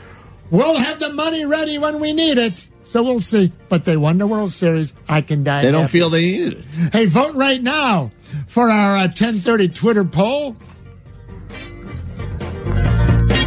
We'll 0.51 0.77
have 0.77 0.99
the 0.99 1.13
money 1.13 1.45
ready 1.45 1.79
when 1.79 2.01
we 2.01 2.13
need 2.13 2.39
it. 2.39 2.69
So 2.85 3.03
we'll 3.03 3.21
see. 3.21 3.51
But 3.69 3.85
they 3.85 3.97
won 3.97 4.19
the 4.19 4.27
World 4.27 4.53
Series. 4.53 4.93
I 5.09 5.21
can 5.23 5.43
die. 5.43 5.63
They 5.63 5.73
don't 5.73 5.83
happy. 5.83 5.99
feel 5.99 6.11
they 6.11 6.21
need 6.21 6.53
it. 6.53 6.65
Hey, 6.93 7.07
vote 7.07 7.35
right 7.35 7.63
now 7.63 8.11
for 8.47 8.69
our 8.69 8.97
uh, 8.97 9.03
1030 9.03 9.69
Twitter 9.69 10.05
poll. 10.05 10.57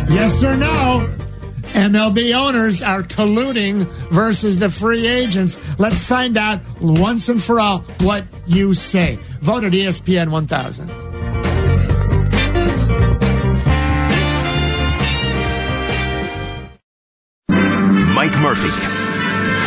Yes 0.09 0.43
or 0.43 0.55
no? 0.55 1.07
MLB 1.73 2.33
owners 2.33 2.81
are 2.81 3.03
colluding 3.03 3.85
versus 4.09 4.57
the 4.57 4.69
free 4.69 5.05
agents. 5.05 5.79
Let's 5.79 6.01
find 6.03 6.35
out 6.35 6.59
once 6.81 7.29
and 7.29 7.41
for 7.41 7.59
all 7.59 7.81
what 8.01 8.25
you 8.47 8.73
say. 8.73 9.19
Vote 9.41 9.63
at 9.63 9.73
ESPN 9.73 10.31
1000. 10.31 11.16
Murphy. 18.41 18.69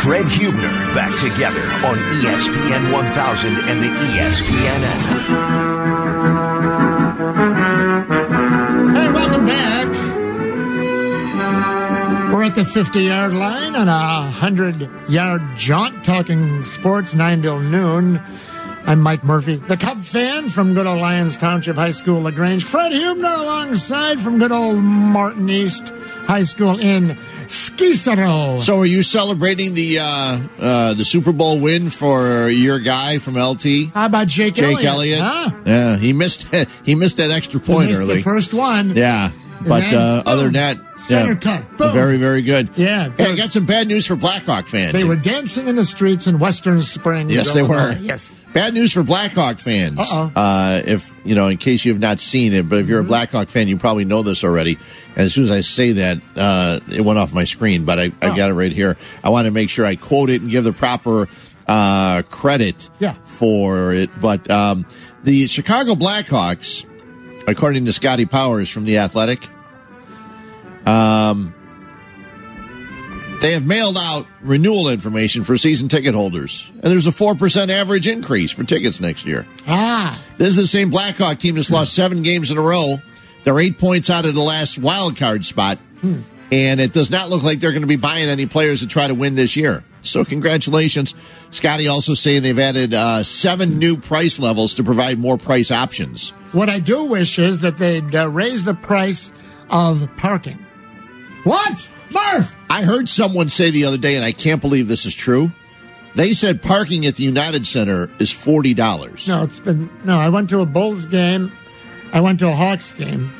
Fred 0.01 0.27
Huebner 0.29 0.69
back 0.93 1.17
together 1.19 1.61
on 1.85 1.97
ESPN 2.21 2.91
1000 2.91 3.53
and 3.69 3.81
the 3.81 3.87
ESPN 3.87 4.81
app. 4.83 6.01
Hey, 8.95 9.11
welcome 9.11 9.45
back. 9.45 9.87
We're 12.33 12.43
at 12.43 12.55
the 12.55 12.65
50 12.65 13.01
yard 13.03 13.33
line 13.33 13.75
on 13.75 13.87
a 13.87 14.25
100 14.31 14.89
yard 15.09 15.41
jaunt 15.57 16.03
talking 16.05 16.63
sports 16.63 17.13
9 17.13 17.41
till 17.41 17.59
noon. 17.59 18.21
I'm 18.85 18.99
Mike 18.99 19.23
Murphy, 19.23 19.57
the 19.57 19.77
Cub 19.77 20.03
fan 20.03 20.49
from 20.49 20.73
good 20.73 20.87
old 20.87 20.99
Lyons 20.99 21.37
Township 21.37 21.75
High 21.75 21.91
School, 21.91 22.23
LaGrange. 22.23 22.63
Fred 22.63 22.91
Huebner 22.91 23.29
alongside 23.29 24.19
from 24.19 24.39
good 24.39 24.51
old 24.51 24.83
Martin 24.83 25.47
East 25.49 25.89
High 26.25 26.43
School 26.43 26.79
in 26.79 27.15
So, 28.61 28.79
are 28.79 28.85
you 28.85 29.03
celebrating 29.03 29.73
the 29.73 29.99
uh, 29.99 30.39
uh, 30.59 30.93
the 30.93 31.03
Super 31.03 31.31
Bowl 31.33 31.59
win 31.59 31.89
for 31.89 32.47
your 32.49 32.79
guy 32.79 33.19
from 33.19 33.35
LT? 33.35 33.91
How 33.93 34.05
about 34.05 34.27
Jake, 34.27 34.55
Jake 34.55 34.83
Elliott? 34.83 34.85
Elliott. 34.85 35.19
Huh? 35.21 35.51
Yeah, 35.65 35.97
he 35.97 36.13
missed 36.13 36.47
he 36.85 36.95
missed 36.95 37.17
that 37.17 37.29
extra 37.31 37.59
point 37.59 37.89
Missed 37.89 38.01
early. 38.01 38.15
the 38.17 38.21
first 38.21 38.53
one. 38.53 38.95
Yeah, 38.95 39.31
but 39.67 39.79
then, 39.89 39.95
uh, 39.95 40.23
other 40.25 40.43
boom, 40.45 40.53
than 40.53 40.77
that, 40.77 40.99
center 40.99 41.33
yeah, 41.33 41.35
cut. 41.61 41.77
Boom. 41.77 41.93
very 41.93 42.17
very 42.17 42.41
good. 42.41 42.69
Yeah, 42.75 43.09
Hey, 43.17 43.31
I 43.31 43.35
got 43.35 43.51
some 43.51 43.65
bad 43.65 43.87
news 43.87 44.05
for 44.07 44.15
Blackhawk 44.15 44.67
fans. 44.67 44.93
They 44.93 45.03
were 45.03 45.15
dancing 45.15 45.67
in 45.67 45.75
the 45.75 45.85
streets 45.85 46.27
in 46.27 46.39
Western 46.39 46.81
Springs. 46.81 47.31
Yes, 47.31 47.53
they 47.53 47.61
were. 47.63 47.77
Illinois. 47.77 47.99
Yes. 48.01 48.37
Bad 48.53 48.73
news 48.73 48.91
for 48.91 49.01
Blackhawk 49.03 49.59
fans. 49.59 49.97
Uh-oh. 49.97 50.31
Uh, 50.35 50.81
if 50.85 51.09
you 51.23 51.35
know, 51.35 51.47
in 51.47 51.57
case 51.57 51.85
you 51.85 51.93
have 51.93 52.01
not 52.01 52.19
seen 52.19 52.53
it, 52.53 52.67
but 52.67 52.79
if 52.79 52.87
you're 52.89 52.99
Mm-hmm. 52.99 53.07
a 53.07 53.09
Blackhawk 53.09 53.47
fan, 53.47 53.67
you 53.69 53.77
probably 53.77 54.03
know 54.05 54.23
this 54.23 54.43
already. 54.43 54.77
And 55.15 55.25
as 55.25 55.33
soon 55.33 55.45
as 55.45 55.51
I 55.51 55.61
say 55.61 55.93
that, 55.93 56.17
uh, 56.35 56.79
it 56.91 57.01
went 57.01 57.17
off 57.17 57.33
my 57.33 57.45
screen, 57.45 57.85
but 57.85 57.97
I, 57.99 58.03
I 58.21 58.29
Oh. 58.29 58.35
got 58.35 58.49
it 58.49 58.53
right 58.53 58.71
here. 58.71 58.97
I 59.23 59.29
want 59.29 59.45
to 59.45 59.51
make 59.51 59.69
sure 59.69 59.85
I 59.85 59.95
quote 59.95 60.29
it 60.29 60.41
and 60.41 60.51
give 60.51 60.65
the 60.65 60.73
proper 60.73 61.27
uh, 61.67 62.23
credit 62.23 62.89
Yeah. 62.99 63.13
for 63.25 63.93
it. 63.93 64.09
But 64.21 64.49
um, 64.51 64.85
the 65.23 65.47
Chicago 65.47 65.95
Blackhawks, 65.95 66.85
according 67.47 67.85
to 67.85 67.93
Scotty 67.93 68.25
Powers 68.25 68.69
from 68.69 68.85
the 68.85 68.97
Athletic, 68.97 69.47
um, 70.85 71.53
they 73.41 73.53
have 73.53 73.65
mailed 73.65 73.97
out 73.97 74.27
renewal 74.41 74.89
information 74.89 75.43
for 75.43 75.57
season 75.57 75.87
ticket 75.87 76.13
holders, 76.13 76.69
and 76.73 76.83
there's 76.83 77.07
a 77.07 77.11
four 77.11 77.35
percent 77.35 77.71
average 77.71 78.07
increase 78.07 78.51
for 78.51 78.63
tickets 78.63 78.99
next 78.99 79.25
year. 79.25 79.47
Ah. 79.67 80.21
This 80.37 80.49
is 80.49 80.55
the 80.57 80.67
same 80.67 80.89
Blackhawk 80.89 81.37
team 81.37 81.55
that's 81.55 81.71
lost 81.71 81.93
seven 81.93 82.23
games 82.23 82.51
in 82.51 82.57
a 82.57 82.61
row. 82.61 83.01
They're 83.43 83.59
eight 83.59 83.79
points 83.79 84.09
out 84.09 84.25
of 84.25 84.35
the 84.35 84.41
last 84.41 84.77
wild 84.77 85.17
card 85.17 85.45
spot, 85.45 85.79
and 86.51 86.79
it 86.79 86.93
does 86.93 87.09
not 87.09 87.29
look 87.29 87.43
like 87.43 87.59
they're 87.59 87.71
going 87.71 87.81
to 87.81 87.87
be 87.87 87.95
buying 87.95 88.29
any 88.29 88.45
players 88.45 88.81
to 88.81 88.87
try 88.87 89.07
to 89.07 89.15
win 89.15 89.35
this 89.35 89.55
year. 89.55 89.83
So, 90.01 90.25
congratulations, 90.25 91.13
Scotty. 91.51 91.87
Also 91.87 92.13
saying 92.13 92.43
they've 92.43 92.57
added 92.57 92.93
uh, 92.93 93.23
seven 93.23 93.79
new 93.79 93.97
price 93.97 94.39
levels 94.39 94.75
to 94.75 94.83
provide 94.83 95.19
more 95.19 95.37
price 95.37 95.71
options. 95.71 96.31
What 96.51 96.69
I 96.69 96.79
do 96.79 97.05
wish 97.05 97.39
is 97.39 97.61
that 97.61 97.77
they'd 97.77 98.13
uh, 98.13 98.29
raise 98.29 98.63
the 98.63 98.73
price 98.73 99.31
of 99.69 100.09
parking. 100.17 100.57
What? 101.43 101.89
Murph! 102.11 102.55
I 102.69 102.83
heard 102.83 103.07
someone 103.07 103.49
say 103.49 103.71
the 103.71 103.85
other 103.85 103.97
day, 103.97 104.15
and 104.15 104.25
I 104.25 104.31
can't 104.31 104.59
believe 104.59 104.87
this 104.87 105.05
is 105.05 105.15
true. 105.15 105.51
They 106.13 106.33
said 106.33 106.61
parking 106.61 107.05
at 107.05 107.15
the 107.15 107.23
United 107.23 107.65
Center 107.65 108.09
is 108.19 108.31
forty 108.31 108.73
dollars. 108.73 109.27
No, 109.27 109.43
it's 109.43 109.59
been 109.59 109.89
no. 110.03 110.19
I 110.19 110.27
went 110.29 110.49
to 110.49 110.59
a 110.59 110.65
Bulls 110.65 111.05
game. 111.05 111.51
I 112.11 112.19
went 112.19 112.39
to 112.39 112.49
a 112.49 112.53
Hawks 112.53 112.91
game. 112.91 113.31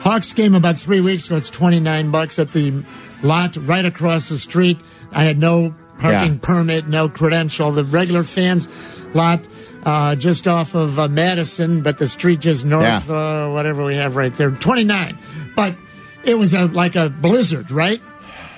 Hawks 0.00 0.32
game 0.32 0.54
about 0.54 0.76
three 0.76 1.00
weeks 1.00 1.26
ago. 1.26 1.36
It's 1.36 1.50
twenty 1.50 1.78
nine 1.78 2.10
bucks 2.10 2.38
at 2.40 2.50
the 2.50 2.82
lot 3.22 3.56
right 3.56 3.84
across 3.84 4.28
the 4.28 4.38
street. 4.38 4.78
I 5.12 5.22
had 5.22 5.38
no 5.38 5.72
parking 5.98 6.34
Yeah. 6.34 6.38
permit, 6.42 6.88
no 6.88 7.08
credential. 7.08 7.72
The 7.72 7.84
regular 7.84 8.22
fans 8.22 8.68
lot 9.14 9.40
uh, 9.84 10.16
just 10.16 10.48
off 10.48 10.74
of 10.74 10.98
uh, 10.98 11.08
Madison, 11.08 11.82
but 11.82 11.98
the 11.98 12.08
street 12.08 12.40
just 12.40 12.64
north, 12.64 13.08
uh, 13.08 13.48
whatever 13.50 13.84
we 13.84 13.94
have 13.96 14.16
right 14.16 14.34
there, 14.34 14.50
twenty 14.50 14.84
nine. 14.84 15.18
But 15.54 15.76
it 16.24 16.34
was 16.34 16.54
a 16.54 16.66
like 16.66 16.96
a 16.96 17.08
blizzard, 17.10 17.70
right? 17.70 18.00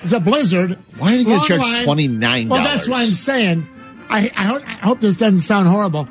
It's 0.01 0.13
a 0.13 0.19
blizzard. 0.19 0.77
Why 0.97 1.13
are 1.13 1.17
you 1.17 1.25
going 1.25 1.37
Long 1.37 1.47
to 1.47 1.57
charge 1.59 1.83
twenty 1.83 2.07
nine 2.07 2.49
Well, 2.49 2.63
that's 2.63 2.87
why 2.87 3.03
I'm 3.03 3.11
saying. 3.13 3.67
I, 4.11 4.31
I, 4.35 4.43
hope, 4.43 4.67
I 4.67 4.71
hope 4.71 5.01
this 5.01 5.17
doesn't 5.17 5.39
sound 5.39 5.67
horrible. 5.67 6.07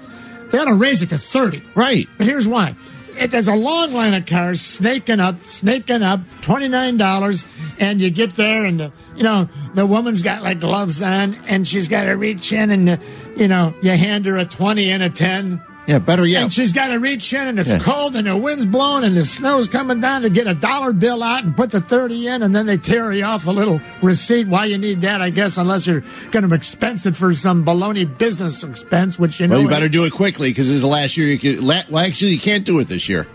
They 0.52 0.58
ought 0.58 0.66
to 0.66 0.74
raise 0.74 1.02
it 1.02 1.08
to 1.08 1.18
30. 1.18 1.64
Right. 1.74 2.08
But 2.16 2.28
here's 2.28 2.46
why. 2.46 2.76
It, 3.18 3.32
there's 3.32 3.48
a 3.48 3.54
long 3.54 3.92
line 3.92 4.14
of 4.14 4.26
cars 4.26 4.60
snaking 4.60 5.18
up, 5.18 5.46
snaking 5.46 6.02
up, 6.02 6.20
$29, 6.42 7.46
and 7.80 8.00
you 8.00 8.10
get 8.10 8.34
there, 8.34 8.64
and, 8.64 8.78
the, 8.78 8.92
you 9.16 9.24
know, 9.24 9.48
the 9.74 9.86
woman's 9.86 10.22
got 10.22 10.42
like 10.42 10.60
gloves 10.60 11.02
on, 11.02 11.34
and 11.46 11.66
she's 11.66 11.88
got 11.88 12.04
to 12.04 12.12
reach 12.12 12.52
in, 12.52 12.70
and, 12.70 13.00
you 13.36 13.48
know, 13.48 13.74
you 13.82 13.90
hand 13.90 14.26
her 14.26 14.36
a 14.38 14.44
20 14.44 14.90
and 14.90 15.02
a 15.02 15.10
10. 15.10 15.60
Yeah, 15.88 15.98
better 16.00 16.26
yet. 16.26 16.42
And 16.42 16.52
she's 16.52 16.74
got 16.74 16.88
to 16.88 16.98
reach 16.98 17.32
in, 17.32 17.40
and 17.48 17.58
it's 17.58 17.70
Yeah. 17.70 17.78
cold, 17.78 18.14
and 18.14 18.26
the 18.26 18.36
wind's 18.36 18.66
blowing, 18.66 19.04
and 19.04 19.16
the 19.16 19.24
snow's 19.24 19.68
coming 19.68 20.02
down 20.02 20.20
to 20.20 20.28
get 20.28 20.46
a 20.46 20.52
dollar 20.52 20.92
bill 20.92 21.22
out 21.22 21.44
and 21.44 21.56
put 21.56 21.70
the 21.70 21.80
30 21.80 22.26
in, 22.26 22.42
and 22.42 22.54
then 22.54 22.66
they 22.66 22.76
tear 22.76 23.10
you 23.10 23.24
off 23.24 23.46
a 23.46 23.50
little 23.50 23.80
receipt. 24.02 24.48
Why 24.48 24.66
you 24.66 24.76
need 24.76 25.00
that, 25.00 25.22
I 25.22 25.30
guess, 25.30 25.56
unless 25.56 25.86
you're 25.86 26.04
going 26.30 26.46
to 26.46 26.54
expense 26.54 27.06
it 27.06 27.16
for 27.16 27.32
some 27.32 27.64
baloney 27.64 28.04
business 28.18 28.62
expense, 28.62 29.18
which 29.18 29.40
you 29.40 29.46
know. 29.46 29.54
Well, 29.54 29.62
you 29.62 29.68
better 29.70 29.88
do 29.88 30.04
it 30.04 30.12
quickly 30.12 30.50
because 30.50 30.66
this 30.66 30.76
is 30.76 30.82
the 30.82 30.88
last 30.88 31.16
year 31.16 31.26
you 31.26 31.38
could. 31.38 31.64
Well, 31.64 32.04
actually, 32.04 32.32
you 32.32 32.38
can't 32.38 32.64
do 32.64 32.78
it 32.80 32.88
this 32.88 33.08
year. 33.08 33.26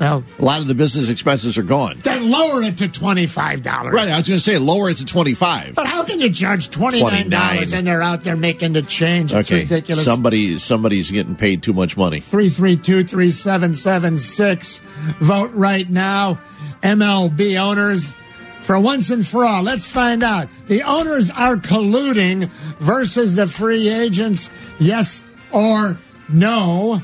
Well, 0.00 0.24
A 0.38 0.44
lot 0.44 0.60
of 0.60 0.66
the 0.68 0.74
business 0.74 1.08
expenses 1.10 1.56
are 1.56 1.62
gone. 1.62 2.00
then 2.02 2.28
lower 2.28 2.62
it 2.62 2.76
to 2.78 2.88
$25. 2.88 3.92
Right, 3.92 4.08
I 4.08 4.16
was 4.18 4.26
going 4.28 4.38
to 4.38 4.40
say 4.40 4.58
lower 4.58 4.88
it 4.90 4.96
to 4.96 5.04
25. 5.04 5.74
But 5.76 5.86
how 5.86 6.02
can 6.02 6.18
you 6.18 6.28
judge 6.28 6.70
$29 6.70 7.00
29. 7.00 7.72
and 7.74 7.86
they're 7.86 8.02
out 8.02 8.24
there 8.24 8.36
making 8.36 8.72
the 8.72 8.82
change? 8.82 9.32
It's 9.32 9.48
Okay, 9.50 9.60
ridiculous. 9.62 10.04
somebody 10.04 10.58
somebody's 10.58 11.10
getting 11.10 11.36
paid 11.36 11.62
too 11.62 11.72
much 11.72 11.96
money. 11.96 12.20
332 12.20 13.04
3776. 13.04 14.80
Vote 15.20 15.50
right 15.54 15.88
now. 15.88 16.40
MLB 16.82 17.56
owners. 17.60 18.14
For 18.62 18.78
once 18.78 19.10
and 19.10 19.26
for 19.26 19.44
all, 19.44 19.62
let's 19.62 19.84
find 19.84 20.22
out. 20.22 20.48
The 20.68 20.82
owners 20.82 21.30
are 21.32 21.56
colluding 21.56 22.46
versus 22.78 23.34
the 23.34 23.46
free 23.48 23.88
agents. 23.88 24.50
Yes 24.78 25.24
or 25.52 25.98
no? 26.28 27.02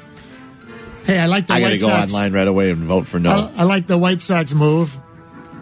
Hey, 1.08 1.18
I 1.18 1.24
like 1.26 1.46
the 1.46 1.54
I 1.54 1.60
got 1.60 1.70
to 1.70 1.78
go 1.78 1.88
Sox. 1.88 2.12
online 2.12 2.34
right 2.34 2.46
away 2.46 2.70
and 2.70 2.84
vote 2.84 3.08
for 3.08 3.18
no. 3.18 3.30
I, 3.30 3.52
I 3.56 3.62
like 3.62 3.86
the 3.86 3.96
White 3.96 4.20
Sox 4.20 4.52
move. 4.52 4.94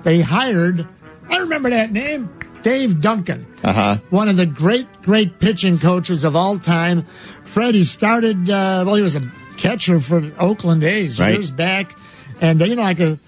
They 0.02 0.20
hired, 0.20 0.84
I 1.30 1.38
remember 1.38 1.70
that 1.70 1.92
name, 1.92 2.28
Dave 2.62 3.00
Duncan 3.00 3.46
Uh 3.62 3.72
huh. 3.72 3.96
one 4.10 4.28
of 4.28 4.36
the 4.36 4.46
great, 4.46 4.88
great 5.02 5.38
pitching 5.38 5.78
coaches 5.78 6.24
of 6.24 6.34
all 6.34 6.58
time. 6.58 7.04
Fred, 7.44 7.76
he 7.76 7.84
started, 7.84 8.50
uh, 8.50 8.82
well, 8.84 8.96
he 8.96 9.02
was 9.02 9.14
a 9.14 9.32
catcher 9.56 10.00
for 10.00 10.32
Oakland 10.38 10.82
A's 10.82 11.20
Right. 11.20 11.34
years 11.34 11.52
back. 11.52 11.92
And, 12.40 12.60
uh, 12.60 12.64
you 12.64 12.74
know, 12.74 12.82
like 12.82 12.98
a, 13.00 13.18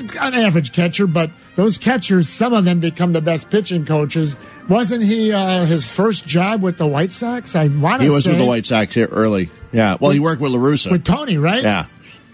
an 0.00 0.34
average 0.34 0.72
catcher, 0.72 1.06
but 1.06 1.30
those 1.56 1.78
catchers, 1.78 2.28
some 2.28 2.52
of 2.52 2.64
them 2.64 2.80
become 2.80 3.12
the 3.12 3.20
best 3.20 3.50
pitching 3.50 3.84
coaches. 3.84 4.36
Wasn't 4.68 5.02
he 5.02 5.32
uh, 5.32 5.64
his 5.64 5.86
first 5.86 6.26
job 6.26 6.62
with 6.62 6.76
the 6.78 6.86
White 6.86 7.12
Sox? 7.12 7.54
I 7.56 7.68
want 7.68 8.00
to 8.00 8.04
He 8.04 8.10
was 8.10 8.24
say. 8.24 8.30
with 8.30 8.38
the 8.38 8.46
White 8.46 8.66
Sox 8.66 8.94
here 8.94 9.06
early. 9.06 9.50
Yeah. 9.72 9.96
Well, 10.00 10.10
he 10.10 10.20
worked 10.20 10.40
with 10.40 10.52
LaRussa. 10.52 10.90
With 10.90 11.04
Tony, 11.04 11.38
right? 11.38 11.62
Yeah. 11.62 11.86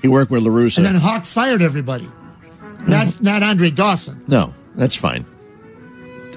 He 0.03 0.09
worked 0.09 0.31
with 0.31 0.43
LaRussa. 0.43 0.79
And 0.79 0.87
then 0.87 0.95
Hawk 0.97 1.25
fired 1.25 1.63
everybody. 1.63 2.11
Not, 2.87 3.21
not 3.23 3.43
Andre 3.43 3.71
Dawson. 3.71 4.25
No, 4.27 4.55
that's 4.75 4.97
fine. 4.97 5.27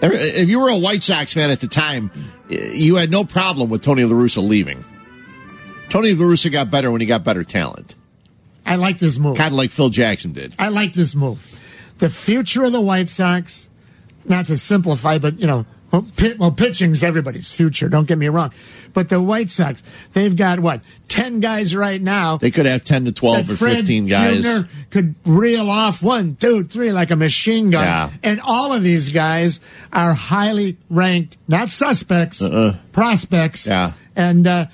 If 0.02 0.50
you 0.50 0.60
were 0.60 0.70
a 0.70 0.78
White 0.78 1.02
Sox 1.04 1.34
fan 1.34 1.50
at 1.50 1.62
the 1.62 1.68
time, 1.68 2.12
you 2.50 2.96
had 2.98 3.10
no 3.10 3.24
problem 3.24 3.70
with 3.70 3.82
Tony 3.82 4.04
La 4.04 4.14
Russa 4.14 4.46
leaving. 4.46 4.84
Tony 5.90 6.14
La 6.14 6.26
Russa 6.26 6.52
got 6.52 6.70
better 6.70 6.92
when 6.92 7.00
he 7.00 7.08
got 7.08 7.24
better 7.24 7.44
talent, 7.46 7.96
I 8.66 8.76
like 8.78 8.98
this 9.00 9.18
move. 9.20 9.38
kind 9.38 9.52
of 9.52 9.58
like 9.58 9.72
Phil 9.72 9.90
Jackson 9.90 10.32
did. 10.32 10.54
I 10.58 10.70
like 10.70 10.94
this 10.94 11.16
move. 11.16 11.46
The 12.00 12.10
future 12.10 12.64
of 12.64 12.72
the 12.72 12.82
White 12.82 13.10
Sox, 13.10 13.70
not 14.26 14.48
to 14.48 14.58
simplify, 14.58 15.18
but 15.20 15.40
you 15.40 15.48
know, 15.48 15.66
well, 15.92 16.06
pit, 16.18 16.40
well 16.40 16.52
pitching's 16.52 17.04
everybody's 17.04 17.52
future. 17.52 17.88
Don't 17.88 18.08
get 18.08 18.18
me 18.18 18.28
wrong, 18.28 18.52
but 18.94 19.10
the 19.10 19.22
White 19.22 19.52
Sox, 19.52 19.84
they've 20.14 20.36
got 20.36 20.60
what 20.60 20.82
ten 21.08 21.40
guys 21.40 21.76
right 21.76 22.02
now. 22.02 22.38
They 22.38 22.50
could 22.50 22.66
have 22.66 22.84
10 22.84 23.06
to 23.06 23.12
12 23.12 23.52
or 23.52 23.56
Fred 23.56 23.78
15 23.78 24.08
guys. 24.08 24.64
Could 24.90 25.14
reel 25.24 25.70
off 25.70 26.02
one, 26.02 26.36
two, 26.36 26.64
three 26.64 26.92
like 26.92 27.12
a 27.12 27.16
machine 27.16 27.70
gun, 27.70 27.84
Yeah. 27.84 28.10
and 28.24 28.42
all 28.42 28.74
of 28.74 28.82
these 28.82 29.10
guys 29.10 29.60
are 29.92 30.14
highly 30.16 30.78
ranked, 30.90 31.38
not 31.48 31.70
suspects, 31.70 32.42
prospects. 32.92 33.70
Uh-uh. 33.70 33.74
Yeah. 33.76 33.92
and 34.16 34.48
uh, 34.48 34.66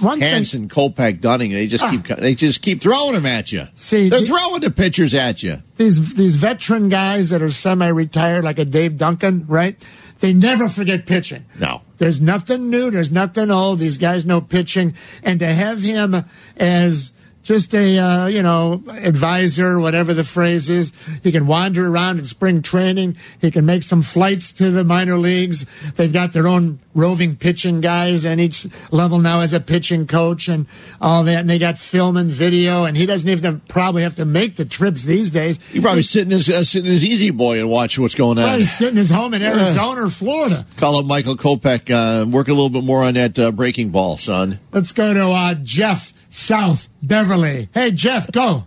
one 0.00 0.18
thing. 0.20 0.28
Hansen, 0.32 0.68
Kopech, 0.68 1.20
Dunning, 1.20 1.52
they 1.52 1.66
just 1.66 1.84
Ah. 1.84 1.90
keep 1.90 2.06
they 2.18 2.34
just 2.34 2.62
keep 2.62 2.80
throwing 2.80 3.14
them 3.14 3.26
at 3.26 3.52
you. 3.52 3.66
See, 3.74 4.08
They're 4.08 4.20
the- 4.20 4.26
throwing 4.26 4.60
the 4.60 4.70
pitchers 4.70 5.14
at 5.14 5.42
you. 5.42 5.58
these 5.76 6.14
these 6.14 6.36
veteran 6.36 6.88
guys 6.88 7.30
that 7.30 7.42
are 7.42 7.50
semi-retired, 7.50 8.44
like 8.44 8.58
a 8.58 8.64
Dave 8.64 8.96
Duncan, 8.98 9.44
right? 9.48 9.76
They 10.20 10.32
never 10.34 10.68
forget 10.68 11.06
pitching. 11.06 11.44
No. 11.58 11.80
There's 11.98 12.20
nothing 12.20 12.68
new. 12.70 12.90
There's 12.90 13.10
nothing 13.10 13.50
old. 13.50 13.78
These 13.78 13.96
guys 13.98 14.26
know 14.26 14.40
pitching, 14.40 14.94
and 15.22 15.40
to 15.40 15.46
have 15.46 15.80
him 15.82 16.24
as 16.58 17.12
just 17.50 17.74
a 17.74 17.98
uh, 17.98 18.26
you 18.28 18.44
know 18.44 18.80
advisor, 19.02 19.80
whatever 19.80 20.14
the 20.14 20.22
phrase 20.22 20.70
is, 20.70 20.92
he 21.24 21.32
can 21.32 21.48
wander 21.48 21.88
around 21.88 22.20
in 22.20 22.24
spring 22.24 22.62
training. 22.62 23.16
He 23.40 23.50
can 23.50 23.66
make 23.66 23.82
some 23.82 24.02
flights 24.02 24.52
to 24.52 24.70
the 24.70 24.84
minor 24.84 25.18
leagues. 25.18 25.66
They've 25.96 26.12
got 26.12 26.32
their 26.32 26.46
own 26.46 26.78
roving 26.94 27.34
pitching 27.34 27.80
guys, 27.80 28.24
and 28.24 28.40
each 28.40 28.68
level 28.92 29.18
now 29.18 29.40
has 29.40 29.52
a 29.52 29.58
pitching 29.58 30.06
coach 30.06 30.46
and 30.46 30.66
all 31.00 31.24
that. 31.24 31.40
And 31.40 31.50
they 31.50 31.58
got 31.58 31.76
film 31.76 32.16
and 32.16 32.30
video, 32.30 32.84
and 32.84 32.96
he 32.96 33.04
doesn't 33.04 33.28
even 33.28 33.42
have, 33.42 33.66
probably 33.66 34.04
have 34.04 34.14
to 34.16 34.24
make 34.24 34.54
the 34.54 34.64
trips 34.64 35.02
these 35.02 35.32
days. 35.32 35.58
You 35.72 35.82
probably 35.82 36.04
sit 36.04 36.22
in 36.22 36.30
his 36.30 36.48
uh, 36.48 36.62
sit 36.62 36.86
in 36.86 36.92
his 36.92 37.04
easy 37.04 37.30
boy 37.30 37.58
and 37.58 37.68
watch 37.68 37.98
what's 37.98 38.14
going 38.14 38.38
on. 38.38 38.44
Probably 38.44 38.64
sitting 38.64 38.96
his 38.96 39.10
home 39.10 39.34
in 39.34 39.42
Arizona 39.42 40.04
or 40.04 40.08
Florida. 40.08 40.66
Call 40.76 41.00
up 41.00 41.04
Michael 41.04 41.36
Kopech. 41.36 41.90
Uh, 41.90 42.30
work 42.30 42.46
a 42.46 42.52
little 42.52 42.70
bit 42.70 42.84
more 42.84 43.02
on 43.02 43.14
that 43.14 43.36
uh, 43.40 43.50
breaking 43.50 43.90
ball, 43.90 44.18
son. 44.18 44.60
Let's 44.70 44.92
go 44.92 45.12
to 45.12 45.30
uh, 45.30 45.54
Jeff 45.64 46.12
South 46.30 46.88
Beverly. 47.02 47.68
Hey, 47.74 47.90
Jeff, 47.90 48.30
go. 48.32 48.66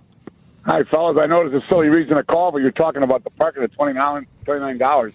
Hi, 0.65 0.83
fellas. 0.83 1.17
I 1.19 1.25
know 1.25 1.41
it's 1.45 1.65
a 1.65 1.67
silly 1.67 1.89
reason 1.89 2.15
to 2.15 2.23
call, 2.23 2.51
but 2.51 2.59
you're 2.61 2.71
talking 2.71 3.03
about 3.03 3.23
the 3.23 3.29
parking 3.31 3.63
at 3.63 3.71
$29. 3.73 4.79
dollars 4.79 5.13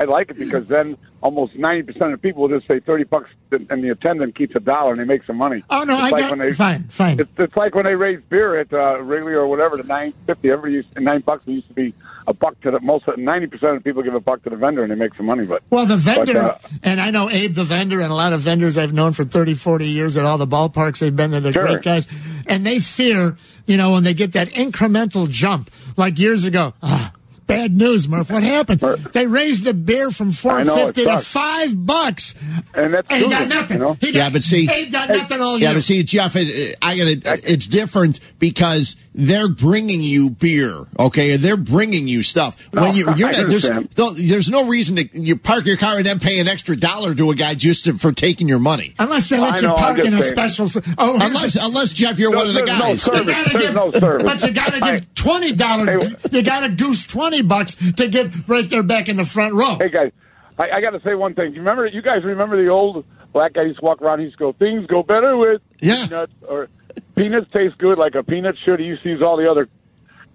I 0.00 0.04
like 0.04 0.30
it 0.30 0.38
because 0.38 0.66
then 0.66 0.96
almost 1.20 1.52
90% 1.54 1.88
of 1.88 2.10
the 2.12 2.18
people 2.18 2.42
will 2.42 2.48
just 2.58 2.66
say 2.66 2.80
30 2.80 3.04
bucks 3.04 3.28
and 3.50 3.84
the 3.84 3.90
attendant 3.90 4.34
keeps 4.34 4.56
a 4.56 4.60
dollar 4.60 4.92
and 4.92 5.00
they 5.00 5.04
make 5.04 5.24
some 5.24 5.36
money. 5.36 5.62
Oh 5.68 5.82
no, 5.82 5.98
It's 5.98 6.06
I 6.06 6.10
like 6.10 6.20
got 6.22 6.30
when 6.30 6.38
they, 6.38 6.52
fine, 6.54 6.84
fine. 6.84 7.20
It's, 7.20 7.30
it's 7.36 7.54
like 7.54 7.74
when 7.74 7.84
they 7.84 7.94
raise 7.96 8.20
beer 8.30 8.58
at 8.58 8.72
uh, 8.72 9.02
Wrigley 9.02 9.34
or 9.34 9.46
whatever 9.46 9.76
to 9.76 9.82
nine 9.82 10.14
fifty. 10.26 10.48
Everybody 10.50 10.72
used 10.72 10.88
nine 10.98 11.20
bucks. 11.20 11.42
It 11.46 11.50
used 11.50 11.68
to 11.68 11.74
be 11.74 11.92
a 12.26 12.34
buck 12.34 12.60
to 12.62 12.70
the 12.70 12.80
most. 12.80 13.04
Ninety 13.16 13.46
percent 13.46 13.76
of 13.76 13.84
people 13.84 14.02
give 14.02 14.14
a 14.14 14.20
buck 14.20 14.42
to 14.44 14.50
the 14.50 14.56
vendor 14.56 14.82
and 14.82 14.90
they 14.90 14.94
make 14.96 15.14
some 15.16 15.26
money. 15.26 15.46
But 15.46 15.62
Well, 15.70 15.86
the 15.86 15.96
vendor, 15.96 16.32
but, 16.34 16.64
uh, 16.64 16.68
and 16.82 17.00
I 17.00 17.10
know 17.10 17.28
Abe 17.30 17.54
the 17.54 17.64
vendor 17.64 18.00
and 18.00 18.10
a 18.10 18.14
lot 18.14 18.32
of 18.32 18.40
vendors 18.40 18.76
I've 18.78 18.92
known 18.92 19.12
for 19.12 19.24
30, 19.24 19.54
40 19.54 19.86
years 19.88 20.16
at 20.16 20.24
all 20.24 20.38
the 20.38 20.46
ballparks 20.46 20.98
they've 21.00 21.14
been 21.14 21.30
there. 21.30 21.40
They're 21.40 21.52
Sure. 21.52 21.66
great 21.66 21.82
guys. 21.82 22.06
And 22.46 22.64
they 22.66 22.78
fear, 22.78 23.36
you 23.66 23.76
know, 23.76 23.92
when 23.92 24.04
they 24.04 24.14
get 24.14 24.32
that 24.32 24.48
incremental 24.50 25.28
jump, 25.28 25.70
like 25.96 26.18
years 26.18 26.44
ago. 26.44 26.74
Ah, 26.82 27.12
bad 27.50 27.76
news, 27.76 28.08
Murph. 28.08 28.30
What 28.30 28.42
happened? 28.42 28.80
They 29.12 29.26
raised 29.26 29.64
the 29.64 29.74
beer 29.74 30.10
from 30.10 30.28
I 30.48 30.62
know, 30.64 30.88
it 30.88 30.96
450 30.96 31.04
to 31.04 31.12
sucks. 31.12 31.32
5 31.32 31.86
bucks. 31.86 32.34
and 32.74 32.94
that's 32.94 33.06
And 33.10 33.22
he 33.24 33.28
got 33.30 33.48
nothing. 33.48 33.76
You 33.78 33.82
know? 33.82 33.92
He 34.00 34.06
got, 34.12 34.14
Yeah, 34.18 34.30
but 34.30 34.42
see- 34.44 34.68
Abe 34.70 34.92
got 34.92 35.08
nothing 35.08 35.40
all 35.40 35.58
Yeah, 35.58 35.74
but 35.74 35.82
see, 35.82 36.02
Jeff, 36.02 36.36
it, 36.36 36.76
I 36.82 36.96
gotta. 36.96 37.40
It's 37.52 37.66
different 37.66 38.20
because 38.38 38.96
they're 39.14 39.48
bringing 39.48 40.02
you 40.02 40.30
beer, 40.30 40.86
okay? 40.98 41.36
They're 41.36 41.56
bringing 41.56 42.06
you 42.08 42.22
stuff. 42.22 42.56
When 42.72 42.94
you, 42.94 43.06
you're 43.16 43.30
not, 43.32 43.48
there's, 43.48 43.68
there's 44.16 44.48
no 44.48 44.66
reason 44.66 44.96
to 44.96 45.20
you 45.20 45.36
park 45.36 45.66
your 45.66 45.76
car 45.76 45.96
and 45.96 46.06
then 46.06 46.18
pay 46.20 46.38
an 46.40 46.48
extra 46.48 46.76
dollar 46.76 47.14
to 47.14 47.30
a 47.30 47.34
guy 47.34 47.54
just 47.54 47.84
to, 47.84 47.94
for 47.98 48.12
taking 48.12 48.46
your 48.48 48.60
money. 48.60 48.94
Unless 48.98 49.28
they 49.28 49.38
let 49.40 49.54
I 49.54 49.56
you 49.56 49.62
know, 49.68 49.74
park 49.74 49.98
in 49.98 50.14
a 50.14 50.22
saying. 50.22 50.32
special. 50.48 50.82
Oh, 50.98 51.18
Unless, 51.20 51.56
unless 51.56 51.92
Jeff, 51.92 52.18
you're 52.18 52.30
one 52.30 52.46
of 52.46 52.54
the 52.54 52.62
There's 52.62 52.68
no 52.70 52.78
guys. 52.78 53.02
service. 53.02 53.20
You 53.26 53.32
gotta 53.32 53.50
There's 53.50 53.64
give, 53.66 53.74
no 53.74 53.90
service. 53.92 54.22
but 54.22 54.42
you 54.46 54.52
gotta 54.52 54.80
give 54.80 55.14
twenty 55.14 55.52
dollars. 55.52 56.04
Hey. 56.06 56.28
You 56.38 56.42
gotta 56.42 56.68
goose 56.70 57.04
twenty 57.04 57.39
bucks 57.42 57.74
to 57.94 58.08
get 58.08 58.28
right 58.48 58.68
there 58.68 58.82
back 58.82 59.08
in 59.08 59.16
the 59.16 59.24
front 59.26 59.54
row. 59.54 59.76
Hey 59.80 59.88
guys, 59.90 60.12
I, 60.58 60.70
I 60.76 60.80
got 60.80 60.90
to 60.90 61.00
say 61.02 61.14
one 61.14 61.34
thing. 61.34 61.52
You 61.54 61.60
remember? 61.60 61.86
You 61.86 62.02
guys 62.02 62.22
remember 62.24 62.62
the 62.62 62.68
old 62.70 63.04
black 63.32 63.52
guy 63.54 63.62
used 63.62 63.78
to 63.80 63.84
walk 63.84 64.02
around? 64.02 64.18
He 64.20 64.26
used 64.26 64.38
to 64.38 64.44
go, 64.44 64.52
"Things 64.52 64.86
go 64.86 65.02
better 65.02 65.36
with 65.36 65.62
Yeah. 65.80 65.96
peanuts," 66.06 66.32
or 66.48 66.68
"Peanuts 67.14 67.50
taste 67.52 67.78
good 67.78 67.98
like 67.98 68.14
a 68.14 68.22
peanut 68.22 68.56
should." 68.64 68.80
He 68.80 68.86
used 68.86 69.02
to 69.04 69.08
use 69.10 69.22
all 69.22 69.36
the 69.36 69.50
other, 69.50 69.68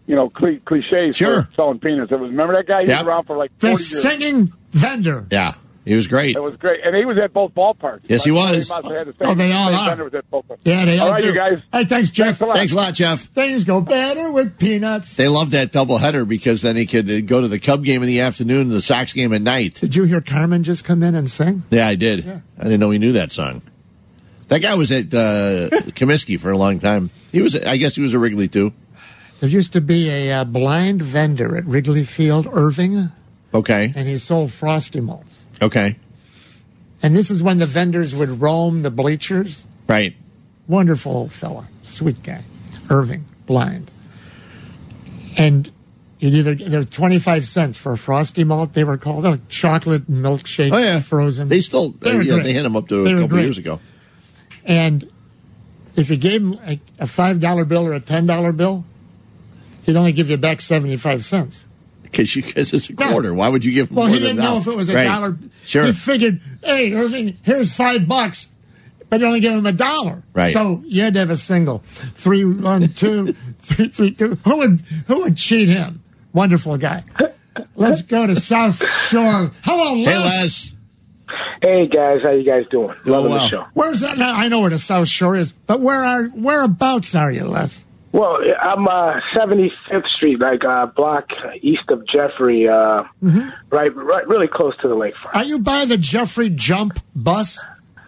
you 0.08 0.16
know, 0.16 0.30
cli 0.30 0.58
cliches 0.66 1.16
Sure. 1.16 1.44
for 1.44 1.54
selling 1.56 1.80
peanuts. 1.80 2.12
It 2.12 2.20
was 2.20 2.30
remember 2.32 2.54
that 2.56 2.68
guy? 2.68 2.84
He 2.84 2.88
Yep. 2.90 3.00
was 3.00 3.08
around 3.08 3.24
for 3.26 3.38
like 3.38 3.52
The 3.60 3.68
forty 3.70 3.84
years. 3.84 4.02
singing 4.02 4.54
vendor. 4.72 5.26
Yeah, 5.32 5.54
he 5.86 5.96
was 5.96 6.08
great. 6.08 6.36
It 6.36 6.42
was 6.42 6.56
great, 6.58 6.82
and 6.84 6.96
he 6.96 7.06
was 7.06 7.18
at 7.18 7.32
both 7.32 7.54
ballparks. 7.54 8.02
Yes, 8.10 8.24
he 8.26 8.32
was. 8.32 8.70
must 8.70 8.86
have 8.86 8.94
had 8.96 9.08
the 9.08 9.14
same- 9.20 9.30
Oh, 9.30 9.36
they 9.36 9.52
all 9.54 9.74
are. 9.74 10.04
was 10.04 10.14
at 10.14 10.30
both. 10.32 10.46
Yeah, 10.64 10.84
they 10.86 10.98
all, 10.98 11.08
All 11.08 11.14
right, 11.14 11.22
do. 11.22 11.28
you 11.30 11.36
guys. 11.36 11.62
Hey, 11.72 11.86
thanks, 11.86 12.10
Jeff. 12.10 12.26
Thanks 12.38 12.42
a 12.42 12.46
lot. 12.48 12.56
Thanks 12.56 12.74
a 12.74 12.76
lot, 12.76 12.94
Jeff. 12.96 13.22
Things 13.26 13.64
go 13.64 13.82
better 13.82 14.32
with 14.32 14.58
peanuts. 14.60 15.16
They 15.16 15.28
loved 15.28 15.52
that 15.52 15.72
doubleheader 15.72 16.28
because 16.28 16.62
then 16.64 16.76
he 16.76 16.86
could 16.86 17.10
uh, 17.10 17.22
go 17.22 17.40
to 17.42 17.48
the 17.48 17.60
Cub 17.60 17.84
game 17.84 18.02
in 18.02 18.08
the 18.08 18.20
afternoon 18.22 18.62
and 18.62 18.72
the 18.72 18.82
Sox 18.82 19.14
game 19.14 19.32
at 19.34 19.42
night. 19.42 19.76
Did 19.76 19.96
you 19.96 20.04
hear 20.04 20.22
Carmen 20.22 20.64
just 20.64 20.84
come 20.84 21.04
in 21.04 21.14
and 21.16 21.30
sing? 21.30 21.64
Yeah, 21.70 21.88
I 21.88 21.96
did. 21.96 22.26
Yeah. 22.26 22.40
I 22.60 22.64
didn't 22.64 22.80
know 22.80 22.90
he 22.90 22.98
knew 23.00 23.14
that 23.14 23.32
song. 23.32 23.62
That 24.48 24.62
guy 24.62 24.76
was 24.76 24.92
at 24.92 25.14
uh, 25.14 25.70
Comiskey 25.94 26.40
for 26.40 26.52
a 26.52 26.58
long 26.58 26.80
time. 26.80 27.10
He 27.32 27.42
was, 27.42 27.56
I 27.56 27.78
guess, 27.78 27.96
he 27.96 28.02
was 28.02 28.14
a 28.14 28.20
Wrigley 28.20 28.48
too. 28.48 28.74
There 29.40 29.50
used 29.50 29.74
to 29.74 29.82
be 29.82 30.10
a 30.10 30.32
uh, 30.32 30.44
blind 30.46 31.02
vendor 31.02 31.58
at 31.58 31.66
Wrigley 31.66 32.04
Field, 32.06 32.48
Irving, 32.52 33.10
Okay, 33.54 33.94
and 33.96 34.08
he 34.08 34.18
sold 34.18 34.52
frosty 34.52 35.00
malts. 35.02 35.45
Okay, 35.62 35.96
And 37.04 37.16
this 37.16 37.30
is 37.32 37.42
when 37.44 37.60
the 37.60 37.66
vendors 37.66 38.16
would 38.16 38.42
roam 38.42 38.82
the 38.82 38.92
bleachers. 38.92 39.66
right. 39.88 40.16
Wonderful 40.68 41.12
old 41.16 41.32
fella, 41.32 41.68
sweet 41.84 42.24
guy, 42.24 42.44
Irving, 42.90 43.24
blind. 43.46 43.92
And 45.38 45.72
you'd 46.18 46.34
either 46.34 46.56
they're 46.56 46.84
twenty 46.84 47.20
five 47.20 47.46
cents 47.46 47.78
for 47.78 47.92
a 47.92 47.98
frosty 47.98 48.44
malt. 48.44 48.74
They 48.74 48.84
were 48.84 48.98
called 48.98 49.26
oh, 49.28 49.38
chocolate 49.48 50.10
milkshake, 50.10 50.72
Oh 50.74 50.78
yeah, 50.78 51.02
frozen. 51.02 51.50
They 51.50 51.62
still, 51.62 51.90
They 51.90 52.16
were 52.16 52.24
yeah, 52.24 52.42
they 52.42 52.54
hit 52.54 52.66
him 52.66 52.76
up 52.76 52.88
to 52.88 53.04
They 53.04 53.14
a 53.14 53.20
couple 53.20 53.40
years 53.40 53.60
ago. 53.60 53.80
And 54.64 55.08
if 55.96 56.10
you 56.10 56.18
gave 56.18 56.42
him 56.42 56.60
a, 56.66 56.80
a 56.98 57.06
five 57.06 57.40
dollar 57.40 57.66
bill 57.66 57.86
or 57.86 57.94
a 57.94 58.00
ten 58.00 58.26
dollar 58.26 58.52
bill, 58.52 58.86
he'd 59.84 59.96
only 59.96 60.14
give 60.14 60.32
you 60.32 60.38
back 60.38 60.62
seventy 60.62 60.98
five 60.98 61.24
cents. 61.24 61.68
Because 62.18 62.74
it's 62.74 62.90
a 62.90 62.94
No. 62.94 63.12
quarter. 63.12 63.34
Why 63.34 63.50
would 63.50 63.64
you 63.66 63.72
give 63.72 63.90
him 63.90 63.96
Well, 63.96 64.08
more 64.08 64.16
he 64.16 64.20
than 64.22 64.36
didn't 64.36 64.42
that? 64.44 64.50
know 64.52 64.58
if 64.58 64.68
it 64.68 64.76
was 64.76 64.90
a 64.90 64.96
Right. 64.96 65.04
dollar. 65.06 65.38
Sure. 65.66 65.86
He 65.86 65.92
figured, 65.92 66.40
hey, 66.64 66.94
Irving, 66.94 67.38
here's 67.44 67.74
five 67.74 68.08
bucks. 68.08 68.48
but 69.08 69.20
you 69.22 69.28
only 69.28 69.40
give 69.40 69.54
him 69.54 69.66
a 69.66 69.72
dollar. 69.72 70.24
Right. 70.34 70.52
So 70.52 70.82
you 70.88 71.04
had 71.04 71.14
to 71.14 71.20
have 71.20 71.30
a 71.30 71.38
single. 71.38 71.84
Three, 72.16 72.44
one, 72.44 72.90
two, 72.90 73.34
three, 73.60 73.88
three, 73.90 74.12
two. 74.12 74.38
Who 74.44 74.58
would 74.58 74.82
who 75.08 75.22
would 75.22 75.38
cheat 75.38 75.70
him? 75.70 76.02
Wonderful 76.34 76.78
guy. 76.78 77.04
Let's 77.76 78.02
go 78.02 78.26
to 78.28 78.36
South 78.40 78.84
Shore. 79.08 79.52
Hello, 79.64 79.94
Les. 79.94 80.12
Hey, 80.12 80.18
Les. 80.18 80.74
Hey 81.62 81.88
guys, 81.88 82.20
how 82.24 82.32
you 82.32 82.44
guys 82.44 82.66
doing? 82.72 82.94
Loving 83.06 83.32
well. 83.32 83.44
the 83.44 83.50
show. 83.50 83.66
Where's 83.74 84.00
that? 84.02 84.18
Now, 84.18 84.36
I 84.36 84.48
know 84.50 84.60
where 84.62 84.70
the 84.72 84.78
South 84.78 85.08
Shore 85.08 85.36
is, 85.38 85.52
but 85.54 85.82
where 85.82 86.04
are 86.04 86.24
whereabouts 86.30 87.16
are 87.16 87.32
you, 87.32 87.46
Les? 87.46 87.85
Well, 88.16 88.38
I'm 88.62 88.88
uh, 88.88 89.20
75th 89.36 90.08
Street, 90.16 90.40
like 90.40 90.64
uh, 90.64 90.86
block 90.86 91.26
east 91.62 91.90
of 91.90 92.08
Jeffery, 92.08 92.66
uh, 92.66 93.04
right, 93.70 93.94
right, 93.94 94.26
really 94.26 94.48
close 94.48 94.74
to 94.84 94.88
the 94.88 94.96
lakefront. 94.96 95.36
Are 95.36 95.44
you 95.44 95.60
by 95.60 95.84
the 95.84 95.98
Jeffery 95.98 96.50
Jump 96.50 96.98
bus? 97.14 97.62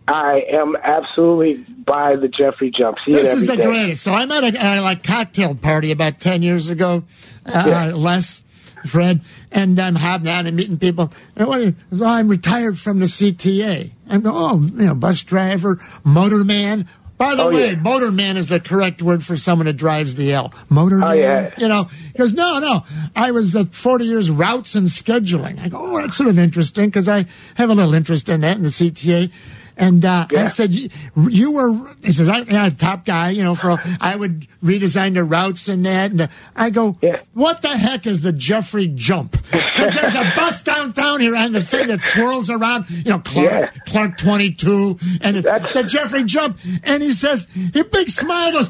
I 0.07 0.45
am 0.49 0.77
absolutely 0.81 1.55
by 1.83 2.15
the 2.15 2.29
Jeffery 2.29 2.71
Jump. 2.71 2.99
See 3.05 3.11
This 3.11 3.35
is 3.35 3.47
the 3.47 3.57
day. 3.57 3.65
greatest. 3.65 4.01
So 4.03 4.13
I'm 4.13 4.31
at 4.31 4.45
a, 4.45 4.79
a 4.79 4.79
like 4.79 5.03
cocktail 5.03 5.55
party 5.55 5.91
about 5.91 6.21
ten 6.21 6.41
years 6.41 6.69
ago, 6.69 7.03
uh, 7.45 7.63
Yeah. 7.67 7.91
Les, 7.93 8.43
Fred, 8.85 9.19
and 9.51 9.77
I'm 9.77 9.95
hobnobbing 9.95 10.47
and 10.47 10.55
meeting 10.55 10.77
people. 10.77 11.11
And 11.35 11.49
what, 11.49 11.73
so 11.91 12.05
I'm 12.05 12.29
retired 12.29 12.79
from 12.79 12.99
the 12.99 13.07
CTA. 13.07 13.91
I'm 14.09 14.21
oh, 14.25 14.57
you 14.57 14.85
know, 14.85 14.95
bus 14.95 15.23
driver, 15.23 15.75
motorman. 16.05 16.87
By 17.17 17.33
the 17.35 17.43
Oh, 17.43 17.51
way, 17.51 17.69
yeah. 17.71 17.75
motorman 17.75 18.35
is 18.35 18.49
the 18.49 18.59
correct 18.59 19.01
word 19.01 19.23
for 19.23 19.35
someone 19.35 19.65
that 19.65 19.73
drives 19.73 20.13
the 20.15 20.33
L. 20.33 20.49
Motorman, 20.69 21.09
Oh, 21.09 21.13
yeah. 21.13 21.51
you 21.57 21.67
know, 21.67 21.85
he 21.85 22.17
goes, 22.17 22.33
no, 22.33 22.59
no, 22.59 22.81
I 23.15 23.31
was 23.31 23.55
uh, 23.55 23.65
40 23.65 24.05
years 24.05 24.29
routes 24.29 24.75
and 24.75 24.87
scheduling. 24.87 25.59
I 25.59 25.69
go, 25.69 25.79
oh, 25.81 25.97
that's 25.99 26.15
sort 26.15 26.29
of 26.29 26.37
interesting 26.37 26.85
because 26.89 27.07
I 27.07 27.25
have 27.55 27.69
a 27.71 27.73
little 27.75 27.95
interest 27.95 28.29
in 28.29 28.41
that 28.41 28.57
in 28.57 28.63
the 28.63 28.69
CTA. 28.69 29.31
And 29.79 30.03
uh, 30.03 30.25
I 30.35 30.47
said, 30.47 30.73
you, 30.73 30.89
you 31.29 31.51
were, 31.51 31.71
he 32.03 32.11
says, 32.11 32.27
I, 32.29 32.39
yeah, 32.39 32.69
top 32.69 33.05
guy, 33.05 33.29
you 33.29 33.43
know, 33.43 33.53
for, 33.53 33.77
I 34.01 34.15
would 34.15 34.47
redesign 34.63 35.13
the 35.13 35.23
routes 35.23 35.67
and 35.67 35.85
that. 35.85 36.09
And 36.11 36.21
uh, 36.21 36.27
I 36.55 36.71
go, 36.71 36.97
Yeah. 37.01 37.21
what 37.33 37.61
the 37.61 37.69
heck 37.69 38.07
is 38.07 38.21
the 38.21 38.33
Jeffery 38.33 38.87
jump? 38.87 39.33
Because 39.51 39.93
there's 39.93 40.15
a 40.15 40.23
bus 40.35 40.63
downtown 40.63 41.19
here 41.21 41.35
and 41.35 41.53
the 41.53 41.61
thing 41.61 41.87
that 41.87 42.01
swirls 42.01 42.49
around, 42.49 42.89
you 42.89 43.11
know, 43.11 43.19
Clark, 43.19 43.51
Yeah. 43.51 43.69
Clark 43.85 44.17
22 44.17 44.97
and 45.21 45.37
it's 45.37 45.45
That's- 45.45 45.71
the 45.73 45.83
Jeffery 45.83 46.23
jump. 46.23 46.57
And 46.83 47.03
he 47.03 47.13
says, 47.13 47.47
he 47.53 47.83
big 47.83 48.09
smile 48.09 48.53
goes, 48.53 48.69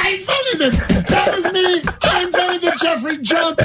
I 0.00 0.10
invented 0.18 0.74
it. 0.80 1.08
That 1.08 1.34
was 1.34 1.44
me. 1.52 1.82
I 2.02 2.24
invented 2.24 2.60
the 2.62 2.78
Jeffery 2.80 3.18
jump. 3.18 3.60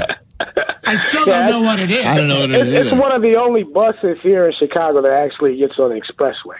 I 0.86 0.96
still 0.96 1.26
Yeah, 1.26 1.48
don't 1.48 1.62
know 1.62 1.66
what 1.66 1.78
it 1.78 1.90
is. 1.90 2.04
I 2.04 2.16
don't 2.16 2.28
know 2.28 2.40
what 2.40 2.50
it 2.50 2.56
It's, 2.56 2.68
is 2.68 2.74
it's 2.74 2.86
either. 2.92 3.00
one 3.00 3.12
of 3.12 3.22
the 3.22 3.36
only 3.36 3.62
buses 3.62 4.18
here 4.22 4.46
in 4.46 4.52
Chicago 4.58 5.00
that 5.02 5.12
actually 5.12 5.56
gets 5.56 5.74
on 5.78 5.90
the 5.90 6.00
expressway. 6.00 6.56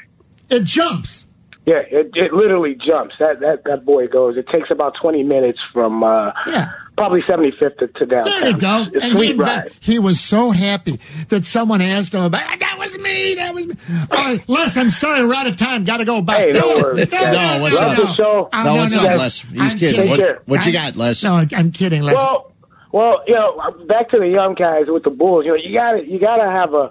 It 0.49 0.65
jumps. 0.65 1.27
Yeah, 1.67 1.83
it, 1.91 2.11
it 2.15 2.33
literally 2.33 2.77
jumps. 2.87 3.15
That 3.19 3.41
that 3.41 3.65
that 3.65 3.85
boy 3.85 4.07
goes. 4.09 4.37
It 4.37 4.47
takes 4.53 4.71
about 4.71 4.95
twenty 5.01 5.23
minutes 5.23 5.59
from 5.73 6.05
uh, 6.05 6.33
Yeah. 6.47 6.73
Probably 6.97 7.23
seventy 7.29 7.51
fifth 7.59 7.77
to, 7.79 7.89
to 7.89 8.07
downtown. 8.07 8.41
There 8.41 8.51
you 8.51 8.59
go. 8.59 8.85
It's 8.93 8.97
a 8.97 9.03
And 9.05 9.05
he, 9.05 9.11
sweet 9.11 9.37
ride. 9.37 9.73
he 9.81 9.99
was 9.99 10.21
so 10.21 10.51
happy 10.51 10.99
that 11.29 11.45
someone 11.45 11.81
asked 11.81 12.15
him 12.15 12.23
about 12.23 12.41
that 12.61 12.77
was 12.79 12.99
me. 12.99 13.35
That 13.35 13.55
was 13.55 13.67
me. 13.67 13.75
All 14.11 14.19
right, 14.19 14.49
Les, 14.49 14.77
I'm 14.77 14.91
sorry, 14.91 15.25
we're 15.27 15.35
out 15.35 15.47
of 15.47 15.57
time. 15.57 15.85
Got 15.85 15.99
to 15.99 16.05
go. 16.05 16.23
Bye. 16.23 16.37
Hey, 16.37 16.53
no 16.53 16.69
worries, 16.77 17.07
guys. 17.07 17.35
No, 17.57 17.63
what's 17.63 17.75
Love 17.75 17.99
up? 17.99 18.07
the 18.07 18.15
show. 18.15 18.49
Uh, 18.53 18.63
No, 18.65 18.75
what's 18.77 18.97
up, 18.97 19.03
no. 19.11 19.17
Les? 19.17 19.41
He's 19.41 19.61
I'm 19.61 19.79
kidding. 19.79 20.07
kidding. 20.07 20.27
What, 20.27 20.49
what 20.49 20.67
you 20.67 20.73
got, 20.73 20.97
Les? 20.97 21.23
No, 21.25 21.45
I'm 21.55 21.71
kidding, 21.73 22.03
Les. 22.03 22.15
Well, 22.15 22.53
well, 22.93 23.23
you 23.27 23.35
know, 23.35 23.61
back 23.87 24.11
to 24.11 24.19
the 24.19 24.29
young 24.29 24.55
guys 24.55 24.85
with 24.89 25.03
the 25.03 25.11
Bulls. 25.11 25.45
You 25.45 25.53
know, 25.53 25.57
you 25.57 25.77
got 25.77 25.93
to 25.93 26.07
you 26.09 26.19
got 26.21 26.37
to 26.37 26.51
have 26.51 26.75
a 26.75 26.91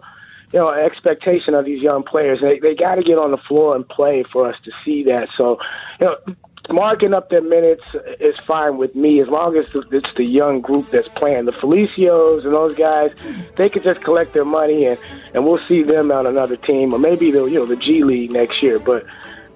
you 0.51 0.59
know 0.59 0.69
expectation 0.71 1.53
of 1.53 1.65
these 1.65 1.81
young 1.81 2.03
players. 2.03 2.39
They 2.41 2.59
they 2.59 2.75
got 2.75 2.95
to 2.95 3.03
get 3.03 3.17
on 3.17 3.31
the 3.31 3.37
floor 3.37 3.75
and 3.75 3.87
play 3.87 4.23
for 4.31 4.47
us 4.49 4.55
to 4.65 4.71
see 4.83 5.03
that. 5.05 5.29
So, 5.37 5.59
you 6.01 6.07
know. 6.07 6.17
Marking 6.69 7.13
up 7.13 7.29
their 7.29 7.41
minutes 7.41 7.83
is 8.19 8.35
fine 8.47 8.77
with 8.77 8.95
me 8.95 9.21
as 9.21 9.27
long 9.27 9.57
as 9.57 9.65
it's 9.91 10.07
the 10.15 10.25
young 10.25 10.61
group 10.61 10.89
that's 10.91 11.09
playing. 11.09 11.45
The 11.45 11.51
Felicios 11.51 12.45
and 12.45 12.53
those 12.53 12.73
guys, 12.73 13.11
they 13.57 13.69
could 13.69 13.83
just 13.83 14.01
collect 14.01 14.33
their 14.33 14.45
money 14.45 14.85
and, 14.85 14.97
and 15.33 15.45
we'll 15.45 15.59
see 15.67 15.83
them 15.83 16.11
on 16.11 16.25
another 16.25 16.55
team 16.55 16.93
or 16.93 16.99
maybe 16.99 17.31
the 17.31 17.45
you 17.45 17.59
know 17.59 17.65
the 17.65 17.75
G 17.75 18.03
League 18.03 18.31
next 18.31 18.63
year. 18.63 18.79
But 18.79 19.05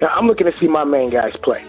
I'm 0.01 0.27
looking 0.27 0.51
to 0.51 0.57
see 0.57 0.67
my 0.67 0.83
main 0.83 1.09
guys 1.09 1.33
play. 1.43 1.65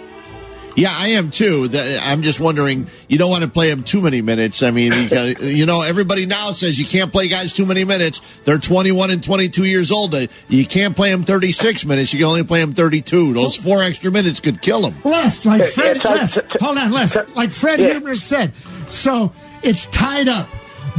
Yeah, 0.79 0.93
I 0.95 1.09
am 1.09 1.33
too. 1.33 1.69
I'm 2.03 2.23
just 2.23 2.39
wondering, 2.39 2.87
you 3.09 3.19
don't 3.19 3.31
want 3.31 3.43
to 3.43 3.51
play 3.51 3.69
them 3.69 3.83
too 3.83 4.01
many 4.01 4.23
minutes. 4.23 4.63
I 4.63 4.71
mean, 4.71 4.91
because, 4.93 5.43
you 5.43 5.67
know, 5.67 5.83
everybody 5.83 6.25
now 6.25 6.53
says 6.53 6.79
you 6.79 6.87
can't 6.87 7.11
play 7.11 7.27
guys 7.27 7.53
too 7.53 7.67
many 7.67 7.85
minutes. 7.85 8.39
They're 8.45 8.59
21 8.59 9.11
and 9.11 9.21
22 9.21 9.65
years 9.65 9.91
old. 9.91 10.15
Uh, 10.15 10.29
You 10.49 10.65
can't 10.65 10.95
play 10.95 11.11
them 11.11 11.25
36 11.25 11.85
minutes. 11.85 12.13
You 12.13 12.21
can 12.21 12.29
only 12.29 12.45
play 12.45 12.61
them 12.61 12.75
32. 12.75 13.35
Those 13.35 13.57
four 13.57 13.83
extra 13.83 14.13
minutes 14.13 14.39
could 14.39 14.63
kill 14.63 14.83
them. 14.83 14.95
Les, 15.03 15.45
like 15.45 15.65
Fred, 15.65 15.97
yeah, 15.97 16.11
Les, 16.11 16.35
t- 16.35 16.41
t- 16.43 16.59
hold 16.61 16.79
on, 16.79 16.93
Les, 16.93 17.13
t- 17.13 17.21
like 17.35 17.51
Fred 17.51 17.81
yeah. 17.81 17.95
Huebner 17.95 18.15
said. 18.15 18.55
So 18.89 19.33
it's 19.65 19.87
tied 19.87 20.29
up. 20.29 20.49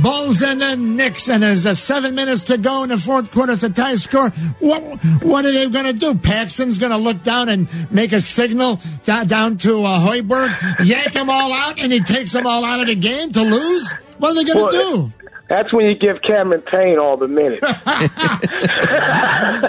Bulls 0.02 0.42
and 0.42 0.62
the 0.62 0.76
Knicks, 0.76 1.28
and 1.30 1.44
there's 1.44 1.66
uh, 1.66 1.74
seven 1.74 2.16
minutes 2.16 2.44
to 2.44 2.58
go 2.58 2.84
in 2.84 2.90
the 2.90 2.98
fourth 2.98 3.32
quarter. 3.32 3.54
It's 3.54 3.64
a 3.64 3.70
tie 3.70 3.96
score. 3.96 4.30
What 4.60 4.82
what 5.24 5.46
are 5.46 5.52
they 5.52 5.68
going 5.70 5.86
to 5.86 5.94
do? 5.94 6.14
Paxson's 6.16 6.78
going 6.78 6.92
to 6.92 6.98
look 6.98 7.24
down 7.24 7.50
and 7.50 7.68
make 7.92 8.12
a 8.12 8.22
signal 8.22 8.80
down, 9.04 9.28
down 9.28 9.58
to 9.60 9.84
uh, 9.84 10.00
Hoiberg, 10.00 10.86
yank 10.86 11.14
them 11.14 11.30
all 11.30 11.52
out, 11.54 11.80
and 11.80 11.92
he 11.92 12.00
takes 12.02 12.32
them 12.34 12.46
all 12.48 12.64
out 12.64 12.80
of 12.82 12.88
the 12.88 12.96
game 12.96 13.32
to 13.32 13.42
lose. 13.42 13.94
What 14.18 14.32
are 14.32 14.36
they 14.36 14.44
going 14.44 14.70
to 14.70 14.78
Well, 14.78 15.08
do? 15.08 15.14
That's 15.50 15.74
when 15.74 15.86
you 15.88 15.96
give 15.96 16.22
Cameron 16.22 16.62
Payne 16.62 17.00
all 17.00 17.18
the 17.18 17.28
minutes. 17.28 17.66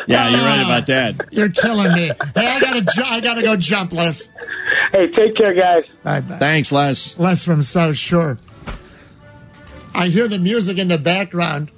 Yeah, 0.07 0.29
you're 0.31 0.41
right 0.45 0.61
about 0.65 0.87
that. 0.89 1.29
You're 1.33 1.49
killing 1.51 1.93
me. 1.93 2.07
Hey, 2.35 2.47
I 2.47 2.61
gotta, 2.61 2.83
ju- 2.83 3.03
I 3.05 3.21
gotta 3.21 3.43
go 3.43 3.57
jump, 3.57 3.93
Les. 3.93 4.31
hey, 4.93 5.07
take 5.17 5.35
care, 5.37 5.55
guys. 5.55 5.83
Bye 6.03 6.21
bye. 6.21 6.39
Thanks, 6.39 6.73
Les. 6.73 7.17
Les 7.19 7.45
from 7.45 7.63
South 7.63 7.97
Shore. 7.97 8.39
I 9.95 10.09
hear 10.09 10.29
the 10.29 10.39
music 10.39 10.79
in 10.79 10.89
the 10.89 10.99
background. 10.99 11.71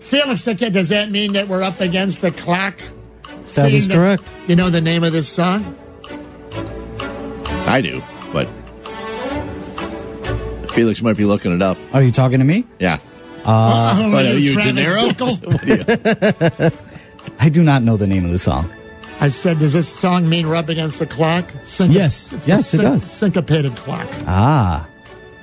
Felix, 0.00 0.46
okay, 0.48 0.70
does 0.70 0.88
that 0.88 1.10
mean 1.10 1.32
that 1.34 1.48
we're 1.48 1.62
up 1.62 1.80
against 1.80 2.20
the 2.22 2.30
clock? 2.30 2.78
That 3.54 3.72
is 3.72 3.84
Seeing 3.86 3.96
correct. 3.98 4.30
You 4.46 4.56
know 4.56 4.70
the 4.70 4.80
name 4.80 5.04
of 5.04 5.12
this 5.12 5.28
song? 5.28 5.76
I 7.66 7.80
do, 7.82 8.02
but 8.32 8.48
Felix 10.72 11.02
might 11.02 11.16
be 11.16 11.24
looking 11.24 11.52
it 11.52 11.62
up. 11.62 11.76
Are 11.92 12.02
you 12.02 12.10
talking 12.12 12.38
to 12.38 12.44
me? 12.44 12.64
Yeah. 12.78 12.98
Uh, 13.44 13.94
Oh, 13.98 14.10
What 14.12 14.24
are 14.26 14.38
you, 14.38 14.54
De 14.54 14.72
Niro? 14.72 15.08
Bickle? 15.10 15.46
What 15.46 16.60
are 16.62 16.70
you? 16.70 16.78
I 17.40 17.48
do 17.48 17.62
not 17.62 17.82
know 17.82 17.96
the 17.96 18.06
name 18.06 18.24
of 18.24 18.30
the 18.30 18.38
song. 18.38 18.70
I 19.20 19.28
said, 19.28 19.58
does 19.58 19.72
this 19.72 19.88
song 19.88 20.28
mean 20.28 20.48
we're 20.48 20.54
up 20.54 20.68
against 20.68 20.98
the 21.00 21.06
clock? 21.06 21.50
Sync- 21.64 21.92
Yes. 21.92 22.32
it's 22.32 22.44
the 22.44 22.50
Yes, 22.50 22.74
it 22.74 22.78
does. 22.78 23.02
Syncopated 23.02 23.74
clock. 23.76 24.08
Ah, 24.26 24.86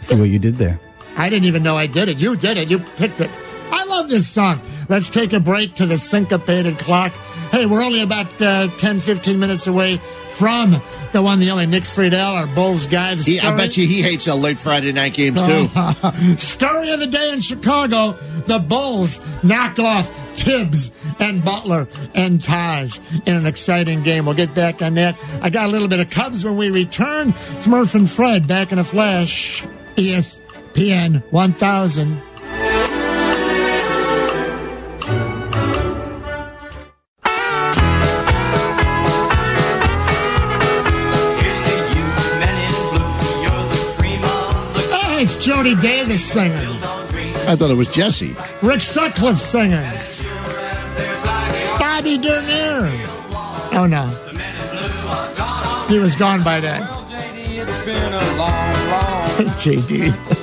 see 0.02 0.16
what 0.16 0.30
you 0.30 0.40
did 0.40 0.56
there. 0.56 0.80
I 1.16 1.30
didn't 1.30 1.46
even 1.46 1.64
know 1.64 1.78
I 1.78 1.88
did 1.88 2.10
it. 2.10 2.20
You 2.20 2.36
did 2.36 2.58
it. 2.58 2.70
You 2.70 2.80
picked 2.80 3.22
it. 3.22 3.30
I 3.72 3.84
love 3.86 4.10
this 4.10 4.28
song. 4.28 4.60
Let's 4.90 5.10
take 5.10 5.34
a 5.34 5.40
break 5.40 5.76
to 5.76 5.86
the 5.86 5.98
syncopated 5.98 6.78
clock. 6.78 7.14
Hey, 7.52 7.66
we're 7.66 7.84
only 7.84 8.02
about 8.02 8.28
uh, 8.42 8.68
10, 8.78 9.00
15 9.00 9.40
minutes 9.40 9.68
away 9.68 9.98
from 10.30 10.76
the 11.14 11.22
one, 11.22 11.40
the 11.40 11.50
only 11.50 11.66
Nick 11.66 11.84
Friedell, 11.84 12.36
our 12.36 12.48
Bulls 12.48 12.88
guy. 12.88 13.16
The 13.16 13.24
He, 13.24 13.40
I 13.40 13.56
bet 13.56 13.78
you 13.78 13.88
he 13.88 14.02
hates 14.02 14.28
uh, 14.28 14.36
late 14.36 14.60
Friday 14.60 14.92
night 14.92 15.14
games 15.14 15.42
too. 15.42 15.68
Story 16.38 16.92
of 16.92 17.00
the 17.00 17.08
day 17.08 17.32
in 17.32 17.40
Chicago: 17.40 18.12
the 18.46 18.60
Bulls 18.60 19.22
knock 19.44 19.80
off 19.80 20.10
Thibs 20.38 20.92
and 21.20 21.44
Butler 21.44 21.88
and 22.14 22.44
Taj 22.44 23.00
in 23.26 23.38
an 23.38 23.46
exciting 23.46 24.04
game. 24.04 24.26
We'll 24.26 24.36
get 24.36 24.54
back 24.54 24.82
on 24.82 24.96
that. 24.96 25.18
I 25.42 25.50
got 25.50 25.68
a 25.68 25.70
little 25.70 25.88
bit 25.88 26.02
of 26.02 26.10
Cubs 26.10 26.44
when 26.44 26.58
we 26.58 26.70
return. 26.70 27.34
It's 27.52 27.68
Murph 27.68 27.96
and 27.96 28.10
Fred 28.10 28.48
back 28.48 28.74
in 28.74 28.80
a 28.80 28.84
flash. 28.84 29.66
E 29.96 30.14
ESPN 30.76 31.24
1000. 31.32 32.22
Hey, 44.92 45.24
it's 45.24 45.38
Jody 45.38 45.76
Davis 45.76 46.24
singing. 46.24 46.52
I 47.48 47.56
thought 47.56 47.72
it 47.72 47.76
was 47.76 47.88
Jesse. 47.88 48.36
Rick 48.62 48.82
Sutcliffe 48.82 49.40
singing. 49.40 49.80
Bobby 51.80 52.18
Dernier. 52.18 52.92
Oh 53.72 53.88
no. 53.90 54.08
He 55.88 56.00
was 56.00 56.16
gone 56.16 56.44
by 56.44 56.60
then. 56.60 56.82
JD. 59.58 60.14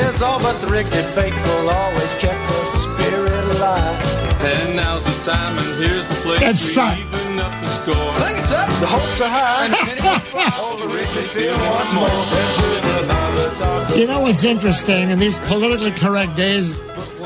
Yes, 0.00 0.22
all 0.22 0.40
but 0.40 0.58
the 0.60 0.68
wicked 0.68 1.04
faithful 1.14 1.68
always 1.70 2.14
kept 2.14 2.40
the 2.48 2.78
spirit 2.78 3.44
alive. 3.56 3.96
And 4.42 4.76
now's 4.76 5.04
the 5.04 5.30
time, 5.30 5.58
and 5.58 5.82
here's 5.82 6.08
the 6.08 6.14
place. 6.16 6.40
That's 6.40 6.64
we 6.64 6.72
son. 6.72 6.98
even 6.98 7.38
up 7.40 7.52
the 7.60 7.68
score. 7.68 8.12
Sing 8.14 8.36
it 8.36 8.52
up, 8.52 8.68
the 8.80 8.86
hopes 8.86 9.20
are 9.20 9.28
high. 9.28 10.58
All 10.58 10.76
the 10.82 10.86
Wrigley 10.88 11.22
Field 11.24 11.60
once 11.60 11.92
more. 11.92 12.08
Let's 12.08 12.56
give 12.56 13.04
another 13.04 13.50
talk. 13.56 13.96
You 13.96 14.06
know 14.06 14.20
what's 14.20 14.42
interesting? 14.44 15.10
In 15.10 15.18
these 15.18 15.38
politically 15.40 15.90
correct 15.92 16.34
days, 16.34 16.80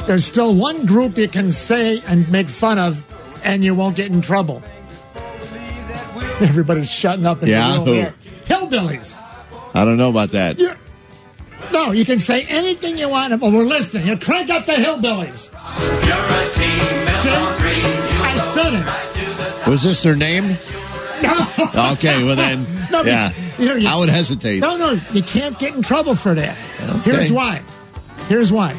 there's 0.06 0.24
still 0.24 0.55
one 0.56 0.84
group 0.86 1.16
you 1.16 1.28
can 1.28 1.52
say 1.52 2.02
and 2.09 2.28
make 2.32 2.48
fun 2.48 2.78
of, 2.78 3.05
and 3.44 3.62
you 3.62 3.74
won't 3.76 3.94
get 3.94 4.10
in 4.10 4.20
trouble. 4.20 4.62
Everybody's 6.40 6.90
shutting 6.90 7.26
up 7.26 7.42
in 7.44 7.48
Yeah, 7.48 7.72
the 7.74 7.78
room 7.78 7.86
here. 7.86 8.14
Hillbillies. 8.46 9.16
I 9.74 9.84
don't 9.84 9.96
know 9.96 10.10
about 10.10 10.32
that. 10.32 10.59
You're, 10.59 10.76
no, 11.74 11.90
you 11.92 12.05
can 12.05 12.18
say 12.18 12.44
anything 12.48 12.96
you 12.96 13.09
want. 13.09 13.38
but 13.40 13.52
we're 13.52 13.64
listening. 13.64 14.06
You 14.06 14.16
crank 14.16 14.48
up 14.51 14.64
the 14.66 14.72
hillbillies. 14.72 15.51
See? 16.52 16.64
I 18.22 18.38
said 18.55 18.74
it. 18.74 19.66
Was 19.68 19.82
this 19.82 20.02
their 20.02 20.16
name? 20.16 20.56
No. 21.22 21.92
Okay, 21.92 22.22
well 22.24 22.36
then, 22.36 22.64
No, 22.90 22.98
but 23.02 23.06
yeah, 23.06 23.30
here 23.30 23.78
you- 23.78 23.88
I 23.88 23.96
would 23.96 24.09
hesitate. 24.10 24.60
No, 24.60 24.76
no, 24.76 25.01
you 25.12 25.22
can't 25.22 25.59
get 25.59 25.74
in 25.74 25.82
trouble 25.82 26.14
for 26.14 26.34
that. 26.34 26.56
Okay. 26.82 27.10
Here's 27.10 27.32
why. 27.32 27.62
Here's 28.28 28.52
why. 28.52 28.74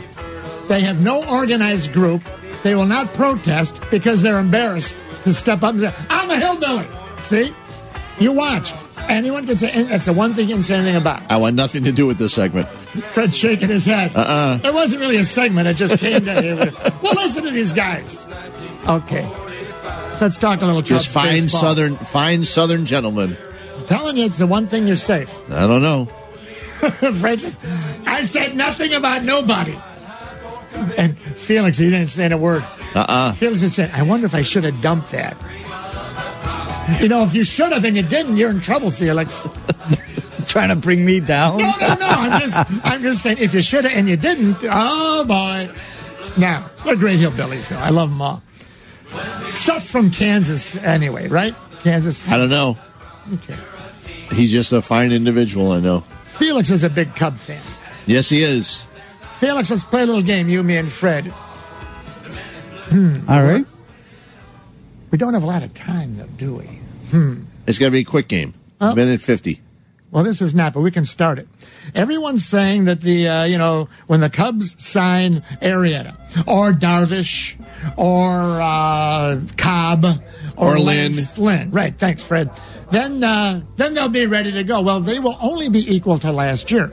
They 0.67 0.81
have 0.81 1.01
no 1.03 1.23
organized 1.27 1.91
group. 1.93 2.21
They 2.63 2.75
will 2.75 2.85
not 2.85 3.07
protest 3.13 3.79
because 3.91 4.21
they're 4.21 4.39
embarrassed 4.39 4.95
to 5.23 5.33
step 5.33 5.63
up 5.63 5.71
and 5.71 5.81
say, 5.81 5.93
I'm 6.09 6.29
a 6.29 6.37
hillbilly. 6.37 6.87
See? 7.21 7.53
You 8.19 8.31
watch. 8.33 8.73
Anyone 9.07 9.45
can 9.45 9.57
say, 9.57 9.83
that's 9.83 10.05
the 10.07 10.13
one 10.13 10.33
thing 10.33 10.49
you 10.49 10.55
can 10.55 10.63
say 10.63 10.75
anything 10.75 10.95
about. 10.95 11.29
I 11.31 11.37
want 11.37 11.55
nothing 11.55 11.83
to 11.83 11.91
do 11.91 12.07
with 12.07 12.17
this 12.17 12.33
segment. 12.33 12.67
Fred's 12.67 13.37
shaking 13.37 13.69
his 13.69 13.85
head. 13.85 14.15
Uh-uh. 14.15 14.59
It 14.63 14.73
wasn't 14.73 15.01
really 15.01 15.17
a 15.17 15.23
segment. 15.23 15.67
It 15.67 15.75
just 15.75 15.97
came 15.99 16.25
to 16.25 16.41
him. 16.41 16.73
Well, 17.03 17.13
listen 17.13 17.43
to 17.43 17.51
these 17.51 17.71
guys. 17.71 18.27
Okay. 18.87 19.29
Let's 20.19 20.37
talk 20.37 20.61
a 20.61 20.65
little 20.65 20.81
Just 20.81 21.07
fine 21.09 21.43
baseball. 21.43 21.61
southern, 21.61 21.97
fine 21.97 22.45
southern 22.45 22.85
gentlemen. 22.85 23.37
I'm 23.77 23.85
telling 23.85 24.17
you, 24.17 24.25
it's 24.25 24.39
the 24.39 24.47
one 24.47 24.65
thing 24.65 24.87
you're 24.87 24.95
safe. 24.95 25.31
I 25.51 25.67
don't 25.67 25.81
know. 25.83 26.05
Francis, 27.19 27.57
I 28.07 28.23
said 28.23 28.55
nothing 28.55 28.93
about 28.93 29.23
nobody. 29.23 29.75
And 30.97 31.17
Felix, 31.17 31.77
he 31.77 31.89
didn't 31.89 32.09
say 32.09 32.29
a 32.31 32.37
word. 32.37 32.63
Uh-uh. 32.95 33.33
Felix 33.33 33.61
just 33.61 33.75
said, 33.75 33.91
I 33.93 34.03
wonder 34.03 34.25
if 34.25 34.33
I 34.33 34.41
should 34.41 34.63
have 34.63 34.81
dumped 34.81 35.11
that. 35.11 35.37
You 37.01 37.07
know, 37.07 37.23
if 37.23 37.33
you 37.33 37.43
should 37.43 37.71
have 37.71 37.83
and 37.83 37.95
you 37.95 38.03
didn't, 38.03 38.37
you're 38.37 38.51
in 38.51 38.61
trouble, 38.61 38.91
Felix. 38.91 39.47
Trying 40.45 40.69
to 40.69 40.75
bring 40.75 41.03
me 41.03 41.19
down. 41.19 41.57
No, 41.57 41.71
no, 41.79 41.95
no. 41.95 42.07
I'm 42.07 42.39
just, 42.39 42.85
I'm 42.85 43.01
just 43.01 43.23
saying, 43.23 43.37
if 43.39 43.53
you 43.53 43.61
should 43.61 43.85
have 43.85 43.93
and 43.93 44.07
you 44.07 44.15
didn't, 44.15 44.57
oh 44.63 45.25
boy. 45.25 45.69
Now, 46.37 46.69
they're 46.83 46.95
great 46.95 47.19
hillbillies, 47.19 47.69
though. 47.69 47.77
I 47.77 47.89
love 47.89 48.09
them 48.09 48.21
all. 48.21 48.43
Suts 49.51 49.89
from 49.89 50.11
Kansas, 50.11 50.75
anyway, 50.77 51.27
right? 51.27 51.55
Kansas. 51.81 52.29
I 52.29 52.37
don't 52.37 52.49
know. 52.49 52.77
Okay. 53.33 53.57
He's 54.33 54.51
just 54.51 54.71
a 54.73 54.81
fine 54.81 55.11
individual. 55.11 55.71
I 55.71 55.79
know. 55.79 56.01
Felix 56.25 56.69
is 56.69 56.83
a 56.83 56.89
big 56.89 57.15
Cub 57.15 57.37
fan. 57.37 57.61
Yes, 58.05 58.29
he 58.29 58.43
is. 58.43 58.83
Felix, 59.39 59.71
let's 59.71 59.83
play 59.83 60.03
a 60.03 60.05
little 60.05 60.21
game, 60.21 60.49
you, 60.49 60.61
me, 60.63 60.77
and 60.77 60.91
Fred. 60.91 61.25
Hmm. 62.89 63.29
All 63.29 63.43
right. 63.43 63.65
We 65.15 65.19
don't 65.19 65.33
have 65.33 65.43
a 65.43 65.47
lot 65.47 65.63
of 65.63 65.73
time, 65.73 66.17
though, 66.17 66.27
do 66.35 66.55
we? 66.55 66.65
Hmm. 67.11 67.43
It's 67.65 67.79
got 67.79 67.85
to 67.85 67.91
be 67.91 67.99
a 67.99 68.03
quick 68.03 68.27
game. 68.27 68.53
Oh. 68.81 68.93
Minute 68.93 69.21
fifty. 69.21 69.61
Well, 70.11 70.25
this 70.25 70.41
is 70.41 70.53
not, 70.53 70.73
but 70.73 70.81
we 70.81 70.91
can 70.91 71.05
start 71.05 71.39
it. 71.39 71.47
Everyone's 71.95 72.45
saying 72.45 72.83
that 72.83 72.99
the, 72.99 73.25
uh, 73.25 73.43
you 73.45 73.57
know, 73.57 73.87
when 74.07 74.19
the 74.19 74.29
Cubs 74.29 74.75
sign 74.83 75.35
Arrieta 75.61 76.17
or 76.45 76.73
Darvish 76.73 77.55
or 77.95 78.59
uh, 78.61 79.39
Cobb 79.55 80.03
or, 80.57 80.73
Or 80.73 80.79
Lynn. 80.79 81.13
Lynn, 81.37 81.71
right? 81.71 81.97
Thanks, 81.97 82.21
Fred. 82.21 82.51
Then, 82.91 83.23
uh, 83.23 83.61
then 83.77 83.93
they'll 83.93 84.09
be 84.09 84.25
ready 84.25 84.51
to 84.51 84.65
go. 84.65 84.81
Well, 84.81 84.99
they 84.99 85.19
will 85.19 85.37
only 85.39 85.69
be 85.69 85.95
equal 85.95 86.19
to 86.19 86.33
last 86.33 86.71
year, 86.71 86.87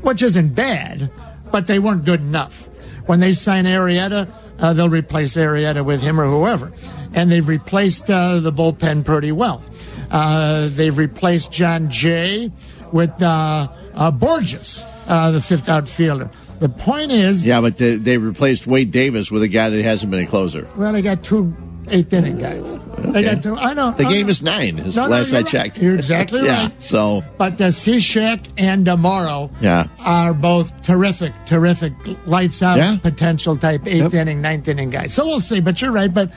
which 0.00 0.20
isn't 0.20 0.56
bad, 0.56 1.12
but 1.52 1.68
they 1.68 1.78
weren't 1.78 2.04
good 2.04 2.22
enough. 2.22 2.68
When 3.06 3.20
they 3.20 3.32
sign 3.34 3.66
Arrieta, 3.66 4.28
uh, 4.62 4.72
they'll 4.72 4.88
replace 4.88 5.36
Arrieta 5.36 5.84
with 5.84 6.00
him 6.02 6.18
or 6.18 6.24
whoever, 6.26 6.72
and 7.12 7.30
they've 7.30 7.46
replaced 7.46 8.08
uh, 8.08 8.40
the 8.40 8.52
bullpen 8.52 9.04
pretty 9.04 9.32
well. 9.32 9.62
Uh, 10.10 10.68
they've 10.70 10.96
replaced 10.96 11.52
Jon 11.52 11.90
Jay 11.90 12.50
with 12.92 13.22
uh, 13.22 13.68
uh, 13.94 14.10
Borges, 14.10 14.84
uh, 15.08 15.30
the 15.32 15.40
fifth 15.40 15.68
outfielder. 15.68 16.30
The 16.60 16.68
point 16.68 17.10
is, 17.10 17.44
Yeah, 17.44 17.60
but 17.60 17.76
they, 17.76 17.96
they 17.96 18.18
replaced 18.18 18.66
Wade 18.66 18.90
Davis 18.90 19.30
with 19.30 19.42
a 19.42 19.48
guy 19.48 19.68
that 19.70 19.82
hasn't 19.82 20.10
been 20.10 20.24
a 20.24 20.26
closer. 20.26 20.68
well, 20.76 20.92
they 20.92 21.02
got 21.02 21.24
two 21.24 21.54
eighth 21.88 22.12
inning 22.12 22.38
guys. 22.38 22.78
They 22.98 23.22
got 23.24 23.42
two. 23.42 23.56
I 23.56 23.74
know 23.74 23.92
The 23.92 24.06
I 24.06 24.12
game 24.12 24.26
know. 24.26 24.30
is 24.30 24.42
nine. 24.42 24.78
Is 24.78 24.96
No, 24.96 25.04
no, 25.04 25.08
last 25.10 25.30
you're 25.30 25.38
I 25.38 25.42
right. 25.42 25.50
checked. 25.50 25.78
You're 25.78 25.94
exactly 25.96 26.42
yeah. 26.44 26.62
right. 26.64 26.82
So 26.82 27.22
But 27.38 27.60
uh, 27.60 27.66
Cishek 27.68 28.46
and 28.56 28.88
uh, 28.88 28.96
Morrow 28.96 29.50
Yeah. 29.60 29.88
are 29.98 30.32
both 30.34 30.80
terrific, 30.82 31.32
terrific 31.46 31.92
lights 32.26 32.62
out 32.62 32.78
Yeah. 32.78 32.96
potential 33.02 33.56
type 33.56 33.82
eighth 33.86 34.12
Yep. 34.12 34.14
inning, 34.14 34.40
ninth 34.40 34.68
inning 34.68 34.90
guys. 34.90 35.12
So 35.12 35.26
we'll 35.26 35.40
see. 35.40 35.60
But 35.60 35.82
you're 35.82 35.92
right. 35.92 36.12
But 36.12 36.30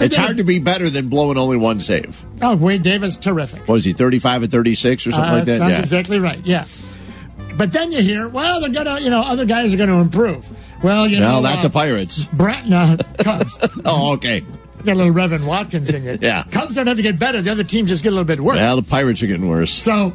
it's 0.00 0.16
hard 0.16 0.36
to 0.38 0.44
be 0.44 0.58
better 0.58 0.88
than 0.88 1.08
blowing 1.08 1.36
only 1.38 1.56
one 1.56 1.80
save. 1.80 2.22
Oh, 2.40 2.56
Wade 2.56 2.82
Davis, 2.82 3.16
terrific. 3.16 3.60
What 3.68 3.74
was 3.74 3.84
he? 3.84 3.92
Thirty-five 3.92 4.42
and 4.44 4.50
thirty-six 4.52 5.06
or 5.06 5.10
something 5.12 5.30
Uh, 5.30 5.36
like 5.36 5.44
that. 5.46 5.58
Sounds 5.58 5.72
Yeah. 5.72 5.78
exactly 5.80 6.18
right. 6.20 6.40
Yeah. 6.44 6.64
But 7.56 7.72
then 7.72 7.90
you 7.90 8.00
hear, 8.02 8.28
well, 8.28 8.60
they're 8.60 8.70
gonna, 8.70 9.00
you 9.00 9.10
know, 9.10 9.20
other 9.20 9.44
guys 9.44 9.74
are 9.74 9.76
gonna 9.76 10.00
improve. 10.00 10.46
Well, 10.84 11.08
you 11.08 11.18
no, 11.18 11.32
know, 11.32 11.40
not 11.40 11.58
uh, 11.58 11.62
the 11.62 11.70
Pirates. 11.70 12.24
Brett, 12.32 12.68
no, 12.68 12.96
Cubs. 13.18 13.58
Oh, 13.84 14.14
okay. 14.14 14.44
Got 14.84 14.92
a 14.92 14.94
little 14.94 15.12
Reverend 15.12 15.46
Watkins 15.46 15.92
in 15.92 16.04
you. 16.04 16.18
Yeah. 16.28 16.44
Cubs 16.50 16.74
don't 16.74 16.86
have 16.86 16.96
to 16.96 17.02
get 17.02 17.18
better. 17.18 17.42
The 17.42 17.50
other 17.50 17.64
teams 17.64 17.90
just 17.90 18.02
get 18.02 18.10
a 18.10 18.12
little 18.12 18.24
bit 18.24 18.40
worse. 18.40 18.56
Well, 18.56 18.76
the 18.76 18.82
Pirates 18.82 19.22
are 19.22 19.26
getting 19.26 19.48
worse. 19.48 19.72
So 19.72 20.12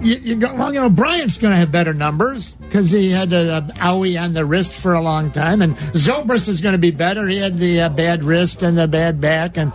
you, 0.00 0.16
you 0.16 0.36
go, 0.36 0.54
well, 0.54 0.72
you 0.72 0.80
know, 0.80 0.90
Bryant's 0.90 1.38
going 1.38 1.52
to 1.52 1.58
have 1.58 1.72
better 1.72 1.92
numbers 1.92 2.54
because 2.56 2.90
he 2.90 3.10
had 3.10 3.30
the 3.30 3.72
owie 3.76 4.20
on 4.20 4.32
the 4.32 4.44
wrist 4.44 4.72
for 4.72 4.94
a 4.94 5.00
long 5.00 5.30
time, 5.30 5.62
and 5.62 5.74
Zobrist 5.76 6.48
is 6.48 6.60
going 6.60 6.74
to 6.74 6.78
be 6.78 6.90
better. 6.90 7.26
He 7.26 7.38
had 7.38 7.58
the 7.58 7.82
uh, 7.82 7.88
bad 7.88 8.22
wrist 8.22 8.62
and 8.62 8.78
the 8.78 8.86
bad 8.86 9.20
back, 9.20 9.56
and 9.56 9.72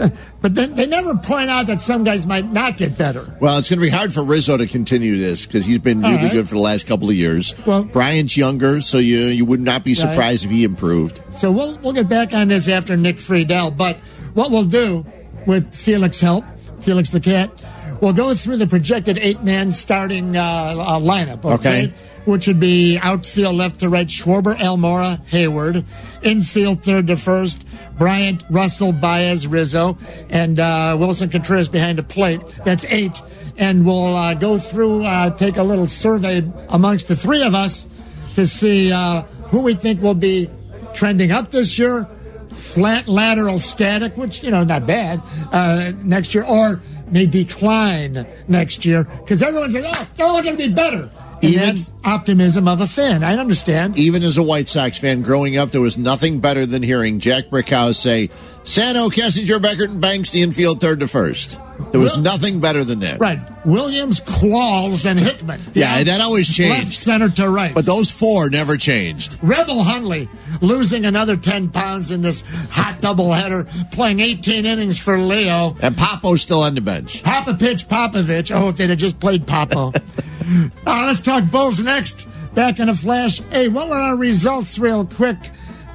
but 0.40 0.54
then 0.54 0.74
they 0.74 0.86
never 0.86 1.16
point 1.16 1.50
out 1.50 1.66
that 1.66 1.80
some 1.80 2.04
guys 2.04 2.26
might 2.26 2.50
not 2.50 2.76
get 2.76 2.96
better. 2.96 3.36
Well, 3.40 3.58
it's 3.58 3.68
going 3.68 3.78
to 3.78 3.84
be 3.84 3.90
hard 3.90 4.14
for 4.14 4.22
Rizzo 4.22 4.56
to 4.56 4.66
continue 4.66 5.18
this 5.18 5.46
because 5.46 5.66
he's 5.66 5.78
been 5.78 6.02
really 6.02 6.16
right. 6.16 6.32
good 6.32 6.48
for 6.48 6.54
the 6.54 6.60
last 6.60 6.86
couple 6.86 7.08
of 7.08 7.16
years. 7.16 7.54
Well- 7.66 7.84
Bryant's 7.84 8.36
younger, 8.36 8.80
so 8.80 8.98
you 8.98 9.26
you 9.26 9.44
would 9.44 9.60
not 9.60 9.84
be 9.84 9.94
surprised 9.94 10.44
if 10.44 10.50
he 10.50 10.64
improved. 10.64 11.22
So 11.30 11.50
we'll 11.50 11.78
we'll 11.78 11.92
get 11.92 12.08
back 12.08 12.32
on 12.32 12.48
this 12.48 12.68
after 12.68 12.96
Nick 12.96 13.16
Friedell. 13.16 13.76
But 13.76 13.96
what 14.34 14.50
we'll 14.50 14.64
do 14.64 15.04
with 15.46 15.74
Felix 15.74 16.20
help, 16.20 16.44
Felix 16.80 17.10
the 17.10 17.20
cat, 17.20 17.62
we'll 18.00 18.12
go 18.12 18.34
through 18.34 18.56
the 18.56 18.66
projected 18.66 19.18
eight 19.18 19.42
man 19.42 19.72
starting 19.72 20.36
uh, 20.36 20.42
uh, 20.42 20.98
lineup. 20.98 21.44
Okay? 21.44 21.84
Okay. 21.84 21.94
Which 22.24 22.46
would 22.46 22.60
be 22.60 22.98
outfield 22.98 23.56
left 23.56 23.80
to 23.80 23.88
right, 23.88 24.06
Schwarber, 24.06 24.56
Almora, 24.56 25.20
Heyward. 25.28 25.84
Infield 26.22 26.82
third 26.82 27.06
to 27.06 27.16
first, 27.16 27.66
Bryant, 27.98 28.44
Russell, 28.50 28.92
Baez, 28.92 29.46
Rizzo, 29.46 29.96
and 30.28 30.60
uh, 30.60 30.96
Willson 30.98 31.30
Contreras 31.30 31.68
behind 31.68 31.98
the 31.98 32.02
plate. 32.02 32.40
That's 32.64 32.84
eight. 32.84 33.22
And 33.56 33.86
we'll 33.86 34.16
uh, 34.16 34.34
go 34.34 34.58
through, 34.58 35.04
uh, 35.04 35.30
take 35.30 35.56
a 35.56 35.62
little 35.62 35.86
survey 35.86 36.42
amongst 36.68 37.08
the 37.08 37.16
three 37.16 37.42
of 37.42 37.54
us 37.54 37.86
to 38.34 38.46
see 38.46 38.92
uh, 38.92 39.22
who 39.48 39.60
we 39.60 39.74
think 39.74 40.00
will 40.02 40.14
be 40.14 40.48
trending 40.94 41.30
up 41.30 41.50
this 41.50 41.78
year, 41.78 42.06
flat 42.50 43.08
lateral 43.08 43.60
static, 43.60 44.16
which, 44.16 44.42
you 44.42 44.50
know, 44.50 44.64
not 44.64 44.86
bad, 44.86 45.20
uh, 45.52 45.92
next 46.02 46.34
year, 46.34 46.44
or 46.44 46.80
may 47.12 47.26
decline 47.26 48.26
next 48.48 48.84
year 48.84 49.04
because 49.04 49.42
everyone's 49.42 49.74
like, 49.74 49.84
oh, 49.86 50.08
they're 50.16 50.26
all 50.26 50.42
going 50.42 50.56
to 50.56 50.68
be 50.68 50.72
better. 50.72 51.10
And 51.42 51.44
Even- 51.44 51.64
that's 51.64 51.92
optimism 52.04 52.68
of 52.68 52.80
a 52.80 52.86
fan. 52.86 53.24
I 53.24 53.36
understand. 53.36 53.96
Even 53.96 54.22
as 54.22 54.36
a 54.36 54.42
White 54.42 54.68
Sox 54.68 54.98
fan 54.98 55.22
growing 55.22 55.56
up, 55.56 55.70
there 55.70 55.80
was 55.80 55.96
nothing 55.96 56.40
better 56.40 56.66
than 56.66 56.82
hearing 56.82 57.18
Jack 57.18 57.46
Brickhouse 57.46 57.96
say, 57.96 58.28
Santo, 58.64 59.08
Kessinger, 59.08 59.58
Beckert, 59.58 59.90
and 59.90 60.00
Banks, 60.00 60.30
the 60.30 60.42
infield 60.42 60.80
third 60.80 61.00
to 61.00 61.08
first. 61.08 61.58
There 61.90 62.00
was 62.00 62.12
Well- 62.12 62.22
nothing 62.22 62.60
better 62.60 62.84
than 62.84 63.00
that. 63.00 63.20
Right. 63.20 63.40
Williams, 63.64 64.20
Qualls, 64.20 65.04
and 65.04 65.18
Hickman. 65.20 65.60
Yeah, 65.74 66.02
that 66.02 66.20
always 66.20 66.48
Left, 66.58 66.80
changed. 66.82 66.98
center 66.98 67.28
to 67.28 67.48
right. 67.50 67.74
But 67.74 67.84
those 67.86 68.10
four 68.10 68.48
never 68.48 68.76
changed. 68.76 69.36
Rebel 69.42 69.82
Hundley 69.82 70.28
losing 70.60 71.04
another 71.04 71.36
10 71.36 71.68
pounds 71.68 72.10
in 72.10 72.22
this 72.22 72.42
hot 72.70 73.00
doubleheader, 73.00 73.66
playing 73.92 74.20
18 74.20 74.64
innings 74.64 74.98
for 74.98 75.18
Leo. 75.18 75.76
And 75.82 75.94
Papo's 75.94 76.42
still 76.42 76.62
on 76.62 76.74
the 76.74 76.80
bench. 76.80 77.22
Papa 77.22 77.54
Pitch 77.54 77.86
Popovich. 77.88 78.50
Oh, 78.54 78.68
if 78.70 78.76
they'd 78.76 78.90
have 78.90 78.98
just 78.98 79.20
played 79.20 79.46
Papo. 79.46 79.94
uh, 80.86 81.04
let's 81.06 81.22
talk 81.22 81.44
Bulls 81.50 81.80
next. 81.82 82.26
Back 82.54 82.80
in 82.80 82.88
a 82.88 82.94
flash. 82.94 83.40
Hey, 83.50 83.68
what 83.68 83.88
were 83.88 83.94
our 83.96 84.16
results, 84.16 84.78
real 84.78 85.04
quick, 85.04 85.36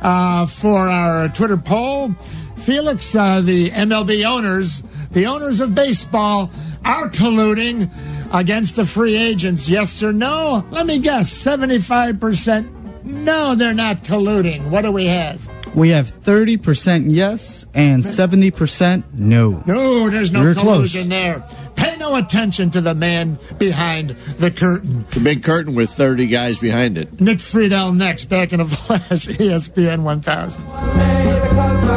uh, 0.02 0.46
for 0.46 0.78
our 0.88 1.30
Twitter 1.30 1.58
poll? 1.58 2.14
Felix, 2.58 3.14
uh, 3.16 3.42
the 3.42 3.70
MLB 3.72 4.24
owners, 4.26 4.82
the 5.16 5.26
owners 5.26 5.62
of 5.62 5.74
baseball, 5.74 6.52
are 6.84 7.10
colluding 7.10 7.90
against 8.32 8.76
the 8.76 8.86
free 8.86 9.16
agents. 9.16 9.68
Yes 9.68 10.04
or 10.04 10.14
no? 10.14 10.64
Let 10.70 10.86
me 10.86 11.00
guess. 11.00 11.34
75%. 11.34 13.04
No, 13.06 13.56
they're 13.56 13.74
not 13.74 14.04
colluding. 14.04 14.70
What 14.70 14.84
do 14.84 14.92
we 14.92 15.06
have? 15.06 15.50
We 15.74 15.90
have 15.90 16.08
30% 16.22 17.06
yes 17.12 17.66
and 17.74 18.02
70% 18.04 19.04
no. 19.14 19.64
No, 19.66 20.10
there's 20.10 20.32
no 20.32 20.42
You're 20.44 20.54
collusion 20.54 21.08
close. 21.08 21.10
there. 21.10 21.48
Pay 21.76 21.98
no 21.98 22.16
attention 22.16 22.72
to 22.72 22.82
the 22.82 22.96
man 22.96 23.38
behind 23.58 24.12
the 24.40 24.52
curtain. 24.52 25.04
It's 25.08 25.18
a 25.18 25.20
big 25.20 25.44
curtain 25.44 25.76
with 25.76 25.90
30 25.92 26.28
guys 26.28 26.58
behind 26.58 26.98
it. 26.98 27.20
Nick 27.20 27.40
Friedell 27.40 27.96
next, 27.96 28.26
back 28.26 28.54
in 28.54 28.62
a 28.62 28.66
flash, 28.66 29.28
ESPN 29.28 30.04
1000. 30.04 31.95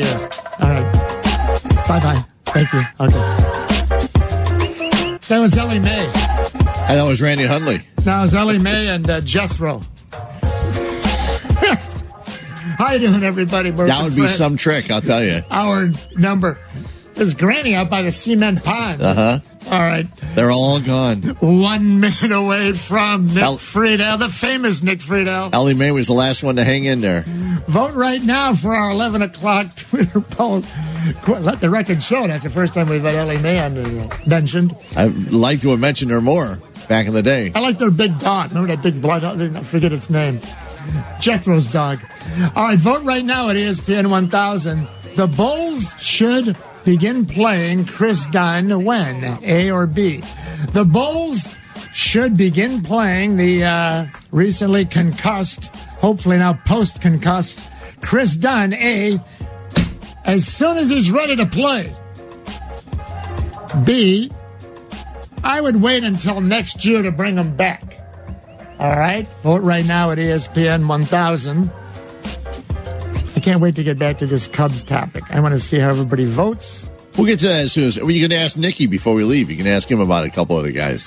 The 0.00 0.06
air. 0.06 0.18
All 0.60 0.70
right. 0.74 0.92
Bye 1.88 2.00
bye. 2.00 2.24
Thank 2.46 2.72
you. 2.72 2.80
Okay. 3.00 3.18
That 5.28 5.38
was 5.40 5.56
Ellie 5.56 5.78
Mae. 5.78 6.04
And 6.86 6.98
that 6.98 7.04
was 7.06 7.22
Randy 7.22 7.46
Hundley. 7.46 7.82
Now 8.04 8.24
it's 8.24 8.34
Ellie 8.34 8.58
Mae 8.58 8.88
and 8.88 9.08
uh, 9.08 9.20
Jethro. 9.20 9.80
How 12.78 12.92
you 12.92 12.98
doing, 13.08 13.22
everybody? 13.22 13.70
Murphy 13.70 13.88
That 13.90 14.02
would 14.04 14.14
be 14.14 14.22
Fred. 14.22 14.32
some 14.32 14.56
trick, 14.56 14.90
I'll 14.90 15.00
tell 15.00 15.24
you. 15.24 15.42
Our 15.50 15.88
number 16.16 16.58
is 17.16 17.34
Granny 17.34 17.74
out 17.74 17.90
by 17.90 18.02
the 18.02 18.10
cement 18.10 18.62
pond. 18.64 19.02
Uh 19.02 19.14
huh. 19.14 19.38
All 19.66 19.70
right. 19.80 20.06
They're 20.34 20.50
all 20.50 20.78
gone. 20.80 21.22
One 21.40 22.00
minute 22.00 22.32
away 22.32 22.72
from 22.74 23.28
Nick 23.28 23.42
El- 23.42 23.56
Friedell, 23.58 24.18
the 24.18 24.28
famous 24.28 24.82
Nick 24.82 24.98
Friedell. 24.98 25.54
Ellie 25.54 25.72
Mae 25.74 25.90
was 25.90 26.06
the 26.08 26.12
last 26.12 26.42
one 26.44 26.56
to 26.56 26.64
hang 26.64 26.84
in 26.84 27.00
there. 27.00 27.24
Vote 27.66 27.94
right 27.94 28.22
now 28.22 28.54
for 28.54 28.74
our 28.74 28.90
11 28.90 29.22
o'clock 29.22 29.66
Twitter 29.76 30.20
poll. 30.20 30.62
Let 31.26 31.60
the 31.60 31.70
record 31.70 32.02
show 32.02 32.26
that's 32.26 32.44
the 32.44 32.50
first 32.50 32.74
time 32.74 32.88
we've 32.88 33.02
had 33.02 33.14
Ellie 33.14 33.38
Mae 33.38 33.58
on 33.58 33.74
the, 33.74 34.00
uh, 34.02 34.28
mentioned. 34.28 34.76
I'd 34.96 35.14
like 35.32 35.60
to 35.62 35.70
have 35.70 35.80
mentioned 35.80 36.10
her 36.10 36.20
more 36.20 36.60
back 36.88 37.06
in 37.06 37.14
the 37.14 37.22
day. 37.22 37.50
I 37.54 37.60
like 37.60 37.78
their 37.78 37.90
big 37.90 38.18
dog. 38.18 38.50
Remember 38.50 38.74
that 38.74 38.82
big 38.82 39.00
blood? 39.00 39.22
Dog? 39.22 39.40
I 39.40 39.62
forget 39.62 39.92
its 39.94 40.10
name. 40.10 40.40
Jethro's 41.20 41.66
dog. 41.68 42.00
All 42.54 42.64
right, 42.64 42.78
vote 42.78 43.04
right 43.04 43.24
now 43.24 43.48
at 43.48 43.56
ESPN 43.56 44.10
1000. 44.10 44.86
The 45.16 45.26
Bulls 45.26 45.94
should 45.98 46.54
begin 46.84 47.26
playing 47.26 47.86
Kris 47.86 48.26
Dunn 48.26 48.84
when? 48.84 49.38
A 49.42 49.70
or 49.70 49.86
B? 49.86 50.22
The 50.72 50.84
Bulls 50.84 51.48
should 51.92 52.36
begin 52.36 52.82
playing 52.82 53.36
the 53.36 53.64
uh, 53.64 54.06
recently 54.32 54.84
concussed, 54.84 55.74
hopefully 55.74 56.38
now 56.38 56.54
post 56.66 57.00
concussed, 57.00 57.64
Kris 58.00 58.36
Dunn, 58.36 58.74
A, 58.74 59.18
as 60.24 60.46
soon 60.46 60.76
as 60.76 60.90
he's 60.90 61.10
ready 61.10 61.36
to 61.36 61.46
play. 61.46 61.94
B, 63.84 64.30
I 65.42 65.60
would 65.60 65.80
wait 65.80 66.04
until 66.04 66.40
next 66.40 66.84
year 66.84 67.02
to 67.02 67.10
bring 67.10 67.36
him 67.36 67.56
back. 67.56 67.82
All 68.78 68.96
right. 68.96 69.26
Vote 69.42 69.62
right 69.62 69.84
now 69.86 70.10
at 70.10 70.18
ESPN 70.18 70.88
1000. 70.88 71.70
Can't 73.44 73.60
wait 73.60 73.76
to 73.76 73.84
get 73.84 73.98
back 73.98 74.16
to 74.20 74.26
this 74.26 74.48
Cubs 74.48 74.82
topic. 74.82 75.22
I 75.30 75.38
want 75.38 75.52
to 75.52 75.60
see 75.60 75.78
how 75.78 75.90
everybody 75.90 76.24
votes. 76.24 76.88
We'll 77.14 77.26
get 77.26 77.40
to 77.40 77.48
that 77.48 77.64
as 77.64 77.72
soon 77.74 77.88
as. 77.88 78.00
Well, 78.00 78.10
you 78.10 78.26
can 78.26 78.32
ask 78.32 78.56
Nicky 78.56 78.86
before 78.86 79.14
we 79.14 79.22
leave. 79.22 79.50
You 79.50 79.56
can 79.58 79.66
ask 79.66 79.86
him 79.86 80.00
about 80.00 80.24
a 80.24 80.30
couple 80.30 80.56
of 80.56 80.64
the 80.64 80.72
guys. 80.72 81.06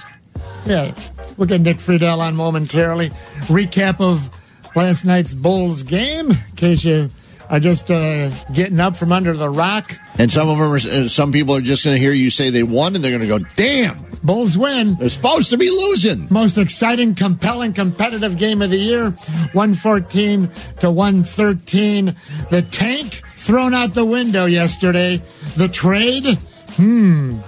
Yeah. 0.68 0.93
We'll 1.35 1.47
get 1.47 1.61
Nick 1.61 1.77
Friedell 1.77 2.19
on 2.19 2.35
momentarily. 2.35 3.09
Recap 3.47 3.99
of 4.01 4.30
last 4.76 5.03
night's 5.03 5.34
Bulls 5.34 5.81
game, 5.81 6.30
in 6.30 6.55
case 6.55 6.85
you 6.85 7.09
are 7.49 7.59
just 7.59 7.89
uh, 7.89 8.30
getting 8.53 8.80
up 8.80 8.95
from 8.95 9.11
under 9.11 9.34
the 9.34 9.49
rock. 9.49 9.97
And 10.19 10.31
some 10.31 10.47
of 10.47 10.59
them, 10.59 10.72
are, 10.72 10.76
uh, 10.76 11.07
some 11.07 11.31
people 11.31 11.55
are 11.55 11.61
just 11.61 11.84
going 11.85 11.95
to 11.95 11.99
hear 11.99 12.11
you 12.11 12.30
say 12.30 12.51
they 12.51 12.61
won, 12.61 12.93
and 12.93 13.03
they're 13.03 13.18
going 13.18 13.27
to 13.27 13.39
go, 13.39 13.39
"Damn, 13.55 13.97
Bulls 14.23 14.57
win. 14.57 14.95
they're 14.99 15.10
supposed 15.10 15.49
to 15.49 15.57
be 15.57 15.69
losing." 15.69 16.27
Most 16.30 16.57
exciting, 16.57 17.15
compelling, 17.15 17.73
competitive 17.73 18.38
game 18.38 18.61
of 18.61 18.69
the 18.69 18.77
year. 18.77 19.11
114 19.53 20.49
to 20.80 20.91
113. 20.91 22.15
The 22.49 22.61
tank 22.61 23.22
thrown 23.35 23.73
out 23.73 23.94
the 23.94 24.06
window 24.06 24.45
yesterday. 24.45 25.22
The 25.56 25.68
trade, 25.68 26.38
hmm. 26.76 27.39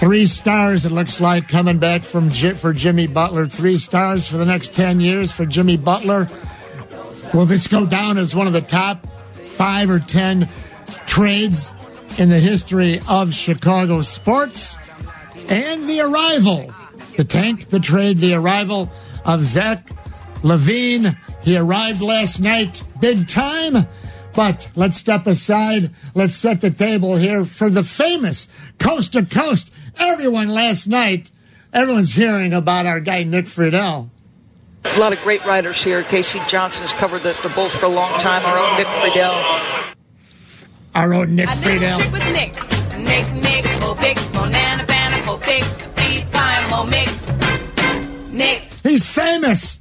Three 0.00 0.26
stars, 0.26 0.84
it 0.84 0.90
looks 0.90 1.20
like, 1.20 1.46
coming 1.48 1.78
back 1.78 2.02
from 2.02 2.30
J- 2.30 2.54
for 2.54 2.72
Jimmy 2.72 3.06
Butler. 3.06 3.46
Three 3.46 3.76
stars 3.76 4.26
for 4.26 4.36
the 4.36 4.44
next 4.46 4.74
10 4.74 5.00
years 5.00 5.30
for 5.30 5.46
Jimmy 5.46 5.76
Butler. 5.76 6.26
Will 7.32 7.46
this 7.46 7.68
go 7.68 7.86
down 7.86 8.18
as 8.18 8.34
one 8.34 8.46
of 8.46 8.52
the 8.52 8.60
top 8.60 9.06
five 9.06 9.90
or 9.90 10.00
10 10.00 10.48
trades 11.06 11.72
in 12.18 12.30
the 12.30 12.38
history 12.38 13.00
of 13.08 13.32
Chicago 13.32 14.02
sports? 14.02 14.76
And 15.48 15.88
the 15.88 16.00
arrival, 16.00 16.72
the 17.16 17.24
tank, 17.24 17.68
the 17.68 17.80
trade, 17.80 18.18
the 18.18 18.34
arrival 18.34 18.90
of 19.24 19.42
Zach 19.42 19.88
LaVine. 20.42 21.16
He 21.42 21.56
arrived 21.56 22.00
last 22.02 22.40
night, 22.40 22.82
big 23.00 23.28
time. 23.28 23.86
But 24.34 24.70
let's 24.74 24.96
step 24.96 25.26
aside. 25.26 25.90
Let's 26.14 26.36
set 26.36 26.60
the 26.60 26.70
table 26.70 27.16
here 27.16 27.44
for 27.44 27.68
the 27.68 27.84
famous 27.84 28.48
coast 28.78 29.12
to 29.12 29.24
coast. 29.24 29.72
Everyone 29.98 30.48
last 30.48 30.86
night, 30.86 31.30
everyone's 31.72 32.14
hearing 32.14 32.54
about 32.54 32.86
our 32.86 33.00
guy 33.00 33.24
Nick 33.24 33.44
Friedell. 33.44 34.08
A 34.84 34.98
lot 34.98 35.12
of 35.12 35.22
great 35.22 35.44
writers 35.44 35.82
here. 35.82 36.02
K.C. 36.02 36.40
Johnson's 36.48 36.92
covered 36.92 37.22
the, 37.22 37.38
the 37.42 37.50
Bulls 37.50 37.74
for 37.74 37.86
a 37.86 37.88
long 37.88 38.18
time. 38.18 38.44
Our 38.44 38.58
own 38.58 38.76
Nick 38.78 38.86
Friedell. 38.86 39.94
Our 40.94 41.14
own 41.14 41.36
Nick 41.36 41.48
Friedell. 41.48 41.98
with 42.12 42.24
Nick. 42.32 42.54
Nick, 42.98 43.32
Nick, 43.32 43.51
Nick. 48.32 48.62
He's 48.82 49.06
famous. 49.06 49.78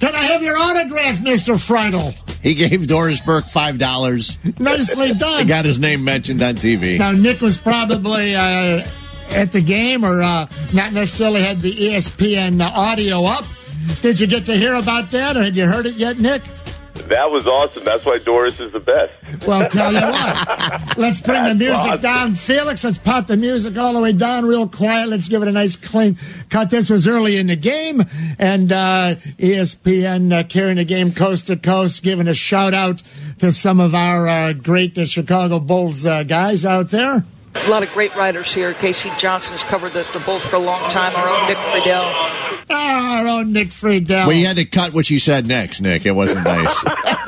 Can 0.00 0.14
I 0.14 0.24
have 0.24 0.42
your 0.42 0.58
autograph, 0.58 1.18
Mr. 1.18 1.54
Friedell? 1.54 2.12
He 2.40 2.54
gave 2.54 2.88
Doris 2.88 3.20
Burke 3.20 3.46
five 3.46 3.78
dollars. 3.78 4.36
Nicely 4.58 5.08
done. 5.14 5.14
He 5.14 5.18
done. 5.18 5.46
got 5.46 5.64
his 5.64 5.78
name 5.78 6.02
mentioned 6.04 6.42
on 6.42 6.56
TV. 6.56 6.98
Now, 6.98 7.12
Nick 7.12 7.40
was 7.40 7.56
probably 7.56 8.34
uh, 8.34 8.84
at 9.30 9.52
the 9.52 9.60
game 9.60 10.04
or 10.04 10.20
uh, 10.20 10.46
not 10.72 10.92
necessarily 10.92 11.40
had 11.42 11.60
the 11.60 11.72
ESPN 11.72 12.60
audio 12.60 13.22
up. 13.24 13.44
Did 14.00 14.18
you 14.18 14.26
get 14.26 14.46
to 14.46 14.56
hear 14.56 14.74
about 14.74 15.10
that 15.12 15.36
or 15.36 15.42
had 15.42 15.54
you 15.54 15.66
heard 15.66 15.86
it 15.86 15.94
yet, 15.94 16.18
Nick? 16.18 16.42
That 17.08 17.30
was 17.30 17.46
awesome. 17.46 17.84
That's 17.84 18.04
why 18.04 18.18
Doris 18.18 18.60
is 18.60 18.72
the 18.72 18.80
best. 18.80 19.46
Well, 19.46 19.68
tell 19.68 19.92
you 19.92 20.00
what. 20.00 20.96
Let's 20.98 21.20
bring 21.20 21.44
the 21.44 21.54
music 21.54 21.76
awesome. 21.76 22.00
down. 22.00 22.34
Felix, 22.34 22.84
let's 22.84 22.98
pop 22.98 23.26
the 23.26 23.36
music 23.36 23.76
all 23.76 23.94
the 23.94 24.00
way 24.00 24.12
down 24.12 24.44
real 24.44 24.68
quiet. 24.68 25.08
Let's 25.08 25.28
give 25.28 25.42
it 25.42 25.48
a 25.48 25.52
nice 25.52 25.76
clean 25.76 26.16
cut. 26.50 26.70
This 26.70 26.90
was 26.90 27.06
early 27.06 27.36
in 27.36 27.46
the 27.46 27.56
game, 27.56 28.02
and 28.38 28.70
uh, 28.70 29.14
ESPN 29.38 30.32
uh, 30.32 30.44
carrying 30.44 30.76
the 30.76 30.84
game 30.84 31.12
coast 31.12 31.46
to 31.48 31.56
coast, 31.56 32.02
giving 32.02 32.28
a 32.28 32.34
shout 32.34 32.74
out 32.74 33.02
to 33.38 33.52
some 33.52 33.80
of 33.80 33.94
our 33.94 34.28
uh, 34.28 34.52
great 34.52 34.96
uh, 34.98 35.06
Chicago 35.06 35.58
Bulls 35.58 36.06
uh, 36.06 36.22
guys 36.24 36.64
out 36.64 36.90
there. 36.90 37.24
A 37.54 37.68
lot 37.68 37.82
of 37.82 37.92
great 37.92 38.14
writers 38.16 38.52
here. 38.52 38.72
K.C. 38.74 39.10
Johnson's 39.18 39.62
covered 39.62 39.92
the, 39.92 40.08
the 40.12 40.20
Bulls 40.20 40.44
for 40.44 40.56
a 40.56 40.58
long 40.58 40.88
time. 40.90 41.14
Our 41.14 41.28
own 41.28 41.48
Nick 41.48 41.58
Friedell. 41.58 42.66
Our 42.70 43.28
own 43.28 43.52
Nick 43.52 43.68
Friedell. 43.68 44.26
Well, 44.26 44.32
you 44.32 44.46
had 44.46 44.56
to 44.56 44.64
cut 44.64 44.94
what 44.94 45.10
you 45.10 45.18
said 45.18 45.46
next, 45.46 45.80
Nick. 45.80 46.06
It 46.06 46.12
wasn't 46.12 46.44
nice. 46.44 46.84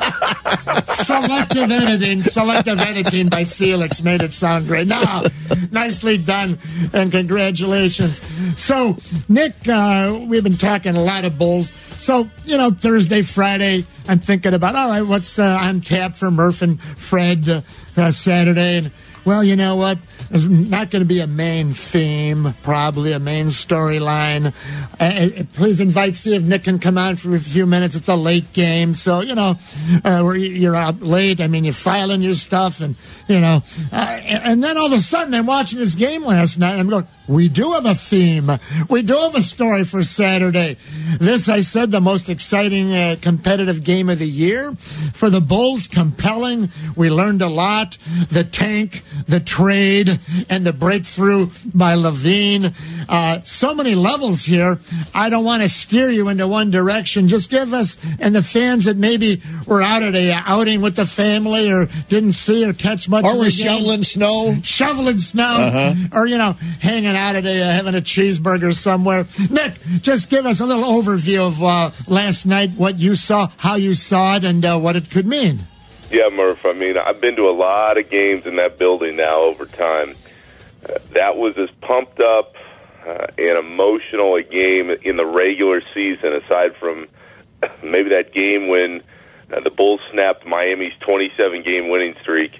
selective 1.05 1.71
editing, 1.71 2.23
selective 2.23 2.79
editing 2.79 3.29
by 3.29 3.45
Felix 3.45 4.01
made 4.01 4.21
it 4.21 4.33
sound 4.33 4.67
great. 4.67 4.87
No, 4.87 5.23
nicely 5.71 6.17
done, 6.17 6.57
and 6.93 7.11
congratulations. 7.11 8.21
So, 8.59 8.97
Nick, 9.29 9.53
uh, 9.67 10.19
we've 10.27 10.43
been 10.43 10.57
talking 10.57 10.95
a 10.95 11.03
lot 11.03 11.25
of 11.25 11.37
Bulls. 11.37 11.71
So, 11.99 12.29
you 12.45 12.57
know, 12.57 12.71
Thursday, 12.71 13.21
Friday, 13.21 13.85
I'm 14.07 14.19
thinking 14.19 14.53
about 14.53 14.75
all 14.75 14.89
right, 14.89 15.01
what's 15.03 15.37
uh, 15.39 15.57
on 15.61 15.81
tap 15.81 16.17
for 16.17 16.31
Murph 16.31 16.61
and 16.61 16.81
Fred 16.81 17.47
uh, 17.47 17.61
uh, 17.97 18.11
Saturday, 18.11 18.77
and 18.77 18.91
well, 19.25 19.43
you 19.43 19.55
know 19.55 19.75
what? 19.75 19.97
There's 20.29 20.47
not 20.47 20.89
going 20.89 21.01
to 21.01 21.07
be 21.07 21.19
a 21.19 21.27
main 21.27 21.73
theme, 21.73 22.53
probably 22.63 23.11
a 23.11 23.19
main 23.19 23.47
storyline. 23.47 24.53
Uh, 24.99 25.43
please 25.53 25.79
invite, 25.79 26.15
see 26.15 26.35
if 26.35 26.43
Nick 26.43 26.63
can 26.63 26.79
come 26.79 26.97
on 26.97 27.15
for 27.15 27.35
a 27.35 27.39
few 27.39 27.65
minutes. 27.65 27.95
It's 27.95 28.09
a 28.09 28.15
late 28.15 28.51
game, 28.53 28.93
so 28.93 29.21
you 29.21 29.35
know, 29.35 29.55
uh, 30.03 30.31
you're 30.33 30.75
out 30.75 31.01
late. 31.01 31.41
I 31.41 31.47
mean, 31.47 31.63
you're 31.63 31.73
filing 31.73 32.21
your 32.21 32.33
stuff, 32.33 32.81
and 32.81 32.95
you 33.27 33.39
know, 33.39 33.61
uh, 33.91 34.19
and 34.23 34.55
and 34.55 34.63
then 34.63 34.77
all 34.77 34.87
of 34.87 34.93
a 34.93 35.01
sudden, 35.01 35.33
I'm 35.33 35.45
watching 35.45 35.79
this 35.79 35.95
game 35.95 36.23
last 36.23 36.57
night. 36.57 36.71
And 36.71 36.79
I'm 36.79 36.89
going, 36.89 37.07
we 37.27 37.49
do 37.49 37.71
have 37.73 37.85
a 37.85 37.93
theme. 37.95 38.49
We 38.89 39.01
do 39.01 39.15
have 39.15 39.35
a 39.35 39.41
story 39.41 39.83
for 39.83 40.03
Saturday. 40.03 40.77
This, 41.19 41.49
I 41.49 41.59
said, 41.61 41.91
the 41.91 41.99
most 41.99 42.29
exciting 42.29 42.93
uh, 42.93 43.17
competitive 43.21 43.83
game 43.83 44.09
of 44.09 44.19
the 44.19 44.27
year 44.27 44.73
for 45.13 45.29
the 45.29 45.41
Bulls. 45.41 45.87
Compelling. 45.87 46.69
We 46.95 47.09
learned 47.09 47.41
a 47.41 47.49
lot. 47.49 47.97
The 48.29 48.43
tank, 48.43 49.01
the 49.27 49.39
trade, 49.39 50.14
and 50.49 50.65
the 50.65 50.73
breakthrough 50.73 51.47
by 51.73 51.95
LaVine. 51.95 52.73
Uh, 53.09 53.41
so 53.43 53.73
many 53.73 53.95
levels 53.95 54.43
here. 54.43 54.79
I 55.13 55.29
don't 55.29 55.43
want 55.45 55.63
to 55.63 55.69
steer 55.69 56.09
you 56.09 56.29
into 56.29 56.47
one 56.47 56.71
direction. 56.71 57.27
Just 57.27 57.49
give 57.49 57.73
us 57.73 57.97
and 58.19 58.33
the 58.35 58.43
fans 58.43 58.85
that 58.85 58.97
maybe 58.97 59.41
were 59.67 59.81
out 59.81 60.03
at 60.03 60.15
a 60.15 60.31
outing 60.31 60.81
with 60.81 60.95
the 60.95 61.05
family 61.05 61.71
or 61.71 61.85
didn't 62.09 62.33
see 62.33 62.65
or 62.65 62.73
catch 62.73 63.07
much. 63.09 63.25
Or 63.25 63.37
were 63.37 63.49
shoveling 63.49 64.03
snow. 64.03 64.55
shoveling 64.63 65.17
snow, 65.19 65.43
Uh-huh. 65.45 65.93
or 66.19 66.27
you 66.27 66.37
know, 66.37 66.53
hanging 66.81 67.15
out 67.15 67.35
at 67.35 67.45
a 67.45 67.61
uh, 67.61 67.71
having 67.71 67.95
a 67.95 68.01
cheeseburger 68.01 68.73
somewhere. 68.73 69.25
Nick, 69.49 69.73
just 70.01 70.29
give 70.29 70.45
us 70.45 70.59
a 70.59 70.65
little 70.65 70.83
overview 70.83 71.45
of 71.47 71.61
uh, 71.63 71.89
last 72.07 72.45
night, 72.45 72.71
what 72.75 72.99
you 72.99 73.15
saw, 73.15 73.47
how 73.57 73.75
you 73.75 73.93
saw 73.93 74.35
it, 74.35 74.43
and 74.43 74.63
uh, 74.65 74.77
what 74.79 74.95
it 74.95 75.09
could 75.09 75.27
mean. 75.27 75.59
Yeah, 76.11 76.29
Murph. 76.29 76.65
I 76.65 76.73
mean, 76.73 76.97
I've 76.97 77.19
been 77.19 77.35
to 77.37 77.49
a 77.49 77.51
lot 77.51 77.97
of 77.97 78.09
games 78.09 78.45
in 78.45 78.57
that 78.57 78.77
building 78.77 79.15
now 79.15 79.41
over 79.41 79.65
time. 79.65 80.15
Uh, 80.87 80.99
that 81.13 81.35
was 81.35 81.57
as 81.57 81.69
pumped 81.81 82.19
up 82.19 82.53
uh, 83.05 83.27
and 83.37 83.57
emotional 83.57 84.35
a 84.35 84.43
game 84.43 84.91
in 84.91 85.17
the 85.17 85.25
regular 85.25 85.81
season, 85.93 86.33
aside 86.33 86.75
from 86.79 87.07
maybe 87.83 88.09
that 88.09 88.33
game 88.33 88.67
when 88.67 89.01
uh, 89.51 89.59
the 89.61 89.71
Bulls 89.71 89.99
snapped 90.11 90.45
Miami's 90.45 90.93
27 90.99 91.63
game 91.63 91.89
winning 91.89 92.15
streak, 92.21 92.51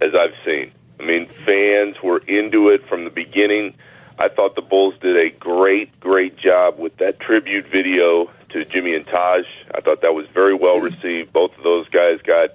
as 0.00 0.10
I've 0.14 0.34
seen. 0.44 0.70
I 1.00 1.04
mean, 1.04 1.28
fans 1.44 1.96
were 2.02 2.18
into 2.18 2.68
it 2.68 2.88
from 2.88 3.02
the 3.02 3.10
beginning. 3.10 3.74
I 4.20 4.28
thought 4.28 4.54
the 4.54 4.62
Bulls 4.62 4.94
did 5.00 5.16
a 5.16 5.30
great, 5.30 5.98
great 5.98 6.36
job 6.36 6.78
with 6.78 6.96
that 6.98 7.18
tribute 7.18 7.66
video 7.72 8.30
to 8.50 8.64
Jimmy 8.64 8.94
and 8.94 9.04
Taj. 9.04 9.44
I 9.74 9.80
thought 9.80 10.02
that 10.02 10.14
was 10.14 10.26
very 10.32 10.54
well 10.54 10.78
received. 10.78 11.32
Both 11.32 11.58
of 11.58 11.64
those 11.64 11.88
guys 11.88 12.20
got 12.22 12.50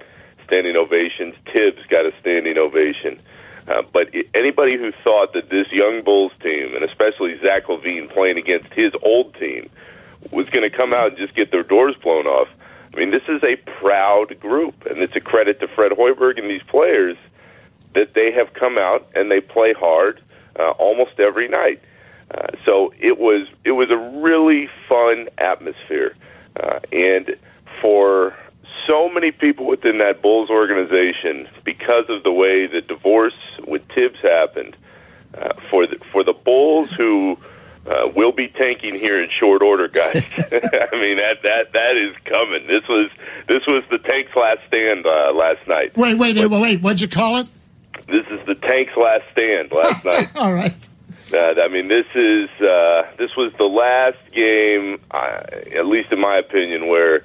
standing 0.50 0.76
ovations. 0.76 1.36
Thibs 1.54 1.80
got 1.90 2.06
a 2.06 2.12
standing 2.20 2.58
ovation. 2.58 3.22
Uh, 3.68 3.84
but 3.94 4.10
anybody 4.34 4.78
who 4.78 4.92
thought 5.04 5.34
that 5.34 5.50
this 5.50 5.68
young 5.72 6.04
Bulls 6.04 6.32
team, 6.42 6.76
and 6.76 6.84
especially 6.84 7.40
Zach 7.46 7.68
LaVine 7.68 8.12
playing 8.12 8.38
against 8.38 8.74
his 8.74 8.92
old 9.04 9.36
team, 9.36 9.70
was 10.32 10.50
going 10.50 10.70
to 10.70 10.76
come 10.76 10.94
out 10.94 11.10
and 11.10 11.18
just 11.18 11.36
get 11.36 11.52
their 11.52 11.64
doors 11.64 11.96
blown 12.02 12.26
off, 12.26 12.48
I 12.94 12.98
mean, 12.98 13.12
this 13.12 13.24
is 13.30 13.42
a 13.44 13.56
proud 13.80 14.40
group, 14.40 14.86
and 14.90 15.00
it's 15.00 15.16
a 15.16 15.20
credit 15.20 15.60
to 15.60 15.68
Fred 15.68 15.92
Hoiberg 15.92 16.40
and 16.40 16.50
these 16.50 16.64
players 16.68 17.16
that 17.94 18.14
they 18.16 18.32
have 18.32 18.54
come 18.54 18.78
out 18.80 19.08
and 19.16 19.32
they 19.32 19.42
play 19.42 19.74
hard 19.74 20.22
uh, 20.60 20.72
almost 20.72 21.20
every 21.20 21.48
night. 21.48 21.82
Uh, 22.32 22.48
so 22.66 22.94
it 23.00 23.18
was 23.18 23.48
it 23.64 23.72
was 23.72 23.90
a 23.90 23.98
really 23.98 24.70
fun 24.88 25.30
atmosphere, 25.40 26.16
uh, 26.56 26.80
and 26.92 27.36
for 27.82 28.36
so 28.88 29.10
many 29.10 29.32
people 29.32 29.66
within 29.66 29.98
that 30.00 30.22
Bulls 30.22 30.50
organization, 30.50 31.48
because 31.64 32.06
of 32.10 32.24
the 32.24 32.32
way 32.32 32.68
the 32.68 32.82
divorce 32.82 33.34
with 33.68 33.84
Thibs 33.96 34.20
happened, 34.22 34.76
uh, 35.34 35.50
for 35.70 35.88
the, 35.88 35.98
for 36.12 36.24
the 36.24 36.34
Bulls 36.34 36.90
who 36.92 37.38
uh, 37.90 38.10
will 38.16 38.32
be 38.32 38.48
tanking 38.48 38.96
here 38.96 39.22
in 39.22 39.30
short 39.40 39.62
order, 39.62 39.88
guys. 39.88 40.16
I 40.38 40.96
mean 41.00 41.18
that 41.18 41.42
that 41.44 41.74
that 41.74 41.98
is 41.98 42.16
coming. 42.26 42.68
This 42.68 42.88
was 42.88 43.10
this 43.48 43.66
was 43.68 43.84
the 43.90 43.98
tank's 43.98 44.36
last 44.36 44.60
stand 44.68 45.06
uh, 45.06 45.34
last 45.34 45.68
night. 45.68 45.98
Wait, 45.98 46.18
wait, 46.18 46.36
wait, 46.36 46.50
wait. 46.50 46.82
What'd 46.82 47.02
you 47.02 47.08
call 47.08 47.38
it? 47.38 47.50
This 48.08 48.26
is 48.32 48.46
the 48.48 48.56
tank's 48.56 48.96
last 48.96 49.24
stand 49.32 49.72
last 49.72 50.06
night. 50.06 50.30
All 50.36 50.54
right. 50.54 50.76
Uh, 51.32 51.62
I 51.62 51.68
mean, 51.68 51.88
this 51.88 52.06
is 52.16 52.50
uh, 52.62 53.04
this 53.18 53.30
was 53.38 53.54
the 53.60 53.68
last 53.68 54.18
game, 54.34 55.00
at 55.78 55.86
least 55.86 56.12
in 56.12 56.20
my 56.20 56.38
opinion, 56.38 56.88
where 56.88 57.24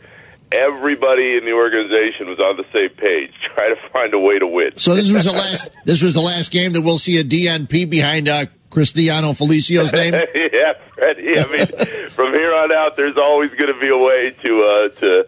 everybody 0.52 1.36
in 1.36 1.44
the 1.44 1.52
organization 1.52 2.28
was 2.28 2.38
on 2.38 2.56
the 2.56 2.64
same 2.72 2.90
page, 2.96 3.32
try 3.54 3.68
to 3.68 3.76
find 3.92 4.14
a 4.14 4.18
way 4.18 4.38
to 4.38 4.46
win. 4.46 4.72
So 4.76 4.94
this 4.94 5.10
was 5.12 5.24
the 5.24 5.32
last. 5.32 5.70
This 5.84 6.02
was 6.02 6.14
the 6.14 6.22
last 6.22 6.50
game 6.50 6.72
that 6.72 6.80
we'll 6.80 6.96
see 6.96 7.20
a 7.20 7.24
DNP 7.24 7.90
behind 7.90 8.26
uh, 8.26 8.46
Cristiano 8.70 9.34
Felicio's 9.34 9.92
name. 9.92 10.14
yeah, 10.34 10.72
Freddie. 10.94 11.38
I 11.38 11.46
mean, 11.46 12.08
from 12.08 12.32
here 12.32 12.54
on 12.54 12.72
out, 12.72 12.96
there's 12.96 13.18
always 13.18 13.50
going 13.50 13.72
to 13.72 13.78
be 13.78 13.88
a 13.88 13.98
way 13.98 14.30
to 14.30 14.58
uh, 14.64 15.00
to 15.00 15.26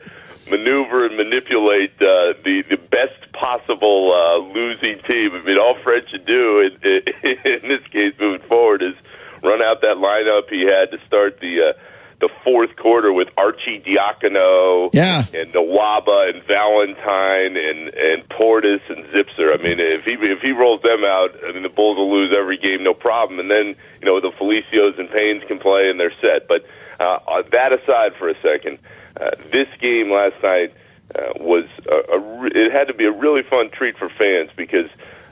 maneuver 0.50 1.04
and 1.06 1.16
manipulate 1.16 1.92
uh, 2.00 2.32
the 2.42 2.64
the 2.70 2.78
best 2.78 3.30
possible 3.32 4.12
uh, 4.14 4.38
losing 4.52 4.98
team. 5.10 5.32
I 5.34 5.42
mean, 5.42 5.58
all 5.58 5.76
Fred 5.84 6.08
should 6.10 6.24
do 6.24 6.60
in, 6.60 6.72
in 6.82 7.68
this 7.68 7.86
case 7.92 8.14
moving 8.18 8.46
forward 8.48 8.82
is 8.82 8.94
run 9.42 9.60
out 9.60 9.82
that 9.82 9.96
lineup 9.98 10.48
he 10.48 10.62
had 10.62 10.90
to 10.90 10.98
start 11.06 11.38
the. 11.40 11.68
Uh, 11.68 11.72
the 12.20 12.28
fourth 12.44 12.74
quarter 12.76 13.12
with 13.12 13.28
Arcidiacono 13.36 14.90
Yeah. 14.92 15.24
and 15.34 15.52
Nwaba 15.52 16.30
and 16.34 16.42
Valentine 16.44 17.56
and 17.56 17.88
and 17.94 18.28
Portis 18.28 18.80
and 18.88 19.04
Zipser. 19.12 19.52
I 19.58 19.62
mean, 19.62 19.78
if 19.80 20.04
he 20.04 20.14
if 20.14 20.40
he 20.40 20.52
rolls 20.52 20.82
them 20.82 21.04
out, 21.04 21.30
I 21.46 21.52
mean 21.52 21.62
the 21.62 21.68
Bulls 21.68 21.96
will 21.96 22.10
lose 22.10 22.34
every 22.36 22.56
game, 22.58 22.82
no 22.82 22.94
problem. 22.94 23.38
And 23.40 23.50
then 23.50 23.76
you 24.00 24.06
know 24.06 24.20
the 24.20 24.30
Felicios 24.38 24.98
and 24.98 25.08
Paynes 25.08 25.46
can 25.46 25.58
play 25.58 25.88
and 25.90 25.98
they're 26.00 26.14
set. 26.20 26.48
But 26.48 26.64
uh, 27.00 27.18
uh, 27.28 27.42
that 27.52 27.72
aside 27.72 28.12
for 28.18 28.28
a 28.28 28.34
second, 28.40 28.78
uh, 29.20 29.30
this 29.52 29.68
game 29.80 30.10
last 30.10 30.36
night 30.42 30.72
uh, 31.14 31.32
was 31.38 31.64
a, 31.90 32.16
a 32.16 32.40
re- 32.40 32.50
it 32.54 32.72
had 32.72 32.88
to 32.88 32.94
be 32.94 33.04
a 33.04 33.12
really 33.12 33.42
fun 33.42 33.70
treat 33.70 33.96
for 33.98 34.08
fans 34.08 34.50
because 34.56 34.88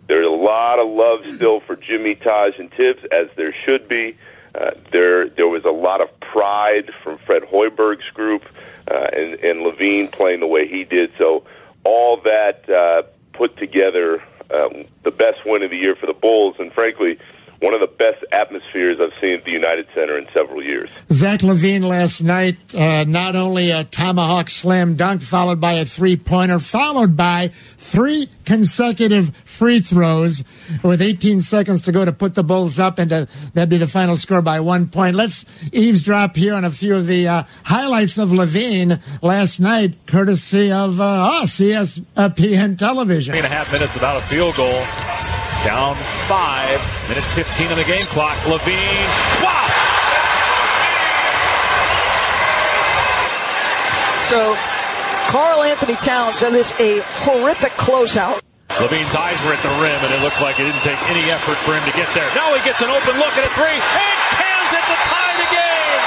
there's 0.06 0.27
a 0.27 0.31
lot 0.31 0.78
of 0.78 0.89
love 0.89 1.20
still 1.36 1.61
for 1.61 1.77
Jimmy 1.77 2.15
Taj 2.15 2.59
and 2.59 2.70
Thibs, 2.77 3.01
as 3.11 3.28
there 3.36 3.55
should 3.66 3.89
be. 3.89 4.11
Uh, 4.11 4.20
there, 4.93 5.28
there 5.28 5.48
was 5.48 5.64
a 5.64 5.70
lot 5.70 6.01
of 6.01 6.09
pride 6.20 6.90
from 7.02 7.18
Fred 7.18 7.43
Hoiberg's 7.43 8.09
group 8.14 8.43
uh, 8.90 9.05
and, 9.12 9.35
and 9.40 9.60
LaVine 9.60 10.12
playing 10.12 10.40
the 10.40 10.47
way 10.47 10.68
he 10.68 10.85
did. 10.85 11.12
So 11.18 11.44
all 11.85 12.20
that 12.24 12.68
uh, 12.68 13.02
put 13.32 13.56
together, 13.56 14.22
um, 14.51 14.85
the 15.02 15.10
best 15.10 15.44
win 15.44 15.62
of 15.62 15.70
the 15.70 15.76
year 15.76 15.97
for 15.97 16.06
the 16.06 16.12
Bulls, 16.14 16.56
and 16.59 16.72
frankly, 16.72 17.18
one 17.65 17.73
of 17.73 17.81
the 17.81 17.86
best 17.86 18.23
atmospheres 18.31 18.99
I've 19.01 19.19
seen 19.23 19.39
at 19.39 19.45
the 19.45 19.51
United 19.51 19.86
Center 19.95 20.19
in 20.19 20.27
several 20.35 20.62
years. 20.62 20.91
Zach 21.11 21.41
LaVine 21.41 21.82
last 21.82 22.20
night, 22.20 22.74
uh, 22.74 23.05
not 23.05 23.35
only 23.35 23.70
a 23.70 23.85
tomahawk 23.85 24.51
slam 24.51 24.97
dunk, 24.97 25.23
followed 25.23 25.62
by 25.62 25.74
a 25.74 25.86
three 25.86 26.19
pointer, 26.19 26.59
followed 26.59 27.16
by 27.16 27.49
three 27.49 28.28
consecutive 28.45 29.35
free 29.47 29.81
throws 29.81 30.45
with 30.82 31.01
18 31.01 31.41
seconds 31.41 31.81
to 31.82 31.93
go 31.93 32.05
to 32.05 32.12
put 32.12 32.35
the 32.35 32.45
Bulls 32.45 32.78
up, 32.78 32.99
and 32.99 33.09
to, 33.09 33.28
that'd 33.55 33.70
be 33.70 33.78
the 33.78 33.86
final 33.86 34.19
score 34.19 34.43
by 34.43 34.61
one 34.61 34.86
point. 34.86 35.16
Let's 35.16 35.47
eavesdrop 35.73 36.36
here 36.36 36.53
on 36.53 36.66
a 36.66 36.70
few 36.70 36.95
of 36.95 37.07
the 37.07 37.27
uh, 37.27 37.43
highlights 37.65 38.19
of 38.19 38.28
LaVine 38.28 39.01
last 39.23 39.59
night, 39.59 39.95
courtesy 40.07 40.70
of 40.70 41.01
uh, 41.01 41.41
us, 41.41 41.59
ESPN 41.59 42.77
Television. 42.77 43.32
Three 43.32 43.39
and 43.39 43.51
a 43.51 43.57
half 43.57 43.73
minutes 43.73 43.95
without 43.95 44.19
a 44.19 44.27
field 44.27 44.55
goal. 44.57 44.85
Down 45.65 45.97
five. 46.28 46.94
Minute 47.09 47.24
15 47.36 47.68
on 47.68 47.76
the 47.76 47.85
game 47.85 48.06
clock. 48.06 48.36
LaVine. 48.48 49.09
Wow! 49.44 49.68
So, 54.24 54.56
Karl-Anthony 55.28 55.97
Towns 56.01 56.43
and 56.43 56.55
this 56.55 56.72
a 56.81 57.05
horrific 57.28 57.72
closeout. 57.76 58.40
LaVine's 58.81 59.14
eyes 59.14 59.36
were 59.44 59.52
at 59.52 59.60
the 59.60 59.68
rim, 59.85 60.01
and 60.01 60.14
it 60.16 60.24
looked 60.24 60.40
like 60.40 60.59
it 60.59 60.64
didn't 60.64 60.81
take 60.81 60.98
any 61.12 61.28
effort 61.31 61.60
for 61.68 61.76
him 61.76 61.85
to 61.85 61.93
get 61.93 62.09
there. 62.16 62.24
Now 62.35 62.56
he 62.56 62.64
gets 62.64 62.81
an 62.81 62.89
open 62.89 63.20
look 63.20 63.36
at 63.36 63.44
a 63.44 63.52
three, 63.52 63.76
and 63.76 64.18
cans 64.40 64.72
it 64.72 64.85
to 64.89 64.97
tie 65.05 65.35
the 65.44 65.48
game. 65.52 66.02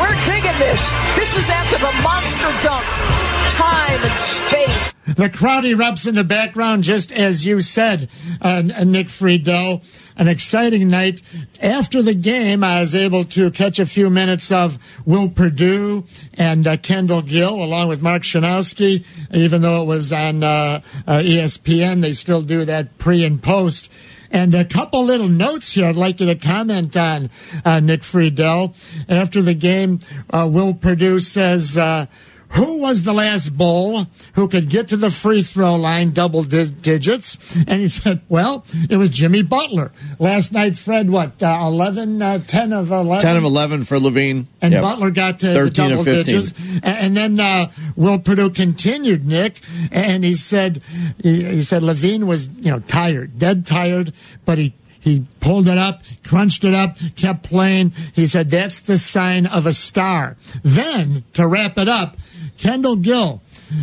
We're 0.00 0.18
digging 0.24 0.58
this. 0.58 0.80
This 1.20 1.36
is 1.36 1.52
after 1.52 1.76
the 1.76 1.92
monster 2.00 2.48
dunk. 2.64 3.27
Time 3.58 4.00
and 4.00 4.20
space. 4.20 4.94
The 5.16 5.28
crowd 5.28 5.64
erupts 5.64 6.06
in 6.06 6.14
the 6.14 6.22
background, 6.22 6.84
just 6.84 7.10
as 7.10 7.44
you 7.44 7.60
said, 7.60 8.08
uh, 8.40 8.62
Nick 8.62 9.08
Friedell. 9.08 9.82
An 10.16 10.28
exciting 10.28 10.88
night. 10.90 11.22
After 11.60 12.00
the 12.00 12.14
game, 12.14 12.62
I 12.62 12.78
was 12.78 12.94
able 12.94 13.24
to 13.24 13.50
catch 13.50 13.80
a 13.80 13.86
few 13.86 14.10
minutes 14.10 14.52
of 14.52 14.78
Will 15.04 15.28
Perdue 15.28 16.04
and 16.34 16.68
uh, 16.68 16.76
Kendall 16.76 17.22
Gill, 17.22 17.54
along 17.54 17.88
with 17.88 18.00
Mark 18.00 18.22
Schanowski. 18.22 19.04
Even 19.34 19.62
though 19.62 19.82
it 19.82 19.86
was 19.86 20.12
on 20.12 20.44
uh, 20.44 20.80
uh, 21.08 21.18
ESPN, 21.18 22.00
they 22.00 22.12
still 22.12 22.42
do 22.42 22.64
that 22.64 22.98
pre 22.98 23.24
and 23.24 23.42
post. 23.42 23.90
And 24.30 24.54
a 24.54 24.64
couple 24.64 25.04
little 25.04 25.28
notes 25.28 25.72
here 25.72 25.86
I'd 25.86 25.96
like 25.96 26.20
you 26.20 26.26
to 26.26 26.36
comment 26.36 26.96
on, 26.96 27.30
uh, 27.64 27.80
Nick 27.80 28.02
Friedell. 28.02 28.74
After 29.08 29.42
the 29.42 29.54
game, 29.54 29.98
uh, 30.30 30.48
Will 30.48 30.74
Purdue 30.74 31.18
says, 31.18 31.76
uh, 31.76 32.06
who 32.52 32.78
was 32.78 33.02
the 33.02 33.12
last 33.12 33.50
bull 33.56 34.06
who 34.34 34.48
could 34.48 34.70
get 34.70 34.88
to 34.88 34.96
the 34.96 35.10
free 35.10 35.42
throw 35.42 35.74
line 35.76 36.12
double 36.12 36.42
di- 36.42 36.64
digits? 36.66 37.38
And 37.68 37.80
he 37.80 37.88
said, 37.88 38.22
well, 38.28 38.64
it 38.88 38.96
was 38.96 39.10
Jimmy 39.10 39.42
Butler. 39.42 39.92
Last 40.18 40.52
night, 40.52 40.76
Fred, 40.76 41.10
what, 41.10 41.42
uh, 41.42 41.58
11, 41.62 42.22
uh, 42.22 42.38
10 42.46 42.72
of 42.72 42.90
11? 42.90 43.22
10 43.22 43.36
of 43.36 43.44
11 43.44 43.84
for 43.84 43.98
LaVine. 43.98 44.46
And 44.62 44.72
Yep. 44.72 44.82
Butler 44.82 45.10
got 45.10 45.40
to 45.40 45.46
the 45.64 45.70
double 45.70 46.04
digits. 46.04 46.52
And 46.82 47.16
then 47.16 47.38
uh, 47.38 47.66
Will 47.96 48.18
Perdue 48.18 48.50
continued, 48.50 49.26
Nick, 49.26 49.60
and 49.92 50.24
he 50.24 50.34
said 50.34 50.82
he, 51.22 51.44
he 51.44 51.62
said 51.62 51.82
LaVine 51.82 52.26
was 52.26 52.48
you 52.48 52.70
know 52.70 52.80
tired, 52.80 53.38
dead 53.38 53.66
tired, 53.66 54.12
but 54.44 54.58
he 54.58 54.74
he 55.00 55.24
pulled 55.40 55.68
it 55.68 55.78
up, 55.78 56.02
crunched 56.24 56.64
it 56.64 56.74
up, 56.74 56.96
kept 57.16 57.44
playing. 57.44 57.92
He 58.14 58.26
said 58.26 58.50
that's 58.50 58.80
the 58.80 58.98
sign 58.98 59.46
of 59.46 59.64
a 59.64 59.72
star. 59.72 60.36
Then 60.64 61.24
to 61.34 61.46
wrap 61.46 61.78
it 61.78 61.88
up, 61.88 62.16
Kendall 62.58 62.96
Gill, 62.96 63.40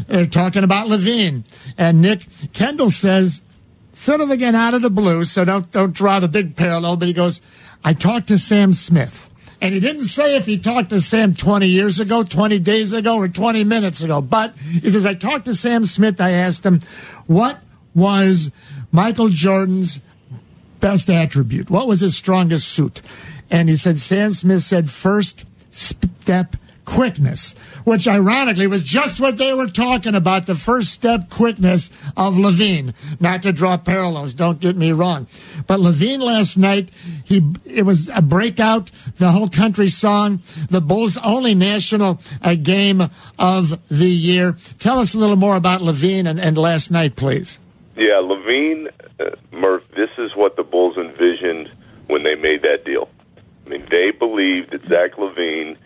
uh, 0.10 0.26
talking 0.26 0.64
about 0.64 0.88
LaVine, 0.88 1.44
and 1.78 2.02
Nick 2.02 2.26
Kendall 2.54 2.92
says 2.92 3.42
sort 3.94 4.22
of 4.22 4.30
again 4.30 4.56
out 4.56 4.74
of 4.74 4.82
the 4.82 4.90
blue, 4.90 5.24
so 5.24 5.46
don't 5.46 5.72
don't 5.72 5.94
draw 5.94 6.20
the 6.20 6.28
big 6.28 6.56
parallel, 6.56 6.98
but 6.98 7.08
he 7.08 7.14
goes, 7.14 7.42
I 7.84 7.94
talked 7.94 8.28
to 8.28 8.38
Sam 8.38 8.74
Smith. 8.74 9.32
And 9.62 9.74
he 9.74 9.80
didn't 9.80 10.04
say 10.04 10.36
if 10.36 10.46
he 10.46 10.58
talked 10.58 10.90
to 10.90 11.00
Sam 11.00 11.34
20 11.34 11.68
years 11.68 12.00
ago, 12.00 12.24
20 12.24 12.60
days 12.60 12.94
ago, 12.94 13.16
or 13.16 13.28
20 13.28 13.64
minutes 13.64 14.04
ago. 14.04 14.22
But 14.22 14.56
he 14.58 14.90
says, 14.90 15.06
I 15.06 15.14
talked 15.14 15.46
to 15.46 15.56
Sam 15.56 15.86
Smith. 15.86 16.20
I 16.20 16.32
asked 16.32 16.66
him, 16.66 16.82
what 17.26 17.60
was 17.94 18.52
Michael 18.92 19.30
Jordan's 19.30 20.02
best 20.82 21.10
attribute? 21.10 21.70
What 21.70 21.88
was 21.88 22.02
his 22.02 22.18
strongest 22.18 22.68
suit? 22.68 23.02
And 23.50 23.70
he 23.70 23.76
said, 23.76 24.00
Sam 24.00 24.34
Smith 24.34 24.62
said, 24.62 24.90
first 24.90 25.46
step 25.72 26.58
quickness, 26.86 27.54
which 27.84 28.08
ironically 28.08 28.68
was 28.68 28.84
just 28.84 29.20
what 29.20 29.38
they 29.38 29.54
were 29.54 29.68
talking 29.68 30.16
about 30.16 30.46
the 30.46 30.56
first 30.56 30.92
step 30.92 31.30
quickness 31.30 31.90
of 32.16 32.36
LaVine. 32.36 32.94
Not 33.20 33.42
to 33.44 33.52
draw 33.52 33.78
parallels, 33.78 34.34
don't 34.34 34.60
get 34.60 34.78
me 34.78 34.92
wrong. 34.92 35.28
But 35.68 35.80
LaVine 35.80 36.20
last 36.20 36.58
night, 36.58 36.90
he 37.24 37.44
it 37.66 37.84
was 37.84 38.10
a 38.10 38.22
breakout, 38.22 38.92
the 39.18 39.32
whole 39.32 39.50
country 39.50 39.90
song, 39.90 40.42
the 40.70 40.82
Bulls' 40.82 41.18
only 41.18 41.56
national 41.56 42.20
uh, 42.42 42.56
game 42.56 43.02
of 43.38 43.80
the 43.90 44.06
year. 44.06 44.56
Tell 44.80 45.00
us 45.00 45.14
a 45.14 45.18
little 45.18 45.36
more 45.36 45.56
about 45.56 45.82
LaVine 45.82 46.28
and, 46.28 46.40
and 46.40 46.58
last 46.58 46.92
night, 46.92 47.16
please. 47.16 47.60
Yeah, 47.98 48.22
LaVine, 48.22 48.92
uh, 49.20 49.32
Murph, 49.52 49.84
this 49.96 50.10
is 50.18 50.36
what 50.36 50.58
the 50.58 50.64
Bulls 50.64 50.98
envisioned 50.98 51.72
when 52.08 52.24
they 52.24 52.36
made 52.36 52.62
that 52.64 52.84
deal. 52.84 53.10
I 53.66 53.70
mean, 53.70 53.88
they 53.90 54.12
believed 54.12 54.72
that 54.72 54.86
Zach 54.86 55.18
Levine, 55.18 55.78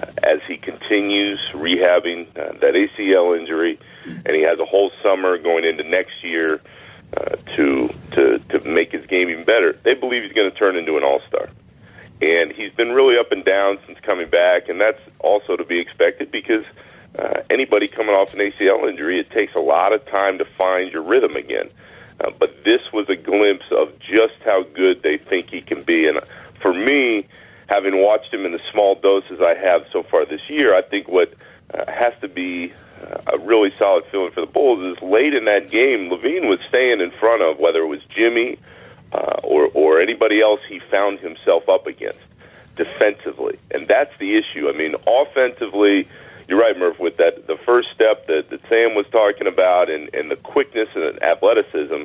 uh, 0.00 0.06
as 0.22 0.40
he 0.46 0.56
continues 0.56 1.40
rehabbing 1.52 2.28
uh, 2.36 2.52
that 2.60 2.74
ACL 2.74 3.38
injury, 3.38 3.78
and 4.04 4.34
he 4.34 4.42
has 4.42 4.58
a 4.58 4.64
whole 4.64 4.90
summer 5.02 5.38
going 5.38 5.64
into 5.64 5.84
next 5.84 6.22
year 6.22 6.60
uh, 7.16 7.36
to 7.56 7.92
to 8.12 8.38
to 8.50 8.60
make 8.60 8.92
his 8.92 9.06
game 9.06 9.30
even 9.30 9.44
better, 9.44 9.78
they 9.84 9.94
believe 9.94 10.22
he's 10.22 10.32
going 10.32 10.50
to 10.50 10.56
turn 10.56 10.76
into 10.76 10.96
an 10.96 11.04
All 11.04 11.20
Star. 11.28 11.48
And 12.20 12.50
he's 12.50 12.72
been 12.72 12.92
really 12.92 13.18
up 13.18 13.30
and 13.30 13.44
down 13.44 13.78
since 13.86 13.98
coming 14.00 14.28
back, 14.28 14.68
and 14.68 14.80
that's 14.80 15.00
also 15.20 15.54
to 15.56 15.64
be 15.64 15.78
expected 15.78 16.30
because 16.30 16.64
uh, 17.18 17.42
anybody 17.50 17.88
coming 17.88 18.14
off 18.14 18.32
an 18.34 18.40
ACL 18.40 18.88
injury, 18.88 19.20
it 19.20 19.30
takes 19.30 19.54
a 19.54 19.60
lot 19.60 19.92
of 19.92 20.04
time 20.06 20.38
to 20.38 20.44
find 20.44 20.92
your 20.92 21.02
rhythm 21.02 21.36
again. 21.36 21.68
Uh, 22.20 22.30
but 22.38 22.64
this 22.64 22.80
was 22.92 23.08
a 23.08 23.16
glimpse 23.16 23.66
of 23.70 23.98
just 23.98 24.34
how 24.44 24.62
good 24.62 25.02
they 25.02 25.18
think 25.18 25.50
he 25.50 25.60
can 25.60 25.82
be. 25.82 26.06
And 26.06 26.20
for 26.60 26.72
me, 26.72 27.26
having 27.68 28.02
watched 28.02 28.32
him 28.32 28.44
in 28.44 28.52
the 28.52 28.60
small 28.72 28.94
doses 28.94 29.40
I 29.40 29.54
have 29.54 29.86
so 29.92 30.02
far 30.02 30.24
this 30.24 30.40
year, 30.48 30.74
I 30.74 30.82
think 30.82 31.08
what 31.08 31.34
uh, 31.72 31.84
has 31.90 32.12
to 32.20 32.28
be 32.28 32.72
uh, 33.02 33.34
a 33.34 33.38
really 33.38 33.72
solid 33.78 34.04
feeling 34.10 34.30
for 34.32 34.40
the 34.40 34.46
Bulls 34.46 34.96
is 34.96 35.02
late 35.02 35.34
in 35.34 35.44
that 35.46 35.70
game, 35.70 36.10
LaVine 36.10 36.48
was 36.48 36.58
staying 36.68 37.00
in 37.00 37.10
front 37.18 37.42
of 37.42 37.58
whether 37.58 37.80
it 37.80 37.88
was 37.88 38.00
Jimmy 38.08 38.58
uh, 39.12 39.40
or 39.42 39.68
or 39.74 40.00
anybody 40.00 40.40
else 40.40 40.60
he 40.68 40.80
found 40.90 41.20
himself 41.20 41.68
up 41.68 41.86
against 41.86 42.18
defensively, 42.76 43.58
and 43.70 43.88
that's 43.88 44.12
the 44.18 44.36
issue. 44.36 44.68
I 44.68 44.72
mean, 44.72 44.94
offensively 45.06 46.08
you're 46.48 46.58
right, 46.58 46.78
Murph, 46.78 46.98
with 47.00 47.16
that 47.16 47.46
the 47.46 47.56
first 47.66 47.88
step 47.94 48.26
that, 48.28 48.50
that 48.50 48.60
Sam 48.68 48.94
was 48.94 49.06
talking 49.10 49.46
about 49.46 49.90
and, 49.90 50.14
and 50.14 50.30
the 50.30 50.36
quickness 50.36 50.88
and 50.94 51.20
athleticism, 51.22 52.04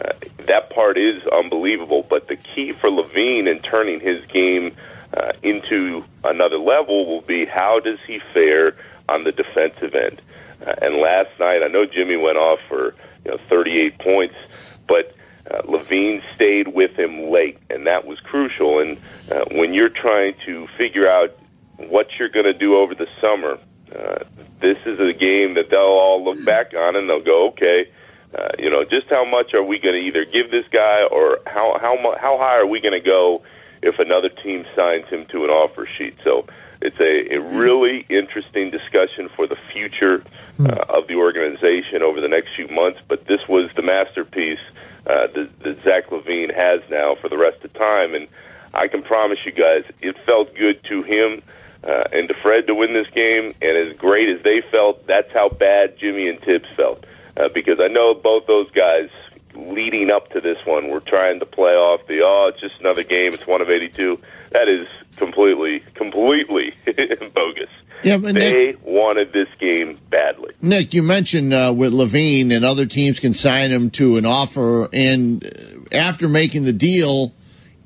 uh, 0.00 0.12
that 0.46 0.70
part 0.70 0.96
is 0.96 1.22
unbelievable. 1.26 2.06
But 2.08 2.28
the 2.28 2.36
key 2.36 2.72
for 2.80 2.88
LaVine 2.88 3.50
in 3.50 3.60
turning 3.60 4.00
his 4.00 4.24
game 4.32 4.74
uh, 4.74 5.01
into 5.42 6.04
another 6.24 6.58
level 6.58 7.06
will 7.06 7.22
be 7.22 7.44
how 7.44 7.80
does 7.80 7.98
he 8.06 8.20
fare 8.32 8.76
on 9.08 9.24
the 9.24 9.32
defensive 9.32 9.94
end. 9.94 10.20
Uh, 10.66 10.74
and 10.82 10.96
last 10.96 11.30
night, 11.38 11.62
I 11.62 11.68
know 11.68 11.84
Jimmy 11.86 12.16
went 12.16 12.38
off 12.38 12.60
for 12.68 12.94
you 13.24 13.32
know 13.32 13.38
38 13.48 13.98
points, 13.98 14.34
but 14.86 15.14
uh, 15.50 15.62
LaVine 15.62 16.22
stayed 16.34 16.68
with 16.68 16.92
him 16.98 17.30
late, 17.30 17.58
and 17.68 17.86
that 17.86 18.06
was 18.06 18.18
crucial. 18.20 18.78
And 18.78 18.98
uh, 19.30 19.44
when 19.52 19.74
you're 19.74 19.88
trying 19.88 20.34
to 20.46 20.68
figure 20.78 21.08
out 21.08 21.36
what 21.76 22.06
you're 22.18 22.28
going 22.28 22.46
to 22.46 22.52
do 22.52 22.76
over 22.76 22.94
the 22.94 23.08
summer, 23.20 23.58
uh, 23.94 24.24
this 24.60 24.78
is 24.86 25.00
a 25.00 25.12
game 25.12 25.54
that 25.54 25.68
they'll 25.70 25.82
all 25.82 26.24
look 26.24 26.42
back 26.44 26.72
on 26.74 26.96
and 26.96 27.08
they'll 27.08 27.24
go, 27.24 27.48
okay, 27.48 27.90
uh, 28.34 28.48
you 28.58 28.70
know, 28.70 28.84
just 28.84 29.06
how 29.10 29.24
much 29.24 29.52
are 29.52 29.62
we 29.62 29.78
going 29.78 30.00
to 30.00 30.06
either 30.06 30.24
give 30.24 30.50
this 30.50 30.64
guy, 30.72 31.02
or 31.10 31.40
how 31.46 31.76
how 31.80 31.98
how 32.18 32.38
high 32.38 32.56
are 32.56 32.66
we 32.66 32.80
going 32.80 32.92
to 32.92 33.10
go 33.10 33.42
if 33.82 33.98
another 33.98 34.28
team 34.28 34.64
signs 34.74 35.06
him 35.08 35.26
to 35.26 35.44
an 35.44 35.50
offer 35.50 35.86
sheet? 35.98 36.16
So 36.24 36.46
it's 36.80 36.98
a, 37.00 37.36
a 37.36 37.40
really 37.40 38.06
interesting 38.08 38.70
discussion 38.70 39.28
for 39.36 39.46
the 39.46 39.56
future 39.72 40.24
uh, 40.60 40.84
of 40.88 41.06
the 41.08 41.14
organization 41.14 42.02
over 42.02 42.20
the 42.20 42.28
next 42.28 42.50
few 42.56 42.68
months. 42.68 43.00
But 43.06 43.26
this 43.26 43.40
was 43.48 43.70
the 43.76 43.82
masterpiece 43.82 44.60
uh, 45.06 45.28
that, 45.34 45.60
that 45.60 45.82
Zach 45.84 46.10
LaVine 46.10 46.54
has 46.54 46.80
now 46.90 47.14
for 47.14 47.28
the 47.28 47.38
rest 47.38 47.64
of 47.64 47.72
time, 47.74 48.14
and 48.14 48.28
I 48.74 48.88
can 48.88 49.02
promise 49.02 49.44
you 49.44 49.52
guys, 49.52 49.84
it 50.00 50.16
felt 50.24 50.54
good 50.54 50.82
to 50.84 51.02
him 51.02 51.42
uh, 51.84 52.04
and 52.12 52.28
to 52.28 52.34
Fred 52.34 52.66
to 52.68 52.74
win 52.74 52.94
this 52.94 53.08
game. 53.14 53.54
And 53.60 53.76
as 53.76 53.96
great 53.96 54.28
as 54.28 54.42
they 54.42 54.62
felt, 54.70 55.06
that's 55.06 55.32
how 55.32 55.48
bad 55.48 55.98
Jimmy 55.98 56.28
and 56.28 56.40
Thibs 56.40 56.68
felt. 56.76 57.04
Uh, 57.36 57.48
because 57.48 57.78
I 57.82 57.88
know 57.88 58.14
both 58.14 58.46
those 58.46 58.70
guys 58.72 59.08
leading 59.54 60.10
up 60.10 60.30
to 60.30 60.40
this 60.40 60.58
one 60.64 60.88
were 60.88 61.00
trying 61.00 61.40
to 61.40 61.46
play 61.46 61.72
off 61.72 62.06
the, 62.06 62.20
oh, 62.24 62.48
it's 62.50 62.60
just 62.60 62.74
another 62.80 63.02
game, 63.02 63.32
it's 63.34 63.46
one 63.46 63.60
of 63.60 63.70
82. 63.70 64.18
That 64.52 64.68
is 64.68 64.86
completely, 65.16 65.80
completely 65.94 66.74
bogus. 67.34 67.68
Yeah, 68.02 68.18
but 68.18 68.34
they 68.34 68.52
Nick- 68.52 68.84
wanted 68.84 69.32
this 69.32 69.48
game 69.60 69.98
badly. 70.10 70.54
Nick, 70.60 70.92
you 70.92 71.02
mentioned 71.02 71.52
uh, 71.54 71.72
with 71.76 71.92
LaVine 71.92 72.50
and 72.54 72.64
other 72.64 72.86
teams 72.86 73.20
can 73.20 73.32
sign 73.34 73.70
him 73.70 73.90
to 73.90 74.16
an 74.16 74.26
offer, 74.26 74.88
and 74.92 75.44
uh, 75.44 75.96
after 75.96 76.28
making 76.28 76.64
the 76.64 76.72
deal 76.72 77.32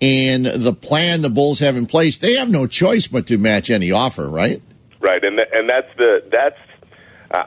and 0.01 0.47
the 0.47 0.73
plan 0.73 1.21
the 1.23 1.31
Bulls 1.31 1.59
have 1.61 1.77
in 1.77 1.87
place, 1.87 2.19
they 2.19 2.37
have 2.37 2.49
no 2.51 2.67
choice 2.67 3.07
but 3.07 3.27
to 3.27 3.37
match 3.39 3.71
any 3.71 3.91
offer, 3.93 4.29
right? 4.29 4.63
Right, 5.01 5.23
and 5.23 5.37
th- 5.37 5.49
and 5.53 5.69
that's 5.69 5.89
the 5.99 6.23
that's 6.33 6.59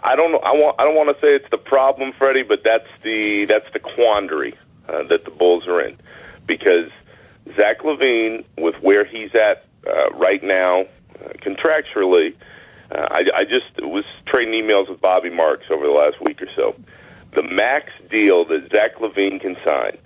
I 0.03 0.15
don't 0.15 0.31
know 0.31 0.39
I 0.39 0.51
want 0.51 0.75
I 0.79 0.83
don't 0.83 0.95
want 0.95 1.09
to 1.09 1.25
say 1.25 1.33
it's 1.33 1.49
the 1.51 1.57
problem, 1.57 2.13
Freddie, 2.17 2.43
but 2.43 2.63
that's 2.63 2.87
the 3.03 3.45
that's 3.45 3.71
the 3.73 3.79
quandary 3.79 4.57
uh, 4.87 5.03
that 5.09 5.25
the 5.25 5.31
Bulls 5.31 5.67
are 5.67 5.81
in 5.81 5.97
because 6.45 6.89
Zach 7.55 7.79
LaVine, 7.79 8.43
with 8.57 8.75
where 8.81 9.05
he's 9.05 9.31
at 9.35 9.65
uh, 9.87 10.09
right 10.11 10.43
now, 10.43 10.81
uh, 10.81 11.29
contractually, 11.41 12.35
uh, 12.91 13.07
I, 13.11 13.23
I 13.35 13.43
just 13.43 13.79
was 13.79 14.03
trading 14.27 14.53
emails 14.53 14.89
with 14.89 14.99
Bobby 15.01 15.29
Marks 15.29 15.65
over 15.71 15.85
the 15.85 15.91
last 15.91 16.21
week 16.21 16.41
or 16.41 16.47
so. 16.55 16.75
The 17.35 17.43
max 17.43 17.91
deal 18.09 18.45
that 18.45 18.69
Zach 18.75 18.95
LaVine 18.99 19.39
can 19.39 19.55
sign 19.65 19.97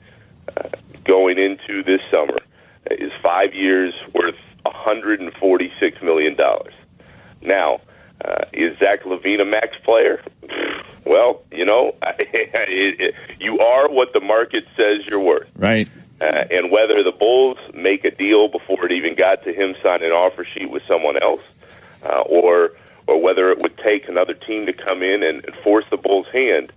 uh, 0.57 0.69
going 1.05 1.37
into 1.37 1.83
this 1.83 2.01
summer 2.13 2.37
is 2.91 3.11
five 3.23 3.53
years 3.53 3.93
worth 4.13 4.35
146 4.65 6.01
million 6.01 6.35
dollars. 6.35 6.73
Now, 7.41 7.81
uh, 8.23 8.45
is 8.53 8.77
Zach 8.79 9.03
LaVine 9.03 9.41
a 9.41 9.45
max 9.45 9.77
player? 9.83 10.21
Well, 11.05 11.43
you 11.51 11.65
know, 11.65 11.95
it, 12.19 12.99
it, 12.99 13.15
you 13.39 13.59
are 13.59 13.89
what 13.89 14.13
the 14.13 14.21
market 14.21 14.65
says 14.77 15.05
you're 15.07 15.19
worth. 15.19 15.49
Right. 15.55 15.89
Uh, 16.21 16.45
and 16.51 16.71
whether 16.71 17.03
the 17.03 17.11
Bulls 17.11 17.57
make 17.73 18.05
a 18.05 18.11
deal 18.11 18.47
before 18.47 18.85
it 18.85 18.91
even 18.91 19.15
got 19.15 19.43
to 19.43 19.53
him 19.53 19.75
signing 19.85 20.11
an 20.11 20.13
offer 20.13 20.45
sheet 20.45 20.69
with 20.69 20.83
someone 20.87 21.21
else, 21.21 21.41
uh, 22.03 22.21
or 22.21 22.71
or 23.07 23.21
whether 23.21 23.51
it 23.51 23.59
would 23.59 23.77
take 23.85 24.07
another 24.07 24.33
team 24.33 24.65
to 24.65 24.71
come 24.71 25.03
in 25.03 25.23
and, 25.23 25.43
and 25.43 25.55
force 25.63 25.83
the 25.91 25.97
Bulls' 25.97 26.27
hand, 26.31 26.71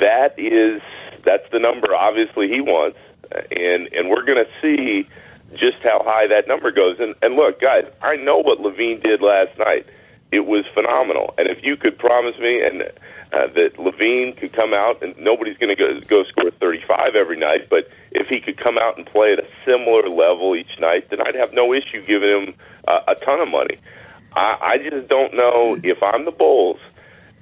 that 0.00 0.34
is 0.36 0.82
that's 1.24 1.48
the 1.52 1.60
number 1.60 1.94
obviously 1.94 2.48
he 2.48 2.60
wants, 2.60 2.98
and 3.30 3.88
and 3.92 4.08
we're 4.10 4.24
going 4.24 4.44
to 4.44 4.50
see 4.60 5.08
just 5.54 5.82
how 5.82 6.02
high 6.02 6.26
that 6.28 6.48
number 6.48 6.72
goes. 6.72 6.98
And 6.98 7.14
and 7.22 7.34
look, 7.36 7.60
guys, 7.60 7.84
I 8.00 8.16
know 8.16 8.38
what 8.38 8.58
LaVine 8.58 9.02
did 9.02 9.22
last 9.22 9.56
night. 9.58 9.86
It 10.32 10.46
was 10.46 10.64
phenomenal. 10.74 11.34
And 11.36 11.46
if 11.48 11.58
you 11.62 11.76
could 11.76 11.98
promise 11.98 12.38
me 12.38 12.62
and 12.62 12.82
uh, 12.82 13.46
that 13.54 13.76
LaVine 13.76 14.36
could 14.38 14.52
come 14.52 14.72
out 14.74 15.02
and 15.02 15.14
nobody's 15.18 15.58
going 15.58 15.70
to 15.70 15.76
go 15.76 16.00
go 16.08 16.24
score 16.24 16.50
35 16.50 17.14
every 17.14 17.38
night, 17.38 17.68
but 17.68 17.88
if 18.10 18.28
he 18.28 18.40
could 18.40 18.56
come 18.56 18.78
out 18.78 18.96
and 18.96 19.06
play 19.06 19.34
at 19.34 19.38
a 19.38 19.48
similar 19.66 20.08
level 20.08 20.56
each 20.56 20.78
night, 20.80 21.10
then 21.10 21.20
I'd 21.20 21.34
have 21.34 21.52
no 21.52 21.72
issue 21.74 22.00
giving 22.04 22.28
him 22.30 22.54
uh, 22.88 23.00
a 23.08 23.14
ton 23.14 23.40
of 23.40 23.48
money. 23.48 23.78
I, 24.34 24.56
I 24.60 24.78
just 24.78 25.08
don't 25.08 25.34
know 25.34 25.78
if 25.82 25.98
I'm 26.02 26.24
the 26.24 26.30
Bulls, 26.30 26.80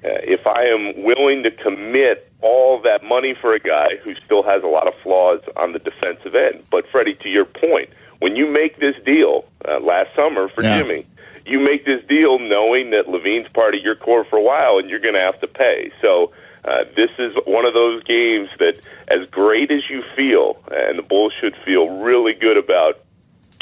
uh, 0.03 0.19
if 0.23 0.45
I 0.45 0.65
am 0.65 1.03
willing 1.03 1.43
to 1.43 1.51
commit 1.51 2.29
all 2.41 2.81
that 2.83 3.03
money 3.03 3.35
for 3.39 3.53
a 3.53 3.59
guy 3.59 3.97
who 4.03 4.13
still 4.25 4.43
has 4.43 4.63
a 4.63 4.67
lot 4.67 4.87
of 4.87 4.93
flaws 5.03 5.39
on 5.55 5.73
the 5.73 5.79
defensive 5.79 6.35
end. 6.35 6.63
But 6.69 6.85
Freddie, 6.91 7.15
to 7.23 7.29
your 7.29 7.45
point, 7.45 7.89
when 8.19 8.35
you 8.35 8.47
make 8.51 8.79
this 8.79 8.95
deal 9.05 9.45
uh, 9.67 9.79
last 9.79 10.09
summer 10.15 10.49
for 10.49 10.63
Yeah. 10.63 10.79
Jimmy, 10.79 11.05
you 11.51 11.59
make 11.59 11.85
this 11.85 12.03
deal 12.07 12.39
knowing 12.39 12.91
that 12.91 13.07
LaVine's 13.07 13.49
part 13.49 13.75
of 13.75 13.81
your 13.81 13.95
core 13.95 14.25
for 14.25 14.37
a 14.37 14.43
while, 14.43 14.77
and 14.77 14.89
you're 14.89 14.99
going 14.99 15.15
to 15.15 15.21
have 15.21 15.39
to 15.41 15.47
pay. 15.47 15.91
So. 16.03 16.31
Uh, 16.63 16.83
this 16.95 17.09
is 17.17 17.33
one 17.45 17.65
of 17.65 17.73
those 17.73 18.03
games 18.03 18.47
that, 18.59 18.75
as 19.07 19.25
great 19.31 19.71
as 19.71 19.81
you 19.89 20.03
feel, 20.15 20.61
and 20.69 20.99
the 20.99 21.01
Bulls 21.01 21.33
should 21.41 21.55
feel 21.65 21.89
really 21.89 22.33
good 22.33 22.55
about 22.55 22.99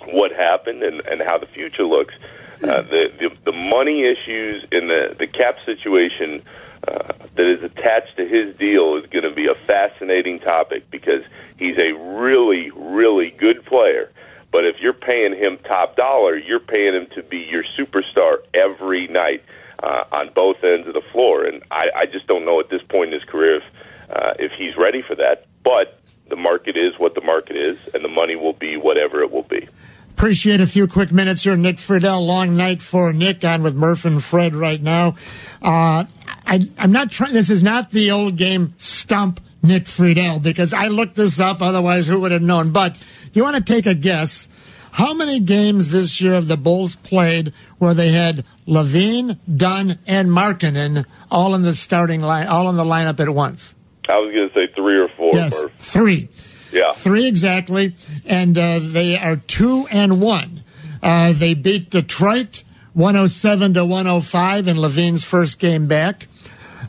what 0.08 0.32
happened 0.34 0.84
and, 0.84 1.00
and 1.08 1.22
how 1.22 1.38
the 1.38 1.46
future 1.46 1.84
looks. 1.84 2.14
Uh, 2.62 2.82
the, 2.82 3.10
the 3.20 3.30
the 3.46 3.52
money 3.54 4.04
issues 4.04 4.66
in 4.72 4.88
the 4.90 5.16
the 5.18 5.28
cap 5.28 5.56
situation 5.66 6.44
uh, 6.86 7.14
that 7.36 7.46
is 7.46 7.64
attached 7.64 8.18
to 8.18 8.28
his 8.28 8.54
deal 8.58 8.98
is 8.98 9.06
going 9.06 9.24
to 9.24 9.32
be 9.32 9.48
a 9.48 9.56
fascinating 9.66 10.40
topic 10.40 10.90
because 10.92 11.24
he's 11.58 11.78
a 11.78 11.94
really 11.94 12.70
really 12.72 13.32
good 13.32 13.66
player. 13.66 14.12
But 14.52 14.66
if 14.66 14.78
you're 14.82 14.94
paying 14.94 15.36
him 15.36 15.60
top 15.64 15.96
dollar, 15.96 16.36
you're 16.38 16.60
paying 16.60 16.96
him 16.96 17.08
to 17.16 17.24
be 17.24 17.38
your 17.38 17.64
superstar 17.78 18.38
every 18.54 19.08
night 19.08 19.44
uh, 19.84 20.06
on 20.12 20.32
both 20.34 20.58
ends 20.64 20.88
of 20.88 20.94
the 20.94 21.04
floor, 21.12 21.46
and 21.46 21.64
I, 21.72 21.86
I 21.96 22.06
just 22.06 22.28
don't 22.28 22.46
know 22.46 22.60
at 22.60 22.70
this 22.70 22.82
point 22.90 23.14
in 23.14 23.20
his 23.20 23.30
career 23.30 23.58
if 23.58 23.64
uh, 24.10 24.34
if 24.40 24.52
he's 24.58 24.76
ready 24.76 25.04
for 25.08 25.16
that. 25.16 25.46
But 25.64 26.00
the 26.30 26.36
market 26.36 26.76
is 26.78 26.98
what 26.98 27.16
the 27.16 27.22
market 27.22 27.56
is, 27.56 27.78
and 27.94 28.04
the 28.04 28.10
money 28.10 28.36
will 28.36 28.54
be 28.54 28.76
whatever 28.76 29.22
it 29.22 29.32
will 29.32 29.44
be. 29.44 29.68
Appreciate 30.12 30.60
a 30.60 30.68
few 30.68 30.88
quick 30.88 31.12
minutes 31.12 31.44
here. 31.44 31.56
Nick 31.56 31.78
Friedell, 31.78 32.26
long 32.26 32.58
night 32.58 32.82
for 32.82 33.14
Nick 33.14 33.46
on 33.46 33.64
with 33.64 33.76
Murph 33.76 34.04
and 34.04 34.22
Fred 34.22 34.54
right 34.54 34.82
now. 34.82 35.16
Uh, 35.62 36.06
I, 36.46 36.60
I'm 36.78 36.92
not 36.92 37.10
trying, 37.10 37.32
this 37.34 37.50
is 37.50 37.64
not 37.64 37.92
the 37.92 38.12
old 38.12 38.36
game 38.36 38.74
stump 38.78 39.40
Nick 39.64 39.86
Friedell 39.86 40.42
because 40.42 40.74
I 40.74 40.88
looked 40.88 41.16
this 41.16 41.40
up. 41.40 41.62
Otherwise, 41.62 42.08
who 42.08 42.20
would 42.20 42.34
have 42.34 42.42
known? 42.42 42.72
But 42.72 43.02
you 43.34 43.44
want 43.44 43.56
to 43.56 43.74
take 43.74 43.86
a 43.86 43.94
guess? 43.94 44.48
How 44.92 45.14
many 45.14 45.40
games 45.40 45.90
this 45.90 46.20
year 46.20 46.34
have 46.34 46.48
the 46.48 46.58
Bulls 46.58 46.96
played 46.96 47.54
where 47.78 47.94
they 47.94 48.10
had 48.10 48.44
LaVine, 48.68 49.38
Dunn, 49.56 50.00
and 50.08 50.30
Markkanen 50.30 51.06
all 51.30 51.56
in 51.56 51.62
the 51.62 51.76
starting 51.76 52.22
line, 52.22 52.48
all 52.48 52.70
in 52.70 52.76
the 52.76 52.84
lineup 52.84 53.20
at 53.20 53.30
once? 53.30 53.76
I 54.10 54.18
was 54.18 54.34
going 54.34 54.50
to 54.50 54.54
say 54.56 54.74
three 54.76 54.98
or 55.00 55.08
four. 55.16 55.32
yes, 55.34 55.54
Murph. 55.54 55.72
three. 55.78 56.30
Yeah. 56.72 56.92
Three 56.94 57.28
exactly, 57.28 57.96
and 58.26 58.58
uh, 58.58 58.80
they 58.82 59.18
are 59.18 59.38
two 59.38 59.88
and 59.92 60.22
one. 60.22 60.64
Uh, 61.02 61.34
they 61.34 61.54
beat 61.54 61.90
Detroit 61.90 62.64
107 62.94 63.76
to 63.76 63.86
105 63.86 64.68
in 64.68 64.78
LaVine's 64.78 65.24
first 65.24 65.60
game 65.60 65.88
back. 65.88 66.28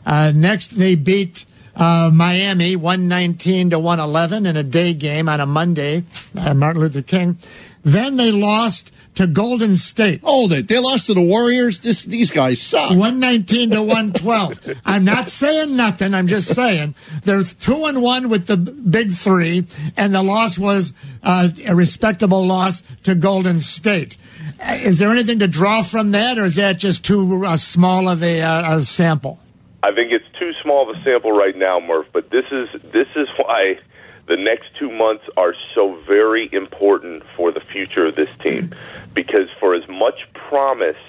Uh, 0.05 0.31
next, 0.35 0.77
they 0.77 0.95
beat 0.95 1.45
uh, 1.81 2.11
Miami 2.13 2.75
119 2.75 3.71
to 3.71 3.79
111 3.79 4.45
in 4.45 4.55
a 4.55 4.63
day 4.63 4.93
game 4.93 5.27
on 5.27 5.39
a 5.39 5.47
Monday, 5.47 6.03
uh, 6.37 6.53
Martin 6.53 6.81
Luther 6.81 7.01
King. 7.01 7.37
Then 7.83 8.17
they 8.17 8.31
lost 8.31 8.93
to 9.15 9.25
Golden 9.25 9.75
State. 9.75 10.21
Hold 10.21 10.53
it. 10.53 10.67
They 10.67 10.77
lost 10.77 11.07
to 11.07 11.15
the 11.15 11.23
Warriors. 11.23 11.79
This, 11.79 12.03
these 12.03 12.29
guys 12.29 12.61
suck. 12.61 12.91
119 12.91 13.71
to 13.71 13.81
112. 13.81 14.81
I'm 14.85 15.03
not 15.03 15.27
saying 15.27 15.75
nothing. 15.75 16.13
I'm 16.13 16.27
just 16.27 16.53
saying 16.53 16.93
they're 17.23 17.41
two 17.41 17.85
and 17.85 18.03
one 18.03 18.29
with 18.29 18.45
the 18.45 18.57
big 18.57 19.09
three, 19.09 19.65
and 19.97 20.13
the 20.13 20.21
loss 20.21 20.59
was 20.59 20.93
uh, 21.23 21.49
a 21.65 21.75
respectable 21.75 22.45
loss 22.45 22.81
to 23.03 23.15
Golden 23.15 23.59
State. 23.59 24.17
Uh, 24.59 24.73
Is 24.73 24.99
there 24.99 25.09
anything 25.09 25.39
to 25.39 25.47
draw 25.47 25.81
from 25.81 26.11
that, 26.11 26.37
or 26.37 26.45
is 26.45 26.57
that 26.57 26.77
just 26.77 27.03
too 27.03 27.43
uh, 27.43 27.57
small 27.57 28.07
of 28.07 28.21
a, 28.21 28.41
uh, 28.43 28.77
a 28.77 28.83
sample? 28.83 29.39
I 29.83 29.93
think 29.93 30.11
it's 30.11 30.25
too 30.39 30.51
small 30.61 30.89
of 30.89 30.95
a 30.95 31.01
sample 31.03 31.31
right 31.31 31.55
now, 31.55 31.79
Murph. 31.79 32.07
But 32.13 32.29
this 32.29 32.45
is 32.51 32.69
this 32.91 33.07
is 33.15 33.27
why 33.37 33.79
the 34.27 34.37
next 34.37 34.75
two 34.77 34.91
months 34.91 35.23
are 35.37 35.55
so 35.75 35.99
very 36.07 36.49
important 36.53 37.23
for 37.35 37.51
the 37.51 37.61
future 37.61 38.05
of 38.05 38.15
this 38.15 38.29
team. 38.43 38.73
Because 39.13 39.49
for 39.59 39.73
as 39.73 39.87
much 39.89 40.27
promise 40.33 41.01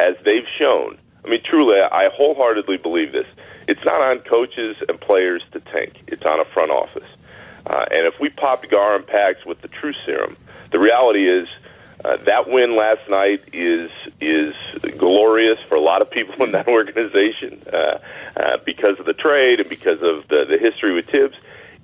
as 0.00 0.16
they've 0.24 0.46
shown, 0.58 0.98
I 1.24 1.28
mean, 1.28 1.42
truly, 1.44 1.80
I 1.80 2.08
wholeheartedly 2.12 2.78
believe 2.78 3.12
this. 3.12 3.26
It's 3.68 3.84
not 3.84 4.00
on 4.00 4.20
coaches 4.20 4.76
and 4.88 5.00
players 5.00 5.42
to 5.52 5.60
tank. 5.60 6.02
It's 6.08 6.24
on 6.24 6.40
a 6.40 6.44
front 6.46 6.72
office. 6.72 7.08
Uh, 7.66 7.84
and 7.90 8.06
if 8.06 8.14
we 8.20 8.30
pop 8.30 8.64
Gar 8.68 9.00
Pax 9.02 9.44
with 9.46 9.60
the 9.60 9.68
true 9.68 9.92
serum, 10.04 10.36
the 10.72 10.80
reality 10.80 11.28
is 11.28 11.46
uh, 12.04 12.16
that 12.26 12.48
win 12.48 12.76
last 12.76 13.00
night 13.08 13.40
is 13.52 13.90
is 14.20 14.54
glorious 14.98 15.58
for 15.68 15.74
a 15.74 15.80
lot 15.80 16.02
of 16.02 16.10
people 16.10 16.42
in 16.44 16.52
that 16.52 16.66
organization 16.78 17.62
uh, 17.72 17.98
uh, 18.36 18.56
because 18.64 18.98
of 18.98 19.06
the 19.06 19.12
trade 19.12 19.60
and 19.60 19.68
because 19.68 20.00
of 20.02 20.26
the, 20.28 20.44
the 20.48 20.58
history 20.58 20.94
with 20.94 21.06
Thibs. 21.06 21.36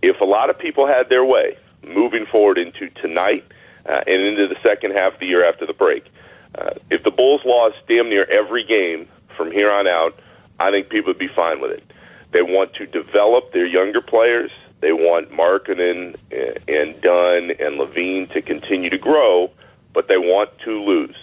If 0.02 0.20
a 0.20 0.24
lot 0.24 0.50
of 0.50 0.58
people 0.58 0.86
had 0.86 1.08
their 1.08 1.24
way 1.24 1.56
moving 1.86 2.26
forward 2.26 2.58
into 2.58 2.88
tonight 3.00 3.44
uh, 3.86 4.00
and 4.06 4.22
into 4.22 4.48
the 4.48 4.56
second 4.62 4.92
half 4.92 5.14
of 5.14 5.20
the 5.20 5.26
year 5.26 5.46
after 5.46 5.66
the 5.66 5.72
break, 5.72 6.04
uh, 6.54 6.70
if 6.90 7.02
the 7.02 7.10
Bulls 7.10 7.42
lost 7.44 7.76
damn 7.88 8.08
near 8.08 8.24
every 8.30 8.64
game 8.64 9.08
from 9.36 9.50
here 9.52 9.70
on 9.70 9.86
out, 9.86 10.18
I 10.58 10.70
think 10.70 10.88
people 10.88 11.08
would 11.10 11.18
be 11.18 11.28
fine 11.28 11.60
with 11.60 11.72
it. 11.72 11.84
They 12.32 12.42
want 12.42 12.74
to 12.74 12.86
develop 12.86 13.52
their 13.52 13.66
younger 13.66 14.00
players. 14.00 14.50
They 14.80 14.92
want 14.92 15.30
Markkanen 15.30 16.16
and- 16.30 16.58
and 16.68 17.00
Dunn 17.00 17.50
and 17.58 17.78
LaVine 17.78 18.28
to 18.32 18.42
continue 18.42 18.90
to 18.90 18.98
grow, 18.98 19.50
but 19.96 20.08
they 20.08 20.18
want 20.18 20.50
to 20.58 20.72
lose. 20.84 21.16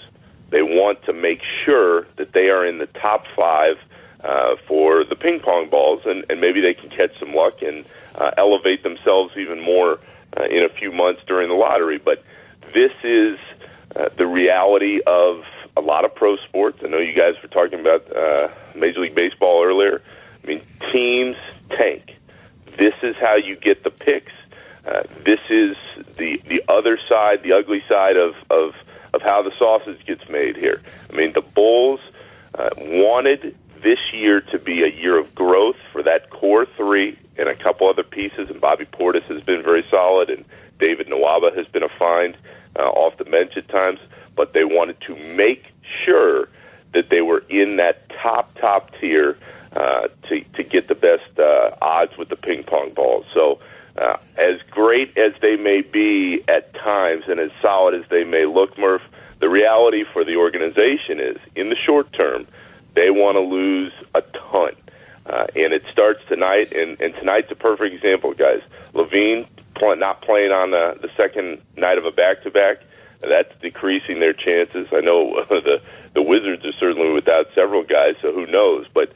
They 0.49 0.63
want 0.63 1.03
to 1.03 1.13
make 1.13 1.41
sure 1.63 2.07
that 2.17 2.33
they 2.33 2.49
are 2.49 2.65
in 2.65 2.79
the 2.79 2.87
top 2.87 3.25
five 3.39 3.77
uh, 4.19 4.55
for 4.67 5.03
the 5.03 5.15
ping 5.15 5.39
pong 5.41 5.69
balls, 5.69 6.01
and, 6.05 6.25
and 6.27 6.41
maybe 6.41 6.59
they 6.59 6.73
can 6.73 6.89
catch 6.89 7.11
some 7.19 7.35
luck 7.35 7.61
and 7.61 7.85
uh, 8.15 8.31
elevate 8.35 8.81
themselves 8.81 9.37
even 9.37 9.61
more 9.61 9.99
uh, 10.35 10.45
in 10.45 10.65
a 10.65 10.69
few 10.69 10.91
months 10.91 11.21
during 11.27 11.49
the 11.49 11.55
lottery. 11.55 11.99
But 11.99 12.23
this 12.73 12.91
is 13.03 13.37
uh, 13.95 14.09
the 14.17 14.25
reality 14.25 15.01
of 15.05 15.43
a 15.77 15.81
lot 15.81 16.03
of 16.03 16.15
pro 16.15 16.37
sports. 16.37 16.79
I 16.83 16.87
know 16.87 16.97
you 16.97 17.13
guys 17.13 17.35
were 17.43 17.49
talking 17.49 17.79
about 17.79 18.11
uh, 18.11 18.47
Major 18.75 19.01
League 19.01 19.15
Baseball 19.15 19.63
earlier. 19.63 20.01
I 20.43 20.47
mean, 20.47 20.63
teams 20.91 21.37
tank. 21.77 22.17
This 22.75 22.95
is 23.03 23.15
how 23.21 23.35
you 23.35 23.55
get 23.55 23.83
the 23.83 23.91
picks. 23.91 24.32
Uh, 24.85 25.03
this 25.25 25.39
is 25.49 25.75
the 26.17 26.41
the 26.47 26.61
other 26.67 26.99
side, 27.09 27.41
the 27.43 27.53
ugly 27.53 27.81
side 27.89 28.17
of 28.17 28.35
of 28.49 28.73
of 29.13 29.21
how 29.21 29.41
the 29.41 29.51
sausage 29.57 30.05
gets 30.05 30.27
made 30.27 30.57
here. 30.57 30.81
I 31.11 31.15
mean, 31.15 31.33
the 31.33 31.41
Bulls 31.41 31.99
uh, 32.55 32.69
wanted 32.77 33.55
this 33.81 33.99
year 34.11 34.41
to 34.41 34.59
be 34.59 34.83
a 34.83 34.87
year 34.87 35.17
of 35.17 35.33
growth 35.35 35.75
for 35.91 36.03
that 36.03 36.29
core 36.29 36.65
three 36.77 37.17
and 37.37 37.47
a 37.47 37.55
couple 37.55 37.87
other 37.87 38.03
pieces. 38.03 38.49
And 38.49 38.59
Bobby 38.59 38.85
Portis 38.85 39.23
has 39.23 39.41
been 39.41 39.63
very 39.63 39.85
solid, 39.89 40.29
and 40.29 40.43
David 40.79 41.07
Nwaba 41.07 41.55
has 41.55 41.67
been 41.67 41.83
a 41.83 41.89
find 41.89 42.37
uh, 42.77 42.83
off 42.83 43.17
the 43.17 43.25
bench 43.25 43.55
at 43.55 43.67
times. 43.69 43.99
But 44.35 44.53
they 44.53 44.63
wanted 44.63 44.99
to 45.01 45.15
make 45.15 45.63
sure 46.05 46.49
that 46.93 47.09
they 47.09 47.21
were 47.21 47.43
in 47.49 47.77
that 47.77 48.09
top 48.21 48.57
top 48.59 48.91
tier 48.99 49.37
uh, 49.75 50.07
to 50.27 50.43
to 50.55 50.63
get 50.63 50.89
the 50.89 50.95
best 50.95 51.39
uh, 51.39 51.75
odds 51.81 52.17
with 52.17 52.27
the 52.27 52.35
ping 52.35 52.63
pong 52.63 52.93
balls. 52.93 53.25
So. 53.33 53.59
Uh, 53.95 54.17
as 54.37 54.59
great 54.71 55.15
as 55.17 55.33
they 55.41 55.55
may 55.55 55.81
be 55.81 56.43
at 56.47 56.73
times 56.73 57.23
and 57.27 57.39
as 57.39 57.51
solid 57.61 57.93
as 57.93 58.09
they 58.09 58.23
may 58.23 58.45
look, 58.45 58.77
Murph, 58.77 59.03
the 59.39 59.49
reality 59.49 60.03
for 60.13 60.23
the 60.23 60.35
organization 60.37 61.19
is, 61.19 61.37
in 61.55 61.69
the 61.69 61.75
short 61.85 62.11
term, 62.13 62.47
they 62.95 63.11
want 63.11 63.35
to 63.35 63.41
lose 63.41 63.91
a 64.15 64.21
ton. 64.21 64.71
Uh, 65.25 65.45
and 65.55 65.73
it 65.73 65.83
starts 65.91 66.19
tonight, 66.27 66.73
and, 66.73 66.99
and 66.99 67.13
tonight's 67.15 67.51
a 67.51 67.55
perfect 67.55 67.93
example, 67.93 68.33
guys. 68.33 68.61
LaVine 68.93 69.47
pl- 69.75 69.95
not 69.95 70.21
playing 70.21 70.51
on 70.51 70.71
the, 70.71 70.97
the 71.01 71.09
second 71.15 71.61
night 71.77 71.97
of 71.97 72.05
a 72.05 72.11
back-to-back, 72.11 72.77
that's 73.21 73.53
decreasing 73.61 74.19
their 74.19 74.33
chances. 74.33 74.87
I 74.91 75.01
know 75.01 75.29
the 75.49 75.81
the 76.13 76.21
Wizards 76.21 76.63
are 76.65 76.73
certainly 76.79 77.11
without 77.11 77.47
several 77.55 77.83
guys, 77.83 78.15
so 78.21 78.31
who 78.31 78.45
knows? 78.45 78.85
But 78.93 79.13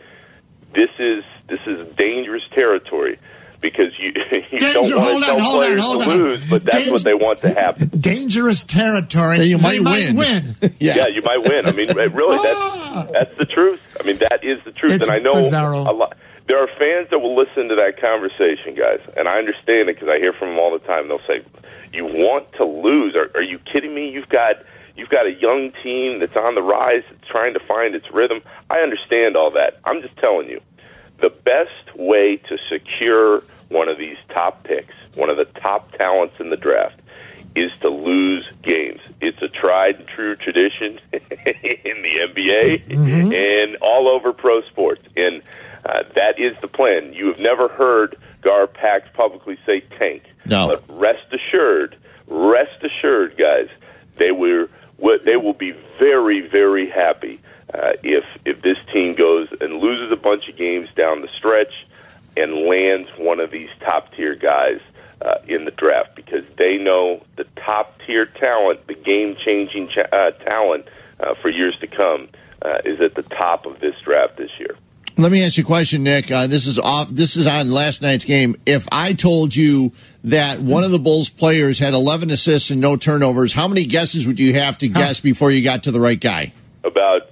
this 0.74 0.90
is 1.00 1.24
this 1.48 1.60
is 1.68 1.96
dangerous 1.96 2.44
territory 2.56 3.20
because 3.62 3.94
you, 4.00 4.12
you 4.52 4.60
Danger- 4.60 4.74
don't 4.74 4.96
want 4.96 5.04
hold 5.12 5.24
to 5.24 5.30
on, 5.32 5.38
tell 5.38 5.40
hold 5.40 5.54
on, 5.56 5.60
players 5.68 5.82
hold 5.82 6.04
to 6.04 6.10
on. 6.12 6.18
lose, 6.18 6.50
but 6.50 6.64
that's 6.64 6.78
Dan- 6.78 6.92
what 6.94 7.04
they 7.04 7.14
want 7.14 7.40
to 7.42 7.50
happen. 7.54 7.90
Dangerous 8.00 8.64
territory. 8.64 9.38
Yeah, 9.38 9.44
you 9.44 9.58
They 9.58 9.80
might 9.80 10.14
win. 10.14 10.56
yeah. 10.80 11.08
you 11.08 11.22
might 11.22 11.42
win. 11.48 11.66
I 11.66 11.72
mean, 11.72 11.88
really, 11.96 12.38
ah. 12.40 13.04
that's 13.04 13.12
that's 13.12 13.38
the 13.38 13.46
truth. 13.46 13.98
I 14.00 14.06
mean, 14.06 14.18
that 14.18 14.40
is 14.44 14.64
the 14.66 14.72
truth. 14.72 14.94
It's 14.94 15.08
and 15.08 15.16
I 15.16 15.20
know 15.20 15.34
bizarro. 15.34 15.88
a 15.88 15.92
lot. 15.92 16.18
There 16.48 16.62
are 16.64 16.68
fans 16.80 17.10
that 17.12 17.20
will 17.20 17.36
listen 17.36 17.68
to 17.70 17.76
that 17.76 18.00
conversation, 18.00 18.74
guys, 18.76 19.02
and 19.18 19.28
I 19.28 19.38
understand 19.38 19.90
it 19.90 20.00
because 20.00 20.08
I 20.08 20.18
hear 20.20 20.32
from 20.34 20.50
them 20.56 20.60
all 20.60 20.72
the 20.72 20.86
time. 20.88 21.10
They'll 21.10 21.20
say, 21.28 21.44
"You 21.92 22.06
want 22.06 22.54
to 22.54 22.64
lose? 22.66 23.16
Are, 23.16 23.30
are 23.36 23.44
you 23.44 23.60
kidding 23.60 23.94
me? 23.94 24.10
You've 24.10 24.30
got 24.30 24.56
you've 24.96 25.10
got 25.10 25.26
a 25.28 25.34
young 25.34 25.72
team 25.84 26.20
that's 26.22 26.36
on 26.38 26.56
the 26.56 26.62
rise, 26.62 27.04
trying 27.30 27.54
to 27.56 27.60
find 27.68 27.96
its 27.96 28.06
rhythm." 28.14 28.42
I 28.72 28.78
understand 28.80 29.36
all 29.36 29.52
that. 29.52 29.80
I'm 29.84 30.02
just 30.02 30.16
telling 30.18 30.48
you, 30.48 30.62
the 31.20 31.30
best 31.30 31.96
way 31.96 32.38
to 32.38 32.58
secure 32.70 33.44
one 33.70 33.90
of 33.90 33.98
these 33.98 34.18
top 34.30 34.64
picks, 34.64 34.94
one 35.16 35.32
of 35.32 35.38
the 35.38 35.46
top 35.60 35.92
talents 35.94 36.36
in 36.40 36.50
the 36.50 36.58
draft, 36.58 37.00
is 37.56 37.72
to 37.82 37.90
lose 37.90 38.46
games. 38.62 39.00
It's 39.20 39.42
a 39.42 39.48
tried 39.48 39.96
and 39.96 40.08
true 40.08 40.36
tradition 40.36 41.00
in 41.12 42.02
the 42.04 42.30
NBA 42.34 42.92
and 43.36 43.78
all 43.82 44.08
over 44.08 44.32
pro 44.32 44.62
sports. 44.64 45.02
And 45.16 45.42
uh, 45.86 46.04
that 46.16 46.40
is 46.40 46.56
the 46.62 46.68
plan. 46.68 47.14
You 47.14 47.28
have 47.28 47.40
never 47.40 47.68
heard 47.68 48.18
Gar 48.42 48.68
Pax 48.68 49.08
publicly 49.14 49.58
say 49.66 49.82
tank. 50.00 50.24
No. 50.46 50.68
But 50.68 51.00
rest 51.00 51.34
assured, 51.34 51.98
rest 52.28 52.84
assured, 52.84 53.38
guys, 53.38 53.70
they 54.18 54.32
were 54.32 54.70
they 55.26 55.36
will 55.36 55.54
be 55.54 55.74
very, 56.00 56.48
very 56.48 56.90
happy 56.90 57.40
uh, 57.74 57.92
if 58.04 58.26
if 58.46 58.62
this 58.62 58.78
team 58.94 59.16
goes 59.16 59.48
and 59.60 59.76
loses 59.76 60.12
a 60.12 60.16
bunch 60.16 60.48
of 60.48 60.58
games 60.58 60.88
down 60.96 61.22
the 61.22 61.28
stretch 61.30 61.74
and 62.36 62.54
lands 62.54 63.10
one 63.18 63.40
of 63.40 63.52
these 63.52 63.70
top 63.82 64.14
tier 64.14 64.36
guys 64.36 64.80
uh, 65.22 65.36
in 65.48 65.66
the 65.66 65.72
draft 65.72 66.16
because 66.16 66.44
they 66.58 66.78
know 66.78 67.24
the 67.36 67.46
top 67.56 68.00
tier 68.06 68.26
talent, 68.26 68.86
the 68.88 68.94
game 68.94 69.36
changing 69.44 69.90
cha- 69.90 70.16
uh, 70.16 70.32
talent 70.32 70.86
uh, 71.20 71.34
for 71.42 71.50
years 71.50 71.76
to 71.80 71.88
come, 71.88 72.30
uh, 72.62 72.78
is 72.86 73.02
at 73.02 73.16
the 73.16 73.24
top 73.24 73.66
of 73.66 73.80
this 73.80 73.96
draft 74.04 74.38
this 74.38 74.52
year. 74.60 74.78
Let 75.20 75.32
me 75.32 75.44
ask 75.44 75.58
you 75.58 75.64
a 75.64 75.66
question, 75.66 76.04
Nick. 76.04 76.30
Uh, 76.32 76.46
this 76.46 76.68
is 76.68 76.78
off. 76.78 77.10
This 77.10 77.38
is 77.38 77.48
on 77.48 77.72
last 77.72 78.04
night's 78.04 78.24
game. 78.24 78.56
If 78.68 78.88
I 78.92 79.14
told 79.14 79.56
you 79.56 79.92
that 80.26 80.60
one 80.60 80.84
of 80.84 80.92
the 80.92 81.00
Bulls 81.00 81.32
players 81.32 81.80
had 81.80 81.96
11 81.96 82.30
assists 82.30 82.70
and 82.70 82.80
no 82.80 82.98
turnovers, 82.98 83.52
how 83.52 83.68
many 83.68 83.88
guesses 83.88 84.28
would 84.28 84.40
you 84.40 84.54
have 84.54 84.78
to 84.80 84.88
guess 84.88 85.20
before 85.20 85.50
you 85.50 85.64
got 85.64 85.84
to 85.84 85.92
the 85.92 86.00
right 86.00 86.20
guy? 86.20 86.54
About 86.84 87.27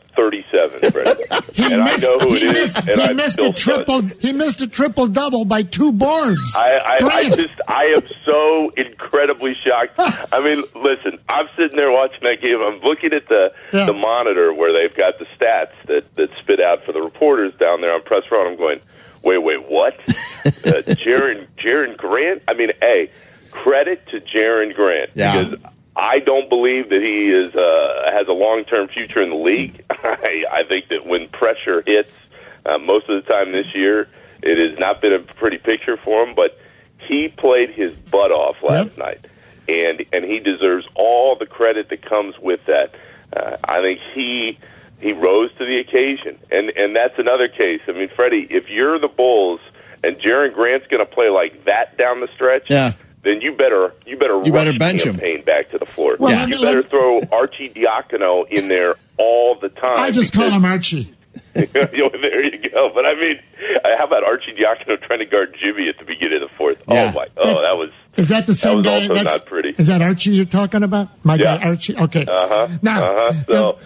37. 0.80 1.28
Freddie. 1.28 1.74
and 1.74 1.82
I 1.84 1.96
know 1.98 2.18
who 2.20 2.36
it 2.36 2.42
he 2.42 2.48
is, 2.48 2.54
missed, 2.54 2.78
and 2.78 3.00
he 3.02 3.04
I'm 3.08 3.16
missed 3.16 3.40
a 3.42 3.54
triple. 3.54 4.02
He 4.02 4.32
missed 4.34 4.62
a 4.62 4.68
triple 4.68 5.08
double 5.08 5.46
by 5.46 5.64
two 5.64 5.92
boards. 5.92 6.56
I, 6.58 6.78
I, 6.78 6.98
I 7.08 7.30
just, 7.30 7.54
I 7.68 7.94
am 7.98 8.04
so 8.26 8.72
incredibly 8.78 9.54
shocked. 9.54 9.94
I 9.98 10.40
mean, 10.44 10.64
listen, 10.76 11.20
I'm 11.30 11.48
sitting 11.58 11.78
there 11.78 11.92
watching 11.92 12.20
that 12.22 12.38
game. 12.42 12.60
I'm 12.62 12.80
looking 12.82 13.14
at 13.14 13.28
the 13.28 13.52
Yeah. 13.74 13.86
the 13.86 13.94
monitor 13.94 14.54
where 14.54 14.72
they've 14.74 14.96
got 14.96 15.20
the 15.20 15.26
stats 15.38 15.72
that 15.88 16.14
that 16.16 16.30
spit 16.42 16.60
out 16.60 16.84
for 16.86 16.92
the 16.92 17.02
reporters 17.02 17.54
down 17.60 17.82
there 17.82 17.94
on 17.94 18.02
press 18.04 18.24
row. 18.32 18.42
and 18.42 18.52
I'm 18.52 18.58
going, 18.58 18.80
wait, 19.24 19.38
wait, 19.40 19.70
what? 19.70 19.94
uh, 20.46 20.82
Jerian, 20.96 21.48
Jerian 21.58 21.98
Grant. 21.98 22.44
I 22.48 22.54
mean, 22.54 22.70
hey, 22.82 23.10
credit 23.52 24.06
to 24.10 24.20
Jerian 24.22 24.74
Grant 24.76 25.12
Yeah. 25.16 25.44
because. 25.46 25.72
I 25.96 26.20
don't 26.20 26.50
believe 26.50 26.90
that 26.90 27.02
he 27.02 27.28
is 27.28 27.56
uh, 27.56 28.12
has 28.12 28.28
a 28.28 28.34
long 28.34 28.66
term 28.66 28.88
future 28.90 29.22
in 29.22 29.30
the 29.30 29.36
league. 29.36 29.84
I, 29.90 30.44
I 30.52 30.64
think 30.68 30.90
that 30.90 31.06
when 31.06 31.30
pressure 31.30 31.84
hits, 31.86 32.12
uh, 32.66 32.78
most 32.78 33.10
of 33.10 33.24
the 33.24 33.32
time 33.32 33.52
this 33.52 33.68
year, 33.74 34.10
it 34.44 34.58
has 34.70 34.78
not 34.80 35.02
been 35.02 35.14
a 35.14 35.20
pretty 35.20 35.58
picture 35.58 35.98
for 35.98 36.24
him. 36.24 36.36
But 36.36 36.60
he 37.08 37.30
played 37.30 37.72
his 37.72 37.96
butt 37.96 38.32
off 38.32 38.58
last 38.62 38.98
night, 38.98 39.26
and 39.70 40.04
and 40.12 40.26
he 40.26 40.40
deserves 40.40 40.86
all 40.96 41.38
the 41.38 41.46
credit 41.46 41.90
that 41.90 42.08
comes 42.08 42.36
with 42.40 42.60
that. 42.66 42.94
Uh, 43.36 43.58
I 43.64 43.82
think 43.82 44.00
he 44.14 44.60
he 45.00 45.14
rose 45.14 45.52
to 45.58 45.66
the 45.66 45.76
occasion, 45.80 46.38
and 46.52 46.72
and 46.76 46.96
that's 46.96 47.18
another 47.18 47.48
case. 47.48 47.82
I 47.88 47.94
mean, 47.94 48.10
Freddie, 48.16 48.48
if 48.50 48.70
you're 48.70 49.00
the 49.00 49.08
Bulls 49.08 49.62
and 50.04 50.18
Jerian 50.18 50.54
Grant's 50.54 50.88
going 50.88 51.06
to 51.06 51.12
play 51.12 51.30
like 51.30 51.66
that 51.66 51.98
down 51.98 52.20
the 52.20 52.28
stretch, 52.36 52.70
Yeah. 52.70 52.94
Then 53.26 53.42
you 53.42 53.54
better 53.54 53.92
you 54.06 54.18
better 54.18 54.40
You 54.46 54.54
better 54.54 54.70
rush 54.70 54.78
bench 54.78 55.04
him. 55.04 55.14
Cam 55.16 55.20
Payne 55.20 55.44
back 55.44 55.72
to 55.72 55.80
the 55.80 55.86
floor. 55.88 56.16
Well, 56.20 56.48
you 56.48 56.62
better 56.62 56.84
throw 56.84 57.22
Arcidiacono 57.22 58.48
in 58.50 58.68
there 58.68 58.96
all 59.18 59.56
the 59.56 59.70
time. 59.70 59.98
I 59.98 60.12
just 60.12 60.32
call 60.32 60.52
him 60.52 60.64
Archie. 60.64 61.12
there 61.74 62.44
you 62.44 62.70
go. 62.70 62.92
But 62.94 63.06
I 63.06 63.14
mean, 63.14 63.40
uh, 63.84 63.90
how 63.98 64.06
about 64.06 64.24
Arcidiacono 64.24 65.02
trying 65.02 65.20
to 65.20 65.26
guard 65.26 65.56
Jimmy 65.64 65.88
at 65.90 65.98
the 65.98 66.06
beginning 66.06 66.42
of 66.44 66.50
the 66.50 66.56
fourth? 66.58 66.82
Yeah. 66.88 67.12
Oh 67.12 67.18
my! 67.20 67.28
Oh, 67.38 67.62
that 67.62 67.78
was 67.78 67.92
Is 68.18 68.30
that 68.30 68.46
the 68.46 68.54
same 68.54 68.78
was 68.78 68.86
guy? 68.86 69.08
that's, 69.08 69.24
not 69.24 69.46
pretty. 69.46 69.70
Is 69.78 69.88
that 69.88 70.02
Archie 70.02 70.32
you're 70.32 70.46
talking 70.46 70.84
about? 70.84 71.10
My 71.26 71.36
Yeah. 71.36 71.58
guy 71.58 71.70
Archie. 71.70 71.98
Okay. 71.98 72.26
uh 72.28 72.48
huh. 72.48 72.68
Now, 72.82 73.04
uh 73.06 73.34
huh. 73.34 73.44
So 73.50 73.78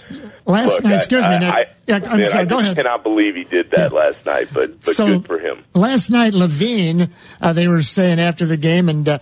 last 0.45 0.67
look, 0.67 0.83
night, 0.83 0.93
I- 0.93 0.95
excuse 0.97 1.21
me, 1.23 1.27
I, 1.29 1.39
Nick. 1.39 1.53
I, 1.53 1.65
Yeah, 1.87 1.95
I'm 2.09 2.17
man, 2.21 2.25
sorry, 2.25 2.41
I 2.41 2.45
go 2.45 2.55
just 2.55 2.63
ahead. 2.65 2.75
cannot 2.77 3.03
believe 3.03 3.35
he 3.35 3.43
did 3.43 3.71
that 3.71 3.93
last 3.93 4.25
night, 4.25 4.47
but 4.53 4.83
but 4.83 4.95
So- 4.95 5.05
good 5.07 5.27
for 5.27 5.37
him. 5.39 5.63
Last 5.75 6.09
night, 6.09 6.33
LaVine, 6.33 7.09
uh, 7.39 7.53
they 7.53 7.67
were 7.67 7.83
saying 7.83 8.19
after 8.19 8.45
the 8.47 8.57
game 8.57 8.89
and 8.89 9.07
uh, 9.07 9.19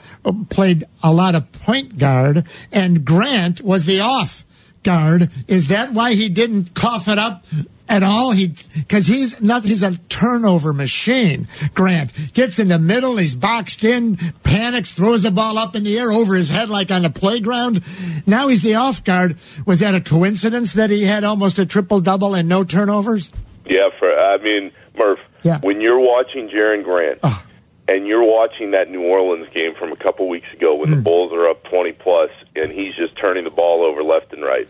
played 0.50 0.86
a 1.04 1.12
lot 1.12 1.36
of 1.36 1.52
point 1.52 1.98
guard, 1.98 2.46
and 2.72 3.04
Grant 3.04 3.62
was 3.62 3.86
the 3.86 4.00
off 4.00 4.46
guard. 4.88 5.30
Is 5.50 5.68
that 5.68 5.92
why 5.92 6.14
he 6.14 6.30
didn't 6.30 6.74
cough 6.74 7.10
it 7.10 7.18
up? 7.18 7.46
At 7.90 8.04
all, 8.04 8.32
he 8.32 8.54
because 8.76 9.08
he's 9.08 9.42
not. 9.42 9.64
He's 9.64 9.82
a 9.82 9.96
turnover 10.10 10.74
machine. 10.74 11.48
Grant 11.74 12.34
gets 12.34 12.60
in 12.60 12.68
the 12.68 12.80
middle. 12.80 13.16
He's 13.16 13.34
boxed 13.34 13.86
in, 13.86 14.18
panics, 14.44 14.92
throws 14.92 15.24
the 15.24 15.32
ball 15.32 15.58
up 15.58 15.74
in 15.74 15.86
the 15.86 15.98
air 15.98 16.12
over 16.12 16.36
his 16.36 16.50
head 16.50 16.70
like 16.70 16.92
on 16.92 17.04
the 17.04 17.10
playground. 17.10 17.82
Now 18.26 18.50
he's 18.50 18.62
the 18.62 18.76
off 18.76 19.06
guard. 19.06 19.38
Was 19.66 19.80
that 19.80 19.96
a 19.96 20.02
coincidence 20.02 20.74
that 20.74 20.90
he 20.90 21.06
had 21.06 21.24
almost 21.24 21.60
a 21.60 21.66
triple 21.66 22.02
double 22.02 22.36
and 22.36 22.50
no 22.50 22.66
turnovers? 22.66 23.32
Yeah, 23.66 23.88
for 23.98 24.12
I 24.12 24.38
mean 24.44 24.74
Murph. 24.98 25.20
Yeah. 25.44 25.60
When 25.62 25.80
you're 25.80 26.00
watching 26.00 26.50
Jerian 26.50 26.84
Grant 26.84 27.20
ah. 27.24 27.47
And 27.88 28.06
you're 28.08 28.24
watching 28.24 28.72
that 28.72 28.90
New 28.90 29.04
Orleans 29.04 29.48
game 29.54 29.74
from 29.76 29.92
a 29.92 29.96
couple 29.96 30.28
weeks 30.28 30.52
ago 30.54 30.76
when 30.76 30.92
the 30.92 30.98
hmm. 30.98 31.04
Bulls 31.04 31.32
are 31.34 31.50
up 31.50 31.64
twenty 31.66 31.94
plus 31.94 32.32
and 32.56 32.72
he's 32.72 32.96
just 32.96 33.16
turning 33.18 33.44
the 33.44 33.50
ball 33.50 33.86
over 33.86 34.04
left 34.04 34.34
and 34.34 34.44
right. 34.44 34.68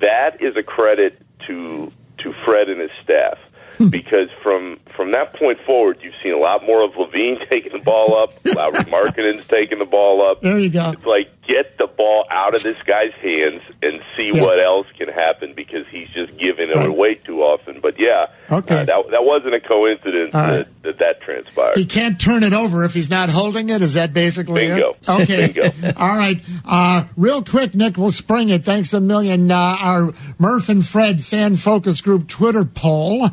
That 0.00 0.40
is 0.42 0.56
a 0.56 0.62
credit 0.62 1.20
to 1.46 1.92
to 2.18 2.34
Fred 2.44 2.68
and 2.68 2.80
his 2.80 2.90
staff. 3.02 3.38
Because 3.90 4.28
from 4.42 4.78
from 4.96 5.12
that 5.12 5.34
point 5.34 5.58
forward, 5.66 5.98
you've 6.02 6.14
seen 6.22 6.34
a 6.34 6.38
lot 6.38 6.64
more 6.64 6.82
of 6.84 6.92
LaVine 6.92 7.38
taking 7.50 7.72
the 7.72 7.82
ball 7.84 8.22
up, 8.22 8.32
Lauri 8.54 8.78
Markkanen's 8.84 9.46
taking 9.48 9.78
the 9.78 9.86
ball 9.86 10.22
up. 10.30 10.42
There 10.42 10.58
you 10.58 10.68
go. 10.68 10.90
It's 10.90 11.04
like 11.06 11.28
get 11.48 11.78
the 11.78 11.86
ball 11.88 12.26
out 12.30 12.54
of 12.54 12.62
this 12.62 12.80
guy's 12.82 13.12
hands 13.20 13.62
and 13.82 14.00
see 14.16 14.30
Yeah. 14.32 14.42
what 14.44 14.62
else 14.62 14.86
can 14.98 15.08
happen 15.08 15.52
because 15.56 15.84
he's 15.90 16.06
just 16.10 16.30
giving 16.38 16.68
it 16.70 16.76
Right. 16.76 16.86
away 16.88 17.14
too 17.14 17.40
often. 17.42 17.80
But 17.80 17.94
yeah, 17.98 18.26
Okay. 18.50 18.74
uh, 18.82 18.84
that 18.84 19.04
that 19.10 19.24
wasn't 19.24 19.54
a 19.54 19.60
coincidence 19.60 20.30
All 20.34 20.42
that, 20.42 20.68
that 20.82 20.98
that 20.98 21.20
transpired. 21.22 21.76
He 21.76 21.86
can't 21.86 22.20
turn 22.20 22.44
it 22.44 22.52
over 22.52 22.84
if 22.84 22.92
he's 22.94 23.10
not 23.10 23.30
holding 23.30 23.70
it. 23.70 23.82
Is 23.82 23.94
that 23.94 24.12
basically 24.12 24.68
Bingo. 24.68 24.90
it? 25.00 25.08
Okay. 25.08 25.46
Bingo. 25.52 25.92
All 25.96 26.16
right. 26.16 26.40
Uh, 26.64 27.04
real 27.16 27.42
quick, 27.42 27.74
Nick, 27.74 27.96
we'll 27.96 28.12
spring 28.12 28.50
it. 28.50 28.64
Thanks 28.64 28.92
a 28.92 29.00
million. 29.00 29.50
Uh, 29.50 29.56
our 29.80 30.12
Murph 30.38 30.68
and 30.68 30.86
Fred 30.86 31.20
fan 31.24 31.56
focus 31.56 32.00
group 32.00 32.28
Twitter 32.28 32.64
poll 32.64 33.28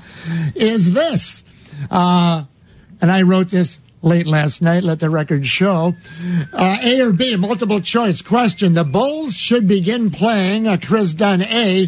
is 0.55 0.93
this. 0.93 1.43
Uh, 1.89 2.43
and 3.01 3.11
I 3.11 3.21
wrote 3.23 3.49
this 3.49 3.79
late 4.01 4.27
last 4.27 4.61
night. 4.61 4.83
Let 4.83 4.99
the 4.99 5.09
record 5.09 5.45
show. 5.45 5.93
Uh, 6.53 6.77
a 6.81 7.01
or 7.01 7.11
B, 7.11 7.35
multiple 7.35 7.79
choice 7.79 8.21
question. 8.21 8.73
The 8.73 8.83
Bulls 8.83 9.35
should 9.35 9.67
begin 9.67 10.09
playing 10.09 10.67
uh, 10.67 10.77
Kris 10.81 11.13
Dunn 11.13 11.41
A 11.41 11.87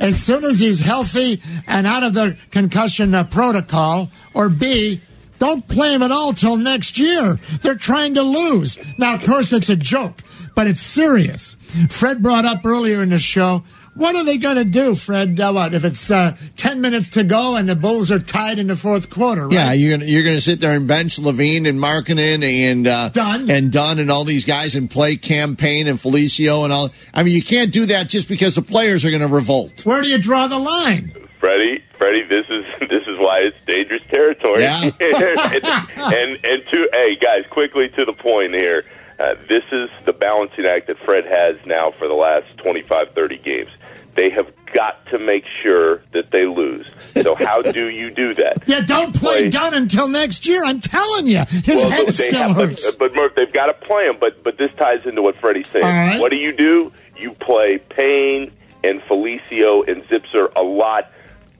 as 0.00 0.22
soon 0.22 0.44
as 0.44 0.60
he's 0.60 0.80
healthy 0.80 1.40
and 1.66 1.86
out 1.86 2.02
of 2.02 2.14
the 2.14 2.36
concussion 2.50 3.14
uh, 3.14 3.24
protocol, 3.24 4.10
or 4.34 4.48
B, 4.48 5.00
don't 5.38 5.66
play 5.68 5.94
him 5.94 6.02
at 6.02 6.10
all 6.10 6.32
till 6.32 6.56
next 6.56 6.98
year. 6.98 7.38
They're 7.62 7.74
trying 7.74 8.14
to 8.14 8.22
lose. 8.22 8.78
Now, 8.98 9.14
of 9.14 9.22
course, 9.22 9.52
it's 9.52 9.68
a 9.68 9.76
joke, 9.76 10.20
but 10.54 10.66
it's 10.66 10.80
serious. 10.80 11.56
Fred 11.90 12.22
brought 12.22 12.44
up 12.44 12.64
earlier 12.64 13.02
in 13.02 13.10
the 13.10 13.18
show. 13.18 13.62
What 13.94 14.16
are 14.16 14.24
they 14.24 14.38
going 14.38 14.56
to 14.56 14.64
do, 14.64 14.94
Fred? 14.94 15.38
Uh, 15.38 15.52
what 15.52 15.72
if 15.72 15.84
it's 15.84 16.10
uh, 16.10 16.36
ten 16.56 16.80
minutes 16.80 17.10
to 17.10 17.22
go 17.24 17.54
and 17.56 17.68
the 17.68 17.76
Bulls 17.76 18.10
are 18.10 18.18
tied 18.18 18.58
in 18.58 18.66
the 18.66 18.76
fourth 18.76 19.08
quarter? 19.08 19.46
Right? 19.46 19.52
Yeah, 19.54 19.72
you're 19.72 19.96
gonna 19.96 20.10
you're 20.10 20.24
gonna 20.24 20.40
sit 20.40 20.60
there 20.60 20.76
and 20.76 20.88
bench 20.88 21.16
LaVine 21.18 21.68
and 21.68 21.78
Markkanen 21.78 22.42
and 22.42 22.86
uh, 22.86 23.08
Dunn. 23.10 23.48
and 23.50 23.70
Dunn 23.70 23.98
and 24.00 24.10
all 24.10 24.24
these 24.24 24.44
guys 24.44 24.74
and 24.74 24.90
play 24.90 25.16
Cam 25.16 25.54
Payne 25.54 25.86
and 25.86 25.98
Felicio 25.98 26.64
and 26.64 26.72
all. 26.72 26.90
I 27.12 27.22
mean, 27.22 27.34
you 27.34 27.42
can't 27.42 27.72
do 27.72 27.86
that 27.86 28.08
just 28.08 28.28
because 28.28 28.56
the 28.56 28.62
players 28.62 29.04
are 29.04 29.10
going 29.10 29.22
to 29.22 29.28
revolt. 29.28 29.86
Where 29.86 30.02
do 30.02 30.08
you 30.08 30.18
draw 30.18 30.48
the 30.48 30.58
line? 30.58 31.14
Freddie, 31.38 31.84
Freddie, 31.92 32.24
this 32.24 32.46
is 32.48 32.64
this 32.88 33.06
is 33.06 33.18
why 33.18 33.40
it's 33.40 33.56
dangerous 33.66 34.02
territory. 34.10 34.62
Yeah. 34.62 34.82
and, 34.82 34.94
and 35.96 36.44
and 36.44 36.66
to 36.66 36.88
hey 36.92 37.16
guys, 37.20 37.44
quickly 37.50 37.90
to 37.90 38.04
the 38.04 38.12
point 38.14 38.54
here. 38.54 38.84
Uh, 39.18 39.34
this 39.48 39.62
is 39.70 39.90
the 40.06 40.12
balancing 40.12 40.66
act 40.66 40.88
that 40.88 40.98
Fred 40.98 41.24
has 41.24 41.54
now 41.64 41.92
for 41.92 42.08
the 42.08 42.14
last 42.14 42.56
25, 42.58 43.12
30 43.14 43.38
games. 43.38 43.70
They 44.16 44.30
have 44.30 44.50
got 44.72 45.06
to 45.06 45.18
make 45.18 45.44
sure 45.62 46.02
that 46.12 46.30
they 46.30 46.46
lose. 46.46 46.86
So 47.22 47.34
how 47.34 47.62
do 47.62 47.88
you 47.88 48.10
do 48.10 48.34
that? 48.34 48.62
Yeah, 48.66 48.80
don't 48.80 49.14
play 49.14 49.50
Dunn 49.50 49.74
until 49.74 50.08
next 50.08 50.46
year. 50.46 50.64
I'm 50.64 50.80
telling 50.80 51.26
you, 51.26 51.40
his 51.44 51.66
Well, 51.76 51.90
head 51.90 52.14
still 52.14 52.48
have, 52.48 52.56
hurts. 52.56 52.84
But, 52.92 52.98
but 52.98 53.14
Murph, 53.14 53.34
they've 53.34 53.52
got 53.52 53.66
to 53.66 53.74
play 53.74 54.06
him. 54.06 54.16
But 54.18 54.42
but 54.42 54.56
this 54.58 54.70
ties 54.78 55.04
into 55.06 55.22
what 55.22 55.36
Freddie's 55.36 55.68
saying. 55.68 55.84
Right. 55.84 56.20
What 56.20 56.30
do 56.30 56.36
you 56.36 56.52
do? 56.52 56.92
You 57.16 57.32
play 57.32 57.78
Payne 57.90 58.52
and 58.82 59.00
Felicio 59.02 59.86
and 59.88 60.02
Zipser 60.04 60.52
a 60.56 60.62
lot 60.62 61.10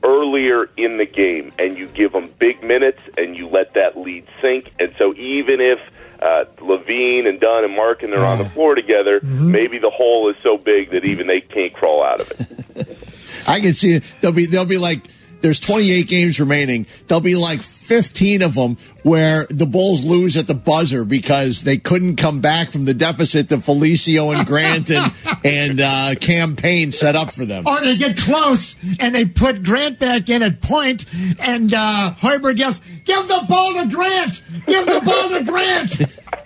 earlier 0.03 0.69
in 0.77 0.99
the 0.99 1.07
game, 1.07 1.53
and 1.59 1.77
you 1.79 1.87
give 1.89 2.13
them 2.13 2.31
big 2.39 2.63
minutes, 2.63 3.01
and 3.17 3.37
you 3.37 3.49
let 3.49 3.75
that 3.75 3.97
lead 3.97 4.27
sink. 4.41 4.71
And 4.81 4.95
so 4.99 5.15
even 5.15 5.61
if 5.61 5.79
uh, 6.25 6.45
LaVine 6.59 7.29
and 7.29 7.39
Dunn 7.39 7.65
and 7.65 7.77
Mark 7.77 8.03
and 8.03 8.13
they're 8.13 8.25
on 8.25 8.39
the 8.39 8.49
floor 8.51 8.75
together, 8.75 9.21
Mm-hmm. 9.21 9.51
maybe 9.53 9.79
the 9.79 9.91
hole 9.91 10.31
is 10.31 10.37
so 10.43 10.57
big 10.57 10.91
that 10.93 11.05
even 11.05 11.27
they 11.27 11.41
can't 11.41 11.73
crawl 11.75 12.03
out 12.03 12.21
of 12.21 12.33
it. 12.77 12.99
I 13.47 13.61
can 13.61 13.75
see 13.75 13.93
it. 13.93 14.03
They'll 14.21 14.33
be 14.33 14.47
they'll 14.47 14.65
be 14.65 14.79
like 14.79 15.01
there's 15.43 15.61
28 15.61 16.09
games 16.09 16.41
remaining. 16.41 16.87
They'll 17.07 17.21
be 17.21 17.37
like 17.37 17.61
15 17.85 18.43
of 18.43 18.55
them 18.55 18.77
where 19.03 19.45
the 19.51 19.67
Bulls 19.67 20.05
lose 20.05 20.37
at 20.37 20.47
the 20.47 20.55
buzzer 20.55 21.05
because 21.05 21.63
they 21.63 21.77
couldn't 21.77 22.17
come 22.17 22.41
back 22.41 22.71
from 22.71 22.87
the 22.87 22.95
deficit 22.95 23.51
that 23.51 23.61
Felicio 23.61 24.35
and 24.35 24.47
Grant 24.47 24.91
and 24.91 25.13
and 25.45 25.81
uh, 25.81 26.15
Cam 26.21 26.57
Payne 26.57 26.93
set 26.93 27.15
up 27.15 27.31
for 27.31 27.45
them. 27.45 27.67
Or 27.67 27.81
they 27.81 27.97
get 27.97 28.17
close 28.17 28.77
and 28.99 29.15
they 29.15 29.27
put 29.27 29.63
Grant 29.63 29.99
back 29.99 30.29
in 30.29 30.43
at 30.43 30.61
point, 30.61 31.05
and 31.39 31.73
uh, 31.73 32.13
Hoiberg 32.19 32.59
yells, 32.59 32.81
"Give 33.05 33.29
the 33.29 33.45
ball 33.49 33.75
to 33.75 33.89
Grant! 33.95 34.43
Give 34.67 34.85
the 34.87 35.01
ball 35.05 35.29
to 35.29 35.45
Grant!" 35.45 36.03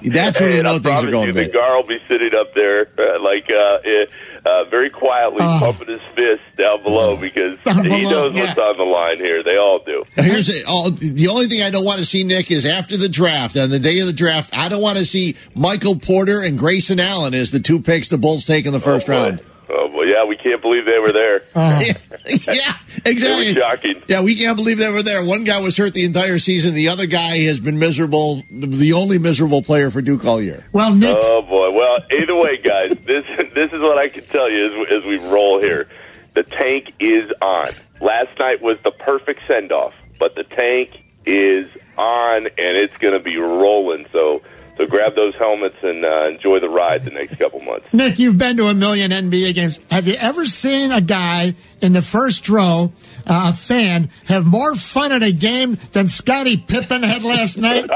That's 0.12 0.40
when 0.40 0.52
you 0.52 0.62
know 0.62 0.76
I 0.76 0.78
things 0.78 1.04
are 1.04 1.10
going 1.10 1.28
you, 1.28 1.34
bad. 1.34 1.48
The 1.48 1.52
Gar 1.52 1.76
will 1.76 1.86
be 1.86 1.98
sitting 2.08 2.30
up 2.38 2.54
there, 2.54 2.88
uh, 2.98 3.20
like 3.22 3.48
uh, 3.50 3.78
eh, 3.84 4.06
uh, 4.46 4.64
very 4.70 4.90
quietly 4.90 5.38
Oh. 5.40 5.58
pumping 5.60 5.88
his 5.88 6.00
fist 6.14 6.40
down 6.56 6.82
below 6.82 7.16
because 7.16 7.58
Down 7.64 7.84
he 7.84 8.02
below, 8.04 8.28
knows 8.28 8.34
yeah. 8.34 8.44
what's 8.54 8.58
on 8.58 8.76
the 8.76 8.84
line 8.84 9.18
here. 9.18 9.42
They 9.42 9.56
all 9.56 9.80
do. 9.84 10.04
Here's 10.16 10.48
a, 10.48 10.66
all, 10.66 10.90
the 10.90 11.28
only 11.28 11.46
thing 11.46 11.62
I 11.62 11.70
don't 11.70 11.84
want 11.84 11.98
to 11.98 12.04
see, 12.04 12.24
Nick, 12.24 12.50
is 12.50 12.64
after 12.66 12.96
the 12.96 13.08
draft, 13.08 13.56
on 13.56 13.70
the 13.70 13.78
day 13.78 13.98
of 14.00 14.06
the 14.06 14.12
draft, 14.12 14.50
I 14.56 14.68
don't 14.68 14.82
want 14.82 14.98
to 14.98 15.04
see 15.04 15.36
Michael 15.54 15.98
Porter 15.98 16.40
and 16.42 16.58
Grayson 16.58 17.00
Allen 17.00 17.34
as 17.34 17.50
the 17.50 17.60
two 17.60 17.80
picks 17.80 18.08
the 18.08 18.18
Bulls 18.18 18.44
take 18.44 18.66
in 18.66 18.72
the 18.72 18.80
first 18.80 19.08
round. 19.08 19.40
Oh 19.40 19.44
well, 19.44 19.57
yeah, 20.18 20.28
we 20.28 20.36
can't 20.36 20.60
believe 20.60 20.84
they 20.84 20.98
were 20.98 21.12
there. 21.12 21.42
Uh, 21.58 21.82
yeah, 21.82 22.76
exactly. 23.04 23.48
It 23.48 23.56
was 23.56 23.62
shocking. 23.64 24.02
Yeah, 24.06 24.22
we 24.22 24.36
can't 24.36 24.56
believe 24.56 24.78
they 24.78 24.90
were 24.90 25.02
there. 25.02 25.24
One 25.24 25.44
guy 25.44 25.60
was 25.60 25.76
hurt 25.76 25.92
the 25.92 26.04
entire 26.04 26.38
season. 26.38 26.74
The 26.74 26.88
other 26.88 27.06
guy 27.06 27.38
has 27.44 27.58
been 27.58 27.78
miserable, 27.78 28.42
the 28.50 28.92
only 28.92 29.18
miserable 29.18 29.62
player 29.62 29.90
for 29.90 30.00
Duke 30.00 30.24
all 30.24 30.40
year. 30.40 30.64
Well, 30.72 30.94
Nick. 30.94 31.16
Oh 31.20 31.42
boy. 31.42 31.72
Well, 31.72 31.98
either 32.12 32.36
way, 32.36 32.58
guys, 32.58 32.90
this 33.04 33.24
this 33.54 33.72
is 33.72 33.80
what 33.80 33.98
I 33.98 34.08
can 34.08 34.24
tell 34.24 34.50
you 34.50 34.84
as, 34.84 34.98
as 34.98 35.04
we 35.04 35.18
roll 35.30 35.60
here. 35.60 35.88
The 36.34 36.44
tank 36.44 36.92
is 37.00 37.30
on. 37.42 37.70
Last 38.00 38.38
night 38.38 38.62
was 38.62 38.78
the 38.84 38.92
perfect 38.92 39.40
send 39.48 39.72
off, 39.72 39.94
but 40.20 40.34
the 40.36 40.44
tank 40.44 41.02
is 41.26 41.68
on 41.96 42.46
and 42.46 42.76
it's 42.76 42.96
going 42.98 43.14
to 43.14 43.20
be 43.20 43.36
rolling. 43.36 44.06
So, 44.12 44.42
so 44.78 44.86
grab 44.86 45.14
those 45.16 45.34
helmets 45.34 45.74
and 45.82 46.04
uh, 46.04 46.28
enjoy 46.28 46.60
the 46.60 46.68
ride 46.70 47.04
the 47.04 47.10
next 47.10 47.36
couple 47.36 47.60
months. 47.60 47.86
Nick, 47.92 48.18
you've 48.18 48.38
been 48.38 48.56
to 48.56 48.68
a 48.68 48.74
million 48.74 49.10
NBA 49.10 49.54
games. 49.54 49.78
Have 49.90 50.06
you 50.08 50.14
ever 50.14 50.46
seen 50.46 50.92
a 50.92 51.00
guy 51.00 51.54
in 51.82 51.92
the 51.92 52.00
first 52.02 52.48
row, 52.48 52.92
uh, 53.26 53.50
a 53.52 53.56
fan, 53.56 54.08
have 54.26 54.46
more 54.46 54.74
fun 54.76 55.12
at 55.12 55.22
a 55.22 55.32
game 55.32 55.76
than 55.92 56.08
Scottie 56.08 56.56
Pippen 56.56 57.02
had 57.02 57.22
last 57.24 57.56
night? 57.58 57.86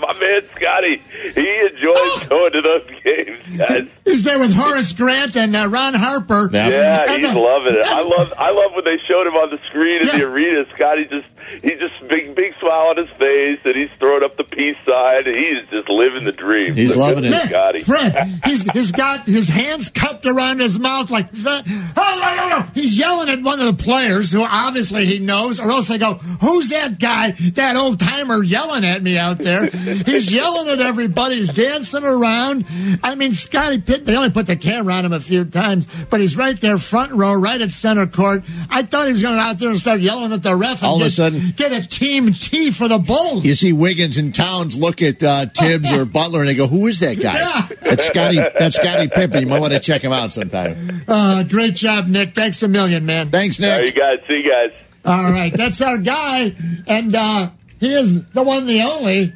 My 0.00 0.14
man 0.20 0.40
Scottie, 0.56 1.02
he 1.34 1.60
enjoys 1.70 2.28
going 2.28 2.52
to 2.52 2.60
those 2.62 2.90
games, 3.04 3.58
guys. 3.58 3.88
He's 4.04 4.22
there 4.22 4.38
with 4.38 4.54
Horace 4.54 4.92
Grant 4.92 5.36
and 5.36 5.54
uh, 5.54 5.68
Ron 5.68 5.94
Harper. 5.94 6.48
Yeah, 6.52 7.04
And, 7.06 7.22
he's 7.22 7.34
loving 7.34 7.74
it. 7.74 7.84
I 7.86 8.02
love, 8.02 8.32
I 8.38 8.50
love 8.50 8.72
when 8.74 8.84
they 8.84 8.98
showed 9.08 9.26
him 9.26 9.34
on 9.34 9.50
the 9.50 9.58
screen 9.66 10.02
in 10.02 10.08
the 10.08 10.24
arena. 10.24 10.64
Scottie 10.74 11.06
just, 11.10 11.26
he 11.62 11.70
just 11.76 11.94
big, 12.08 12.34
big 12.34 12.54
smile 12.60 12.88
on 12.90 12.96
his 12.96 13.08
face, 13.18 13.60
and 13.64 13.74
he's 13.76 13.90
throwing 13.98 14.22
up 14.22 14.36
the 14.36 14.44
peace 14.44 14.76
sign. 14.86 15.26
And 15.26 15.36
he's 15.36 15.68
just 15.70 15.88
living 15.88 16.24
the 16.24 16.32
dream. 16.32 16.74
He's 16.74 16.92
So 16.92 16.98
loving 17.00 17.24
it. 17.24 17.32
for 17.40 17.46
Scottie. 17.48 17.82
Fred, 17.82 18.40
he's 18.44 18.62
he's 18.72 18.92
got 18.92 19.26
his 19.26 19.48
hands 19.48 19.88
cupped 19.88 20.26
around 20.26 20.60
his 20.60 20.78
mouth 20.78 21.10
like 21.10 21.30
that. 21.32 21.64
Oh, 21.96 22.20
no, 22.22 22.36
no, 22.48 22.58
no. 22.60 22.66
He's 22.74 22.98
yelling 22.98 23.28
at 23.28 23.42
one 23.42 23.60
of 23.60 23.76
the 23.76 23.82
players 23.82 24.30
who 24.32 24.42
obviously 24.42 25.04
he 25.06 25.18
knows, 25.18 25.58
or 25.60 25.70
else 25.70 25.88
they 25.88 25.98
go, 25.98 26.14
"Who's 26.14 26.70
that 26.70 26.98
guy? 26.98 27.32
That 27.54 27.76
old 27.76 27.98
timer 28.00 28.42
yelling 28.42 28.84
at 28.84 29.02
me 29.02 29.18
out 29.18 29.38
there?" 29.38 29.66
He's 29.66 30.32
yelling 30.32 30.68
at 30.68 30.80
everybody. 30.80 31.36
He's 31.36 31.48
dancing 31.48 32.04
around. 32.04 32.64
I 33.02 33.14
mean, 33.14 33.34
Scotty 33.34 33.80
Pitt. 33.80 34.04
They 34.04 34.16
only 34.16 34.30
put 34.30 34.46
the 34.46 34.56
camera 34.56 34.94
on 34.94 35.04
him 35.04 35.12
a 35.12 35.20
few 35.20 35.44
times, 35.44 35.86
but 36.10 36.20
he's 36.20 36.36
right 36.36 36.58
there, 36.60 36.78
front 36.78 37.12
row, 37.12 37.34
right 37.34 37.60
at 37.60 37.72
center 37.72 38.06
court. 38.06 38.42
I 38.70 38.82
thought 38.82 39.06
he 39.06 39.12
was 39.12 39.22
going 39.22 39.38
out 39.38 39.58
there 39.58 39.68
and 39.70 39.78
start 39.78 40.00
yelling 40.00 40.32
at 40.32 40.42
the 40.42 40.54
ref. 40.56 40.82
All 40.82 40.96
of 40.96 41.02
a 41.02 41.04
get, 41.04 41.29
sudden- 41.32 41.52
get 41.56 41.72
a 41.72 41.86
team 41.86 42.32
T 42.32 42.70
for 42.70 42.88
the 42.88 42.98
Bulls. 42.98 43.44
You 43.44 43.54
see 43.54 43.72
Wiggins 43.72 44.18
and 44.18 44.34
Towns 44.34 44.76
look 44.78 45.02
at 45.02 45.22
uh, 45.22 45.46
Thibs 45.46 45.92
or 45.92 46.04
Butler 46.06 46.40
and 46.40 46.48
they 46.48 46.54
go, 46.54 46.66
"Who 46.66 46.86
is 46.86 47.00
that 47.00 47.20
guy?" 47.20 47.34
Yeah. 47.38 47.68
That's 47.82 48.04
Scottie. 48.06 48.40
That's 48.58 48.76
Scottie 48.76 49.08
Pippen. 49.08 49.40
You 49.42 49.46
might 49.48 49.60
want 49.60 49.72
to 49.72 49.80
check 49.80 50.02
him 50.02 50.12
out 50.12 50.32
sometime. 50.32 51.02
Uh, 51.08 51.42
great 51.44 51.74
job, 51.74 52.06
Nick. 52.06 52.34
Thanks 52.34 52.62
a 52.62 52.68
million, 52.68 53.06
man. 53.06 53.30
Thanks, 53.30 53.60
All 53.62 53.68
right, 53.68 53.86
you 53.86 53.92
guys. 53.92 54.18
See 54.28 54.36
you 54.42 54.50
guys. 54.50 54.72
All 55.04 55.24
right, 55.30 55.52
that's 55.52 55.80
our 55.80 55.96
guy, 55.98 56.54
and 56.86 57.14
uh, 57.14 57.50
he 57.78 57.90
is 57.92 58.24
the 58.32 58.42
one, 58.42 58.66
the 58.66 58.82
only. 58.82 59.32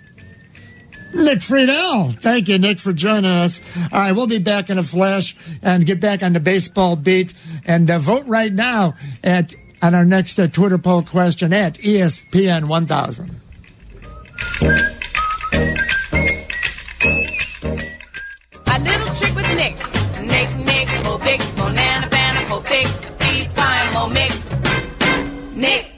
Nick 1.15 1.39
Friedell. 1.39 2.19
Thank 2.21 2.49
you, 2.49 2.59
Nick, 2.59 2.81
for 2.81 2.93
joining 2.93 3.31
us. 3.31 3.61
All 3.93 4.01
right, 4.01 4.13
we'll 4.13 4.27
be 4.27 4.41
back 4.41 4.69
in 4.69 4.79
a 4.79 4.83
flash 4.83 5.37
and 5.63 5.87
get 5.87 6.01
back 6.01 6.25
on 6.25 6.33
the 6.33 6.41
baseball 6.41 6.97
beat 6.97 7.33
and 7.67 7.89
uh, 7.89 8.01
vote 8.01 8.27
right 8.27 8.53
now 8.53 8.95
at 9.23 9.55
on 9.85 9.95
our 9.95 10.05
next 10.07 10.41
uh, 10.41 10.49
Twitter 10.49 10.79
poll 10.79 11.03
question 11.03 11.53
at 11.53 11.75
ESPN 11.75 12.69
1000. 12.69 13.31
A 18.67 18.79
little 18.81 19.15
trick 19.15 19.35
with 19.37 19.47
Nick. 19.57 19.77
Nick, 20.23 20.57
Nick, 20.57 20.89
mo 21.05 21.19
big, 21.19 21.41
mo 21.59 21.69
nana, 21.69 22.09
banana, 22.09 22.49
mo 22.49 22.61
big, 22.61 22.87
beat, 23.19 23.47
fine, 23.51 23.93
mo 23.93 24.09
mick. 24.09 24.33
Nick. 25.55 25.91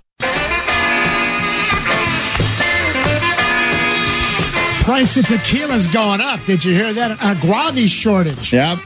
Price 4.83 5.17
of 5.17 5.27
tequila's 5.27 5.87
going 5.89 6.21
up. 6.21 6.45
Did 6.45 6.65
you 6.65 6.75
hear 6.75 6.93
that? 6.93 7.13
A 7.23 7.41
guava 7.41 7.87
shortage. 7.87 8.53
Yep. 8.53 8.79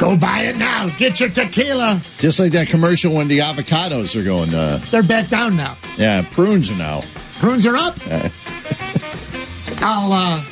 Go 0.00 0.16
buy 0.16 0.42
it 0.42 0.56
now. 0.56 0.88
Get 0.98 1.20
your 1.20 1.28
tequila. 1.28 2.00
Just 2.18 2.38
like 2.40 2.52
that 2.52 2.68
commercial 2.68 3.14
when 3.14 3.28
the 3.28 3.38
avocados 3.40 4.14
are 4.18 4.24
going. 4.24 4.54
Uh, 4.54 4.78
They're 4.90 5.02
back 5.02 5.28
down 5.28 5.56
now. 5.56 5.76
yeah, 5.96 6.22
prunes 6.30 6.70
are 6.70 6.76
now. 6.76 7.02
Prunes 7.38 7.66
are 7.66 7.76
up. 7.76 7.96
I'll 9.80 10.12
uh, 10.12 10.44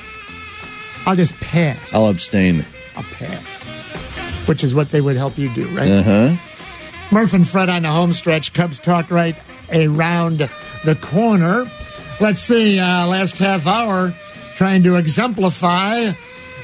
I'll 1.06 1.16
just 1.16 1.34
pass. 1.40 1.94
I'll 1.94 2.08
abstain. 2.08 2.64
I'll 2.96 3.02
pass. 3.04 3.64
Which 4.48 4.62
is 4.62 4.74
what 4.74 4.90
they 4.90 5.00
would 5.00 5.16
help 5.16 5.36
you 5.38 5.48
do, 5.54 5.66
right? 5.68 5.90
Uh 5.90 6.02
huh. 6.02 6.36
Murph 7.10 7.32
and 7.34 7.46
Fred 7.46 7.68
on 7.68 7.82
the 7.82 7.90
home 7.90 8.12
stretch. 8.12 8.52
Cubs 8.52 8.78
talk 8.78 9.10
right 9.10 9.36
around 9.72 10.48
the 10.84 10.94
corner. 11.00 11.64
Let's 12.20 12.40
see, 12.40 12.78
uh, 12.78 13.06
last 13.06 13.36
half 13.38 13.66
hour, 13.66 14.14
trying 14.56 14.82
to 14.84 14.96
exemplify 14.96 16.12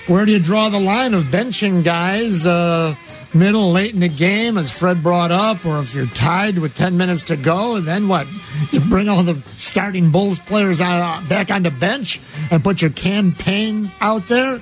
where 0.07 0.25
do 0.25 0.33
you 0.33 0.39
draw 0.39 0.69
the 0.69 0.81
line 0.81 1.15
of 1.15 1.25
benching 1.25 1.85
guys 1.85 2.47
uh, 2.47 2.95
middle, 3.35 3.71
late 3.73 3.95
in 3.95 4.01
the 4.01 4.09
game, 4.09 4.59
as 4.59 4.71
Fred 4.71 5.03
brought 5.03 5.31
up, 5.31 5.65
or 5.65 5.79
if 5.79 5.95
you're 5.95 6.07
tied 6.07 6.59
with 6.59 6.75
10 6.75 6.97
minutes 6.97 7.25
to 7.25 7.37
go, 7.37 7.77
and 7.77 7.87
then 7.87 8.09
what? 8.09 8.27
You 8.71 8.81
bring 8.81 9.09
all 9.09 9.23
the 9.23 9.43
starting 9.57 10.11
Bulls 10.11 10.39
players 10.39 10.81
out, 10.81 11.29
back 11.29 11.51
on 11.51 11.63
the 11.63 11.71
bench 11.71 12.21
and 12.51 12.63
put 12.63 12.83
your 12.83 12.91
Cam 12.91 13.33
Payne 13.33 13.91
out 14.01 14.27
there? 14.29 14.61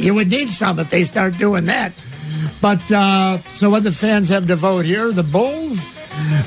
You 0.00 0.14
would 0.14 0.30
need 0.30 0.50
some 0.50 0.78
if 0.78 0.90
they 0.90 1.04
start 1.04 1.38
doing 1.38 1.64
that. 1.66 1.92
But 2.60 2.92
uh, 2.92 3.38
so 3.52 3.70
what 3.70 3.84
the 3.84 3.92
fans 3.92 4.28
have 4.28 4.46
to 4.46 4.56
vote 4.56 4.84
here? 4.84 5.12
The 5.12 5.22
Bulls, 5.22 5.82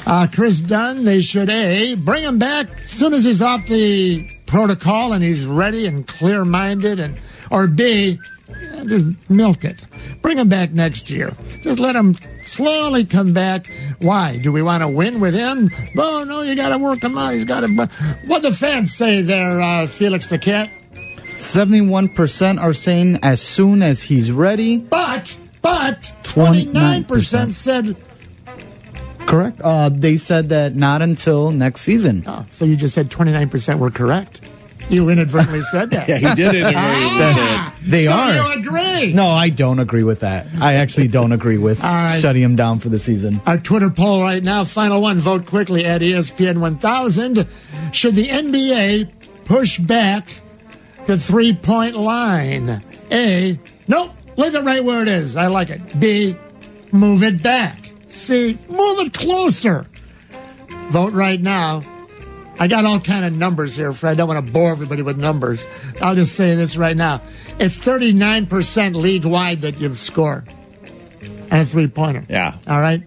uh, 0.06 0.28
Kris 0.32 0.60
Dunn. 0.60 1.04
They 1.04 1.22
should 1.22 1.50
a 1.50 1.96
bring 1.96 2.24
him 2.24 2.40
back 2.40 2.68
as 2.82 2.90
soon 2.90 3.14
as 3.14 3.24
he's 3.24 3.42
off 3.42 3.66
the 3.66 4.30
protocol 4.46 5.14
and 5.14 5.24
he's 5.24 5.46
ready 5.46 5.88
and 5.88 6.08
clear 6.08 6.46
minded, 6.46 7.00
and 7.00 7.20
or 7.54 7.68
b 7.68 8.20
just 8.86 9.06
milk 9.30 9.64
it. 9.64 9.86
Bring 10.22 10.38
him 10.38 10.50
back 10.50 10.72
next 10.72 11.10
year. 11.10 11.34
Just 11.62 11.80
let 11.80 11.96
him 11.96 12.16
slowly 12.44 13.06
come 13.06 13.34
back. 13.34 13.70
Why? 14.00 14.38
Do 14.38 14.52
we 14.52 14.62
want 14.62 14.82
to 14.82 14.90
win 14.90 15.20
with 15.20 15.34
him? 15.34 15.70
Oh 15.98 16.24
no, 16.24 16.42
you 16.42 16.56
got 16.56 16.70
to 16.70 16.78
work 16.78 17.04
him 17.04 17.18
out. 17.18 17.34
He's 17.34 17.46
got 17.46 17.62
to. 17.62 17.90
What 18.26 18.42
the 18.42 18.52
fans 18.52 18.94
say 18.94 19.22
there, 19.22 19.62
uh, 19.62 19.88
Felix 19.88 20.28
the 20.28 20.38
Cat. 20.38 20.70
71% 21.36 22.62
are 22.62 22.74
saying 22.74 23.20
as 23.24 23.42
soon 23.42 23.82
as 23.82 24.04
he's 24.04 24.32
ready. 24.32 24.78
But 24.78 25.38
but 25.62 26.14
29% 26.24 27.06
29%. 27.06 27.54
said 27.54 27.96
Correct. 29.26 29.62
Uh, 29.62 29.90
they 29.90 30.18
said 30.18 30.50
that 30.50 30.76
not 30.76 31.02
until 31.02 31.52
next 31.52 31.82
season. 31.82 32.24
Oh, 32.28 32.46
so 32.50 32.66
you 32.66 32.76
just 32.76 32.94
said 32.94 33.10
29% 33.10 33.80
were 33.80 33.90
correct. 33.90 34.42
You 34.90 35.10
inadvertently 35.10 35.62
said 35.62 35.92
that. 35.92 36.08
Yeah, 36.14 36.18
he 36.18 36.36
did 36.36 36.54
inadvertently 36.56 36.76
ah, 36.76 37.74
say 37.80 37.86
it. 37.88 37.90
They 37.92 38.06
so 38.06 38.12
are. 38.14 38.34
you 38.34 38.60
agree. 38.60 39.14
No, 39.14 39.30
I 39.30 39.50
don't 39.50 39.80
agree 39.80 40.04
with 40.04 40.20
that. 40.20 40.46
I 40.60 40.76
actually 40.76 41.08
don't 41.08 41.32
agree 41.32 41.58
with 41.58 41.84
All 41.84 41.90
right. 41.92 42.20
shutting 42.20 42.42
him 42.44 42.56
down 42.56 42.80
for 42.80 42.90
the 42.90 43.00
season. 43.00 43.42
Our 43.46 43.58
Twitter 43.58 43.90
poll 43.90 44.22
right 44.22 44.44
now, 44.44 44.64
final 44.66 45.02
one, 45.02 45.20
vote 45.20 45.46
quickly 45.46 45.86
at 45.86 46.02
ESPN 46.02 46.60
1000. 46.60 47.48
Should 47.92 48.16
the 48.16 48.28
NBA 48.28 49.10
push 49.46 49.80
back 49.80 50.30
the 51.06 51.18
three 51.18 51.54
point 51.54 51.96
line? 51.96 52.84
A, 53.12 53.58
nope, 53.88 54.12
leave 54.38 54.56
it 54.56 54.64
right 54.64 54.84
where 54.84 55.02
it 55.02 55.08
is. 55.08 55.36
I 55.36 55.48
like 55.48 55.70
it. 55.70 55.82
B, 56.00 56.36
move 56.92 57.24
it 57.24 57.42
back. 57.42 57.78
C, 58.08 58.58
move 58.70 59.00
it 59.00 59.14
closer. 59.14 59.86
Vote 60.90 61.14
right 61.14 61.42
now. 61.42 61.84
I 62.60 62.68
got 62.68 62.86
all 62.86 63.00
kind 63.00 63.26
of 63.26 63.34
numbers 63.34 63.76
here, 63.76 63.94
Fred. 63.94 64.12
I 64.12 64.16
don't 64.16 64.28
want 64.28 64.46
to 64.46 64.52
bore 64.52 64.72
everybody 64.72 65.02
with 65.02 65.18
numbers. 65.18 65.66
I'll 66.02 66.16
just 66.16 66.36
say 66.36 66.56
this 66.56 66.78
right 66.78 66.96
now. 66.96 67.22
It's 67.60 67.78
39% 67.78 68.96
league 68.96 69.26
wide 69.26 69.62
that 69.62 69.80
you've 69.80 70.00
scored 70.00 70.48
on 71.52 71.60
a 71.60 71.66
three 71.66 71.88
pointer. 71.88 72.26
Yeah. 72.30 72.58
All 72.68 72.80
right. 72.80 73.02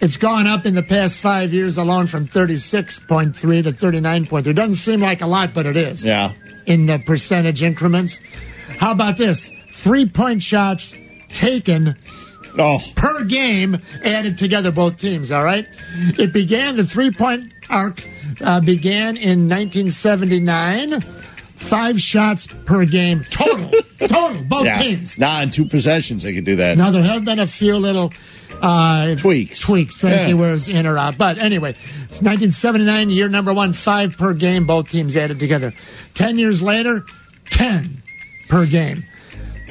It's 0.00 0.16
gone 0.16 0.48
up 0.48 0.66
in 0.66 0.74
the 0.74 0.82
past 0.82 1.18
five 1.18 1.52
years 1.52 1.78
alone 1.78 2.08
from 2.08 2.26
36.3 2.26 3.34
to 3.34 3.72
39.3. 3.72 4.46
It 4.48 4.52
doesn't 4.54 4.74
seem 4.74 5.00
like 5.00 5.22
a 5.22 5.26
lot, 5.26 5.54
but 5.54 5.64
it 5.64 5.76
is. 5.76 6.04
Yeah. 6.04 6.32
In 6.66 6.86
the 6.86 6.98
percentage 6.98 7.62
increments. 7.62 8.20
How 8.78 8.90
about 8.90 9.16
this? 9.16 9.48
Three 9.70 10.08
point 10.08 10.42
shots 10.42 10.94
taken 11.28 11.96
oh. 12.58 12.80
per 12.96 13.24
game 13.24 13.78
added 14.04 14.38
together, 14.38 14.72
both 14.72 14.98
teams, 14.98 15.30
all 15.30 15.44
right? 15.44 15.66
It 16.18 16.32
began, 16.32 16.76
the 16.76 16.84
three 16.84 17.12
point 17.12 17.52
arc 17.70 18.04
uh, 18.40 18.60
began 18.60 19.16
in 19.16 19.48
1979. 19.48 21.00
Five 21.56 22.00
shots 22.00 22.48
per 22.48 22.84
game 22.84 23.22
total. 23.30 23.70
total, 24.08 24.42
both 24.44 24.64
yeah. 24.64 24.82
teams. 24.82 25.16
Nah, 25.18 25.42
in 25.42 25.50
two 25.50 25.64
possessions 25.64 26.24
they 26.24 26.34
could 26.34 26.44
do 26.44 26.56
that. 26.56 26.76
Now 26.76 26.90
there 26.90 27.02
have 27.04 27.24
been 27.24 27.38
a 27.38 27.46
few 27.46 27.76
little 27.76 28.12
uh, 28.60 29.14
tweaks. 29.14 29.60
Tweaks. 29.60 30.00
Thank 30.00 30.14
Yeah. 30.14 30.28
you. 30.28 30.42
It's 30.54 30.66
in 30.68 30.86
or 30.86 30.98
out. 30.98 31.16
But 31.16 31.38
anyway, 31.38 31.70
it's 31.70 32.20
1979, 32.20 33.10
year 33.10 33.28
number 33.28 33.54
one, 33.54 33.72
five 33.74 34.18
per 34.18 34.34
game. 34.34 34.66
Both 34.66 34.90
teams 34.90 35.16
added 35.16 35.38
together. 35.38 35.72
Ten 36.14 36.36
years 36.36 36.62
later, 36.62 37.04
ten 37.48 38.02
per 38.48 38.66
game. 38.66 39.04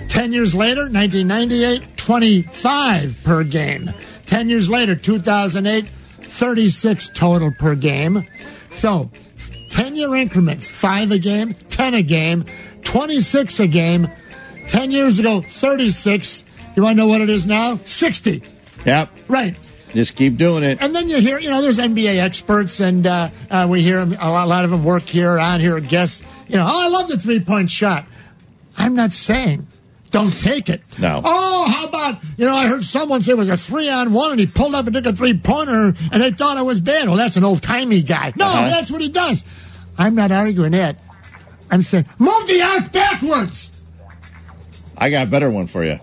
Ten 0.08 0.32
years 0.34 0.56
later, 0.56 0.84
1998, 0.90 1.98
25 1.98 3.22
per 3.24 3.44
game. 3.44 3.92
Ten 4.26 4.50
years 4.50 4.70
later, 4.70 4.96
2008, 4.96 5.86
36 6.42 7.10
total 7.10 7.52
per 7.52 7.76
game. 7.76 8.28
So, 8.72 9.12
10 9.70 9.96
year 9.96 10.16
increments, 10.16 10.68
five 10.68 11.12
a 11.12 11.20
game, 11.20 11.54
10 11.70 11.94
a 11.94 12.02
game, 12.02 12.46
26 12.84 13.60
a 13.60 13.68
game. 13.68 14.08
10 14.68 14.90
years 14.90 15.20
ago, 15.20 15.42
36. 15.42 16.44
You 16.76 16.82
want 16.82 16.98
to 16.98 17.04
know 17.04 17.08
what 17.08 17.22
it 17.22 17.30
is 17.30 17.46
now? 17.46 17.78
60. 17.84 18.42
Yep. 18.88 19.10
Right. 19.28 19.56
Just 19.90 20.16
keep 20.16 20.38
doing 20.38 20.64
it. 20.64 20.80
And 20.82 20.96
then 20.96 21.10
you 21.10 21.22
hear, 21.22 21.38
you 21.38 21.52
know, 21.52 21.62
there's 21.62 21.78
NBA 21.78 22.18
experts, 22.18 22.80
and 22.80 23.06
uh, 23.06 23.30
uh, 23.52 23.68
we 23.70 23.84
hear 23.84 24.00
a 24.00 24.06
lot, 24.06 24.46
a 24.46 24.50
lot 24.50 24.66
of 24.66 24.72
them 24.72 24.84
work 24.84 25.04
here, 25.04 25.38
on 25.38 25.60
here, 25.60 25.80
guests. 25.80 26.24
You 26.48 26.56
know, 26.56 26.66
oh, 26.66 26.86
I 26.86 26.88
love 26.88 27.08
the 27.08 27.20
three 27.20 27.40
point 27.40 27.70
shot. 27.70 28.06
I'm 28.78 28.96
not 28.96 29.14
saying 29.14 29.68
don't 30.12 30.32
take 30.40 30.70
it. 30.70 30.82
No. 31.00 31.22
Oh, 31.24 31.68
how 31.70 31.86
about, 31.88 32.24
you 32.38 32.46
know, 32.46 32.56
I 32.56 32.68
heard 32.68 32.84
someone 32.84 33.24
say 33.24 33.32
it 33.32 33.38
was 33.38 33.50
a 33.50 33.58
three 33.58 33.90
on 33.90 34.14
one, 34.14 34.32
and 34.32 34.40
he 34.40 34.46
pulled 34.46 34.76
up 34.76 34.86
and 34.86 34.94
took 34.94 35.06
a 35.06 35.14
three 35.14 35.38
pointer, 35.38 35.94
and 36.12 36.22
they 36.22 36.32
thought 36.32 36.58
it 36.58 36.66
was 36.66 36.80
bad. 36.80 37.08
Well, 37.08 37.18
that's 37.18 37.38
an 37.38 37.44
old 37.44 37.62
timey 37.62 38.02
guy. 38.04 38.34
No, 38.36 38.46
Uh-huh. 38.48 38.70
that's 38.70 38.92
what 38.92 39.02
he 39.02 39.10
does. 39.10 39.44
I'm 39.98 40.16
not 40.16 40.32
arguing 40.32 40.72
that. 40.72 40.98
I'm 41.70 41.82
saying 41.82 42.06
move 42.20 42.46
the 42.48 42.62
arc 42.62 42.92
backwards. 42.92 43.72
I 44.98 45.10
got 45.10 45.28
a 45.28 45.30
better 45.30 45.50
one 45.50 45.68
for 45.68 45.84
you. 45.86 45.98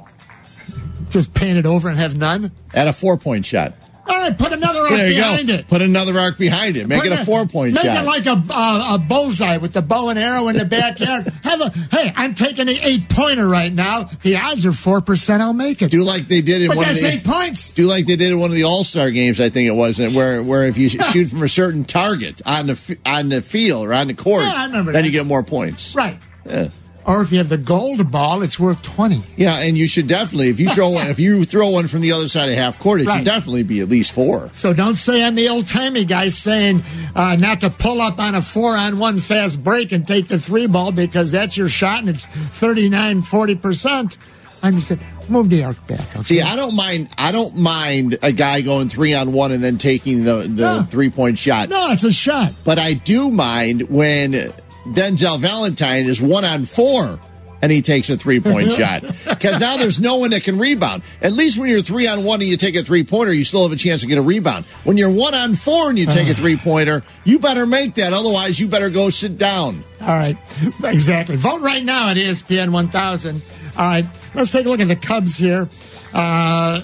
Just 1.10 1.32
paint 1.34 1.58
it 1.58 1.66
over 1.66 1.88
and 1.88 1.98
have 1.98 2.16
none. 2.16 2.50
At 2.74 2.88
a 2.88 2.92
four 2.92 3.16
point 3.18 3.44
shot. 3.46 3.74
All 4.08 4.16
right, 4.16 4.36
put 4.36 4.52
another 4.52 4.80
arc 4.80 4.90
There 4.90 5.08
you 5.10 5.16
behind 5.16 5.48
go. 5.48 5.54
it. 5.54 5.68
Put 5.68 5.82
another 5.82 6.18
arc 6.18 6.38
behind 6.38 6.76
it. 6.76 6.86
Make 6.88 7.02
Put 7.02 7.12
it 7.12 7.20
a 7.20 7.24
four 7.26 7.44
point 7.46 7.74
Make 7.74 7.84
shot. 7.84 8.04
it 8.04 8.06
like 8.06 8.26
a, 8.26 8.42
a 8.52 8.94
a 8.94 8.98
bullseye 8.98 9.58
with 9.58 9.74
the 9.74 9.82
bow 9.82 10.08
and 10.08 10.18
arrow 10.18 10.48
in 10.48 10.56
the 10.56 10.64
backyard. 10.64 11.26
Have 11.44 11.60
a 11.60 11.70
hey, 11.70 12.12
I'm 12.16 12.34
taking 12.34 12.66
the 12.66 12.78
eight 12.82 13.08
pointer 13.08 13.46
right 13.46 13.72
now. 13.72 14.04
The 14.22 14.36
odds 14.36 14.64
are 14.64 14.72
four 14.72 15.00
percent. 15.02 15.42
I'll 15.42 15.52
make 15.52 15.82
it. 15.82 15.90
do 15.90 16.02
like 16.02 16.26
they 16.28 16.40
did 16.40 16.62
in 16.62 16.68
But 16.68 16.78
one 16.78 16.88
of 16.88 16.94
the 16.96 17.06
eight 17.06 17.24
points. 17.24 17.70
do 17.72 17.84
like 17.84 18.06
they 18.06 18.16
did 18.16 18.32
in 18.32 18.38
one 18.40 18.50
of 18.50 18.56
the 18.56 18.64
All 18.64 18.82
Star 18.84 19.10
games. 19.10 19.40
I 19.40 19.50
think 19.50 19.68
it 19.68 19.72
was 19.74 19.98
where 20.00 20.42
where 20.42 20.66
if 20.66 20.78
you 20.78 20.88
shoot 21.12 21.26
from 21.28 21.42
a 21.42 21.48
certain 21.48 21.84
target 21.84 22.40
on 22.46 22.66
the 22.68 22.98
on 23.04 23.28
the 23.28 23.42
field 23.42 23.86
or 23.86 23.92
on 23.92 24.06
the 24.06 24.14
court, 24.14 24.42
Yeah, 24.44 24.54
I 24.56 24.66
remember 24.66 24.92
then 24.92 25.02
that. 25.02 25.06
you 25.06 25.12
get 25.12 25.26
more 25.26 25.42
points. 25.42 25.94
Right. 25.94 26.18
Yeah. 26.46 26.70
Or 27.08 27.22
if 27.22 27.32
you 27.32 27.38
have 27.38 27.48
the 27.48 27.56
gold 27.56 28.12
ball, 28.12 28.42
it's 28.42 28.60
worth 28.60 28.82
twenty. 28.82 29.22
Yeah, 29.36 29.60
and 29.60 29.78
you 29.78 29.88
should 29.88 30.06
definitely 30.06 30.50
if 30.50 30.60
you 30.60 30.68
throw 30.74 30.90
one 30.90 31.08
if 31.08 31.18
you 31.18 31.42
throw 31.52 31.70
one 31.70 31.88
from 31.88 32.02
the 32.02 32.12
other 32.12 32.28
side 32.28 32.50
of 32.50 32.56
half 32.56 32.78
court, 32.78 33.00
it 33.00 33.06
Right. 33.06 33.16
should 33.16 33.24
definitely 33.24 33.62
be 33.62 33.80
at 33.80 33.88
least 33.88 34.12
four. 34.12 34.50
So 34.52 34.74
don't 34.74 34.96
say 34.96 35.24
I'm 35.24 35.34
the 35.34 35.48
old 35.48 35.66
timey 35.66 36.04
guy 36.04 36.28
saying 36.28 36.82
uh, 37.16 37.36
not 37.36 37.62
to 37.62 37.70
pull 37.70 38.02
up 38.02 38.18
on 38.20 38.34
a 38.34 38.42
four 38.42 38.76
on 38.76 38.98
one 38.98 39.20
fast 39.20 39.64
break 39.64 39.90
and 39.92 40.06
take 40.06 40.28
the 40.28 40.38
three 40.38 40.66
ball 40.66 40.92
because 40.92 41.32
that's 41.32 41.56
your 41.56 41.70
shot 41.70 42.00
and 42.00 42.10
it's 42.10 42.26
39, 42.26 43.22
40%. 43.22 44.18
I'm 44.62 44.74
just 44.76 44.88
saying, 44.88 45.00
move 45.30 45.48
the 45.50 45.64
arc 45.64 45.86
back. 45.86 46.00
Okay? 46.16 46.22
See, 46.24 46.40
I 46.42 46.56
don't 46.56 46.74
mind. 46.76 47.08
I 47.16 47.30
don't 47.32 47.56
mind 47.56 48.18
a 48.22 48.32
guy 48.32 48.60
going 48.60 48.88
three 48.88 49.14
on 49.14 49.32
one 49.32 49.52
and 49.52 49.62
then 49.64 49.78
taking 49.78 50.24
the 50.24 50.38
the 50.42 50.80
No. 50.80 50.82
three 50.82 51.08
point 51.10 51.38
shot. 51.38 51.68
no, 51.70 51.92
it's 51.92 52.04
a 52.04 52.12
shot. 52.12 52.52
But 52.64 52.78
I 52.78 52.92
do 52.94 53.30
mind 53.30 53.82
when 53.88 54.52
Denzel 54.94 55.38
Valentine 55.38 56.06
is 56.06 56.20
one 56.20 56.44
on 56.44 56.64
four 56.64 57.18
and 57.60 57.72
he 57.72 57.82
takes 57.82 58.10
a 58.10 58.16
three 58.16 58.40
point 58.40 58.70
shot. 58.72 59.02
Because 59.02 59.60
now 59.60 59.76
there's 59.76 60.00
no 60.00 60.16
one 60.16 60.30
that 60.30 60.42
can 60.42 60.58
rebound. 60.58 61.02
At 61.22 61.32
least 61.32 61.58
when 61.58 61.68
you're 61.70 61.82
three 61.82 62.06
on 62.06 62.24
one 62.24 62.40
and 62.40 62.48
you 62.48 62.56
take 62.56 62.76
a 62.76 62.82
three 62.82 63.04
pointer, 63.04 63.32
you 63.32 63.44
still 63.44 63.62
have 63.62 63.72
a 63.72 63.76
chance 63.76 64.02
to 64.02 64.06
get 64.06 64.18
a 64.18 64.22
rebound. 64.22 64.64
When 64.84 64.96
you're 64.96 65.10
one 65.10 65.34
on 65.34 65.54
four 65.54 65.88
and 65.88 65.98
you 65.98 66.06
take 66.06 66.28
a 66.28 66.34
three 66.40 66.56
pointer, 66.56 67.02
you 67.24 67.38
better 67.38 67.66
make 67.66 67.94
that. 67.96 68.12
Otherwise, 68.12 68.58
you 68.58 68.68
better 68.68 68.90
go 68.90 69.10
sit 69.10 69.38
down. 69.38 69.84
All 70.00 70.08
right, 70.08 70.36
exactly. 70.84 71.36
Vote 71.36 71.60
right 71.60 71.84
now 71.84 72.08
at 72.08 72.16
ESPN 72.16 72.72
1000. 72.72 73.42
All 73.76 73.84
right, 73.84 74.06
let's 74.34 74.50
take 74.50 74.66
a 74.66 74.68
look 74.68 74.80
at 74.80 74.88
the 74.88 74.96
Cubs 74.96 75.36
here. 75.36 75.68
Uh, 76.12 76.82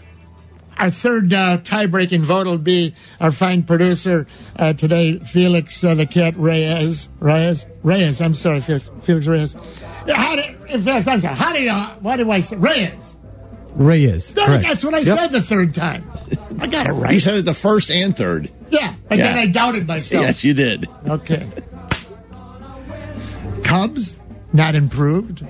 our 0.77 0.91
third 0.91 1.33
uh, 1.33 1.59
tie-breaking 1.59 2.23
vote 2.23 2.47
will 2.47 2.59
be 2.59 2.95
our 3.21 3.33
fine 3.33 3.63
producer 3.63 4.27
uh, 4.57 4.73
today, 4.75 5.19
Felix 5.21 5.83
uh, 5.85 5.95
the 5.95 6.07
Cat 6.07 6.35
Reyes. 6.37 7.09
Reyes? 7.21 7.67
Reyes, 7.83 8.21
I'm 8.21 8.35
sorry, 8.35 8.61
Felix, 8.61 8.91
Felix 9.03 9.27
Reyes. 9.27 9.55
How 10.09 10.37
do, 10.37 10.43
Felix, 10.79 11.07
I'm 11.09 11.21
sorry, 11.21 11.35
how 11.35 11.53
do 11.53 11.63
you, 11.63 11.73
what 12.01 12.17
do 12.17 12.31
I 12.31 12.41
say? 12.41 12.57
Reyes. 12.57 13.17
Reyes. 13.75 14.35
No, 14.37 14.47
correct. 14.47 14.63
that's 14.63 14.85
what 14.85 14.95
I 14.95 14.99
Yep. 14.99 15.19
said 15.19 15.33
the 15.33 15.43
third 15.43 15.75
time. 15.75 16.09
I 16.61 16.67
got 16.69 16.87
it 16.87 16.93
right. 16.93 17.13
You 17.15 17.21
said 17.21 17.37
it 17.39 17.45
the 17.45 17.55
first 17.55 17.91
and 17.91 18.17
third. 18.17 18.51
yeah, 18.71 18.95
but 19.09 19.19
Yeah. 19.19 19.25
then 19.29 19.39
I 19.39 19.47
doubted 19.47 19.87
myself. 19.89 20.25
Yes, 20.25 20.45
you 20.45 20.55
did. 20.55 20.89
Okay. 21.09 21.49
Cubs, 23.65 24.21
not 24.53 24.75
improved. 24.75 25.45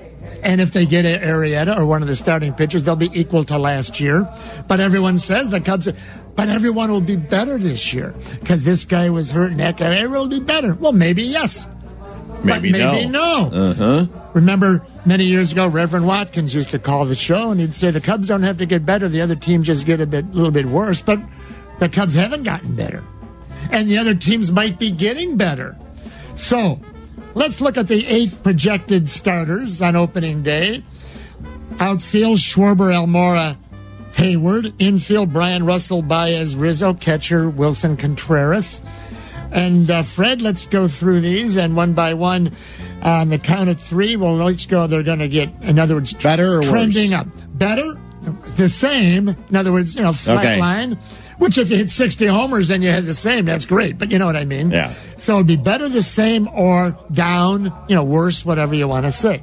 And 0.44 0.60
if 0.60 0.72
they 0.72 0.84
get 0.84 1.06
Arrieta 1.22 1.78
or 1.78 1.86
one 1.86 2.02
of 2.02 2.08
the 2.08 2.14
starting 2.14 2.52
pitchers, 2.52 2.82
they'll 2.82 2.96
be 2.96 3.10
equal 3.18 3.44
to 3.44 3.58
last 3.58 3.98
year. 3.98 4.28
But 4.68 4.78
everyone 4.78 5.18
says 5.18 5.50
the 5.50 5.60
Cubs, 5.60 5.90
but 6.36 6.48
everyone 6.48 6.90
will 6.90 7.00
be 7.00 7.16
better 7.16 7.56
this 7.56 7.94
year 7.94 8.14
because 8.40 8.62
this 8.62 8.84
guy 8.84 9.08
was 9.08 9.30
hurt 9.30 9.52
and 9.52 9.60
that 9.60 9.78
guy 9.78 10.06
will 10.06 10.28
be 10.28 10.40
better. 10.40 10.74
Well, 10.74 10.92
maybe 10.92 11.22
yes. 11.22 11.66
Maybe, 12.44 12.72
but 12.72 12.78
maybe 12.78 13.08
no. 13.08 13.50
Uh 13.50 13.74
huh. 13.74 14.06
Remember 14.34 14.84
many 15.06 15.24
years 15.24 15.52
ago, 15.52 15.66
Reverend 15.66 16.06
Watkins 16.06 16.54
used 16.54 16.70
to 16.70 16.78
call 16.78 17.06
the 17.06 17.16
show 17.16 17.50
and 17.50 17.58
he'd 17.58 17.74
say 17.74 17.90
the 17.90 18.00
Cubs 18.02 18.28
don't 18.28 18.42
have 18.42 18.58
to 18.58 18.66
get 18.66 18.84
better. 18.84 19.08
The 19.08 19.22
other 19.22 19.36
team 19.36 19.62
just 19.62 19.86
get 19.86 20.00
a 20.00 20.06
bit, 20.06 20.30
little 20.32 20.50
bit 20.50 20.66
worse. 20.66 21.00
But 21.00 21.20
the 21.78 21.88
Cubs 21.88 22.14
haven't 22.14 22.42
gotten 22.42 22.76
better. 22.76 23.02
And 23.70 23.88
the 23.88 23.96
other 23.96 24.14
teams 24.14 24.52
might 24.52 24.78
be 24.78 24.90
getting 24.90 25.38
better. 25.38 25.74
So 26.34 26.80
let's 27.34 27.60
look 27.60 27.76
at 27.76 27.86
the 27.88 28.06
eight 28.06 28.42
projected 28.42 29.08
starters 29.10 29.80
on 29.82 29.96
opening 29.96 30.42
day. 30.42 30.82
Outfield, 31.80 32.38
Schwarber, 32.38 32.92
Almora, 32.92 33.56
Heyward. 34.12 34.72
Infield, 34.78 35.32
Bryant 35.32 35.64
Russell, 35.64 36.02
Baez, 36.02 36.54
Rizzo. 36.54 36.94
Catcher, 36.94 37.50
Willson 37.50 37.98
Contreras. 37.98 38.80
And 39.50 39.90
uh, 39.90 40.02
Fred, 40.02 40.42
let's 40.42 40.66
go 40.66 40.88
through 40.88 41.20
these 41.20 41.56
and 41.56 41.76
one 41.76 41.94
by 41.94 42.14
one 42.14 42.50
on 43.02 43.28
the 43.28 43.38
count 43.38 43.70
of 43.70 43.80
three. 43.80 44.16
Well, 44.16 44.34
let's 44.34 44.66
go. 44.66 44.86
They're 44.86 45.02
going 45.04 45.20
to 45.20 45.28
get, 45.28 45.50
in 45.62 45.78
other 45.78 45.94
words, 45.94 46.12
Better 46.14 46.54
or 46.54 46.58
worse? 46.58 46.68
trending 46.70 47.14
up. 47.14 47.26
Better, 47.54 47.84
the 48.56 48.68
same. 48.68 49.28
In 49.28 49.56
other 49.56 49.70
words, 49.72 49.94
you 49.94 50.02
know, 50.02 50.12
flat 50.12 50.38
Okay. 50.38 50.58
line. 50.58 50.98
Which, 51.38 51.58
if 51.58 51.70
you 51.70 51.76
hit 51.76 51.90
60 51.90 52.26
homers 52.26 52.70
and 52.70 52.82
you 52.82 52.90
had 52.90 53.04
the 53.04 53.14
same, 53.14 53.44
that's 53.44 53.66
great. 53.66 53.98
But 53.98 54.10
you 54.10 54.18
know 54.18 54.26
what 54.26 54.36
I 54.36 54.44
mean? 54.44 54.70
Yeah. 54.70 54.94
So 55.16 55.36
it'd 55.36 55.46
be 55.46 55.56
better, 55.56 55.88
the 55.88 56.02
same, 56.02 56.48
or 56.48 56.96
down, 57.12 57.64
you 57.88 57.96
know, 57.96 58.04
worse, 58.04 58.44
whatever 58.46 58.74
you 58.74 58.86
want 58.88 59.06
to 59.06 59.12
say. 59.12 59.42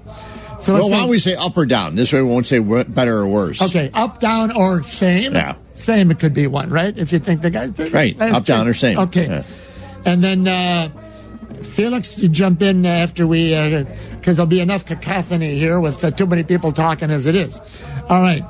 So 0.62 0.74
Well, 0.74 0.90
why 0.90 1.00
don't 1.00 1.10
we 1.10 1.20
say 1.20 1.36
up 1.36 1.58
or 1.58 1.66
down? 1.66 1.96
This 1.96 2.14
way 2.14 2.22
we 2.22 2.30
won't 2.30 2.46
say 2.48 2.60
better 2.60 3.18
or 3.18 3.28
worse. 3.28 3.62
Okay, 3.62 3.90
up, 3.94 4.20
down, 4.20 4.56
or 4.56 4.84
same. 4.84 5.34
Yeah. 5.34 5.56
Same, 5.74 6.12
it 6.12 6.20
could 6.20 6.34
be 6.34 6.46
one, 6.48 6.70
right? 6.70 6.96
If 6.96 7.12
you 7.12 7.20
think 7.20 7.42
the 7.42 7.50
guys. 7.50 7.72
Right, 7.92 8.16
Last 8.18 8.36
up, 8.36 8.46
down, 8.46 8.68
or 8.68 8.74
same. 8.74 9.00
Okay. 9.00 9.26
Yeah. 9.28 9.44
And 10.06 10.24
then 10.24 10.48
uh, 10.48 10.90
Felix, 11.64 12.20
you 12.20 12.30
jump 12.30 12.62
in 12.62 12.86
after 12.86 13.26
we, 13.26 13.50
because 14.18 14.38
there'll 14.38 14.48
be 14.48 14.60
enough 14.60 14.86
cacophony 14.86 15.58
here 15.58 15.80
with 15.80 16.04
uh, 16.04 16.12
too 16.12 16.28
many 16.28 16.44
people 16.44 16.72
talking 16.72 17.10
as 17.10 17.26
it 17.26 17.36
is. 17.36 17.60
All 18.08 18.22
right. 18.22 18.44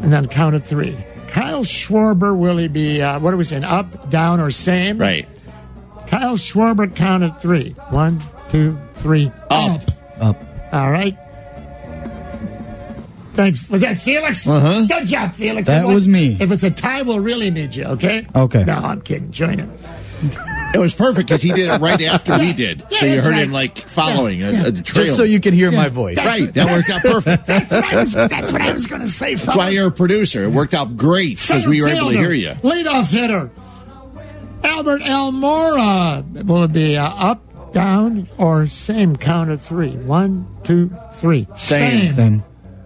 And 0.00 0.10
then 0.12 0.28
count 0.28 0.54
of 0.56 0.64
three. 0.64 0.96
Kyle 1.30 1.62
Schwarber, 1.62 2.36
will 2.36 2.56
he 2.56 2.68
be, 2.68 3.00
uh, 3.00 3.20
what 3.20 3.32
are 3.32 3.36
we 3.36 3.44
saying, 3.44 3.64
up, 3.64 4.10
down, 4.10 4.40
or 4.40 4.50
same? 4.50 4.98
Right. 4.98 5.28
Kyle 6.06 6.36
Schwarber, 6.36 6.94
count 6.94 7.22
of 7.22 7.40
three. 7.40 7.70
One, 7.90 8.20
two, 8.50 8.76
three, 8.94 9.30
up. 9.48 9.80
Up. 10.20 10.36
All 10.72 10.90
right. 10.90 11.16
Thanks. 13.34 13.68
Was 13.70 13.82
that 13.82 13.98
Felix? 13.98 14.46
Uh-huh. 14.46 14.86
Good 14.86 15.06
job, 15.06 15.32
Felix. 15.34 15.68
That 15.68 15.84
If 15.84 15.94
was 15.94 16.08
me. 16.08 16.36
If 16.40 16.50
it's 16.50 16.64
a 16.64 16.70
tie, 16.70 17.02
we'll 17.02 17.20
really 17.20 17.50
need 17.50 17.74
you, 17.74 17.84
okay? 17.84 18.26
Okay. 18.34 18.64
No, 18.64 18.74
I'm 18.74 19.00
kidding. 19.00 19.30
Join 19.30 19.60
it. 19.60 19.68
It 20.72 20.78
was 20.78 20.94
perfect 20.94 21.28
because 21.28 21.42
he 21.42 21.52
did 21.52 21.68
it 21.68 21.80
right 21.80 22.00
after 22.02 22.38
we 22.38 22.52
did. 22.52 22.80
Yeah, 22.90 22.98
so 22.98 23.06
you 23.06 23.20
heard 23.20 23.32
right. 23.32 23.42
him 23.42 23.52
like 23.52 23.76
following 23.78 24.42
a, 24.42 24.48
a 24.50 24.72
trail. 24.72 25.06
Just 25.06 25.16
so 25.16 25.24
you 25.24 25.40
can 25.40 25.52
hear 25.52 25.72
my 25.72 25.88
voice. 25.88 26.16
Right. 26.18 26.52
That 26.54 26.70
worked 26.70 26.90
out 26.90 27.02
perfect. 27.02 27.46
That's 27.46 27.72
what 27.72 27.84
I 27.84 27.96
was, 27.96 28.12
that's 28.12 28.52
what 28.52 28.62
I 28.62 28.72
was 28.72 28.86
going 28.86 29.02
to 29.02 29.08
say, 29.08 29.34
That's 29.34 29.56
why 29.56 29.70
you're 29.70 29.88
a 29.88 29.92
producer. 29.92 30.44
It 30.44 30.50
worked 30.50 30.74
out 30.74 30.96
great 30.96 31.40
because 31.40 31.66
we 31.66 31.82
were 31.82 31.88
able 31.88 32.10
to 32.10 32.18
hear 32.18 32.32
you. 32.32 32.50
Leadoff 32.62 33.10
hitter. 33.12 33.50
Albert 34.62 35.02
Almora. 35.02 36.44
Will 36.44 36.64
it 36.64 36.72
be 36.72 36.96
uh, 36.96 37.08
up, 37.08 37.72
down, 37.72 38.28
or 38.38 38.66
same 38.68 39.16
count 39.16 39.50
of 39.50 39.60
three? 39.62 39.96
One, 39.96 40.46
two, 40.64 40.94
three. 41.14 41.46
Same. 41.54 42.12
Same. 42.12 42.42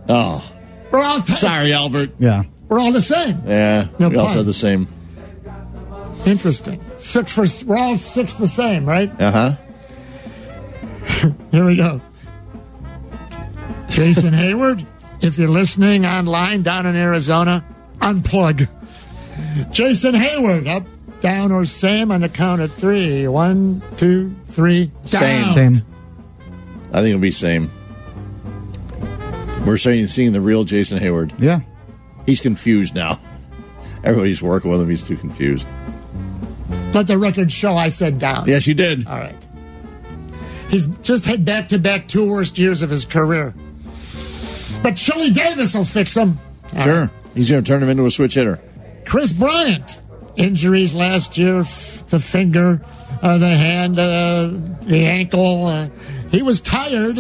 Oh, 0.09 0.48
We're 0.90 1.02
all 1.02 1.20
t- 1.20 1.32
sorry, 1.35 1.73
Albert. 1.73 2.11
Yeah. 2.19 2.44
We're 2.69 2.78
all 2.78 2.93
the 2.93 3.02
same. 3.02 3.43
Yeah, 3.47 3.89
No 3.98 4.09
we 4.09 4.16
also 4.16 4.28
pun. 4.28 4.36
had 4.39 4.47
the 4.47 4.52
same. 4.55 4.89
Interesting. 6.26 6.82
Six 6.96 7.32
for 7.32 7.44
we're 7.66 7.76
all 7.76 7.98
six 7.98 8.34
the 8.34 8.48
same, 8.48 8.86
right? 8.86 9.10
Uh 9.20 9.30
huh. 9.30 9.55
Here 11.51 11.64
we 11.64 11.76
go. 11.76 12.01
Jason 13.88 14.32
Heyward, 14.32 14.86
if 15.20 15.38
you're 15.38 15.48
listening 15.48 16.06
online 16.06 16.62
down 16.62 16.86
in 16.86 16.96
Arizona, 16.96 17.64
unplug. 18.01 18.68
Jason 19.70 20.14
Heyward, 20.14 20.66
up, 20.66 20.86
down, 21.20 21.52
or 21.52 21.64
same 21.64 22.10
on 22.10 22.22
the 22.22 22.28
count 22.28 22.60
of 22.60 22.72
three. 22.74 23.28
One, 23.28 23.82
two, 23.96 24.34
three, 24.46 24.86
down. 25.06 25.52
Same. 25.52 25.82
I 26.92 26.98
think 26.98 27.09
it'll 27.09 27.20
be 27.20 27.30
same. 27.30 27.70
We're 29.66 29.76
seeing 29.76 30.06
seeing 30.06 30.32
the 30.32 30.40
real 30.40 30.64
Jason 30.64 30.98
Heyward. 30.98 31.32
Yeah. 31.38 31.60
He's 32.26 32.40
confused 32.40 32.94
now. 32.94 33.20
Everybody's 34.05 34.42
working 34.42 34.70
with 34.70 34.80
him. 34.80 34.90
He's 34.90 35.06
too 35.06 35.16
confused. 35.16 35.68
Let 36.95 37.09
the 37.09 37.19
record 37.19 37.51
show 37.53 37.75
I 37.75 37.89
said 37.89 38.19
down. 38.19 38.47
Yes, 38.47 38.66
you 38.66 38.75
did. 38.75 39.07
All 39.07 39.19
right. 39.19 39.35
He's 40.71 40.87
just 41.03 41.25
had 41.25 41.45
back 41.45 41.69
to 41.69 41.79
back 41.79 42.09
two 42.09 42.31
worst 42.31 42.57
years 42.57 42.83
of 42.83 42.91
his 42.91 43.05
career. 43.05 43.53
But 44.83 44.97
Chili 44.97 45.31
Davis 45.31 45.75
will 45.75 45.85
fix 45.85 46.16
him. 46.16 46.39
Sure. 46.83 47.11
He's 47.35 47.51
going 47.51 47.65
to 47.65 47.69
turn 47.69 47.83
him 47.83 47.89
into 47.89 48.07
a 48.07 48.11
switch 48.11 48.35
hitter. 48.35 48.61
Kris 49.05 49.33
Bryant, 49.33 50.01
injuries 50.37 50.95
last 50.95 51.37
year, 51.37 51.61
f- 51.61 52.07
the 52.09 52.21
finger, 52.21 52.81
uh, 53.23 53.39
the 53.39 53.55
hand, 53.55 53.99
uh, 53.99 54.51
the 54.83 55.05
ankle. 55.07 55.66
Uh, 55.66 55.89
he 56.31 56.43
was 56.43 56.61
tired. 56.61 57.16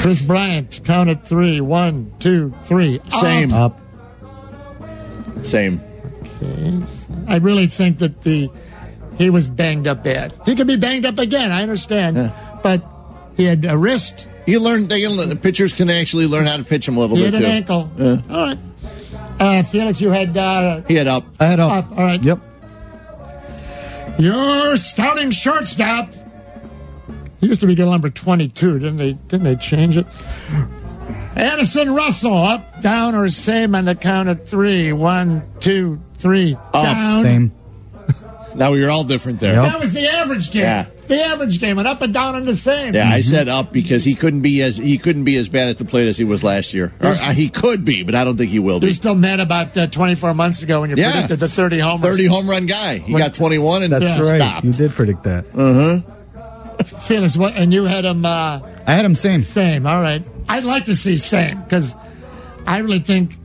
Kris 0.00 0.20
Bryant, 0.22 0.80
count 0.84 1.10
at 1.10 1.26
three. 1.26 1.60
One, 1.60 2.12
two, 2.18 2.52
three. 2.62 3.00
Same. 3.20 3.52
Up. 3.52 3.80
Same. 5.42 5.80
Okay. 6.42 6.82
I 7.28 7.36
really 7.36 7.66
think 7.66 7.98
that 7.98 8.22
the 8.22 8.50
he 9.18 9.30
was 9.30 9.48
banged 9.48 9.86
up 9.86 10.02
bad. 10.04 10.34
He 10.44 10.54
could 10.54 10.66
be 10.66 10.76
banged 10.76 11.06
up 11.06 11.18
again. 11.18 11.50
I 11.50 11.62
understand, 11.62 12.32
but 12.62 12.84
he 13.36 13.44
had 13.44 13.64
a 13.64 13.76
wrist. 13.78 14.28
You 14.46 14.60
learn 14.60 14.86
they 14.86 15.00
can, 15.02 15.16
the 15.28 15.34
pitchers 15.36 15.72
can 15.72 15.88
actually 15.90 16.26
learn 16.26 16.46
how 16.46 16.56
to 16.56 16.64
pitch 16.64 16.86
him 16.86 16.96
a 16.96 17.00
little 17.00 17.16
He 17.16 17.22
bit 17.24 17.34
had 17.34 17.42
an 17.42 17.48
too. 17.50 17.54
ankle. 17.56 17.90
Yeah. 17.96 18.22
All 18.30 18.46
right. 18.46 18.58
Uh, 19.40 19.62
Felix, 19.64 20.00
you 20.00 20.10
had 20.10 20.36
uh, 20.36 20.82
He 20.86 20.94
had 20.94 21.06
up. 21.08 21.24
I 21.40 21.46
had 21.46 21.58
up. 21.60 21.72
up. 21.86 21.90
All 21.92 22.04
right. 22.04 22.22
Yep. 22.22 22.40
Your 24.18 24.76
starting 24.76 25.30
shortstop. 25.30 26.12
He 27.40 27.48
used 27.48 27.60
to 27.60 27.66
be 27.66 27.74
the 27.74 27.84
number 27.84 28.08
twenty-two, 28.08 28.78
didn't 28.78 28.96
they? 28.96 29.12
Didn't 29.12 29.44
they 29.44 29.56
change 29.56 29.96
it? 29.98 30.06
Addison 31.36 31.94
Russell, 31.94 32.32
up, 32.34 32.80
down, 32.80 33.14
or 33.14 33.28
same 33.28 33.74
on 33.74 33.84
the 33.84 33.94
count 33.94 34.30
of 34.30 34.48
three. 34.48 34.90
One, 34.92 35.42
two, 35.60 36.00
three. 36.16 36.56
Down. 36.72 37.22
Same. 37.22 37.52
Now 38.56 38.72
you're 38.72 38.90
all 38.90 39.04
different 39.04 39.38
there. 39.38 39.52
That 39.60 39.78
was 39.78 39.92
the 39.92 40.08
average 40.10 40.50
game. 40.50 40.62
Yeah. 40.62 40.86
The 41.08 41.22
average 41.22 41.60
game 41.60 41.76
went 41.76 41.88
up 41.88 42.00
and 42.00 42.14
down 42.14 42.36
and 42.36 42.48
the 42.48 42.56
same. 42.56 42.94
Yeah, 42.94 43.06
I 43.10 43.20
said 43.20 43.48
up 43.50 43.70
because 43.70 44.02
he 44.02 44.14
couldn't 44.14 44.40
be 44.40 44.62
as 44.62 44.78
he 44.78 44.96
couldn't 44.96 45.24
be 45.24 45.36
as 45.36 45.50
bad 45.50 45.68
at 45.68 45.76
the 45.76 45.84
plate 45.84 46.08
as 46.08 46.16
he 46.16 46.24
was 46.24 46.42
last 46.42 46.72
year. 46.72 46.90
Or, 47.02 47.08
uh, 47.08 47.34
he 47.34 47.50
could 47.50 47.84
be, 47.84 48.02
but 48.02 48.14
I 48.14 48.24
don't 48.24 48.38
think 48.38 48.50
he 48.50 48.58
will 48.58 48.82
You're 48.82 48.92
still 48.94 49.14
mad 49.14 49.40
about 49.40 49.76
uh, 49.76 49.88
24 49.88 50.32
months 50.32 50.62
ago 50.62 50.80
when 50.80 50.88
you 50.88 50.96
Yeah. 50.96 51.10
predicted 51.12 51.38
the 51.40 51.48
30 51.50 51.80
homers. 51.80 52.16
Thirty 52.16 52.24
home 52.24 52.48
run 52.48 52.64
guy. 52.64 52.96
He 52.96 53.12
got 53.12 53.34
twenty 53.34 53.58
one 53.58 53.82
and 53.82 53.92
That's 53.92 54.06
right. 54.26 54.40
stopped. 54.40 54.64
You 54.64 54.72
did 54.72 54.92
predict 54.94 55.24
that. 55.24 55.44
Uh 55.54 55.74
huh. 55.74 56.82
Felix, 57.02 57.36
what? 57.36 57.54
And 57.56 57.74
you 57.74 57.84
had 57.84 58.06
him 58.06 58.24
uh, 58.24 58.60
I 58.86 58.92
had 58.94 59.04
him 59.04 59.16
same. 59.16 59.42
same. 59.42 59.86
All 59.86 60.00
right. 60.00 60.24
I'd 60.48 60.64
like 60.64 60.86
to 60.86 60.94
see 60.94 61.18
same 61.18 61.60
because 61.62 61.94
I 62.66 62.78
really 62.78 63.00
think, 63.00 63.36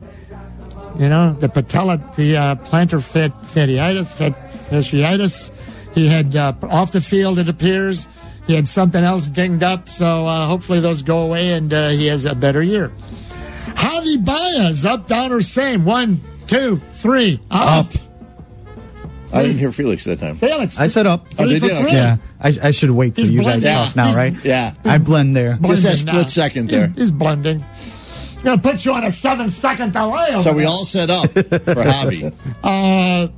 you 0.98 1.08
know, 1.08 1.32
the 1.34 1.48
patella, 1.48 1.98
the 2.16 2.36
uh, 2.36 2.54
plantar 2.56 3.02
fat, 3.02 3.32
fattiitis, 3.42 4.12
fat, 4.14 4.34
fasciitis. 4.70 5.50
He 5.94 6.08
had 6.08 6.34
uh, 6.36 6.54
off 6.62 6.92
the 6.92 7.00
field, 7.00 7.38
it 7.38 7.48
appears. 7.48 8.08
He 8.46 8.54
had 8.54 8.68
something 8.68 9.02
else 9.02 9.28
dinged 9.28 9.62
up, 9.62 9.88
so 9.88 10.26
uh, 10.26 10.46
hopefully 10.46 10.80
those 10.80 11.02
go 11.02 11.18
away 11.22 11.52
and 11.52 11.72
uh, 11.72 11.90
he 11.90 12.06
has 12.06 12.24
a 12.24 12.34
better 12.34 12.62
year. 12.62 12.90
Javi 13.74 14.24
Baez, 14.24 14.84
up, 14.86 15.06
down, 15.06 15.32
or 15.32 15.40
same? 15.42 15.84
One, 15.84 16.20
two, 16.46 16.80
three, 16.90 17.40
up. 17.50 17.90
I 19.32 19.42
didn't 19.42 19.58
hear 19.58 19.72
Felix 19.72 20.04
that 20.04 20.20
time. 20.20 20.36
Felix, 20.36 20.78
I 20.78 20.88
said 20.88 21.06
up. 21.06 21.26
Oh, 21.38 21.44
Three 21.44 21.58
did 21.58 21.60
for 21.60 21.66
you? 21.68 21.76
three. 21.76 21.92
Yeah. 21.92 22.16
I, 22.38 22.54
I 22.64 22.70
should 22.70 22.90
wait 22.90 23.14
till 23.14 23.22
He's 23.24 23.30
you 23.30 23.38
guys 23.40 23.62
blending. 23.62 23.72
talk 23.72 23.96
now, 23.96 24.04
He's- 24.06 24.18
right? 24.18 24.44
Yeah. 24.44 24.74
I 24.84 24.98
blend 24.98 25.34
there. 25.34 25.58
Just 25.62 25.82
that 25.84 25.98
split 25.98 26.14
now. 26.14 26.26
second 26.26 26.68
He's- 26.70 26.82
there. 26.82 26.88
He's, 26.90 27.10
blending. 27.10 27.64
Gonna 28.42 28.60
put 28.60 28.84
you 28.84 28.92
on 28.92 29.04
a 29.04 29.12
seven 29.12 29.50
second 29.50 29.92
delay. 29.92 30.36
So 30.40 30.52
we 30.52 30.64
all 30.64 30.84
set 30.84 31.10
up 31.10 31.30
for 31.32 31.42
Javi. 31.42 32.32
Uh, 32.64 33.28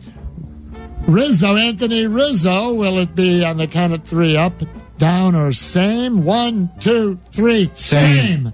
Rizzo, 1.06 1.56
Anthony 1.56 2.06
Rizzo. 2.06 2.72
Will 2.72 2.98
it 2.98 3.14
be 3.14 3.44
on 3.44 3.59
the 3.59 3.66
count 3.66 3.93
of 3.93 4.05
three 4.05 4.36
up, 4.36 4.55
down, 4.98 5.35
or 5.35 5.52
same? 5.52 6.24
One, 6.24 6.70
two, 6.81 7.18
three. 7.32 7.70
Same. 7.74 8.52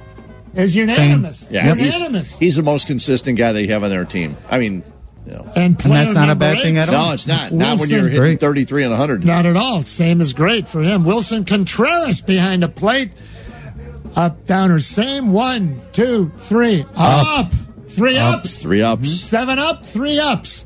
Is 0.55 0.74
unanimous. 0.74 1.48
Yeah, 1.48 1.74
he's, 1.77 1.94
Unanimous. 1.94 2.39
he's 2.39 2.56
the 2.56 2.62
most 2.64 2.89
consistent 2.89 3.39
guy 3.39 3.52
they 3.52 3.68
have 3.68 3.85
on 3.85 3.90
their 3.90 4.05
team. 4.05 4.36
I 4.51 4.59
mean, 4.59 4.82
you 5.27 5.32
know. 5.32 5.48
and 5.55 5.81
And 5.85 5.93
that's 5.93 6.12
not 6.12 6.24
a 6.24 6.27
number 6.28 6.55
bad 6.55 6.60
thing 6.60 6.77
at 6.77 6.93
all. 6.93 7.09
No, 7.09 7.14
it's 7.14 7.28
not. 7.28 7.52
Not 7.52 7.78
when 7.78 7.89
you're 7.89 8.09
hitting 8.09 8.18
Great. 8.18 8.40
33 8.40 8.82
and 8.85 8.90
100. 8.90 9.24
Not 9.24 9.47
at 9.47 9.56
all. 9.56 9.85
Same 9.85 10.20
is 10.20 10.32
great 10.32 10.68
for 10.68 10.82
him. 10.82 11.05
Willson 11.05 11.47
Contreras 11.47 12.20
behind 12.20 12.64
the 12.64 12.68
plate. 12.68 13.12
Up, 14.16 14.45
down, 14.47 14.70
or 14.70 14.81
same? 14.81 15.32
One, 15.32 15.81
two, 15.93 16.31
three. 16.39 16.85
Up. 16.97 17.53
Three 17.89 18.19
Up, 18.19 18.41
ups. 18.41 18.62
three 18.62 18.82
ups. 18.82 19.11
Seven 19.20 19.59
up, 19.59 19.85
three 19.85 20.19
ups. 20.19 20.65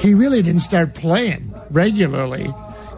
He 0.00 0.14
really 0.14 0.42
didn't 0.42 0.60
start 0.60 0.94
playing 0.94 1.54
regularly 1.70 2.52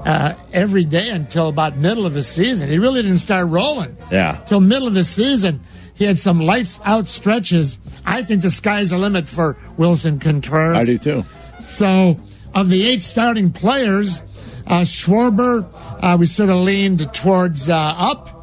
uh, 0.05 0.35
every 0.53 0.85
day 0.85 1.11
until 1.11 1.49
about 1.49 1.77
middle 1.77 2.07
of 2.07 2.15
the 2.15 2.23
season. 2.23 2.69
He 2.69 2.79
really 2.79 3.03
didn't 3.03 3.19
start 3.19 3.49
rolling 3.49 3.97
Yeah. 4.11 4.41
till 4.47 4.61
middle 4.61 4.87
of 4.89 4.95
the 4.95 5.05
season. 5.05 5.61
He 5.95 6.05
had 6.05 6.19
some 6.19 6.41
lights 6.41 6.79
out 6.85 7.09
stretches. 7.09 7.79
I 8.05 8.23
think 8.23 8.43
the 8.43 8.51
sky's 8.51 8.91
the 8.91 8.99
limit 8.99 9.27
for 9.29 9.55
Willson 9.79 10.21
Contreras. 10.21 10.77
I 10.79 10.85
do 10.85 10.99
too. 10.99 11.25
So, 11.61 12.19
of 12.55 12.69
the 12.69 12.87
eight 12.87 13.03
starting 13.03 13.51
players, 13.51 14.23
uh, 14.67 14.81
Schwarber, 14.83 15.67
uh, 16.03 16.17
we 16.19 16.27
sort 16.27 16.51
of 16.51 16.57
leaned 16.59 17.13
towards 17.15 17.69
uh, 17.69 17.75
up. 17.97 18.36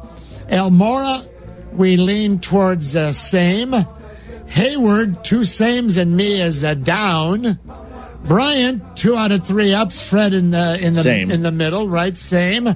Almora, 0.48 1.26
we 1.72 1.96
lean 1.96 2.38
towards 2.40 2.94
uh, 2.96 3.12
same. 3.12 3.72
Heyward, 4.46 5.22
two 5.24 5.44
sames 5.44 5.96
and 5.96 6.16
me 6.16 6.40
is 6.40 6.62
uh, 6.64 6.74
down. 6.74 7.58
Bryant, 8.26 8.96
two 8.96 9.16
out 9.16 9.32
of 9.32 9.46
three 9.46 9.72
ups. 9.74 10.08
Fred 10.08 10.32
in 10.32 10.50
the 10.50 10.78
in 10.80 10.94
the 10.94 11.02
Same. 11.02 11.30
in 11.30 11.42
the 11.42 11.52
middle, 11.52 11.88
right? 11.88 12.16
Same. 12.16 12.68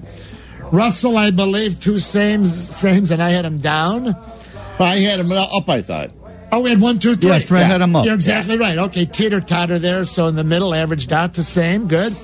Russell, 0.71 1.17
I 1.17 1.31
believe, 1.31 1.81
two 1.81 1.99
sames, 1.99 2.55
sames, 2.55 3.11
and 3.11 3.23
I 3.23 3.31
had 3.31 3.47
him 3.47 3.59
down. 3.59 4.15
I 4.79 4.97
had 4.97 5.21
him 5.21 5.33
up, 5.33 5.67
I 5.69 5.81
thought. 5.81 6.11
Oh, 6.53 6.61
we 6.61 6.71
had 6.71 6.81
one, 6.81 6.99
two, 6.99 7.17
three. 7.17 7.31
Yeah, 7.31 7.39
Fred 7.41 7.67
had 7.67 7.81
him 7.81 7.97
up. 7.97 8.05
You're 8.05 8.15
exactly 8.15 8.59
right. 8.59 8.77
Okay, 8.79 9.07
teeter 9.07 9.41
totter 9.41 9.79
there. 9.79 10.05
So 10.05 10.27
in 10.27 10.37
the 10.37 10.45
middle, 10.45 10.75
averaged 10.75 11.13
out 11.13 11.35
to 11.35 11.45
same. 11.45 11.89
Good. 11.89 12.15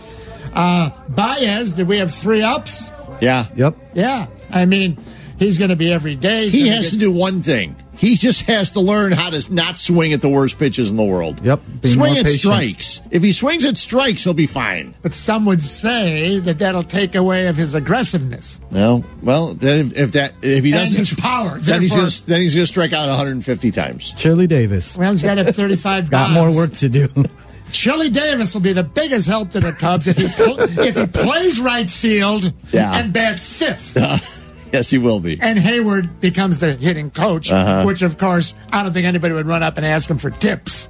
Uh, 0.53 0.91
Baez, 1.09 1.73
did 1.75 1.89
we 1.89 1.99
have 1.99 2.15
three 2.15 2.43
ups? 2.43 2.91
Yeah. 3.21 3.47
Yep. 3.57 3.77
Yeah. 3.95 4.27
I 4.51 4.67
mean, 4.67 4.99
he's 5.39 5.59
going 5.59 5.71
to 5.71 5.77
be 5.77 5.93
every 5.93 6.17
day. 6.17 6.49
He 6.49 6.65
gonna 6.65 6.77
has 6.77 6.91
to 6.91 6.99
do 6.99 7.11
one 7.13 7.43
thing. 7.43 7.77
He 7.97 8.17
just 8.17 8.43
has 8.43 8.73
to 8.73 8.81
learn 8.81 9.13
how 9.13 9.31
to 9.31 9.55
not 9.55 9.79
swing 9.79 10.13
at 10.13 10.21
the 10.21 10.29
worst 10.29 10.59
pitches 10.59 10.91
in 10.91 10.97
the 10.97 11.05
world. 11.05 11.41
Yep. 11.45 11.61
Be 11.81 11.89
swing 11.91 12.17
at 12.19 12.25
patient. 12.25 12.41
strikes. 12.41 13.01
If 13.13 13.23
he 13.23 13.33
swings 13.33 13.65
at 13.65 13.77
strikes, 13.77 14.25
he'll 14.25 14.35
be 14.35 14.47
fine. 14.49 14.97
But 15.01 15.15
some 15.15 15.47
would 15.47 15.63
say 15.63 16.41
that 16.41 16.59
that'll 16.59 16.83
take 16.83 17.15
away 17.15 17.47
of 17.47 17.55
his 17.57 17.75
aggressiveness 17.77 18.61
No, 18.73 19.05
well, 19.23 19.55
then 19.55 19.87
if, 19.87 19.97
if 19.97 20.13
that 20.13 20.33
if 20.43 20.65
he 20.65 20.73
doesn't, 20.73 20.99
his 20.99 21.15
power. 21.15 21.57
then 21.61 21.81
he's 21.81 21.95
gonna, 21.95 22.11
then 22.27 22.41
he's 22.41 22.55
going 22.57 22.65
to 22.65 22.71
strike 22.71 22.93
out 22.93 23.07
150 23.07 23.71
times. 23.71 24.13
Chili 24.17 24.49
Davis. 24.49 24.97
well, 24.99 25.13
he's 25.13 25.23
got 25.23 25.39
a 25.39 25.53
35 25.53 26.11
Got 26.11 26.33
more 26.33 26.53
work 26.55 26.73
to 26.73 26.89
do. 26.89 27.07
Chili 27.71 28.11
Davis 28.11 28.55
will 28.55 28.61
be 28.61 28.73
the 28.73 28.83
biggest 28.85 29.29
help 29.29 29.51
to 29.51 29.61
the 29.61 29.73
Cubs 29.73 30.09
if 30.09 30.17
he 30.17 30.27
pl- 30.29 30.61
if 30.81 30.97
he 30.97 31.07
plays 31.07 31.61
right 31.61 31.89
field 31.89 32.53
Yeah. 32.73 32.93
and 32.99 33.13
bats 33.13 33.47
fifth. 33.47 33.97
yes, 34.75 34.91
he 34.91 34.99
will 34.99 35.21
be. 35.21 35.39
and 35.41 35.59
Heyward 35.59 36.21
becomes 36.21 36.59
the 36.59 36.73
hitting 36.75 37.11
coach, 37.11 37.51
Uh-huh. 37.51 37.85
which 37.87 38.03
of 38.03 38.19
course 38.19 38.55
I 38.71 38.83
don't 38.83 38.93
think 38.93 39.07
anybody 39.07 39.33
would 39.33 39.47
run 39.47 39.63
up 39.63 39.77
and 39.79 39.87
ask 39.87 40.11
him 40.11 40.19
for 40.19 40.31
tips. 40.31 40.89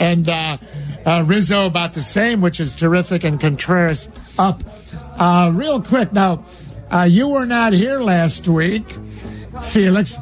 And 0.00 0.28
uh, 0.28 0.56
uh, 1.06 1.24
Rizzo 1.26 1.66
about 1.66 1.92
the 1.92 2.02
same, 2.02 2.40
which 2.40 2.58
is 2.60 2.74
terrific, 2.74 3.22
and 3.24 3.40
Contreras 3.40 4.08
up. 4.38 4.62
Uh, 5.16 5.52
real 5.54 5.80
quick 5.82 6.12
now, 6.12 6.44
uh, 6.90 7.02
you 7.08 7.28
were 7.28 7.46
not 7.46 7.72
here 7.72 8.00
last 8.00 8.48
week, 8.48 8.84
Felix, 9.62 10.16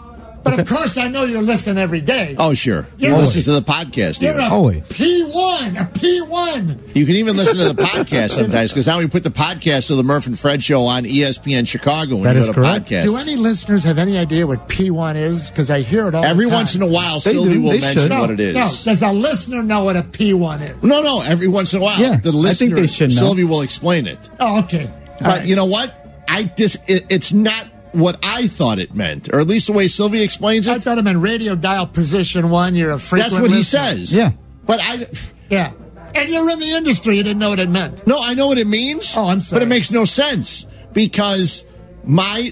but 0.50 0.60
of 0.60 0.68
course 0.68 0.96
I 0.98 1.08
know 1.08 1.24
you 1.24 1.40
listen 1.40 1.78
every 1.78 2.00
day. 2.00 2.34
Oh, 2.38 2.54
sure. 2.54 2.86
You're 2.98 3.16
listen 3.16 3.42
to 3.42 3.52
the 3.52 3.62
podcast. 3.62 4.20
You're 4.20 4.32
even. 4.32 4.44
a 4.44 4.48
Always. 4.50 4.88
P1, 4.88 5.80
a 5.80 5.84
P1. 5.92 6.94
You 6.96 7.06
can 7.06 7.16
even 7.16 7.36
listen 7.36 7.56
to 7.58 7.72
the 7.72 7.82
podcast 7.82 8.30
sometimes 8.32 8.72
because 8.72 8.86
now 8.86 8.98
we 8.98 9.06
put 9.06 9.24
the 9.24 9.30
podcast 9.30 9.90
of 9.90 9.96
the 9.96 10.02
Murph 10.02 10.26
and 10.26 10.38
Fred 10.38 10.62
show 10.62 10.84
on 10.84 11.04
ESPN 11.04 11.66
Chicago 11.66 12.14
when 12.16 12.24
That 12.24 12.34
you 12.34 12.40
is 12.40 12.46
go 12.46 12.52
to 12.54 12.60
correct. 12.60 12.86
podcast. 12.86 13.04
Do 13.04 13.16
any 13.16 13.36
listeners 13.36 13.84
have 13.84 13.98
any 13.98 14.18
idea 14.18 14.46
what 14.46 14.68
P1 14.68 15.16
is? 15.16 15.48
Because 15.50 15.70
I 15.70 15.80
hear 15.80 16.08
it 16.08 16.14
all 16.14 16.24
Every 16.24 16.44
the 16.46 16.50
time. 16.50 16.58
once 16.58 16.74
in 16.74 16.82
a 16.82 16.86
while, 16.88 17.14
They 17.20 17.30
Silvy 17.32 17.52
do. 17.54 17.62
will 17.62 17.70
They 17.72 17.80
mention 17.80 18.02
should. 18.02 18.10
what 18.10 18.30
it 18.30 18.40
is. 18.40 18.54
No, 18.54 18.62
does 18.92 19.02
a 19.02 19.12
listener 19.12 19.62
know 19.62 19.84
what 19.84 19.96
a 19.96 20.02
P1 20.02 20.76
is? 20.76 20.82
No, 20.82 21.02
no. 21.02 21.20
Every 21.20 21.48
once 21.48 21.72
in 21.74 21.80
a 21.80 21.82
while, 21.82 21.98
Yeah, 22.00 22.16
the 22.16 22.30
I 22.30 22.32
think 22.32 22.34
listener, 22.34 22.76
they 22.76 22.86
should 22.86 23.10
know. 23.10 23.16
Silvy 23.22 23.44
will 23.44 23.62
explain 23.62 24.06
it. 24.06 24.28
Oh, 24.40 24.60
okay. 24.60 24.90
But 25.20 25.46
you 25.46 25.56
know 25.56 25.64
what? 25.66 25.94
I 26.28 26.44
dis- 26.44 26.78
it, 26.86 27.06
it's 27.08 27.32
not 27.32 27.64
what 27.92 28.18
I 28.22 28.46
thought 28.48 28.78
it 28.78 28.94
meant, 28.94 29.28
or 29.32 29.40
at 29.40 29.46
least 29.46 29.66
the 29.68 29.72
way 29.72 29.88
Silvy 29.88 30.22
explains 30.22 30.66
it. 30.66 30.72
I 30.72 30.78
thought 30.78 30.98
I'm 30.98 31.06
in 31.06 31.20
radio 31.20 31.54
dial 31.56 31.86
position 31.86 32.50
one. 32.50 32.74
You're 32.74 32.92
a 32.92 32.98
frequent. 32.98 33.32
That's 33.32 33.42
what 33.42 33.50
he 33.50 33.62
says. 33.62 34.14
Yeah. 34.14 34.32
But 34.66 34.80
I, 34.82 35.06
Yeah, 35.50 35.72
and 36.14 36.28
you're 36.28 36.48
in 36.50 36.58
the 36.58 36.70
industry. 36.72 37.16
You 37.16 37.22
didn't 37.22 37.38
know 37.38 37.50
what 37.50 37.58
it 37.60 37.70
meant. 37.70 38.06
no, 38.06 38.18
I 38.20 38.34
know 38.34 38.48
what 38.48 38.58
it 38.58 38.66
means. 38.66 39.14
Oh, 39.16 39.26
I'm 39.28 39.40
sorry. 39.40 39.60
But 39.60 39.62
it 39.66 39.68
makes 39.68 39.90
no 39.90 40.04
sense 40.04 40.66
because 40.92 41.64
my 42.04 42.48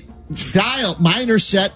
dial, 0.53 0.97
mine 0.99 1.31
are 1.31 1.39
set 1.39 1.73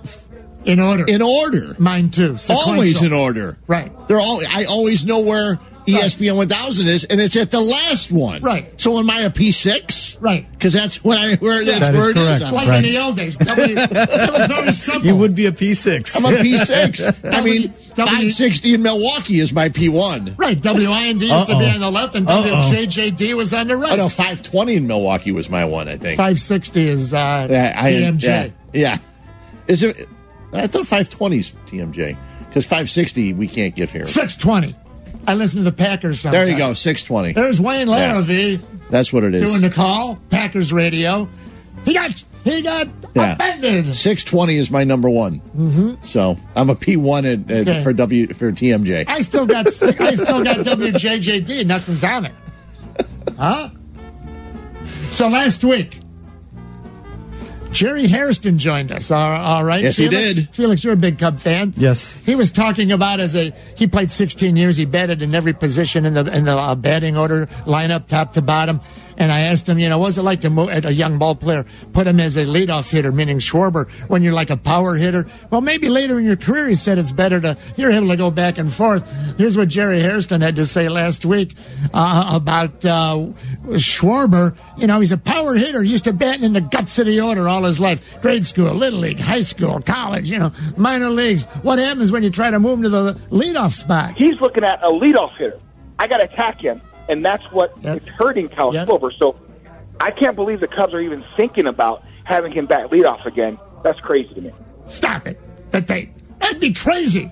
In 0.65 0.81
order. 0.81 1.05
in 1.07 1.21
order. 1.23 1.75
Mine 1.79 2.11
too. 2.11 2.37
Always 2.49 3.03
in 3.03 3.13
order. 3.13 3.59
Right. 3.67 3.93
They're 4.09 4.19
all. 4.21 4.41
I 4.49 4.65
always 4.65 5.05
know 5.05 5.21
where 5.21 5.59
ESPN 5.87 6.37
1000 6.37 6.89
is, 6.89 7.05
and 7.05 7.21
it's 7.21 7.37
at 7.37 7.51
the 7.51 7.61
last 7.61 8.13
one. 8.13 8.43
Right. 8.43 8.81
So 8.81 8.99
am 8.99 9.09
I 9.11 9.21
a 9.21 9.31
P6? 9.31 10.17
Right. 10.21 10.51
Because 10.53 10.73
that's 10.73 11.03
when 11.03 11.17
I 11.19 11.37
where 11.37 11.65
that's 11.65 11.89
That 11.89 11.95
is 11.95 12.01
where 12.01 12.11
it 12.11 12.17
is. 12.17 12.25
correct. 12.39 12.43
I'm, 12.45 12.55
Like 12.55 12.69
Right. 12.69 12.85
in 12.85 12.93
the 12.95 12.99
old 13.01 13.17
days. 13.17 13.37
W, 13.37 13.75
it 13.77 13.91
was 13.91 14.47
very 14.49 14.73
simple. 14.73 15.07
You 15.07 15.17
would 15.17 15.35
be 15.35 15.47
a 15.47 15.53
P6. 15.53 16.17
I'm 16.17 16.25
a 16.27 16.37
P6. 16.39 17.25
I 17.35 17.41
mean, 17.43 17.63
W- 17.63 17.73
560 17.97 18.75
in 18.75 18.83
Milwaukee 18.83 19.41
is 19.41 19.53
my 19.53 19.69
P1. 19.69 20.39
Right, 20.39 20.63
WIND 20.63 21.23
used 21.23 21.47
to 21.49 21.59
be 21.59 21.67
on 21.67 21.81
the 21.81 21.91
left 21.91 22.15
and 22.15 22.27
WJJD 22.27 23.35
was 23.35 23.53
on 23.55 23.67
the 23.69 23.77
right. 23.77 23.93
Oh 23.93 23.97
no, 23.97 24.09
520 24.09 24.77
in 24.77 24.87
Milwaukee 24.87 25.33
was 25.33 25.49
my 25.51 25.65
one. 25.65 25.89
I 25.89 25.97
think. 25.97 26.17
560 26.19 26.89
is 26.89 27.15
uh, 27.15 27.47
Yeah, 27.51 27.75
I- 27.77 27.93
TMJ. 27.93 28.23
Yeah, 28.23 28.49
yeah. 28.73 28.99
Is 29.67 29.83
it? 29.83 30.09
I 30.53 30.67
thought 30.67 30.87
520's 30.87 31.53
TMJ 31.67 32.17
because 32.49 32.65
560 32.67 33.33
we 33.35 33.47
can't 33.49 33.75
give 33.75 33.91
here. 33.93 34.05
620. 34.05 34.77
I 35.31 35.35
listen 35.35 35.59
to 35.59 35.65
the 35.65 35.73
Packers 35.73 36.21
sometimes. 36.21 36.45
There 36.45 36.49
you 36.53 36.59
go, 36.59 36.75
620. 36.75 37.33
There's 37.35 37.61
Wayne 37.61 37.89
Yeah. 37.89 38.57
That's 38.91 39.13
what 39.13 39.23
it 39.25 39.35
is. 39.35 39.49
doing 39.51 39.63
the 39.63 39.71
call, 39.71 40.19
Packers 40.31 40.73
radio. 40.73 41.29
He 41.85 41.95
got 41.95 42.25
he 42.45 42.63
got 42.63 42.89
Yeah. 43.15 43.35
offended. 43.35 43.95
620 43.95 44.57
is 44.57 44.71
my 44.71 44.83
number 44.85 45.09
one. 45.09 45.41
Mm-hmm. 45.57 45.95
So 46.03 46.37
I'm 46.57 46.69
a 46.71 46.75
P1 46.75 47.45
at, 47.45 47.51
at, 47.51 47.69
Okay. 47.69 47.83
for 47.83 47.93
W 47.93 48.27
for 48.29 48.51
TMJ. 48.51 49.05
I 49.07 49.21
still 49.23 49.47
got 49.47 49.67
I 49.67 49.71
still 49.71 50.43
got 50.45 50.59
WJJD. 50.67 51.67
Nothing's 51.67 52.03
on 52.05 52.27
it. 52.27 52.33
Huh? 53.39 53.71
So 55.11 55.29
last 55.29 55.65
week, 55.65 56.01
Jerry 57.73 58.07
Hairston 58.07 58.59
joined 58.59 58.91
us. 58.93 59.11
All, 59.11 59.21
all 59.21 59.65
right. 59.65 59.83
Yes, 59.83 59.97
he 59.97 60.09
Felix? 60.09 60.35
did. 60.35 60.55
Felix, 60.55 60.85
you're 60.85 60.93
a 60.93 60.97
big 60.97 61.19
Cub 61.19 61.39
fan. 61.39 61.73
Yes. 61.77 62.19
He 62.19 62.35
was 62.35 62.51
talking 62.51 62.93
about 62.93 63.21
as 63.21 63.37
a 63.37 63.53
he 63.77 63.87
played 63.87 64.11
16 64.11 64.57
years. 64.57 64.77
He 64.77 64.85
batted 64.85 65.23
in 65.23 65.35
every 65.35 65.53
position 65.53 66.05
in 66.05 66.15
the 66.15 66.37
in 66.37 66.45
the 66.45 66.57
uh, 66.57 66.75
batting 66.75 67.17
order 67.17 67.47
lineup, 67.67 68.07
top 68.07 68.33
to 68.35 68.43
bottom. 68.43 68.81
And 69.21 69.31
I 69.31 69.41
asked 69.41 69.69
him, 69.69 69.79
you 69.79 69.91
know, 69.91 69.99
what's 69.99 70.17
it 70.17 70.23
like 70.23 70.41
to 70.41 70.51
move 70.51 70.71
a 70.71 70.95
young 70.95 71.19
ball 71.19 71.37
player, 71.37 71.67
put 71.93 72.07
him 72.07 72.19
as 72.21 72.39
a 72.39 72.47
leadoff 72.47 72.91
hitter, 72.91 73.13
meaning 73.13 73.39
Schwarber, 73.39 73.87
when 74.09 74.23
you're 74.23 74.33
like 74.33 74.49
a 74.49 74.57
power 74.57 74.95
hitter? 74.95 75.27
Well, 75.51 75.61
maybe 75.61 75.91
later 75.91 76.19
in 76.19 76.25
your 76.25 76.37
career, 76.37 76.67
he 76.69 76.75
said 76.75 76.97
it's 76.97 77.13
better 77.13 77.39
to 77.39 77.59
you're 77.77 77.93
able 77.93 78.09
to 78.09 78.17
go 78.17 78.31
back 78.31 78.57
and 78.57 78.73
forth. 78.73 79.07
Here's 79.37 79.59
what 79.59 79.69
Jerry 79.69 80.01
Hairston 80.01 80.41
had 80.41 80.57
to 80.57 80.65
say 80.65 80.89
last 80.89 81.27
week 81.27 81.53
uh, 81.93 82.31
about 82.33 82.83
uh, 82.83 83.29
Schwarber. 83.77 84.57
You 84.79 84.87
know, 84.87 85.01
he's 85.01 85.13
a 85.13 85.19
power 85.19 85.55
hitter. 85.55 85.83
Used 85.83 86.05
to 86.05 86.15
batting 86.15 86.45
in 86.45 86.55
the 86.55 86.63
guts 86.63 86.99
of 86.99 87.05
the 87.05 87.21
order 87.21 87.47
all 87.47 87.65
his 87.65 87.79
life. 87.79 88.19
Grade 88.23 88.47
school, 88.47 88.73
little 88.73 89.01
league, 89.01 89.21
high 89.21 89.43
school, 89.43 89.83
college. 89.83 90.31
You 90.31 90.39
know, 90.39 90.53
minor 90.79 91.11
leagues. 91.11 91.45
What 91.63 91.79
happens 91.79 92.11
when 92.11 92.23
you 92.23 92.31
try 92.31 92.51
to 92.51 92.59
move 92.59 92.79
him 92.79 92.85
to 92.85 92.89
the 92.89 93.21
leadoff 93.31 93.73
spot? 93.75 94.15
He's 94.17 94.41
looking 94.41 94.65
at 94.65 94.83
a 94.83 94.89
leadoff 94.89 95.37
hitter. 95.37 95.61
I 95.99 96.07
got 96.07 96.19
to 96.19 96.25
attack 96.25 96.59
him, 96.63 96.81
and 97.11 97.25
that's 97.25 97.43
what 97.53 97.75
Yep. 97.83 97.97
is 98.03 98.09
hurting 98.19 98.49
Kyle 98.49 98.73
Yep. 98.73 98.89
Schwarber. 98.89 99.11
So 99.19 99.37
I 100.01 100.11
can't 100.11 100.35
believe 100.37 100.61
the 100.61 100.69
Cubs 100.69 100.95
are 100.95 101.01
even 101.01 101.23
thinking 101.37 101.67
about 101.67 102.03
having 102.25 102.53
him 102.53 102.65
back 102.67 102.87
leadoff 102.91 103.27
again. 103.27 103.59
That's 103.83 104.01
crazy 104.01 104.33
to 104.35 104.41
me. 104.41 104.51
Stop 104.87 105.27
it. 105.27 105.39
That 105.73 105.87
they 105.87 106.11
that'd 106.39 106.61
be 106.61 106.73
crazy. 106.73 107.31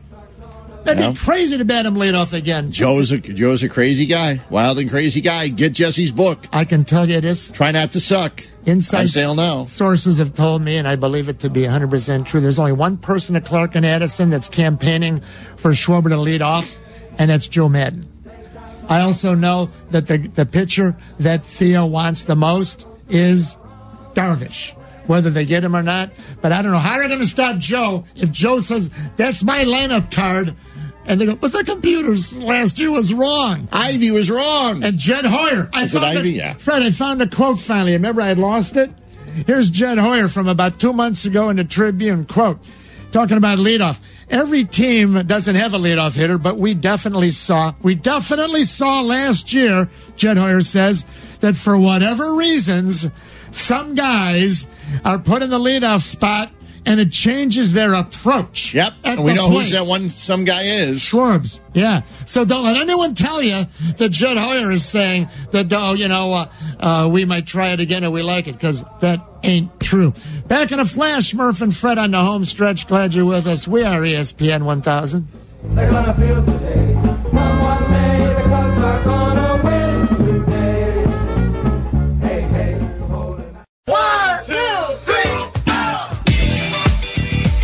That'd 0.85 1.03
Yeah. 1.03 1.11
be 1.11 1.17
crazy 1.17 1.59
to 1.59 1.65
bat 1.65 1.87
him 1.87 1.95
leadoff 1.97 2.33
again. 2.33 2.71
Joe's 2.71 3.11
a 3.13 3.19
Joe's 3.19 3.63
a 3.63 3.69
crazy 3.69 4.07
guy, 4.07 4.41
wild 4.51 4.79
and 4.79 4.89
crazy 4.89 5.21
guy. 5.21 5.49
Get 5.49 5.73
Jesse's 5.73 6.13
book. 6.13 6.47
I 6.53 6.65
can 6.65 6.85
tell 6.85 7.09
you 7.09 7.21
this. 7.21 7.51
Try 7.51 7.71
not 7.73 7.93
to 7.93 8.01
suck. 8.01 8.43
Inside 8.67 9.09
sale 9.09 9.35
now. 9.35 9.65
sources 9.65 10.19
have 10.19 10.35
told 10.35 10.61
me, 10.61 10.77
and 10.77 10.87
I 10.87 10.95
believe 10.97 11.31
it 11.31 11.39
to 11.41 11.49
be 11.49 11.63
100% 11.65 12.27
true. 12.27 12.41
There's 12.41 12.59
only 12.59 12.73
one 12.73 12.99
person 12.99 13.35
at 13.35 13.47
Clark 13.47 13.75
and 13.77 13.87
Addison 13.87 14.29
that's 14.29 14.49
campaigning 14.51 15.23
for 15.57 15.71
Schwarber 15.71 16.11
to 16.11 16.19
lead 16.19 16.43
off, 16.43 16.77
and 17.19 17.31
that's 17.31 17.49
Joe 17.49 17.71
Maddon. 17.71 18.07
I 18.89 19.01
also 19.01 19.35
know 19.35 19.69
that 19.90 20.06
the, 20.06 20.19
the 20.19 20.47
pitcher 20.47 20.97
that 21.20 21.44
Theo 21.44 21.86
wants 21.86 22.24
the 22.24 22.36
most 22.36 22.86
is 23.09 23.56
Darvish, 24.15 24.73
whether 25.06 25.31
they 25.31 25.44
get 25.44 25.62
him 25.65 25.77
or 25.77 25.82
not. 25.82 26.10
But 26.40 26.52
I 26.52 26.62
don't 26.62 26.73
know 26.73 26.78
how 26.78 26.98
they're 26.98 27.09
going 27.09 27.20
to 27.20 27.27
stop 27.27 27.59
Joe 27.59 28.05
if 28.16 28.31
Joe 28.31 28.60
says, 28.60 28.90
that's 29.16 29.43
my 29.44 29.65
lineup 29.65 30.10
card. 30.10 30.55
And 31.06 31.19
they 31.20 31.24
go, 31.27 31.36
but 31.36 31.52
the 31.52 31.65
computers 31.65 32.36
last 32.36 32.78
year 32.78 32.90
was 32.90 33.15
wrong. 33.15 33.66
Ivy 33.73 34.10
was 34.10 34.31
wrong. 34.31 34.85
And 34.85 34.98
Jed 34.98 35.24
Hoyer. 35.24 35.70
I 35.73 35.85
Is 35.85 35.94
it 35.94 36.01
found 36.01 36.19
a- 36.19 36.28
Yeah. 36.28 36.55
Fred, 36.55 36.82
I 36.82 36.90
found 36.90 37.23
a 37.23 37.27
quote 37.28 37.60
finally. 37.60 37.93
Remember, 37.93 38.20
I 38.20 38.27
had 38.28 38.39
lost 38.39 38.77
it? 38.77 38.90
Here's 39.47 39.70
Jed 39.70 39.98
Hoyer 39.98 40.28
from 40.28 40.48
about 40.48 40.78
two 40.81 40.93
months 40.93 41.24
ago 41.24 41.48
in 41.48 41.56
the 41.56 41.65
Tribune. 41.65 42.24
Quote, 42.27 42.69
talking 43.13 43.37
about 43.37 43.59
leadoff. 43.59 44.01
Every 44.31 44.65
team 44.65 45.15
doesn't 45.27 45.55
have 45.55 45.75
a 45.75 45.79
leadoff 45.79 46.15
hitter, 46.15 46.39
but 46.39 46.59
we 46.59 46.75
definitely 46.75 47.31
saw, 47.31 47.75
we 47.83 47.95
definitely 47.95 48.65
saw 48.65 49.01
last 49.01 49.55
year, 49.55 49.89
Jed 50.17 50.37
Hoyer 50.37 50.63
says, 50.63 51.05
that 51.41 51.57
for 51.57 51.79
whatever 51.79 52.35
reasons, 52.35 53.09
some 53.51 53.95
guys 53.95 54.67
are 55.05 55.19
put 55.19 55.43
in 55.43 55.51
the 55.51 55.59
leadoff 55.59 56.03
spot 56.03 56.53
and 56.89 56.98
it 56.98 57.12
changes 57.12 57.74
their 57.74 57.93
approach. 57.93 58.73
Yep. 58.73 58.94
And 59.05 59.23
we 59.23 59.32
the 59.32 59.36
know 59.36 59.51
who's 59.51 59.73
that 59.73 59.86
one 59.86 60.09
some 60.09 60.47
guy 60.47 60.62
is. 60.62 61.01
Schwarbs. 61.01 61.60
Yeah. 61.74 62.01
So 62.24 62.47
don't 62.47 62.65
let 62.65 62.78
anyone 62.78 63.12
tell 63.12 63.43
you 63.43 63.65
that 63.98 64.09
Jed 64.09 64.39
Hoyer 64.39 64.70
is 64.70 64.86
saying 64.86 65.28
that, 65.51 65.70
oh, 65.70 65.93
you 65.93 66.09
know, 66.09 66.32
uh, 66.32 66.51
uh, 66.81 67.10
we 67.12 67.27
might 67.27 67.47
try 67.47 67.69
it 67.73 67.81
again 67.81 68.05
or 68.05 68.10
we 68.10 68.23
like 68.23 68.48
it, 68.48 68.55
because 68.55 68.85
that 69.01 69.20
ain't 69.43 69.78
true. 69.81 70.15
Back 70.47 70.73
in 70.73 70.81
a 70.81 70.86
flash, 70.86 71.35
Murph 71.35 71.60
and 71.60 71.77
Fred 71.77 71.98
on 71.98 72.12
the 72.12 72.23
home 72.23 72.47
stretch. 72.47 72.86
Glad 72.89 73.12
you're 73.12 73.27
with 73.27 73.47
us. 73.47 73.69
We 73.69 73.82
are 73.82 74.01
ESPN 74.01 74.65
1000. 74.65 75.28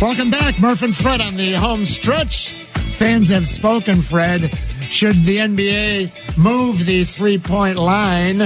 Welcome 0.05 0.29
back, 0.29 0.59
Murph 0.59 0.83
and 0.83 0.95
Fred 0.95 1.19
on 1.19 1.35
the 1.35 1.53
home 1.53 1.83
stretch. 1.83 2.51
Fans 2.51 3.29
have 3.29 3.47
spoken, 3.47 4.03
Fred. 4.03 4.55
Should 4.81 5.23
the 5.23 5.37
NBA 5.37 6.37
move 6.37 6.85
the 6.85 7.05
three 7.05 7.39
point 7.39 7.79
line, 7.79 8.37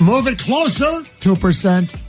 move 0.00 0.28
it 0.28 0.38
closer, 0.38 1.02
2%. 1.20 2.00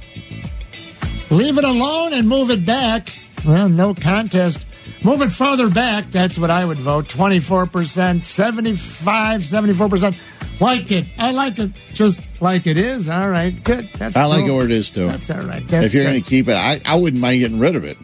Leave 1.32 1.58
it 1.58 1.64
alone 1.64 2.14
and 2.14 2.30
move 2.30 2.52
it 2.52 2.68
back. 2.68 3.10
Well, 3.44 3.68
no 3.68 3.96
contest. 3.96 4.68
Move 5.04 5.24
it 5.24 5.32
farther 5.32 5.72
back. 5.72 6.12
That's 6.12 6.38
what 6.38 6.52
I 6.52 6.64
would 6.64 6.78
vote. 6.78 7.08
24%, 7.08 8.24
75, 8.24 9.42
74%. 9.42 10.62
Like 10.62 10.92
it. 10.92 11.08
I 11.18 11.32
like 11.32 11.58
it 11.58 11.72
just 11.94 12.22
like 12.42 12.68
it 12.68 12.78
is. 12.78 13.10
All 13.10 13.28
right. 13.28 13.64
Good. 13.64 13.90
That's 13.94 14.16
I 14.16 14.26
like 14.26 14.46
it 14.46 14.52
where 14.52 14.66
it 14.66 14.72
is 14.72 14.92
too. 14.92 15.08
That's 15.08 15.32
all 15.32 15.42
right. 15.42 15.68
That's 15.68 15.88
if 15.88 15.94
you're 15.96 16.04
going 16.04 16.22
to 16.22 16.30
keep 16.30 16.48
it, 16.48 16.54
I, 16.54 16.80
I 16.86 16.96
wouldn't 16.96 17.20
mind 17.20 17.40
getting 17.40 17.58
rid 17.58 17.76
of 17.76 17.84
it. 17.84 17.98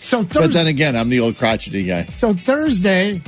So 0.00 0.22
But 0.22 0.52
then 0.52 0.66
again, 0.66 0.96
I'm 0.96 1.08
the 1.08 1.20
old 1.20 1.38
crotchety 1.38 1.84
guy. 1.84 2.04
so 2.06 2.34
Thursday. 2.34 3.22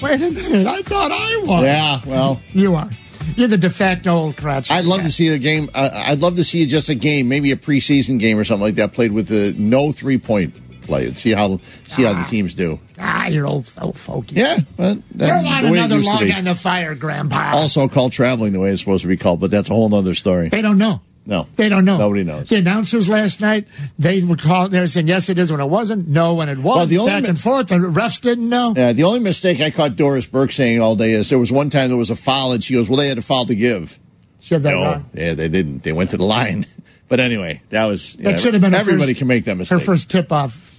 Wait 0.00 0.22
a 0.22 0.30
minute. 0.30 0.66
I 0.66 0.82
thought 0.82 1.10
I 1.12 1.42
was. 1.44 1.64
Yeah, 1.64 2.00
well, 2.06 2.40
You 2.52 2.74
are. 2.74 2.88
You're 3.36 3.48
the 3.48 3.58
de 3.58 3.70
facto 3.70 4.10
old 4.12 4.36
crotch. 4.36 4.70
I'd 4.70 4.84
love 4.86 5.02
to 5.02 5.10
see 5.10 5.28
a 5.28 5.38
game. 5.38 5.68
Uh, 5.74 5.90
I'd 5.92 6.20
love 6.20 6.36
to 6.36 6.44
see 6.44 6.64
just 6.66 6.88
a 6.88 6.94
game, 6.94 7.28
maybe 7.28 7.52
a 7.52 7.56
preseason 7.56 8.18
game 8.18 8.38
or 8.38 8.44
something 8.44 8.62
like 8.62 8.76
that, 8.76 8.92
played 8.92 9.12
with 9.12 9.28
the 9.28 9.52
no 9.58 9.92
three 9.92 10.18
point 10.18 10.54
play 10.82 11.06
and 11.06 11.18
see 11.18 11.32
how 11.32 11.60
see 11.84 12.02
how 12.04 12.14
the 12.14 12.24
teams 12.24 12.54
do. 12.54 12.78
Ah, 12.98 13.26
you're 13.26 13.46
old, 13.46 13.70
old 13.80 13.96
folky. 13.96 14.32
Yeah, 14.32 14.58
but 14.76 14.98
that, 15.16 15.30
on 15.44 15.64
the 15.64 15.70
way 15.70 15.78
it 15.78 15.84
another 15.84 16.00
log 16.02 16.30
on 16.30 16.44
the 16.44 16.54
fire, 16.54 16.94
Grandpa. 16.94 17.52
Also 17.54 17.88
called 17.88 18.12
traveling 18.12 18.52
the 18.52 18.60
way 18.60 18.70
it's 18.70 18.80
supposed 18.80 19.02
to 19.02 19.08
be 19.08 19.16
called, 19.16 19.40
but 19.40 19.50
that's 19.50 19.68
a 19.70 19.74
whole 19.74 19.94
other 19.94 20.14
story. 20.14 20.48
They 20.48 20.62
don't 20.62 20.78
know. 20.78 21.00
No, 21.26 21.46
They 21.56 21.68
don't 21.68 21.84
know. 21.84 21.98
Nobody 21.98 22.24
knows. 22.24 22.48
The 22.48 22.56
announcers 22.56 23.08
last 23.08 23.40
night, 23.40 23.68
they 23.98 24.22
were 24.22 24.36
calling, 24.36 24.70
They're 24.72 24.86
saying 24.86 25.06
yes, 25.06 25.28
it 25.28 25.38
is 25.38 25.52
when 25.52 25.60
it 25.60 25.66
wasn't. 25.68 26.08
No, 26.08 26.34
when 26.34 26.48
it 26.48 26.58
was. 26.58 26.76
Well, 26.76 26.86
the 26.86 26.98
only 26.98 27.12
back 27.12 27.22
mi- 27.24 27.28
and 27.28 27.40
forth. 27.40 27.68
The 27.68 27.76
refs 27.76 28.20
didn't 28.20 28.48
know. 28.48 28.74
Yeah, 28.76 28.92
the 28.92 29.04
only 29.04 29.20
mistake 29.20 29.60
I 29.60 29.70
caught 29.70 29.96
Doris 29.96 30.26
Burke 30.26 30.50
saying 30.50 30.80
all 30.80 30.96
day 30.96 31.12
is 31.12 31.28
there 31.28 31.38
was 31.38 31.52
one 31.52 31.70
time 31.70 31.88
there 31.90 31.98
was 31.98 32.10
a 32.10 32.16
foul 32.16 32.52
and 32.52 32.64
she 32.64 32.74
goes, 32.74 32.88
"Well, 32.88 32.96
they 32.96 33.08
had 33.08 33.18
a 33.18 33.22
foul 33.22 33.46
to 33.46 33.54
give." 33.54 33.98
She 34.40 34.54
had 34.54 34.62
that 34.64 34.70
no, 34.72 34.82
wrong. 34.82 35.10
yeah, 35.14 35.34
they 35.34 35.48
didn't. 35.48 35.82
They 35.84 35.92
went 35.92 36.10
to 36.10 36.16
the 36.16 36.24
line. 36.24 36.66
But 37.08 37.18
anyway, 37.18 37.60
that 37.70 37.86
was 37.86 38.14
That 38.14 38.22
yeah, 38.30 38.36
should 38.36 38.54
have 38.54 38.60
been 38.60 38.72
everybody 38.72 39.08
first- 39.14 39.18
can 39.18 39.26
make 39.26 39.44
that 39.46 39.56
mistake. 39.56 39.80
Her 39.80 39.84
first 39.84 40.12
tip 40.12 40.30
off. 40.30 40.69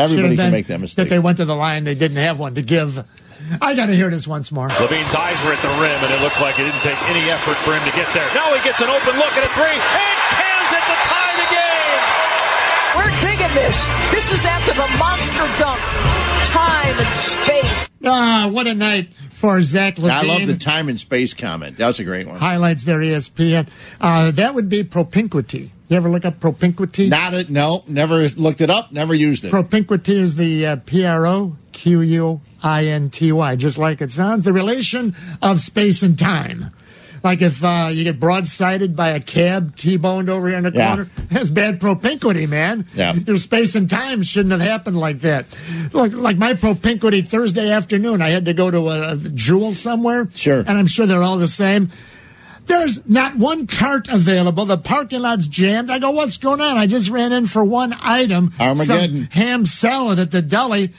Everybody 0.00 0.36
Should 0.36 0.38
have 0.38 0.46
can 0.46 0.52
make 0.52 0.66
that 0.68 0.80
mistake. 0.80 1.08
That 1.08 1.10
they 1.14 1.18
went 1.18 1.36
to 1.38 1.44
the 1.44 1.54
line. 1.54 1.84
They 1.84 1.94
didn't 1.94 2.18
have 2.18 2.38
one 2.38 2.54
to 2.56 2.62
give. 2.62 3.04
I 3.60 3.74
got 3.74 3.86
to 3.86 3.94
hear 3.94 4.10
this 4.10 4.26
once 4.28 4.52
more. 4.52 4.68
LaVine's 4.68 5.14
eyes 5.14 5.36
were 5.44 5.52
at 5.52 5.60
the 5.60 5.72
rim, 5.80 5.98
and 6.00 6.12
it 6.12 6.20
looked 6.22 6.40
like 6.40 6.58
it 6.58 6.64
didn't 6.64 6.80
take 6.80 7.00
any 7.08 7.28
effort 7.30 7.56
for 7.64 7.74
him 7.76 7.84
to 7.84 7.94
get 7.96 8.08
there. 8.14 8.28
Now 8.34 8.54
he 8.54 8.62
gets 8.62 8.80
an 8.80 8.88
open 8.88 9.16
look 9.16 9.32
at 9.36 9.44
a 9.44 9.50
three, 9.52 9.76
and 9.76 10.18
cans 10.36 10.70
it 10.72 10.84
to 10.88 10.96
tie 11.08 11.34
the 11.36 11.48
game. 11.52 12.00
We're 12.96 13.14
digging 13.24 13.54
this. 13.54 13.76
This 14.10 14.26
is 14.32 14.44
after 14.46 14.72
the 14.72 14.88
monster 14.98 15.46
dunk. 15.58 15.80
Time 16.50 16.96
and 16.98 17.14
space. 17.16 17.88
Ah, 18.04 18.48
what 18.50 18.66
a 18.66 18.74
night 18.74 19.14
for 19.14 19.60
Zach 19.62 19.96
LaVine. 19.96 20.10
I 20.10 20.22
love 20.22 20.46
the 20.46 20.56
time 20.56 20.88
and 20.88 20.98
space 20.98 21.34
comment. 21.34 21.78
That 21.78 21.86
was 21.86 22.00
a 22.00 22.04
great 22.04 22.26
one. 22.26 22.38
highlights 22.38 22.84
their 22.84 23.02
E 23.02 23.10
ESPN. 23.10 23.68
Uh, 24.00 24.30
that 24.32 24.54
would 24.54 24.68
be 24.68 24.82
propinquity. 24.84 25.70
You 25.90 25.96
ever 25.96 26.08
look 26.08 26.24
up 26.24 26.38
propinquity? 26.38 27.08
Not 27.08 27.34
it. 27.34 27.50
No, 27.50 27.82
never 27.88 28.28
looked 28.28 28.60
it 28.60 28.70
up. 28.70 28.92
Never 28.92 29.12
used 29.12 29.44
it. 29.44 29.50
Propinquity 29.50 30.14
is 30.14 30.36
the 30.36 30.64
uh, 30.64 30.76
P 30.86 31.04
R 31.04 31.26
O 31.26 31.56
Q 31.72 32.00
U 32.00 32.40
I 32.62 32.86
N 32.86 33.10
T 33.10 33.32
Y, 33.32 33.56
just 33.56 33.76
like 33.76 34.00
it 34.00 34.12
sounds. 34.12 34.44
The 34.44 34.52
relation 34.52 35.16
of 35.42 35.60
space 35.60 36.04
and 36.04 36.16
time. 36.16 36.66
Like 37.24 37.42
if 37.42 37.62
uh, 37.64 37.88
you 37.92 38.04
get 38.04 38.20
broadsided 38.20 38.94
by 38.96 39.10
a 39.10 39.20
cab 39.20 39.76
T-boned 39.76 40.30
over 40.30 40.46
here 40.48 40.56
in 40.56 40.62
the 40.64 40.72
Yeah. 40.72 40.94
corner, 40.94 41.10
that's 41.28 41.50
bad 41.50 41.78
propinquity, 41.80 42.46
man. 42.48 42.86
Yeah. 42.94 43.12
Your 43.12 43.36
space 43.36 43.74
and 43.74 43.90
time 43.90 44.22
shouldn't 44.22 44.52
have 44.52 44.62
happened 44.62 44.96
like 44.96 45.18
that. 45.18 45.44
Like, 45.92 46.14
like 46.14 46.38
my 46.38 46.54
propinquity 46.54 47.20
Thursday 47.28 47.70
afternoon, 47.70 48.22
I 48.22 48.30
had 48.30 48.46
to 48.46 48.54
go 48.54 48.70
to 48.70 48.88
a, 48.88 49.12
a 49.12 49.16
jewel 49.16 49.74
somewhere. 49.74 50.30
Sure. 50.34 50.60
And 50.60 50.70
I'm 50.70 50.86
sure 50.86 51.04
they're 51.04 51.22
all 51.22 51.36
the 51.36 51.48
same. 51.48 51.90
There's 52.70 53.06
not 53.08 53.34
one 53.36 53.66
cart 53.66 54.08
available. 54.08 54.64
The 54.64 54.78
parking 54.78 55.22
lot's 55.22 55.46
jammed. 55.48 55.90
I 55.90 55.98
go, 55.98 56.10
what's 56.12 56.36
going 56.36 56.60
on? 56.60 56.76
I 56.76 56.86
just 56.86 57.10
ran 57.10 57.32
in 57.32 57.46
for 57.46 57.64
one 57.64 57.92
item. 58.00 58.52
Armageddon. 58.60 59.16
Some 59.16 59.24
ham 59.30 59.64
salad 59.64 60.18
at 60.20 60.30
the 60.30 60.40
deli. 60.40 60.92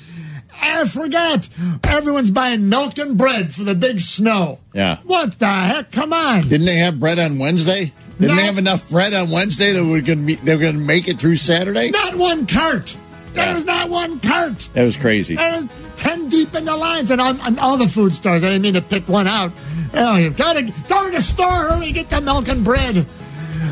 I 0.61 0.85
forgot. 0.87 1.47
Everyone's 1.83 2.29
buying 2.29 2.67
milk 2.69 2.97
and 2.97 3.17
bread 3.17 3.53
for 3.53 3.63
the 3.63 3.73
big 3.73 4.01
snow. 4.01 4.59
Yeah. 4.73 4.97
What 5.03 5.39
the 5.39 5.47
heck? 5.47 5.91
Come 5.91 6.13
on. 6.13 6.41
Didn't 6.41 6.65
they 6.65 6.77
have 6.77 6.99
bread 6.99 7.17
on 7.19 7.39
Wednesday? 7.39 7.93
Didn't 8.19 8.35
No. 8.35 8.41
they 8.41 8.45
have 8.47 8.57
enough 8.59 8.87
bread 8.89 9.13
on 9.13 9.31
Wednesday 9.31 9.71
that 9.71 9.83
we're 9.83 10.01
gonna 10.01 10.21
be, 10.21 10.35
they 10.35 10.55
were 10.55 10.61
going 10.61 10.75
to 10.75 10.81
make 10.81 11.07
it 11.07 11.17
through 11.17 11.37
Saturday? 11.37 11.89
Not 11.89 12.15
one 12.15 12.45
cart. 12.45 12.95
There 13.33 13.53
was 13.55 13.63
not 13.65 13.89
one 13.89 14.19
cart. 14.19 14.69
That 14.73 14.83
was 14.83 14.97
crazy. 14.97 15.35
There 15.37 15.53
was 15.53 15.65
10 15.95 16.27
deep 16.27 16.53
in 16.53 16.65
the 16.65 16.75
lines 16.75 17.11
and 17.11 17.21
on, 17.21 17.39
on 17.39 17.57
all 17.59 17.77
the 17.77 17.87
food 17.87 18.13
stores. 18.13 18.43
I 18.43 18.49
didn't 18.49 18.61
mean 18.61 18.73
to 18.73 18.81
pick 18.81 19.07
one 19.07 19.25
out. 19.25 19.53
Oh, 19.93 20.15
you've 20.17 20.37
got 20.37 20.53
to 20.53 20.61
go 20.87 21.05
to 21.05 21.11
the 21.11 21.21
store, 21.21 21.65
early, 21.71 21.91
get 21.91 22.09
the 22.09 22.21
milk 22.21 22.47
and 22.47 22.63
bread. 22.63 23.05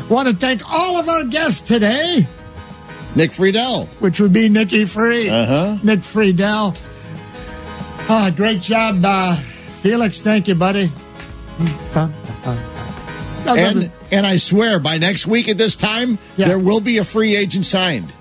Want 0.08 0.28
to 0.28 0.34
thank 0.34 0.62
all 0.70 0.98
of 0.98 1.08
our 1.08 1.24
guests 1.24 1.60
today, 1.62 2.26
Nick 3.14 3.30
Friedell. 3.30 3.86
which 4.00 4.20
would 4.20 4.32
be 4.32 4.48
Nikki 4.48 4.84
Free. 4.84 5.28
Uh-huh. 5.28 5.78
Nick 5.82 6.00
Friedell. 6.00 6.78
Ah, 8.08 8.32
great 8.34 8.60
job, 8.60 9.00
uh, 9.04 9.36
Felix. 9.82 10.20
Thank 10.20 10.48
you, 10.48 10.54
buddy. 10.56 10.90
And, 13.46 13.90
and 14.12 14.26
I 14.26 14.36
swear, 14.36 14.78
by 14.78 14.98
next 14.98 15.26
week 15.26 15.48
at 15.48 15.56
this 15.58 15.74
time, 15.74 16.18
there 16.36 16.58
will 16.58 16.80
be 16.80 16.98
a 16.98 17.04
free 17.04 17.36
agent 17.36 17.66
signed. 17.66 18.12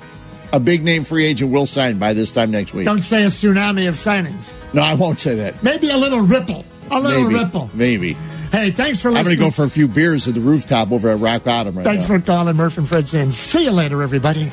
A 0.53 0.59
big 0.59 0.83
name 0.83 1.03
free 1.03 1.25
agent 1.25 1.51
will 1.51 1.65
sign 1.67 1.99
by 1.99 2.13
this 2.13 2.31
time 2.31 2.49
next 2.49 2.73
week. 2.73 2.85
Don't 2.85 3.01
say 3.03 3.23
a 3.23 3.27
tsunami 3.27 3.87
of 3.87 3.95
signings. 3.95 4.53
No, 4.73 4.81
I 4.81 4.95
won't 4.95 5.19
say 5.19 5.35
that. 5.35 5.61
Maybe 5.61 5.89
a 5.89 5.97
little 5.97 6.21
ripple. 6.21 6.65
A 6.91 6.99
little 6.99 7.23
Maybe. 7.23 7.35
ripple. 7.35 7.69
Maybe. 7.73 8.13
Hey, 8.51 8.71
thanks 8.71 8.99
for 8.99 9.09
listening. 9.11 9.17
I'm 9.17 9.23
going 9.25 9.37
to 9.37 9.43
go 9.43 9.51
for 9.51 9.63
a 9.65 9.69
few 9.69 9.87
beers 9.87 10.27
at 10.27 10.33
the 10.33 10.39
rooftop 10.41 10.91
over 10.91 11.09
at 11.09 11.19
Rock 11.19 11.43
Bottom 11.43 11.75
right 11.77 11.83
Thanks 11.83 12.09
now. 12.09 12.17
for 12.17 12.25
calling 12.25 12.55
Murph 12.55 12.77
and 12.79 12.87
Fred 12.89 13.07
saying, 13.07 13.31
see 13.31 13.65
you 13.65 13.71
later, 13.71 14.01
everybody. 14.01 14.51